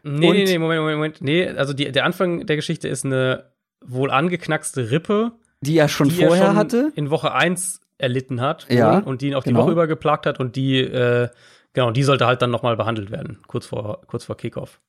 Nee, 0.03 0.27
Und- 0.29 0.35
nee, 0.35 0.43
nee, 0.45 0.57
Moment, 0.57 0.81
Moment, 0.81 0.97
Moment. 0.97 1.21
Nee, 1.21 1.47
also 1.49 1.73
die, 1.73 1.91
der 1.91 2.05
Anfang 2.05 2.45
der 2.45 2.55
Geschichte 2.57 2.87
ist 2.87 3.05
eine 3.05 3.51
wohl 3.85 4.11
angeknackste 4.11 4.91
Rippe, 4.91 5.31
Die 5.61 5.77
er 5.77 5.87
schon 5.87 6.09
die 6.09 6.15
vorher 6.15 6.43
er 6.43 6.47
schon 6.49 6.55
hatte. 6.57 6.91
in 6.95 7.09
Woche 7.09 7.31
1 7.33 7.79
erlitten 7.97 8.41
hat 8.41 8.65
Ja, 8.69 8.99
und 8.99 9.21
die 9.21 9.27
ihn 9.29 9.35
auch 9.35 9.43
die 9.43 9.49
genau. 9.49 9.63
Woche 9.63 9.71
über 9.71 9.87
geplagt 9.87 10.25
hat 10.25 10.39
und 10.39 10.55
die, 10.57 10.79
äh, 10.79 11.29
genau, 11.73 11.91
die 11.91 12.03
sollte 12.03 12.27
halt 12.27 12.41
dann 12.41 12.51
nochmal 12.51 12.75
behandelt 12.75 13.11
werden, 13.11 13.39
kurz 13.47 13.65
vor, 13.67 14.01
kurz 14.07 14.25
vor 14.25 14.35
Kickoff. 14.35 14.81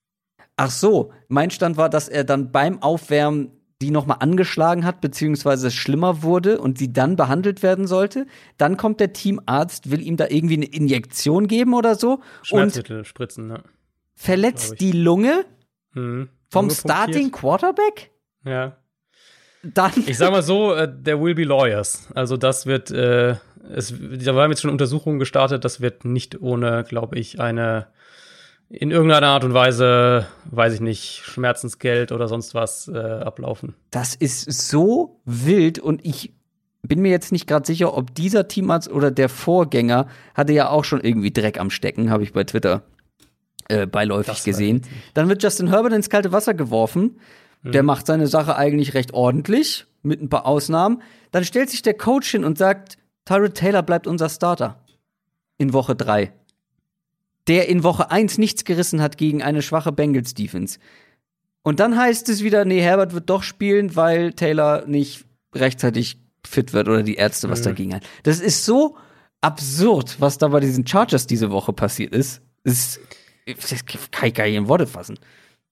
Ach 0.57 0.70
so, 0.70 1.12
mein 1.28 1.51
Stand 1.51 1.77
war, 1.77 1.89
dass 1.91 2.09
er 2.09 2.24
dann 2.24 2.51
beim 2.53 2.82
Aufwärmen 2.82 3.51
die 3.82 3.91
nochmal 3.91 4.19
angeschlagen 4.20 4.85
hat, 4.85 5.01
beziehungsweise 5.01 5.66
es 5.66 5.74
schlimmer 5.74 6.23
wurde 6.23 6.61
und 6.61 6.78
sie 6.78 6.93
dann 6.93 7.16
behandelt 7.16 7.62
werden 7.62 7.86
sollte. 7.89 8.27
Dann 8.57 8.77
kommt 8.77 9.01
der 9.01 9.12
Teamarzt, 9.12 9.91
will 9.91 10.01
ihm 10.01 10.16
da 10.16 10.27
irgendwie 10.28 10.55
eine 10.55 10.66
Injektion 10.66 11.49
geben 11.49 11.74
oder 11.74 11.97
so 11.97 12.15
und 12.15 12.23
Schmerzmittel 12.45 13.05
spritzen, 13.05 13.49
ne? 13.49 13.62
Verletzt 14.15 14.81
die 14.81 14.93
Lunge 14.93 15.45
Mhm. 15.95 16.28
vom 16.49 16.66
Lunge. 16.66 16.74
Starting 16.74 17.31
Quarterback. 17.31 18.11
Ja. 18.45 18.77
Dann 19.62 19.93
Ich 20.07 20.19
sag 20.19 20.31
mal 20.31 20.43
so, 20.43 20.74
äh, 20.74 20.89
there 21.05 21.20
will 21.23 21.35
be 21.35 21.45
lawyers. 21.45 22.09
Also 22.15 22.36
das 22.36 22.66
wird, 22.66 22.91
äh, 22.91 23.36
es, 23.73 23.95
da 24.24 24.35
haben 24.35 24.51
jetzt 24.51 24.61
schon 24.61 24.70
Untersuchungen 24.70 25.19
gestartet, 25.19 25.65
das 25.65 25.81
wird 25.81 26.05
nicht 26.05 26.41
ohne, 26.43 26.85
glaube 26.85 27.19
ich, 27.19 27.41
eine 27.41 27.86
in 28.70 28.91
irgendeiner 28.91 29.28
Art 29.28 29.45
und 29.45 29.55
Weise, 29.55 30.27
weiß 30.51 30.74
ich 30.74 30.81
nicht, 30.81 31.23
Schmerzensgeld 31.24 32.12
oder 32.12 32.28
sonst 32.28 32.55
was 32.55 32.89
äh, 32.89 32.97
ablaufen. 32.99 33.74
Das 33.91 34.15
ist 34.15 34.51
so 34.69 35.20
wild 35.24 35.78
und 35.78 36.05
ich 36.05 36.32
bin 36.82 37.01
mir 37.01 37.11
jetzt 37.11 37.31
nicht 37.31 37.47
gerade 37.47 37.66
sicher, 37.66 37.97
ob 37.97 38.15
dieser 38.15 38.49
Teamarzt 38.49 38.91
oder 38.91 39.11
der 39.11 39.28
Vorgänger 39.28 40.09
hatte 40.35 40.53
ja 40.53 40.69
auch 40.70 40.85
schon 40.85 41.01
irgendwie 41.03 41.31
Dreck 41.32 41.59
am 41.61 41.70
Stecken, 41.70 42.11
habe 42.11 42.23
ich 42.24 42.32
bei 42.32 42.45
Twitter 42.45 42.82
äh, 43.69 43.86
beiläufig 43.86 44.35
Das 44.35 44.45
gesehen. 44.45 44.82
Dann 45.15 45.28
wird 45.28 45.43
Justin 45.43 45.69
Herbert 45.69 45.93
ins 45.93 46.11
kalte 46.11 46.32
Wasser 46.32 46.55
geworfen. 46.55 47.19
Der 47.62 47.82
macht 47.82 48.07
seine 48.07 48.27
Sache 48.27 48.57
eigentlich 48.57 48.93
recht 48.93 49.15
ordentlich, 49.15 49.86
mit 50.03 50.20
ein 50.20 50.28
paar 50.28 50.45
Ausnahmen. 50.45 51.01
Dann 51.31 51.45
stellt 51.45 51.70
sich 51.70 51.81
der 51.81 51.95
Coach 51.95 52.31
hin 52.31 52.45
und 52.45 52.59
sagt, 52.59 52.99
Tyrod 53.24 53.55
Taylor 53.55 53.82
bleibt 53.82 54.07
unser 54.07 54.28
Starter 54.28 54.85
in 55.57 55.73
Woche 55.73 55.95
drei. 55.97 56.32
Der 57.49 57.69
in 57.70 57.82
Woche 57.82 58.11
eins 58.11 58.36
nichts 58.36 58.65
gerissen 58.65 59.01
hat 59.01 59.16
gegen 59.16 59.43
eine 59.43 59.62
schwache 59.62 59.93
Bengals-Defense. 59.93 60.78
Und 61.62 61.81
dann 61.81 61.97
heißt 61.97 62.28
es 62.28 62.43
wieder, 62.43 62.66
nee, 62.66 62.82
Herbert 62.82 63.15
wird 63.15 63.31
doch 63.31 63.43
spielen, 63.43 63.97
weil 63.97 64.35
Taylor 64.35 64.85
nicht 64.86 65.24
rechtzeitig 65.55 66.19
fit 66.47 66.74
wird 66.74 66.89
oder 66.89 67.03
die 67.03 67.15
Ärzte 67.15 67.49
was 67.49 67.61
Mhm. 67.61 67.65
dagegen 67.65 67.95
hat. 67.95 68.03
Das 68.24 68.41
ist 68.41 68.66
so 68.66 68.97
absurd, 69.41 70.16
was 70.20 70.36
da 70.36 70.49
bei 70.49 70.61
diesen 70.61 70.86
Chargers 70.86 71.27
diese 71.27 71.51
Woche 71.51 71.73
passiert 71.73 72.15
ist. 72.15 72.43
Das, 72.65 73.01
das 73.46 73.84
kann 74.10 74.28
ich 74.28 74.34
gar 74.34 74.44
nicht 74.44 74.54
in 74.54 74.68
Worte 74.68 74.86
fassen. 74.86 75.18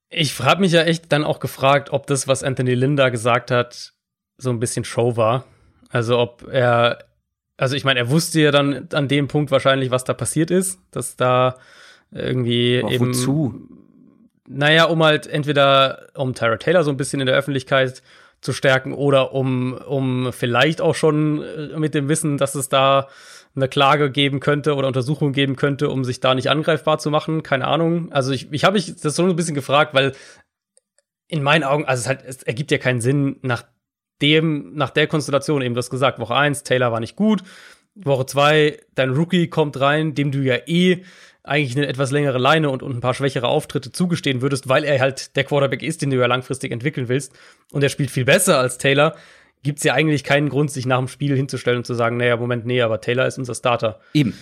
Ich 0.08 0.38
habe 0.40 0.60
mich 0.60 0.72
ja 0.72 0.82
echt 0.82 1.10
dann 1.10 1.24
auch 1.24 1.40
gefragt, 1.40 1.90
ob 1.90 2.06
das, 2.06 2.28
was 2.28 2.42
Anthony 2.42 2.74
Linda 2.74 3.08
gesagt 3.08 3.50
hat, 3.50 3.92
so 4.36 4.50
ein 4.50 4.60
bisschen 4.60 4.84
Show 4.84 5.16
war. 5.16 5.44
Also 5.88 6.18
ob 6.18 6.46
er, 6.50 7.04
also 7.56 7.76
ich 7.76 7.84
meine, 7.84 8.00
er 8.00 8.10
wusste 8.10 8.40
ja 8.40 8.50
dann 8.50 8.88
an 8.92 9.08
dem 9.08 9.28
Punkt 9.28 9.50
wahrscheinlich, 9.50 9.90
was 9.90 10.04
da 10.04 10.12
passiert 10.14 10.50
ist, 10.50 10.80
dass 10.90 11.16
da 11.16 11.56
irgendwie 12.10 12.80
Aber 12.82 12.92
eben 12.92 13.08
wozu? 13.08 13.68
Naja, 14.46 14.84
um 14.84 15.02
halt 15.02 15.26
entweder 15.26 16.08
um 16.14 16.34
Tyra 16.34 16.56
Taylor 16.56 16.84
so 16.84 16.90
ein 16.90 16.96
bisschen 16.96 17.20
in 17.20 17.26
der 17.26 17.36
Öffentlichkeit 17.36 18.02
zu 18.42 18.52
stärken 18.52 18.92
oder 18.92 19.32
um, 19.32 19.72
um 19.72 20.32
vielleicht 20.32 20.80
auch 20.80 20.94
schon 20.94 21.42
äh, 21.42 21.78
mit 21.78 21.94
dem 21.94 22.08
Wissen, 22.08 22.36
dass 22.38 22.54
es 22.54 22.68
da 22.68 23.08
eine 23.54 23.68
Klage 23.68 24.10
geben 24.10 24.40
könnte 24.40 24.74
oder 24.74 24.88
Untersuchung 24.88 25.32
geben 25.32 25.56
könnte, 25.56 25.90
um 25.90 26.04
sich 26.04 26.20
da 26.20 26.34
nicht 26.34 26.48
angreifbar 26.48 26.98
zu 26.98 27.10
machen. 27.10 27.42
Keine 27.42 27.66
Ahnung. 27.66 28.10
Also 28.12 28.32
ich, 28.32 28.52
ich 28.52 28.64
habe 28.64 28.74
mich 28.74 28.96
das 28.96 29.16
so 29.16 29.24
ein 29.24 29.36
bisschen 29.36 29.54
gefragt, 29.54 29.94
weil 29.94 30.12
in 31.28 31.42
meinen 31.42 31.64
Augen, 31.64 31.84
also 31.84 32.02
es, 32.02 32.08
halt, 32.08 32.22
es 32.26 32.42
ergibt 32.42 32.70
ja 32.70 32.78
keinen 32.78 33.00
Sinn, 33.00 33.36
nach 33.42 33.64
dem, 34.20 34.74
nach 34.74 34.90
der 34.90 35.06
Konstellation 35.06 35.62
eben 35.62 35.74
das 35.74 35.90
gesagt. 35.90 36.18
Woche 36.18 36.34
eins 36.34 36.62
Taylor 36.62 36.92
war 36.92 37.00
nicht 37.00 37.16
gut. 37.16 37.42
Woche 37.94 38.26
zwei 38.26 38.78
dein 38.94 39.10
Rookie 39.10 39.48
kommt 39.48 39.80
rein, 39.80 40.14
dem 40.14 40.30
du 40.30 40.38
ja 40.38 40.56
eh 40.66 41.02
eigentlich 41.44 41.76
eine 41.76 41.88
etwas 41.88 42.12
längere 42.12 42.38
Leine 42.38 42.70
und, 42.70 42.82
und 42.82 42.94
ein 42.94 43.00
paar 43.00 43.14
schwächere 43.14 43.48
Auftritte 43.48 43.90
zugestehen 43.90 44.42
würdest, 44.42 44.68
weil 44.68 44.84
er 44.84 45.00
halt 45.00 45.34
der 45.36 45.44
Quarterback 45.44 45.82
ist, 45.82 46.00
den 46.00 46.10
du 46.10 46.16
ja 46.16 46.26
langfristig 46.26 46.70
entwickeln 46.70 47.08
willst. 47.08 47.32
Und 47.72 47.82
er 47.82 47.88
spielt 47.88 48.10
viel 48.10 48.24
besser 48.24 48.58
als 48.58 48.78
Taylor. 48.78 49.16
Gibt's 49.62 49.84
ja 49.84 49.94
eigentlich 49.94 50.24
keinen 50.24 50.48
Grund, 50.48 50.70
sich 50.70 50.86
nach 50.86 50.98
dem 50.98 51.08
Spiel 51.08 51.36
hinzustellen 51.36 51.78
und 51.78 51.84
zu 51.86 51.94
sagen, 51.94 52.16
naja, 52.16 52.36
Moment, 52.36 52.66
nee, 52.66 52.82
aber 52.82 53.00
Taylor 53.00 53.26
ist 53.26 53.38
unser 53.38 53.54
Starter. 53.54 54.00
Eben. 54.14 54.36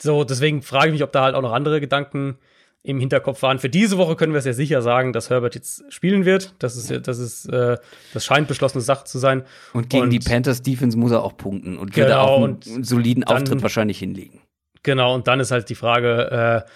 So, 0.00 0.24
deswegen 0.24 0.62
frage 0.62 0.86
ich 0.88 0.92
mich, 0.92 1.02
ob 1.02 1.12
da 1.12 1.22
halt 1.24 1.34
auch 1.34 1.42
noch 1.42 1.52
andere 1.52 1.80
Gedanken 1.80 2.38
im 2.82 2.98
Hinterkopf 2.98 3.42
waren. 3.42 3.58
Für 3.58 3.68
diese 3.68 3.98
Woche 3.98 4.16
können 4.16 4.32
wir 4.32 4.38
es 4.38 4.46
ja 4.46 4.54
sicher 4.54 4.80
sagen, 4.80 5.12
dass 5.12 5.28
Herbert 5.28 5.54
jetzt 5.54 5.84
spielen 5.92 6.24
wird. 6.24 6.54
Das 6.60 6.76
ist, 6.76 7.06
das 7.06 7.18
ist, 7.18 7.44
äh, 7.52 7.76
das 8.14 8.24
scheint 8.24 8.48
beschlossene 8.48 8.80
Sache 8.80 9.04
zu 9.04 9.18
sein. 9.18 9.42
Und 9.74 9.90
gegen 9.90 10.04
Und- 10.04 10.10
die 10.10 10.18
Panthers 10.20 10.62
Defense 10.62 10.96
muss 10.96 11.10
er 11.12 11.22
auch 11.22 11.36
punkten 11.36 11.76
und 11.76 11.94
wird 11.94 12.06
Genau, 12.08 12.20
auch 12.22 12.36
einen 12.44 12.54
und 12.54 12.86
soliden 12.86 13.24
dann- 13.26 13.42
Auftritt 13.42 13.62
wahrscheinlich 13.62 13.98
hinlegen. 13.98 14.40
Genau, 14.82 15.14
und 15.14 15.28
dann 15.28 15.40
ist 15.40 15.50
halt 15.50 15.68
die 15.68 15.74
Frage, 15.74 16.64
äh, 16.64 16.70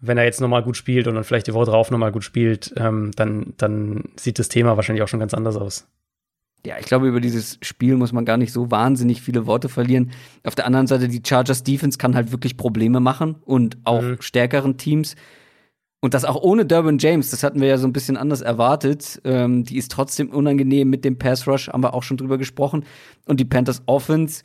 wenn 0.00 0.16
er 0.16 0.24
jetzt 0.24 0.40
nochmal 0.40 0.62
gut 0.62 0.76
spielt 0.78 1.06
und 1.06 1.16
dann 1.16 1.24
vielleicht 1.24 1.48
die 1.48 1.52
Woche 1.54 1.66
drauf 1.66 1.90
nochmal 1.90 2.12
gut 2.12 2.24
spielt, 2.24 2.72
ähm, 2.78 3.10
dann, 3.14 3.52
dann 3.58 4.04
sieht 4.16 4.38
das 4.38 4.48
Thema 4.48 4.76
wahrscheinlich 4.76 5.02
auch 5.02 5.08
schon 5.08 5.20
ganz 5.20 5.34
anders 5.34 5.56
aus. 5.56 5.86
Ja, 6.64 6.76
ich 6.78 6.86
glaube, 6.86 7.08
über 7.08 7.20
dieses 7.20 7.58
Spiel 7.62 7.96
muss 7.96 8.12
man 8.12 8.24
gar 8.24 8.36
nicht 8.36 8.52
so 8.52 8.70
wahnsinnig 8.70 9.20
viele 9.20 9.46
Worte 9.46 9.68
verlieren. 9.68 10.12
Auf 10.44 10.54
der 10.54 10.66
anderen 10.66 10.86
Seite, 10.86 11.08
die 11.08 11.20
Chargers 11.26 11.64
Defense 11.64 11.98
kann 11.98 12.14
halt 12.14 12.30
wirklich 12.30 12.56
Probleme 12.56 13.00
machen 13.00 13.34
und 13.44 13.78
auch 13.84 14.02
Mhm. 14.02 14.16
stärkeren 14.20 14.76
Teams. 14.76 15.16
Und 16.00 16.14
das 16.14 16.24
auch 16.24 16.40
ohne 16.40 16.64
Durbin 16.64 16.98
James, 16.98 17.30
das 17.30 17.42
hatten 17.42 17.60
wir 17.60 17.68
ja 17.68 17.78
so 17.78 17.86
ein 17.86 17.92
bisschen 17.92 18.16
anders 18.16 18.40
erwartet. 18.42 19.20
Ähm, 19.24 19.64
die 19.64 19.76
ist 19.76 19.90
trotzdem 19.90 20.30
unangenehm 20.30 20.88
mit 20.90 21.04
dem 21.04 21.16
Pass 21.18 21.46
Rush, 21.46 21.68
haben 21.68 21.82
wir 21.82 21.94
auch 21.94 22.02
schon 22.04 22.16
drüber 22.16 22.38
gesprochen. 22.38 22.84
Und 23.26 23.38
die 23.40 23.44
Panthers 23.44 23.82
Offense, 23.86 24.42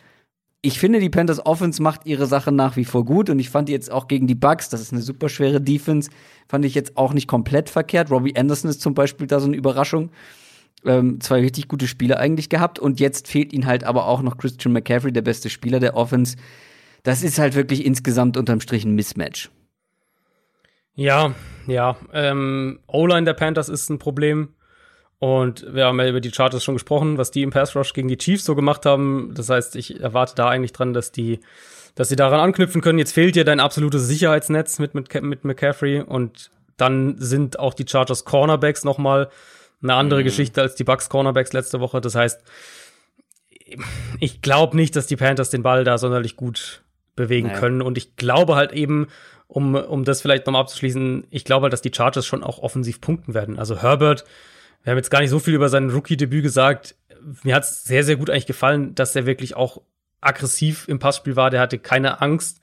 ich 0.64 0.80
finde, 0.80 1.00
die 1.00 1.10
Panthers 1.10 1.46
Offense 1.46 1.82
macht 1.82 2.06
ihre 2.06 2.26
Sache 2.26 2.52
nach 2.52 2.78
wie 2.78 2.86
vor 2.86 3.06
gut. 3.06 3.30
Und 3.30 3.38
ich 3.40 3.50
fand 3.52 3.70
die 3.70 3.74
jetzt 3.74 3.92
auch 3.92 4.08
gegen 4.08 4.26
die 4.28 4.36
Bucks, 4.36 4.70
das 4.70 4.82
ist 4.82 4.92
eine 4.92 5.02
super 5.04 5.30
schwere 5.30 5.62
Defense, 5.62 6.10
fand 6.48 6.66
ich 6.66 6.74
jetzt 6.76 6.98
auch 6.98 7.14
nicht 7.14 7.28
komplett 7.28 7.70
verkehrt. 7.70 8.10
Robbie 8.12 8.36
Anderson 8.36 8.70
ist 8.72 8.82
zum 8.82 8.94
Beispiel 8.96 9.28
da 9.28 9.40
so 9.40 9.48
eine 9.48 9.56
Überraschung 9.56 10.10
ähm, 10.86 11.20
zwei 11.22 11.42
richtig 11.42 11.68
gute 11.68 11.88
Spiele 11.88 12.18
eigentlich 12.18 12.50
gehabt 12.50 12.80
und 12.80 13.00
jetzt 13.00 13.28
fehlt 13.28 13.54
ihnen 13.54 13.66
halt 13.66 13.84
aber 13.84 14.08
auch 14.08 14.22
noch 14.22 14.38
Christian 14.38 14.74
McCaffrey, 14.74 15.12
der 15.12 15.22
beste 15.22 15.50
Spieler 15.50 15.80
der 15.80 15.96
Offense. 15.96 16.38
Das 17.04 17.24
ist 17.24 17.40
halt 17.40 17.56
wirklich 17.56 17.86
insgesamt 17.86 18.38
unterm 18.38 18.62
Strich 18.62 18.86
ein 18.86 18.96
Mismatch. 18.96 19.50
Ja, 20.94 21.36
ja. 21.68 21.96
Ähm, 22.12 22.80
O-Line 22.88 23.26
der 23.26 23.34
Panthers 23.34 23.70
ist 23.70 23.90
ein 23.90 24.00
Problem. 24.00 24.50
Und 25.20 25.66
wir 25.74 25.86
haben 25.86 26.00
ja 26.00 26.10
über 26.10 26.22
die 26.22 26.32
Chargers 26.32 26.64
schon 26.64 26.76
gesprochen, 26.76 27.18
was 27.18 27.32
die 27.32 27.42
im 27.42 27.50
Pass 27.50 27.76
Rush 27.76 27.94
gegen 27.94 28.08
die 28.08 28.18
Chiefs 28.18 28.46
so 28.46 28.56
gemacht 28.56 28.86
haben. 28.86 29.32
Das 29.36 29.50
heißt, 29.50 29.76
ich 29.76 30.00
erwarte 30.00 30.36
da 30.36 30.50
eigentlich 30.50 30.74
dran, 30.74 30.94
dass 30.94 31.12
die, 31.12 31.40
dass 31.96 32.10
sie 32.10 32.16
daran 32.16 32.40
anknüpfen 32.40 32.82
können. 32.82 33.00
Jetzt 33.00 33.14
fehlt 33.14 33.36
dir 33.36 33.44
dein 33.44 33.60
absolutes 33.60 34.08
Sicherheitsnetz 34.08 34.80
mit, 34.80 34.94
mit, 34.94 35.22
mit 35.22 35.44
McCaffrey 35.44 36.02
und 36.02 36.52
dann 36.78 37.16
sind 37.18 37.58
auch 37.58 37.74
die 37.74 37.88
Chargers 37.88 38.26
Cornerbacks 38.26 38.84
noch 38.84 39.00
mal 39.00 39.30
eine 39.82 39.94
andere 39.94 40.22
mhm. 40.22 40.26
Geschichte 40.26 40.62
als 40.62 40.76
die 40.76 40.84
Bucks 40.84 41.10
Cornerbacks 41.10 41.54
letzte 41.54 41.80
Woche. 41.80 42.02
Das 42.02 42.16
heißt, 42.16 42.42
ich 44.20 44.42
glaube 44.42 44.76
nicht, 44.76 44.96
dass 44.96 45.08
die 45.08 45.18
Panthers 45.18 45.50
den 45.50 45.64
Ball 45.64 45.84
da 45.84 45.98
sonderlich 45.98 46.36
gut 46.36 46.84
bewegen 47.16 47.48
naja. 47.48 47.60
können. 47.60 47.82
Und 47.82 47.98
ich 47.98 48.16
glaube 48.16 48.56
halt 48.56 48.72
eben, 48.72 49.08
um, 49.48 49.76
um 49.76 50.04
das 50.04 50.22
vielleicht 50.22 50.46
nochmal 50.46 50.62
abzuschließen, 50.62 51.28
ich 51.30 51.46
glaube 51.46 51.64
halt, 51.64 51.74
dass 51.74 51.82
die 51.82 51.92
Chargers 51.94 52.26
schon 52.26 52.44
auch 52.44 52.60
offensiv 52.60 53.02
punkten 53.02 53.34
werden. 53.34 53.60
Also 53.60 53.82
Herbert, 53.82 54.26
wir 54.84 54.92
haben 54.92 54.98
jetzt 54.98 55.12
gar 55.12 55.22
nicht 55.22 55.30
so 55.30 55.40
viel 55.40 55.54
über 55.54 55.70
sein 55.70 55.90
Rookie-Debüt 55.90 56.44
gesagt. 56.44 56.96
Mir 57.44 57.56
hat 57.56 57.64
es 57.64 57.84
sehr, 57.84 58.04
sehr 58.04 58.16
gut 58.16 58.30
eigentlich 58.30 58.46
gefallen, 58.46 58.96
dass 58.96 59.16
er 59.16 59.26
wirklich 59.26 59.56
auch 59.56 59.82
aggressiv 60.22 60.88
im 60.88 61.00
Passspiel 61.00 61.36
war. 61.36 61.50
Der 61.50 61.60
hatte 61.60 61.80
keine 61.80 62.22
Angst. 62.22 62.62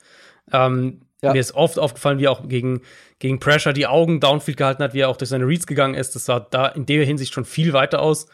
Ähm, 0.53 1.03
ja. 1.25 1.33
Mir 1.33 1.41
ist 1.41 1.55
oft 1.55 1.79
aufgefallen, 1.79 2.19
wie 2.19 2.27
er 2.27 2.33
auch 2.33 2.49
gegen, 2.49 2.83
gegen 3.19 3.41
Pressure 3.41 3.73
die 3.73 3.87
Augen 3.87 4.21
downfield 4.21 4.57
gehalten 4.57 4.83
hat, 4.83 4.95
wie 4.95 5.01
er 5.01 5.09
auch 5.09 5.17
durch 5.17 5.31
seine 5.31 5.47
Reads 5.47 5.67
gegangen 5.67 5.95
ist. 5.95 6.15
Das 6.15 6.25
sah 6.25 6.41
da 6.41 6.67
in 6.67 6.87
der 6.87 7.05
Hinsicht 7.05 7.33
schon 7.33 7.45
viel 7.45 7.73
weiter 7.73 8.01
aus, 8.01 8.27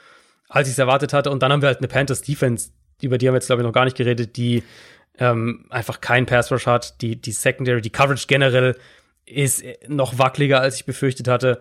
als 0.49 0.69
ich 0.69 0.73
es 0.73 0.79
erwartet 0.79 1.13
hatte. 1.13 1.31
Und 1.31 1.43
dann 1.43 1.53
haben 1.53 1.63
wir 1.63 1.69
halt 1.69 1.79
eine 1.79 1.89
Panthers 1.89 2.23
Defense, 2.23 2.71
über 3.01 3.19
die 3.19 3.29
haben 3.29 3.35
wir 3.35 3.39
jetzt, 3.39 3.47
glaube 3.47 3.63
ich, 3.63 3.67
noch 3.67 3.73
gar 3.73 3.85
nicht 3.85 3.97
geredet, 3.97 4.37
die 4.37 4.63
ähm, 5.19 5.67
einfach 5.71 6.01
keinen 6.01 6.27
Pass 6.27 6.51
Rush 6.51 6.67
hat. 6.67 7.01
Die, 7.03 7.21
die 7.21 7.33
Secondary, 7.33 7.81
die 7.81 7.91
Coverage 7.91 8.27
generell 8.27 8.77
ist 9.27 9.63
noch 9.87 10.19
wackeliger, 10.19 10.61
als 10.61 10.77
ich 10.77 10.85
befürchtet 10.85 11.29
hatte. 11.29 11.61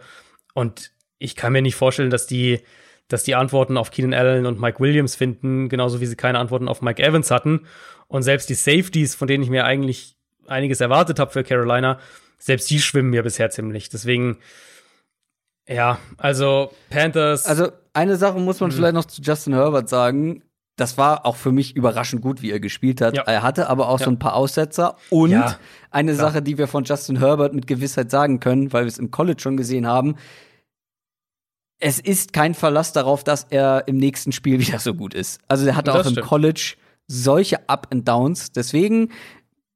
Und 0.54 0.92
ich 1.20 1.36
kann 1.36 1.54
mir 1.54 1.62
nicht 1.62 1.76
vorstellen, 1.76 2.10
dass 2.10 2.28
die, 2.28 2.60
dass 3.08 3.24
die 3.24 3.36
Antworten 3.36 3.78
auf 3.78 3.92
Keenan 3.92 4.14
Allen 4.14 4.46
und 4.46 4.60
Mike 4.60 4.80
Williams 4.80 5.16
finden, 5.16 5.70
genauso 5.70 6.02
wie 6.02 6.06
sie 6.06 6.16
keine 6.16 6.40
Antworten 6.40 6.68
auf 6.68 6.82
Mike 6.82 7.04
Evans 7.04 7.32
hatten. 7.32 7.68
Und 8.08 8.24
selbst 8.24 8.50
die 8.50 8.56
Safeties, 8.56 9.16
von 9.16 9.28
denen 9.28 9.44
ich 9.44 9.50
mir 9.50 9.66
eigentlich 9.66 10.16
einiges 10.50 10.82
erwartet 10.82 11.20
habe 11.20 11.32
für 11.32 11.44
Carolina, 11.44 12.00
selbst 12.38 12.70
die 12.70 12.80
schwimmen 12.80 13.10
mir 13.10 13.24
bisher 13.24 13.50
ziemlich. 13.50 13.90
Deswegen, 13.90 14.38
ja, 15.68 16.00
also 16.18 16.72
Panthers. 16.90 17.46
Also 17.46 17.72
eine 17.94 18.16
Sache 18.16 18.40
muss 18.40 18.60
man 18.60 18.72
hm. 18.72 18.78
vielleicht 18.78 18.94
noch 18.94 19.06
zu 19.06 19.22
Justin 19.22 19.54
Herbert 19.54 19.90
sagen. 19.90 20.44
Das 20.78 20.98
war 20.98 21.26
auch 21.26 21.36
für 21.36 21.52
mich 21.52 21.76
überraschend 21.76 22.22
gut, 22.22 22.42
wie 22.42 22.52
er 22.52 22.62
gespielt 22.62 23.02
hat. 23.02 23.16
Ja. 23.16 23.24
Er 23.24 23.44
hatte 23.44 23.68
aber 23.70 23.90
auch 23.90 24.00
ja. 24.00 24.06
so 24.06 24.12
ein 24.12 24.20
paar 24.20 24.34
Aussetzer. 24.34 24.96
Und 25.10 25.32
ja, 25.32 25.58
eine 25.92 26.14
klar. 26.14 26.32
Sache, 26.32 26.42
die 26.42 26.58
wir 26.58 26.70
von 26.70 26.86
Justin 26.86 27.20
Herbert 27.20 27.54
mit 27.54 27.68
Gewissheit 27.68 28.10
sagen 28.10 28.40
können, 28.40 28.72
weil 28.72 28.86
wir 28.86 28.88
es 28.88 28.98
im 28.98 29.12
College 29.12 29.42
schon 29.42 29.58
gesehen 29.58 29.86
haben. 29.86 30.16
Es 31.82 32.00
ist 32.00 32.32
kein 32.32 32.54
Verlass 32.54 32.94
darauf, 32.94 33.26
dass 33.26 33.48
er 33.50 33.88
im 33.88 33.98
nächsten 33.98 34.32
Spiel 34.32 34.60
wieder 34.66 34.80
so 34.80 34.94
gut 34.94 35.14
ist. 35.14 35.42
Also 35.50 35.68
er 35.68 35.76
hatte 35.76 35.94
auch 35.94 36.06
im 36.06 36.16
College 36.16 36.76
solche 37.08 37.68
Up 37.68 37.88
and 37.92 38.08
Downs. 38.08 38.54
Deswegen 38.54 39.12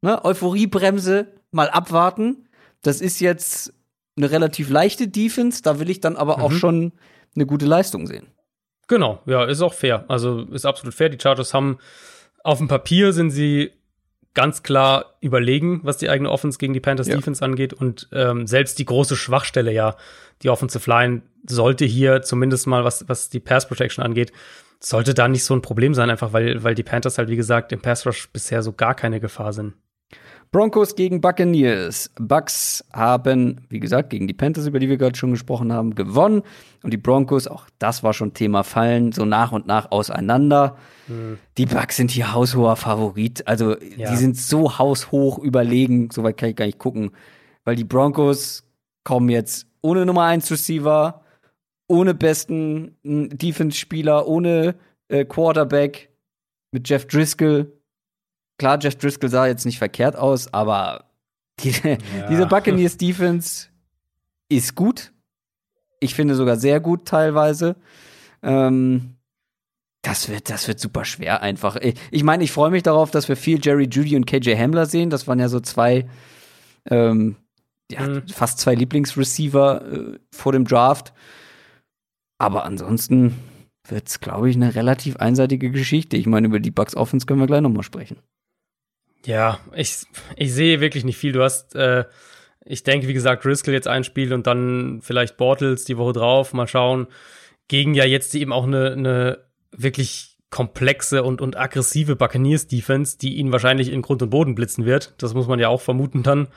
ne, 0.03 0.23
Euphoriebremse, 0.23 1.27
mal 1.51 1.69
abwarten. 1.69 2.47
Das 2.83 3.01
ist 3.01 3.19
jetzt 3.19 3.73
eine 4.15 4.29
relativ 4.29 4.69
leichte 4.69 5.07
Defense, 5.07 5.63
da 5.63 5.79
will 5.79 5.89
ich 5.89 6.01
dann 6.01 6.15
aber 6.15 6.37
mhm. 6.37 6.43
auch 6.43 6.51
schon 6.51 6.91
eine 7.35 7.45
gute 7.47 7.65
Leistung 7.65 8.05
sehen. 8.05 8.27
Genau, 8.87 9.19
ja, 9.25 9.45
ist 9.45 9.61
auch 9.61 9.73
fair. 9.73 10.05
Also 10.09 10.41
ist 10.51 10.65
absolut 10.65 10.93
fair. 10.93 11.09
Die 11.09 11.17
Chargers 11.19 11.53
haben 11.53 11.79
auf 12.43 12.57
dem 12.57 12.67
Papier 12.67 13.13
sind 13.13 13.31
sie 13.31 13.71
ganz 14.33 14.61
klar 14.61 15.15
überlegen, 15.21 15.79
was 15.83 15.97
die 15.97 16.09
eigene 16.09 16.29
Offense 16.29 16.57
gegen 16.57 16.73
die 16.73 16.79
Panthers 16.79 17.07
ja. 17.07 17.15
Defense 17.15 17.43
angeht. 17.43 17.73
Und 17.73 18.09
ähm, 18.11 18.45
selbst 18.45 18.77
die 18.79 18.85
große 18.85 19.15
Schwachstelle, 19.15 19.71
ja, 19.71 19.95
die 20.41 20.49
Offensive 20.49 20.89
Line, 20.89 21.21
sollte 21.47 21.85
hier 21.85 22.21
zumindest 22.21 22.67
mal, 22.67 22.83
was, 22.83 23.07
was 23.07 23.29
die 23.29 23.39
Pass 23.39 23.67
Protection 23.67 24.03
angeht, 24.03 24.33
sollte 24.79 25.13
da 25.13 25.27
nicht 25.27 25.45
so 25.45 25.55
ein 25.55 25.61
Problem 25.61 25.93
sein, 25.93 26.09
einfach 26.09 26.33
weil, 26.33 26.63
weil 26.63 26.75
die 26.75 26.83
Panthers 26.83 27.17
halt, 27.17 27.29
wie 27.29 27.37
gesagt, 27.37 27.71
im 27.71 27.81
Pass 27.81 28.05
Rush 28.05 28.29
bisher 28.29 28.61
so 28.63 28.73
gar 28.73 28.95
keine 28.95 29.21
Gefahr 29.21 29.53
sind. 29.53 29.75
Broncos 30.53 30.93
gegen 30.93 31.19
Buccaneers. 31.19 32.11
Bucks 32.19 32.85
haben, 32.93 33.61
wie 33.69 33.79
gesagt, 33.79 34.11
gegen 34.11 34.27
die 34.27 34.35
Panthers, 34.35 34.67
über 34.67 34.77
die 34.77 34.87
wir 34.87 34.97
gerade 34.97 35.17
schon 35.17 35.31
gesprochen 35.31 35.73
haben, 35.73 35.95
gewonnen. 35.95 36.43
Und 36.83 36.93
die 36.93 36.97
Broncos, 36.97 37.47
auch 37.47 37.65
das 37.79 38.03
war 38.03 38.13
schon 38.13 38.35
Thema, 38.35 38.63
fallen 38.63 39.11
so 39.13 39.25
nach 39.25 39.51
und 39.51 39.65
nach 39.65 39.91
auseinander. 39.91 40.77
Mhm. 41.07 41.39
Die 41.57 41.65
Bucks 41.65 41.97
sind 41.97 42.11
hier 42.11 42.33
haushoher 42.33 42.75
Favorit. 42.75 43.47
Also, 43.47 43.75
ja. 43.97 44.11
die 44.11 44.15
sind 44.15 44.37
so 44.37 44.77
haushoch 44.77 45.39
überlegen. 45.39 46.09
Soweit 46.11 46.37
kann 46.37 46.49
ich 46.49 46.55
gar 46.55 46.67
nicht 46.67 46.77
gucken. 46.77 47.11
Weil 47.63 47.75
die 47.75 47.83
Broncos 47.83 48.63
kommen 49.03 49.29
jetzt 49.29 49.65
ohne 49.81 50.05
Nummer 50.05 50.25
1 50.25 50.51
Receiver, 50.51 51.23
ohne 51.87 52.13
besten 52.13 52.95
hm, 53.03 53.35
Defense-Spieler, 53.35 54.27
ohne 54.27 54.75
äh, 55.07 55.25
Quarterback, 55.25 56.09
mit 56.71 56.87
Jeff 56.87 57.07
Driscoll 57.07 57.71
klar, 58.57 58.79
Jeff 58.79 58.95
Driscoll 58.95 59.29
sah 59.29 59.47
jetzt 59.47 59.65
nicht 59.65 59.77
verkehrt 59.77 60.15
aus, 60.15 60.53
aber 60.53 61.05
die, 61.59 61.71
ja. 61.83 61.97
diese 62.29 62.47
Buccaneers 62.47 62.97
Defense 62.97 63.67
ist 64.49 64.75
gut. 64.75 65.11
Ich 65.99 66.15
finde 66.15 66.35
sogar 66.35 66.57
sehr 66.57 66.79
gut 66.79 67.05
teilweise. 67.05 67.75
Ähm, 68.41 69.15
das 70.01 70.27
wird, 70.27 70.49
das 70.49 70.67
wird 70.67 70.79
super 70.79 71.05
schwer 71.05 71.41
einfach. 71.41 71.77
Ich 72.11 72.23
meine, 72.23 72.43
ich 72.43 72.51
freue 72.51 72.71
mich 72.71 72.83
darauf, 72.83 73.09
dass 73.09 73.29
wir 73.29 73.37
viel 73.37 73.59
Jerry 73.63 73.87
Judy 73.89 74.17
und 74.17 74.25
KJ 74.25 74.55
Hamler 74.57 74.85
sehen. 74.85 75.09
Das 75.09 75.27
waren 75.27 75.39
ja 75.39 75.47
so 75.47 75.61
zwei, 75.61 76.09
ähm, 76.89 77.37
ja, 77.89 78.01
mhm. 78.01 78.27
fast 78.27 78.59
zwei 78.59 78.75
Lieblingsreceiver 78.75 79.91
äh, 79.91 80.19
vor 80.31 80.51
dem 80.51 80.65
Draft. 80.65 81.13
Aber 82.37 82.65
ansonsten 82.65 83.35
wird 83.87 84.09
es, 84.09 84.19
glaube 84.19 84.49
ich, 84.49 84.57
eine 84.57 84.75
relativ 84.75 85.15
einseitige 85.17 85.71
Geschichte. 85.71 86.17
Ich 86.17 86.27
meine, 86.27 86.47
über 86.47 86.59
die 86.59 86.71
Bucks 86.71 86.95
Offense 86.95 87.25
können 87.25 87.39
wir 87.39 87.47
gleich 87.47 87.61
nochmal 87.61 87.83
sprechen. 87.83 88.17
Ja, 89.25 89.59
ich, 89.73 90.05
ich 90.35 90.53
sehe 90.53 90.81
wirklich 90.81 91.03
nicht 91.03 91.17
viel. 91.17 91.31
Du 91.31 91.43
hast, 91.43 91.75
äh, 91.75 92.05
ich 92.65 92.83
denke, 92.83 93.07
wie 93.07 93.13
gesagt, 93.13 93.45
Driscoll 93.45 93.73
jetzt 93.73 93.87
ein 93.87 94.03
Spiel 94.03 94.33
und 94.33 94.47
dann 94.47 94.99
vielleicht 95.01 95.37
Bortles 95.37 95.85
die 95.85 95.97
Woche 95.97 96.13
drauf. 96.13 96.53
Mal 96.53 96.67
schauen. 96.67 97.07
Gegen 97.67 97.93
ja 97.93 98.05
jetzt 98.05 98.35
eben 98.35 98.51
auch 98.51 98.65
eine, 98.65 98.91
eine 98.91 99.45
wirklich 99.71 100.37
komplexe 100.49 101.23
und, 101.23 101.41
und 101.41 101.57
aggressive 101.57 102.15
Buccaneers-Defense, 102.15 103.17
die 103.17 103.37
ihn 103.37 103.51
wahrscheinlich 103.51 103.91
in 103.91 104.03
Grund 104.03 104.21
und 104.21 104.29
Boden 104.29 104.53
blitzen 104.53 104.85
wird. 104.85 105.15
Das 105.17 105.33
muss 105.33 105.47
man 105.47 105.59
ja 105.59 105.69
auch 105.69 105.81
vermuten 105.81 106.21
dann. 106.21 106.47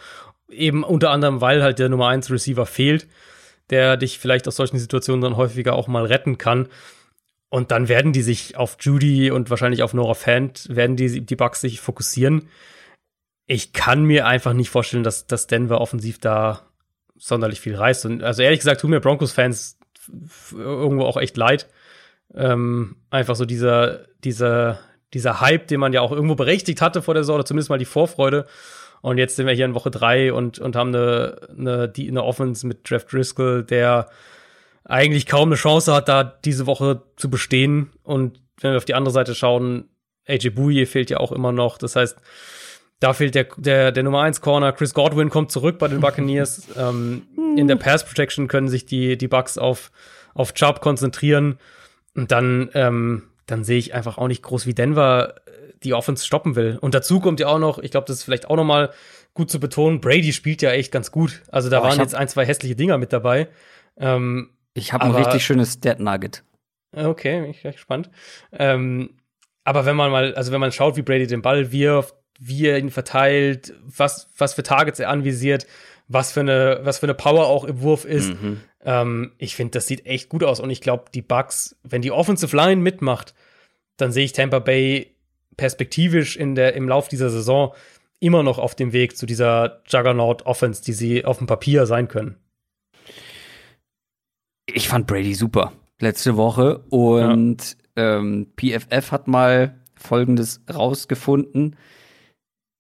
Eben 0.51 0.85
unter 0.85 1.11
anderem, 1.11 1.41
weil 1.41 1.63
halt 1.63 1.79
der 1.79 1.89
Nummer 1.89 2.09
1 2.09 2.31
Receiver 2.31 2.67
fehlt, 2.67 3.09
der 3.71 3.97
dich 3.97 4.19
vielleicht 4.19 4.47
aus 4.49 4.57
solchen 4.57 4.79
Situationen 4.79 5.23
dann 5.23 5.37
häufiger 5.37 5.75
auch 5.75 5.89
mal 5.89 6.05
retten 6.05 6.37
kann. 6.37 6.69
Und 7.49 7.71
dann 7.71 7.89
werden 7.89 8.13
die 8.13 8.23
sich 8.23 8.57
auf 8.57 8.77
Judy 8.81 9.31
und 9.31 9.51
wahrscheinlich 9.51 9.83
auf 9.83 9.95
Nora 9.95 10.15
Fant, 10.15 10.69
werden 10.69 10.97
die, 10.97 11.25
die 11.25 11.37
Bugs 11.37 11.61
sich 11.61 11.81
fokussieren. 11.81 12.49
Ich 13.47 13.73
kann 13.73 14.05
mir 14.05 14.27
einfach 14.27 14.53
nicht 14.53 14.71
vorstellen, 14.71 15.05
dass, 15.05 15.27
dass 15.27 15.47
Denver 15.47 15.81
offensiv 15.81 16.19
da 16.19 16.63
sonderlich 17.17 17.61
viel 17.61 17.77
reißt. 17.77 18.07
Und 18.07 18.23
also 18.23 18.43
ehrlich 18.43 18.61
gesagt, 18.61 18.81
tun 18.81 18.91
mir 18.91 19.01
Broncos-Fans 19.01 19.79
irgendwo 20.53 21.05
auch 21.05 21.17
echt 21.17 21.37
leid. 21.37 21.69
Ähm, 22.35 22.97
einfach 23.11 23.37
so 23.37 23.45
dieser, 23.45 24.07
dieser, 24.25 24.81
dieser 25.15 25.41
Hype, 25.41 25.69
den 25.69 25.81
man 25.81 25.93
ja 25.93 26.01
auch 26.01 26.13
irgendwo 26.13 26.35
berechtigt 26.35 26.83
hatte 26.83 27.03
vor 27.03 27.15
der 27.15 27.23
Saison, 27.23 27.37
oder 27.37 27.45
zumindest 27.45 27.71
mal 27.71 27.79
die 27.79 27.85
Vorfreude. 27.85 28.47
Und 29.03 29.19
jetzt 29.19 29.37
sind 29.37 29.47
wir 29.47 29.55
hier 29.55 29.65
in 29.65 29.75
Woche 29.75 29.91
drei 29.91 30.33
und, 30.33 30.59
und 30.59 30.75
haben 30.75 30.95
eine, 30.95 31.49
eine, 31.57 31.93
eine 31.97 32.25
Offense 32.25 32.67
mit 32.67 32.91
Jeff 32.91 33.05
Driscoll, 33.07 33.63
der 33.63 34.09
eigentlich 34.89 35.27
kaum 35.27 35.49
eine 35.49 35.57
Chance 35.57 35.93
hat, 35.93 36.09
da 36.09 36.25
diese 36.25 36.67
Woche 36.67 37.03
zu 37.17 37.29
bestehen. 37.29 37.91
Und 38.03 38.41
wenn 38.61 38.73
wir 38.73 38.79
auf 38.79 38.85
die 38.85 38.95
andere 38.95 39.13
Seite 39.13 39.35
schauen, 39.35 39.89
AJ 40.27 40.51
Bouye 40.51 40.87
fehlt 40.87 41.11
ja 41.11 41.19
auch 41.19 41.33
immer 41.33 41.53
noch. 41.53 41.79
Das 41.79 41.97
heißt, 41.97 42.17
da 43.01 43.13
fehlt 43.13 43.35
der, 43.35 43.49
der, 43.57 43.93
der 43.93 44.03
Nummer 44.03 44.23
1 44.23 44.41
Corner. 44.41 44.73
Chris 44.73 44.95
Godwin 44.95 45.29
kommt 45.29 45.51
zurück 45.51 45.79
bei 45.79 45.89
den 45.89 46.01
Buccaneers. 46.01 46.69
ähm, 46.77 47.23
in 47.57 47.69
der 47.69 47.77
Pass 47.77 48.05
Protection 48.05 48.49
können 48.49 48.69
sich 48.69 48.87
die, 48.87 49.19
die 49.19 49.29
Bucks 49.29 49.59
auf, 49.59 49.91
auf 50.35 50.55
Chubb 50.55 50.81
konzentrieren. 50.81 51.59
Und 52.15 52.31
dann, 52.31 52.71
ähm, 52.75 53.25
dann 53.47 53.65
sehe 53.65 53.79
ich 53.79 53.93
einfach 53.93 54.19
auch 54.19 54.29
nicht 54.29 54.43
groß, 54.43 54.67
wie 54.67 54.75
Denver 54.75 55.35
äh, 55.47 55.51
die 55.83 55.95
Offense 55.95 56.25
stoppen 56.25 56.57
will. 56.57 56.79
Und 56.81 56.95
dazu 56.95 57.21
kommt 57.21 57.41
ja 57.41 57.49
auch 57.49 57.59
noch, 57.59 57.79
ich 57.79 57.91
glaube, 57.91 58.07
das 58.07 58.19
ist 58.19 58.23
vielleicht 58.25 58.49
auch 58.49 58.57
noch 58.57 58.65
mal 58.65 58.91
gut 59.35 59.51
zu 59.51 59.61
betonen, 59.61 60.01
Brady 60.01 60.33
spielt 60.33 60.63
ja 60.63 60.71
echt 60.71 60.91
ganz 60.91 61.11
gut. 61.11 61.43
Also 61.51 61.69
da 61.69 61.81
oh, 61.81 61.85
waren 61.85 61.99
jetzt 61.99 62.15
ein, 62.15 62.29
zwei 62.29 62.47
hässliche 62.47 62.75
Dinger 62.75 62.97
mit 62.97 63.13
dabei. 63.13 63.49
Ähm, 63.99 64.51
ich 64.77 64.93
habe 64.93 65.05
ein 65.05 65.15
richtig 65.15 65.45
schönes 65.45 65.75
Stat 65.75 66.01
Nugget. 66.01 66.45
Okay, 66.93 67.51
ich 67.51 67.63
bin 67.63 67.73
gespannt. 67.73 68.11
Ähm, 68.53 69.11
aber 69.65 69.85
wenn 69.85 69.97
man 69.97 70.11
mal, 70.11 70.35
also 70.35 70.53
wenn 70.53 70.61
man 70.61 70.73
schaut, 70.73 70.97
wie 70.97 71.03
Brady 71.03 71.27
den 71.27 71.43
Ball 71.43 71.73
wirft, 71.73 72.15
wie 72.39 72.67
er 72.67 72.79
ihn 72.79 72.91
verteilt, 72.91 73.75
was, 73.85 74.29
was 74.39 74.55
für 74.55 74.63
Targets 74.63 75.01
er 75.01 75.09
anvisiert, 75.09 75.67
was 76.09 76.33
für 76.33 76.41
eine, 76.41 76.81
was 76.83 76.99
für 76.99 77.07
eine 77.07 77.15
Power 77.15 77.47
auch 77.47 77.65
im 77.65 77.81
Wurf 77.81 78.05
ist, 78.05 78.29
mhm. 78.41 78.61
ähm, 78.85 79.33
ich 79.39 79.57
finde, 79.57 79.73
das 79.73 79.87
sieht 79.87 80.07
echt 80.07 80.29
gut 80.29 80.45
aus. 80.45 80.61
Und 80.61 80.71
ich 80.71 80.81
glaube, 80.81 81.07
die 81.13 81.23
Bucks, 81.23 81.77
wenn 81.83 82.03
die 82.03 82.13
Offensive 82.13 82.55
Line 82.55 82.81
mitmacht, 82.81 83.35
dann 83.97 84.13
sehe 84.13 84.25
ich 84.25 84.33
Tampa 84.33 84.59
Bay 84.59 85.15
perspektivisch 85.57 86.37
in 86.37 86.55
der, 86.55 86.75
im 86.75 86.89
Lauf 86.89 87.09
dieser 87.09 87.31
Saison 87.31 87.75
immer 88.21 88.43
noch 88.43 88.59
auf 88.59 88.75
dem 88.75 88.93
Weg 88.93 89.17
zu 89.17 89.27
dieser 89.27 89.83
Juggernaut 89.89 90.45
Offense, 90.47 90.83
die 90.85 90.93
sie 90.93 91.25
auf 91.25 91.39
dem 91.39 91.47
Papier 91.47 91.87
sein 91.87 92.09
können 92.09 92.37
ich 94.67 94.89
fand 94.89 95.07
Brady 95.07 95.35
super 95.35 95.73
letzte 96.01 96.37
Woche 96.37 96.79
und 96.91 97.77
ja. 97.97 98.19
ähm, 98.19 98.53
PFF 98.57 99.13
hat 99.13 99.29
mal 99.29 99.81
Folgendes 99.95 100.61
rausgefunden. 100.73 101.77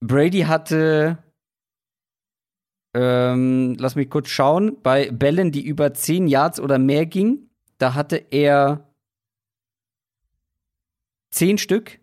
Brady 0.00 0.40
hatte, 0.40 1.18
ähm, 2.94 3.76
lass 3.78 3.96
mich 3.96 4.10
kurz 4.10 4.28
schauen, 4.28 4.76
bei 4.82 5.10
Bällen, 5.10 5.50
die 5.50 5.64
über 5.64 5.94
10 5.94 6.26
Yards 6.26 6.60
oder 6.60 6.78
mehr 6.78 7.06
gingen, 7.06 7.50
da 7.78 7.94
hatte 7.94 8.16
er 8.30 8.86
zehn 11.30 11.58
Stück. 11.58 12.00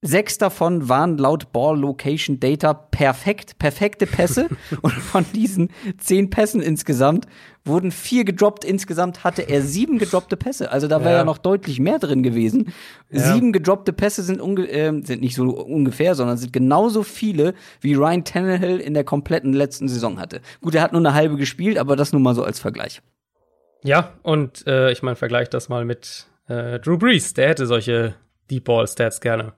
Sechs 0.00 0.38
davon 0.38 0.88
waren 0.88 1.18
laut 1.18 1.50
Ball 1.50 1.76
Location 1.76 2.38
Data 2.38 2.72
perfekt, 2.72 3.58
perfekte 3.58 4.06
Pässe. 4.06 4.48
und 4.82 4.92
von 4.92 5.26
diesen 5.34 5.70
zehn 5.98 6.30
Pässen 6.30 6.62
insgesamt 6.62 7.26
wurden 7.64 7.90
vier 7.90 8.24
gedroppt. 8.24 8.64
Insgesamt 8.64 9.24
hatte 9.24 9.42
er 9.42 9.60
sieben 9.62 9.98
gedroppte 9.98 10.36
Pässe. 10.36 10.70
Also 10.70 10.86
da 10.86 11.00
wäre 11.00 11.10
ja. 11.10 11.18
ja 11.18 11.24
noch 11.24 11.38
deutlich 11.38 11.80
mehr 11.80 11.98
drin 11.98 12.22
gewesen. 12.22 12.72
Ja. 13.10 13.34
Sieben 13.34 13.52
gedroppte 13.52 13.92
Pässe 13.92 14.22
sind, 14.22 14.40
äh, 14.40 14.92
sind 15.02 15.20
nicht 15.20 15.34
so 15.34 15.50
ungefähr, 15.50 16.14
sondern 16.14 16.36
sind 16.36 16.52
genauso 16.52 17.02
viele, 17.02 17.54
wie 17.80 17.94
Ryan 17.94 18.22
Tannehill 18.22 18.78
in 18.78 18.94
der 18.94 19.02
kompletten 19.02 19.52
letzten 19.52 19.88
Saison 19.88 20.20
hatte. 20.20 20.42
Gut, 20.60 20.76
er 20.76 20.82
hat 20.82 20.92
nur 20.92 21.00
eine 21.00 21.14
halbe 21.14 21.36
gespielt, 21.36 21.76
aber 21.76 21.96
das 21.96 22.12
nur 22.12 22.22
mal 22.22 22.36
so 22.36 22.44
als 22.44 22.60
Vergleich. 22.60 23.02
Ja, 23.82 24.12
und 24.22 24.64
äh, 24.68 24.92
ich 24.92 25.02
meine, 25.02 25.16
vergleich 25.16 25.50
das 25.50 25.68
mal 25.68 25.84
mit 25.84 26.28
äh, 26.46 26.78
Drew 26.78 26.98
Brees. 26.98 27.34
Der 27.34 27.48
hätte 27.48 27.66
solche 27.66 28.14
Deep 28.48 28.64
Ball 28.64 28.86
Stats 28.86 29.20
gerne 29.20 29.54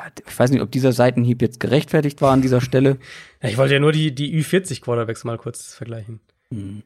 ja, 0.00 0.12
ich 0.26 0.38
weiß 0.38 0.50
nicht, 0.50 0.62
ob 0.62 0.70
dieser 0.70 0.92
Seitenhieb 0.92 1.42
jetzt 1.42 1.60
gerechtfertigt 1.60 2.22
war 2.22 2.32
an 2.32 2.42
dieser 2.42 2.60
Stelle. 2.60 2.98
Ja, 3.42 3.48
ich 3.48 3.58
wollte 3.58 3.74
ja 3.74 3.80
nur 3.80 3.92
die, 3.92 4.14
die 4.14 4.34
Ü40 4.42 4.80
Quarterbacks 4.80 5.24
mal 5.24 5.38
kurz 5.38 5.74
vergleichen. 5.74 6.20
Mhm. 6.50 6.82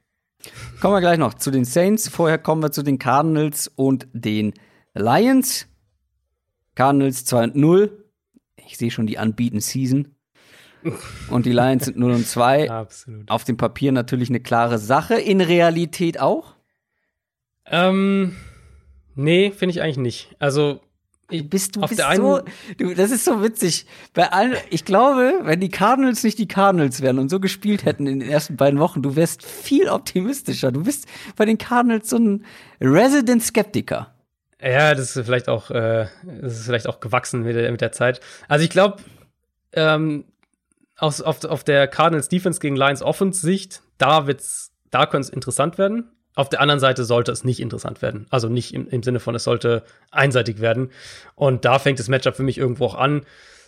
Kommen 0.81 0.95
wir 0.95 1.01
gleich 1.01 1.19
noch 1.19 1.35
zu 1.35 1.51
den 1.51 1.65
Saints. 1.65 2.09
Vorher 2.09 2.39
kommen 2.39 2.63
wir 2.63 2.73
zu 2.73 2.83
den 2.83 2.99
Cardinals 2.99 3.69
und 3.69 4.09
den 4.13 4.53
Lions. 4.95 5.67
Cardinals 6.75 7.25
2 7.25 7.45
und 7.45 7.57
0. 7.57 8.05
Ich 8.67 8.77
sehe 8.77 8.91
schon 8.91 9.07
die 9.07 9.17
unbeaten 9.17 9.61
Season. 9.61 10.09
Und 11.31 11.47
die 11.47 11.53
Lions 11.53 11.87
sind 11.87 11.97
0 11.97 12.13
und 12.13 12.27
2. 12.27 12.71
Absolut. 12.71 13.31
Auf 13.31 13.45
dem 13.45 13.57
Papier 13.57 13.93
natürlich 13.93 14.29
eine 14.29 14.41
klare 14.41 14.79
Sache. 14.79 15.15
In 15.15 15.41
Realität 15.41 16.21
auch? 16.21 16.57
Ähm, 17.67 18.37
nee, 19.15 19.51
finde 19.51 19.71
ich 19.71 19.81
eigentlich 19.81 19.99
nicht. 19.99 20.37
Also, 20.41 20.81
bist 21.29 21.77
du 21.77 21.81
bist 21.81 22.03
so, 22.17 22.41
du, 22.79 22.95
das 22.95 23.11
ist 23.11 23.25
so 23.25 23.43
witzig. 23.43 23.87
Bei 24.13 24.31
allen, 24.31 24.55
ich 24.71 24.85
glaube, 24.85 25.41
wenn 25.43 25.61
die 25.61 25.71
Cardinals 25.71 26.23
nicht 26.23 26.39
die 26.39 26.49
Cardinals 26.49 27.01
wären 27.01 27.19
und 27.19 27.31
so 27.31 27.41
gespielt 27.41 27.85
hätten 27.85 28.07
in 28.07 28.21
den 28.21 28.29
ersten 28.29 28.57
beiden 28.57 28.79
Wochen, 28.79 29.03
du 29.03 29.17
wärst 29.17 29.45
viel 29.45 29.89
optimistischer. 29.89 30.71
Du 30.71 30.85
bist 30.85 31.07
bei 31.37 31.45
den 31.45 31.59
Cardinals 31.59 32.11
so 32.11 32.19
ein 32.19 32.45
Resident 32.81 33.43
Skeptiker. 33.43 34.15
Ja, 34.61 34.95
das 34.95 35.17
ist 35.17 35.25
vielleicht 35.25 35.49
auch, 35.49 35.71
äh, 35.71 36.07
das 36.41 36.61
ist 36.61 36.67
vielleicht 36.67 36.87
auch 36.87 37.01
gewachsen 37.01 37.43
mit 37.43 37.57
der, 37.57 37.71
mit 37.71 37.81
der 37.81 37.93
Zeit. 37.93 38.21
Also 38.49 38.65
ich 38.65 38.71
glaube, 38.71 39.03
ähm, 39.73 40.25
aus, 40.97 41.21
auf, 41.21 41.45
auf 41.45 41.65
der 41.65 41.89
Cardinals 41.89 42.29
Defense 42.29 42.61
gegen 42.61 42.77
Lions 42.77 43.03
Offense 43.03 43.41
Sicht, 43.41 43.83
da 43.99 44.27
wird's, 44.27 44.73
da 44.91 45.07
könnte 45.07 45.29
es 45.29 45.31
interessant 45.31 45.77
werden. 45.79 46.11
Auf 46.35 46.49
der 46.49 46.61
anderen 46.61 46.81
Seite 46.81 47.05
sollte 47.05 47.31
es 47.33 47.45
nicht 47.45 47.61
interessant 47.61 48.03
werden. 48.03 48.27
Also 48.31 48.49
nicht 48.49 48.75
im, 48.75 48.89
im 48.89 49.03
Sinne 49.03 49.21
von, 49.21 49.35
es 49.35 49.45
sollte 49.45 49.85
einseitig 50.11 50.61
werden. 50.61 50.91
Und 51.37 51.65
da 51.65 51.79
fängt 51.79 51.99
das 51.99 52.09
Matchup 52.09 52.35
für 52.35 52.43
mich 52.43 52.59
irgendwo 52.59 52.87
auch 52.87 52.97
an. 52.97 53.23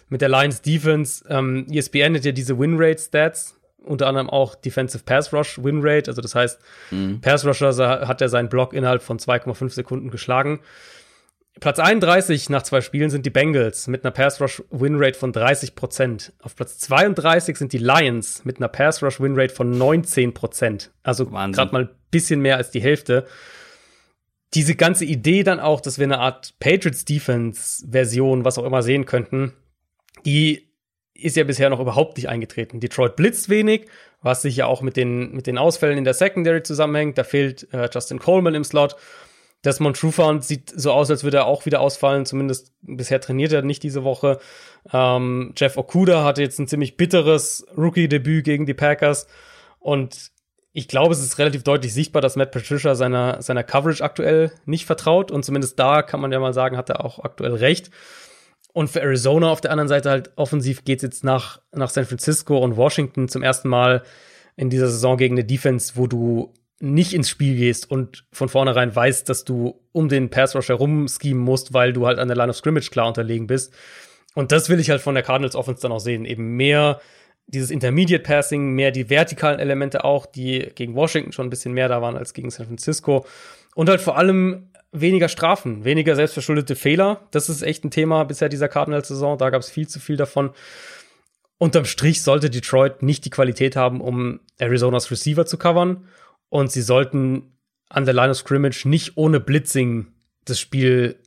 Mit 0.09 0.21
der 0.21 0.29
Lions 0.29 0.63
Defense, 0.63 1.25
ähm, 1.29 1.67
ESPN 1.71 2.15
hat 2.17 2.25
ja 2.25 2.33
diese 2.33 2.59
Winrate 2.59 3.01
Stats, 3.01 3.57
unter 3.83 4.09
anderem 4.09 4.29
auch 4.29 4.55
Defensive 4.55 5.05
Pass 5.05 5.33
Rush 5.33 5.63
Winrate. 5.63 6.11
Also 6.11 6.23
das 6.23 6.35
heißt, 6.35 6.61
mhm. 6.91 7.21
Pass 7.21 7.47
Rusher 7.47 8.07
hat 8.07 8.21
er 8.21 8.29
seinen 8.29 8.49
Block 8.49 8.73
innerhalb 8.73 9.03
von 9.03 9.19
2,5 9.19 9.71
Sekunden 9.71 10.11
geschlagen. 10.11 10.61
Platz 11.59 11.79
31 11.79 12.51
nach 12.51 12.63
zwei 12.63 12.83
Spielen 12.83 13.09
sind 13.09 13.25
die 13.25 13.31
Bengals 13.31 13.87
mit 13.87 14.05
einer 14.05 14.11
Pass 14.11 14.41
Rush 14.43 14.63
Winrate 14.71 15.19
von 15.19 15.33
30% 15.33 16.33
Auf 16.43 16.55
Platz 16.55 16.79
32 16.81 17.57
sind 17.57 17.73
die 17.73 17.79
Lions 17.79 18.45
mit 18.45 18.59
einer 18.59 18.69
Pass 18.69 19.03
Rush 19.03 19.21
Winrate 19.21 19.55
von 19.55 19.71
19 19.71 20.35
Also 21.03 21.27
gerade 21.27 21.73
mal 21.73 21.96
bisschen 22.11 22.41
mehr 22.41 22.57
als 22.57 22.71
die 22.71 22.81
Hälfte. 22.81 23.27
Diese 24.55 24.75
ganze 24.75 25.05
Idee 25.05 25.43
dann 25.43 25.61
auch, 25.61 25.81
dass 25.81 25.99
wir 25.99 26.05
eine 26.05 26.19
Art 26.19 26.55
Patriots 26.61 27.05
Defense 27.05 27.87
Version, 27.91 28.45
was 28.45 28.59
auch 28.59 28.65
immer 28.65 28.83
sehen 28.83 29.05
könnten, 29.05 29.53
die 30.25 30.67
ist 31.15 31.37
ja 31.37 31.45
bisher 31.45 31.71
noch 31.71 31.81
überhaupt 31.81 32.17
nicht 32.17 32.29
eingetreten. 32.29 32.81
Detroit 32.81 33.17
blitzt 33.17 33.49
wenig, 33.49 33.87
was 34.23 34.43
sicher 34.43 34.67
auch 34.67 34.83
mit 34.83 34.97
den, 34.97 35.33
mit 35.33 35.47
den 35.47 35.59
Ausfällen 35.59 35.99
in 35.99 36.05
der 36.05 36.15
Secondary 36.15 36.63
zusammenhängt. 36.63 37.19
Da 37.19 37.25
fehlt 37.25 37.73
äh, 37.73 37.89
Justin 37.93 38.19
Coleman 38.19 38.55
im 38.55 38.65
Slot. 38.65 38.97
Desmond 39.65 39.97
Trufant 39.97 40.45
sieht 40.45 40.73
so 40.75 40.93
aus, 40.93 41.11
als 41.11 41.25
würde 41.25 41.39
er 41.39 41.47
auch 41.47 41.67
wieder 41.67 41.81
ausfallen. 41.81 42.27
Zumindest 42.27 42.73
bisher 42.83 43.21
trainiert 43.21 43.53
er 43.53 43.63
nicht 43.63 43.83
diese 43.83 44.05
Woche. 44.05 44.39
Ähm, 44.93 45.53
Jeff 45.57 45.77
Okuda 45.77 46.23
hatte 46.23 46.43
jetzt 46.43 46.59
ein 46.59 46.69
ziemlich 46.69 46.97
bitteres 46.97 47.67
Rookie-Debüt 47.77 48.45
gegen 48.45 48.67
die 48.67 48.75
Packers. 48.75 49.27
Und 49.81 50.31
ich 50.77 50.89
glaube, 50.89 51.15
es 51.15 51.23
ist 51.23 51.39
relativ 51.39 51.63
deutlich 51.63 51.95
sichtbar, 51.95 52.21
dass 52.21 52.37
Matt 52.37 52.53
Patricia 52.53 52.95
seiner, 52.95 53.41
seiner 53.41 53.65
Coverage 53.65 54.05
aktuell 54.05 54.53
nicht 54.67 54.85
vertraut. 54.85 55.31
Und 55.31 55.43
zumindest 55.43 55.79
da 55.79 56.03
kann 56.03 56.21
man 56.21 56.31
ja 56.31 56.39
mal 56.39 56.53
sagen, 56.53 56.77
hat 56.77 56.91
er 56.91 57.03
auch 57.03 57.19
aktuell 57.19 57.55
recht. 57.55 57.91
Und 58.75 58.91
für 58.91 59.01
Arizona 59.01 59.49
auf 59.49 59.63
der 59.63 59.71
anderen 59.71 59.89
Seite 59.89 60.11
halt 60.11 60.33
offensiv 60.37 60.85
geht 60.85 60.99
es 60.99 61.03
jetzt 61.03 61.25
nach, 61.25 61.63
nach 61.73 61.89
San 61.89 62.05
Francisco 62.05 62.59
und 62.59 62.77
Washington 62.77 63.27
zum 63.29 63.43
ersten 63.43 63.71
Mal 63.71 64.03
in 64.55 64.69
dieser 64.69 64.89
Saison 64.89 65.17
gegen 65.17 65.37
eine 65.37 65.47
Defense, 65.47 65.95
wo 65.97 66.07
du 66.07 66.53
nicht 66.79 67.15
ins 67.15 67.31
Spiel 67.31 67.57
gehst 67.57 67.91
und 67.91 68.27
von 68.31 68.51
vornherein 68.51 68.95
weißt, 68.95 69.31
dass 69.31 69.45
du 69.45 69.81
um 69.93 70.11
den 70.11 70.29
Pass 70.29 70.55
Rush 70.55 70.69
herum 70.69 71.09
schemen 71.09 71.41
musst, 71.41 71.73
weil 71.73 71.95
du 71.95 72.07
halt 72.07 72.19
an 72.19 72.29
der 72.29 72.37
Line 72.37 72.51
of 72.51 72.57
Scrimmage 72.57 72.91
klar 72.91 73.09
unterlegen 73.09 73.47
bist. 73.47 73.73
Und 74.35 74.53
das 74.53 74.69
will 74.69 74.79
ich 74.79 74.91
halt 74.91 75.01
von 75.01 75.15
der 75.15 75.25
Cardinals 75.25 75.57
Offense 75.57 75.81
dann 75.81 75.93
auch 75.93 76.01
sehen. 76.01 76.27
Eben 76.27 76.55
mehr 76.57 77.01
dieses 77.47 77.71
Intermediate 77.71 78.23
Passing, 78.23 78.73
mehr 78.73 78.91
die 78.91 79.09
vertikalen 79.09 79.61
Elemente 79.61 80.05
auch, 80.05 80.27
die 80.27 80.71
gegen 80.75 80.95
Washington 80.95 81.33
schon 81.33 81.47
ein 81.47 81.51
bisschen 81.51 81.73
mehr 81.73 81.89
da 81.89 82.03
waren 82.03 82.17
als 82.17 82.35
gegen 82.35 82.51
San 82.51 82.67
Francisco. 82.67 83.25
Und 83.75 83.89
halt 83.89 84.01
vor 84.01 84.17
allem 84.19 84.71
weniger 84.93 85.29
Strafen, 85.29 85.85
weniger 85.85 86.17
selbstverschuldete 86.17 86.75
Fehler. 86.75 87.27
Das 87.31 87.49
ist 87.49 87.63
echt 87.63 87.85
ein 87.85 87.91
Thema 87.91 88.25
bisher 88.25 88.49
dieser 88.49 88.69
Cardinals-Saison. 88.69 89.39
Da 89.39 89.51
gab 89.51 89.61
es 89.61 89.71
viel 89.71 89.87
zu 89.87 90.01
viel 90.01 90.17
davon. 90.17 90.51
Unterm 91.59 91.85
Strich 91.85 92.23
sollte 92.23 92.51
Detroit 92.51 93.03
nicht 93.03 93.25
die 93.25 93.31
Qualität 93.31 93.77
haben, 93.77 94.01
um 94.01 94.41
Arizonas 94.61 95.11
Receiver 95.11 95.47
zu 95.47 95.57
covern 95.57 96.09
und 96.49 96.71
sie 96.71 96.83
sollten 96.83 97.57
an 97.89 98.05
der 98.05 98.15
Line 98.15 98.31
of 98.31 98.37
Scrimmage 98.37 98.87
nicht 98.87 99.17
ohne 99.17 99.41
Blitzing 99.41 100.09
das 100.45 100.61
Spiel 100.61 101.19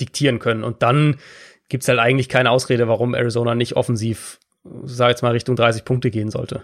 diktieren 0.00 0.38
können. 0.38 0.64
Und 0.64 0.82
dann 0.82 1.16
gibt 1.68 1.82
es 1.82 1.88
halt 1.88 1.98
eigentlich 1.98 2.28
keine 2.28 2.50
Ausrede, 2.50 2.88
warum 2.88 3.14
Arizona 3.14 3.54
nicht 3.54 3.76
offensiv, 3.76 4.38
sag 4.84 5.10
jetzt 5.10 5.22
mal, 5.22 5.32
Richtung 5.32 5.56
30 5.56 5.84
Punkte 5.84 6.10
gehen 6.10 6.30
sollte. 6.30 6.62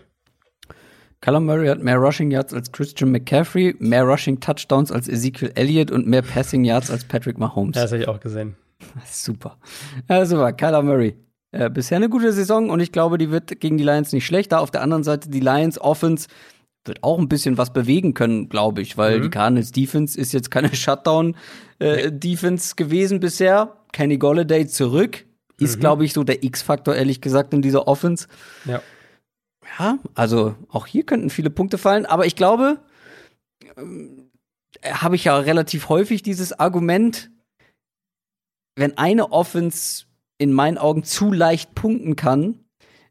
Callum 1.20 1.44
Murray 1.44 1.68
hat 1.68 1.82
mehr 1.82 1.98
Rushing 1.98 2.30
Yards 2.30 2.54
als 2.54 2.72
Christian 2.72 3.10
McCaffrey, 3.10 3.76
mehr 3.78 4.04
Rushing 4.04 4.40
Touchdowns 4.40 4.90
als 4.90 5.06
Ezekiel 5.06 5.52
Elliott 5.54 5.90
und 5.90 6.06
mehr 6.06 6.22
Passing 6.22 6.64
Yards 6.64 6.90
als 6.90 7.04
Patrick 7.04 7.38
Mahomes. 7.38 7.74
das 7.74 7.92
habe 7.92 8.02
ich 8.02 8.08
auch 8.08 8.20
gesehen. 8.20 8.56
Super. 9.04 9.58
Ja, 10.08 10.24
super. 10.24 10.54
Kyler 10.54 10.82
Murray. 10.82 11.14
Äh, 11.52 11.68
bisher 11.68 11.96
eine 11.96 12.08
gute 12.08 12.32
Saison 12.32 12.70
und 12.70 12.80
ich 12.80 12.92
glaube, 12.92 13.18
die 13.18 13.30
wird 13.30 13.60
gegen 13.60 13.76
die 13.76 13.84
Lions 13.84 14.12
nicht 14.12 14.24
schlechter. 14.24 14.60
Auf 14.60 14.70
der 14.70 14.80
anderen 14.80 15.02
Seite 15.02 15.28
die 15.28 15.40
Lions 15.40 15.78
Offense 15.78 16.28
wird 16.86 17.02
auch 17.02 17.18
ein 17.18 17.28
bisschen 17.28 17.58
was 17.58 17.72
bewegen 17.74 18.14
können, 18.14 18.48
glaube 18.48 18.80
ich, 18.80 18.96
weil 18.96 19.18
mhm. 19.18 19.22
die 19.24 19.30
Cardinals 19.30 19.72
Defense 19.72 20.18
ist 20.18 20.32
jetzt 20.32 20.50
keine 20.50 20.68
Shutdown 20.74 21.36
äh, 21.78 22.10
Defense 22.10 22.76
gewesen 22.76 23.20
bisher. 23.20 23.76
Kenny 23.92 24.16
Golladay 24.16 24.66
zurück 24.66 25.26
ist, 25.60 25.76
mhm. 25.76 25.80
glaube 25.80 26.04
ich, 26.04 26.12
so 26.12 26.24
der 26.24 26.42
X-Faktor 26.42 26.94
ehrlich 26.94 27.20
gesagt 27.20 27.54
in 27.54 27.62
dieser 27.62 27.86
Offense. 27.88 28.26
Ja. 28.64 28.82
Ja, 29.78 29.98
also 30.14 30.56
auch 30.68 30.86
hier 30.86 31.04
könnten 31.04 31.30
viele 31.30 31.50
Punkte 31.50 31.78
fallen, 31.78 32.04
aber 32.04 32.26
ich 32.26 32.34
glaube, 32.34 32.78
ähm, 33.76 34.30
habe 34.84 35.14
ich 35.14 35.24
ja 35.24 35.36
relativ 35.38 35.88
häufig 35.88 36.22
dieses 36.22 36.58
Argument, 36.58 37.30
wenn 38.76 38.98
eine 38.98 39.32
Offense 39.32 40.06
in 40.38 40.52
meinen 40.52 40.78
Augen 40.78 41.04
zu 41.04 41.32
leicht 41.32 41.74
punkten 41.74 42.16
kann, 42.16 42.64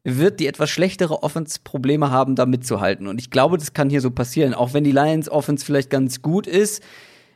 wird 0.04 0.40
die 0.40 0.48
etwas 0.48 0.70
schlechtere 0.70 1.24
Offense 1.24 1.60
Probleme 1.64 2.10
haben, 2.12 2.36
da 2.36 2.46
mitzuhalten. 2.46 3.08
Und 3.08 3.20
ich 3.20 3.30
glaube, 3.30 3.58
das 3.58 3.74
kann 3.74 3.90
hier 3.90 4.02
so 4.02 4.12
passieren. 4.12 4.54
Auch 4.54 4.74
wenn 4.74 4.84
die 4.84 4.92
Lions 4.92 5.30
Offense 5.30 5.66
vielleicht 5.66 5.90
ganz 5.90 6.22
gut 6.22 6.48
ist, 6.48 6.84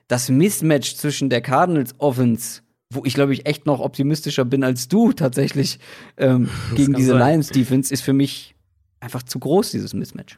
das 0.07 0.29
Mismatch 0.29 0.95
zwischen 0.95 1.29
der 1.29 1.41
Cardinals 1.41 1.93
Offense, 1.99 2.61
wo 2.95 3.03
ich 3.05 3.13
glaube 3.13 3.33
ich 3.33 3.45
echt 3.45 3.65
noch 3.65 3.79
optimistischer 3.79 4.45
bin 4.45 4.63
als 4.63 4.87
du 4.87 5.13
tatsächlich 5.13 5.79
ähm, 6.17 6.49
gegen 6.75 6.93
diese 6.93 7.11
sein. 7.13 7.19
Lions 7.19 7.49
Defense, 7.49 7.93
ist 7.93 8.01
für 8.01 8.13
mich 8.13 8.55
einfach 8.99 9.23
zu 9.23 9.39
groß, 9.39 9.71
dieses 9.71 9.93
Mismatch. 9.93 10.37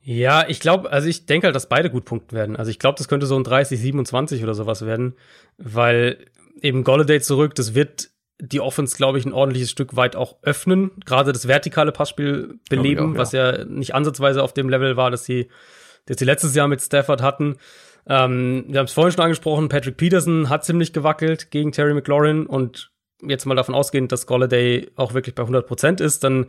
Ja, 0.00 0.48
ich 0.48 0.60
glaube, 0.60 0.90
also 0.90 1.06
ich 1.06 1.26
denke 1.26 1.48
halt, 1.48 1.56
dass 1.56 1.68
beide 1.68 1.90
gut 1.90 2.06
punkten 2.06 2.34
werden. 2.34 2.56
Also 2.56 2.70
ich 2.70 2.78
glaube, 2.78 2.96
das 2.96 3.08
könnte 3.08 3.26
so 3.26 3.36
ein 3.36 3.44
30, 3.44 3.78
27 3.78 4.42
oder 4.42 4.54
sowas 4.54 4.86
werden, 4.86 5.14
weil 5.58 6.24
eben 6.62 6.84
Golladay 6.84 7.20
zurück, 7.20 7.54
das 7.54 7.74
wird 7.74 8.10
die 8.40 8.60
Offense, 8.60 8.96
glaube 8.96 9.18
ich, 9.18 9.26
ein 9.26 9.32
ordentliches 9.32 9.70
Stück 9.70 9.96
weit 9.96 10.16
auch 10.16 10.36
öffnen, 10.42 10.92
gerade 11.04 11.32
das 11.32 11.48
vertikale 11.48 11.92
Passspiel 11.92 12.58
beleben, 12.70 13.10
auch, 13.10 13.14
ja. 13.14 13.18
was 13.18 13.32
ja 13.32 13.64
nicht 13.64 13.94
ansatzweise 13.94 14.42
auf 14.42 14.54
dem 14.54 14.68
Level 14.68 14.96
war, 14.96 15.10
dass 15.10 15.24
sie, 15.24 15.48
dass 16.06 16.18
sie 16.18 16.24
letztes 16.24 16.54
Jahr 16.54 16.68
mit 16.68 16.80
Stafford 16.80 17.20
hatten. 17.20 17.56
Ähm, 18.08 18.64
wir 18.68 18.78
haben 18.78 18.86
es 18.86 18.92
vorhin 18.92 19.12
schon 19.12 19.24
angesprochen, 19.24 19.68
Patrick 19.68 19.96
Peterson 19.96 20.48
hat 20.48 20.64
ziemlich 20.64 20.92
gewackelt 20.92 21.50
gegen 21.50 21.72
Terry 21.72 21.94
McLaurin 21.94 22.46
und 22.46 22.90
jetzt 23.22 23.44
mal 23.44 23.54
davon 23.54 23.74
ausgehend, 23.74 24.12
dass 24.12 24.26
Golladay 24.26 24.90
auch 24.96 25.12
wirklich 25.14 25.34
bei 25.34 25.42
100 25.42 25.66
Prozent 25.66 26.00
ist, 26.00 26.24
dann 26.24 26.46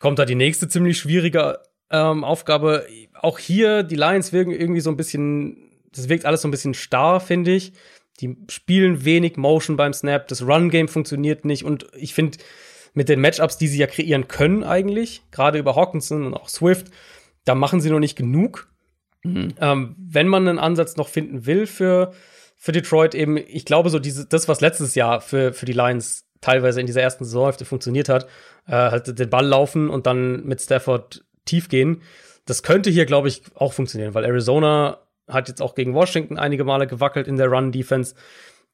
kommt 0.00 0.18
da 0.18 0.24
die 0.24 0.34
nächste 0.34 0.68
ziemlich 0.68 0.98
schwierige 0.98 1.60
ähm, 1.90 2.24
Aufgabe. 2.24 2.86
Auch 3.14 3.38
hier, 3.38 3.82
die 3.82 3.96
Lions 3.96 4.32
wirken 4.32 4.52
irgendwie 4.52 4.80
so 4.80 4.90
ein 4.90 4.96
bisschen 4.96 5.70
das 5.92 6.08
wirkt 6.08 6.24
alles 6.24 6.42
so 6.42 6.48
ein 6.48 6.52
bisschen 6.52 6.74
starr, 6.74 7.20
finde 7.20 7.52
ich. 7.52 7.72
Die 8.20 8.36
spielen 8.48 9.04
wenig 9.04 9.36
Motion 9.36 9.76
beim 9.76 9.92
Snap, 9.92 10.28
das 10.28 10.42
Run-Game 10.42 10.88
funktioniert 10.88 11.44
nicht 11.44 11.64
und 11.64 11.86
ich 11.94 12.14
finde, 12.14 12.38
mit 12.92 13.08
den 13.08 13.20
Matchups, 13.20 13.56
die 13.56 13.68
sie 13.68 13.78
ja 13.78 13.86
kreieren 13.86 14.28
können 14.28 14.64
eigentlich, 14.64 15.22
gerade 15.30 15.58
über 15.58 15.76
Hawkinson 15.76 16.26
und 16.26 16.34
auch 16.34 16.48
Swift, 16.48 16.88
da 17.44 17.54
machen 17.54 17.80
sie 17.80 17.90
noch 17.90 18.00
nicht 18.00 18.16
genug. 18.16 18.68
Mhm. 19.22 19.54
Ähm, 19.60 19.96
wenn 19.98 20.28
man 20.28 20.48
einen 20.48 20.58
Ansatz 20.58 20.96
noch 20.96 21.08
finden 21.08 21.46
will 21.46 21.66
für, 21.66 22.12
für 22.56 22.72
Detroit, 22.72 23.14
eben, 23.14 23.36
ich 23.36 23.64
glaube, 23.64 23.90
so 23.90 23.98
diese, 23.98 24.26
das, 24.26 24.48
was 24.48 24.60
letztes 24.60 24.94
Jahr 24.94 25.20
für, 25.20 25.52
für 25.52 25.66
die 25.66 25.72
Lions 25.72 26.26
teilweise 26.40 26.80
in 26.80 26.86
dieser 26.86 27.02
ersten 27.02 27.24
Saisonhälfte 27.24 27.64
funktioniert 27.64 28.08
hat, 28.08 28.24
äh, 28.66 28.72
halt 28.72 29.18
den 29.18 29.30
Ball 29.30 29.46
laufen 29.46 29.90
und 29.90 30.06
dann 30.06 30.44
mit 30.44 30.60
Stafford 30.60 31.24
tief 31.44 31.68
gehen. 31.68 32.02
Das 32.46 32.62
könnte 32.62 32.90
hier, 32.90 33.04
glaube 33.04 33.28
ich, 33.28 33.42
auch 33.54 33.72
funktionieren, 33.72 34.14
weil 34.14 34.24
Arizona 34.24 34.98
hat 35.28 35.48
jetzt 35.48 35.62
auch 35.62 35.74
gegen 35.74 35.94
Washington 35.94 36.38
einige 36.38 36.64
Male 36.64 36.86
gewackelt 36.86 37.28
in 37.28 37.36
der 37.36 37.48
Run-Defense. 37.48 38.14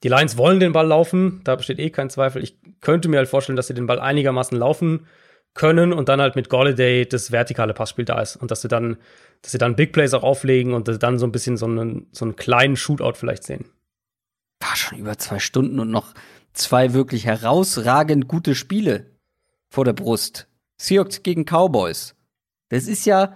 Die 0.03 0.09
Lions 0.09 0.37
wollen 0.39 0.61
den 0.61 0.73
Ball 0.73 0.87
laufen, 0.87 1.41
da 1.45 1.57
besteht 1.57 1.79
eh 1.79 1.91
kein 1.91 2.11
Zweifel. 2.11 2.43
Ich 2.43 2.59
könnte 2.81 3.09
mir 3.09 3.19
halt 3.19 3.29
vorstellen, 3.29 3.57
dass 3.57 3.67
sie 3.67 3.75
den 3.75 3.87
Ball 3.87 3.99
einigermaßen 3.99 4.57
laufen 4.57 5.07
können 5.57 5.93
und 5.93 6.09
dann 6.09 6.21
halt 6.21 6.37
mit 6.37 6.49
Golladay 6.49 7.07
das 7.07 7.33
vertikale 7.33 7.75
Passspiel 7.75 8.05
da 8.05 8.21
ist 8.21 8.37
und 8.37 8.51
dass 8.51 8.63
sie 8.63 8.69
dann, 8.69 8.97
dass 9.43 9.53
sie 9.53 9.59
dann 9.59 9.75
Big 9.75 9.93
Plays 9.93 10.15
auch 10.15 10.23
auflegen 10.23 10.75
und 10.75 11.03
dann 11.03 11.19
so 11.19 11.27
ein 11.27 11.33
bisschen 11.33 11.57
so 11.57 11.67
einen, 11.67 12.07
so 12.13 12.25
einen 12.25 12.37
kleinen 12.37 12.77
Shootout 12.77 13.15
vielleicht 13.15 13.43
sehen. 13.43 13.65
War 14.61 14.77
schon 14.77 14.99
über 14.99 15.19
zwei 15.19 15.39
Stunden 15.39 15.81
und 15.81 15.91
noch 15.91 16.15
zwei 16.53 16.93
wirklich 16.93 17.27
herausragend 17.27 18.29
gute 18.29 18.55
Spiele 18.55 19.11
vor 19.69 19.85
der 19.85 19.93
Brust. 19.93 20.47
Seahawks 20.79 21.23
gegen 21.23 21.45
Cowboys. 21.45 22.15
Das 22.69 22.87
ist 22.87 23.07
ja 23.07 23.35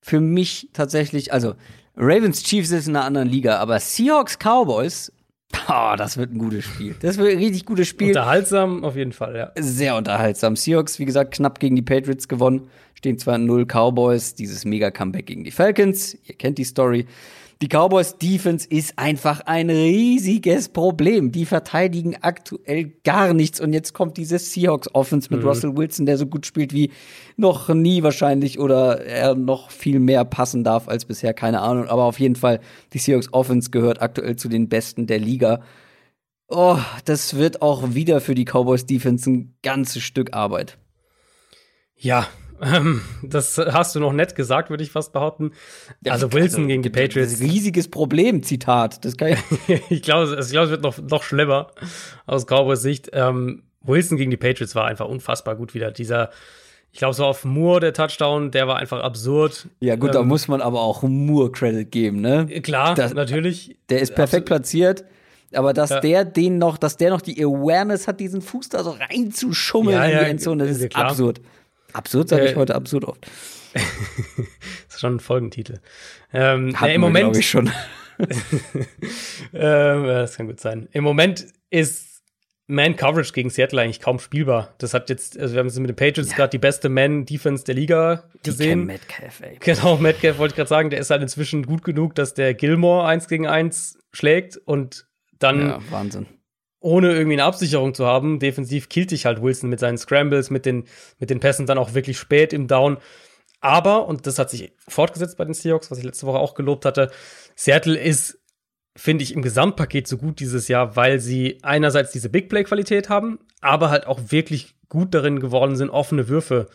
für 0.00 0.20
mich 0.20 0.68
tatsächlich, 0.72 1.32
also 1.32 1.54
Ravens 1.96 2.42
Chiefs 2.42 2.70
ist 2.70 2.88
in 2.88 2.96
einer 2.96 3.04
anderen 3.04 3.28
Liga, 3.28 3.58
aber 3.58 3.80
Seahawks 3.80 4.38
Cowboys 4.38 5.12
Oh, 5.68 5.94
das 5.96 6.16
wird 6.16 6.32
ein 6.32 6.38
gutes 6.38 6.64
Spiel. 6.64 6.94
Das 7.00 7.18
wird 7.18 7.32
ein 7.32 7.38
richtig 7.38 7.64
gutes 7.64 7.88
Spiel. 7.88 8.08
Unterhaltsam 8.08 8.84
auf 8.84 8.96
jeden 8.96 9.12
Fall, 9.12 9.36
ja. 9.36 9.52
Sehr 9.56 9.96
unterhaltsam. 9.96 10.56
Seahawks, 10.56 10.98
wie 10.98 11.04
gesagt, 11.04 11.34
knapp 11.34 11.60
gegen 11.60 11.76
die 11.76 11.82
Patriots 11.82 12.28
gewonnen. 12.28 12.68
Stehen 12.94 13.18
zwar 13.18 13.38
0 13.38 13.66
Cowboys, 13.66 14.34
dieses 14.34 14.64
Mega-Comeback 14.64 15.26
gegen 15.26 15.44
die 15.44 15.50
Falcons. 15.50 16.16
Ihr 16.24 16.36
kennt 16.36 16.58
die 16.58 16.64
Story. 16.64 17.06
Die 17.62 17.68
Cowboys 17.68 18.18
Defense 18.18 18.66
ist 18.68 18.98
einfach 18.98 19.40
ein 19.46 19.70
riesiges 19.70 20.68
Problem. 20.68 21.32
Die 21.32 21.46
verteidigen 21.46 22.16
aktuell 22.20 22.92
gar 23.04 23.32
nichts. 23.32 23.60
Und 23.60 23.72
jetzt 23.72 23.92
kommt 23.94 24.16
diese 24.16 24.38
Seahawks 24.38 24.88
Offense 24.92 25.28
mit 25.30 25.40
mhm. 25.40 25.48
Russell 25.48 25.76
Wilson, 25.76 26.06
der 26.06 26.18
so 26.18 26.26
gut 26.26 26.46
spielt 26.46 26.72
wie 26.72 26.90
noch 27.36 27.68
nie 27.68 28.02
wahrscheinlich 28.02 28.58
oder 28.58 29.04
er 29.04 29.34
noch 29.34 29.70
viel 29.70 30.00
mehr 30.00 30.24
passen 30.24 30.64
darf 30.64 30.88
als 30.88 31.04
bisher. 31.04 31.32
Keine 31.32 31.60
Ahnung. 31.60 31.86
Aber 31.86 32.04
auf 32.04 32.18
jeden 32.18 32.36
Fall, 32.36 32.60
die 32.92 32.98
Seahawks 32.98 33.32
Offense 33.32 33.70
gehört 33.70 34.02
aktuell 34.02 34.36
zu 34.36 34.48
den 34.48 34.68
besten 34.68 35.06
der 35.06 35.20
Liga. 35.20 35.62
Oh, 36.48 36.78
das 37.04 37.34
wird 37.36 37.62
auch 37.62 37.94
wieder 37.94 38.20
für 38.20 38.34
die 38.34 38.44
Cowboys 38.44 38.86
Defense 38.86 39.30
ein 39.30 39.54
ganzes 39.62 40.02
Stück 40.02 40.34
Arbeit. 40.34 40.76
Ja, 41.96 42.26
ähm, 42.62 43.02
das 43.22 43.58
hast 43.58 43.94
du 43.94 44.00
noch 44.00 44.12
nett 44.12 44.34
gesagt, 44.34 44.70
würde 44.70 44.82
ich 44.82 44.90
fast 44.90 45.12
behaupten. 45.12 45.52
also 46.08 46.32
Wilson 46.32 46.68
gegen 46.68 46.82
die 46.82 46.90
Patriots. 46.90 47.40
Riesiges 47.40 47.88
Problem, 47.88 48.42
Zitat. 48.42 49.04
Das 49.04 49.16
kann 49.16 49.28
ich 49.28 49.38
ich 49.90 50.02
glaube, 50.02 50.38
ich 50.40 50.50
glaube, 50.50 50.66
es 50.66 50.70
wird 50.70 50.82
noch, 50.82 50.98
noch 50.98 51.22
schlimmer 51.22 51.68
aus 52.26 52.46
Cowboys 52.46 52.82
Sicht. 52.82 53.10
Ähm, 53.12 53.62
Wilson 53.82 54.16
gegen 54.16 54.30
die 54.30 54.36
Patriots 54.36 54.74
war 54.74 54.86
einfach 54.86 55.06
unfassbar 55.06 55.56
gut 55.56 55.74
wieder. 55.74 55.90
Dieser, 55.90 56.30
ich 56.92 56.98
glaube, 56.98 57.14
so 57.14 57.24
auf 57.24 57.44
Moore 57.44 57.80
der 57.80 57.92
Touchdown, 57.92 58.50
der 58.50 58.66
war 58.66 58.76
einfach 58.76 59.02
absurd. 59.02 59.68
Ja, 59.80 59.96
gut, 59.96 60.10
ähm, 60.10 60.14
da 60.14 60.22
muss 60.22 60.48
man 60.48 60.60
aber 60.60 60.80
auch 60.80 61.02
Moore 61.02 61.50
Credit 61.50 61.90
geben, 61.90 62.20
ne? 62.20 62.46
Klar, 62.62 62.94
das, 62.94 63.14
natürlich. 63.14 63.76
Der 63.88 64.00
ist 64.00 64.14
perfekt 64.14 64.46
platziert. 64.46 65.04
Aber 65.52 65.72
dass 65.72 65.90
ja. 65.90 66.00
der 66.00 66.24
den 66.24 66.58
noch, 66.58 66.78
dass 66.78 66.96
der 66.96 67.10
noch 67.10 67.20
die 67.20 67.42
Awareness 67.44 68.08
hat, 68.08 68.18
diesen 68.18 68.42
Fuß 68.42 68.70
da 68.70 68.82
so 68.82 68.90
reinzuschummeln 68.90 69.96
ja, 69.96 70.06
ja, 70.06 70.18
in 70.18 70.24
die 70.24 70.30
Endzone, 70.32 70.66
das 70.66 70.78
ist, 70.78 70.82
ist 70.82 70.96
absurd. 70.96 71.40
Absurd 71.94 72.28
sage 72.28 72.42
äh, 72.42 72.50
ich 72.50 72.56
heute 72.56 72.74
absurd 72.74 73.04
oft. 73.04 73.26
das 73.72 73.82
ist 74.88 75.00
schon 75.00 75.16
ein 75.16 75.20
Folgentitel. 75.20 75.80
Ähm, 76.32 76.76
ja, 76.80 76.86
Im 76.88 77.00
Moment. 77.00 77.36
ich 77.36 77.48
schon. 77.48 77.70
ähm, 79.52 80.04
das 80.04 80.36
kann 80.36 80.46
gut 80.46 80.60
sein. 80.60 80.88
Im 80.92 81.04
Moment 81.04 81.46
ist 81.70 82.22
Man-Coverage 82.66 83.32
gegen 83.32 83.50
Seattle 83.50 83.80
eigentlich 83.80 84.00
kaum 84.00 84.18
spielbar. 84.18 84.74
Das 84.78 84.94
hat 84.94 85.10
jetzt, 85.10 85.38
also 85.38 85.54
wir 85.54 85.60
haben 85.60 85.66
es 85.66 85.78
mit 85.78 85.88
den 85.88 85.96
Patriots 85.96 86.30
ja. 86.30 86.36
gerade 86.36 86.50
die 86.50 86.58
beste 86.58 86.88
Man-Defense 86.88 87.64
der 87.64 87.74
Liga 87.74 88.24
gesehen. 88.42 88.86
Metcalf, 88.86 89.40
ey. 89.40 89.56
Genau, 89.60 89.96
Metcalf 89.98 90.38
wollte 90.38 90.52
ich 90.52 90.56
gerade 90.56 90.68
sagen, 90.68 90.90
der 90.90 91.00
ist 91.00 91.10
halt 91.10 91.22
inzwischen 91.22 91.64
gut 91.66 91.84
genug, 91.84 92.14
dass 92.14 92.34
der 92.34 92.54
Gilmore 92.54 93.06
eins 93.06 93.28
gegen 93.28 93.46
eins 93.46 93.98
schlägt 94.12 94.56
und 94.56 95.06
dann 95.38 95.68
ja, 95.68 95.78
Wahnsinn 95.90 96.26
ohne 96.84 97.12
irgendwie 97.12 97.36
eine 97.36 97.44
Absicherung 97.44 97.94
zu 97.94 98.04
haben. 98.04 98.38
Defensiv 98.38 98.90
killt 98.90 99.10
dich 99.10 99.24
halt 99.24 99.40
Wilson 99.42 99.70
mit 99.70 99.80
seinen 99.80 99.96
Scrambles, 99.96 100.50
mit 100.50 100.66
den, 100.66 100.84
mit 101.18 101.30
den 101.30 101.40
Pässen 101.40 101.64
dann 101.64 101.78
auch 101.78 101.94
wirklich 101.94 102.18
spät 102.18 102.52
im 102.52 102.66
Down. 102.66 102.98
Aber, 103.60 104.06
und 104.06 104.26
das 104.26 104.38
hat 104.38 104.50
sich 104.50 104.72
fortgesetzt 104.86 105.38
bei 105.38 105.46
den 105.46 105.54
Seahawks, 105.54 105.90
was 105.90 105.96
ich 105.96 106.04
letzte 106.04 106.26
Woche 106.26 106.38
auch 106.38 106.54
gelobt 106.54 106.84
hatte, 106.84 107.10
Seattle 107.56 107.98
ist, 107.98 108.38
finde 108.94 109.24
ich, 109.24 109.32
im 109.32 109.40
Gesamtpaket 109.40 110.06
so 110.06 110.18
gut 110.18 110.40
dieses 110.40 110.68
Jahr, 110.68 110.94
weil 110.94 111.20
sie 111.20 111.58
einerseits 111.62 112.12
diese 112.12 112.28
Big 112.28 112.50
Play-Qualität 112.50 113.08
haben, 113.08 113.38
aber 113.62 113.88
halt 113.88 114.06
auch 114.06 114.20
wirklich 114.28 114.74
gut 114.90 115.14
darin 115.14 115.40
geworden 115.40 115.76
sind, 115.76 115.88
offene 115.88 116.28
Würfe 116.28 116.68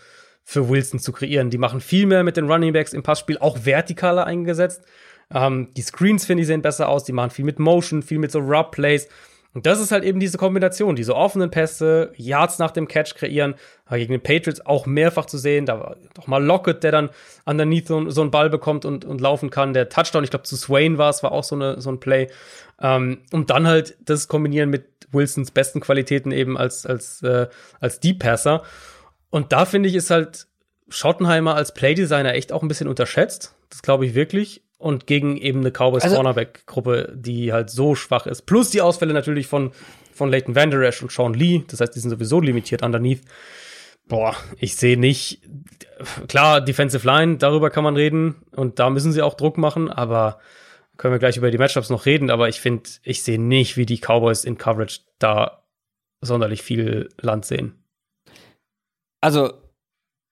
für 0.44 0.70
Wilson 0.70 1.00
zu 1.00 1.12
kreieren. 1.12 1.52
Die 1.52 1.60
machen 1.60 1.82
viel 1.82 2.08
mehr 2.08 2.24
mit 2.24 2.36
den 2.36 2.50
Running 2.52 2.74
Backs 2.74 2.94
im 2.94 3.04
Passspiel, 3.04 3.38
auch 3.38 3.60
vertikaler 3.60 4.26
eingesetzt. 4.26 4.82
Ähm, 5.32 5.72
die 5.78 5.84
Screens, 5.84 6.26
finde 6.26 6.42
ich, 6.42 6.48
sehen 6.48 6.64
besser 6.64 6.90
aus. 6.90 7.04
Die 7.04 7.14
machen 7.14 7.30
viel 7.30 7.46
mit 7.46 7.60
Motion, 7.60 8.02
viel 8.02 8.18
mit 8.18 8.32
so 8.32 8.40
Rub-Plays. 8.40 9.08
Und 9.60 9.66
das 9.66 9.82
ist 9.82 9.92
halt 9.92 10.06
eben 10.06 10.22
diese 10.22 10.38
Kombination, 10.38 10.96
diese 10.96 11.18
offenen 11.18 11.52
Pässe, 11.52 12.14
Yards 12.16 12.60
nach 12.60 12.72
dem 12.72 12.88
Catch 12.88 13.16
kreieren, 13.16 13.56
gegen 13.92 14.14
den 14.14 14.24
Patriots 14.24 14.66
auch 14.66 14.86
mehrfach 14.86 15.26
zu 15.26 15.38
sehen. 15.38 15.66
Da 15.66 15.82
war 15.82 15.98
doch 16.14 16.28
mal 16.28 16.42
Lockett, 16.42 16.82
der 16.82 16.94
dann 16.94 17.10
underneath 17.44 17.90
so, 17.90 18.10
so 18.10 18.22
einen 18.22 18.32
Ball 18.32 18.50
bekommt 18.50 18.86
und, 18.86 19.04
und 19.04 19.20
laufen 19.20 19.50
kann. 19.50 19.74
Der 19.74 19.90
Touchdown, 19.90 20.24
ich 20.24 20.30
glaube, 20.30 20.44
zu 20.44 20.56
Swain 20.56 20.98
war 20.98 21.10
es, 21.10 21.24
war 21.24 21.34
auch 21.34 21.44
so, 21.44 21.56
eine, 21.56 21.82
so 21.82 21.92
ein 21.92 22.00
Play. 22.00 22.30
Ähm, 22.80 23.18
und 23.34 23.50
dann 23.50 23.68
halt 23.68 23.98
das 24.00 24.30
kombinieren 24.30 24.70
mit 24.70 24.86
Wilsons 25.12 25.52
besten 25.52 25.82
Qualitäten 25.82 26.32
eben 26.32 26.58
als, 26.58 26.86
als, 26.86 27.22
äh, 27.24 27.48
als 27.82 28.00
Deep 28.00 28.20
Passer. 28.20 28.64
Und 29.30 29.52
da 29.52 29.66
finde 29.66 29.90
ich, 29.90 29.96
ist 29.96 30.10
halt 30.10 30.48
Schottenheimer 30.88 31.56
als 31.56 31.74
Playdesigner 31.74 32.34
echt 32.34 32.54
auch 32.54 32.62
ein 32.62 32.70
bisschen 32.70 32.88
unterschätzt. 32.88 33.56
Das 33.70 33.82
glaube 33.82 34.06
ich 34.06 34.16
wirklich 34.16 34.64
und 34.80 35.06
gegen 35.06 35.38
eben 35.38 35.60
eine 35.60 35.72
Cowboys 35.72 36.04
also, 36.04 36.16
Cornerback-Gruppe, 36.16 37.14
die 37.16 37.54
halt 37.54 37.70
so 37.70 37.94
schwach 37.96 38.26
ist. 38.26 38.44
Plus 38.44 38.72
die 38.72 38.82
Ausfälle 38.82 39.14
natürlich 39.14 39.46
von, 39.46 39.72
von 40.14 40.32
Leighton 40.32 40.56
Vander 40.56 40.82
Esch 40.82 41.04
und 41.04 41.12
Sean 41.12 41.34
Lee. 41.34 41.64
Das 41.68 41.82
heißt, 41.82 41.94
die 41.94 42.00
sind 42.00 42.10
sowieso 42.10 42.40
limitiert 42.40 42.82
underneath. 42.82 43.22
Boah, 44.08 44.36
ich 44.58 44.76
sehe 44.76 44.98
nicht. 44.98 45.42
Klar, 46.28 46.62
Defensive 46.62 47.06
Line, 47.06 47.38
darüber 47.38 47.70
kann 47.70 47.84
man 47.84 47.96
reden 47.96 48.36
und 48.56 48.80
da 48.80 48.90
müssen 48.90 49.12
sie 49.12 49.22
auch 49.22 49.36
Druck 49.36 49.58
machen, 49.58 49.90
aber 49.90 50.40
können 50.98 51.14
wir 51.14 51.20
gleich 51.20 51.38
über 51.38 51.52
die 51.52 51.58
Matchups 51.58 51.90
noch 51.90 52.06
reden, 52.06 52.30
aber 52.30 52.50
ich 52.50 52.60
finde, 52.60 52.90
ich 53.04 53.22
sehe 53.22 53.40
nicht, 53.40 53.78
wie 53.78 53.86
die 53.86 54.00
Cowboys 54.00 54.46
in 54.46 54.58
Coverage 54.58 55.02
da 55.20 55.64
sonderlich 56.22 56.62
viel 56.62 57.10
Land 57.20 57.46
sehen. 57.46 57.84
Also, 59.22 59.54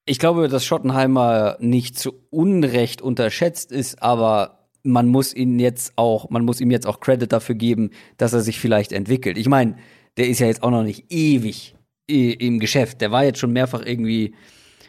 ich 0.07 0.19
glaube, 0.19 0.47
dass 0.47 0.65
Schottenheimer 0.65 1.57
nicht 1.59 1.99
zu 1.99 2.13
Unrecht 2.29 3.01
unterschätzt 3.01 3.71
ist, 3.71 4.01
aber 4.01 4.69
man 4.83 5.07
muss 5.07 5.33
ihn 5.33 5.59
jetzt 5.59 5.93
auch, 5.97 6.29
man 6.29 6.45
muss 6.45 6.61
ihm 6.61 6.71
jetzt 6.71 6.87
auch 6.87 7.01
Credit 7.01 7.31
dafür 7.31 7.55
geben, 7.55 7.91
dass 8.15 8.33
er 8.33 8.41
sich 8.41 8.59
vielleicht 8.59 8.93
entwickelt. 8.93 9.37
Ich 9.37 9.49
meine, 9.49 9.75
der 10.15 10.27
ist 10.29 10.39
ja 10.39 10.47
jetzt 10.47 10.63
auch 10.63 10.71
noch 10.71 10.83
nicht 10.83 11.11
ewig 11.11 11.75
im 12.07 12.59
Geschäft. 12.59 13.01
Der 13.01 13.11
war 13.11 13.25
jetzt 13.25 13.39
schon 13.39 13.51
mehrfach 13.51 13.85
irgendwie 13.85 14.33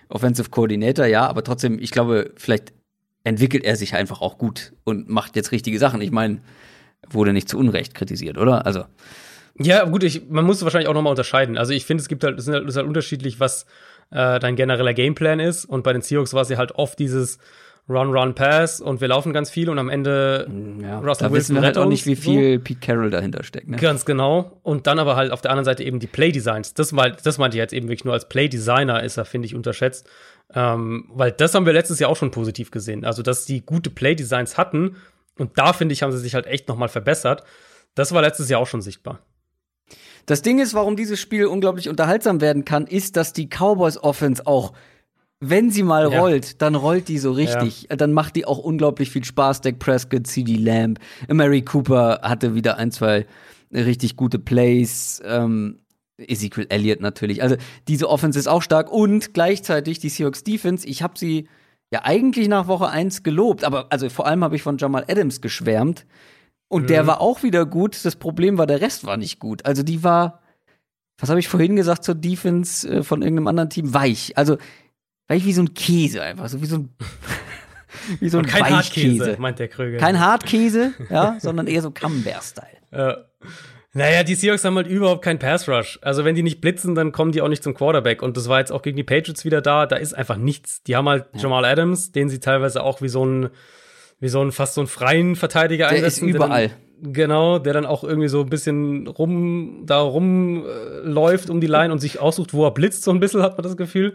Offensive 0.08 0.50
Coordinator, 0.50 1.04
ja, 1.06 1.26
aber 1.26 1.42
trotzdem, 1.42 1.80
ich 1.80 1.90
glaube, 1.90 2.32
vielleicht 2.36 2.72
entwickelt 3.24 3.64
er 3.64 3.76
sich 3.76 3.94
einfach 3.94 4.20
auch 4.20 4.38
gut 4.38 4.72
und 4.84 5.08
macht 5.08 5.34
jetzt 5.34 5.50
richtige 5.50 5.80
Sachen. 5.80 6.00
Ich 6.00 6.12
meine, 6.12 6.40
wurde 7.10 7.32
nicht 7.32 7.48
zu 7.48 7.58
Unrecht 7.58 7.94
kritisiert, 7.94 8.38
oder? 8.38 8.64
Also. 8.64 8.84
Ja, 9.58 9.84
gut, 9.84 10.04
ich, 10.04 10.28
man 10.28 10.44
muss 10.44 10.62
wahrscheinlich 10.62 10.88
auch 10.88 10.94
nochmal 10.94 11.10
unterscheiden. 11.10 11.58
Also 11.58 11.72
ich 11.72 11.84
finde, 11.84 12.02
es 12.02 12.08
gibt 12.08 12.22
halt, 12.22 12.38
es 12.38 12.46
halt, 12.46 12.68
ist 12.68 12.76
halt 12.76 12.86
unterschiedlich, 12.86 13.40
was 13.40 13.66
äh, 14.10 14.38
dein 14.38 14.56
genereller 14.56 14.94
Gameplan 14.94 15.40
ist. 15.40 15.64
Und 15.64 15.82
bei 15.84 15.92
den 15.92 16.02
Seahawks 16.02 16.34
war 16.34 16.42
es 16.42 16.48
ja 16.48 16.56
halt 16.56 16.72
oft 16.72 16.98
dieses 16.98 17.38
Run, 17.88 18.14
Run, 18.14 18.34
Pass 18.34 18.82
und 18.82 19.00
wir 19.00 19.08
laufen 19.08 19.32
ganz 19.32 19.48
viel 19.48 19.70
und 19.70 19.78
am 19.78 19.88
Ende 19.88 20.46
mm, 20.46 20.80
ja, 20.82 20.98
Russell 20.98 21.28
da 21.28 21.32
Wilson 21.32 21.32
wissen 21.32 21.54
wir 21.54 21.62
halt 21.62 21.78
auch 21.78 21.86
nicht, 21.86 22.04
wie 22.04 22.16
viel 22.16 22.58
so. 22.58 22.64
Pete 22.64 22.80
Carroll 22.80 23.10
dahinter 23.10 23.42
steckt. 23.42 23.66
Ne? 23.66 23.78
Ganz 23.78 24.04
genau. 24.04 24.60
Und 24.62 24.86
dann 24.86 24.98
aber 24.98 25.16
halt 25.16 25.32
auf 25.32 25.40
der 25.40 25.50
anderen 25.50 25.64
Seite 25.64 25.84
eben 25.84 25.98
die 25.98 26.06
Play-Designs. 26.06 26.74
Das, 26.74 26.94
das 27.22 27.38
meinte 27.38 27.56
ich 27.56 27.60
jetzt 27.60 27.72
eben 27.72 27.88
wirklich 27.88 28.04
nur 28.04 28.12
als 28.12 28.28
Play-Designer 28.28 29.02
ist 29.02 29.16
er, 29.16 29.24
finde 29.24 29.46
ich, 29.46 29.54
unterschätzt. 29.54 30.06
Ähm, 30.54 31.06
weil 31.14 31.32
das 31.32 31.54
haben 31.54 31.64
wir 31.64 31.72
letztes 31.72 31.98
Jahr 31.98 32.10
auch 32.10 32.16
schon 32.16 32.30
positiv 32.30 32.70
gesehen. 32.70 33.06
Also, 33.06 33.22
dass 33.22 33.46
die 33.46 33.64
gute 33.64 33.88
Play-Designs 33.88 34.58
hatten 34.58 34.96
und 35.38 35.56
da, 35.56 35.72
finde 35.72 35.94
ich, 35.94 36.02
haben 36.02 36.12
sie 36.12 36.18
sich 36.18 36.34
halt 36.34 36.46
echt 36.46 36.68
nochmal 36.68 36.88
verbessert. 36.88 37.44
Das 37.94 38.12
war 38.12 38.20
letztes 38.20 38.50
Jahr 38.50 38.60
auch 38.60 38.66
schon 38.66 38.82
sichtbar. 38.82 39.20
Das 40.28 40.42
Ding 40.42 40.58
ist, 40.58 40.74
warum 40.74 40.94
dieses 40.94 41.18
Spiel 41.18 41.46
unglaublich 41.46 41.88
unterhaltsam 41.88 42.42
werden 42.42 42.66
kann, 42.66 42.86
ist, 42.86 43.16
dass 43.16 43.32
die 43.32 43.48
Cowboys 43.48 43.96
Offense 43.96 44.46
auch 44.46 44.74
wenn 45.40 45.70
sie 45.70 45.84
mal 45.84 46.12
ja. 46.12 46.18
rollt, 46.18 46.60
dann 46.60 46.74
rollt 46.74 47.06
die 47.06 47.18
so 47.18 47.30
richtig. 47.30 47.86
Ja. 47.88 47.96
Dann 47.96 48.12
macht 48.12 48.34
die 48.34 48.44
auch 48.44 48.58
unglaublich 48.58 49.10
viel 49.10 49.24
Spaß. 49.24 49.60
Dak 49.60 49.78
Prescott, 49.78 50.26
CD 50.26 50.56
Lamb, 50.56 50.98
Mary 51.28 51.62
Cooper 51.62 52.20
hatte 52.22 52.56
wieder 52.56 52.76
ein, 52.76 52.90
zwei 52.90 53.24
richtig 53.72 54.16
gute 54.16 54.40
Plays. 54.40 55.22
Ähm, 55.24 55.78
Ezekiel 56.18 56.66
Elliott 56.68 57.00
natürlich. 57.00 57.40
Also 57.40 57.56
diese 57.86 58.10
Offense 58.10 58.36
ist 58.36 58.48
auch 58.48 58.62
stark 58.62 58.90
und 58.90 59.32
gleichzeitig 59.32 60.00
die 60.00 60.08
Seahawks 60.08 60.42
Defense. 60.42 60.86
Ich 60.88 61.02
habe 61.02 61.16
sie 61.16 61.46
ja 61.92 62.00
eigentlich 62.02 62.48
nach 62.48 62.66
Woche 62.66 62.88
1 62.88 63.22
gelobt, 63.22 63.62
aber 63.62 63.86
also 63.90 64.08
vor 64.10 64.26
allem 64.26 64.42
habe 64.42 64.56
ich 64.56 64.62
von 64.62 64.76
Jamal 64.76 65.04
Adams 65.08 65.40
geschwärmt 65.40 66.04
und 66.68 66.82
mhm. 66.82 66.86
der 66.86 67.06
war 67.06 67.20
auch 67.20 67.42
wieder 67.42 67.66
gut. 67.66 68.04
Das 68.04 68.16
Problem 68.16 68.58
war, 68.58 68.66
der 68.66 68.80
Rest 68.80 69.04
war 69.04 69.16
nicht 69.16 69.38
gut. 69.38 69.64
Also 69.64 69.82
die 69.82 70.04
war, 70.04 70.42
was 71.18 71.30
habe 71.30 71.40
ich 71.40 71.48
vorhin 71.48 71.76
gesagt 71.76 72.04
zur 72.04 72.14
Defense 72.14 72.88
äh, 72.88 73.02
von 73.02 73.22
irgendeinem 73.22 73.48
anderen 73.48 73.70
Team? 73.70 73.92
Weich. 73.94 74.36
Also 74.36 74.58
weich 75.26 75.44
wie 75.44 75.52
so 75.52 75.62
ein 75.62 75.74
Käse 75.74 76.22
einfach, 76.22 76.48
so 76.48 76.60
wie 76.60 76.66
so 76.66 76.76
ein 76.76 76.94
wie 78.20 78.28
so 78.28 78.38
ein 78.38 78.46
kein 78.46 78.62
Weichkäse, 78.62 79.24
Hartkäse, 79.24 79.40
meint 79.40 79.58
der 79.58 79.68
Kröger. 79.68 79.98
Kein 79.98 80.20
Hartkäse, 80.20 80.92
ja, 81.10 81.36
sondern 81.40 81.66
eher 81.66 81.82
so 81.82 81.90
Camembert-Style. 81.90 82.68
Ja. 82.90 83.18
Naja, 83.92 84.22
die 84.22 84.34
Seahawks 84.34 84.64
haben 84.64 84.76
halt 84.76 84.86
überhaupt 84.86 85.22
keinen 85.22 85.38
Pass-Rush. 85.38 85.98
Also 86.02 86.24
wenn 86.24 86.34
die 86.34 86.42
nicht 86.42 86.60
blitzen, 86.60 86.94
dann 86.94 87.12
kommen 87.12 87.32
die 87.32 87.42
auch 87.42 87.48
nicht 87.48 87.62
zum 87.62 87.74
Quarterback. 87.74 88.22
Und 88.22 88.36
das 88.36 88.48
war 88.48 88.60
jetzt 88.60 88.70
auch 88.70 88.80
gegen 88.80 88.96
die 88.96 89.02
Patriots 89.02 89.44
wieder 89.44 89.60
da. 89.60 89.86
Da 89.86 89.96
ist 89.96 90.14
einfach 90.14 90.36
nichts. 90.36 90.82
Die 90.84 90.96
haben 90.96 91.08
halt 91.08 91.26
ja. 91.34 91.40
Jamal 91.40 91.64
Adams, 91.64 92.12
den 92.12 92.28
sie 92.28 92.40
teilweise 92.40 92.82
auch 92.82 93.02
wie 93.02 93.08
so 93.08 93.26
ein, 93.26 93.50
wie 94.20 94.28
so 94.28 94.40
ein 94.40 94.52
fast 94.52 94.74
so 94.74 94.80
einen 94.80 94.88
freien 94.88 95.36
Verteidiger 95.36 95.88
der 95.88 95.96
einsetzen. 95.96 96.28
Ist 96.28 96.34
überall. 96.34 96.68
Dann, 97.00 97.12
genau, 97.12 97.58
der 97.58 97.72
dann 97.72 97.86
auch 97.86 98.04
irgendwie 98.04 98.28
so 98.28 98.40
ein 98.40 98.50
bisschen 98.50 99.06
rum, 99.06 99.82
da 99.86 100.00
rumläuft 100.00 101.48
äh, 101.48 101.52
um 101.52 101.60
die 101.60 101.66
Line 101.66 101.92
und 101.92 102.00
sich 102.00 102.20
aussucht, 102.20 102.52
wo 102.52 102.64
er 102.64 102.72
blitzt, 102.72 103.04
so 103.04 103.10
ein 103.10 103.20
bisschen, 103.20 103.42
hat 103.42 103.56
man 103.56 103.62
das 103.62 103.76
Gefühl. 103.76 104.14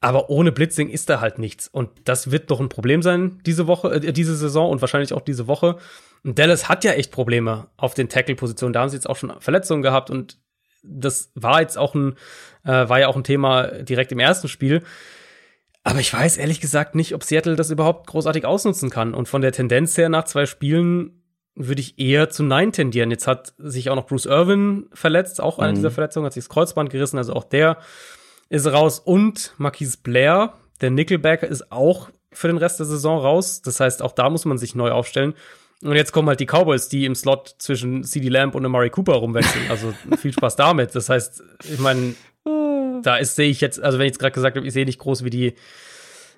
Aber 0.00 0.30
ohne 0.30 0.52
Blitzing 0.52 0.90
ist 0.90 1.10
da 1.10 1.20
halt 1.20 1.38
nichts. 1.38 1.66
Und 1.66 1.90
das 2.04 2.30
wird 2.30 2.50
doch 2.50 2.60
ein 2.60 2.68
Problem 2.68 3.02
sein 3.02 3.40
diese 3.44 3.66
Woche, 3.66 3.92
äh, 3.92 4.12
diese 4.12 4.36
Saison 4.36 4.70
und 4.70 4.80
wahrscheinlich 4.80 5.12
auch 5.12 5.22
diese 5.22 5.46
Woche. 5.48 5.76
Und 6.24 6.38
Dallas 6.38 6.68
hat 6.68 6.84
ja 6.84 6.92
echt 6.92 7.10
Probleme 7.10 7.66
auf 7.76 7.94
den 7.94 8.08
Tackle-Positionen. 8.08 8.72
Da 8.72 8.80
haben 8.80 8.88
sie 8.88 8.96
jetzt 8.96 9.08
auch 9.08 9.16
schon 9.16 9.32
Verletzungen 9.40 9.82
gehabt 9.82 10.10
und 10.10 10.38
das 10.82 11.32
war 11.34 11.60
jetzt 11.60 11.76
auch 11.76 11.94
ein, 11.94 12.14
äh, 12.64 12.88
war 12.88 13.00
ja 13.00 13.08
auch 13.08 13.16
ein 13.16 13.24
Thema 13.24 13.66
direkt 13.66 14.12
im 14.12 14.20
ersten 14.20 14.48
Spiel. 14.48 14.82
Aber 15.84 16.00
ich 16.00 16.12
weiß 16.12 16.36
ehrlich 16.36 16.60
gesagt 16.60 16.94
nicht, 16.94 17.14
ob 17.14 17.24
Seattle 17.24 17.56
das 17.56 17.70
überhaupt 17.70 18.06
großartig 18.08 18.44
ausnutzen 18.44 18.90
kann. 18.90 19.14
Und 19.14 19.28
von 19.28 19.42
der 19.42 19.52
Tendenz 19.52 19.96
her 19.96 20.08
nach 20.08 20.24
zwei 20.24 20.46
Spielen 20.46 21.22
würde 21.54 21.80
ich 21.80 21.98
eher 21.98 22.30
zu 22.30 22.42
Nein 22.42 22.72
tendieren. 22.72 23.10
Jetzt 23.10 23.26
hat 23.26 23.54
sich 23.58 23.90
auch 23.90 23.96
noch 23.96 24.06
Bruce 24.06 24.26
Irvin 24.26 24.88
verletzt, 24.92 25.40
auch 25.40 25.58
eine 25.58 25.72
mhm. 25.72 25.76
dieser 25.76 25.90
Verletzungen, 25.90 26.26
hat 26.26 26.32
sich 26.32 26.44
das 26.44 26.50
Kreuzband 26.50 26.90
gerissen, 26.90 27.18
also 27.18 27.32
auch 27.32 27.44
der 27.44 27.78
ist 28.48 28.66
raus. 28.66 29.00
Und 29.00 29.54
Marquise 29.58 29.98
Blair, 30.02 30.54
der 30.80 30.90
Nickelbacker, 30.90 31.48
ist 31.48 31.72
auch 31.72 32.10
für 32.32 32.48
den 32.48 32.58
Rest 32.58 32.78
der 32.78 32.86
Saison 32.86 33.18
raus. 33.18 33.62
Das 33.62 33.80
heißt, 33.80 34.02
auch 34.02 34.12
da 34.12 34.30
muss 34.30 34.44
man 34.44 34.58
sich 34.58 34.74
neu 34.74 34.90
aufstellen. 34.90 35.34
Und 35.82 35.94
jetzt 35.94 36.12
kommen 36.12 36.28
halt 36.28 36.40
die 36.40 36.46
Cowboys, 36.46 36.88
die 36.88 37.04
im 37.04 37.14
Slot 37.14 37.54
zwischen 37.58 38.02
CD 38.02 38.28
Lamb 38.28 38.54
und 38.54 38.66
Amari 38.66 38.90
Cooper 38.90 39.14
rumwechseln. 39.14 39.70
Also 39.70 39.94
viel 40.16 40.32
Spaß 40.32 40.56
damit. 40.56 40.94
Das 40.94 41.08
heißt, 41.08 41.42
ich 41.70 41.78
meine, 41.78 42.14
da 43.02 43.16
ist 43.16 43.36
sehe 43.36 43.48
ich 43.48 43.60
jetzt, 43.60 43.80
also 43.80 43.98
wenn 43.98 44.06
ich 44.06 44.10
jetzt 44.10 44.18
gerade 44.18 44.32
gesagt 44.32 44.56
habe, 44.56 44.66
ich 44.66 44.72
sehe 44.72 44.84
nicht 44.84 44.98
groß, 44.98 45.24
wie 45.24 45.30
die, 45.30 45.54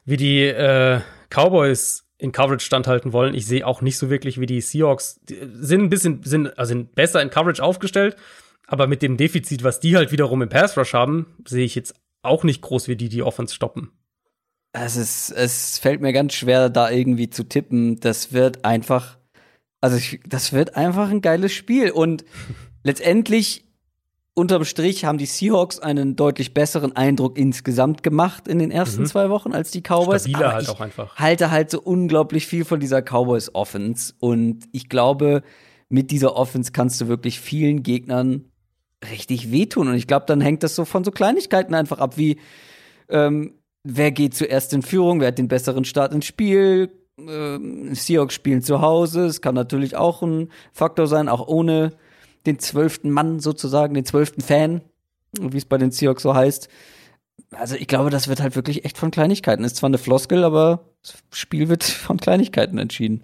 wie 0.04 0.16
die 0.16 0.44
äh, 0.44 1.00
Cowboys 1.30 2.04
in 2.18 2.32
Coverage 2.32 2.64
standhalten 2.64 3.12
wollen. 3.12 3.34
Ich 3.34 3.46
sehe 3.46 3.66
auch 3.66 3.80
nicht 3.80 3.96
so 3.96 4.10
wirklich, 4.10 4.38
wie 4.38 4.46
die 4.46 4.60
Seahawks 4.60 5.20
die 5.22 5.38
sind 5.60 5.82
ein 5.82 5.88
bisschen, 5.88 6.22
sind, 6.22 6.58
also 6.58 6.70
sind 6.70 6.94
besser 6.94 7.22
in 7.22 7.30
Coverage 7.30 7.62
aufgestellt, 7.62 8.16
aber 8.66 8.86
mit 8.86 9.00
dem 9.00 9.16
Defizit, 9.16 9.64
was 9.64 9.80
die 9.80 9.96
halt 9.96 10.12
wiederum 10.12 10.42
im 10.42 10.48
Pass 10.50 10.76
Rush 10.76 10.92
haben, 10.92 11.34
sehe 11.46 11.64
ich 11.64 11.74
jetzt 11.74 11.94
auch 12.22 12.44
nicht 12.44 12.60
groß, 12.60 12.88
wie 12.88 12.96
die 12.96 13.08
die 13.08 13.22
Offense 13.22 13.54
stoppen. 13.54 13.90
Es 14.72 14.96
ist, 14.96 15.30
es 15.30 15.78
fällt 15.78 16.00
mir 16.00 16.12
ganz 16.12 16.34
schwer, 16.34 16.68
da 16.68 16.90
irgendwie 16.90 17.30
zu 17.30 17.44
tippen. 17.44 17.98
Das 17.98 18.32
wird 18.32 18.64
einfach 18.64 19.18
also 19.80 19.96
ich, 19.96 20.20
das 20.26 20.52
wird 20.52 20.76
einfach 20.76 21.10
ein 21.10 21.20
geiles 21.20 21.52
Spiel. 21.52 21.90
Und 21.90 22.24
letztendlich, 22.82 23.64
unterm 24.34 24.64
Strich, 24.64 25.04
haben 25.04 25.18
die 25.18 25.26
Seahawks 25.26 25.78
einen 25.78 26.16
deutlich 26.16 26.54
besseren 26.54 26.94
Eindruck 26.96 27.38
insgesamt 27.38 28.02
gemacht 28.02 28.48
in 28.48 28.58
den 28.58 28.70
ersten 28.70 29.02
mhm. 29.02 29.06
zwei 29.06 29.30
Wochen 29.30 29.52
als 29.52 29.70
die 29.70 29.82
Cowboys. 29.82 30.22
Stabiler 30.22 30.46
Aber 30.46 30.54
halt 30.54 30.68
auch 30.68 30.80
einfach. 30.80 31.16
halte 31.16 31.50
halt 31.50 31.70
so 31.70 31.80
unglaublich 31.80 32.46
viel 32.46 32.64
von 32.64 32.80
dieser 32.80 33.02
Cowboys 33.02 33.54
Offense. 33.54 34.14
Und 34.20 34.64
ich 34.72 34.88
glaube, 34.88 35.42
mit 35.88 36.10
dieser 36.10 36.36
Offense 36.36 36.72
kannst 36.72 37.00
du 37.00 37.08
wirklich 37.08 37.40
vielen 37.40 37.82
Gegnern 37.82 38.44
richtig 39.10 39.50
wehtun. 39.50 39.88
Und 39.88 39.94
ich 39.94 40.06
glaube, 40.06 40.26
dann 40.26 40.40
hängt 40.40 40.62
das 40.62 40.76
so 40.76 40.84
von 40.84 41.04
so 41.04 41.10
Kleinigkeiten 41.10 41.74
einfach 41.74 41.98
ab, 41.98 42.16
wie 42.16 42.38
ähm, 43.08 43.54
wer 43.82 44.12
geht 44.12 44.34
zuerst 44.34 44.72
in 44.72 44.82
Führung, 44.82 45.20
wer 45.20 45.28
hat 45.28 45.38
den 45.38 45.48
besseren 45.48 45.84
Start 45.84 46.12
ins 46.12 46.26
Spiel, 46.26 46.92
äh, 47.28 47.94
Seahawks 47.94 48.34
spielen 48.34 48.62
zu 48.62 48.80
Hause. 48.80 49.26
Es 49.26 49.40
kann 49.40 49.54
natürlich 49.54 49.96
auch 49.96 50.22
ein 50.22 50.50
Faktor 50.72 51.06
sein, 51.06 51.28
auch 51.28 51.46
ohne 51.46 51.92
den 52.46 52.58
zwölften 52.58 53.10
Mann 53.10 53.40
sozusagen, 53.40 53.94
den 53.94 54.04
zwölften 54.04 54.40
Fan, 54.40 54.82
wie 55.38 55.58
es 55.58 55.64
bei 55.64 55.78
den 55.78 55.90
Seahawks 55.90 56.22
so 56.22 56.34
heißt. 56.34 56.68
Also 57.52 57.76
ich 57.76 57.86
glaube, 57.86 58.10
das 58.10 58.28
wird 58.28 58.40
halt 58.40 58.56
wirklich 58.56 58.84
echt 58.84 58.98
von 58.98 59.10
Kleinigkeiten. 59.10 59.64
Ist 59.64 59.76
zwar 59.76 59.88
eine 59.88 59.98
Floskel, 59.98 60.44
aber 60.44 60.84
das 61.02 61.22
Spiel 61.32 61.68
wird 61.68 61.84
von 61.84 62.18
Kleinigkeiten 62.18 62.78
entschieden. 62.78 63.22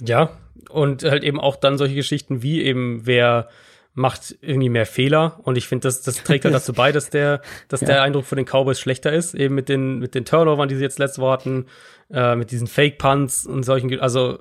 Ja, 0.00 0.30
und 0.70 1.04
halt 1.04 1.24
eben 1.24 1.40
auch 1.40 1.56
dann 1.56 1.78
solche 1.78 1.94
Geschichten 1.94 2.42
wie 2.42 2.62
eben, 2.62 3.02
wer 3.04 3.48
macht 3.96 4.36
irgendwie 4.42 4.68
mehr 4.68 4.84
Fehler 4.84 5.40
und 5.42 5.56
ich 5.56 5.66
finde, 5.66 5.88
das, 5.88 6.02
das 6.02 6.22
trägt 6.22 6.44
halt 6.44 6.54
dazu 6.54 6.74
bei, 6.74 6.92
dass 6.92 7.08
der, 7.08 7.40
dass 7.68 7.80
ja. 7.80 7.86
der 7.86 8.02
Eindruck 8.02 8.26
von 8.26 8.36
den 8.36 8.44
Cowboys 8.44 8.78
schlechter 8.78 9.10
ist, 9.10 9.34
eben 9.34 9.54
mit 9.54 9.70
den, 9.70 9.98
mit 9.98 10.14
den 10.14 10.26
Turnovern, 10.26 10.68
die 10.68 10.76
sie 10.76 10.82
jetzt 10.82 10.98
letzte 10.98 11.22
Woche 11.22 11.32
hatten, 11.32 11.66
äh, 12.12 12.36
mit 12.36 12.50
diesen 12.50 12.66
Fake-Punts 12.66 13.46
und 13.46 13.64
solchen, 13.64 13.98
also 13.98 14.38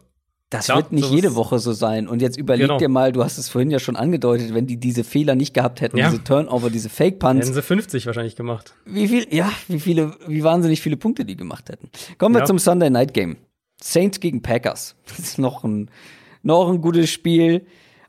das 0.50 0.66
klar, 0.66 0.78
wird 0.78 0.92
nicht 0.92 1.10
jede 1.10 1.36
Woche 1.36 1.58
so 1.60 1.72
sein. 1.72 2.08
Und 2.08 2.22
jetzt 2.22 2.38
überleg 2.38 2.68
genau. 2.68 2.78
dir 2.78 2.90
mal, 2.90 3.14
du 3.14 3.24
hast 3.24 3.38
es 3.38 3.50
vorhin 3.50 3.72
ja 3.72 3.80
schon 3.80 3.96
angedeutet, 3.96 4.54
wenn 4.54 4.68
die 4.68 4.78
diese 4.78 5.04
Fehler 5.04 5.36
nicht 5.36 5.54
gehabt 5.54 5.80
hätten, 5.80 5.98
ja. 5.98 6.10
diese 6.10 6.24
Turnover, 6.24 6.70
diese 6.70 6.90
Fake-Punts. 6.90 7.46
Hätten 7.46 7.56
sie 7.56 7.62
50 7.62 8.06
wahrscheinlich 8.06 8.36
gemacht. 8.36 8.74
Wie 8.86 9.08
viel, 9.08 9.26
ja, 9.34 9.50
wie 9.70 9.80
viele, 9.80 10.16
wie 10.28 10.44
wahnsinnig 10.44 10.82
viele 10.82 10.98
Punkte 10.98 11.24
die 11.26 11.38
gemacht 11.38 11.70
hätten. 11.70 11.90
Kommen 12.18 12.36
wir 12.36 12.40
ja. 12.40 12.46
zum 12.46 12.60
Sunday 12.60 12.90
Night 12.90 13.14
Game. 13.14 13.38
Saints 13.82 14.20
gegen 14.20 14.42
Packers. 14.42 14.96
Das 15.08 15.20
ist 15.20 15.40
noch 15.40 15.64
ein, 15.64 15.90
noch 16.44 16.70
ein 16.70 16.82
gutes 16.82 17.10
Spiel. 17.10 17.66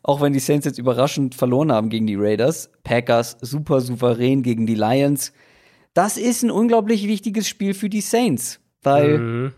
Auch 0.07 0.21
wenn 0.21 0.33
die 0.33 0.39
Saints 0.39 0.67
jetzt 0.67 0.79
überraschend 0.79 1.35
verloren 1.35 1.73
haben 1.73 1.89
gegen 1.89 2.07
die 2.07 2.17
Raiders. 2.17 2.71
Packers 2.85 3.37
super 3.41 3.81
souverän 3.81 4.43
gegen 4.43 4.67
die 4.67 4.75
Lions. 4.75 5.33
Das 5.95 6.17
ist 6.17 6.43
ein 6.43 6.51
unglaublich 6.51 7.07
wichtiges 7.07 7.49
Spiel 7.49 7.75
für 7.75 7.89
die 7.89 8.03
Saints 8.03 8.61
weil 8.87 9.19
mhm. 9.19 9.53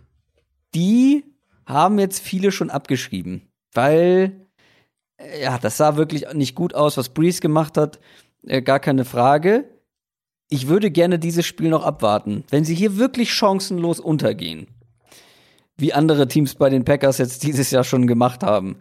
die 0.75 1.25
haben 1.67 1.99
jetzt 2.01 2.21
viele 2.21 2.51
schon 2.51 2.71
abgeschrieben, 2.71 3.43
weil 3.75 4.49
äh, 5.19 5.43
ja, 5.43 5.59
das 5.59 5.77
sah 5.77 5.97
wirklich 5.97 6.33
nicht 6.33 6.57
gut 6.57 6.75
aus, 6.75 6.97
was 6.97 7.11
Breeze 7.11 7.41
gemacht 7.41 7.77
hat, 7.77 8.01
äh, 8.47 8.63
gar 8.63 8.81
keine 8.81 9.05
Frage. 9.05 9.65
Ich 10.49 10.67
würde 10.67 10.91
gerne 10.91 11.19
dieses 11.19 11.45
Spiel 11.45 11.69
noch 11.69 11.85
abwarten. 11.85 12.43
Wenn 12.49 12.65
sie 12.65 12.75
hier 12.75 12.97
wirklich 12.97 13.33
chancenlos 13.35 14.01
untergehen, 14.01 14.67
wie 15.77 15.93
andere 15.93 16.27
Teams 16.27 16.55
bei 16.55 16.71
den 16.71 16.87
Packers 16.87 17.19
jetzt 17.19 17.43
dieses 17.43 17.71
Jahr 17.71 17.85
schon 17.85 18.07
gemacht 18.07 18.43
haben, 18.43 18.79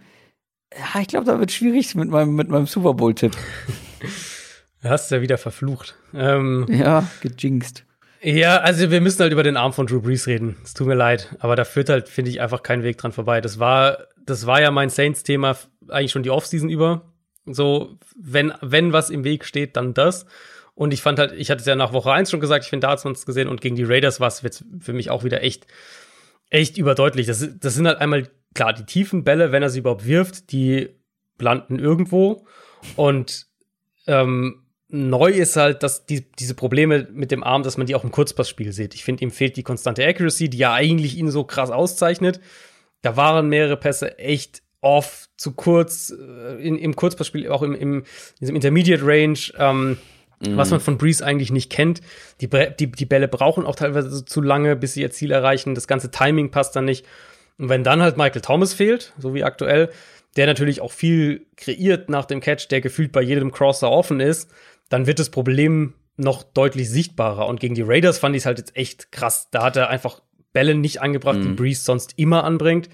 ja, 0.74 1.02
ich 1.02 1.08
glaube, 1.08 1.26
da 1.26 1.40
wird 1.40 1.52
schwierig 1.52 1.96
mit 1.96 2.10
meinem, 2.10 2.36
mit 2.36 2.50
meinem 2.50 2.68
Super 2.68 2.94
Bowl-Tipp. 2.94 3.36
Du 4.84 4.90
hast 4.90 5.10
ja 5.10 5.22
wieder 5.22 5.40
verflucht. 5.40 5.96
Ähm, 6.14 6.68
ja, 6.70 7.10
gejinxt. 7.22 7.84
Ja, 8.22 8.58
also 8.58 8.90
wir 8.92 9.02
müssen 9.02 9.22
halt 9.22 9.32
über 9.32 9.44
den 9.44 9.58
Arm 9.58 9.74
von 9.74 9.88
Drew 9.88 10.02
Brees 10.02 10.28
reden. 10.28 10.56
Es 10.64 10.74
tut 10.74 10.88
mir 10.88 10.96
leid, 10.96 11.36
aber 11.40 11.56
da 11.56 11.66
führt 11.66 11.90
halt, 11.90 12.10
finde 12.10 12.32
ich, 12.32 12.42
einfach 12.42 12.64
kein 12.64 12.84
Weg 12.84 12.98
dran 12.98 13.12
vorbei. 13.12 13.42
Das 13.42 13.60
war, 13.60 13.98
das 14.24 14.46
war 14.46 14.62
ja 14.62 14.72
mein 14.72 14.90
Saints-Thema 14.90 15.58
eigentlich 15.90 16.12
schon 16.12 16.24
die 16.24 16.30
Offseason 16.30 16.70
über. 16.70 17.12
So, 17.46 17.98
wenn, 18.16 18.54
wenn 18.62 18.94
was 18.94 19.10
im 19.10 19.24
Weg 19.24 19.46
steht, 19.46 19.78
dann 19.78 19.94
das. 19.94 20.26
Und 20.74 20.94
ich 20.94 21.02
fand 21.02 21.20
halt, 21.20 21.34
ich 21.34 21.50
hatte 21.50 21.62
es 21.62 21.66
ja 21.66 21.76
nach 21.76 21.94
Woche 21.94 22.12
1 22.12 22.30
schon 22.30 22.40
gesagt, 22.40 22.64
ich 22.64 22.70
finde, 22.70 22.86
da 22.86 22.92
hat 22.92 23.04
man 23.04 23.14
es 23.14 23.26
gesehen 23.26 23.48
und 23.48 23.62
gegen 23.62 23.76
die 23.76 23.84
Raiders 23.84 24.20
war 24.20 24.28
es 24.28 24.42
jetzt 24.42 24.64
für 24.80 24.94
mich 24.94 25.10
auch 25.10 25.24
wieder 25.24 25.42
echt, 25.42 25.66
echt 26.50 26.78
überdeutlich. 26.78 27.26
Das, 27.26 27.48
das 27.60 27.74
sind 27.74 27.88
halt 27.88 28.00
einmal, 28.00 28.30
klar, 28.58 28.74
die 28.74 28.86
tiefen 28.86 29.24
Bälle, 29.24 29.52
wenn 29.52 29.64
er 29.64 29.70
sie 29.70 29.80
überhaupt 29.80 30.06
wirft, 30.06 30.52
die 30.52 30.90
landen 31.40 31.80
irgendwo. 31.80 32.46
Und 32.96 33.46
ähm, 34.08 34.64
neu 34.90 35.30
ist 35.30 35.56
halt, 35.56 35.84
dass 35.84 36.06
die, 36.06 36.30
diese 36.32 36.56
Probleme 36.56 37.08
mit 37.12 37.32
dem 37.32 37.44
Arm, 37.44 37.64
dass 37.64 37.78
man 37.78 37.86
die 37.86 37.96
auch 37.96 38.04
im 38.04 38.12
Kurzpassspiel 38.12 38.74
sieht. 38.74 38.96
Ich 38.96 39.04
finde, 39.04 39.24
ihm 39.24 39.32
fehlt 39.32 39.58
die 39.58 39.64
konstante 39.64 40.06
Accuracy, 40.06 40.50
die 40.50 40.58
ja 40.58 40.74
eigentlich 40.74 41.18
ihn 41.18 41.30
so 41.30 41.44
krass 41.44 41.70
auszeichnet. 41.70 42.42
Da 43.04 43.16
waren 43.16 43.48
mehrere 43.48 43.78
Pässe 43.78 44.18
echt 44.18 44.64
off, 44.82 45.30
zu 45.38 45.52
kurz, 45.52 46.12
äh, 46.12 46.56
in, 46.56 46.78
im 46.80 46.96
Kurzpassspiel, 46.96 47.50
auch 47.50 47.62
im, 47.62 47.76
im 47.76 48.04
diesem 48.42 48.56
Intermediate 48.56 49.06
Range, 49.06 49.38
ähm, 49.60 49.98
mhm. 50.40 50.58
was 50.58 50.72
man 50.72 50.80
von 50.80 50.98
Breeze 50.98 51.24
eigentlich 51.24 51.52
nicht 51.52 51.72
kennt. 51.72 52.02
Die, 52.42 52.50
die, 52.50 52.92
die 52.92 53.06
Bälle 53.06 53.28
brauchen 53.28 53.66
auch 53.66 53.76
teilweise 53.76 54.26
zu 54.26 54.42
lange, 54.42 54.76
bis 54.76 54.94
sie 54.94 55.02
ihr 55.02 55.12
Ziel 55.12 55.32
erreichen. 55.32 55.76
Das 55.76 55.88
ganze 55.88 56.10
Timing 56.10 56.50
passt 56.50 56.76
dann 56.76 56.86
nicht. 56.86 57.06
Und 57.58 57.70
wenn 57.70 57.84
dann 57.84 58.02
halt 58.02 58.18
Michael 58.18 58.42
Thomas 58.42 58.74
fehlt, 58.74 59.14
so 59.18 59.34
wie 59.34 59.44
aktuell, 59.44 59.90
der 60.36 60.46
natürlich 60.46 60.82
auch 60.82 60.92
viel 60.92 61.48
kreiert 61.56 62.10
nach 62.10 62.26
dem 62.26 62.40
Catch, 62.40 62.68
der 62.70 62.82
gefühlt 62.82 63.12
bei 63.12 63.22
jedem 63.22 63.52
Crosser 63.52 63.90
offen 63.90 64.20
ist, 64.20 64.52
dann 64.90 65.08
wird 65.08 65.20
das 65.20 65.30
Problem 65.30 65.96
noch 66.16 66.44
deutlich 66.44 66.90
sichtbarer. 66.90 67.48
Und 67.48 67.60
gegen 67.60 67.76
die 67.76 67.84
Raiders 67.84 68.20
fand 68.20 68.36
ich 68.36 68.42
es 68.42 68.46
halt 68.46 68.60
jetzt 68.60 68.76
echt 68.76 69.12
krass. 69.12 69.50
Da 69.52 69.64
hat 69.64 69.76
er 69.76 69.90
einfach 69.90 70.22
Bälle 70.54 70.76
nicht 70.76 71.02
angebracht, 71.02 71.38
mhm. 71.38 71.44
die 71.44 71.54
Breeze 71.54 71.84
sonst 71.84 72.14
immer 72.18 72.44
anbringt. 72.44 72.90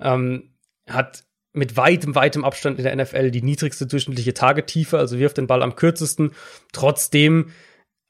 Ähm, 0.00 0.50
hat 0.88 1.24
mit 1.52 1.76
weitem, 1.76 2.14
weitem 2.14 2.44
Abstand 2.44 2.78
in 2.78 2.84
der 2.84 2.94
NFL 2.96 3.30
die 3.30 3.42
niedrigste 3.42 3.86
durchschnittliche 3.86 4.34
Tagetiefe, 4.34 4.98
also 4.98 5.18
wirft 5.18 5.38
den 5.38 5.46
Ball 5.46 5.62
am 5.62 5.74
kürzesten. 5.74 6.32
Trotzdem 6.72 7.50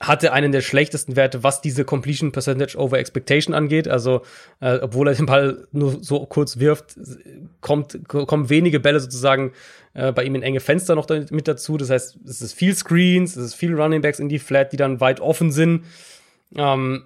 hatte 0.00 0.32
einen 0.32 0.52
der 0.52 0.60
schlechtesten 0.60 1.16
Werte, 1.16 1.42
was 1.42 1.60
diese 1.60 1.84
Completion 1.84 2.30
Percentage 2.30 2.78
over 2.78 2.98
Expectation 2.98 3.52
angeht. 3.54 3.88
Also, 3.88 4.22
äh, 4.60 4.78
obwohl 4.78 5.08
er 5.08 5.14
den 5.14 5.26
Ball 5.26 5.66
nur 5.72 6.02
so 6.02 6.24
kurz 6.26 6.58
wirft, 6.58 6.96
kommt, 7.60 7.98
kommen 8.06 8.48
wenige 8.48 8.78
Bälle 8.78 9.00
sozusagen 9.00 9.52
äh, 9.94 10.12
bei 10.12 10.22
ihm 10.22 10.36
in 10.36 10.42
enge 10.42 10.60
Fenster 10.60 10.94
noch 10.94 11.08
mit 11.30 11.48
dazu. 11.48 11.76
Das 11.76 11.90
heißt, 11.90 12.18
es 12.24 12.42
ist 12.42 12.52
viel 12.52 12.74
Screens, 12.74 13.34
es 13.34 13.46
ist 13.46 13.54
viel 13.54 13.74
Running 13.74 14.00
Backs 14.00 14.20
in 14.20 14.28
die 14.28 14.38
Flat, 14.38 14.72
die 14.72 14.76
dann 14.76 15.00
weit 15.00 15.20
offen 15.20 15.50
sind. 15.50 15.84
Ähm, 16.54 17.02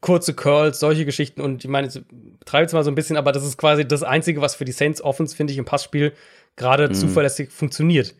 kurze 0.00 0.34
Curls, 0.34 0.80
solche 0.80 1.04
Geschichten. 1.04 1.40
Und 1.40 1.64
ich 1.64 1.70
meine, 1.70 1.86
ich 1.86 2.00
betreibe 2.40 2.66
es 2.66 2.72
mal 2.72 2.82
so 2.82 2.90
ein 2.90 2.96
bisschen, 2.96 3.16
aber 3.16 3.30
das 3.30 3.44
ist 3.44 3.56
quasi 3.56 3.86
das 3.86 4.02
Einzige, 4.02 4.40
was 4.40 4.56
für 4.56 4.64
die 4.64 4.72
Saints 4.72 5.00
Offense, 5.00 5.36
finde 5.36 5.52
ich, 5.52 5.58
im 5.58 5.64
Passspiel 5.64 6.12
gerade 6.56 6.88
mhm. 6.88 6.94
zuverlässig 6.94 7.50
funktioniert. 7.50 8.16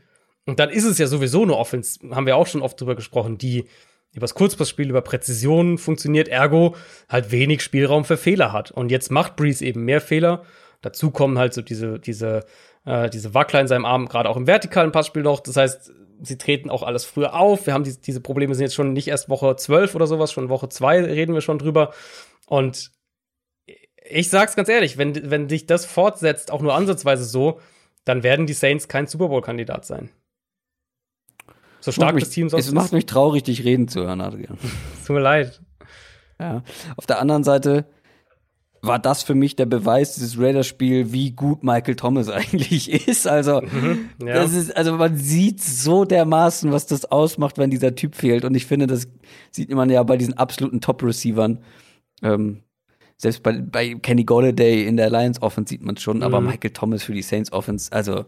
Und 0.47 0.59
dann 0.59 0.71
ist 0.71 0.85
es 0.85 0.99
ja 0.99 1.07
sowieso 1.07 1.43
eine 1.43 1.57
Offense, 1.57 2.01
haben 2.11 2.27
wir 2.27 2.37
auch 2.37 2.47
schon 2.47 2.62
oft 2.62 2.81
drüber 2.81 2.97
gesprochen, 2.97 3.39
die 3.39 3.67
über 4.12 4.25
das 4.25 4.35
Kurzpassspiel, 4.35 4.91
über 4.91 5.03
Präzision 5.03 5.79
funktioniert, 5.79 6.29
ergo 6.29 6.75
halt 7.09 7.31
wenig 7.31 7.62
Spielraum 7.62 8.05
für 8.05 8.17
Fehler 8.17 8.53
hat. 8.53 8.71
Und 8.71 8.91
jetzt 8.91 9.11
macht 9.11 9.37
Breeze 9.37 9.65
eben 9.65 9.85
mehr 9.85 10.01
Fehler. 10.01 10.43
Dazu 10.83 11.11
kommen 11.11 11.39
halt 11.39 11.55
so 11.55 11.62
diese, 11.62 12.01
diese, 12.01 12.45
äh, 12.85 13.09
diese 13.11 13.35
Wackler 13.35 13.61
in 13.61 13.69
seinem 13.69 13.85
Arm, 13.85 14.09
gerade 14.09 14.29
auch 14.29 14.37
im 14.37 14.47
vertikalen 14.47 14.93
Passspiel 14.93 15.23
noch. 15.23 15.41
Das 15.41 15.57
heißt, 15.57 15.93
sie 16.23 16.39
treten 16.39 16.71
auch 16.71 16.83
alles 16.83 17.05
früher 17.05 17.35
auf. 17.35 17.67
Wir 17.67 17.75
haben 17.75 17.85
die, 17.85 18.01
diese 18.01 18.21
Probleme 18.21 18.55
sind 18.55 18.65
jetzt 18.65 18.75
schon 18.75 18.93
nicht 18.93 19.09
erst 19.09 19.29
Woche 19.29 19.55
12 19.55 19.95
oder 19.95 20.07
sowas, 20.07 20.33
schon 20.33 20.49
Woche 20.49 20.69
2 20.69 21.05
reden 21.05 21.35
wir 21.35 21.41
schon 21.41 21.59
drüber. 21.59 21.93
Und 22.47 22.91
ich 24.09 24.29
sag's 24.29 24.57
ganz 24.57 24.69
ehrlich, 24.69 24.99
wenn, 24.99 25.31
wenn 25.31 25.47
dich 25.47 25.67
das 25.67 25.87
fortsetzt, 25.87 26.51
auch 26.51 26.62
nur 26.62 26.75
ansatzweise 26.75 27.25
so, 27.25 27.61
dann 28.05 28.23
werden 28.23 28.47
die 28.47 28.55
Saints 28.55 28.89
kein 28.89 29.07
Super 29.07 29.29
Bowl-Kandidat 29.29 29.85
sein. 29.85 30.11
So 31.81 31.93
stark 31.93 32.15
mich, 32.15 32.24
das 32.24 32.32
Team 32.32 32.48
sonst 32.48 32.66
Es 32.66 32.73
macht 32.73 32.93
mich 32.93 33.07
traurig, 33.07 33.43
dich 33.43 33.65
reden 33.65 33.89
zu 33.89 34.01
hören, 34.01 34.20
Adrian. 34.20 34.59
Tut 35.07 35.15
mir 35.15 35.23
leid. 35.23 35.61
Ja. 36.39 36.62
Auf 36.97 37.07
der 37.07 37.20
anderen 37.20 37.44
Seite 37.44 37.86
war 38.82 38.98
das 38.98 39.23
für 39.23 39.35
mich 39.35 39.57
der 39.57 39.66
Beweis, 39.66 40.15
dieses 40.15 40.39
Raiders-Spiel, 40.39 41.12
wie 41.12 41.32
gut 41.32 41.62
Michael 41.62 41.97
Thomas 41.97 42.28
eigentlich 42.31 42.90
ist. 43.09 43.27
Also, 43.27 43.61
mhm, 43.61 44.11
ja. 44.20 44.35
das 44.35 44.55
ist, 44.55 44.77
also 44.77 44.97
man 44.97 45.16
sieht 45.16 45.61
so 45.61 46.05
dermaßen, 46.05 46.73
was 46.73 46.86
das 46.86 47.05
ausmacht, 47.05 47.59
wenn 47.59 47.70
dieser 47.70 47.94
Typ 47.94 48.15
fehlt. 48.15 48.44
Und 48.44 48.55
ich 48.55 48.66
finde, 48.66 48.86
das 48.86 49.09
sieht 49.51 49.70
man 49.70 49.90
ja 49.90 50.02
bei 50.02 50.16
diesen 50.16 50.36
absoluten 50.39 50.81
Top-Receivern. 50.81 51.62
Ähm, 52.23 52.62
selbst 53.19 53.43
bei, 53.43 53.61
bei 53.61 53.94
Kenny 53.97 54.24
Golladay 54.24 54.86
in 54.86 54.97
der 54.97 55.11
Lions 55.11 55.43
Offense 55.43 55.69
sieht 55.69 55.82
man 55.82 55.97
es 55.97 56.02
schon, 56.02 56.19
mhm. 56.19 56.23
aber 56.23 56.40
Michael 56.40 56.70
Thomas 56.70 57.02
für 57.02 57.12
die 57.12 57.23
Saints 57.23 57.52
Offense, 57.52 57.93
also 57.93 58.24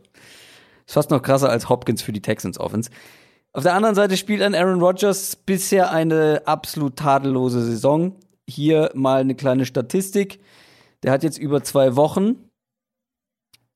ist 0.86 0.94
fast 0.94 1.10
noch 1.10 1.22
krasser 1.22 1.48
als 1.48 1.70
Hopkins 1.70 2.02
für 2.02 2.12
die 2.12 2.20
Texans 2.20 2.58
Offense. 2.60 2.90
Auf 3.54 3.64
der 3.64 3.74
anderen 3.74 3.94
Seite 3.94 4.16
spielt 4.16 4.40
ein 4.40 4.54
Aaron 4.54 4.80
Rodgers 4.80 5.36
bisher 5.36 5.92
eine 5.92 6.42
absolut 6.46 6.96
tadellose 6.96 7.62
Saison. 7.62 8.16
Hier 8.48 8.90
mal 8.94 9.20
eine 9.20 9.34
kleine 9.34 9.66
Statistik. 9.66 10.40
Der 11.02 11.12
hat 11.12 11.22
jetzt 11.22 11.38
über 11.38 11.62
zwei 11.62 11.94
Wochen 11.96 12.36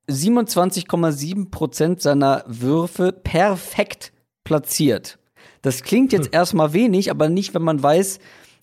27,7 0.09 1.51
Prozent 1.51 2.01
seiner 2.01 2.45
Würfe 2.47 3.13
perfekt 3.13 4.13
platziert. 4.45 5.19
Das 5.63 5.83
klingt 5.83 6.13
jetzt 6.13 6.27
hm. 6.27 6.33
erstmal 6.33 6.73
wenig, 6.73 7.11
aber 7.11 7.29
nicht, 7.29 7.53
wenn 7.55 7.63
man 7.63 7.83
weiß, 7.83 8.19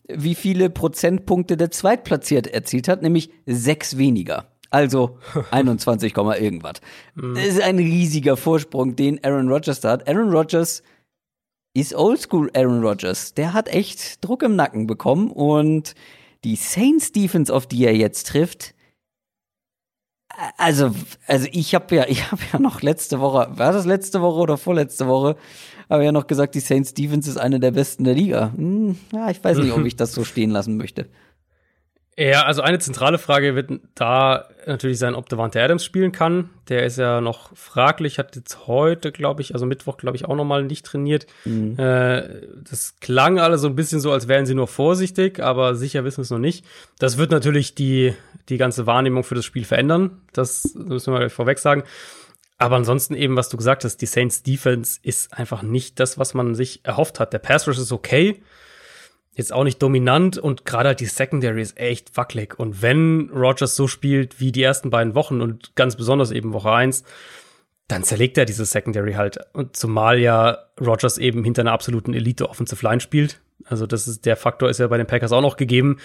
wie 0.08 0.36
viele 0.36 0.70
Prozentpunkte 0.70 1.58
der 1.58 1.70
Zweitplatziert 1.70 2.48
erzielt 2.48 2.88
hat, 2.88 3.02
nämlich 3.02 3.30
sechs 3.46 3.98
weniger. 3.98 4.48
Also 4.70 5.20
21, 5.52 6.16
irgendwas. 6.16 6.82
Hm. 7.16 7.36
Das 7.36 7.46
ist 7.46 7.62
ein 7.62 7.78
riesiger 7.78 8.36
Vorsprung, 8.36 8.96
den 8.96 9.24
Aaron 9.24 9.50
Rodgers 9.50 9.82
da 9.82 9.92
hat. 9.92 10.08
Aaron 10.08 10.32
Rodgers 10.32 10.82
ist 11.74 11.94
Oldschool 11.96 12.52
Aaron 12.54 12.84
Rodgers. 12.84 13.34
Der 13.34 13.54
hat 13.54 13.68
echt 13.68 14.24
Druck 14.24 14.44
im 14.44 14.56
Nacken 14.56 14.88
bekommen 14.88 15.32
und 15.32 15.96
die 16.44 16.56
Saints 16.56 17.12
Defense, 17.12 17.54
auf 17.54 17.68
die 17.68 17.86
er 17.86 17.96
jetzt 17.96 18.28
trifft, 18.28 18.74
also, 20.58 20.92
also 21.28 21.48
ich 21.52 21.76
habe 21.76 21.96
ja, 21.96 22.06
ich 22.08 22.32
habe 22.32 22.42
ja 22.52 22.60
noch 22.60 22.82
letzte 22.82 23.20
Woche, 23.20 23.50
war 23.56 23.72
das 23.72 23.86
letzte 23.86 24.22
Woche 24.22 24.40
oder 24.40 24.58
vorletzte 24.58 25.08
Woche, 25.08 25.36
habe 25.90 26.04
ja 26.04 26.12
noch 26.12 26.28
gesagt, 26.28 26.56
die 26.56 26.60
Saints 26.60 26.94
Defense 26.94 27.30
ist 27.30 27.38
eine 27.38 27.60
der 27.60 27.72
besten 27.72 28.04
der 28.04 28.16
Liga. 28.16 28.52
Hm, 28.56 28.98
ja, 29.12 29.30
ich 29.30 29.44
weiß 29.44 29.58
nicht, 29.60 29.74
ob 29.74 29.86
ich 29.86 29.96
das 29.96 30.14
so 30.14 30.24
stehen 30.24 30.50
lassen 30.50 30.78
möchte. 30.78 31.08
Ja, 32.16 32.44
also 32.44 32.62
eine 32.62 32.78
zentrale 32.78 33.18
Frage 33.18 33.56
wird 33.56 33.72
da 33.96 34.48
natürlich 34.68 35.00
sein, 35.00 35.16
ob 35.16 35.30
Devante 35.30 35.62
Adams 35.62 35.84
spielen 35.84 36.12
kann. 36.12 36.52
Der 36.70 36.86
ist 36.86 36.98
ja 36.98 37.22
noch 37.22 37.56
fraglich, 37.56 38.20
hat 38.20 38.36
jetzt 38.36 38.68
heute, 38.68 39.12
glaube 39.12 39.42
ich, 39.42 39.54
also 39.56 39.66
Mittwoch, 39.66 39.98
glaube 39.98 40.16
ich, 40.16 40.26
auch 40.26 40.36
noch 40.36 40.46
mal 40.46 40.64
nicht 40.64 40.86
trainiert. 40.86 41.26
Mhm. 41.44 41.78
Äh, 41.80 42.42
das 42.70 42.98
klang 43.00 43.40
alles 43.40 43.62
so 43.62 43.68
ein 43.68 43.76
bisschen 43.76 44.00
so, 44.00 44.12
als 44.12 44.28
wären 44.28 44.46
sie 44.46 44.54
nur 44.54 44.68
vorsichtig, 44.68 45.40
aber 45.40 45.74
sicher 45.74 46.04
wissen 46.04 46.18
wir 46.18 46.24
es 46.24 46.30
noch 46.30 46.38
nicht. 46.38 46.66
Das 47.00 47.18
wird 47.18 47.32
natürlich 47.32 47.74
die, 47.74 48.14
die 48.48 48.58
ganze 48.58 48.86
Wahrnehmung 48.86 49.24
für 49.24 49.36
das 49.36 49.46
Spiel 49.46 49.66
verändern. 49.66 50.22
Das 50.34 50.76
müssen 50.76 51.14
wir 51.14 51.20
gleich 51.20 51.34
vorweg 51.34 51.58
sagen. 51.58 51.84
Aber 52.60 52.76
ansonsten 52.76 53.16
eben, 53.16 53.36
was 53.36 53.50
du 53.50 53.58
gesagt 53.58 53.86
hast, 53.86 53.98
die 53.98 54.06
Saints 54.06 54.44
Defense 54.44 55.00
ist 55.02 55.34
einfach 55.34 55.64
nicht 55.64 56.00
das, 56.00 56.20
was 56.20 56.36
man 56.36 56.54
sich 56.54 56.82
erhofft 56.84 57.20
hat. 57.20 57.34
Der 57.34 57.40
Pass 57.40 57.68
Rush 57.68 57.80
ist 57.80 57.92
okay 57.92 58.40
jetzt 59.34 59.52
auch 59.52 59.64
nicht 59.64 59.82
dominant 59.82 60.38
und 60.38 60.66
gerade 60.66 60.90
halt 60.90 61.00
die 61.00 61.06
Secondary 61.06 61.62
ist 61.62 61.78
echt 61.78 62.16
wackelig. 62.16 62.60
Und 62.60 62.82
wenn 62.82 63.30
Rogers 63.34 63.76
so 63.76 63.88
spielt 63.88 64.40
wie 64.40 64.52
die 64.52 64.64
ersten 64.64 64.90
beiden 64.90 65.16
Wochen 65.16 65.42
und 65.42 65.76
ganz 65.76 65.96
besonders 65.96 66.32
eben 66.32 66.54
Woche 66.54 66.72
eins, 66.72 67.04
dann 67.88 68.04
zerlegt 68.04 68.38
er 68.38 68.46
diese 68.46 68.66
Secondary 68.66 69.14
halt. 69.14 69.40
Und 69.54 69.76
zumal 69.76 70.20
ja 70.20 70.60
Rogers 70.80 71.18
eben 71.18 71.44
hinter 71.44 71.64
einer 71.64 71.72
absoluten 71.72 72.14
Elite 72.14 72.50
Offensive 72.50 72.86
Line 72.86 73.02
spielt. 73.02 73.42
Also 73.66 73.88
das 73.88 74.08
ist, 74.08 74.26
der 74.26 74.38
Faktor 74.38 74.70
ist 74.70 74.80
ja 74.80 74.88
bei 74.88 74.98
den 74.98 75.08
Packers 75.08 75.32
auch 75.32 75.42
noch 75.42 75.58
gegeben. 75.58 75.98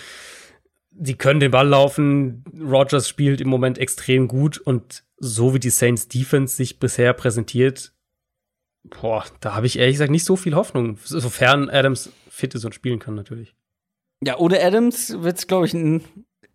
Die 0.91 1.17
können 1.17 1.39
den 1.39 1.51
Ball 1.51 1.69
laufen. 1.69 2.45
Rogers 2.59 3.09
spielt 3.09 3.41
im 3.41 3.49
Moment 3.49 3.79
extrem 3.79 4.27
gut 4.27 4.59
und 4.59 5.05
so 5.19 5.55
wie 5.55 5.61
die 5.61 5.71
Saints 5.71 6.09
Defense 6.09 6.57
sich 6.57 6.79
bisher 6.79 7.13
präsentiert, 7.13 7.93
boah, 8.85 9.25
da 9.41 9.55
habe 9.55 9.67
ich 9.67 9.79
ehrlich 9.79 9.95
gesagt 9.95 10.11
nicht 10.11 10.25
so 10.25 10.37
viel 10.37 10.55
Hoffnung, 10.55 10.99
sofern 11.05 11.69
Adams 11.69 12.11
fit 12.39 12.55
ist 12.55 12.65
und 12.65 12.75
spielen 12.75 12.99
kann, 12.99 13.15
natürlich. 13.15 13.55
Ja, 14.25 14.39
ohne 14.39 14.63
Adams 14.63 15.23
wird 15.23 15.39
es, 15.39 15.47
glaube 15.47 15.67
ich, 15.67 15.75
ein 15.75 16.03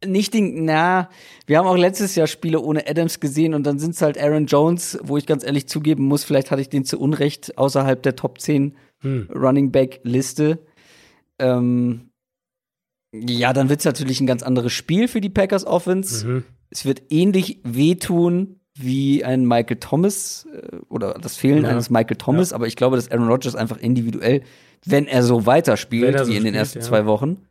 nicht 0.06 0.34
den, 0.34 0.66
na, 0.66 1.10
wir 1.46 1.58
haben 1.58 1.68
auch 1.68 1.78
letztes 1.78 2.16
Jahr 2.16 2.28
Spiele 2.28 2.60
ohne 2.60 2.88
Adams 2.88 3.22
gesehen 3.22 3.54
und 3.54 3.64
dann 3.64 3.80
sind 3.80 3.96
es 3.96 4.02
halt 4.02 4.18
Aaron 4.18 4.48
Jones, 4.48 5.00
wo 5.02 5.18
ich 5.18 5.26
ganz 5.26 5.46
ehrlich 5.46 5.68
zugeben 5.68 6.04
muss, 6.04 6.26
vielleicht 6.26 6.52
hatte 6.52 6.62
ich 6.62 6.70
den 6.70 6.84
zu 6.84 7.00
Unrecht 7.00 7.58
außerhalb 7.58 8.04
der 8.04 8.18
Top 8.18 8.42
10 8.42 8.76
hm. 9.00 9.30
Running 9.34 9.72
Back 9.72 10.02
Liste. 10.04 10.60
Ähm, 11.40 12.10
ja, 13.14 13.54
dann 13.54 13.70
wird 13.70 13.80
es 13.80 13.86
natürlich 13.86 14.20
ein 14.20 14.28
ganz 14.28 14.44
anderes 14.44 14.74
Spiel 14.74 15.08
für 15.08 15.22
die 15.22 15.30
Packers 15.30 15.66
Offense. 15.66 16.26
Mhm. 16.26 16.44
Es 16.70 16.86
wird 16.86 17.04
ähnlich 17.12 17.60
wehtun 17.64 18.60
wie 18.76 19.24
ein 19.24 19.46
Michael 19.46 19.78
Thomas 19.78 20.48
äh, 20.54 20.78
oder 20.90 21.14
das 21.14 21.38
Fehlen 21.38 21.64
ja. 21.64 21.70
eines 21.70 21.90
Michael 21.90 22.18
Thomas, 22.18 22.52
ja. 22.52 22.56
aber 22.56 22.68
ich 22.68 22.76
glaube, 22.76 22.96
dass 22.96 23.12
Aaron 23.12 23.28
Rodgers 23.28 23.56
einfach 23.56 23.78
individuell 23.78 24.42
wenn 24.86 25.08
er 25.08 25.24
so 25.24 25.46
weiterspielt 25.46 26.16
er 26.16 26.26
so 26.26 26.32
wie 26.32 26.38
in 26.38 26.44
den 26.44 26.56
ersten 26.56 26.80
ja. 26.80 26.86
zwei 26.86 27.06
Wochen, 27.06 27.46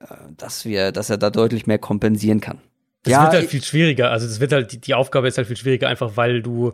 äh, 0.00 0.06
dass 0.36 0.64
wir, 0.64 0.92
dass 0.92 1.10
er 1.10 1.18
da 1.18 1.30
deutlich 1.30 1.66
mehr 1.66 1.78
kompensieren 1.78 2.40
kann. 2.40 2.60
Das 3.04 3.22
wird 3.22 3.32
halt 3.32 3.50
viel 3.50 3.62
schwieriger. 3.62 4.10
Also 4.10 4.26
das 4.26 4.40
wird 4.40 4.52
halt, 4.52 4.72
die, 4.72 4.80
die 4.80 4.94
Aufgabe 4.94 5.28
ist 5.28 5.38
halt 5.38 5.46
viel 5.46 5.56
schwieriger, 5.56 5.88
einfach 5.88 6.16
weil 6.16 6.42
du, 6.42 6.72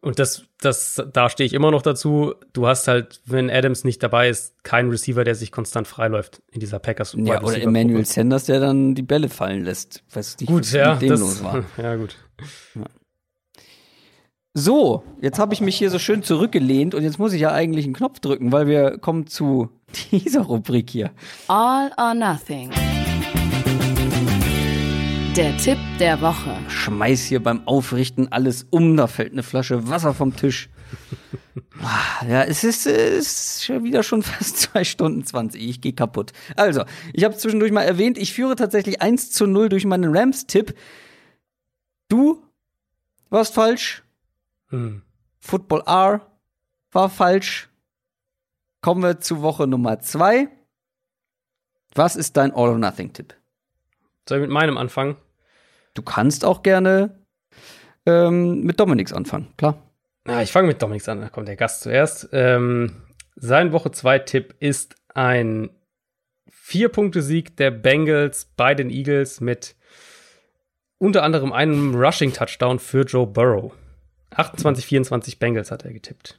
und 0.00 0.18
das, 0.18 0.44
das, 0.60 1.02
da 1.12 1.28
stehe 1.28 1.46
ich 1.46 1.52
immer 1.52 1.70
noch 1.70 1.82
dazu, 1.82 2.34
du 2.52 2.66
hast 2.66 2.88
halt, 2.88 3.20
wenn 3.26 3.50
Adams 3.50 3.84
nicht 3.84 4.02
dabei 4.02 4.28
ist, 4.28 4.62
keinen 4.62 4.90
Receiver, 4.90 5.24
der 5.24 5.34
sich 5.34 5.50
konstant 5.50 5.88
freiläuft 5.88 6.42
in 6.52 6.60
dieser 6.60 6.78
Packers. 6.78 7.16
Ja, 7.18 7.42
oder 7.42 7.60
Emmanuel 7.60 8.04
Sanders, 8.04 8.44
der 8.44 8.60
dann 8.60 8.94
die 8.94 9.02
Bälle 9.02 9.28
fallen 9.28 9.64
lässt. 9.64 10.04
Weiß 10.12 10.38
nicht, 10.38 10.48
gut, 10.48 10.70
ja, 10.72 10.94
das, 10.96 11.20
los 11.20 11.42
war. 11.42 11.64
Ja, 11.76 11.96
gut. 11.96 12.16
Ja. 12.74 12.82
So, 14.56 15.02
jetzt 15.20 15.40
habe 15.40 15.52
ich 15.52 15.60
mich 15.60 15.76
hier 15.76 15.90
so 15.90 15.98
schön 15.98 16.22
zurückgelehnt 16.22 16.94
und 16.94 17.02
jetzt 17.02 17.18
muss 17.18 17.32
ich 17.32 17.40
ja 17.40 17.50
eigentlich 17.50 17.86
einen 17.86 17.94
Knopf 17.94 18.20
drücken, 18.20 18.52
weil 18.52 18.68
wir 18.68 18.98
kommen 18.98 19.26
zu 19.26 19.68
dieser 20.12 20.42
Rubrik 20.42 20.90
hier. 20.90 21.10
All 21.48 21.90
or 21.98 22.14
Nothing. 22.14 22.70
Der 25.36 25.56
Tipp 25.56 25.78
der 25.98 26.20
Woche. 26.20 26.56
Schmeiß 26.68 27.24
hier 27.24 27.42
beim 27.42 27.66
Aufrichten 27.66 28.30
alles 28.30 28.64
um, 28.70 28.96
da 28.96 29.08
fällt 29.08 29.32
eine 29.32 29.42
Flasche 29.42 29.88
Wasser 29.88 30.14
vom 30.14 30.36
Tisch. 30.36 30.68
Ah, 31.82 32.24
ja, 32.28 32.44
es 32.44 32.62
ist, 32.62 32.86
es 32.86 33.56
ist 33.56 33.64
schon 33.64 33.82
wieder 33.82 34.04
schon 34.04 34.22
fast 34.22 34.56
zwei 34.72 34.84
Stunden 34.84 35.24
zwanzig. 35.24 35.68
Ich 35.68 35.80
gehe 35.80 35.94
kaputt. 35.94 36.32
Also, 36.54 36.84
ich 37.12 37.24
habe 37.24 37.36
zwischendurch 37.36 37.72
mal 37.72 37.82
erwähnt, 37.82 38.18
ich 38.18 38.32
führe 38.32 38.54
tatsächlich 38.54 39.02
1 39.02 39.32
zu 39.32 39.48
0 39.48 39.68
durch 39.68 39.84
meinen 39.84 40.16
Rams-Tipp. 40.16 40.76
Du 42.08 42.40
warst 43.30 43.52
falsch. 43.52 44.03
Hm. 44.74 45.02
Football 45.40 45.82
R 45.86 46.20
war 46.90 47.08
falsch. 47.10 47.68
kommen 48.80 49.02
wir 49.02 49.20
zu 49.20 49.40
Woche 49.40 49.66
Nummer 49.66 50.00
zwei. 50.00 50.48
Was 51.94 52.16
ist 52.16 52.36
dein 52.36 52.52
All-or-Nothing-Tipp? 52.52 53.34
Soll 54.28 54.38
ich 54.38 54.42
mit 54.42 54.50
meinem 54.50 54.76
anfangen? 54.76 55.16
Du 55.94 56.02
kannst 56.02 56.44
auch 56.44 56.62
gerne 56.62 57.24
ähm, 58.04 58.62
mit 58.62 58.80
Dominiks 58.80 59.12
anfangen, 59.12 59.54
klar. 59.56 59.78
Ja, 60.26 60.42
ich 60.42 60.50
fange 60.50 60.66
mit 60.66 60.82
Dominiks 60.82 61.08
an, 61.08 61.20
da 61.20 61.28
kommt 61.28 61.46
der 61.46 61.56
Gast 61.56 61.82
zuerst. 61.82 62.28
Ähm, 62.32 63.02
sein 63.36 63.72
Woche 63.72 63.92
2 63.92 64.18
Tipp 64.20 64.54
ist 64.58 64.96
ein 65.14 65.70
Vier-Punkte-Sieg 66.50 67.56
der 67.56 67.70
Bengals 67.70 68.46
bei 68.56 68.74
den 68.74 68.90
Eagles 68.90 69.40
mit 69.40 69.76
unter 70.98 71.22
anderem 71.22 71.52
einem 71.52 71.94
Rushing-Touchdown 71.94 72.78
für 72.80 73.02
Joe 73.02 73.26
Burrow. 73.26 73.72
28-24 74.34 75.38
Bengals 75.38 75.70
hat 75.70 75.84
er 75.84 75.92
getippt. 75.92 76.38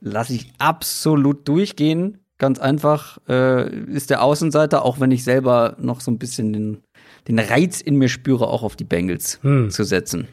Lass 0.00 0.30
ich 0.30 0.52
absolut 0.58 1.46
durchgehen. 1.48 2.18
Ganz 2.38 2.58
einfach 2.58 3.18
äh, 3.28 3.68
ist 3.86 4.08
der 4.10 4.22
Außenseiter, 4.22 4.84
auch 4.84 4.98
wenn 4.98 5.10
ich 5.10 5.24
selber 5.24 5.76
noch 5.78 6.00
so 6.00 6.10
ein 6.10 6.18
bisschen 6.18 6.52
den, 6.54 6.82
den 7.28 7.38
Reiz 7.38 7.80
in 7.82 7.96
mir 7.96 8.08
spüre, 8.08 8.48
auch 8.48 8.62
auf 8.62 8.76
die 8.76 8.84
Bengals 8.84 9.38
Hm. 9.42 9.70
zu 9.70 9.84
setzen. 9.84 10.28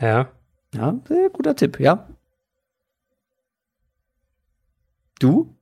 Ja. 0.00 0.32
Ja, 0.74 0.98
sehr 1.06 1.30
guter 1.30 1.54
Tipp, 1.54 1.78
ja. 1.78 2.08
Du? 5.20 5.54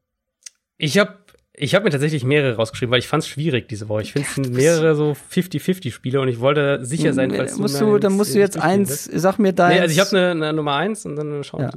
Ich 0.78 0.98
habe 0.98 1.18
ich 1.54 1.74
hab 1.74 1.84
mir 1.84 1.90
tatsächlich 1.90 2.24
mehrere 2.24 2.56
rausgeschrieben, 2.56 2.90
weil 2.92 2.98
ich 2.98 3.08
fand 3.08 3.22
es 3.22 3.28
schwierig 3.28 3.68
diese 3.68 3.88
Woche. 3.88 4.02
Ich 4.02 4.12
finde 4.12 4.26
es 4.28 4.34
sind 4.36 4.52
mehrere 4.54 4.94
so 4.94 5.14
50-50-Spiele 5.32 6.20
und 6.20 6.28
ich 6.28 6.40
wollte 6.40 6.84
sicher 6.84 7.12
sein, 7.12 7.30
falls 7.30 7.54
Hm, 7.54 7.60
musst 7.60 7.80
du, 7.80 7.98
dann 7.98 8.12
musst 8.14 8.34
du 8.34 8.38
jetzt 8.38 8.58
eins, 8.58 9.04
sag 9.04 9.38
mir 9.38 9.52
deins. 9.52 9.74
Nee, 9.74 9.80
also 9.80 9.92
ich 9.92 10.00
habe 10.00 10.10
eine, 10.16 10.30
eine 10.30 10.52
Nummer 10.54 10.76
eins 10.76 11.04
und 11.04 11.16
dann 11.16 11.44
schauen, 11.44 11.62
Ja. 11.62 11.70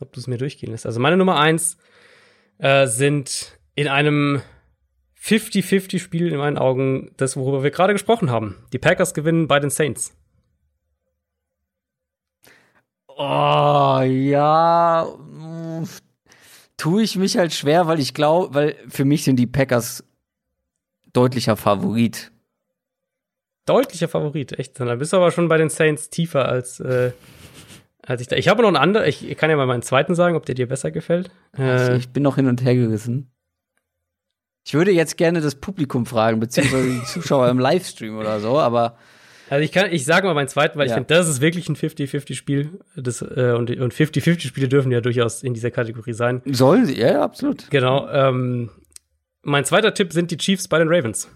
ob 0.00 0.12
du 0.12 0.20
es 0.20 0.26
mir 0.26 0.38
durchgehen 0.38 0.70
lässt. 0.70 0.86
Also 0.86 1.00
meine 1.00 1.16
Nummer 1.18 1.38
eins 1.38 1.76
äh, 2.58 2.86
sind 2.86 3.58
in 3.74 3.88
einem 3.88 4.40
50-50-Spiel 5.22 6.28
in 6.32 6.38
meinen 6.38 6.56
Augen 6.56 7.10
das, 7.18 7.36
worüber 7.36 7.62
wir 7.62 7.70
gerade 7.70 7.92
gesprochen 7.92 8.30
haben. 8.30 8.56
Die 8.72 8.78
Packers 8.78 9.12
gewinnen 9.12 9.48
bei 9.48 9.60
den 9.60 9.68
Saints. 9.70 10.14
Oh, 13.08 14.00
ja. 14.04 15.06
Tue 16.78 17.02
ich 17.02 17.16
mich 17.16 17.36
halt 17.36 17.52
schwer, 17.52 17.86
weil 17.86 18.00
ich 18.00 18.14
glaube, 18.14 18.54
weil 18.54 18.76
für 18.88 19.04
mich 19.04 19.24
sind 19.24 19.36
die 19.36 19.46
Packers 19.46 20.04
deutlicher 21.12 21.56
Favorit. 21.56 22.32
Deutlicher 23.66 24.08
Favorit, 24.08 24.52
echt. 24.58 24.80
Dann 24.80 24.98
bist 24.98 25.12
du 25.12 25.18
aber 25.18 25.30
schon 25.30 25.48
bei 25.48 25.58
den 25.58 25.68
Saints 25.68 26.08
tiefer 26.08 26.48
als, 26.48 26.80
äh, 26.80 27.12
als 28.02 28.22
ich 28.22 28.28
da. 28.28 28.36
Ich 28.36 28.48
habe 28.48 28.62
noch 28.62 28.68
einen 28.68 28.76
anderen, 28.76 29.06
ich 29.08 29.36
kann 29.36 29.50
ja 29.50 29.56
mal 29.56 29.66
meinen 29.66 29.82
zweiten 29.82 30.14
sagen, 30.14 30.36
ob 30.36 30.46
der 30.46 30.54
dir 30.54 30.68
besser 30.68 30.90
gefällt. 30.90 31.30
Also 31.52 31.92
Äh, 31.92 31.96
ich 31.96 32.08
bin 32.10 32.22
noch 32.22 32.36
hin 32.36 32.46
und 32.46 32.62
her 32.62 32.74
gerissen. 32.74 33.30
Ich 34.64 34.74
würde 34.74 34.92
jetzt 34.92 35.16
gerne 35.16 35.40
das 35.40 35.56
Publikum 35.56 36.06
fragen, 36.06 36.40
beziehungsweise 36.40 36.88
die 36.88 37.04
Zuschauer 37.06 37.48
im 37.48 37.58
Livestream 37.58 38.16
oder 38.16 38.38
so, 38.38 38.58
aber 38.58 38.96
Also 39.50 39.64
ich 39.64 39.72
kann, 39.72 39.90
ich 39.92 40.04
sage 40.04 40.26
mal 40.26 40.34
meinen 40.34 40.48
zweiten, 40.48 40.78
weil 40.78 40.86
ich 40.86 40.90
Ja. 40.90 40.96
finde, 40.96 41.14
das 41.14 41.28
ist 41.28 41.40
wirklich 41.40 41.68
ein 41.68 41.76
50-50-Spiel. 41.76 42.80
Das, 42.96 43.22
äh, 43.22 43.54
und, 43.56 43.70
und 43.70 43.94
50-50-Spiele 43.94 44.68
dürfen 44.68 44.92
ja 44.92 45.00
durchaus 45.00 45.42
in 45.42 45.54
dieser 45.54 45.70
Kategorie 45.70 46.12
sein. 46.12 46.42
soll 46.46 46.84
sie, 46.84 46.98
ja, 46.98 47.12
ja, 47.12 47.22
absolut. 47.22 47.70
Genau. 47.70 48.08
Ähm, 48.10 48.70
mein 49.42 49.64
zweiter 49.64 49.94
Tipp 49.94 50.12
sind 50.12 50.30
die 50.30 50.36
Chiefs 50.36 50.68
bei 50.68 50.78
den 50.78 50.88
Ravens. 50.88 51.28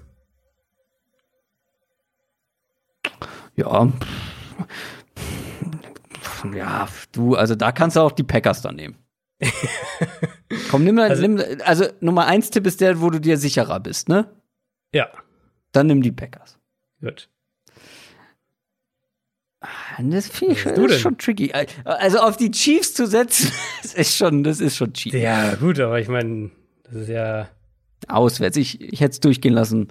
Ja. 3.57 3.89
Ja, 6.55 6.89
du, 7.13 7.37
also 7.37 7.55
da 7.55 7.71
kannst 7.73 7.97
du 7.97 8.01
auch 8.01 8.13
die 8.13 8.25
Packers 8.25 8.63
dann 8.63 8.75
nehmen. 8.77 8.97
Komm, 10.71 10.85
nimm, 10.85 10.99
Also- 10.99 11.23
nimm 11.23 11.43
also 11.65 11.87
Nummer 12.01 12.27
eins 12.27 12.51
Tipp 12.51 12.67
ist 12.67 12.81
der, 12.81 13.01
wo 13.01 13.11
du 13.11 13.21
dir 13.21 13.37
sicherer 13.39 13.81
bist, 13.81 14.09
ne? 14.09 14.29
Ja, 14.93 15.09
Dann 15.73 15.87
nimm 15.87 16.03
die 16.03 16.13
Packers. 16.13 16.59
gut. 17.01 17.29
Das 19.99 20.29
finde 20.29 20.55
ich 20.55 20.61
schon, 20.61 20.89
schon 20.91 21.19
tricky. 21.19 21.53
Also 21.85 22.19
auf 22.19 22.37
die 22.37 22.51
Chiefs 22.51 22.95
zu 22.95 23.07
setzen, 23.07 23.53
das 23.83 23.95
ist 23.95 24.17
schon, 24.17 24.45
das 24.45 24.61
ist 24.61 24.77
schon 24.77 24.93
cheap. 24.93 25.15
Ja, 25.15 25.55
gut, 25.55 25.81
aber 25.81 26.01
ich 26.01 26.09
meine, 26.09 26.51
das 26.85 26.95
ist 26.95 27.09
ja. 27.09 27.49
Auswärts. 28.09 28.57
Ich, 28.57 28.81
ich 28.81 29.01
hätte 29.01 29.13
es 29.13 29.21
durchgehen 29.21 29.55
lassen, 29.55 29.89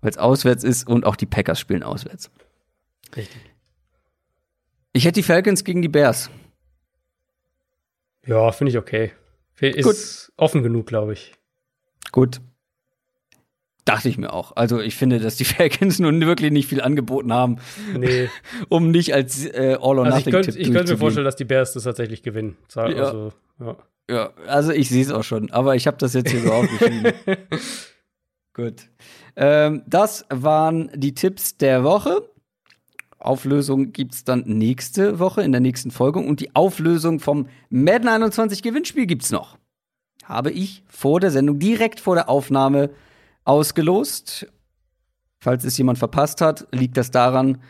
weil 0.00 0.10
es 0.10 0.18
auswärts 0.18 0.62
ist 0.62 0.86
und 0.86 1.06
auch 1.06 1.16
die 1.16 1.26
Packers 1.26 1.58
spielen 1.58 1.82
auswärts. 1.82 2.30
Richtig. 3.16 3.40
Ich 4.92 5.04
hätte 5.04 5.20
die 5.20 5.22
Falcons 5.22 5.64
gegen 5.64 5.82
die 5.82 5.88
Bears. 5.88 6.30
Ja, 8.26 8.50
finde 8.52 8.70
ich 8.70 8.78
okay. 8.78 9.12
Ist 9.60 9.84
Gut. 9.84 10.32
offen 10.36 10.62
genug, 10.62 10.86
glaube 10.86 11.14
ich. 11.14 11.34
Gut. 12.12 12.40
Dachte 13.86 14.08
ich 14.10 14.18
mir 14.18 14.32
auch. 14.32 14.52
Also 14.56 14.80
ich 14.80 14.96
finde, 14.96 15.18
dass 15.20 15.36
die 15.36 15.44
Falcons 15.46 15.98
nun 15.98 16.20
wirklich 16.20 16.52
nicht 16.52 16.68
viel 16.68 16.82
angeboten 16.82 17.32
haben, 17.32 17.56
Nee, 17.96 18.28
um 18.68 18.90
nicht 18.90 19.14
als 19.14 19.46
äh, 19.46 19.78
All 19.80 19.98
or 19.98 20.04
also 20.04 20.18
ich 20.18 20.26
Nothing 20.26 20.32
könnte 20.32 20.50
Tipp 20.52 20.60
ich 20.60 20.66
könnte 20.66 20.70
mir 20.70 20.72
durchzugehen. 20.74 20.98
vorstellen, 20.98 21.24
dass 21.24 21.36
die 21.36 21.44
Bears 21.44 21.72
das 21.72 21.84
tatsächlich 21.84 22.22
gewinnen. 22.22 22.56
So, 22.68 22.80
Ja. 22.80 23.04
Also, 23.04 23.32
ja. 23.60 23.76
Ja, 24.08 24.30
also 24.46 24.70
ich 24.70 24.88
sehe 24.88 25.02
es 25.02 25.10
auch 25.10 25.24
schon, 25.24 25.50
aber 25.50 25.74
ich 25.74 25.86
habe 25.88 25.96
das 25.96 26.14
jetzt 26.14 26.30
hier 26.30 26.40
so 26.40 26.52
aufgeschrieben. 26.52 27.12
Gut. 28.54 28.88
Ähm, 29.36 29.82
das 29.86 30.24
waren 30.30 30.90
die 30.94 31.14
Tipps 31.14 31.56
der 31.56 31.82
Woche. 31.84 32.22
Auflösung 33.18 33.92
gibt's 33.92 34.24
dann 34.24 34.44
nächste 34.46 35.18
Woche 35.18 35.42
in 35.42 35.50
der 35.52 35.60
nächsten 35.60 35.90
Folge 35.90 36.20
und 36.20 36.40
die 36.40 36.54
Auflösung 36.54 37.18
vom 37.18 37.48
Madden 37.70 38.08
21 38.08 38.62
Gewinnspiel 38.62 39.06
gibt's 39.06 39.32
noch. 39.32 39.58
Habe 40.24 40.50
ich 40.50 40.82
vor 40.88 41.18
der 41.20 41.30
Sendung, 41.30 41.58
direkt 41.58 41.98
vor 42.00 42.14
der 42.14 42.28
Aufnahme 42.28 42.90
ausgelost. 43.46 44.46
Falls 45.38 45.64
es 45.64 45.78
jemand 45.78 45.98
verpasst 45.98 46.40
hat, 46.40 46.66
liegt 46.72 46.96
das 46.96 47.10
daran, 47.10 47.62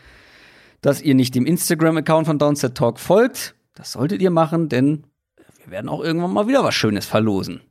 dass 0.81 1.01
ihr 1.01 1.15
nicht 1.15 1.35
dem 1.35 1.45
Instagram-Account 1.45 2.27
von 2.27 2.39
Downset 2.39 2.75
Talk 2.75 2.99
folgt. 2.99 3.55
Das 3.73 3.93
solltet 3.93 4.21
ihr 4.21 4.31
machen, 4.31 4.69
denn 4.69 5.05
wir 5.63 5.71
werden 5.71 5.89
auch 5.89 6.03
irgendwann 6.03 6.33
mal 6.33 6.47
wieder 6.47 6.63
was 6.63 6.75
Schönes 6.75 7.05
verlosen. 7.05 7.61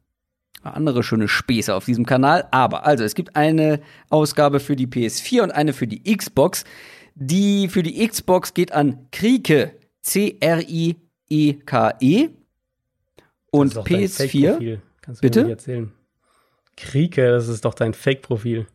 Andere 0.63 1.03
schöne 1.03 1.29
Späße 1.29 1.75
auf 1.75 1.85
diesem 1.85 2.07
Kanal. 2.07 2.49
Aber, 2.51 2.87
also, 2.87 3.05
es 3.05 3.15
gibt 3.15 3.37
eine 3.37 3.81
Ausgabe 4.11 4.61
für 4.61 4.75
die 4.77 4.87
PS4 4.87 5.43
und 5.43 5.51
eine 5.53 5.73
für 5.73 5.87
die 5.87 6.03
Xbox. 6.17 6.65
Die 7.15 7.69
für 7.69 7.83
die 7.83 8.07
Xbox 8.07 8.53
geht 8.53 8.73
an 8.73 9.07
Krieke. 9.13 9.73
C-R-I-E-K-E. 10.03 11.01
Und 13.51 13.69
ist 13.69 13.77
doch 13.77 13.85
dein 13.85 14.01
PS4. 14.01 14.17
Fake-Profil. 14.17 14.83
Kannst 15.01 15.23
du 15.23 15.27
Bitte? 15.27 15.57
Krieke, 16.77 17.31
das 17.31 17.49
ist 17.49 17.65
doch 17.65 17.75
dein 17.75 17.95
Fake-Profil. 17.95 18.67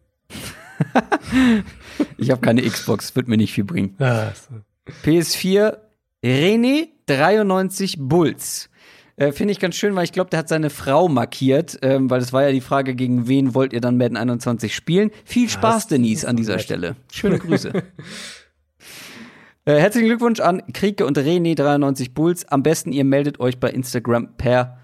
Ich 2.18 2.32
habe 2.32 2.42
keine 2.42 2.62
Xbox, 2.62 3.16
wird 3.16 3.28
mir 3.28 3.38
nicht 3.38 3.54
viel 3.54 3.64
bringen. 3.64 3.96
Ah, 4.00 4.32
so. 4.34 4.56
PS4 5.04 5.78
René 6.24 6.90
93 7.08 7.98
Bulls. 8.00 8.70
Äh, 9.16 9.32
Finde 9.32 9.52
ich 9.52 9.60
ganz 9.60 9.76
schön, 9.76 9.96
weil 9.96 10.04
ich 10.04 10.12
glaube, 10.12 10.30
der 10.30 10.40
hat 10.40 10.50
seine 10.50 10.70
Frau 10.70 11.08
markiert, 11.08 11.78
ähm, 11.82 12.10
weil 12.10 12.22
es 12.22 12.34
war 12.34 12.44
ja 12.44 12.52
die 12.52 12.62
Frage, 12.62 12.96
gegen 12.96 13.28
wen 13.28 13.54
wollt 13.54 13.74
ihr 13.74 13.82
dann 13.82 13.98
Madden 13.98 14.18
21 14.18 14.74
spielen. 14.74 15.12
Viel 15.26 15.50
Spaß, 15.50 15.84
das 15.84 15.88
Denise, 15.88 16.28
an 16.28 16.38
dieser. 16.38 16.60
Stelle. 16.60 16.96
Schöne 17.12 17.38
Grüße. 17.40 17.72
äh, 19.66 19.76
herzlichen 19.80 20.08
Glückwunsch 20.08 20.40
an 20.40 20.62
Krieke 20.74 21.06
und 21.06 21.18
René 21.18 21.56
93 21.56 22.14
Bulls. 22.14 22.48
Am 22.48 22.64
besten, 22.64 22.92
ihr 22.92 23.04
meldet 23.04 23.40
euch 23.40 23.60
bei 23.60 23.70
Instagram 23.70 24.38
per 24.38 24.80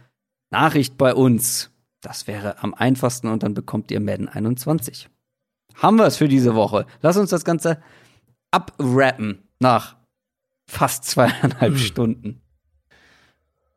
Nachricht 0.51 0.97
bei 0.97 1.13
uns. 1.13 1.71
Das 2.01 2.27
wäre 2.27 2.61
am 2.64 2.74
einfachsten 2.74 3.27
und 3.27 3.43
dann 3.43 3.53
bekommt 3.53 3.92
ihr 3.92 4.00
Madden 4.00 4.30
21. 4.30 5.09
Haben 5.76 5.98
wir 5.98 6.06
es 6.06 6.17
für 6.17 6.27
diese 6.27 6.56
Woche. 6.56 6.85
Lass 7.01 7.17
uns 7.17 7.30
das 7.30 7.43
Ganze 7.45 7.82
abrappen 8.51 9.43
nach 9.59 9.95
fast 10.69 11.06
zweieinhalb 11.06 11.74
Hm. 11.74 11.77
Stunden. 11.77 12.42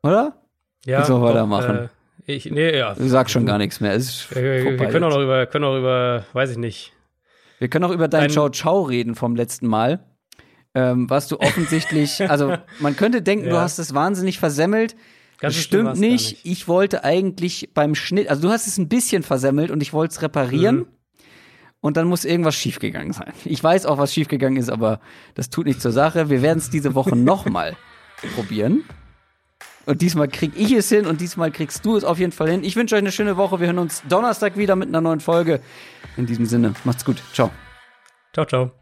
Oder? 0.03 0.41
Ja, 0.85 0.97
Willst 0.99 1.09
du 1.09 1.13
noch 1.13 1.21
doch, 1.21 1.29
weitermachen? 1.29 1.89
Äh, 2.25 2.33
ich, 2.33 2.45
nee, 2.49 2.77
ja. 2.77 2.93
Du 2.93 3.07
sagst 3.07 3.33
schon 3.33 3.45
gar 3.45 3.57
nichts 3.57 3.79
mehr. 3.79 3.97
Wir, 3.97 4.41
wir, 4.65 4.79
wir 4.79 4.87
können 4.89 5.03
auch 5.03 5.09
noch 5.11 5.21
über, 5.21 5.45
können 5.47 5.65
auch 5.65 5.77
über, 5.77 6.25
weiß 6.33 6.51
ich 6.51 6.57
nicht. 6.57 6.93
Wir 7.59 7.67
können 7.69 7.85
auch 7.85 7.91
über 7.91 8.07
dein 8.07 8.29
Ciao 8.29 8.49
Ciao 8.49 8.81
reden 8.81 9.15
vom 9.15 9.35
letzten 9.35 9.67
Mal. 9.67 9.99
Ähm, 10.73 11.09
was 11.09 11.27
du 11.27 11.39
offensichtlich, 11.39 12.27
also 12.29 12.55
man 12.79 12.95
könnte 12.95 13.21
denken, 13.21 13.45
du 13.49 13.55
Ja. 13.55 13.61
hast 13.61 13.77
es 13.77 13.93
wahnsinnig 13.93 14.39
versemmelt. 14.39 14.95
Ganz 15.41 15.55
stimmt 15.55 15.85
gar 15.85 15.95
nicht. 15.95 16.45
Ich 16.45 16.67
wollte 16.67 17.03
eigentlich 17.03 17.71
beim 17.73 17.95
Schnitt, 17.95 18.29
also 18.29 18.43
du 18.43 18.49
hast 18.49 18.67
es 18.67 18.77
ein 18.77 18.87
bisschen 18.87 19.23
versemmelt 19.23 19.71
und 19.71 19.81
ich 19.81 19.91
wollte 19.91 20.13
es 20.13 20.21
reparieren. 20.21 20.75
Mhm. 20.77 20.85
Und 21.81 21.97
dann 21.97 22.07
muss 22.07 22.25
irgendwas 22.25 22.53
schiefgegangen 22.55 23.11
sein. 23.11 23.33
Ich 23.43 23.63
weiß 23.63 23.87
auch, 23.87 23.97
was 23.97 24.13
schiefgegangen 24.13 24.59
ist, 24.59 24.69
aber 24.69 24.99
das 25.33 25.49
tut 25.49 25.65
nichts 25.65 25.81
zur 25.81 25.91
Sache. 25.91 26.29
Wir 26.29 26.43
werden 26.43 26.59
es 26.59 26.69
diese 26.69 26.93
Woche 26.93 27.15
nochmal 27.15 27.75
probieren. 28.35 28.83
Und 29.87 30.03
diesmal 30.03 30.27
krieg 30.27 30.51
ich 30.55 30.71
es 30.73 30.89
hin 30.89 31.07
und 31.07 31.21
diesmal 31.21 31.49
kriegst 31.49 31.83
du 31.83 31.97
es 31.97 32.03
auf 32.03 32.19
jeden 32.19 32.31
Fall 32.31 32.51
hin. 32.51 32.63
Ich 32.63 32.75
wünsche 32.75 32.93
euch 32.93 32.99
eine 33.01 33.11
schöne 33.11 33.35
Woche. 33.35 33.59
Wir 33.59 33.65
hören 33.65 33.79
uns 33.79 34.03
Donnerstag 34.07 34.57
wieder 34.57 34.75
mit 34.75 34.89
einer 34.89 35.01
neuen 35.01 35.21
Folge. 35.21 35.59
In 36.17 36.27
diesem 36.27 36.45
Sinne, 36.45 36.75
macht's 36.83 37.03
gut. 37.03 37.17
Ciao. 37.33 37.49
Ciao, 38.31 38.45
ciao. 38.45 38.80